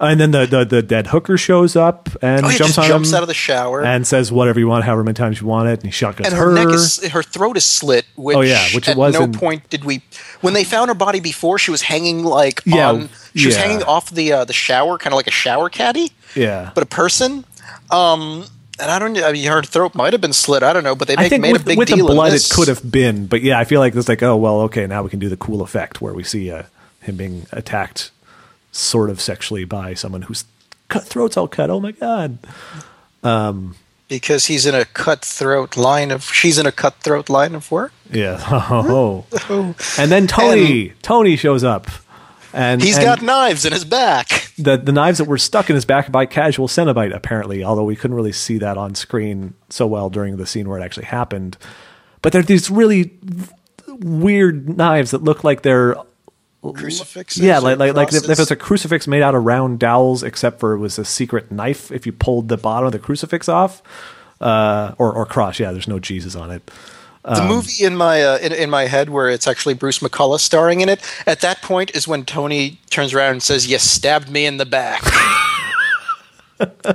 and 0.00 0.20
then 0.20 0.30
the, 0.30 0.46
the 0.46 0.64
the 0.64 0.82
dead 0.82 1.08
hooker 1.08 1.36
shows 1.36 1.74
up 1.76 2.08
and 2.22 2.44
Oh, 2.46 2.48
yeah, 2.48 2.56
jumps 2.58 2.74
jumps 2.76 3.12
out 3.14 3.22
of 3.22 3.28
the 3.28 3.34
shower. 3.34 3.82
and 3.84 4.06
says 4.06 4.30
whatever 4.30 4.58
you 4.60 4.68
want, 4.68 4.84
however 4.84 5.02
many 5.04 5.14
times 5.14 5.40
you 5.40 5.46
want 5.46 5.68
it, 5.68 5.74
and 5.80 5.84
he 5.84 5.90
shotguns 5.90 6.28
and 6.28 6.36
her, 6.36 6.52
neck 6.52 6.68
is 6.68 7.04
her 7.08 7.22
throat 7.22 7.56
is 7.56 7.64
slit. 7.64 8.06
Which 8.16 8.36
Oh, 8.36 8.40
yeah, 8.42 8.64
which 8.74 8.88
at 8.88 8.96
was 8.96 9.14
no 9.14 9.22
in- 9.24 9.32
point 9.32 9.68
did 9.70 9.84
we 9.84 10.02
when 10.40 10.54
they 10.54 10.64
found 10.64 10.88
her 10.88 10.94
body 10.94 11.20
before 11.20 11.58
she 11.58 11.70
was 11.70 11.82
hanging 11.82 12.24
like 12.24 12.62
Yeah, 12.64 12.90
on 12.90 13.08
she 13.34 13.46
was 13.46 13.56
hanging 13.56 13.82
off 13.82 14.10
the 14.10 14.32
uh, 14.32 14.44
the 14.44 14.52
shower, 14.52 14.98
kind 14.98 15.12
of 15.12 15.16
like 15.16 15.26
a 15.26 15.32
shower 15.32 15.68
caddy, 15.68 16.12
yeah. 16.34 16.70
but 16.74 16.82
a 16.82 16.86
person. 16.86 17.44
Um, 17.90 18.44
and 18.80 18.90
I 18.90 18.98
don't. 19.00 19.18
I 19.18 19.32
mean, 19.32 19.48
her 19.50 19.62
throat 19.62 19.94
might 19.96 20.12
have 20.12 20.20
been 20.20 20.32
slit. 20.32 20.62
I 20.62 20.72
don't 20.72 20.84
know, 20.84 20.94
but 20.94 21.08
they 21.08 21.16
make, 21.16 21.32
made 21.40 21.52
with, 21.52 21.62
a 21.62 21.64
big 21.64 21.78
with 21.78 21.88
the 21.88 21.96
deal 21.96 22.08
in 22.08 22.14
blood, 22.14 22.32
it 22.32 22.48
could 22.52 22.68
have 22.68 22.88
been, 22.88 23.26
but 23.26 23.42
yeah, 23.42 23.58
I 23.58 23.64
feel 23.64 23.80
like 23.80 23.94
it's 23.96 24.08
like, 24.08 24.22
oh 24.22 24.36
well, 24.36 24.60
okay, 24.62 24.86
now 24.86 25.02
we 25.02 25.10
can 25.10 25.18
do 25.18 25.28
the 25.28 25.36
cool 25.36 25.62
effect 25.62 26.00
where 26.00 26.14
we 26.14 26.22
see 26.22 26.50
uh, 26.52 26.62
him 27.00 27.16
being 27.16 27.46
attacked, 27.50 28.12
sort 28.72 29.10
of 29.10 29.20
sexually 29.20 29.64
by 29.64 29.94
someone 29.94 30.22
whose 30.22 30.44
cut 30.88 31.04
throat's 31.04 31.36
all 31.36 31.48
cut. 31.48 31.70
Oh 31.70 31.80
my 31.80 31.92
god! 31.92 32.38
Um, 33.22 33.74
because 34.08 34.46
he's 34.46 34.64
in 34.66 34.74
a 34.74 34.84
cutthroat 34.84 35.76
line 35.76 36.10
of. 36.10 36.24
She's 36.24 36.58
in 36.58 36.66
a 36.66 36.72
cutthroat 36.72 37.28
line 37.28 37.54
of 37.54 37.70
work. 37.70 37.92
Yeah. 38.10 38.38
Oh. 38.70 39.26
and 39.98 40.10
then 40.10 40.26
Tony, 40.26 40.92
Tony 41.02 41.36
shows 41.36 41.62
up, 41.64 41.86
and 42.52 42.80
He's 42.82 42.96
and- 42.96 43.04
got 43.04 43.22
knives 43.22 43.64
in 43.64 43.72
his 43.72 43.84
back. 43.84 44.50
the 44.58 44.76
the 44.78 44.92
knives 44.92 45.18
that 45.18 45.24
were 45.24 45.38
stuck 45.38 45.68
in 45.68 45.74
his 45.74 45.84
back 45.84 46.10
by 46.10 46.24
casual 46.26 46.68
Cenobite, 46.68 47.14
apparently, 47.14 47.62
although 47.64 47.84
we 47.84 47.96
couldn't 47.96 48.16
really 48.16 48.32
see 48.32 48.58
that 48.58 48.78
on 48.78 48.94
screen 48.94 49.54
so 49.68 49.86
well 49.86 50.08
during 50.10 50.36
the 50.36 50.46
scene 50.46 50.68
where 50.68 50.78
it 50.78 50.82
actually 50.82 51.06
happened. 51.06 51.56
But 52.22 52.32
they're 52.32 52.42
these 52.42 52.70
really 52.70 53.12
weird 53.86 54.76
knives 54.76 55.10
that 55.12 55.22
look 55.22 55.44
like 55.44 55.62
they're 55.62 55.96
Crucifixes. 56.72 57.42
yeah, 57.42 57.58
like 57.58 57.78
like 57.78 57.94
like 57.94 58.12
if, 58.12 58.28
if 58.28 58.38
it's 58.38 58.50
a 58.50 58.56
crucifix 58.56 59.06
made 59.06 59.22
out 59.22 59.34
of 59.34 59.44
round 59.44 59.78
dowels, 59.78 60.22
except 60.22 60.60
for 60.60 60.72
it 60.72 60.78
was 60.78 60.98
a 60.98 61.04
secret 61.04 61.50
knife. 61.50 61.90
If 61.90 62.06
you 62.06 62.12
pulled 62.12 62.48
the 62.48 62.56
bottom 62.56 62.86
of 62.86 62.92
the 62.92 62.98
crucifix 62.98 63.48
off, 63.48 63.82
uh, 64.40 64.94
or 64.98 65.12
or 65.12 65.26
cross, 65.26 65.58
yeah, 65.58 65.72
there's 65.72 65.88
no 65.88 65.98
Jesus 65.98 66.34
on 66.34 66.50
it. 66.50 66.70
the 67.24 67.42
um, 67.42 67.48
movie 67.48 67.84
in 67.84 67.96
my 67.96 68.22
uh, 68.22 68.38
in, 68.38 68.52
in 68.52 68.70
my 68.70 68.86
head 68.86 69.10
where 69.10 69.28
it's 69.28 69.46
actually 69.46 69.74
Bruce 69.74 69.98
McCulloch 69.98 70.40
starring 70.40 70.80
in 70.80 70.88
it. 70.88 71.00
At 71.26 71.40
that 71.40 71.62
point 71.62 71.94
is 71.94 72.06
when 72.06 72.24
Tony 72.24 72.78
turns 72.90 73.12
around 73.14 73.32
and 73.32 73.42
says, 73.42 73.66
"You 73.66 73.78
stabbed 73.78 74.30
me 74.30 74.46
in 74.46 74.56
the 74.56 74.66
back." 74.66 75.02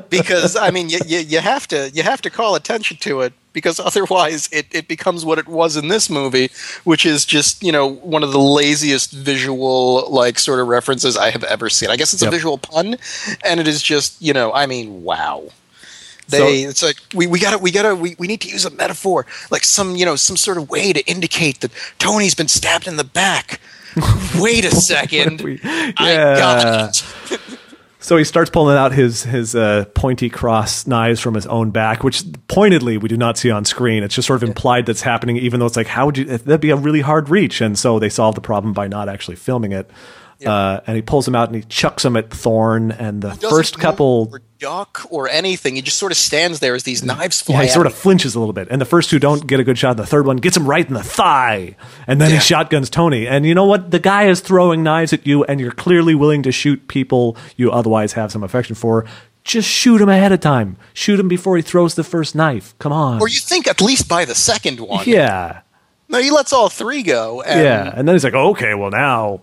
because 0.10 0.56
I 0.56 0.70
mean, 0.72 0.90
you, 0.90 1.00
you, 1.06 1.20
you 1.20 1.40
have 1.40 1.68
to 1.70 1.90
you 1.92 2.04
have 2.04 2.22
to 2.24 2.30
call 2.30 2.56
attention 2.56 2.98
to 2.98 3.22
it 3.22 3.34
because 3.54 3.80
otherwise 3.80 4.50
it, 4.52 4.66
it 4.72 4.88
becomes 4.88 5.24
what 5.24 5.38
it 5.40 5.48
was 5.48 5.78
in 5.78 5.88
this 5.88 6.10
movie, 6.10 6.50
which 6.84 7.06
is 7.06 7.26
just 7.26 7.64
you 7.64 7.72
know 7.72 7.88
one 7.88 8.24
of 8.24 8.32
the 8.32 8.40
laziest 8.40 9.12
visual 9.12 10.10
like 10.10 10.40
sort 10.40 10.60
of 10.60 10.68
references 10.68 11.16
I 11.18 11.30
have 11.32 11.44
ever 11.44 11.70
seen. 11.70 11.90
I 11.90 11.96
guess 11.98 12.14
it's 12.14 12.24
Yep. 12.24 12.30
a 12.30 12.36
visual 12.36 12.58
pun, 12.58 12.98
and 13.46 13.60
it 13.60 13.68
is 13.68 13.82
just 13.82 14.22
you 14.22 14.34
know 14.34 14.52
I 14.54 14.66
mean 14.66 15.04
wow. 15.04 15.44
They, 16.30 16.64
So- 16.64 16.70
it's 16.70 16.84
like 16.84 16.98
we, 17.14 17.28
we 17.28 17.40
gotta 17.40 17.58
we 17.58 17.70
gotta 17.72 17.96
we, 17.96 18.16
we 18.18 18.28
need 18.28 18.42
to 18.42 18.48
use 18.50 18.66
a 18.66 18.70
metaphor 18.70 19.26
like 19.52 19.64
some 19.64 19.96
you 19.96 20.06
know 20.06 20.16
some 20.16 20.38
sort 20.38 20.58
of 20.58 20.70
way 20.70 20.94
to 20.94 21.02
indicate 21.06 21.60
that 21.62 21.72
Tony's 22.00 22.34
been 22.36 22.48
stabbed 22.48 22.88
in 22.88 22.96
the 22.98 23.04
back. 23.04 23.60
Wait 24.40 24.66
a 24.66 24.72
second, 24.72 25.42
we- 25.42 25.60
I 25.64 26.36
got 26.38 27.04
it. 27.32 27.40
So 28.04 28.18
he 28.18 28.26
starts 28.26 28.50
pulling 28.50 28.76
out 28.76 28.92
his 28.92 29.24
his 29.24 29.56
uh, 29.56 29.86
pointy 29.96 30.30
cross 30.30 30.86
knives 30.86 31.22
from 31.22 31.36
his 31.36 31.48
own 31.48 31.72
back, 31.72 32.04
which 32.04 32.26
pointedly 32.50 32.98
we 32.98 33.08
do 33.08 33.16
not 33.16 33.38
see 33.38 33.50
on 33.50 33.64
screen. 33.64 34.04
It's 34.04 34.14
just 34.14 34.28
sort 34.28 34.44
of 34.44 34.50
implied 34.50 34.86
that's 34.86 35.02
happening, 35.02 35.38
even 35.38 35.62
though 35.62 35.66
it's 35.66 35.78
like, 35.78 35.88
how 35.88 36.08
would 36.08 36.18
you? 36.18 36.26
That'd 36.26 36.60
be 36.60 36.72
a 36.72 36.76
really 36.76 37.00
hard 37.00 37.30
reach, 37.30 37.62
and 37.62 37.80
so 37.80 38.00
they 38.00 38.10
solve 38.10 38.36
the 38.36 38.42
problem 38.42 38.74
by 38.74 38.90
not 38.90 39.08
actually 39.08 39.38
filming 39.38 39.72
it. 39.72 39.90
Uh, 40.46 40.82
and 40.88 40.96
he 40.96 41.02
pulls 41.02 41.26
them 41.26 41.36
out 41.36 41.48
and 41.50 41.56
he 41.56 41.64
chucks 41.64 42.04
them 42.04 42.16
at 42.18 42.30
Thorne, 42.32 42.92
and 42.92 43.22
the 43.22 43.32
first 43.34 43.80
couple 43.80 44.30
or 44.32 44.42
duck 44.60 45.06
or 45.10 45.28
anything. 45.30 45.76
He 45.76 45.82
just 45.82 45.98
sort 45.98 46.12
of 46.12 46.18
stands 46.18 46.60
there 46.60 46.74
as 46.76 46.84
these 46.84 47.04
knives 47.04 47.42
fly. 47.42 47.56
Yeah, 47.56 47.62
he 47.64 47.68
sort 47.70 47.86
him. 47.86 47.92
of 47.92 47.98
flinches 47.98 48.36
a 48.36 48.40
little 48.40 48.54
bit, 48.54 48.68
and 48.72 48.80
the 48.80 48.86
first 48.86 49.10
two 49.10 49.20
don't 49.20 49.46
get 49.46 49.60
a 49.60 49.64
good 49.64 49.78
shot. 49.78 49.98
The 49.98 50.06
third 50.06 50.26
one 50.26 50.38
gets 50.38 50.56
him 50.58 50.66
right 50.68 50.88
in 50.88 50.94
the 50.94 51.04
thigh, 51.04 51.76
and 52.08 52.20
then 52.22 52.30
Yeah. 52.30 52.38
he 52.38 52.42
shotguns 52.42 52.90
Tony. 52.90 53.28
And 53.28 53.46
you 53.46 53.54
know 53.56 53.66
what? 53.66 53.92
The 53.92 54.00
guy 54.00 54.24
is 54.28 54.40
throwing 54.42 54.84
knives 54.84 55.14
at 55.14 55.28
you, 55.28 55.44
and 55.46 55.60
you're 55.60 55.72
clearly 55.72 56.16
willing 56.16 56.44
to 56.44 56.52
shoot 56.52 56.88
people 56.88 57.36
you 57.58 57.72
otherwise 57.72 58.14
have 58.14 58.32
some 58.32 58.44
affection 58.44 58.76
for. 58.76 59.06
Just 59.44 59.68
shoot 59.68 60.00
him 60.02 60.08
ahead 60.08 60.32
of 60.32 60.40
time. 60.40 60.78
Shoot 60.94 61.20
him 61.20 61.28
before 61.28 61.58
he 61.58 61.62
throws 61.62 61.96
the 61.96 62.04
first 62.06 62.34
knife. 62.34 62.74
Come 62.80 62.94
on. 62.94 63.20
Or 63.20 63.28
you 63.28 63.40
think 63.42 63.68
at 63.68 63.82
least 63.82 64.08
by 64.08 64.24
the 64.24 64.36
second 64.36 64.80
one. 64.80 65.04
yeah, 65.06 65.60
No, 66.08 66.22
he 66.22 66.32
lets 66.32 66.54
all 66.54 66.70
three 66.70 67.04
go. 67.04 67.42
And 67.42 67.60
yeah. 67.62 67.92
And 67.94 68.08
then 68.08 68.16
he's 68.16 68.24
like, 68.24 68.34
okay, 68.36 68.74
well 68.74 68.90
now, 68.92 69.42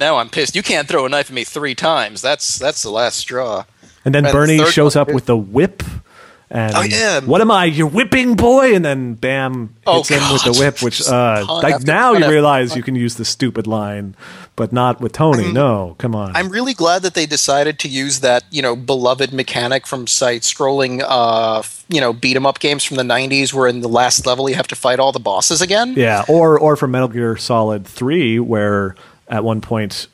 Now 0.00 0.16
I'm 0.18 0.28
pissed. 0.28 0.54
You 0.56 0.62
can't 0.62 0.86
throw 0.88 1.06
a 1.06 1.08
knife 1.08 1.30
at 1.30 1.34
me 1.34 1.44
three 1.44 1.74
times. 1.74 2.20
That's 2.22 2.58
that's 2.58 2.82
the 2.82 2.90
last 2.90 3.16
straw. 3.18 3.64
and 4.04 4.14
then 4.14 4.24
And 4.26 4.32
Bernie 4.32 4.58
third 4.58 4.72
shows 4.72 4.96
up 4.96 5.08
with 5.12 5.26
the 5.26 5.36
whip. 5.36 5.82
And 6.48 6.76
Oh, 6.76 6.82
yeah. 6.82 7.18
what 7.22 7.40
am 7.40 7.50
I? 7.50 7.64
Your 7.64 7.88
whipping 7.88 8.36
boy? 8.36 8.72
And 8.72 8.84
then 8.84 9.14
bam, 9.14 9.74
Oh, 9.84 9.96
hits 9.96 10.10
him 10.10 10.32
with 10.32 10.44
the 10.44 10.52
whip. 10.52 10.80
Which 10.80 11.02
uh, 11.08 11.44
like 11.60 11.82
now 11.82 12.12
you 12.12 12.28
realize 12.28 12.76
you 12.76 12.84
can 12.84 12.94
use 12.94 13.16
the 13.16 13.24
stupid 13.24 13.66
line, 13.66 14.14
but 14.54 14.72
not 14.72 15.00
with 15.00 15.10
Tony. 15.10 15.50
no, 15.52 15.96
come 15.98 16.14
on. 16.14 16.36
I'm 16.36 16.48
really 16.50 16.72
glad 16.72 17.02
that 17.02 17.14
they 17.14 17.26
decided 17.26 17.80
to 17.80 17.88
use 17.88 18.20
that, 18.20 18.44
you 18.52 18.62
know, 18.62 18.76
beloved 18.76 19.32
mechanic 19.32 19.88
from 19.88 20.06
side 20.06 20.42
scrolling, 20.42 21.04
uh, 21.04 21.62
you 21.88 22.00
know, 22.00 22.12
beat 22.12 22.36
'em 22.36 22.46
up 22.46 22.60
games 22.60 22.84
from 22.84 22.96
the 22.96 23.02
'90s, 23.02 23.52
where 23.52 23.66
in 23.66 23.80
the 23.80 23.88
last 23.88 24.24
level 24.24 24.48
you 24.48 24.54
have 24.54 24.68
to 24.68 24.76
fight 24.76 25.00
all 25.00 25.10
the 25.10 25.18
bosses 25.18 25.60
again. 25.60 25.94
Yeah, 25.96 26.24
or 26.28 26.56
or 26.56 26.76
from 26.76 26.92
Metal 26.92 27.08
Gear 27.08 27.36
Solid 27.36 27.84
Three, 27.84 28.38
where 28.38 28.94
at 29.28 29.44
one 29.44 29.60
point 29.60 30.06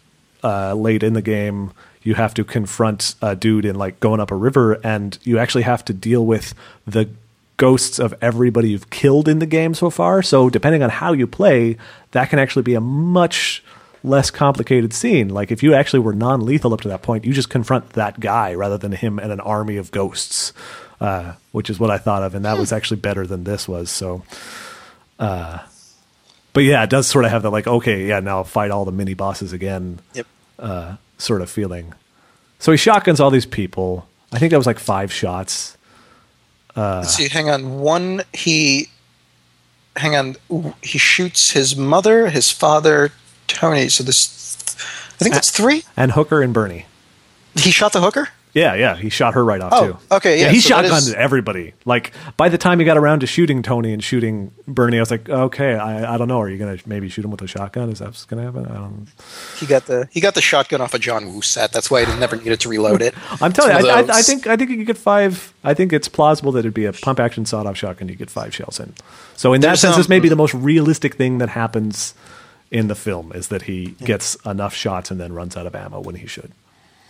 uh, 0.43 0.75
late 0.75 1.03
in 1.03 1.13
the 1.13 1.23
game 1.23 1.73
you 2.03 2.15
have 2.15 2.35
to 2.35 2.45
confront 2.45 3.15
a 3.23 3.37
dude 3.37 3.65
in 3.65 3.77
like 3.77 4.01
going 4.01 4.21
up 4.21 4.31
a 4.31 4.37
river, 4.37 4.75
and 4.85 5.19
you 5.23 5.39
actually 5.39 5.63
have 5.63 5.85
to 5.87 5.93
deal 5.93 6.25
with 6.25 6.55
the 6.87 7.09
ghosts 7.57 7.99
of 7.99 8.15
everybody 8.21 8.71
you've 8.71 8.91
killed 8.91 9.29
in 9.29 9.39
the 9.39 9.47
game 9.47 9.75
so 9.75 9.89
far. 9.91 10.23
So 10.23 10.51
depending 10.51 10.83
on 10.83 10.91
how 10.91 11.13
you 11.13 11.27
play, 11.27 11.77
that 12.11 12.29
can 12.29 12.39
actually 12.39 12.63
be 12.63 12.75
a 12.75 12.81
much 12.81 13.63
less 14.03 14.31
complicated 14.31 14.93
scene. 14.93 15.29
Like 15.29 15.53
if 15.53 15.63
you 15.63 15.75
actually 15.75 16.01
were 16.01 16.15
non-lethal 16.15 16.75
up 16.75 16.81
to 16.81 16.89
that 16.89 17.03
point, 17.03 17.25
you 17.25 17.33
just 17.33 17.51
confront 17.51 17.91
that 17.91 18.19
guy 18.19 18.55
rather 18.55 18.79
than 18.79 18.91
him 18.93 19.21
and 19.21 19.31
an 19.31 19.39
army 19.41 19.77
of 19.77 19.93
ghosts, 19.93 20.53
uh, 21.01 21.35
which 21.53 21.71
is 21.71 21.79
what 21.79 21.91
I 21.91 21.99
thought 21.99 22.25
of, 22.25 22.35
and 22.35 22.45
that 22.45 22.59
was 22.59 22.73
actually 22.73 23.01
better 23.01 23.27
than 23.27 23.45
this 23.45 23.69
was. 23.69 23.91
So. 23.91 24.23
But 26.53 26.65
yeah, 26.65 26.83
it 26.83 26.91
does 26.91 27.07
sort 27.07 27.24
of 27.24 27.31
have 27.31 27.43
that 27.43 27.51
like, 27.51 27.66
okay, 27.66 28.07
yeah, 28.07 28.20
now 28.20 28.43
fight 28.43 28.70
all 28.70 28.85
the 28.85 28.93
mini 28.93 29.15
bosses 29.15 29.53
again 29.53 30.01
Yep. 30.15 30.27
uh, 30.59 30.97
sort 31.19 31.41
of 31.43 31.51
feeling. 31.51 31.95
So 32.59 32.73
he 32.73 32.79
shotguns 32.79 33.20
all 33.20 33.31
these 33.31 33.47
people. 33.47 34.07
I 34.33 34.39
think 34.39 34.51
that 34.51 34.57
was 34.59 34.66
like 34.66 34.79
five 34.79 35.12
shots. 35.12 35.77
Uh, 36.77 37.01
Let's 37.01 37.15
see. 37.15 37.29
Hang 37.29 37.49
on. 37.51 37.81
One. 37.81 38.23
He. 38.33 38.89
Hang 39.97 40.16
on. 40.16 40.37
Ooh, 40.51 40.74
He 40.83 40.97
shoots 40.99 41.51
his 41.51 41.77
mother, 41.77 42.29
his 42.31 42.51
father, 42.51 43.12
Tony. 43.47 43.89
So 43.89 44.05
this. 44.05 44.77
I 45.20 45.24
think 45.24 45.35
that's 45.35 45.51
three. 45.51 45.83
And 45.97 46.12
Hooker 46.12 46.41
and 46.43 46.53
Bernie. 46.55 46.87
He 47.57 47.70
shot 47.70 47.93
the 47.93 48.01
hooker. 48.01 48.29
Yeah, 48.55 48.74
yeah, 48.74 48.97
he 48.97 49.09
shot 49.09 49.33
her 49.33 49.43
right 49.43 49.61
off 49.62 49.73
Oh, 49.74 49.87
too. 49.93 49.99
okay, 50.12 50.39
yeah, 50.41 50.51
he 50.51 50.61
so 50.61 50.74
that 50.77 50.85
shotgunned 50.85 50.99
is- 51.09 51.15
everybody. 51.15 51.73
Like 51.87 52.12
by 52.37 52.51
the 52.51 52.59
time 52.59 52.79
he 52.81 52.85
got 52.85 52.99
around 52.99 53.20
to 53.20 53.27
shooting 53.27 53.62
Tony 53.62 53.95
and 53.95 54.05
shooting 54.05 54.53
Bernie, 54.69 54.99
I 54.99 55.01
was 55.01 55.11
like, 55.11 55.27
okay, 55.29 55.74
I, 55.77 56.15
I 56.15 56.19
don't 56.19 56.29
know. 56.29 56.39
Are 56.41 56.51
you 56.51 56.59
gonna 56.59 56.77
maybe 56.85 57.09
shoot 57.09 57.24
him 57.24 57.31
with 57.31 57.41
a 57.41 57.47
shotgun? 57.47 57.89
Is 57.89 58.01
that 58.01 58.09
what's 58.09 58.27
gonna 58.27 58.43
happen? 58.43 58.66
I 58.66 58.74
don't. 58.74 59.07
He 59.59 59.65
got 59.65 59.87
the 59.87 60.07
he 60.11 60.20
got 60.20 60.35
the 60.35 60.43
shotgun 60.43 60.83
off 60.83 60.93
of 60.93 61.01
John 61.01 61.33
Woo 61.33 61.41
set. 61.41 61.73
That's 61.73 61.91
why 61.91 62.05
he 62.05 62.19
never 62.19 62.37
needed 62.37 62.61
to 62.61 62.69
reload 62.69 63.01
it. 63.01 63.15
I'm 63.41 63.53
telling 63.55 63.74
It's 63.74 63.85
you, 63.87 63.91
I, 63.91 64.01
I, 64.01 64.19
I 64.19 64.23
think 64.23 64.47
I 64.47 64.57
think 64.57 64.69
you 64.70 64.77
could 64.77 64.87
get 64.87 64.99
five. 64.99 65.55
I 65.65 65.73
think 65.73 65.93
it's 65.95 66.09
plausible 66.09 66.53
that 66.53 66.61
it'd 66.61 66.74
be 66.74 66.85
a 66.85 66.93
pump 66.93 67.20
action 67.20 67.47
sawed 67.47 67.66
off 67.66 67.79
shotgun. 67.79 68.09
You 68.09 68.16
get 68.16 68.29
five 68.31 68.55
shells 68.55 68.79
in. 68.79 68.93
So 69.35 69.55
in 69.55 69.62
that 69.62 69.69
There's, 69.69 69.81
sense, 69.81 69.97
this 69.97 70.07
um, 70.07 70.11
may 70.11 70.20
be 70.20 70.29
the 70.29 70.37
most 70.37 70.53
realistic 70.53 71.15
thing 71.15 71.39
that 71.39 71.49
happens 71.49 72.12
in 72.70 72.89
the 72.89 72.95
film 72.95 73.33
is 73.33 73.49
that 73.49 73.62
he 73.62 73.93
gets 74.05 74.35
enough 74.47 74.74
shots 74.74 75.11
and 75.11 75.19
then 75.19 75.33
runs 75.33 75.57
out 75.57 75.66
of 75.66 75.74
ammo 75.74 76.01
when 76.01 76.16
he 76.16 76.27
should. 76.27 76.53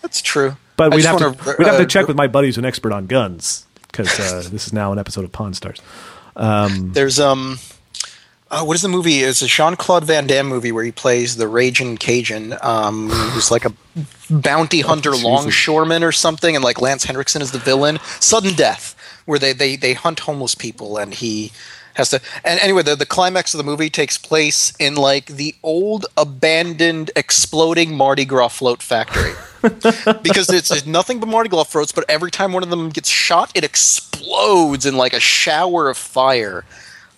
That's 0.02 0.20
true. 0.22 0.56
But 0.90 0.96
we'd 0.96 1.04
have 1.04 1.18
to 1.18 1.56
we'd 1.58 1.66
have 1.66 1.78
to 1.78 1.86
check 1.86 2.06
with 2.08 2.16
my 2.16 2.26
buddies, 2.26 2.58
an 2.58 2.64
expert 2.64 2.92
on 2.92 3.06
guns, 3.06 3.66
because 3.82 4.08
uh, 4.18 4.48
this 4.50 4.66
is 4.66 4.72
now 4.72 4.92
an 4.92 4.98
episode 4.98 5.24
of 5.24 5.32
Pawn 5.32 5.54
Stars. 5.54 5.80
There's 6.92 7.20
um, 7.20 7.58
uh, 8.50 8.62
what 8.64 8.74
is 8.74 8.82
the 8.82 8.88
movie? 8.88 9.20
It's 9.20 9.40
a 9.40 9.46
Jean 9.46 9.76
Claude 9.76 10.04
Van 10.04 10.26
Damme 10.26 10.46
movie 10.46 10.72
where 10.72 10.84
he 10.84 10.92
plays 10.92 11.36
the 11.36 11.48
Raging 11.48 11.96
Cajun, 11.96 12.54
um, 12.60 13.08
who's 13.08 13.50
like 13.50 13.64
a 13.64 13.72
bounty 14.28 14.82
hunter 14.82 15.12
Jesus. 15.12 15.24
longshoreman 15.24 16.04
or 16.04 16.12
something, 16.12 16.54
and 16.54 16.62
like 16.62 16.80
Lance 16.80 17.04
Henriksen 17.04 17.40
is 17.40 17.52
the 17.52 17.58
villain. 17.58 17.98
Sudden 18.20 18.54
Death, 18.54 18.94
where 19.24 19.38
they 19.38 19.54
they 19.54 19.76
they 19.76 19.94
hunt 19.94 20.20
homeless 20.20 20.54
people, 20.54 20.98
and 20.98 21.14
he 21.14 21.50
has 21.94 22.10
to. 22.10 22.20
And 22.44 22.58
anyway, 22.60 22.82
the 22.82 22.96
the 22.96 23.06
climax 23.06 23.54
of 23.54 23.58
the 23.58 23.64
movie 23.64 23.90
takes 23.90 24.18
place 24.18 24.72
in 24.78 24.94
like 24.94 25.26
the 25.26 25.54
old 25.62 26.06
abandoned 26.16 27.10
exploding 27.16 27.96
Mardi 27.96 28.24
Gras 28.24 28.48
float 28.48 28.82
factory. 28.82 29.32
because 30.22 30.50
it's, 30.50 30.72
it's 30.72 30.86
nothing 30.86 31.20
but 31.20 31.28
Mardi 31.28 31.48
Gras 31.48 31.64
floats, 31.64 31.92
but 31.92 32.04
every 32.08 32.32
time 32.32 32.52
one 32.52 32.64
of 32.64 32.70
them 32.70 32.88
gets 32.90 33.08
shot, 33.08 33.52
it 33.54 33.62
explodes 33.62 34.84
in 34.86 34.96
like 34.96 35.12
a 35.12 35.20
shower 35.20 35.88
of 35.88 35.96
fire. 35.96 36.64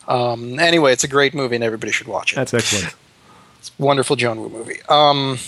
Um, 0.07 0.59
anyway, 0.59 0.93
it's 0.93 1.05
a 1.05 1.09
great 1.09 1.33
movie, 1.35 1.55
and 1.55 1.65
everybody 1.65 1.91
should 1.91 2.07
watch 2.07 2.33
it. 2.33 2.37
That's 2.37 2.53
excellent. 2.53 2.95
it's 3.59 3.71
Wonderful 3.79 4.17
John 4.17 4.41
Woo 4.41 4.51
movie. 4.51 4.81
Um, 4.91 5.39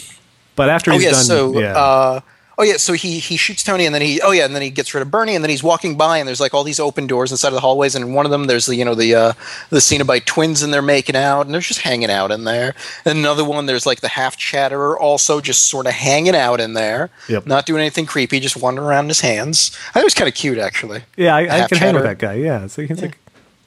But 0.55 0.71
after 0.71 0.91
oh 0.91 0.95
he's 0.95 1.05
yeah, 1.05 1.11
done, 1.11 1.25
so 1.25 1.61
yeah, 1.61 1.77
uh, 1.77 2.21
oh 2.59 2.63
yeah, 2.63 2.77
so 2.79 2.93
he 2.95 3.19
he 3.19 3.37
shoots 3.37 3.63
Tony, 3.63 3.85
and 3.87 3.95
then 3.95 4.03
he 4.03 4.21
oh 4.23 4.31
yeah, 4.31 4.45
and 4.45 4.55
then 4.55 4.63
he 4.63 4.71
gets 4.71 4.95
rid 4.95 5.03
of 5.03 5.11
Bernie, 5.11 5.35
and 5.35 5.45
then 5.45 5.51
he's 5.51 5.63
walking 5.63 5.97
by, 5.97 6.19
and 6.19 6.27
there's 6.27 6.41
like 6.41 6.55
all 6.55 6.65
these 6.65 6.81
open 6.81 7.07
doors 7.07 7.31
inside 7.31 7.49
of 7.49 7.55
the 7.55 7.61
hallways, 7.61 7.95
and 7.95 8.05
in 8.05 8.15
one 8.15 8.25
of 8.25 8.31
them 8.33 8.47
there's 8.47 8.67
the 8.67 8.75
you 8.77 8.85
know 8.85 8.95
the 8.95 9.15
uh, 9.15 9.33
the 9.71 9.79
Cenobite 9.79 10.25
twins, 10.25 10.63
and 10.63 10.73
they're 10.73 10.83
making 10.83 11.17
out, 11.17 11.43
and 11.47 11.53
they're 11.55 11.61
just 11.61 11.81
hanging 11.81 12.11
out 12.11 12.31
in 12.31 12.45
there. 12.45 12.75
And 13.05 13.19
another 13.19 13.45
one, 13.45 13.67
there's 13.67 13.87
like 13.87 14.01
the 14.01 14.09
half 14.09 14.37
chatterer, 14.37 14.99
also 14.99 15.41
just 15.41 15.67
sort 15.69 15.87
of 15.87 15.93
hanging 15.93 16.35
out 16.37 16.61
in 16.61 16.73
there, 16.75 17.11
Yep. 17.29 17.47
not 17.47 17.67
doing 17.67 17.81
anything 17.81 18.07
creepy, 18.07 18.41
just 18.41 18.57
wandering 18.57 18.89
around 18.89 19.05
in 19.07 19.09
his 19.09 19.21
hands. 19.21 19.71
I 19.89 19.93
thought 19.93 20.01
it 20.01 20.05
was 20.05 20.15
kind 20.15 20.29
of 20.29 20.35
cute 20.35 20.59
actually. 20.59 21.03
yeah, 21.17 21.35
I, 21.37 21.65
I 21.65 21.69
can 21.69 21.79
hang 21.79 21.95
with 21.95 22.05
that 22.05 22.19
guy. 22.19 22.35
Yeah, 22.35 22.67
so 22.69 22.83
like, 22.83 22.91
it's 22.91 23.03
like 23.03 23.19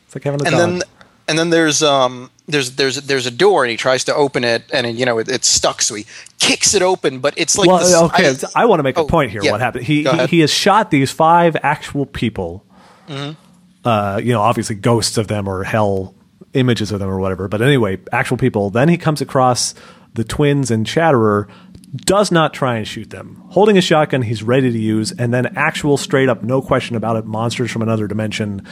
it's 0.08 0.16
like 0.16 0.24
having 0.24 0.42
a 0.42 0.46
and 0.46 0.52
dog. 0.52 0.60
then 0.60 0.82
and 1.28 1.38
then 1.38 1.50
there's 1.52 1.84
um 1.84 2.32
there's 2.50 2.76
there's 2.76 2.98
there's 3.04 3.26
a 3.26 3.32
door 3.32 3.64
and 3.64 3.72
he 3.72 3.78
tries 3.78 4.04
to 4.06 4.16
open 4.16 4.44
it 4.44 4.64
and 4.74 4.98
you 4.98 5.06
know 5.06 5.20
it, 5.20 5.30
it's 5.30 5.48
stuck 5.48 5.82
so 5.82 5.96
he 5.96 6.06
kicks 6.40 6.74
it 6.74 6.82
open 6.82 7.20
but 7.20 7.34
it's 7.38 7.58
like 7.58 7.68
well, 7.68 7.80
this- 7.80 7.94
okay, 7.94 8.48
I, 8.56 8.66
want 8.66 8.80
to 8.80 8.84
make 8.84 8.98
a 8.98 9.02
oh, 9.02 9.06
point 9.06 9.32
here. 9.32 9.42
yeah. 9.44 9.52
What 9.52 9.62
happened? 9.62 9.86
He, 9.86 10.04
he 10.04 10.26
he 10.28 10.40
has 10.42 10.52
shot 10.52 10.92
these 10.92 11.12
five 11.12 11.56
actual 11.64 12.06
people. 12.06 12.66
Mm-hmm. 13.08 13.40
Uh, 13.88 14.20
you 14.22 14.34
know, 14.34 14.42
obviously 14.42 14.76
ghosts 14.76 15.18
of 15.18 15.28
them 15.28 15.48
or 15.48 15.64
hell 15.64 16.14
images 16.54 16.92
of 16.92 17.00
them 17.00 17.10
or 17.10 17.20
whatever. 17.20 17.48
But 17.48 17.62
anyway, 17.62 18.00
actual 18.12 18.38
people. 18.38 18.70
Then 18.70 18.90
he 18.90 18.98
comes 18.98 19.22
across 19.22 19.74
the 20.14 20.24
twins 20.24 20.72
and 20.72 20.86
Chatterer, 20.86 21.48
does 21.96 22.32
not 22.32 22.54
try 22.54 22.78
and 22.78 22.88
shoot 22.88 23.10
them. 23.10 23.44
Holding 23.50 23.78
a 23.78 23.82
shotgun, 23.82 24.22
he's 24.22 24.44
ready 24.44 24.72
to 24.72 24.78
use, 24.78 25.12
and 25.12 25.34
then 25.34 25.58
actual 25.58 25.98
straight 25.98 26.30
up, 26.30 26.44
no 26.44 26.62
question 26.62 26.96
about 26.96 27.16
it, 27.16 27.26
monsters 27.26 27.72
from 27.72 27.82
another 27.82 28.08
dimension 28.08 28.66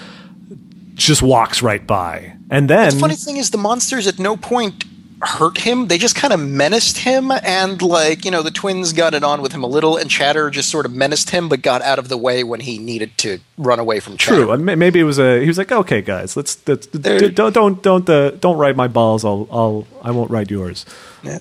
just 1.06 1.22
walks 1.22 1.62
right 1.62 1.86
by. 1.86 2.36
And 2.50 2.70
then 2.70 2.94
The 2.94 3.00
funny 3.00 3.16
thing 3.16 3.38
is, 3.38 3.52
the 3.52 3.58
monsters 3.58 4.08
at 4.08 4.20
no 4.20 4.36
point 4.36 4.84
hurt 5.22 5.58
him. 5.60 5.88
They 5.88 5.98
just 5.98 6.16
kind 6.16 6.34
of 6.34 6.40
menaced 6.40 7.00
him, 7.00 7.32
and 7.32 7.82
like 7.82 8.26
you 8.26 8.32
know, 8.32 8.42
the 8.42 8.52
twins 8.52 8.94
got 8.94 9.14
it 9.14 9.24
on 9.24 9.42
with 9.42 9.52
him 9.52 9.64
a 9.64 9.68
little, 9.68 9.98
and 9.98 10.10
Chatter 10.10 10.50
just 10.50 10.70
sort 10.70 10.86
of 10.86 10.94
menaced 10.94 11.30
him, 11.32 11.50
but 11.50 11.62
got 11.62 11.82
out 11.82 12.00
of 12.00 12.10
the 12.10 12.18
way 12.18 12.44
when 12.44 12.60
he 12.60 12.78
needed 12.78 13.18
to 13.20 13.40
run 13.58 13.80
away 13.80 14.00
from 14.00 14.18
Chatter. 14.18 14.44
True. 14.44 14.52
And 14.52 14.66
maybe 14.66 15.00
it 15.00 15.04
was 15.04 15.20
a. 15.20 15.42
He 15.42 15.48
was 15.48 15.58
like, 15.58 15.72
"Okay, 15.72 16.02
guys, 16.02 16.38
let's, 16.38 16.58
let's 16.68 16.88
There- 16.88 17.20
d- 17.20 17.30
don't 17.30 17.54
don't 17.54 17.82
don't 17.82 18.10
uh, 18.10 18.32
don't 18.32 18.58
ride 18.58 18.78
my 18.78 18.88
balls. 18.88 19.26
I'll 19.26 19.48
I'll 19.52 19.88
I 20.04 20.12
won't 20.12 20.32
ride 20.32 20.52
yours." 20.52 20.86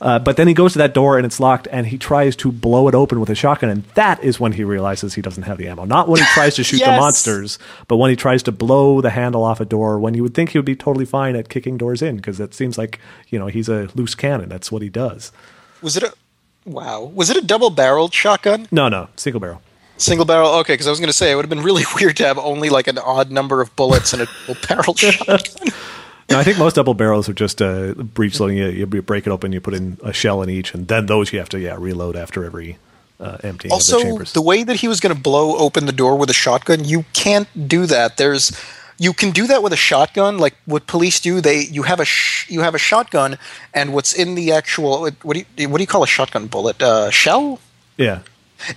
Uh, 0.01 0.19
but 0.19 0.37
then 0.37 0.49
he 0.49 0.55
goes 0.55 0.73
to 0.73 0.79
that 0.79 0.95
door 0.95 1.17
and 1.17 1.25
it's 1.25 1.39
locked, 1.39 1.69
and 1.71 1.87
he 1.87 1.97
tries 1.99 2.35
to 2.35 2.51
blow 2.51 2.89
it 2.89 2.95
open 2.95 3.21
with 3.21 3.31
a 3.31 3.37
shotgun, 3.37 3.71
and 3.71 3.85
that 3.95 4.25
is 4.25 4.41
when 4.41 4.53
he 4.53 4.65
realizes 4.65 5.15
he 5.15 5.23
doesn't 5.23 5.45
have 5.45 5.59
the 5.59 5.69
ammo. 5.69 5.85
Not 5.85 6.09
when 6.09 6.19
he 6.21 6.27
tries 6.33 6.57
to 6.57 6.65
shoot 6.65 6.81
the 6.81 6.87
monsters, 6.99 7.59
but 7.87 7.97
when 7.99 8.11
he 8.11 8.17
tries 8.17 8.43
to 8.45 8.53
blow 8.53 9.01
the 9.01 9.11
handle 9.11 9.45
off 9.45 9.61
a 9.61 9.65
door. 9.65 10.01
When 10.01 10.15
you 10.15 10.23
would 10.25 10.35
think 10.35 10.51
he 10.51 10.59
would 10.59 10.65
be 10.65 10.75
totally 10.75 11.05
fine 11.05 11.37
at 11.37 11.49
kicking 11.51 11.77
doors 11.77 12.03
in, 12.03 12.17
because 12.17 12.41
it 12.41 12.53
seems 12.55 12.77
like 12.79 12.99
you 13.29 13.39
know 13.39 13.47
he's 13.47 13.66
a 13.69 13.89
loose 13.95 14.15
cannon. 14.15 14.49
That's 14.49 14.71
what 14.73 14.83
he 14.83 14.89
does. 14.89 15.33
Was 15.83 15.97
it 15.97 16.03
a 16.03 16.13
wow? 16.65 17.03
Was 17.03 17.31
it 17.31 17.37
a 17.37 17.41
double-barreled 17.43 18.13
shotgun? 18.15 18.67
No, 18.71 18.89
no, 18.89 19.09
single 19.17 19.41
barrel. 19.41 19.63
Single 19.99 20.27
barrel? 20.27 20.51
Okay, 20.57 20.75
because 20.75 20.87
I 20.87 20.91
was 20.91 20.99
going 21.01 21.09
to 21.09 21.13
say 21.15 21.31
it 21.33 21.37
would 21.37 21.45
have 21.45 21.51
been 21.51 21.63
really 21.63 21.85
weird 22.01 22.17
to 22.19 22.27
have 22.27 22.39
only 22.39 22.69
like 22.71 22.87
an 22.87 22.99
odd 22.99 23.31
number 23.31 23.61
of 23.63 23.75
bullets 23.77 24.13
in 24.13 24.21
a 24.21 24.27
double-barreled 24.47 24.99
shotgun. 24.99 25.41
No, 26.29 26.39
I 26.41 26.43
think 26.45 26.59
most 26.59 26.75
double 26.75 26.95
barrels 26.95 27.29
are 27.29 27.33
just 27.35 27.63
uh, 27.63 27.95
breech 27.95 28.41
loading. 28.41 28.57
You, 28.59 28.69
you 28.69 28.87
break 28.87 29.27
it 29.27 29.31
open, 29.31 29.53
you 29.53 29.61
put 29.61 29.75
in 29.75 29.97
a 30.03 30.13
shell 30.13 30.43
in 30.43 30.51
each, 30.51 30.75
and 30.75 30.89
then 30.89 31.07
those 31.07 31.33
you 31.33 31.39
have 31.39 31.49
to 31.51 31.61
yeah 31.61 31.77
reload 31.79 32.17
after 32.17 32.45
every 32.45 32.79
uh, 33.21 33.39
emptying 33.45 33.73
of 33.73 33.79
the 33.87 33.95
Also, 33.95 34.03
chambers. 34.03 34.33
the 34.33 34.43
way 34.43 34.65
that 34.65 34.77
he 34.77 34.89
was 34.89 34.99
going 34.99 35.15
to 35.15 35.21
blow 35.21 35.57
open 35.57 35.87
the 35.87 35.93
door 35.93 36.19
with 36.19 36.29
a 36.29 36.35
shotgun, 36.35 36.85
you 36.85 37.05
can't 37.13 37.69
do 37.69 37.87
that. 37.87 38.17
There's 38.17 38.51
you 38.99 39.13
can 39.13 39.31
do 39.31 39.47
that 39.47 39.63
with 39.63 39.73
a 39.73 39.77
shotgun, 39.77 40.39
like 40.39 40.55
what 40.65 40.87
police 40.87 41.21
do. 41.21 41.41
They 41.41 41.63
you 41.65 41.83
have 41.83 42.01
a 42.01 42.05
sh- 42.05 42.51
you 42.51 42.61
have 42.61 42.75
a 42.75 42.79
shotgun, 42.79 43.39
and 43.75 43.93
what's 43.93 44.13
in 44.15 44.35
the 44.35 44.53
actual 44.53 45.11
what 45.23 45.37
do 45.37 45.45
you 45.57 45.69
what 45.69 45.79
do 45.79 45.83
you 45.83 45.87
call 45.89 46.03
a 46.03 46.07
shotgun 46.07 46.47
bullet? 46.47 46.83
Uh, 46.83 47.11
shell. 47.11 47.61
yeah, 47.97 48.21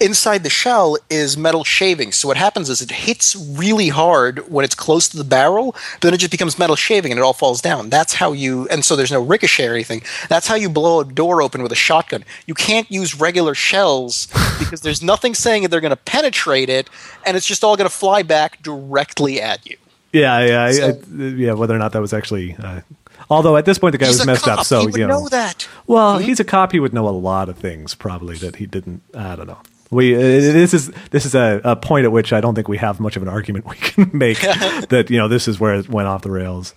Inside 0.02 0.44
the 0.44 0.50
shell 0.50 0.98
is 1.10 1.38
metal 1.38 1.64
shaving. 1.64 2.12
So 2.12 2.28
what 2.28 2.38
happens 2.38 2.70
is 2.70 2.82
it 2.82 2.92
hits 2.92 3.36
really 3.36 3.88
hard 3.90 4.50
when 4.52 4.66
it's 4.66 4.76
close 4.76 5.08
to 5.10 5.18
the 5.18 5.24
barrel, 5.24 5.74
then 6.02 6.14
it 6.14 6.18
just 6.18 6.32
becomes 6.32 6.60
metal 6.60 6.76
shaving 6.76 7.12
and 7.12 7.20
it 7.20 7.24
all 7.24 7.34
falls 7.34 7.62
down. 7.62 7.90
That's 7.90 8.16
how 8.16 8.34
you 8.34 8.68
and 8.68 8.84
so 8.84 8.96
there's 8.96 9.12
no 9.12 9.22
ricochet 9.22 9.68
or 9.68 9.74
anything. 9.74 10.02
That's 10.28 10.48
how 10.48 10.56
you 10.56 10.70
blow 10.70 11.00
a 11.00 11.06
door 11.06 11.42
open 11.42 11.64
with 11.64 11.72
a 11.72 11.76
shotgun. 11.76 12.26
You 12.46 12.54
can't 12.54 12.92
use 12.92 13.20
regular 13.20 13.56
shells 13.56 14.28
because 14.60 14.82
there's 14.82 15.02
nothing 15.02 15.34
saying 15.34 15.64
that 15.64 15.70
they're 15.70 15.82
going 15.82 15.92
to 15.92 15.96
penetrate 15.96 16.70
it 16.70 16.90
and 17.26 17.38
it's 17.38 17.48
just 17.48 17.64
all 17.64 17.78
going 17.78 17.90
to 17.90 17.96
fly 17.96 18.22
back 18.22 18.62
directly 18.62 19.42
at 19.42 19.66
you. 19.66 19.78
Yeah, 20.14 20.40
yeah, 20.46 20.72
So- 20.72 20.88
I- 20.90 21.24
yeah. 21.24 21.54
Whether 21.54 21.76
or 21.76 21.80
not 21.80 21.92
that 21.94 22.02
was 22.02 22.14
actually, 22.14 22.56
uh, 22.62 22.82
although 23.30 23.58
at 23.58 23.66
this 23.66 23.78
point 23.78 23.92
the 23.94 23.98
guy 23.98 24.08
was 24.08 24.26
messed 24.26 24.46
cop. 24.46 24.60
up, 24.60 24.66
so 24.66 24.88
you 24.90 25.06
know, 25.08 25.22
know 25.22 25.30
that. 25.30 25.68
Well, 25.88 26.18
he's 26.20 26.40
a 26.40 26.44
cop. 26.44 26.72
He 26.72 26.80
would 26.80 26.94
know 26.94 27.08
a 27.08 27.12
lot 27.12 27.50
of 27.50 27.58
things 27.58 27.94
probably 27.96 28.36
that 28.38 28.58
he 28.58 28.66
didn't. 28.66 29.02
I 29.14 29.36
don't 29.36 29.48
know. 29.48 29.58
We 29.92 30.16
uh, 30.16 30.20
this 30.20 30.74
is 30.74 30.92
this 31.12 31.26
is 31.26 31.34
a, 31.34 31.62
a 31.64 31.76
point 31.76 32.06
at 32.06 32.12
which 32.12 32.32
I 32.32 32.42
don't 32.42 32.54
think 32.54 32.68
we 32.68 32.78
have 32.78 33.00
much 33.00 33.16
of 33.16 33.24
an 33.24 33.28
argument 33.30 33.66
we 33.70 33.76
can 33.76 34.10
make 34.14 34.40
that 34.90 35.08
you 35.10 35.18
know 35.18 35.28
this 35.28 35.48
is 35.48 35.60
where 35.60 35.76
it 35.76 35.90
went 35.90 36.08
off 36.08 36.22
the 36.22 36.30
rails. 36.32 36.76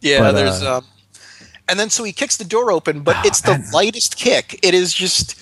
Yeah, 0.00 0.20
But, 0.20 0.32
there's 0.32 0.62
uh, 0.62 0.78
um 0.78 0.84
and 1.68 1.78
then 1.78 1.88
so 1.90 2.04
he 2.04 2.12
kicks 2.12 2.36
the 2.36 2.44
door 2.44 2.70
open, 2.70 3.00
but 3.00 3.16
Oh, 3.16 3.22
it's 3.24 3.40
the 3.40 3.52
man. 3.52 3.64
lightest 3.72 4.16
kick. 4.16 4.58
It 4.62 4.74
is 4.74 4.92
just 4.94 5.38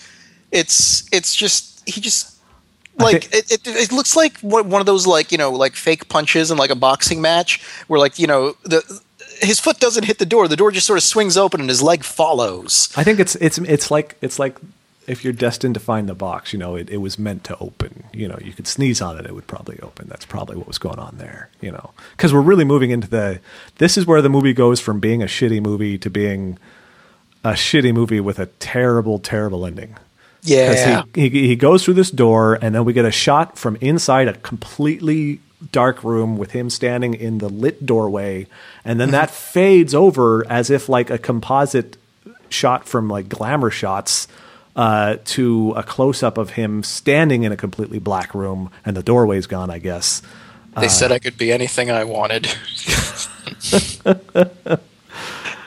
it's 0.51 1.09
it's 1.13 1.35
just 1.35 1.89
he 1.89 2.01
just 2.01 2.37
like 2.99 3.25
think- 3.25 3.51
it, 3.51 3.67
it, 3.67 3.67
it 3.67 3.93
looks 3.93 4.17
like 4.17 4.39
one 4.41 4.81
of 4.81 4.87
those 4.87 5.07
like 5.07 5.33
you 5.33 5.39
know 5.39 5.51
like 5.51 5.75
fake 5.75 6.09
punches 6.09 6.51
in 6.51 6.59
like 6.59 6.71
a 6.71 6.77
boxing 6.77 7.21
match 7.21 7.63
where 7.89 8.01
like 8.01 8.19
you 8.19 8.27
know 8.27 8.55
the 8.65 8.83
his 9.41 9.59
foot 9.59 9.81
doesn't 9.81 10.05
hit 10.05 10.19
the 10.19 10.27
door 10.27 10.47
the 10.47 10.57
door 10.57 10.71
just 10.71 10.87
sort 10.87 10.99
of 10.99 11.03
swings 11.03 11.37
open 11.37 11.61
and 11.61 11.69
his 11.69 11.83
leg 11.83 12.05
follows 12.05 12.93
I 12.97 13.05
think 13.05 13.19
it's 13.19 13.35
it's 13.37 13.59
it's 13.59 13.91
like 13.91 14.17
it's 14.21 14.39
like 14.39 14.57
if 15.07 15.25
you're 15.25 15.33
destined 15.33 15.75
to 15.75 15.81
find 15.81 16.09
the 16.09 16.15
box, 16.15 16.53
you 16.53 16.59
know, 16.59 16.77
it, 16.77 16.89
it 16.89 16.99
was 16.99 17.19
meant 17.19 17.43
to 17.45 17.59
open. 17.59 18.05
You 18.13 18.29
know, 18.29 18.39
you 18.41 18.53
could 18.53 18.67
sneeze 18.69 19.01
on 19.03 19.19
it, 19.19 19.27
it 19.27 19.35
would 19.35 19.47
probably 19.47 19.79
open. 19.81 20.07
That's 20.09 20.25
probably 20.25 20.57
what 20.57 20.69
was 20.69 20.79
going 20.79 20.99
on 20.99 21.17
there. 21.19 21.51
You 21.61 21.73
know, 21.73 21.91
because 22.17 22.33
we're 22.33 22.41
really 22.41 22.65
moving 22.65 22.91
into 22.91 23.09
the. 23.09 23.41
This 23.79 23.99
is 23.99 24.07
where 24.07 24.23
the 24.23 24.29
movie 24.29 24.53
goes 24.53 24.81
from 24.81 25.01
being 25.01 25.23
a 25.23 25.27
shitty 25.27 25.61
movie 25.61 25.99
to 25.99 26.09
being 26.09 26.59
a 27.43 27.51
shitty 27.53 27.93
movie 27.93 28.21
with 28.21 28.39
a 28.39 28.47
terrible, 28.47 29.19
terrible 29.19 29.67
ending. 29.67 29.97
Yeah 30.43 31.05
he, 31.15 31.29
he 31.29 31.49
he 31.49 31.57
goes 31.57 31.85
through 31.85 31.95
this 31.95 32.11
door, 32.11 32.59
and 32.61 32.75
then 32.75 32.85
we 32.85 32.93
get 32.93 33.05
a 33.05 33.11
shot 33.11 33.59
from 33.59 33.77
inside 33.81 34.29
a 34.29 34.35
completely 34.35 35.41
dark 35.71 36.03
room 36.03 36.37
with 36.37 36.51
him 36.51 36.69
standing 36.69 37.15
in 37.15 37.39
the 37.39 37.49
lit 37.49 37.87
doorway, 37.87 38.47
and 38.85 39.01
then 39.01 39.11
that 39.13 39.31
fades 39.31 39.95
over 39.95 40.45
as 40.51 40.71
if 40.71 40.89
like 40.89 41.11
a 41.11 41.19
composite 41.19 41.97
shot 42.49 42.87
from 42.87 43.09
like 43.09 43.29
glamour 43.29 43.71
shots 43.71 44.29
uh, 44.75 45.17
to 45.25 45.73
a 45.77 45.83
close 45.83 46.23
up 46.23 46.39
of 46.39 46.51
him 46.51 46.83
standing 46.83 47.45
in 47.45 47.53
a 47.53 47.57
completely 47.57 47.99
black 47.99 48.35
room, 48.35 48.71
and 48.85 48.97
the 48.97 49.03
doorway's 49.03 49.47
gone. 49.47 49.71
I 49.71 49.79
guess. 49.79 50.23
they 50.79 50.89
said 50.89 51.13
i 51.13 51.19
could 51.19 51.37
be 51.37 51.53
anything 51.53 51.91
i 51.91 52.03
wanted 52.03 52.47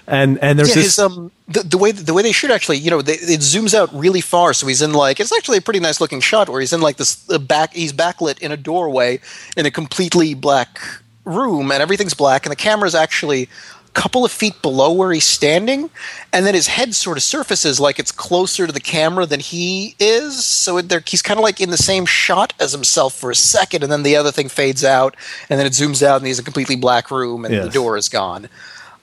And 0.08 0.38
and 0.40 0.60
there's 0.60 0.70
yeah, 0.70 0.76
this. 0.76 0.86
his 0.86 1.00
um 1.00 1.32
the, 1.48 1.62
the 1.62 1.78
way 1.78 1.92
the 1.92 2.14
way 2.14 2.22
they 2.22 2.32
shoot 2.32 2.52
actually, 2.52 2.78
you 2.78 2.92
know, 2.92 3.02
they, 3.02 3.14
it 3.14 3.40
zooms 3.40 3.74
out 3.74 3.94
really 3.94 4.22
far, 4.22 4.54
so 4.54 4.68
he's 4.68 4.82
in 4.82 4.94
like 4.94 5.20
it's 5.20 5.36
actually 5.36 5.58
a 5.58 5.62
pretty 5.62 5.80
nice 5.80 6.00
looking 6.00 6.20
shot 6.20 6.48
where 6.50 6.60
he's 6.60 6.74
in 6.74 6.82
like 6.82 6.98
this 6.98 7.16
the 7.16 7.40
back 7.40 7.74
he's 7.74 7.94
backlit 7.94 8.40
in 8.40 8.52
a 8.52 8.58
doorway 8.58 9.20
in 9.58 9.66
a 9.66 9.72
completely 9.72 10.34
black 10.34 10.80
room 11.24 11.72
and 11.72 11.82
everything's 11.82 12.14
black 12.14 12.46
and 12.46 12.52
the 12.52 12.56
camera's 12.56 12.94
actually 12.94 13.44
a 13.44 13.92
couple 13.94 14.24
of 14.24 14.32
feet 14.32 14.62
below 14.62 14.92
where 14.92 15.12
he's 15.12 15.26
standing. 15.26 15.90
And 16.32 16.46
then 16.46 16.54
his 16.54 16.68
head 16.68 16.94
sort 16.94 17.18
of 17.18 17.24
surfaces 17.24 17.80
like 17.80 17.98
it's 17.98 18.12
closer 18.12 18.68
to 18.68 18.74
the 18.74 18.80
camera 18.80 19.26
than 19.26 19.40
he 19.40 19.96
is. 20.00 20.46
So 20.46 20.82
there, 20.82 21.02
he's 21.08 21.24
kind 21.24 21.40
of 21.40 21.44
like 21.44 21.60
in 21.60 21.72
the 21.72 21.78
same 21.78 22.06
shot 22.06 22.54
as 22.60 22.74
himself 22.74 23.16
for 23.16 23.32
a 23.32 23.36
second 23.36 23.82
and 23.82 23.92
then 23.92 24.04
the 24.04 24.16
other 24.16 24.32
thing 24.32 24.50
fades 24.50 24.84
out 24.84 25.16
and 25.50 25.60
then 25.60 25.66
it 25.66 25.74
zooms 25.74 26.04
out 26.04 26.18
and 26.18 26.28
he's 26.28 26.38
in 26.38 26.44
a 26.44 26.46
completely 26.46 26.76
black 26.76 27.10
room 27.10 27.44
and 27.44 27.56
the 27.56 27.70
door 27.70 27.98
is 27.98 28.08
gone 28.08 28.50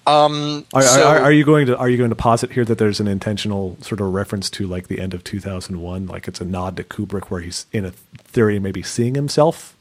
Are, 0.07 0.29
are- 0.75 0.83
So- 0.83 1.07
are, 1.07 1.19
are 1.21 1.33
you 1.33 1.45
going 1.45 1.67
to 1.67 1.77
are 1.79 1.89
you 1.89 1.97
going 1.97 2.11
to 2.11 2.17
posit 2.17 2.53
here 2.53 2.65
that 2.65 2.79
there's 2.79 2.99
an 3.01 3.07
intentional 3.09 3.77
sort 3.81 4.01
of 4.01 4.13
reference 4.13 4.51
to 4.51 4.67
like 4.67 4.89
the 4.89 5.01
end 5.01 5.15
of 5.15 5.23
2001, 5.25 6.07
like 6.07 6.27
it's 6.29 6.41
a 6.41 6.45
nod 6.45 6.77
to 6.79 6.85
Kubrick 6.85 7.25
where 7.31 7.41
he's 7.41 7.67
in 7.73 7.85
a 7.85 7.91
theory 7.93 8.59
maybe 8.59 8.83
seeing 8.83 9.15
himself? 9.15 9.77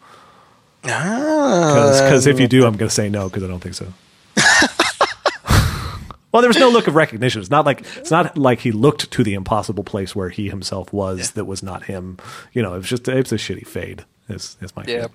Ah. 0.85 2.01
Because 2.03 2.27
if 2.27 2.39
you 2.39 2.47
do, 2.47 2.65
I'm 2.65 2.77
going 2.77 2.89
to 2.89 2.93
say 2.95 3.09
no 3.09 3.29
because 3.29 3.43
I 3.43 3.47
don't 3.47 3.59
think 3.59 3.75
so. 3.75 3.87
well, 6.31 6.41
there 6.41 6.49
was 6.49 6.57
no 6.57 6.69
look 6.69 6.87
of 6.87 6.95
recognition. 6.95 7.41
It's 7.41 7.49
not 7.51 7.65
like 7.65 7.81
it's 7.97 8.11
not 8.11 8.37
like 8.37 8.59
he 8.61 8.71
looked 8.71 9.11
to 9.11 9.23
the 9.23 9.33
impossible 9.33 9.83
place 9.83 10.15
where 10.15 10.29
he 10.29 10.49
himself 10.49 10.91
was 10.93 11.31
that 11.31 11.45
was 11.45 11.61
not 11.61 11.83
him. 11.85 12.17
You 12.53 12.61
know, 12.61 12.73
it 12.73 12.77
was 12.77 12.87
just 12.89 13.07
it's 13.07 13.31
a 13.31 13.35
shitty 13.35 13.67
fade. 13.67 14.05
Is 14.29 14.57
is 14.61 14.75
my 14.75 14.83
Yeah. 14.87 15.07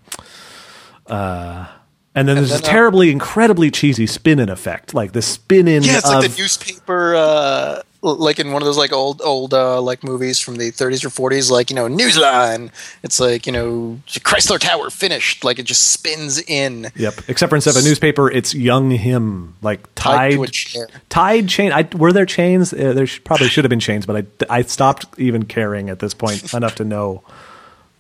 feel. 1.08 1.68
And 2.16 2.26
then 2.26 2.36
there's 2.36 2.48
then, 2.48 2.60
this 2.60 2.68
uh, 2.68 2.72
terribly, 2.72 3.10
incredibly 3.10 3.70
cheesy 3.70 4.06
spin-in 4.06 4.48
effect, 4.48 4.94
like 4.94 5.12
the 5.12 5.20
spin-in 5.20 5.82
Yeah, 5.82 5.98
it's 5.98 6.08
of 6.08 6.22
like 6.22 6.30
the 6.30 6.38
newspaper, 6.38 7.14
uh, 7.14 7.82
like 8.00 8.38
in 8.38 8.52
one 8.52 8.62
of 8.62 8.66
those 8.66 8.78
like 8.78 8.90
old 8.90 9.20
old 9.22 9.52
uh, 9.52 9.82
like 9.82 10.02
movies 10.02 10.40
from 10.40 10.56
the 10.56 10.72
30s 10.72 11.04
or 11.04 11.10
40s, 11.30 11.50
like 11.50 11.68
you 11.68 11.76
know 11.76 11.88
Newsline. 11.88 12.70
It's 13.02 13.20
like 13.20 13.46
you 13.46 13.52
know 13.52 14.00
Chrysler 14.06 14.58
Tower 14.58 14.88
finished, 14.88 15.44
like 15.44 15.58
it 15.58 15.64
just 15.64 15.92
spins 15.92 16.42
in. 16.42 16.90
Yep. 16.96 17.20
Except 17.28 17.50
for 17.50 17.56
instead 17.56 17.76
of 17.76 17.82
a 17.82 17.84
newspaper, 17.86 18.30
it's 18.30 18.54
young 18.54 18.90
him, 18.90 19.54
like 19.60 19.82
Tied 19.94 20.16
tied 20.16 20.32
to 20.32 20.42
a 20.42 20.46
chair. 20.46 20.88
Tied 21.10 21.48
chain. 21.50 21.70
I, 21.72 21.86
were 21.94 22.14
there 22.14 22.24
chains? 22.24 22.72
Uh, 22.72 22.94
there 22.94 23.06
sh- 23.06 23.20
probably 23.24 23.48
should 23.48 23.64
have 23.64 23.70
been 23.70 23.80
chains, 23.80 24.06
but 24.06 24.26
I 24.50 24.58
I 24.58 24.62
stopped 24.62 25.04
even 25.18 25.44
caring 25.44 25.90
at 25.90 25.98
this 25.98 26.14
point 26.14 26.54
enough 26.54 26.76
to 26.76 26.84
know. 26.84 27.22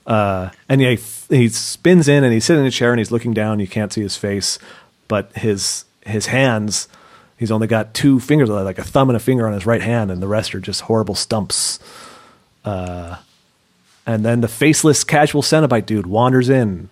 Uh, 0.06 0.50
and 0.68 0.80
yeah, 0.80 0.96
he, 1.28 1.48
spins 1.48 2.08
in 2.08 2.24
and 2.24 2.32
he's 2.32 2.44
sitting 2.44 2.62
in 2.62 2.66
a 2.66 2.70
chair 2.70 2.90
and 2.92 2.98
he's 2.98 3.10
looking 3.10 3.34
down. 3.34 3.60
You 3.60 3.66
can't 3.68 3.92
see 3.92 4.02
his 4.02 4.16
face, 4.16 4.58
but 5.08 5.32
his 5.36 5.84
his 6.04 6.26
hands. 6.26 6.88
He's 7.38 7.50
only 7.50 7.66
got 7.66 7.92
two 7.92 8.18
fingers, 8.18 8.48
like 8.48 8.78
a 8.78 8.84
thumb 8.84 9.10
and 9.10 9.16
a 9.16 9.20
finger 9.20 9.46
on 9.46 9.52
his 9.52 9.66
right 9.66 9.82
hand, 9.82 10.10
and 10.10 10.22
the 10.22 10.28
rest 10.28 10.54
are 10.54 10.60
just 10.60 10.82
horrible 10.82 11.14
stumps. 11.14 11.78
Uh, 12.64 13.16
and 14.06 14.24
then 14.24 14.40
the 14.40 14.48
faceless 14.48 15.04
casual 15.04 15.42
Cenobite 15.42 15.84
dude 15.84 16.06
wanders 16.06 16.48
in, 16.48 16.88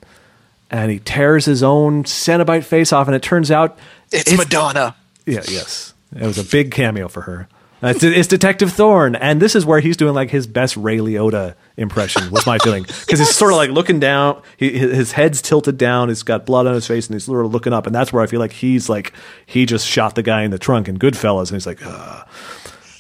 and 0.70 0.90
he 0.90 0.98
tears 0.98 1.47
his 1.47 1.62
own 1.62 2.05
Cenobite 2.05 2.65
face 2.65 2.93
off, 2.93 3.06
and 3.06 3.16
it 3.16 3.23
turns 3.23 3.51
out 3.51 3.78
It's, 4.12 4.36
Madonna. 4.36 4.94
yeah, 5.24 5.43
yes. 5.48 5.94
It 6.15 6.27
was 6.27 6.39
a 6.39 6.44
big 6.44 6.70
cameo 6.73 7.09
for 7.09 7.23
her. 7.23 7.48
It's, 7.82 8.02
it's 8.02 8.28
Detective 8.28 8.73
Thorne, 8.73 9.15
and 9.16 9.40
this 9.40 9.55
is 9.55 9.65
where 9.65 9.81
he's 9.81 9.97
doing 9.97 10.15
like 10.15 10.31
his 10.31 10.47
best 10.47 10.77
Ray 10.77 10.98
Liotta 10.98 11.55
impression. 11.77 12.31
Was 12.31 12.47
my 12.47 12.59
feeling 12.59 12.85
because 12.85 13.19
he's 13.19 13.35
sort 13.35 13.53
of 13.53 13.57
like 13.57 13.71
looking 13.71 14.01
down. 14.01 14.41
He, 14.57 14.71
his 14.71 14.97
his 14.97 15.13
head's 15.13 15.43
tilted 15.43 15.79
down. 15.79 16.09
He's 16.09 16.23
got 16.23 16.47
blood 16.47 16.67
on 16.67 16.75
his 16.75 16.87
face, 16.87 17.07
and 17.07 17.15
he's 17.15 17.25
sort 17.25 17.45
of 17.45 17.53
looking 17.53 17.73
up. 17.73 17.87
And 17.87 17.95
that's 17.95 18.13
where 18.13 18.23
I 18.23 18.27
feel 18.27 18.41
like 18.41 18.53
he's 18.53 18.89
like 18.89 19.13
he 19.47 19.67
just 19.67 19.87
shot 19.87 20.15
the 20.15 20.23
guy 20.23 20.43
in 20.43 20.51
the 20.51 20.59
trunk 20.59 20.89
in 20.89 20.99
Goodfellas, 20.99 21.49
and 21.49 21.57
he's 21.57 21.67
like, 21.67 21.85
Ugh. 21.85 22.29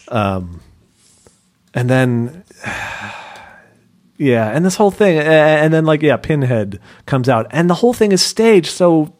um, 0.08 0.60
and 1.72 1.88
then 1.88 2.44
yeah, 4.16 4.48
and 4.50 4.64
this 4.64 4.76
whole 4.76 4.90
thing, 4.90 5.18
and 5.18 5.72
then 5.72 5.84
like 5.84 6.02
yeah, 6.02 6.16
Pinhead 6.16 6.80
comes 7.06 7.28
out, 7.28 7.46
and 7.50 7.70
the 7.70 7.74
whole 7.74 7.94
thing 7.94 8.12
is 8.12 8.22
staged 8.22 8.70
so 8.70 9.14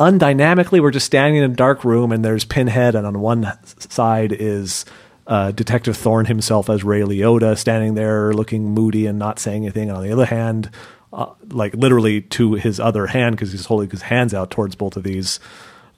undynamically. 0.00 0.80
We're 0.80 0.90
just 0.90 1.06
standing 1.06 1.42
in 1.42 1.50
a 1.50 1.54
dark 1.54 1.84
room, 1.84 2.12
and 2.12 2.24
there's 2.24 2.44
Pinhead, 2.44 2.94
and 2.94 3.06
on 3.06 3.20
one 3.20 3.52
side 3.78 4.32
is 4.32 4.84
uh, 5.26 5.52
Detective 5.52 5.96
Thorne 5.96 6.26
himself 6.26 6.68
as 6.68 6.84
Ray 6.84 7.00
Liotta, 7.00 7.56
standing 7.56 7.94
there 7.94 8.32
looking 8.32 8.70
moody 8.70 9.06
and 9.06 9.18
not 9.18 9.38
saying 9.38 9.64
anything. 9.64 9.88
And 9.88 9.98
on 9.98 10.04
the 10.04 10.12
other 10.12 10.26
hand, 10.26 10.70
uh, 11.12 11.32
like 11.48 11.74
literally 11.74 12.22
to 12.22 12.54
his 12.54 12.80
other 12.80 13.06
hand, 13.06 13.36
because 13.36 13.52
he's 13.52 13.66
holding 13.66 13.90
his 13.90 14.02
hands 14.02 14.34
out 14.34 14.50
towards 14.50 14.74
both 14.74 14.96
of 14.96 15.02
these, 15.02 15.40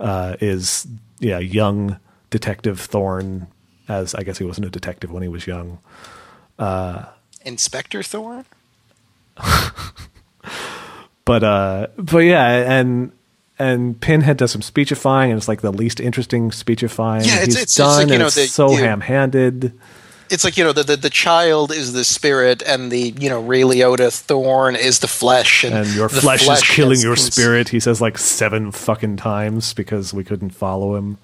uh, 0.00 0.36
is 0.40 0.86
yeah, 1.20 1.38
young 1.38 1.98
Detective 2.30 2.80
Thorne. 2.80 3.46
As 3.86 4.14
I 4.14 4.22
guess 4.22 4.38
he 4.38 4.44
wasn't 4.44 4.66
a 4.66 4.70
detective 4.70 5.10
when 5.10 5.22
he 5.22 5.28
was 5.28 5.46
young. 5.46 5.78
Inspector 7.44 8.02
Thorne. 8.02 8.46
but 11.24 11.42
uh 11.42 11.88
but 11.96 12.18
yeah 12.18 12.78
and 12.78 13.12
and 13.58 14.00
pinhead 14.00 14.36
does 14.36 14.50
some 14.52 14.62
speechifying 14.62 15.30
and 15.30 15.38
it's 15.38 15.48
like 15.48 15.60
the 15.60 15.72
least 15.72 16.00
interesting 16.00 16.50
speechifying 16.52 17.24
Yeah, 17.24 17.34
it's- 17.42 17.46
he's 17.46 17.54
it's- 17.54 17.62
it's 17.64 17.74
done 17.76 17.96
like, 18.04 18.08
you 18.12 18.18
know, 18.18 18.26
it's 18.26 18.34
the- 18.36 18.46
so 18.48 18.68
the- 18.68 18.76
ham-handed. 18.76 19.72
It's 20.30 20.42
like 20.42 20.56
you 20.56 20.64
know 20.64 20.72
the, 20.72 20.82
the 20.82 20.96
the 20.96 21.10
child 21.10 21.70
is 21.70 21.92
the 21.92 22.02
spirit, 22.02 22.62
and 22.66 22.90
the 22.90 23.14
you 23.20 23.28
know 23.28 23.40
Ray 23.42 23.60
Liotta 23.60 24.10
Thorne 24.10 24.74
is 24.74 25.00
the 25.00 25.06
flesh, 25.06 25.64
and, 25.64 25.74
and 25.74 25.86
your 25.94 26.08
the 26.08 26.22
flesh, 26.22 26.48
is 26.48 26.62
killing 26.62 26.98
your 26.98 27.14
cons- 27.14 27.30
spirit 27.32 27.68
he 27.68 27.78
says 27.78 28.00
like 28.00 28.16
seven 28.16 28.72
fucking 28.72 29.16
times 29.18 29.74
because 29.74 30.14
we 30.14 30.24
couldn't 30.24 30.50
follow 30.50 30.96
him. 30.96 31.18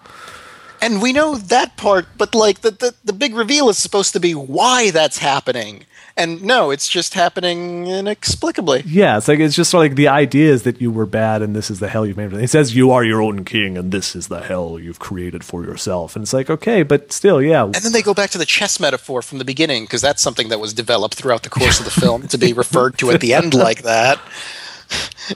And 0.83 1.01
we 1.03 1.13
know 1.15 1.35
that 1.37 1.77
part, 1.79 2.07
but 2.19 2.35
like 2.35 2.61
the, 2.61 2.71
the 2.73 2.95
the 3.03 3.15
big 3.15 3.35
reveal 3.35 3.71
is 3.71 3.79
supposed 3.79 4.13
to 4.13 4.21
be 4.21 4.35
why 4.35 4.91
that's 4.91 5.19
happening, 5.19 5.85
and 6.21 6.43
no, 6.43 6.71
it's 6.71 6.89
just 6.89 7.15
happening 7.15 7.87
inexplicably. 7.87 8.83
yeah 8.87 9.17
it's 9.17 9.27
like 9.29 9.39
it's 9.41 9.57
just 9.57 9.73
like 9.75 9.95
the 9.95 10.09
idea 10.09 10.53
is 10.53 10.63
that 10.65 10.81
you 10.81 10.91
were 10.91 11.07
bad 11.07 11.43
and 11.43 11.57
this 11.57 11.71
is 11.71 11.81
the 11.81 11.89
hell 11.89 12.05
you've 12.07 12.17
made 12.17 12.31
he 12.33 12.47
says 12.47 12.77
you 12.77 12.91
are 12.91 13.03
your 13.05 13.23
own 13.23 13.45
king 13.45 13.77
and 13.79 13.91
this 13.91 14.15
is 14.15 14.29
the 14.29 14.41
hell 14.43 14.79
you've 14.79 14.99
created 14.99 15.43
for 15.43 15.65
yourself 15.65 16.15
and 16.15 16.23
it's 16.23 16.33
like 16.33 16.51
okay 16.51 16.83
but 16.83 17.11
still 17.13 17.41
yeah 17.43 17.65
And 17.65 17.75
then 17.75 17.93
they 17.93 18.03
go 18.03 18.15
back 18.15 18.31
to 18.31 18.39
the 18.39 18.45
chess 18.47 18.79
metaphor 18.79 19.23
from 19.23 19.39
the 19.39 19.45
beginning 19.45 19.85
because 19.85 20.03
that's 20.03 20.23
something 20.23 20.49
that 20.51 20.61
was 20.61 20.75
developed 20.75 21.15
throughout 21.15 21.43
the 21.43 21.51
course 21.51 21.79
of 21.79 21.85
the 21.87 21.91
film 21.91 22.29
to 22.29 22.39
be 22.39 22.53
referred 22.65 22.99
to 22.99 23.11
at 23.11 23.21
the 23.21 23.35
end 23.35 23.55
like 23.55 23.83
that. 23.83 24.21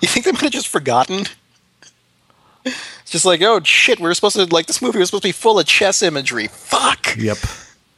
You 0.03 0.09
think 0.09 0.25
they 0.27 0.33
might 0.33 0.43
have 0.43 0.51
just 0.51 0.67
forgotten? 0.67 1.27
It's 2.65 3.11
just 3.11 3.25
like, 3.25 3.41
oh 3.43 3.61
shit, 3.63 4.01
we 4.01 4.07
were 4.09 4.15
supposed 4.15 4.35
to 4.35 4.47
like 4.47 4.67
this 4.67 4.83
movie 4.83 4.99
was 4.99 5.11
supposed 5.11 5.23
to 5.23 5.29
be 5.29 5.33
full 5.33 5.61
of 5.61 5.67
chess 5.67 6.03
imagery. 6.03 6.49
Fuck. 6.49 7.17
yep 7.17 7.39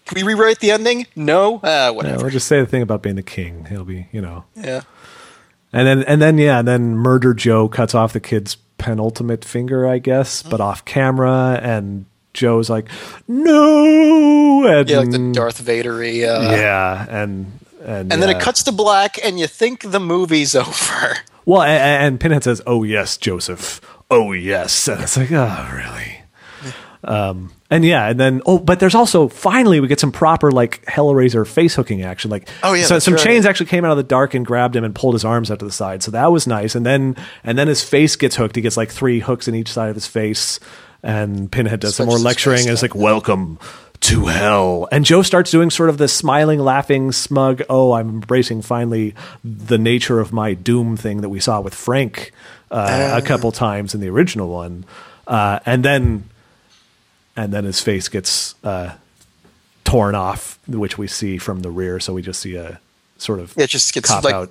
Can 0.07 0.17
we 0.17 0.23
rewrite 0.23 0.61
the 0.61 0.71
ending? 0.71 1.07
No. 1.15 1.57
Uh, 1.57 1.61
yeah, 1.65 1.91
whatever. 1.91 2.23
we'll 2.23 2.31
just 2.31 2.47
say 2.49 2.61
the 2.61 2.67
thing 2.67 2.83
about 2.83 3.03
being 3.03 3.17
the 3.17 3.23
king 3.23 3.67
he'll 3.67 3.85
be 3.85 4.09
you 4.13 4.21
know 4.21 4.45
Yeah. 4.55 4.83
And 5.73 5.87
then 5.87 6.03
and 6.05 6.23
then 6.23 6.39
yeah, 6.39 6.61
and 6.61 6.67
then 6.69 6.97
Murder 6.97 7.35
Joe 7.35 7.69
cuts 7.69 7.95
off 7.95 8.13
the 8.15 8.21
kid's 8.21 8.57
penultimate 8.79 9.45
finger, 9.45 9.87
I 9.87 9.99
guess, 9.99 10.43
but 10.43 10.61
off 10.61 10.85
camera 10.85 11.59
and 11.63 12.07
Joe's 12.35 12.71
like, 12.71 12.89
No 13.27 14.65
and 14.67 14.89
Yeah, 14.89 14.99
like 14.99 15.11
the 15.11 15.33
Darth 15.33 15.63
Vadery. 15.63 16.23
Uh, 16.27 16.51
Yeah, 16.57 17.07
and 17.09 17.59
and 17.81 18.13
And 18.13 18.23
then 18.23 18.29
yeah. 18.29 18.37
it 18.37 18.43
cuts 18.43 18.63
to 18.65 18.73
black, 18.73 19.19
and 19.25 19.39
you 19.39 19.47
think 19.47 19.91
the 19.91 20.01
movie's 20.01 20.55
over. 20.57 21.17
Well, 21.45 21.63
and, 21.63 22.05
and 22.05 22.21
Pinhead 22.21 22.43
says, 22.45 22.61
"Oh 22.67 22.83
yes, 22.83 23.17
Joseph. 23.17 23.81
Oh 24.11 24.33
yes." 24.33 24.89
And 24.89 25.03
it's 25.03 25.17
like, 25.17 25.31
"Oh, 25.31 25.71
really?" 25.73 26.16
Um, 27.05 27.53
and 27.71 27.85
yeah, 27.85 28.09
and 28.09 28.19
then 28.19 28.43
oh, 28.47 28.59
but 28.59 28.81
there's 28.81 28.95
also 28.95 29.29
finally 29.29 29.81
we 29.81 29.89
get 29.89 30.01
some 30.01 30.13
proper 30.13 30.51
like 30.51 30.85
Hellraiser 30.87 31.47
face 31.47 31.75
hooking 31.75 32.03
action. 32.03 32.31
Like, 32.31 32.49
Oh, 32.63 32.73
yeah, 32.75 32.85
so 32.87 32.99
some 32.99 33.15
right. 33.15 33.23
chains 33.23 33.47
actually 33.47 33.67
came 33.67 33.85
out 33.85 33.91
of 33.93 33.97
the 33.97 34.03
dark 34.03 34.35
and 34.35 34.45
grabbed 34.47 34.75
him 34.77 34.85
and 34.85 34.95
pulled 34.95 35.15
his 35.15 35.25
arms 35.25 35.51
out 35.51 35.59
to 35.61 35.65
the 35.65 35.73
side. 35.73 36.03
So 36.03 36.11
that 36.13 36.33
was 36.33 36.47
nice. 36.47 36.75
And 36.75 36.85
then 36.87 37.17
and 37.45 37.59
then 37.59 37.69
his 37.69 37.83
face 37.83 38.17
gets 38.17 38.37
hooked. 38.37 38.57
He 38.57 38.63
gets 38.63 38.77
like 38.77 38.91
three 38.91 39.21
hooks 39.21 39.47
in 39.49 39.55
each 39.55 39.73
side 39.73 39.89
of 39.91 39.95
his 39.97 40.07
face. 40.07 40.59
And 41.03 41.51
Pinhead 41.53 41.81
does 41.81 41.97
some 41.97 42.07
more 42.07 42.19
lecturing. 42.19 42.61
And 42.63 42.71
it's 42.71 42.83
like, 42.83 42.95
"Welcome." 42.95 43.59
To 44.01 44.27
hell, 44.27 44.89
and 44.93 45.07
Joe 45.07 45.23
starts 45.23 45.51
doing 45.51 45.71
sort 45.71 45.89
of 45.89 45.97
the 45.97 46.07
smiling, 46.07 46.59
laughing, 46.61 47.13
smug. 47.13 47.63
Oh, 47.71 47.93
I'm 47.93 48.11
embracing 48.11 48.61
finally 48.61 49.15
the 49.43 49.79
nature 49.79 50.21
of 50.21 50.35
my 50.35 50.53
doom 50.53 50.99
thing 50.99 51.23
that 51.23 51.31
we 51.31 51.41
saw 51.41 51.63
with 51.63 51.75
Frank 51.75 52.31
uh, 52.71 53.19
a 53.21 53.27
couple 53.27 53.51
times 53.53 53.95
in 53.95 54.03
the 54.03 54.11
original 54.11 54.49
one, 54.49 54.85
uh, 55.27 55.61
and 55.65 55.83
then 55.83 56.29
and 57.37 57.53
then 57.53 57.65
his 57.65 57.81
face 57.81 58.09
gets 58.09 58.55
uh, 58.65 58.95
torn 59.85 60.15
off, 60.15 60.59
which 60.67 60.99
we 60.99 61.07
see 61.07 61.39
from 61.39 61.61
the 61.63 61.71
rear. 61.71 62.01
So 62.01 62.13
we 62.13 62.23
just 62.23 62.41
see 62.41 62.57
a 62.57 62.81
sort 63.19 63.41
of 63.41 63.55
Yeah, 63.57 63.65
it 63.65 63.71
just 63.71 63.93
gets 63.95 64.11
like- 64.11 64.35
out. 64.35 64.51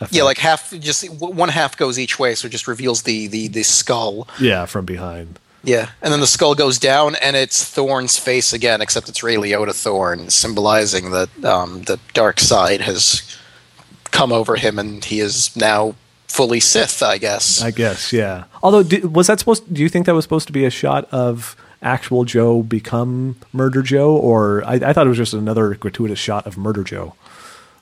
effect. 0.00 0.12
Yeah, 0.12 0.24
like 0.24 0.38
half, 0.38 0.72
just 0.80 1.08
one 1.20 1.48
half 1.48 1.76
goes 1.76 1.98
each 1.98 2.18
way, 2.18 2.34
so 2.34 2.46
it 2.46 2.50
just 2.50 2.66
reveals 2.66 3.02
the 3.02 3.28
the 3.28 3.48
the 3.48 3.62
skull. 3.62 4.26
yeah 4.40 4.66
from 4.66 4.84
behind. 4.84 5.38
Yeah, 5.62 5.90
and 6.02 6.12
then 6.12 6.20
the 6.20 6.26
skull 6.26 6.54
goes 6.54 6.78
down, 6.78 7.14
and 7.14 7.34
it's 7.36 7.64
Thorne's 7.64 8.18
face 8.18 8.52
again, 8.52 8.82
except 8.82 9.08
it's 9.08 9.22
Ray 9.22 9.36
Liotta 9.36 9.72
Thorne, 9.72 10.28
symbolizing 10.28 11.10
that 11.12 11.30
um, 11.44 11.82
the 11.82 11.98
dark 12.12 12.38
side 12.40 12.82
has 12.82 13.22
come 14.10 14.30
over 14.30 14.56
him, 14.56 14.78
and 14.78 15.02
he 15.02 15.20
is 15.20 15.56
now 15.56 15.94
fully 16.28 16.60
Sith, 16.60 17.02
I 17.02 17.16
guess. 17.16 17.62
I 17.62 17.70
guess, 17.70 18.12
yeah. 18.12 18.44
Although, 18.62 18.82
do, 18.82 19.08
was 19.08 19.28
that 19.28 19.38
supposed? 19.38 19.72
Do 19.72 19.80
you 19.80 19.88
think 19.88 20.04
that 20.04 20.14
was 20.14 20.24
supposed 20.24 20.48
to 20.48 20.52
be 20.52 20.66
a 20.66 20.70
shot 20.70 21.08
of 21.12 21.56
actual 21.84 22.24
Joe 22.24 22.62
become 22.62 23.36
Murder 23.52 23.82
Joe, 23.82 24.16
or 24.16 24.64
I, 24.64 24.74
I 24.74 24.92
thought 24.92 25.06
it 25.06 25.10
was 25.10 25.18
just 25.18 25.34
another 25.34 25.74
gratuitous 25.74 26.18
shot 26.18 26.46
of 26.46 26.56
Murder 26.58 26.82
Joe? 26.82 27.14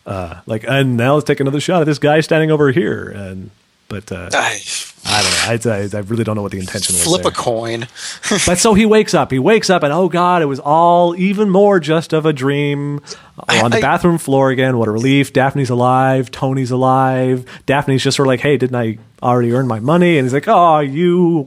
Uh, 0.04 0.40
like, 0.46 0.64
and 0.66 0.96
now 0.96 1.14
let's 1.14 1.26
take 1.26 1.40
another 1.40 1.60
shot 1.60 1.80
of 1.80 1.86
this 1.86 1.98
guy 1.98 2.20
standing 2.20 2.50
over 2.50 2.72
here, 2.72 3.08
and 3.08 3.50
but 3.88 4.10
uh, 4.10 4.30
I, 4.32 4.58
I 5.04 5.22
don't 5.22 5.66
know. 5.66 5.70
I, 5.72 5.76
I, 5.76 5.88
I 5.98 6.00
really 6.00 6.24
don't 6.24 6.34
know 6.34 6.42
what 6.42 6.50
the 6.52 6.58
intention 6.58 6.94
was. 6.94 7.04
flip 7.04 7.22
there. 7.22 7.30
a 7.30 7.34
coin. 7.34 7.86
But 8.46 8.56
so 8.58 8.72
he 8.72 8.86
wakes 8.86 9.12
up. 9.12 9.30
He 9.30 9.38
wakes 9.38 9.68
up, 9.68 9.82
and 9.82 9.92
oh 9.92 10.08
god, 10.08 10.40
it 10.42 10.46
was 10.46 10.58
all 10.58 11.14
even 11.16 11.50
more 11.50 11.78
just 11.78 12.12
of 12.12 12.24
a 12.24 12.32
dream. 12.32 13.00
on 13.48 13.70
the 13.70 13.80
bathroom 13.80 14.16
floor 14.18 14.50
again. 14.50 14.78
What 14.78 14.88
a 14.88 14.90
relief! 14.90 15.32
Daphne's 15.32 15.70
alive. 15.70 16.30
Tony's 16.30 16.70
alive. 16.70 17.44
Daphne's 17.66 18.02
just 18.02 18.16
sort 18.16 18.26
of 18.26 18.28
like, 18.28 18.40
"Hey, 18.40 18.56
didn't 18.56 18.76
I 18.76 18.98
already 19.22 19.52
earn 19.52 19.68
my 19.68 19.78
money?" 19.78 20.16
And 20.18 20.24
he's 20.24 20.32
like, 20.32 20.48
"Oh, 20.48 20.78
you 20.80 21.46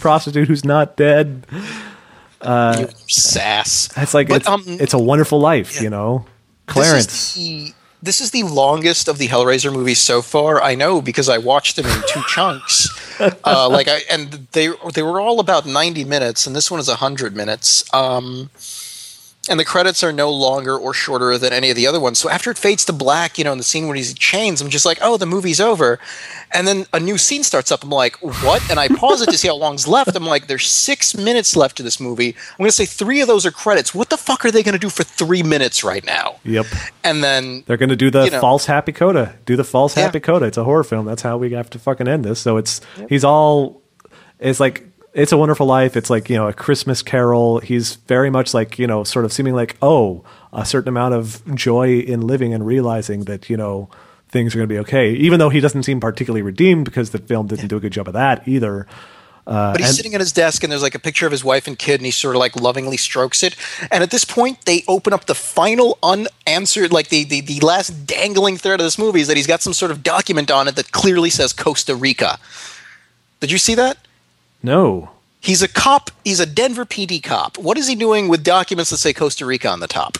prostitute 0.00 0.48
who's 0.48 0.64
not 0.64 0.96
dead." 0.96 1.46
you 2.78 2.88
sass. 3.08 3.88
It's 3.96 4.14
like 4.14 4.28
But, 4.28 4.42
it's, 4.42 4.48
um, 4.48 4.62
it's 4.66 4.94
a 4.94 4.98
wonderful 4.98 5.40
life, 5.40 5.80
you 5.80 5.90
know. 5.90 6.24
Clarence. 6.66 7.06
This 7.06 7.36
is, 7.36 7.44
the, 7.68 7.74
this 8.02 8.20
is 8.20 8.30
the 8.30 8.42
longest 8.44 9.08
of 9.08 9.18
the 9.18 9.28
Hellraiser 9.28 9.72
movies 9.72 10.00
so 10.00 10.22
far. 10.22 10.62
I 10.62 10.74
know 10.74 11.02
because 11.02 11.28
I 11.28 11.38
watched 11.38 11.76
them 11.76 11.86
in 11.86 12.02
two 12.08 12.22
chunks. 12.28 12.88
Uh, 13.44 13.68
like 13.68 13.88
I 13.88 14.02
and 14.08 14.46
they 14.52 14.68
they 14.94 15.02
were 15.02 15.20
all 15.20 15.40
about 15.40 15.66
ninety 15.66 16.04
minutes, 16.04 16.46
and 16.46 16.54
this 16.54 16.70
one 16.70 16.78
is 16.78 16.88
hundred 16.88 17.34
minutes. 17.34 17.82
Um, 17.92 18.48
and 19.48 19.58
the 19.58 19.64
credits 19.64 20.02
are 20.04 20.12
no 20.12 20.30
longer 20.30 20.76
or 20.76 20.92
shorter 20.94 21.36
than 21.38 21.52
any 21.52 21.70
of 21.70 21.76
the 21.76 21.86
other 21.86 22.00
ones. 22.00 22.18
So 22.18 22.28
after 22.28 22.50
it 22.50 22.58
fades 22.58 22.84
to 22.86 22.92
black, 22.92 23.38
you 23.38 23.44
know, 23.44 23.52
in 23.52 23.58
the 23.58 23.64
scene 23.64 23.86
where 23.86 23.96
he's 23.96 24.10
in 24.10 24.16
chains, 24.16 24.60
I'm 24.60 24.68
just 24.70 24.86
like, 24.86 24.98
oh, 25.00 25.16
the 25.16 25.26
movie's 25.26 25.60
over. 25.60 25.98
And 26.52 26.66
then 26.66 26.86
a 26.92 27.00
new 27.00 27.18
scene 27.18 27.42
starts 27.42 27.70
up. 27.70 27.82
I'm 27.84 27.90
like, 27.90 28.16
what? 28.22 28.62
And 28.70 28.80
I 28.80 28.88
pause 28.88 29.20
it 29.22 29.30
to 29.30 29.36
see 29.38 29.48
how 29.48 29.56
long's 29.56 29.86
left. 29.96 30.14
I'm 30.16 30.24
like, 30.24 30.46
there's 30.46 30.66
six 30.66 31.14
minutes 31.16 31.56
left 31.56 31.76
to 31.76 31.82
this 31.82 32.00
movie. 32.00 32.28
I'm 32.52 32.58
going 32.58 32.68
to 32.68 32.72
say 32.72 32.86
three 32.86 33.20
of 33.20 33.28
those 33.28 33.44
are 33.44 33.50
credits. 33.50 33.94
What 33.94 34.10
the 34.10 34.16
fuck 34.16 34.44
are 34.44 34.50
they 34.50 34.62
going 34.62 34.72
to 34.74 34.78
do 34.78 34.88
for 34.90 35.04
three 35.04 35.42
minutes 35.42 35.84
right 35.84 36.04
now? 36.04 36.36
Yep. 36.44 36.66
And 37.04 37.22
then 37.22 37.64
They're 37.66 37.76
going 37.76 37.88
to 37.90 37.96
do 37.96 38.10
the 38.10 38.24
You 38.24 38.30
know. 38.30 38.40
false 38.40 38.66
happy 38.66 38.92
coda. 38.92 39.36
Do 39.44 39.56
the 39.56 39.64
false 39.64 39.96
Yeah. 39.96 40.04
happy 40.04 40.20
coda. 40.20 40.46
It's 40.46 40.56
a 40.58 40.64
horror 40.64 40.84
film. 40.84 41.04
That's 41.06 41.22
how 41.22 41.36
we 41.36 41.52
have 41.52 41.68
to 41.70 41.78
fucking 41.78 42.08
end 42.08 42.24
this. 42.24 42.40
So 42.40 42.56
it's 42.56 42.80
he's 43.08 43.24
all 43.24 43.82
it's 44.38 44.60
like 44.60 44.87
it's 45.18 45.32
a 45.32 45.36
wonderful 45.36 45.66
life. 45.66 45.96
It's 45.96 46.10
like, 46.10 46.30
you 46.30 46.36
know, 46.36 46.46
a 46.46 46.52
Christmas 46.52 47.02
carol. 47.02 47.58
He's 47.58 47.96
very 47.96 48.30
much 48.30 48.54
like, 48.54 48.78
you 48.78 48.86
know, 48.86 49.02
sort 49.02 49.24
of 49.24 49.32
seeming 49.32 49.54
like, 49.54 49.76
oh, 49.82 50.22
a 50.52 50.64
certain 50.64 50.88
amount 50.88 51.14
of 51.14 51.42
joy 51.56 51.98
in 51.98 52.20
living 52.20 52.54
and 52.54 52.64
realizing 52.64 53.24
that, 53.24 53.50
you 53.50 53.56
know, 53.56 53.90
things 54.28 54.54
are 54.54 54.58
going 54.58 54.68
to 54.68 54.72
be 54.72 54.78
okay. 54.78 55.12
Even 55.14 55.40
though 55.40 55.48
he 55.48 55.58
doesn't 55.58 55.82
seem 55.82 55.98
particularly 55.98 56.42
redeemed 56.42 56.84
because 56.84 57.10
the 57.10 57.18
film 57.18 57.48
didn't 57.48 57.66
do 57.66 57.76
a 57.76 57.80
good 57.80 57.92
job 57.92 58.06
of 58.06 58.14
that 58.14 58.46
either. 58.46 58.86
Uh, 59.44 59.72
but 59.72 59.80
he's 59.80 59.88
and- 59.88 59.96
sitting 59.96 60.14
at 60.14 60.20
his 60.20 60.30
desk, 60.30 60.62
and 60.62 60.70
there's 60.70 60.82
like 60.82 60.94
a 60.94 61.00
picture 61.00 61.26
of 61.26 61.32
his 61.32 61.42
wife 61.42 61.66
and 61.66 61.78
kid, 61.78 61.98
and 61.98 62.04
he 62.04 62.12
sort 62.12 62.36
of 62.36 62.38
like 62.38 62.54
lovingly 62.54 62.98
strokes 62.98 63.42
it. 63.42 63.56
And 63.90 64.04
at 64.04 64.10
this 64.10 64.24
point, 64.24 64.66
they 64.66 64.84
open 64.86 65.12
up 65.12 65.24
the 65.24 65.34
final 65.34 65.98
unanswered, 66.02 66.92
like 66.92 67.08
the, 67.08 67.24
the 67.24 67.40
the 67.40 67.58
last 67.60 68.06
dangling 68.06 68.58
thread 68.58 68.78
of 68.78 68.84
this 68.84 68.98
movie 68.98 69.22
is 69.22 69.26
that 69.28 69.38
he's 69.38 69.46
got 69.46 69.62
some 69.62 69.72
sort 69.72 69.90
of 69.90 70.02
document 70.02 70.50
on 70.50 70.68
it 70.68 70.76
that 70.76 70.92
clearly 70.92 71.30
says 71.30 71.54
Costa 71.54 71.96
Rica. 71.96 72.38
Did 73.40 73.50
you 73.50 73.58
see 73.58 73.74
that? 73.74 73.96
No. 74.62 75.10
He's 75.40 75.62
a 75.62 75.68
cop. 75.68 76.10
He's 76.24 76.40
a 76.40 76.46
Denver 76.46 76.84
PD 76.84 77.22
cop. 77.22 77.56
What 77.58 77.78
is 77.78 77.86
he 77.86 77.94
doing 77.94 78.28
with 78.28 78.42
documents 78.42 78.90
that 78.90 78.96
say 78.98 79.12
Costa 79.12 79.46
Rica 79.46 79.68
on 79.68 79.80
the 79.80 79.86
top? 79.86 80.18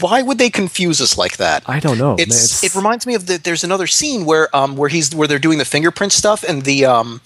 Why 0.00 0.22
would 0.22 0.38
they 0.38 0.50
confuse 0.50 1.00
us 1.00 1.16
like 1.18 1.38
that? 1.38 1.62
I 1.68 1.80
don't 1.80 1.98
know. 1.98 2.14
It's, 2.18 2.22
It's- 2.62 2.64
it 2.64 2.74
reminds 2.76 3.06
me 3.06 3.14
of 3.14 3.26
the, 3.26 3.36
there's 3.38 3.64
another 3.64 3.86
scene 3.86 4.24
where 4.24 4.54
um 4.54 4.76
where 4.76 4.88
he's 4.88 5.14
where 5.14 5.26
they're 5.28 5.38
doing 5.40 5.58
the 5.58 5.64
fingerprint 5.64 6.12
stuff 6.12 6.44
and 6.44 6.62
the 6.62 6.84
um 6.84 7.20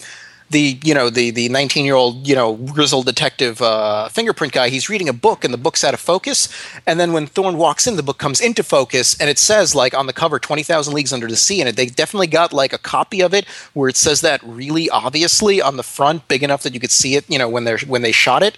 the 0.49 0.79
you 0.83 0.93
know 0.93 1.09
the 1.09 1.31
the 1.31 1.49
19 1.49 1.85
year 1.85 1.95
old 1.95 2.27
you 2.27 2.35
know 2.35 2.55
grizzled 2.55 3.05
detective 3.05 3.61
uh, 3.61 4.09
fingerprint 4.09 4.53
guy. 4.53 4.69
He's 4.69 4.89
reading 4.89 5.09
a 5.09 5.13
book 5.13 5.43
and 5.43 5.53
the 5.53 5.57
book's 5.57 5.83
out 5.83 5.93
of 5.93 5.99
focus. 5.99 6.47
And 6.85 6.99
then 6.99 7.13
when 7.13 7.27
Thorne 7.27 7.57
walks 7.57 7.87
in, 7.87 7.95
the 7.95 8.03
book 8.03 8.17
comes 8.17 8.39
into 8.39 8.63
focus 8.63 9.19
and 9.19 9.29
it 9.29 9.37
says 9.37 9.75
like 9.75 9.93
on 9.93 10.07
the 10.07 10.13
cover 10.13 10.39
20,000 10.39 10.93
Leagues 10.93 11.11
Under 11.11 11.27
the 11.27 11.35
Sea. 11.35 11.61
And 11.61 11.75
they 11.75 11.87
definitely 11.87 12.27
got 12.27 12.53
like 12.53 12.73
a 12.73 12.77
copy 12.77 13.21
of 13.21 13.33
it 13.33 13.45
where 13.73 13.89
it 13.89 13.97
says 13.97 14.21
that 14.21 14.41
really 14.43 14.89
obviously 14.89 15.61
on 15.61 15.77
the 15.77 15.83
front, 15.83 16.27
big 16.27 16.43
enough 16.43 16.63
that 16.63 16.73
you 16.73 16.79
could 16.79 16.91
see 16.91 17.15
it. 17.15 17.29
You 17.29 17.39
know 17.39 17.49
when 17.49 17.63
they're 17.63 17.79
when 17.79 18.01
they 18.01 18.11
shot 18.11 18.43
it, 18.43 18.57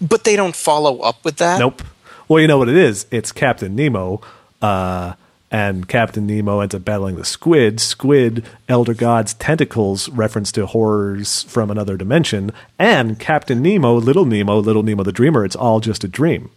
but 0.00 0.24
they 0.24 0.36
don't 0.36 0.56
follow 0.56 1.00
up 1.00 1.24
with 1.24 1.36
that. 1.36 1.58
Nope. 1.58 1.82
Well, 2.26 2.40
you 2.40 2.46
know 2.46 2.58
what 2.58 2.68
it 2.68 2.76
is? 2.76 3.06
It's 3.10 3.32
Captain 3.32 3.74
Nemo. 3.74 4.20
Uh, 4.60 5.14
and 5.50 5.88
Captain 5.88 6.26
Nemo 6.26 6.60
ends 6.60 6.74
up 6.74 6.84
battling 6.84 7.16
the 7.16 7.24
squid. 7.24 7.80
Squid, 7.80 8.44
Elder 8.68 8.94
God's 8.94 9.34
tentacles, 9.34 10.08
reference 10.10 10.52
to 10.52 10.66
horrors 10.66 11.42
from 11.44 11.70
another 11.70 11.96
dimension. 11.96 12.52
And 12.78 13.18
Captain 13.18 13.62
Nemo, 13.62 13.94
Little 13.94 14.24
Nemo, 14.26 14.58
Little 14.58 14.82
Nemo 14.82 15.02
the 15.02 15.12
Dreamer. 15.12 15.44
It's 15.44 15.56
all 15.56 15.80
just 15.80 16.04
a 16.04 16.08
dream. 16.08 16.50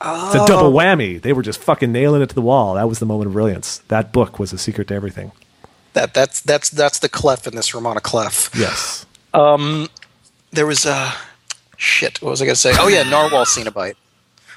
It's 0.00 0.34
a 0.36 0.46
double 0.46 0.72
whammy. 0.72 1.20
They 1.20 1.32
were 1.32 1.42
just 1.42 1.60
fucking 1.60 1.90
nailing 1.90 2.22
it 2.22 2.28
to 2.28 2.34
the 2.34 2.40
wall. 2.40 2.74
That 2.74 2.88
was 2.88 3.00
the 3.00 3.06
moment 3.06 3.26
of 3.26 3.32
brilliance. 3.32 3.78
That 3.88 4.12
book 4.12 4.38
was 4.38 4.52
the 4.52 4.58
secret 4.58 4.88
to 4.88 4.94
everything. 4.94 5.32
That 5.94 6.14
that's 6.14 6.40
that's 6.40 6.70
that's 6.70 7.00
the 7.00 7.08
clef 7.08 7.46
in 7.48 7.56
this 7.56 7.74
roman 7.74 7.96
à 7.96 8.02
clef. 8.02 8.50
Yes. 8.54 9.06
Um, 9.34 9.88
There 10.52 10.66
was 10.66 10.86
a 10.86 11.14
shit. 11.76 12.22
What 12.22 12.30
was 12.30 12.40
I 12.40 12.46
gonna 12.46 12.54
say? 12.54 12.72
Oh 12.78 12.86
yeah, 12.88 13.02
narwhal 13.02 13.44
Cenobite. 13.44 13.96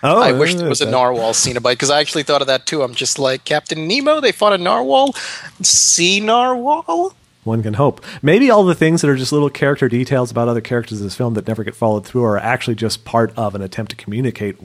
Oh, 0.04 0.20
I 0.20 0.32
wish 0.32 0.56
there 0.56 0.68
was 0.68 0.82
a 0.82 0.90
narwhal 0.90 1.34
Cenobite 1.34 1.74
because 1.74 1.92
I 1.92 2.00
actually 2.00 2.24
thought 2.24 2.42
of 2.42 2.48
that 2.48 2.66
too. 2.66 2.82
I'm 2.82 2.96
just 2.96 3.20
like 3.20 3.44
Captain 3.44 3.88
Nemo. 3.88 4.20
They 4.20 4.32
fought 4.32 4.54
a 4.54 4.58
narwhal. 4.58 5.14
Sea 5.62 6.20
narwhal. 6.20 7.14
One 7.44 7.64
can 7.64 7.76
hope. 7.76 8.04
Maybe 8.22 8.50
all 8.50 8.64
the 8.64 8.76
things 8.76 9.02
that 9.02 9.10
are 9.10 9.16
just 9.16 9.32
little 9.32 9.50
character 9.50 9.90
details 9.90 10.30
about 10.32 10.48
other 10.48 10.62
characters 10.62 11.00
in 11.00 11.08
this 11.08 11.16
film 11.16 11.34
that 11.36 11.48
never 11.48 11.64
get 11.64 11.76
followed 11.76 12.06
through 12.06 12.24
are 12.24 12.38
actually 12.38 12.76
just 12.76 13.04
part 13.04 13.34
of 13.36 13.56
an 13.56 13.62
attempt 13.62 13.92
to 13.92 13.96
communicate 13.96 14.58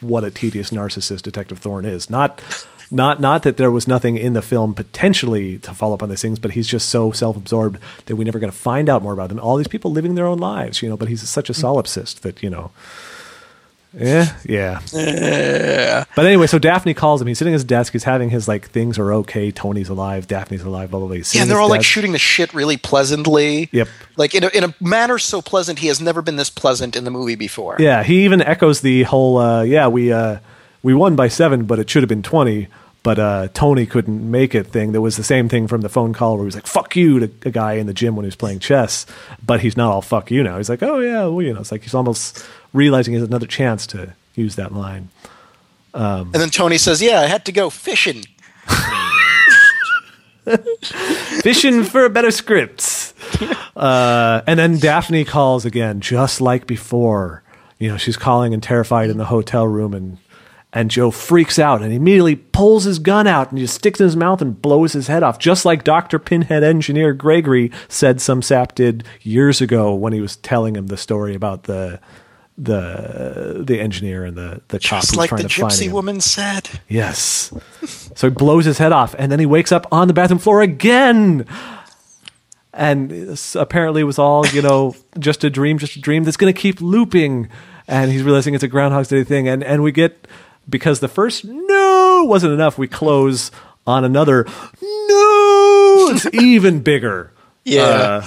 what 0.00 0.24
a 0.24 0.30
tedious 0.30 0.70
narcissist 0.70 1.22
Detective 1.22 1.58
Thorne 1.58 1.84
is. 1.84 2.08
Not, 2.08 2.42
not, 2.90 3.20
not 3.20 3.42
that 3.42 3.58
there 3.58 3.70
was 3.70 3.86
nothing 3.86 4.16
in 4.16 4.32
the 4.32 4.42
film 4.42 4.74
potentially 4.74 5.58
to 5.58 5.74
follow 5.74 5.94
up 5.94 6.02
on 6.02 6.08
these 6.08 6.22
things, 6.22 6.38
but 6.38 6.52
he's 6.52 6.66
just 6.66 6.88
so 6.88 7.12
self-absorbed 7.12 7.78
that 8.06 8.16
we 8.16 8.24
never 8.24 8.38
going 8.38 8.52
to 8.52 8.56
find 8.56 8.88
out 8.88 9.02
more 9.02 9.12
about 9.12 9.28
them. 9.28 9.38
All 9.38 9.56
these 9.56 9.68
people 9.68 9.92
living 9.92 10.14
their 10.14 10.26
own 10.26 10.38
lives, 10.38 10.82
you 10.82 10.88
know. 10.88 10.96
But 10.96 11.08
he's 11.08 11.26
such 11.28 11.50
a 11.50 11.52
hmm. 11.52 11.64
solipsist 11.64 12.20
that 12.20 12.42
you 12.42 12.50
know. 12.50 12.70
Yeah, 13.94 14.34
yeah. 14.44 16.04
But 16.16 16.26
anyway, 16.26 16.46
so 16.46 16.58
Daphne 16.58 16.94
calls 16.94 17.20
him. 17.20 17.26
He's 17.26 17.38
sitting 17.38 17.52
at 17.52 17.56
his 17.56 17.64
desk. 17.64 17.92
He's 17.92 18.04
having 18.04 18.30
his 18.30 18.48
like 18.48 18.70
things 18.70 18.98
are 18.98 19.12
okay. 19.14 19.50
Tony's 19.50 19.88
alive. 19.88 20.26
Daphne's 20.26 20.62
alive. 20.62 20.90
Blah 20.90 21.00
blah 21.00 21.08
blah. 21.08 21.16
He's 21.16 21.34
Yeah, 21.34 21.42
and 21.42 21.50
they're 21.50 21.60
all 21.60 21.68
like 21.68 21.82
shooting 21.82 22.12
the 22.12 22.18
shit 22.18 22.52
really 22.54 22.76
pleasantly. 22.76 23.68
Yep. 23.72 23.88
Like 24.16 24.34
in 24.34 24.44
a, 24.44 24.48
in 24.48 24.64
a 24.64 24.74
manner 24.80 25.18
so 25.18 25.42
pleasant, 25.42 25.80
he 25.80 25.88
has 25.88 26.00
never 26.00 26.22
been 26.22 26.36
this 26.36 26.50
pleasant 26.50 26.96
in 26.96 27.04
the 27.04 27.10
movie 27.10 27.34
before. 27.34 27.76
Yeah, 27.78 28.02
he 28.02 28.24
even 28.24 28.40
echoes 28.42 28.80
the 28.80 29.02
whole 29.04 29.38
uh, 29.38 29.62
yeah, 29.62 29.88
we 29.88 30.12
uh, 30.12 30.38
we 30.82 30.94
won 30.94 31.16
by 31.16 31.28
7, 31.28 31.64
but 31.64 31.78
it 31.78 31.88
should 31.88 32.02
have 32.02 32.08
been 32.08 32.22
20, 32.22 32.66
but 33.02 33.18
uh, 33.18 33.48
Tony 33.54 33.86
couldn't 33.86 34.28
make 34.30 34.54
it 34.54 34.66
thing. 34.66 34.92
that 34.92 35.00
was 35.00 35.16
the 35.16 35.24
same 35.24 35.48
thing 35.48 35.68
from 35.68 35.80
the 35.80 35.88
phone 35.88 36.12
call 36.12 36.34
where 36.34 36.44
he 36.44 36.46
was 36.46 36.54
like 36.54 36.66
fuck 36.66 36.96
you 36.96 37.20
to 37.20 37.30
a 37.44 37.50
guy 37.50 37.74
in 37.74 37.86
the 37.86 37.94
gym 37.94 38.16
when 38.16 38.24
he 38.24 38.28
was 38.28 38.36
playing 38.36 38.58
chess, 38.58 39.06
but 39.44 39.60
he's 39.60 39.76
not 39.76 39.92
all 39.92 40.02
fuck 40.02 40.30
you 40.30 40.42
now. 40.42 40.56
He's 40.56 40.68
like, 40.68 40.82
"Oh 40.82 40.98
yeah, 40.98 41.26
well, 41.26 41.42
you 41.42 41.52
know, 41.52 41.60
it's 41.60 41.72
like 41.72 41.82
he's 41.82 41.94
almost 41.94 42.44
realizing 42.72 43.14
he 43.14 43.20
has 43.20 43.28
another 43.28 43.46
chance 43.46 43.86
to 43.88 44.14
use 44.34 44.56
that 44.56 44.72
line." 44.72 45.10
And 46.32 46.34
then 46.34 46.50
Tony 46.50 46.78
says, 46.78 47.02
"Yeah, 47.02 47.20
I 47.20 47.26
had 47.26 47.44
to 47.46 47.52
go 47.52 47.70
fishing." 47.70 48.24
fishing 51.42 51.84
for 51.84 52.04
a 52.04 52.10
better 52.10 52.30
scripts. 52.30 53.14
Uh, 53.76 54.42
and 54.46 54.58
then 54.58 54.78
Daphne 54.78 55.24
calls 55.24 55.64
again, 55.64 56.00
just 56.00 56.40
like 56.40 56.66
before. 56.66 57.42
You 57.78 57.88
know, 57.88 57.96
she's 57.96 58.16
calling 58.16 58.54
and 58.54 58.62
terrified 58.62 59.10
in 59.10 59.18
the 59.18 59.24
hotel 59.24 59.66
room, 59.66 59.94
and 59.94 60.18
and 60.72 60.90
Joe 60.90 61.10
freaks 61.10 61.58
out 61.58 61.82
and 61.82 61.92
immediately 61.92 62.36
pulls 62.36 62.84
his 62.84 62.98
gun 62.98 63.26
out 63.26 63.50
and 63.50 63.58
just 63.58 63.74
sticks 63.74 64.00
in 64.00 64.04
his 64.04 64.16
mouth 64.16 64.40
and 64.40 64.60
blows 64.60 64.94
his 64.94 65.06
head 65.06 65.22
off, 65.22 65.38
just 65.38 65.64
like 65.64 65.84
Doctor 65.84 66.18
Pinhead 66.18 66.62
engineer 66.62 67.12
Gregory 67.12 67.70
said 67.88 68.20
some 68.20 68.40
sap 68.40 68.74
did 68.74 69.04
years 69.20 69.60
ago 69.60 69.94
when 69.94 70.14
he 70.14 70.20
was 70.20 70.36
telling 70.36 70.76
him 70.76 70.86
the 70.86 70.96
story 70.96 71.34
about 71.34 71.64
the 71.64 72.00
the 72.64 73.62
the 73.66 73.80
engineer 73.80 74.24
and 74.24 74.36
the 74.36 74.60
the 74.68 74.78
cop 74.78 75.00
Just 75.02 75.16
like 75.16 75.28
trying 75.28 75.42
the 75.42 75.48
to 75.48 75.60
find 75.60 75.72
gypsy 75.72 75.86
him. 75.86 75.92
woman 75.92 76.20
said. 76.20 76.68
Yes. 76.88 77.52
so 78.14 78.28
he 78.28 78.34
blows 78.34 78.64
his 78.64 78.78
head 78.78 78.92
off, 78.92 79.14
and 79.18 79.30
then 79.32 79.38
he 79.40 79.46
wakes 79.46 79.72
up 79.72 79.86
on 79.92 80.08
the 80.08 80.14
bathroom 80.14 80.38
floor 80.38 80.62
again. 80.62 81.46
And 82.74 83.38
apparently, 83.54 84.00
it 84.00 84.04
was 84.04 84.18
all 84.18 84.46
you 84.46 84.62
know, 84.62 84.96
just 85.18 85.44
a 85.44 85.50
dream, 85.50 85.78
just 85.78 85.96
a 85.96 86.00
dream 86.00 86.24
that's 86.24 86.36
going 86.36 86.52
to 86.52 86.58
keep 86.58 86.80
looping. 86.80 87.48
And 87.88 88.10
he's 88.10 88.22
realizing 88.22 88.54
it's 88.54 88.64
a 88.64 88.68
Groundhog's 88.68 89.08
Day 89.08 89.24
thing, 89.24 89.48
and 89.48 89.62
and 89.62 89.82
we 89.82 89.92
get 89.92 90.26
because 90.68 91.00
the 91.00 91.08
first 91.08 91.44
no 91.44 92.24
wasn't 92.26 92.52
enough. 92.54 92.78
We 92.78 92.86
close 92.88 93.50
on 93.86 94.04
another 94.04 94.44
no. 94.80 96.08
It's 96.12 96.26
even 96.34 96.80
bigger. 96.80 97.32
Yeah. 97.64 97.82
Uh, 97.82 98.26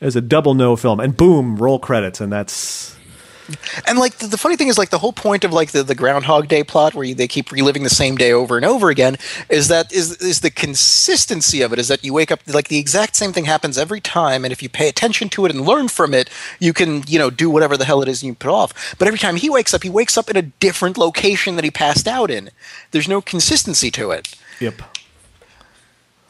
as 0.00 0.16
a 0.16 0.20
double 0.20 0.54
no 0.54 0.76
film, 0.76 1.00
and 1.00 1.16
boom, 1.16 1.56
roll 1.56 1.78
credits, 1.78 2.20
and 2.20 2.32
that's 2.32 2.93
And 3.86 3.98
like 3.98 4.18
the, 4.18 4.26
the 4.26 4.38
funny 4.38 4.56
thing 4.56 4.68
is, 4.68 4.78
like 4.78 4.90
the 4.90 4.98
whole 4.98 5.12
point 5.12 5.44
of 5.44 5.52
like 5.52 5.72
the, 5.72 5.82
the 5.82 5.94
Groundhog 5.94 6.48
Day 6.48 6.64
plot, 6.64 6.94
where 6.94 7.04
you, 7.04 7.14
they 7.14 7.28
keep 7.28 7.52
reliving 7.52 7.82
the 7.82 7.90
same 7.90 8.16
day 8.16 8.32
over 8.32 8.56
and 8.56 8.64
over 8.64 8.90
again, 8.90 9.16
is 9.48 9.68
that 9.68 9.92
is 9.92 10.16
is 10.18 10.40
the 10.40 10.50
consistency 10.50 11.62
of 11.62 11.72
it. 11.72 11.78
Is 11.78 11.88
that 11.88 12.04
you 12.04 12.14
wake 12.14 12.30
up 12.30 12.40
like 12.46 12.68
the 12.68 12.78
exact 12.78 13.16
same 13.16 13.32
thing 13.32 13.44
happens 13.44 13.76
every 13.76 14.00
time, 14.00 14.44
and 14.44 14.52
if 14.52 14.62
you 14.62 14.68
pay 14.68 14.88
attention 14.88 15.28
to 15.30 15.44
it 15.44 15.54
and 15.54 15.66
learn 15.66 15.88
from 15.88 16.14
it, 16.14 16.30
you 16.58 16.72
can 16.72 17.04
you 17.06 17.18
know 17.18 17.30
do 17.30 17.50
whatever 17.50 17.76
the 17.76 17.84
hell 17.84 18.02
it 18.02 18.08
is 18.08 18.22
you 18.22 18.34
put 18.34 18.50
off. 18.50 18.94
But 18.98 19.08
every 19.08 19.18
time 19.18 19.36
he 19.36 19.50
wakes 19.50 19.74
up, 19.74 19.82
he 19.82 19.90
wakes 19.90 20.16
up 20.16 20.30
in 20.30 20.36
a 20.36 20.42
different 20.42 20.96
location 20.96 21.56
that 21.56 21.64
he 21.64 21.70
passed 21.70 22.08
out 22.08 22.30
in. 22.30 22.50
There's 22.90 23.08
no 23.08 23.20
consistency 23.20 23.90
to 23.92 24.10
it. 24.10 24.34
yep. 24.60 24.80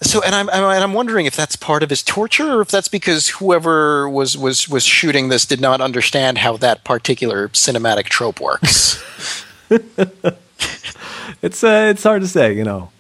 So, 0.03 0.23
and 0.23 0.35
I'm, 0.35 0.51
I'm 0.51 0.65
and 0.65 0.85
I'm 0.85 0.93
wondering 0.93 1.27
if 1.27 1.35
that's 1.37 1.57
part 1.57 1.83
of 1.83 1.89
his 1.91 2.03
torture, 2.03 2.59
or 2.59 2.61
if 2.61 2.69
that's 2.69 2.89
because 2.89 3.29
whoever 3.29 4.09
was 4.09 4.37
was 4.37 4.69
was 4.69 4.85
shooting 4.85 5.29
this 5.29 5.47
did 5.47 5.61
not 5.61 5.81
understand 5.81 6.39
how 6.39 6.57
that 6.59 6.85
particular 6.85 7.49
cinematic 7.49 8.05
trope 8.05 8.41
works. 8.41 9.03
It's 11.45 11.63
uh, 11.63 11.89
it's 11.91 12.03
hard 12.03 12.23
to 12.23 12.29
say, 12.29 12.55
you 12.55 12.65
know. 12.65 12.91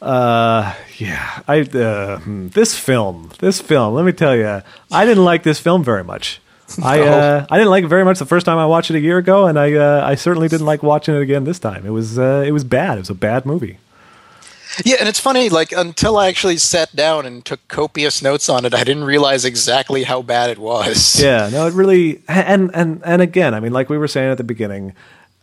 Uh, 0.00 0.74
yeah, 0.96 1.42
I 1.46 1.60
uh, 1.60 2.20
hmm, 2.20 2.48
this 2.48 2.74
film, 2.78 3.30
this 3.38 3.60
film. 3.60 3.92
Let 3.94 4.06
me 4.06 4.12
tell 4.12 4.34
you, 4.34 4.62
I 4.90 5.04
didn't 5.04 5.24
like 5.24 5.42
this 5.42 5.60
film 5.60 5.84
very 5.84 6.02
much. 6.02 6.40
I 6.82 7.00
uh, 7.00 7.46
I 7.50 7.58
didn't 7.58 7.70
like 7.70 7.84
it 7.84 7.88
very 7.88 8.04
much 8.04 8.18
the 8.18 8.24
first 8.24 8.46
time 8.46 8.56
I 8.56 8.64
watched 8.64 8.90
it 8.90 8.96
a 8.96 9.00
year 9.00 9.18
ago, 9.18 9.46
and 9.46 9.58
I 9.58 9.74
uh, 9.74 10.02
I 10.06 10.14
certainly 10.14 10.48
didn't 10.48 10.64
like 10.64 10.82
watching 10.82 11.14
it 11.14 11.20
again 11.20 11.44
this 11.44 11.58
time. 11.58 11.84
It 11.84 11.90
was 11.90 12.18
uh, 12.18 12.42
it 12.46 12.52
was 12.52 12.64
bad. 12.64 12.96
It 12.96 13.02
was 13.02 13.10
a 13.10 13.14
bad 13.14 13.44
movie. 13.44 13.76
Yeah, 14.84 14.96
and 15.00 15.08
it's 15.08 15.20
funny. 15.20 15.48
Like 15.48 15.72
until 15.72 16.16
I 16.16 16.28
actually 16.28 16.58
sat 16.58 16.94
down 16.94 17.26
and 17.26 17.44
took 17.44 17.66
copious 17.68 18.22
notes 18.22 18.48
on 18.48 18.64
it, 18.64 18.74
I 18.74 18.84
didn't 18.84 19.04
realize 19.04 19.44
exactly 19.44 20.04
how 20.04 20.22
bad 20.22 20.50
it 20.50 20.58
was. 20.58 21.20
Yeah, 21.22 21.48
no, 21.52 21.66
it 21.66 21.74
really 21.74 22.22
and 22.26 22.70
and 22.74 23.00
and 23.04 23.22
again, 23.22 23.54
I 23.54 23.60
mean, 23.60 23.72
like 23.72 23.88
we 23.88 23.98
were 23.98 24.08
saying 24.08 24.30
at 24.30 24.38
the 24.38 24.44
beginning, 24.44 24.92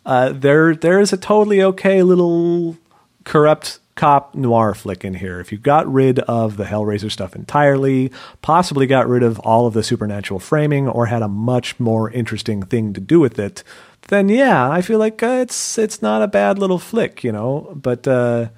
uh, 0.06 0.34
there 0.34 0.76
there 0.76 1.00
is 1.00 1.14
a 1.14 1.18
totally 1.18 1.62
okay 1.62 2.04
little 2.04 2.76
corrupt 3.24 3.80
cop 3.96 4.34
noir 4.34 4.74
flick 4.74 5.06
in 5.06 5.16
here. 5.16 5.40
If 5.40 5.52
you 5.52 5.58
got 5.58 5.92
rid 5.92 6.20
of 6.20 6.58
the 6.58 6.66
Hellraiser 6.66 7.12
stuff 7.12 7.36
entirely, 7.36 8.12
possibly 8.42 8.88
got 8.88 9.08
rid 9.08 9.24
of 9.24 9.40
all 9.40 9.68
of 9.68 9.74
the 9.74 9.84
supernatural 9.84 10.40
framing, 10.40 10.88
or 10.88 11.06
had 11.06 11.22
a 11.22 11.28
much 11.28 11.80
more 11.80 12.10
interesting 12.12 12.64
thing 12.64 12.94
to 12.94 13.02
do 13.02 13.20
with 13.20 13.38
it, 13.38 13.64
then 14.08 14.28
yeah, 14.30 14.70
I 14.70 14.82
feel 14.82 15.00
like 15.00 15.22
uh, 15.22 15.40
it's 15.42 15.78
it's 15.78 16.02
not 16.02 16.22
a 16.22 16.28
bad 16.28 16.58
little 16.60 16.80
flick, 16.80 17.24
you 17.24 17.32
know. 17.32 17.72
But 17.76 18.08
uh, 18.08 18.50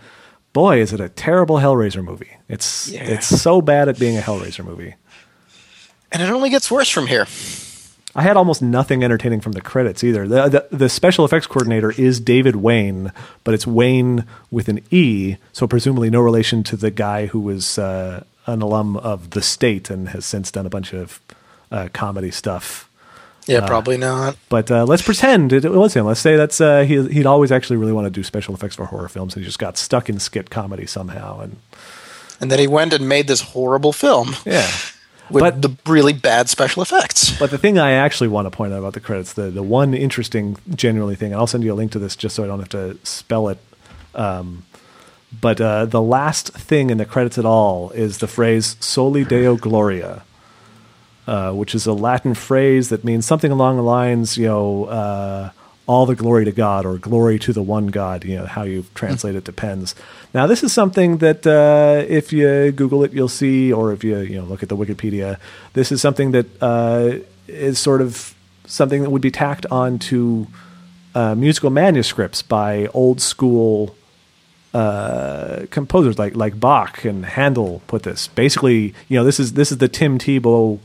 boy, 0.54 0.82
is 0.82 0.94
it 0.94 1.00
a 1.00 1.10
terrible 1.10 1.58
Hellraiser 1.58 2.04
movie! 2.04 2.32
It's 2.50 2.90
Yeah. 2.90 3.04
it's 3.04 3.28
so 3.28 3.62
bad 3.62 3.90
at 3.90 4.00
being 4.00 4.18
a 4.18 4.22
Hellraiser 4.22 4.66
movie. 4.66 4.96
And 6.12 6.22
it 6.22 6.30
only 6.30 6.50
gets 6.50 6.70
worse 6.70 6.90
from 6.90 7.08
here. 7.08 7.26
I 8.14 8.24
had 8.24 8.36
almost 8.36 8.62
nothing 8.62 9.04
entertaining 9.06 9.40
from 9.40 9.54
the 9.54 9.62
credits 9.62 10.04
either. 10.04 10.28
The, 10.28 10.50
the 10.50 10.78
the 10.78 10.90
special 10.90 11.24
effects 11.24 11.48
coordinator 11.48 11.92
is 11.92 12.20
David 12.20 12.58
Wayne, 12.58 13.14
but 13.46 13.54
it's 13.54 13.66
Wayne 13.66 14.26
with 14.50 14.68
an 14.68 14.82
E, 14.92 15.38
so 15.54 15.66
presumably 15.66 16.10
no 16.10 16.20
relation 16.20 16.62
to 16.64 16.76
the 16.76 16.92
guy 16.92 17.28
who 17.28 17.40
was 17.40 17.78
uh, 17.80 18.26
an 18.48 18.62
alum 18.62 18.98
of 18.98 19.30
the 19.30 19.42
state 19.42 19.90
and 19.90 20.10
has 20.10 20.26
since 20.26 20.52
done 20.52 20.66
a 20.66 20.70
bunch 20.70 20.94
of 20.94 21.22
uh, 21.72 21.88
comedy 21.94 22.32
stuff. 22.32 22.90
Yeah, 23.48 23.66
probably 23.66 23.98
not. 23.98 24.38
But 24.50 24.70
uh, 24.70 24.86
let's 24.86 25.02
pretend 25.02 25.52
it 25.52 25.70
was 25.70 25.94
him. 25.96 26.06
Let's 26.06 26.20
say 26.20 26.36
that's 26.36 26.62
uh, 26.62 26.82
he, 26.84 27.08
he'd 27.08 27.26
always 27.26 27.52
actually 27.52 27.78
really 27.78 27.92
want 27.94 28.06
to 28.06 28.12
do 28.12 28.24
special 28.24 28.54
effects 28.54 28.76
for 28.76 28.86
horror 28.86 29.10
films, 29.10 29.34
and 29.36 29.44
he 29.44 29.46
just 29.48 29.60
got 29.60 29.78
stuck 29.78 30.10
in 30.10 30.20
skit 30.20 30.50
comedy 30.50 30.86
somehow. 30.86 31.40
And 31.40 31.58
And 32.40 32.52
then 32.52 32.60
he 32.60 32.68
went 32.68 32.94
and 32.94 33.10
made 33.10 33.28
this 33.28 33.42
horrible 33.42 33.94
film 33.94 34.36
yeah, 34.46 34.70
with 35.32 35.42
But- 35.42 35.62
the 35.62 35.76
really 35.92 36.14
bad 36.14 36.50
special 36.50 36.82
effects. 36.84 37.38
But 37.40 37.50
the 37.52 37.58
thing 37.58 37.80
I 37.80 37.92
actually 37.94 38.28
want 38.30 38.46
to 38.46 38.52
point 38.52 38.74
out 38.74 38.80
about 38.80 38.94
the 38.94 39.00
credits, 39.00 39.34
the, 39.34 39.50
the 39.50 39.64
one 39.64 39.94
interesting, 39.96 40.58
genuinely 40.76 41.16
thing, 41.16 41.32
and 41.32 41.40
I'll 41.40 41.48
send 41.48 41.64
you 41.64 41.74
a 41.74 41.76
link 41.76 41.92
to 41.94 42.00
this 42.00 42.16
just 42.16 42.36
so 42.36 42.44
I 42.44 42.48
don't 42.48 42.60
have 42.60 42.70
to 42.70 42.98
spell 43.04 43.50
it. 43.50 43.58
Um, 44.14 44.64
but 45.42 45.60
uh, 45.62 45.86
the 45.86 46.02
last 46.02 46.50
thing 46.54 46.90
in 46.90 46.98
the 46.98 47.06
credits 47.06 47.38
at 47.38 47.46
all 47.46 47.90
is 47.92 48.18
the 48.18 48.28
phrase 48.28 48.76
"Soli 48.82 49.24
Deo 49.24 49.56
Gloria," 49.56 50.24
uh, 51.28 51.52
which 51.54 51.76
is 51.76 51.86
a 51.86 51.94
Latin 51.94 52.34
phrase 52.34 52.90
that 52.90 53.04
means 53.04 53.26
something 53.26 53.52
along 53.52 53.78
the 53.78 53.84
lines, 53.84 54.38
you 54.38 54.48
know, 54.48 54.86
uh, 54.86 55.50
all 55.88 56.06
the 56.06 56.16
glory 56.16 56.46
to 56.46 56.52
God 56.52 56.86
or 56.86 56.98
glory 56.98 57.38
to 57.40 57.54
the 57.54 57.62
one 57.62 57.88
God. 57.88 58.24
You 58.24 58.38
know, 58.38 58.46
how 58.46 58.64
you 58.64 58.86
translate 58.96 59.36
it 59.36 59.44
depends. 59.44 59.96
Now, 60.34 60.48
this 60.48 60.64
is 60.64 60.72
something 60.72 61.18
that 61.18 61.46
uh, 61.46 62.06
if 62.08 62.32
you 62.32 62.72
Google 62.72 63.04
it, 63.04 63.14
you'll 63.14 63.28
see, 63.28 63.74
or 63.74 63.92
if 63.92 64.04
you 64.04 64.20
you 64.20 64.38
know 64.38 64.46
look 64.46 64.64
at 64.64 64.70
the 64.70 64.78
Wikipedia, 64.78 65.38
this 65.74 65.92
is 65.92 66.02
something 66.02 66.32
that 66.32 66.48
uh, 66.62 67.20
is 67.48 67.80
sort 67.80 68.02
of 68.02 68.36
something 68.66 69.04
that 69.04 69.10
would 69.10 69.22
be 69.22 69.32
tacked 69.32 69.66
onto 69.70 70.48
uh, 71.14 71.36
musical 71.36 71.70
manuscripts 71.70 72.42
by 72.42 72.88
old 72.94 73.20
school 73.20 73.96
uh, 74.74 75.66
composers 75.70 76.18
like 76.18 76.36
like 76.36 76.60
Bach 76.60 77.04
and 77.04 77.26
Handel 77.26 77.82
put 77.88 78.04
this. 78.04 78.28
Basically, 78.30 78.94
you 79.10 79.18
know, 79.18 79.24
this 79.24 79.40
is 79.40 79.54
this 79.54 79.72
is 79.72 79.80
the 79.80 79.90
Tim 79.90 80.18
Tebow, 80.18 80.80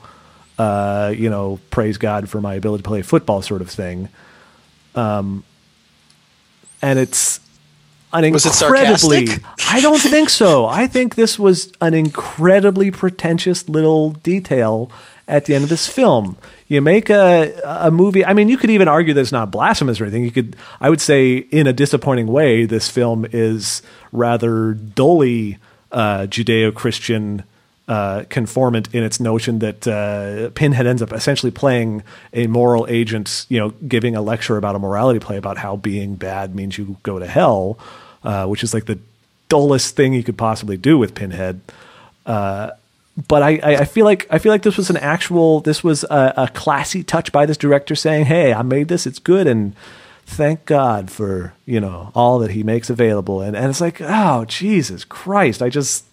uh, 0.58 1.12
you 1.16 1.30
know, 1.30 1.60
praise 1.70 1.98
God 1.98 2.28
for 2.28 2.40
my 2.40 2.54
ability 2.54 2.82
to 2.82 2.88
play 2.88 3.02
football 3.02 3.42
sort 3.42 3.60
of 3.62 3.70
thing. 3.70 4.08
Um, 4.94 5.44
and 6.82 6.98
it's 6.98 7.40
an 8.12 8.30
Was 8.32 8.46
it 8.46 8.60
incredibly. 8.62 9.26
sarcastic? 9.26 9.44
I 9.70 9.80
don't 9.80 9.98
think 10.00 10.30
so. 10.30 10.66
I 10.66 10.86
think 10.86 11.14
this 11.14 11.38
was 11.38 11.72
an 11.80 11.94
incredibly 11.94 12.90
pretentious 12.90 13.68
little 13.68 14.10
detail 14.10 14.90
at 15.28 15.44
the 15.46 15.54
end 15.54 15.64
of 15.64 15.70
this 15.70 15.88
film. 15.88 16.36
You 16.68 16.80
make 16.80 17.10
a 17.10 17.52
a 17.64 17.90
movie. 17.90 18.24
I 18.24 18.32
mean, 18.32 18.48
you 18.48 18.56
could 18.56 18.70
even 18.70 18.88
argue 18.88 19.12
that 19.14 19.20
it's 19.20 19.32
not 19.32 19.50
blasphemous 19.50 20.00
or 20.00 20.04
anything. 20.04 20.24
You 20.24 20.30
could, 20.30 20.56
I 20.80 20.88
would 20.88 21.00
say, 21.00 21.36
in 21.36 21.66
a 21.66 21.72
disappointing 21.72 22.28
way, 22.28 22.64
this 22.64 22.88
film 22.88 23.26
is 23.32 23.82
rather 24.12 24.72
dully 24.74 25.58
uh, 25.92 26.20
Judeo-Christian 26.28 27.44
uh, 27.88 28.24
conformant 28.28 28.92
in 28.92 29.04
its 29.04 29.20
notion 29.20 29.60
that 29.60 29.86
uh, 29.86 30.50
Pinhead 30.54 30.86
ends 30.86 31.02
up 31.02 31.12
essentially 31.12 31.52
playing 31.52 32.02
a 32.32 32.46
moral 32.48 32.86
agent, 32.88 33.46
you 33.48 33.58
know, 33.60 33.70
giving 33.86 34.16
a 34.16 34.22
lecture 34.22 34.56
about 34.56 34.74
a 34.74 34.78
morality 34.78 35.20
play 35.20 35.36
about 35.36 35.58
how 35.58 35.76
being 35.76 36.16
bad 36.16 36.54
means 36.54 36.76
you 36.78 36.96
go 37.04 37.18
to 37.18 37.26
hell, 37.26 37.78
uh, 38.24 38.46
which 38.46 38.64
is 38.64 38.74
like 38.74 38.86
the 38.86 38.98
dullest 39.48 39.94
thing 39.94 40.12
you 40.12 40.24
could 40.24 40.36
possibly 40.36 40.76
do 40.76 40.98
with 40.98 41.14
Pinhead. 41.14 41.60
Uh, 42.24 42.70
but 43.28 43.42
I, 43.42 43.60
I 43.62 43.84
feel 43.84 44.04
like 44.04 44.26
I 44.30 44.38
feel 44.38 44.52
like 44.52 44.62
this 44.62 44.76
was 44.76 44.90
an 44.90 44.98
actual 44.98 45.60
this 45.60 45.82
was 45.82 46.04
a, 46.04 46.34
a 46.36 46.48
classy 46.48 47.02
touch 47.02 47.32
by 47.32 47.46
this 47.46 47.56
director 47.56 47.94
saying, 47.94 48.26
"Hey, 48.26 48.52
I 48.52 48.60
made 48.62 48.88
this. 48.88 49.06
It's 49.06 49.18
good, 49.18 49.46
and 49.46 49.74
thank 50.26 50.66
God 50.66 51.10
for 51.10 51.54
you 51.64 51.80
know 51.80 52.10
all 52.14 52.38
that 52.40 52.50
He 52.50 52.62
makes 52.62 52.90
available." 52.90 53.40
And 53.40 53.56
and 53.56 53.70
it's 53.70 53.80
like, 53.80 54.02
oh 54.02 54.44
Jesus 54.44 55.04
Christ! 55.04 55.62
I 55.62 55.70
just 55.70 56.04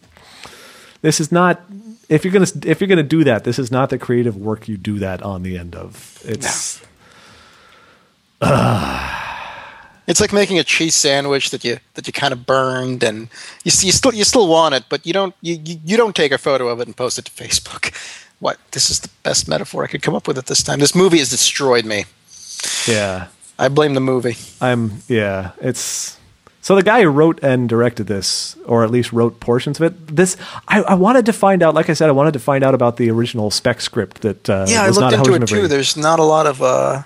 this 1.03 1.19
is 1.19 1.31
not 1.31 1.61
if 2.09 2.25
you're 2.25 2.33
gonna 2.33 2.47
if 2.65 2.81
you're 2.81 2.87
gonna 2.87 3.03
do 3.03 3.23
that, 3.23 3.43
this 3.43 3.59
is 3.59 3.71
not 3.71 3.91
the 3.91 3.99
creative 3.99 4.35
work 4.35 4.67
you 4.67 4.77
do 4.77 4.97
that 4.99 5.21
on 5.21 5.43
the 5.43 5.57
end 5.57 5.75
of. 5.75 6.19
It's 6.25 6.81
It's 10.05 10.19
like 10.19 10.33
making 10.33 10.59
a 10.59 10.63
cheese 10.65 10.95
sandwich 10.95 11.51
that 11.51 11.63
you 11.63 11.77
that 11.93 12.07
you 12.07 12.13
kind 12.13 12.33
of 12.33 12.45
burned, 12.45 13.03
and 13.03 13.29
you, 13.63 13.71
you 13.81 13.91
still 13.91 14.13
you 14.13 14.23
still 14.25 14.47
want 14.47 14.75
it, 14.75 14.83
but 14.89 15.05
you 15.05 15.13
don't 15.13 15.33
you, 15.41 15.57
you 15.63 15.95
don't 15.95 16.15
take 16.15 16.31
a 16.31 16.37
photo 16.37 16.67
of 16.67 16.79
it 16.81 16.87
and 16.87 16.97
post 16.97 17.19
it 17.19 17.25
to 17.25 17.31
Facebook. 17.31 17.93
What? 18.39 18.57
This 18.71 18.89
is 18.89 18.99
the 18.99 19.09
best 19.23 19.47
metaphor 19.47 19.85
I 19.85 19.87
could 19.87 20.01
come 20.01 20.15
up 20.15 20.27
with 20.27 20.37
at 20.37 20.47
this 20.47 20.61
time. 20.61 20.79
This 20.79 20.93
movie 20.93 21.19
has 21.19 21.29
destroyed 21.29 21.85
me. 21.85 22.03
yeah. 22.85 23.27
I 23.57 23.69
blame 23.69 23.93
the 23.93 24.01
movie. 24.01 24.35
I'm 24.59 25.01
yeah. 25.07 25.51
It's 25.61 26.17
so 26.63 26.75
the 26.75 26.81
guy 26.81 27.01
who 27.03 27.09
wrote 27.09 27.39
and 27.43 27.67
directed 27.69 28.07
this, 28.07 28.55
or 28.65 28.83
at 28.83 28.89
least 28.89 29.11
wrote 29.13 29.39
portions 29.39 29.79
of 29.79 29.83
it. 29.83 30.15
This 30.15 30.37
I, 30.67 30.81
I 30.81 30.93
wanted 30.95 31.25
to 31.27 31.33
find 31.33 31.61
out. 31.61 31.75
Like 31.75 31.89
I 31.89 31.93
said, 31.93 32.07
I 32.09 32.13
wanted 32.13 32.31
to 32.33 32.39
find 32.39 32.63
out 32.63 32.73
about 32.73 32.97
the 32.97 33.11
original 33.11 33.51
spec 33.51 33.81
script 33.81 34.21
that 34.21 34.49
uh, 34.49 34.65
Yeah, 34.67 34.81
I 34.83 34.89
looked 34.89 35.13
into 35.13 35.33
it 35.35 35.45
too. 35.47 35.67
There's 35.67 35.95
not 35.95 36.19
a 36.19 36.23
lot 36.23 36.47
of. 36.47 36.61
uh 36.63 37.03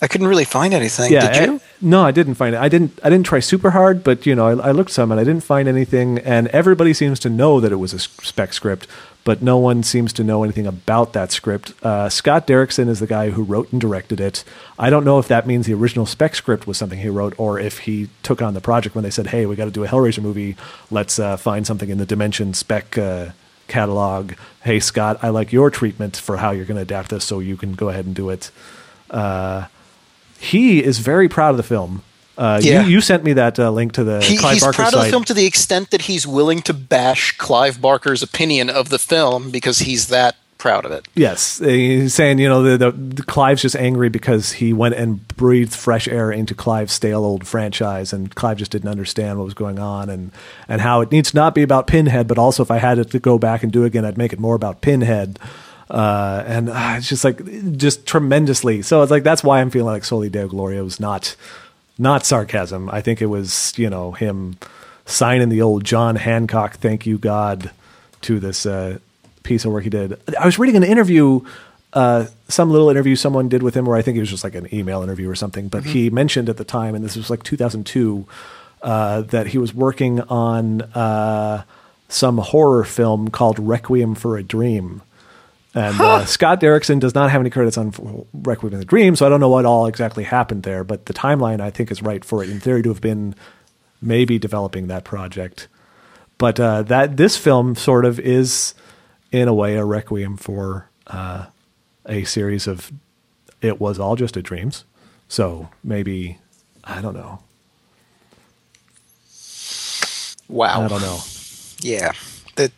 I 0.00 0.06
couldn't 0.06 0.28
really 0.28 0.44
find 0.44 0.72
anything. 0.74 1.12
Yeah, 1.12 1.32
Did 1.32 1.50
I- 1.50 1.60
no, 1.80 2.02
I 2.02 2.12
didn't 2.12 2.34
find 2.36 2.54
it. 2.54 2.58
I 2.58 2.68
didn't. 2.68 2.98
I 3.02 3.10
didn't 3.10 3.26
try 3.26 3.40
super 3.40 3.70
hard, 3.70 4.02
but 4.04 4.26
you 4.26 4.34
know, 4.34 4.46
I, 4.46 4.68
I 4.68 4.70
looked 4.70 4.90
some 4.92 5.10
and 5.12 5.20
I 5.20 5.24
didn't 5.24 5.42
find 5.44 5.68
anything. 5.68 6.18
And 6.20 6.46
everybody 6.48 6.94
seems 6.94 7.18
to 7.20 7.28
know 7.28 7.60
that 7.60 7.72
it 7.72 7.76
was 7.76 7.92
a 7.92 7.98
spec 7.98 8.52
script, 8.52 8.86
but 9.24 9.42
no 9.42 9.58
one 9.58 9.82
seems 9.82 10.12
to 10.14 10.24
know 10.24 10.42
anything 10.42 10.66
about 10.66 11.12
that 11.12 11.30
script. 11.30 11.72
Uh, 11.82 12.08
Scott 12.08 12.46
Derrickson 12.46 12.88
is 12.88 13.00
the 13.00 13.06
guy 13.06 13.30
who 13.30 13.42
wrote 13.42 13.70
and 13.72 13.80
directed 13.80 14.20
it. 14.20 14.44
I 14.78 14.90
don't 14.90 15.04
know 15.04 15.18
if 15.18 15.28
that 15.28 15.46
means 15.46 15.66
the 15.66 15.74
original 15.74 16.06
spec 16.06 16.34
script 16.34 16.66
was 16.66 16.78
something 16.78 16.98
he 16.98 17.08
wrote, 17.08 17.34
or 17.38 17.58
if 17.58 17.80
he 17.80 18.08
took 18.22 18.40
on 18.40 18.54
the 18.54 18.60
project 18.60 18.94
when 18.94 19.04
they 19.04 19.10
said, 19.10 19.28
"Hey, 19.28 19.46
we 19.46 19.56
got 19.56 19.66
to 19.66 19.70
do 19.70 19.84
a 19.84 19.88
Hellraiser 19.88 20.22
movie. 20.22 20.56
Let's 20.90 21.18
uh, 21.18 21.36
find 21.36 21.66
something 21.66 21.88
in 21.90 21.98
the 21.98 22.06
Dimension 22.06 22.54
spec." 22.54 22.96
Uh, 22.98 23.30
catalog 23.68 24.32
hey 24.62 24.80
scott 24.80 25.18
i 25.20 25.28
like 25.28 25.52
your 25.52 25.68
treatment 25.68 26.16
for 26.16 26.38
how 26.38 26.52
you're 26.52 26.64
going 26.64 26.76
to 26.76 26.80
adapt 26.80 27.10
this 27.10 27.22
so 27.22 27.38
you 27.38 27.54
can 27.54 27.74
go 27.74 27.90
ahead 27.90 28.06
and 28.06 28.14
do 28.14 28.30
it 28.30 28.50
uh, 29.10 29.66
he 30.38 30.82
is 30.82 30.98
very 30.98 31.28
proud 31.28 31.50
of 31.50 31.56
the 31.56 31.62
film. 31.62 32.02
Uh, 32.38 32.60
Yeah. 32.62 32.82
you, 32.84 32.88
you 32.90 33.00
sent 33.00 33.24
me 33.24 33.32
that 33.34 33.58
uh, 33.58 33.68
link 33.70 33.92
to 33.92 34.04
the 34.04 34.22
He, 34.22 34.36
Clive 34.38 34.54
he's 34.54 34.62
Barker 34.62 34.76
proud 34.76 34.94
of 34.94 35.04
the 35.04 35.10
film 35.10 35.24
to 35.24 35.34
the 35.34 35.44
extent 35.44 35.90
that 35.90 36.02
he's 36.02 36.26
willing 36.26 36.62
to 36.62 36.72
bash 36.72 37.36
Clive 37.36 37.80
Barker's 37.82 38.22
opinion 38.22 38.70
of 38.70 38.88
the 38.90 38.98
film 38.98 39.50
because 39.50 39.80
he's 39.80 40.06
that 40.06 40.36
proud 40.56 40.84
of 40.84 40.92
it. 40.92 41.06
Yes, 41.14 41.58
he's 41.58 42.14
saying 42.14 42.38
you 42.38 42.48
know 42.48 42.62
the, 42.62 42.76
the, 42.76 42.90
the 42.92 43.22
Clive's 43.22 43.62
just 43.62 43.76
angry 43.76 44.08
because 44.08 44.52
he 44.52 44.72
went 44.72 44.94
and 44.94 45.26
breathed 45.36 45.74
fresh 45.74 46.06
air 46.08 46.30
into 46.32 46.54
Clive's 46.54 46.92
stale 46.92 47.24
old 47.24 47.46
franchise, 47.46 48.12
and 48.12 48.34
Clive 48.34 48.58
just 48.58 48.70
didn't 48.70 48.88
understand 48.88 49.38
what 49.38 49.44
was 49.44 49.54
going 49.54 49.78
on, 49.78 50.08
and 50.08 50.32
and 50.68 50.80
how 50.80 51.00
it 51.00 51.10
needs 51.10 51.30
to 51.32 51.36
not 51.36 51.54
be 51.54 51.62
about 51.62 51.86
Pinhead, 51.88 52.28
but 52.28 52.38
also 52.38 52.62
if 52.62 52.70
I 52.70 52.78
had 52.78 52.98
it 52.98 53.10
to 53.10 53.18
go 53.18 53.38
back 53.38 53.62
and 53.62 53.72
do 53.72 53.82
it 53.82 53.88
again, 53.88 54.04
I'd 54.04 54.18
make 54.18 54.32
it 54.32 54.38
more 54.38 54.54
about 54.54 54.80
Pinhead. 54.80 55.38
Uh, 55.90 56.44
and 56.46 56.68
uh, 56.68 56.94
it's 56.98 57.08
just 57.08 57.24
like 57.24 57.40
just 57.76 58.04
tremendously. 58.06 58.82
So 58.82 59.02
it's 59.02 59.10
like 59.10 59.22
that's 59.22 59.42
why 59.42 59.60
I'm 59.60 59.70
feeling 59.70 59.92
like 59.92 60.04
Soli 60.04 60.28
Deo 60.28 60.46
Gloria 60.46 60.84
was 60.84 61.00
not 61.00 61.34
not 61.98 62.24
sarcasm. 62.24 62.88
I 62.90 63.00
think 63.00 63.20
it 63.20 63.26
was 63.26 63.74
you 63.76 63.90
know 63.90 64.12
him 64.12 64.56
signing 65.04 65.48
the 65.48 65.62
old 65.62 65.84
John 65.84 66.16
Hancock 66.16 66.76
"Thank 66.76 67.06
You 67.06 67.18
God" 67.18 67.70
to 68.22 68.40
this 68.40 68.66
uh, 68.66 68.98
piece 69.42 69.64
of 69.64 69.72
work 69.72 69.84
he 69.84 69.90
did. 69.90 70.18
I 70.38 70.44
was 70.44 70.58
reading 70.58 70.76
an 70.76 70.84
interview, 70.84 71.40
uh, 71.92 72.26
some 72.48 72.70
little 72.70 72.90
interview 72.90 73.16
someone 73.16 73.48
did 73.48 73.62
with 73.62 73.74
him, 73.74 73.86
where 73.86 73.96
I 73.96 74.02
think 74.02 74.16
it 74.16 74.20
was 74.20 74.30
just 74.30 74.44
like 74.44 74.54
an 74.54 74.72
email 74.72 75.02
interview 75.02 75.28
or 75.28 75.34
something. 75.34 75.68
But 75.68 75.84
he 75.84 76.10
mentioned 76.10 76.48
at 76.48 76.56
the 76.56 76.64
time, 76.64 76.94
and 76.94 77.04
this 77.04 77.16
was 77.16 77.30
like 77.30 77.42
2002, 77.42 78.26
uh, 78.82 79.22
that 79.22 79.48
he 79.48 79.58
was 79.58 79.74
working 79.74 80.20
on 80.22 80.82
uh, 80.82 81.64
some 82.08 82.38
horror 82.38 82.84
film 82.84 83.28
called 83.28 83.58
Requiem 83.58 84.14
for 84.14 84.36
a 84.36 84.42
Dream. 84.42 85.02
And 85.78 86.00
uh, 86.00 86.24
Scott 86.24 86.60
Derrickson 86.60 86.98
does 86.98 87.14
not 87.14 87.30
have 87.30 87.40
any 87.40 87.50
credits 87.50 87.78
on 87.78 87.92
Requiem 88.32 88.72
for 88.72 88.78
the 88.78 88.84
Dream, 88.84 89.14
so 89.14 89.24
I 89.24 89.28
don't 89.28 89.38
know 89.38 89.48
what 89.48 89.64
all 89.64 89.86
exactly 89.86 90.24
happened 90.24 90.64
there. 90.64 90.82
But 90.82 91.06
the 91.06 91.14
timeline, 91.14 91.60
I 91.60 91.70
think, 91.70 91.92
is 91.92 92.02
right 92.02 92.24
for 92.24 92.42
it 92.42 92.50
in 92.50 92.58
theory 92.58 92.82
to 92.82 92.88
have 92.88 93.00
been 93.00 93.34
maybe 94.02 94.38
developing 94.40 94.88
that 94.88 95.04
project. 95.04 95.68
But 96.36 96.58
uh, 96.58 96.82
that 96.82 97.16
this 97.16 97.36
film 97.36 97.76
sort 97.76 98.04
of 98.04 98.18
is, 98.18 98.74
in 99.30 99.46
a 99.46 99.54
way, 99.54 99.76
a 99.76 99.84
requiem 99.84 100.36
for 100.36 100.88
uh, 101.06 101.46
a 102.06 102.24
series 102.24 102.66
of. 102.66 102.90
It 103.60 103.80
was 103.80 103.98
all 104.00 104.16
just 104.16 104.36
a 104.36 104.42
dreams, 104.42 104.84
so 105.28 105.68
maybe 105.84 106.38
I 106.84 107.00
don't 107.00 107.14
know. 107.14 107.40
Wow. 110.48 110.82
I 110.84 110.88
don't 110.88 111.02
know. 111.02 111.18
Yeah. 111.80 112.12
That 112.56 112.72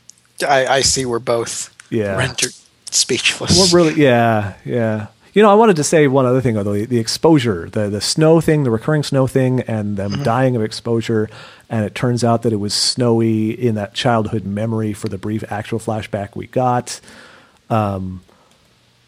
I, 0.47 0.67
I 0.67 0.81
see 0.81 1.05
we're 1.07 1.19
both 1.19 1.75
Yeah. 1.91 2.17
rendered 2.17 2.53
speechless. 2.94 3.59
What 3.59 3.73
really? 3.73 4.01
Yeah, 4.01 4.55
yeah. 4.65 5.09
You 5.33 5.43
know, 5.43 5.51
I 5.51 5.55
wanted 5.55 5.77
to 5.77 5.85
say 5.85 6.09
one 6.09 6.27
other 6.27 6.41
thing, 6.41 6.57
although 6.59 6.73
the, 6.73 6.86
the 6.86 6.99
exposure, 6.99 7.70
the 7.70 7.89
the 7.89 8.01
snow 8.01 8.41
thing, 8.41 8.65
the 8.65 8.70
recurring 8.70 9.02
snow 9.02 9.27
thing, 9.27 9.60
and 9.60 9.97
them 9.97 10.23
dying 10.23 10.57
of 10.57 10.62
exposure, 10.62 11.31
and 11.69 11.85
it 11.85 11.94
turns 11.94 12.25
out 12.25 12.43
that 12.43 12.52
it 12.52 12.57
was 12.57 12.75
snowy 12.75 13.51
in 13.51 13.77
that 13.77 13.94
childhood 13.94 14.44
memory 14.44 14.93
for 14.93 15.09
the 15.09 15.19
brief 15.19 15.44
actual 15.51 15.78
flashback 15.78 16.35
we 16.35 16.49
got. 16.49 17.01
Um, 17.69 18.23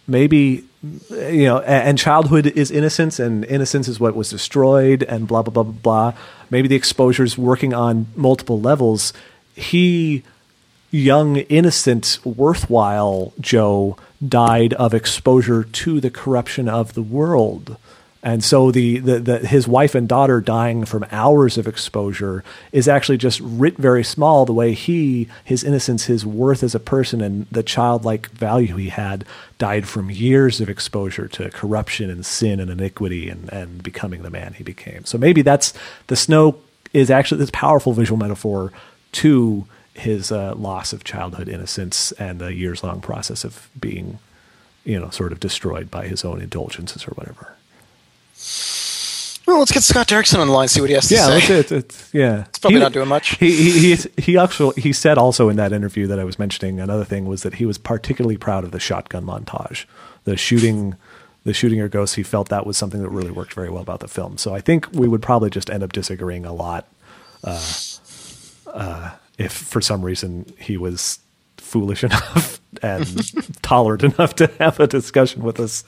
maybe 0.06 0.64
you 1.10 1.44
know, 1.44 1.60
and 1.60 1.98
childhood 1.98 2.46
is 2.46 2.70
innocence, 2.70 3.18
and 3.18 3.44
innocence 3.44 3.88
is 3.88 3.98
what 3.98 4.14
was 4.14 4.30
destroyed, 4.30 5.02
and 5.02 5.26
blah 5.26 5.42
blah 5.42 5.52
blah 5.52 5.62
blah 5.64 5.72
blah. 5.72 6.20
Maybe 6.50 6.68
the 6.68 6.76
exposure 6.76 7.24
is 7.24 7.36
working 7.36 7.74
on 7.74 8.06
multiple 8.14 8.60
levels. 8.60 9.12
He 9.54 10.22
young, 10.92 11.38
innocent, 11.38 12.18
worthwhile 12.22 13.32
Joe 13.40 13.96
died 14.26 14.72
of 14.74 14.94
exposure 14.94 15.64
to 15.64 16.00
the 16.00 16.10
corruption 16.10 16.68
of 16.68 16.94
the 16.94 17.02
world. 17.02 17.76
And 18.24 18.44
so 18.44 18.70
the, 18.70 18.98
the, 18.98 19.18
the 19.18 19.38
his 19.38 19.66
wife 19.66 19.96
and 19.96 20.08
daughter 20.08 20.40
dying 20.40 20.84
from 20.84 21.04
hours 21.10 21.58
of 21.58 21.66
exposure 21.66 22.44
is 22.70 22.86
actually 22.86 23.18
just 23.18 23.40
writ 23.40 23.76
very 23.76 24.04
small. 24.04 24.44
The 24.44 24.52
way 24.52 24.74
he, 24.74 25.26
his 25.42 25.64
innocence, 25.64 26.04
his 26.04 26.24
worth 26.24 26.62
as 26.62 26.76
a 26.76 26.78
person, 26.78 27.20
and 27.20 27.48
the 27.50 27.64
childlike 27.64 28.30
value 28.30 28.76
he 28.76 28.90
had 28.90 29.24
died 29.58 29.88
from 29.88 30.08
years 30.08 30.60
of 30.60 30.68
exposure 30.68 31.26
to 31.28 31.50
corruption 31.50 32.10
and 32.10 32.24
sin 32.24 32.60
and 32.60 32.70
iniquity 32.70 33.28
and, 33.28 33.52
and 33.52 33.82
becoming 33.82 34.22
the 34.22 34.30
man 34.30 34.52
he 34.52 34.62
became. 34.62 35.04
So 35.04 35.18
maybe 35.18 35.42
that's 35.42 35.74
the 36.06 36.14
snow 36.14 36.60
is 36.92 37.10
actually 37.10 37.38
this 37.38 37.50
powerful 37.52 37.92
visual 37.92 38.18
metaphor 38.18 38.72
to 39.12 39.66
his 39.94 40.32
uh, 40.32 40.54
loss 40.54 40.92
of 40.92 41.04
childhood 41.04 41.48
innocence 41.48 42.12
and 42.12 42.38
the 42.40 42.54
years 42.54 42.82
long 42.82 43.00
process 43.00 43.44
of 43.44 43.68
being 43.78 44.18
you 44.84 44.98
know, 44.98 45.10
sort 45.10 45.30
of 45.32 45.38
destroyed 45.38 45.90
by 45.90 46.06
his 46.08 46.24
own 46.24 46.40
indulgences 46.40 47.04
or 47.06 47.12
whatever. 47.12 47.54
Well, 49.46 49.58
let's 49.58 49.72
get 49.72 49.82
Scott 49.82 50.08
Derrickson 50.08 50.38
on 50.38 50.46
the 50.48 50.52
line, 50.52 50.68
see 50.68 50.80
what 50.80 50.88
he 50.90 50.94
has 50.94 51.08
to 51.08 51.14
Yeah, 51.14 51.26
say. 51.38 51.56
that's 51.58 51.72
it. 51.72 51.72
It's, 51.72 52.14
yeah, 52.14 52.44
it's 52.48 52.58
probably 52.58 52.78
not 52.80 52.92
doing 52.92 53.08
much. 53.08 53.36
He 53.38 53.50
he 53.70 53.94
he, 53.96 54.08
he 54.16 54.38
actually 54.38 54.80
he 54.80 54.92
said 54.92 55.18
also 55.18 55.48
in 55.48 55.56
that 55.56 55.72
interview 55.72 56.06
that 56.06 56.18
I 56.18 56.24
was 56.24 56.38
mentioning 56.38 56.80
another 56.80 57.04
thing 57.04 57.26
was 57.26 57.42
that 57.42 57.54
he 57.54 57.66
was 57.66 57.76
particularly 57.78 58.36
proud 58.36 58.64
of 58.64 58.70
the 58.70 58.80
shotgun 58.80 59.24
montage, 59.24 59.84
the 60.24 60.36
shooting, 60.36 60.94
the 61.44 61.52
shooting 61.52 61.78
your 61.78 61.88
ghosts. 61.88 62.14
He 62.16 62.22
felt 62.22 62.48
that 62.50 62.66
was 62.66 62.76
something 62.76 63.02
that 63.02 63.08
really 63.10 63.30
worked 63.32 63.52
very 63.54 63.68
well 63.68 63.82
about 63.82 64.00
the 64.00 64.08
film. 64.08 64.38
So 64.38 64.54
I 64.54 64.60
think 64.60 64.88
we 64.92 65.08
would 65.08 65.22
probably 65.22 65.50
just 65.50 65.70
end 65.70 65.82
up 65.82 65.92
disagreeing 65.92 66.44
a 66.46 66.52
lot, 66.52 66.86
uh, 67.44 67.62
uh, 68.72 69.10
if 69.38 69.52
for 69.52 69.80
some 69.80 70.02
reason 70.02 70.46
he 70.58 70.76
was 70.76 71.18
foolish 71.58 72.04
enough 72.08 72.60
and 72.80 73.06
tolerant 73.62 74.02
enough 74.04 74.34
to 74.36 74.46
have 74.58 74.80
a 74.80 74.86
discussion 74.86 75.42
with 75.42 75.60
us 75.60 75.84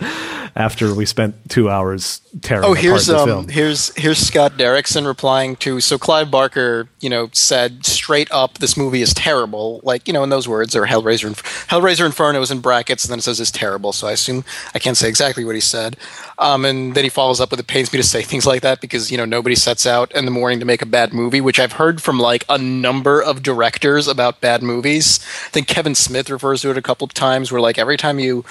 after 0.54 0.94
we 0.94 1.06
spent 1.06 1.34
two 1.48 1.70
hours 1.70 2.20
tearing 2.42 2.64
Oh, 2.64 2.72
apart 2.72 2.78
here's 2.84 3.06
the 3.06 3.18
um, 3.18 3.28
film. 3.28 3.48
here's 3.48 3.94
here's 3.96 4.18
Scott 4.18 4.52
Derrickson 4.52 5.06
replying 5.06 5.56
to 5.56 5.80
so 5.80 5.98
Clive 5.98 6.30
Barker, 6.30 6.88
you 7.00 7.08
know, 7.08 7.28
said 7.32 7.86
straight 7.86 8.30
up, 8.30 8.58
this 8.58 8.76
movie 8.76 9.02
is 9.02 9.14
terrible. 9.14 9.80
Like 9.82 10.06
you 10.06 10.12
know, 10.14 10.22
in 10.22 10.30
those 10.30 10.46
words, 10.48 10.76
or 10.76 10.86
Hellraiser, 10.86 11.34
Hellraiser 11.68 12.04
Inferno 12.06 12.40
is 12.42 12.50
in 12.50 12.60
brackets, 12.60 13.04
and 13.04 13.10
then 13.10 13.18
it 13.18 13.22
says 13.22 13.40
it's 13.40 13.50
terrible. 13.50 13.92
So 13.92 14.06
I 14.06 14.12
assume 14.12 14.44
I 14.74 14.78
can't 14.78 14.96
say 14.96 15.08
exactly 15.08 15.44
what 15.44 15.54
he 15.54 15.60
said. 15.60 15.96
Um, 16.38 16.64
and 16.64 16.94
then 16.94 17.04
he 17.04 17.10
follows 17.10 17.40
up 17.40 17.50
with 17.50 17.60
it 17.60 17.66
pains 17.68 17.92
me 17.92 17.96
to 17.98 18.02
say 18.02 18.22
things 18.22 18.44
like 18.46 18.62
that 18.62 18.80
because 18.80 19.10
you 19.10 19.16
know 19.16 19.24
nobody 19.24 19.54
sets 19.54 19.86
out 19.86 20.12
in 20.12 20.24
the 20.24 20.30
morning 20.30 20.58
to 20.60 20.66
make 20.66 20.82
a 20.82 20.86
bad 20.86 21.12
movie, 21.12 21.40
which 21.40 21.58
I've 21.60 21.72
heard 21.72 22.02
from 22.02 22.18
like 22.18 22.44
a 22.48 22.58
number 22.58 23.22
of 23.22 23.42
directors 23.42 24.08
about 24.08 24.40
bad 24.40 24.62
movies. 24.62 25.20
I 25.46 25.50
think 25.50 25.68
Kevin 25.68 25.94
Smith 25.94 26.28
refers 26.30 26.62
to 26.62 26.70
it 26.70 26.73
a 26.76 26.82
couple 26.82 27.04
of 27.04 27.14
times, 27.14 27.50
where 27.50 27.60
like 27.60 27.78
every 27.78 27.96
time 27.96 28.18
you 28.18 28.44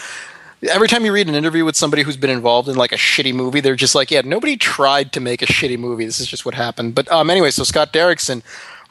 every 0.69 0.87
time 0.87 1.03
you 1.05 1.13
read 1.13 1.27
an 1.27 1.35
interview 1.35 1.65
with 1.65 1.75
somebody 1.75 2.03
who's 2.03 2.17
been 2.17 2.29
involved 2.29 2.69
in 2.69 2.75
like 2.75 2.91
a 2.91 2.97
shitty 2.97 3.33
movie, 3.33 3.59
they're 3.59 3.75
just 3.75 3.95
like, 3.95 4.11
yeah, 4.11 4.21
nobody 4.23 4.55
tried 4.55 5.11
to 5.13 5.19
make 5.19 5.41
a 5.41 5.45
shitty 5.45 5.77
movie. 5.77 6.05
This 6.05 6.19
is 6.19 6.27
just 6.27 6.45
what 6.45 6.55
happened. 6.55 6.95
But 6.95 7.11
um, 7.11 7.29
anyway, 7.29 7.51
so 7.51 7.63
Scott 7.63 7.93
Derrickson 7.93 8.41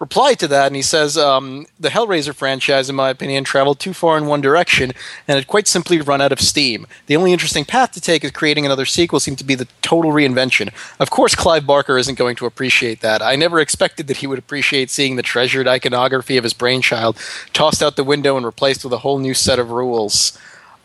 replied 0.03 0.37
to 0.41 0.49
that, 0.49 0.67
and 0.67 0.75
he 0.75 0.83
says 0.83 1.17
um, 1.17 1.65
the 1.79 1.91
Hellraiser 1.91 2.35
franchise, 2.35 2.91
in 2.91 2.97
my 2.97 3.09
opinion, 3.09 3.45
traveled 3.45 3.79
too 3.79 3.95
far 3.95 4.19
in 4.19 4.27
one 4.27 4.41
direction, 4.41 4.91
and 5.29 5.37
had 5.37 5.47
quite 5.47 5.69
simply 5.69 6.01
run 6.01 6.21
out 6.21 6.33
of 6.33 6.41
steam. 6.41 6.89
The 7.07 7.15
only 7.15 7.33
interesting 7.33 7.65
path 7.65 7.93
to 7.93 8.01
take 8.01 8.25
is 8.25 8.33
creating 8.33 8.67
another 8.67 8.85
sequel 8.85 9.21
seemed 9.21 9.39
to 9.39 9.45
be 9.45 9.55
the 9.55 9.69
total 9.81 10.11
reinvention. 10.11 10.73
Of 10.99 11.11
course, 11.11 11.37
Clive 11.37 11.67
Barker 11.67 11.99
isn't 11.99 12.19
going 12.19 12.35
to 12.37 12.47
appreciate 12.47 13.01
that. 13.01 13.23
I 13.23 13.37
never 13.37 13.61
expected 13.61 14.09
that 14.09 14.17
he 14.17 14.27
would 14.27 14.41
appreciate 14.41 14.91
seeing 14.91 15.15
the 15.15 15.23
treasured 15.23 15.69
iconography 15.69 16.37
of 16.37 16.43
his 16.43 16.53
brainchild 16.53 17.17
tossed 17.53 17.81
out 17.81 17.95
the 17.95 18.03
window 18.03 18.37
and 18.37 18.45
replaced 18.45 18.83
with 18.83 18.93
a 18.93 18.99
whole 18.99 19.21
new 19.21 19.35
set 19.35 19.61
of 19.61 19.71
rules. 19.71 20.37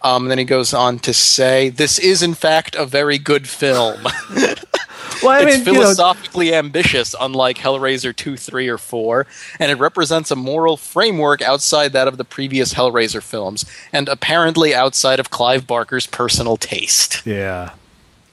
Um, 0.03 0.25
and 0.25 0.31
then 0.31 0.37
he 0.37 0.45
goes 0.45 0.75
on 0.75 0.99
to 0.99 1.11
say, 1.11 1.69
"This 1.69 1.97
is 1.97 2.21
in 2.21 2.35
fact 2.35 2.75
a 2.75 2.85
very 2.85 3.17
good 3.17 3.49
film. 3.49 4.07
well, 5.27 5.47
it's 5.47 5.57
mean, 5.57 5.65
you 5.65 5.73
know, 5.73 5.81
philosophically 5.81 6.53
ambitious, 6.53 7.15
unlike 7.19 7.57
Hellraiser 7.57 8.15
two, 8.15 8.37
three, 8.37 8.67
or 8.67 8.77
four, 8.77 9.27
and 9.59 9.71
it 9.71 9.75
represents 9.75 10.31
a 10.31 10.35
moral 10.35 10.77
framework 10.77 11.41
outside 11.41 11.93
that 11.93 12.07
of 12.07 12.17
the 12.17 12.25
previous 12.25 12.73
Hellraiser 12.73 13.21
films, 13.21 13.65
and 13.93 14.09
apparently 14.09 14.73
outside 14.73 15.19
of 15.19 15.29
Clive 15.29 15.67
Barker's 15.67 16.07
personal 16.07 16.57
taste." 16.57 17.25
Yeah. 17.25 17.71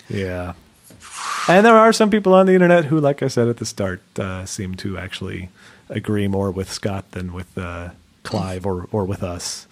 Yeah. 0.09 0.55
And 1.49 1.65
there 1.65 1.77
are 1.77 1.93
some 1.93 2.11
people 2.11 2.35
on 2.35 2.47
the 2.47 2.55
internet 2.55 2.87
who, 2.87 2.99
like 2.99 3.23
I 3.23 3.29
said 3.29 3.49
at 3.49 3.59
the 3.59 3.67
start, 3.67 4.03
uh, 4.19 4.47
seem 4.47 4.75
to 4.77 4.99
actually 4.99 5.51
agree 5.89 6.27
more 6.27 6.51
with 6.51 6.73
Scott 6.73 7.11
than 7.13 7.33
with 7.33 7.57
uh, 7.59 7.91
Clive 8.23 8.65
or, 8.65 8.89
or 8.93 9.05
with 9.05 9.23
us. 9.23 9.67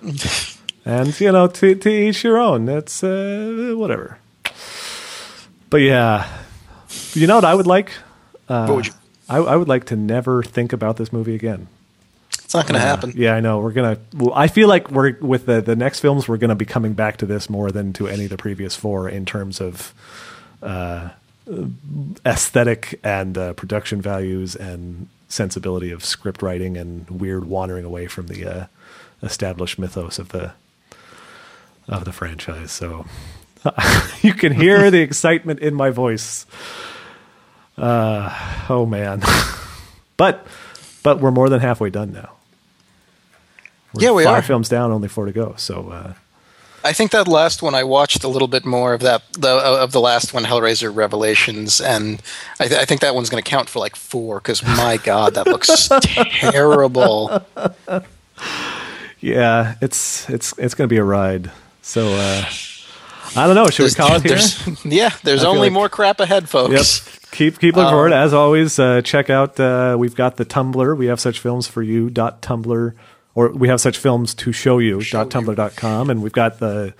and, 0.84 1.18
you 1.20 1.32
know, 1.32 1.46
to, 1.46 1.74
to 1.74 1.90
each 1.90 2.24
your 2.24 2.38
own. 2.38 2.64
That's 2.64 3.04
uh, 3.04 3.74
whatever. 3.76 4.18
But 5.70 5.78
yeah. 5.78 6.26
You 7.14 7.26
know 7.26 7.36
what 7.36 7.44
I 7.44 7.54
would 7.54 7.66
like? 7.66 7.90
Uh, 8.48 8.66
What 8.66 8.76
would 8.76 8.86
you? 8.86 8.92
I, 9.28 9.38
I 9.38 9.56
would 9.56 9.68
like 9.68 9.84
to 9.86 9.96
never 9.96 10.42
think 10.42 10.72
about 10.72 10.96
this 10.96 11.12
movie 11.12 11.34
again. 11.34 11.68
It's 12.32 12.54
not 12.54 12.66
going 12.66 12.80
to 12.80 12.86
happen. 12.86 13.12
Yeah, 13.14 13.34
I 13.34 13.40
know. 13.40 13.58
We're 13.58 13.72
gonna. 13.72 13.98
Well, 14.14 14.32
I 14.34 14.48
feel 14.48 14.68
like 14.68 14.90
we're 14.90 15.18
with 15.20 15.44
the 15.44 15.60
the 15.60 15.76
next 15.76 16.00
films. 16.00 16.26
We're 16.26 16.38
gonna 16.38 16.54
be 16.54 16.64
coming 16.64 16.94
back 16.94 17.18
to 17.18 17.26
this 17.26 17.50
more 17.50 17.70
than 17.70 17.92
to 17.94 18.08
any 18.08 18.24
of 18.24 18.30
the 18.30 18.38
previous 18.38 18.74
four 18.74 19.06
in 19.06 19.26
terms 19.26 19.60
of 19.60 19.92
uh, 20.62 21.10
aesthetic 22.24 22.98
and 23.04 23.36
uh, 23.36 23.52
production 23.52 24.00
values 24.00 24.56
and 24.56 25.08
sensibility 25.28 25.90
of 25.90 26.02
script 26.04 26.40
writing 26.42 26.78
and 26.78 27.08
weird 27.10 27.44
wandering 27.44 27.84
away 27.84 28.06
from 28.06 28.28
the 28.28 28.46
uh, 28.46 28.66
established 29.22 29.78
mythos 29.78 30.18
of 30.18 30.30
the 30.30 30.52
of 31.86 32.06
the 32.06 32.12
franchise. 32.12 32.72
So 32.72 33.04
you 34.22 34.34
can 34.34 34.52
hear 34.52 34.90
the 34.90 35.00
excitement 35.00 35.60
in 35.60 35.74
my 35.74 35.90
voice. 35.90 36.46
Uh, 37.76 38.64
oh 38.68 38.86
man, 38.86 39.22
but 40.16 40.46
but 41.02 41.20
we're 41.20 41.30
more 41.30 41.48
than 41.48 41.60
halfway 41.60 41.90
done 41.90 42.12
now. 42.12 42.32
We're 43.94 44.02
Yeah, 44.04 44.10
we 44.12 44.24
five 44.24 44.44
are. 44.44 44.46
films 44.46 44.68
down, 44.68 44.90
only 44.92 45.08
four 45.08 45.26
to 45.26 45.32
go. 45.32 45.54
So 45.56 45.88
uh, 45.90 46.12
I 46.84 46.92
think 46.92 47.10
that 47.12 47.28
last 47.28 47.62
one 47.62 47.74
I 47.74 47.84
watched 47.84 48.24
a 48.24 48.28
little 48.28 48.48
bit 48.48 48.64
more 48.64 48.94
of 48.94 49.00
that 49.00 49.22
the, 49.32 49.48
of 49.48 49.92
the 49.92 50.00
last 50.00 50.34
one, 50.34 50.44
Hellraiser 50.44 50.94
Revelations, 50.94 51.80
and 51.80 52.20
I, 52.60 52.66
th- 52.68 52.80
I 52.80 52.84
think 52.84 53.00
that 53.00 53.14
one's 53.14 53.30
going 53.30 53.42
to 53.42 53.48
count 53.48 53.68
for 53.68 53.78
like 53.78 53.96
four 53.96 54.40
because 54.40 54.62
my 54.64 54.96
god, 55.04 55.34
that 55.34 55.46
looks 55.46 55.88
terrible. 56.02 57.42
yeah, 59.20 59.74
it's 59.80 60.28
it's 60.30 60.52
it's 60.58 60.74
going 60.74 60.88
to 60.88 60.92
be 60.92 60.98
a 60.98 61.04
ride. 61.04 61.50
So 61.82 62.08
uh, 62.14 62.44
I 63.36 63.46
don't 63.46 63.54
know. 63.54 63.66
Should 63.68 63.84
we 63.84 63.90
call 63.94 64.14
it 64.16 64.22
here? 64.22 64.30
There's- 64.36 64.84
yeah, 64.84 65.10
there's 65.22 65.44
only 65.44 65.62
like- 65.68 65.72
more 65.72 65.88
crap 65.88 66.20
ahead, 66.20 66.44
Yep. 66.44 66.50
folks. 66.50 67.18
Keep 67.30 67.58
keep 67.60 67.76
looking 67.76 67.90
forward. 67.90 68.12
Um, 68.12 68.18
As 68.18 68.32
always, 68.32 68.78
uh, 68.78 69.02
check 69.02 69.28
out. 69.30 69.60
Uh, 69.60 69.96
we've 69.98 70.14
got 70.14 70.36
the 70.36 70.44
Tumblr. 70.46 70.96
We 70.96 71.06
have 71.06 71.20
such 71.20 71.38
films 71.38 71.66
for 71.68 71.82
you. 71.82 72.08
Dot 72.10 72.40
Tumblr, 72.40 72.92
or 73.34 73.48
we 73.52 73.68
have 73.68 73.80
such 73.80 73.98
films 73.98 74.34
to 74.34 74.50
show 74.52 74.78
you. 74.78 75.02
Dot 75.02 75.28
Tumblr. 75.28 75.54
Dot 75.54 75.76
com, 75.76 76.08
and 76.10 76.22
we've 76.22 76.32
got 76.32 76.58
the 76.58 76.94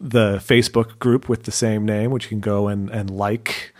the 0.00 0.38
Facebook 0.44 0.98
group 0.98 1.28
with 1.28 1.44
the 1.44 1.52
same 1.52 1.84
name, 1.84 2.10
which 2.10 2.24
you 2.24 2.28
can 2.30 2.40
go 2.40 2.66
and 2.68 2.90
and 2.90 3.10
like. 3.10 3.72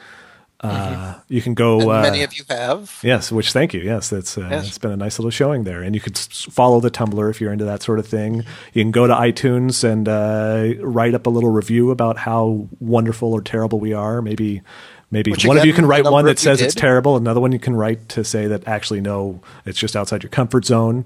Uh, 0.62 1.14
You 1.28 1.40
can 1.40 1.54
go. 1.54 1.78
Mm-hmm. 1.78 1.88
Uh, 1.88 2.02
many 2.02 2.22
of 2.22 2.34
you 2.34 2.44
have. 2.50 2.98
Yes, 3.02 3.32
which 3.32 3.52
thank 3.52 3.72
you. 3.72 3.80
Yes, 3.80 4.12
it's 4.12 4.36
uh, 4.36 4.46
Yes. 4.50 4.68
it's 4.68 4.78
been 4.78 4.90
a 4.92 4.96
nice 4.96 5.18
little 5.18 5.30
showing 5.30 5.64
there, 5.64 5.80
and 5.82 5.94
you 5.94 6.00
could 6.00 6.16
s- 6.16 6.46
follow 6.50 6.80
the 6.80 6.90
Tumblr 6.90 7.30
if 7.30 7.40
you're 7.40 7.52
into 7.52 7.64
that 7.64 7.82
sort 7.82 7.98
of 7.98 8.06
thing. 8.06 8.44
You 8.74 8.82
can 8.82 8.90
go 8.90 9.06
to 9.06 9.14
iTunes 9.14 9.82
and 9.84 10.06
uh, 10.08 10.74
write 10.84 11.14
up 11.14 11.26
a 11.26 11.30
little 11.30 11.50
review 11.50 11.90
about 11.90 12.18
how 12.18 12.68
wonderful 12.78 13.32
or 13.32 13.40
terrible 13.40 13.80
we 13.80 13.94
are. 13.94 14.20
Maybe 14.20 14.60
maybe 15.12 15.30
Which 15.32 15.44
one 15.46 15.56
of 15.58 15.64
you 15.64 15.72
can 15.72 15.86
write 15.86 16.04
one 16.04 16.24
that 16.26 16.38
says 16.38 16.60
it's 16.60 16.74
terrible. 16.74 17.16
Another 17.16 17.40
one 17.40 17.52
you 17.52 17.58
can 17.58 17.74
write 17.74 18.08
to 18.10 18.22
say 18.22 18.46
that 18.46 18.68
actually 18.68 19.00
no, 19.00 19.40
it's 19.66 19.78
just 19.78 19.96
outside 19.96 20.22
your 20.22 20.30
comfort 20.30 20.64
zone. 20.66 21.04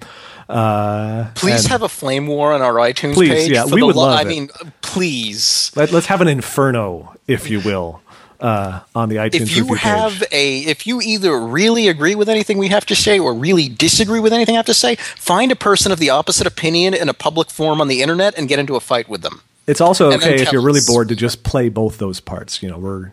Uh, 0.48 1.30
Please 1.34 1.66
have 1.66 1.82
a 1.82 1.88
flame 1.88 2.26
war 2.26 2.52
on 2.52 2.60
our 2.60 2.74
iTunes 2.74 3.14
Please, 3.14 3.30
page. 3.30 3.50
yeah, 3.52 3.64
we 3.64 3.82
would 3.82 3.94
lo- 3.96 4.02
love 4.08 4.18
I 4.18 4.22
it. 4.22 4.26
mean, 4.28 4.50
please. 4.82 5.70
let, 5.74 5.90
let's 5.92 6.06
have 6.06 6.20
an 6.20 6.28
inferno, 6.28 7.14
if 7.26 7.48
you 7.50 7.60
will, 7.60 8.02
uh, 8.40 8.80
on 8.94 9.08
the 9.08 9.16
iTunes 9.16 9.42
If 9.42 9.56
you 9.56 9.66
page. 9.66 9.78
have 9.80 10.22
a, 10.32 10.58
if 10.60 10.86
you 10.86 11.00
either 11.00 11.38
really 11.38 11.88
agree 11.88 12.14
with 12.14 12.28
anything 12.28 12.58
we 12.58 12.68
have 12.68 12.86
to 12.86 12.94
say 12.94 13.18
or 13.18 13.34
really 13.34 13.68
disagree 13.68 14.20
with 14.20 14.32
anything 14.32 14.54
I 14.54 14.58
have 14.58 14.66
to 14.66 14.74
say, 14.74 14.96
find 14.96 15.52
a 15.52 15.56
person 15.56 15.92
of 15.92 15.98
the 15.98 16.10
opposite 16.10 16.46
opinion 16.46 16.94
in 16.94 17.08
a 17.08 17.14
public 17.14 17.50
forum 17.50 17.80
on 17.80 17.88
the 17.88 18.02
internet 18.02 18.36
and 18.36 18.48
get 18.48 18.58
into 18.58 18.76
a 18.76 18.80
fight 18.80 19.08
with 19.08 19.22
them. 19.22 19.40
It's 19.66 19.80
also 19.80 20.10
And 20.10 20.22
okay 20.22 20.42
if 20.42 20.52
you're 20.52 20.62
really 20.62 20.82
bored 20.86 21.08
to 21.08 21.16
just 21.16 21.42
play 21.42 21.68
both 21.68 21.98
those 21.98 22.20
parts. 22.20 22.62
You 22.62 22.70
know, 22.70 22.78
we're 22.78 23.12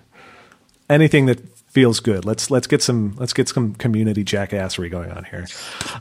anything 0.90 1.26
that 1.28 1.40
feels 1.72 2.02
good. 2.02 2.26
Let's 2.26 2.52
let's 2.52 2.68
get 2.68 2.84
some 2.84 3.16
let's 3.18 3.34
get 3.34 3.48
some 3.48 3.76
community 3.76 4.26
jackassery 4.26 4.92
going 4.92 5.12
on 5.12 5.24
here. 5.24 5.48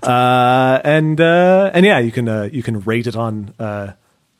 Uh, 0.02 0.80
and 0.82 1.20
uh, 1.20 1.70
and 1.72 1.86
yeah, 1.86 1.98
you 2.00 2.10
can 2.10 2.28
uh, 2.28 2.48
you 2.52 2.62
can 2.62 2.80
rate 2.80 3.06
it 3.06 3.14
on 3.14 3.54
uh, 3.58 3.92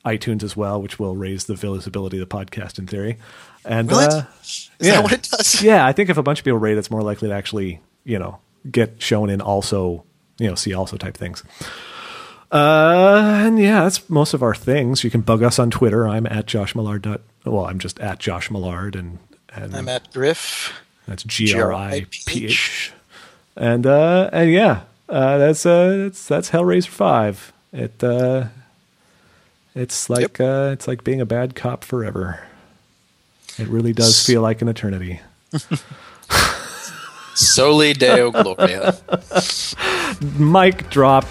iTunes 0.05 0.43
as 0.43 0.57
well, 0.57 0.83
which 0.83 0.99
will 0.99 1.15
raise 1.17 1.45
the 1.45 1.55
visibility 1.55 2.21
of 2.21 2.29
the 2.29 2.37
podcast 2.37 2.79
in 2.79 2.87
theory. 2.87 3.17
And 3.65 3.91
it? 3.91 3.97
uh, 3.97 4.23
Is 4.43 4.71
yeah. 4.81 4.93
that 4.95 5.03
what 5.03 5.13
it 5.13 5.29
does? 5.31 5.63
yeah, 5.63 5.87
I 5.87 5.93
think 5.93 6.11
if 6.11 6.17
a 6.17 6.23
bunch 6.23 6.39
of 6.39 6.45
people 6.45 6.59
rate, 6.59 6.79
it's 6.79 6.91
more 6.91 7.03
likely 7.03 7.29
to 7.29 7.35
actually 7.35 7.81
you 8.05 8.19
know 8.19 8.39
get 8.71 9.01
shown 9.01 9.31
in 9.31 9.41
also 9.41 10.05
you 10.39 10.49
know 10.49 10.55
see 10.55 10.75
also 10.75 10.97
type 10.97 11.17
things. 11.17 11.45
Uh, 12.53 13.43
and 13.45 13.59
yeah, 13.61 13.85
that's 13.85 14.09
most 14.11 14.35
of 14.35 14.43
our 14.43 14.55
things. 14.55 15.05
You 15.05 15.11
can 15.11 15.21
bug 15.21 15.43
us 15.43 15.59
on 15.59 15.71
Twitter. 15.71 16.09
I'm 16.09 16.27
at 16.27 16.47
Josh 16.47 16.75
Millard. 16.75 17.03
Dot, 17.03 17.21
well, 17.45 17.67
I'm 17.67 17.79
just 17.79 18.01
at 18.01 18.19
Josh 18.19 18.51
Millard, 18.51 18.97
and 18.97 19.19
and 19.55 19.75
I'm 19.77 19.89
at 19.89 20.13
Griph. 20.13 20.73
that's 21.07 21.23
G 21.23 21.55
R 21.55 21.73
I 21.73 22.07
P 22.11 22.47
H. 22.47 22.93
And 23.57 23.87
uh, 23.87 24.31
and 24.33 24.51
yeah, 24.51 24.83
uh, 25.09 25.39
that's 25.39 25.65
uh, 25.65 25.97
that's 25.97 26.27
that's 26.27 26.51
Hellraiser 26.51 26.89
five. 26.89 27.53
It 27.73 28.03
uh, 28.03 28.47
it's 29.75 30.11
like 30.11 30.41
uh, 30.41 30.71
it's 30.73 30.89
like 30.89 31.05
being 31.05 31.21
a 31.21 31.27
bad 31.27 31.55
cop 31.55 31.85
forever. 31.85 32.47
It 33.61 33.69
really 33.69 33.93
does 33.93 34.25
feel 34.25 34.41
like 34.43 34.63
an 34.63 34.69
eternity. 34.69 35.21
Soli 37.35 37.93
Deo 37.93 38.31
Gloria. 38.31 38.99
Mic 40.39 40.89
drop. 40.91 41.27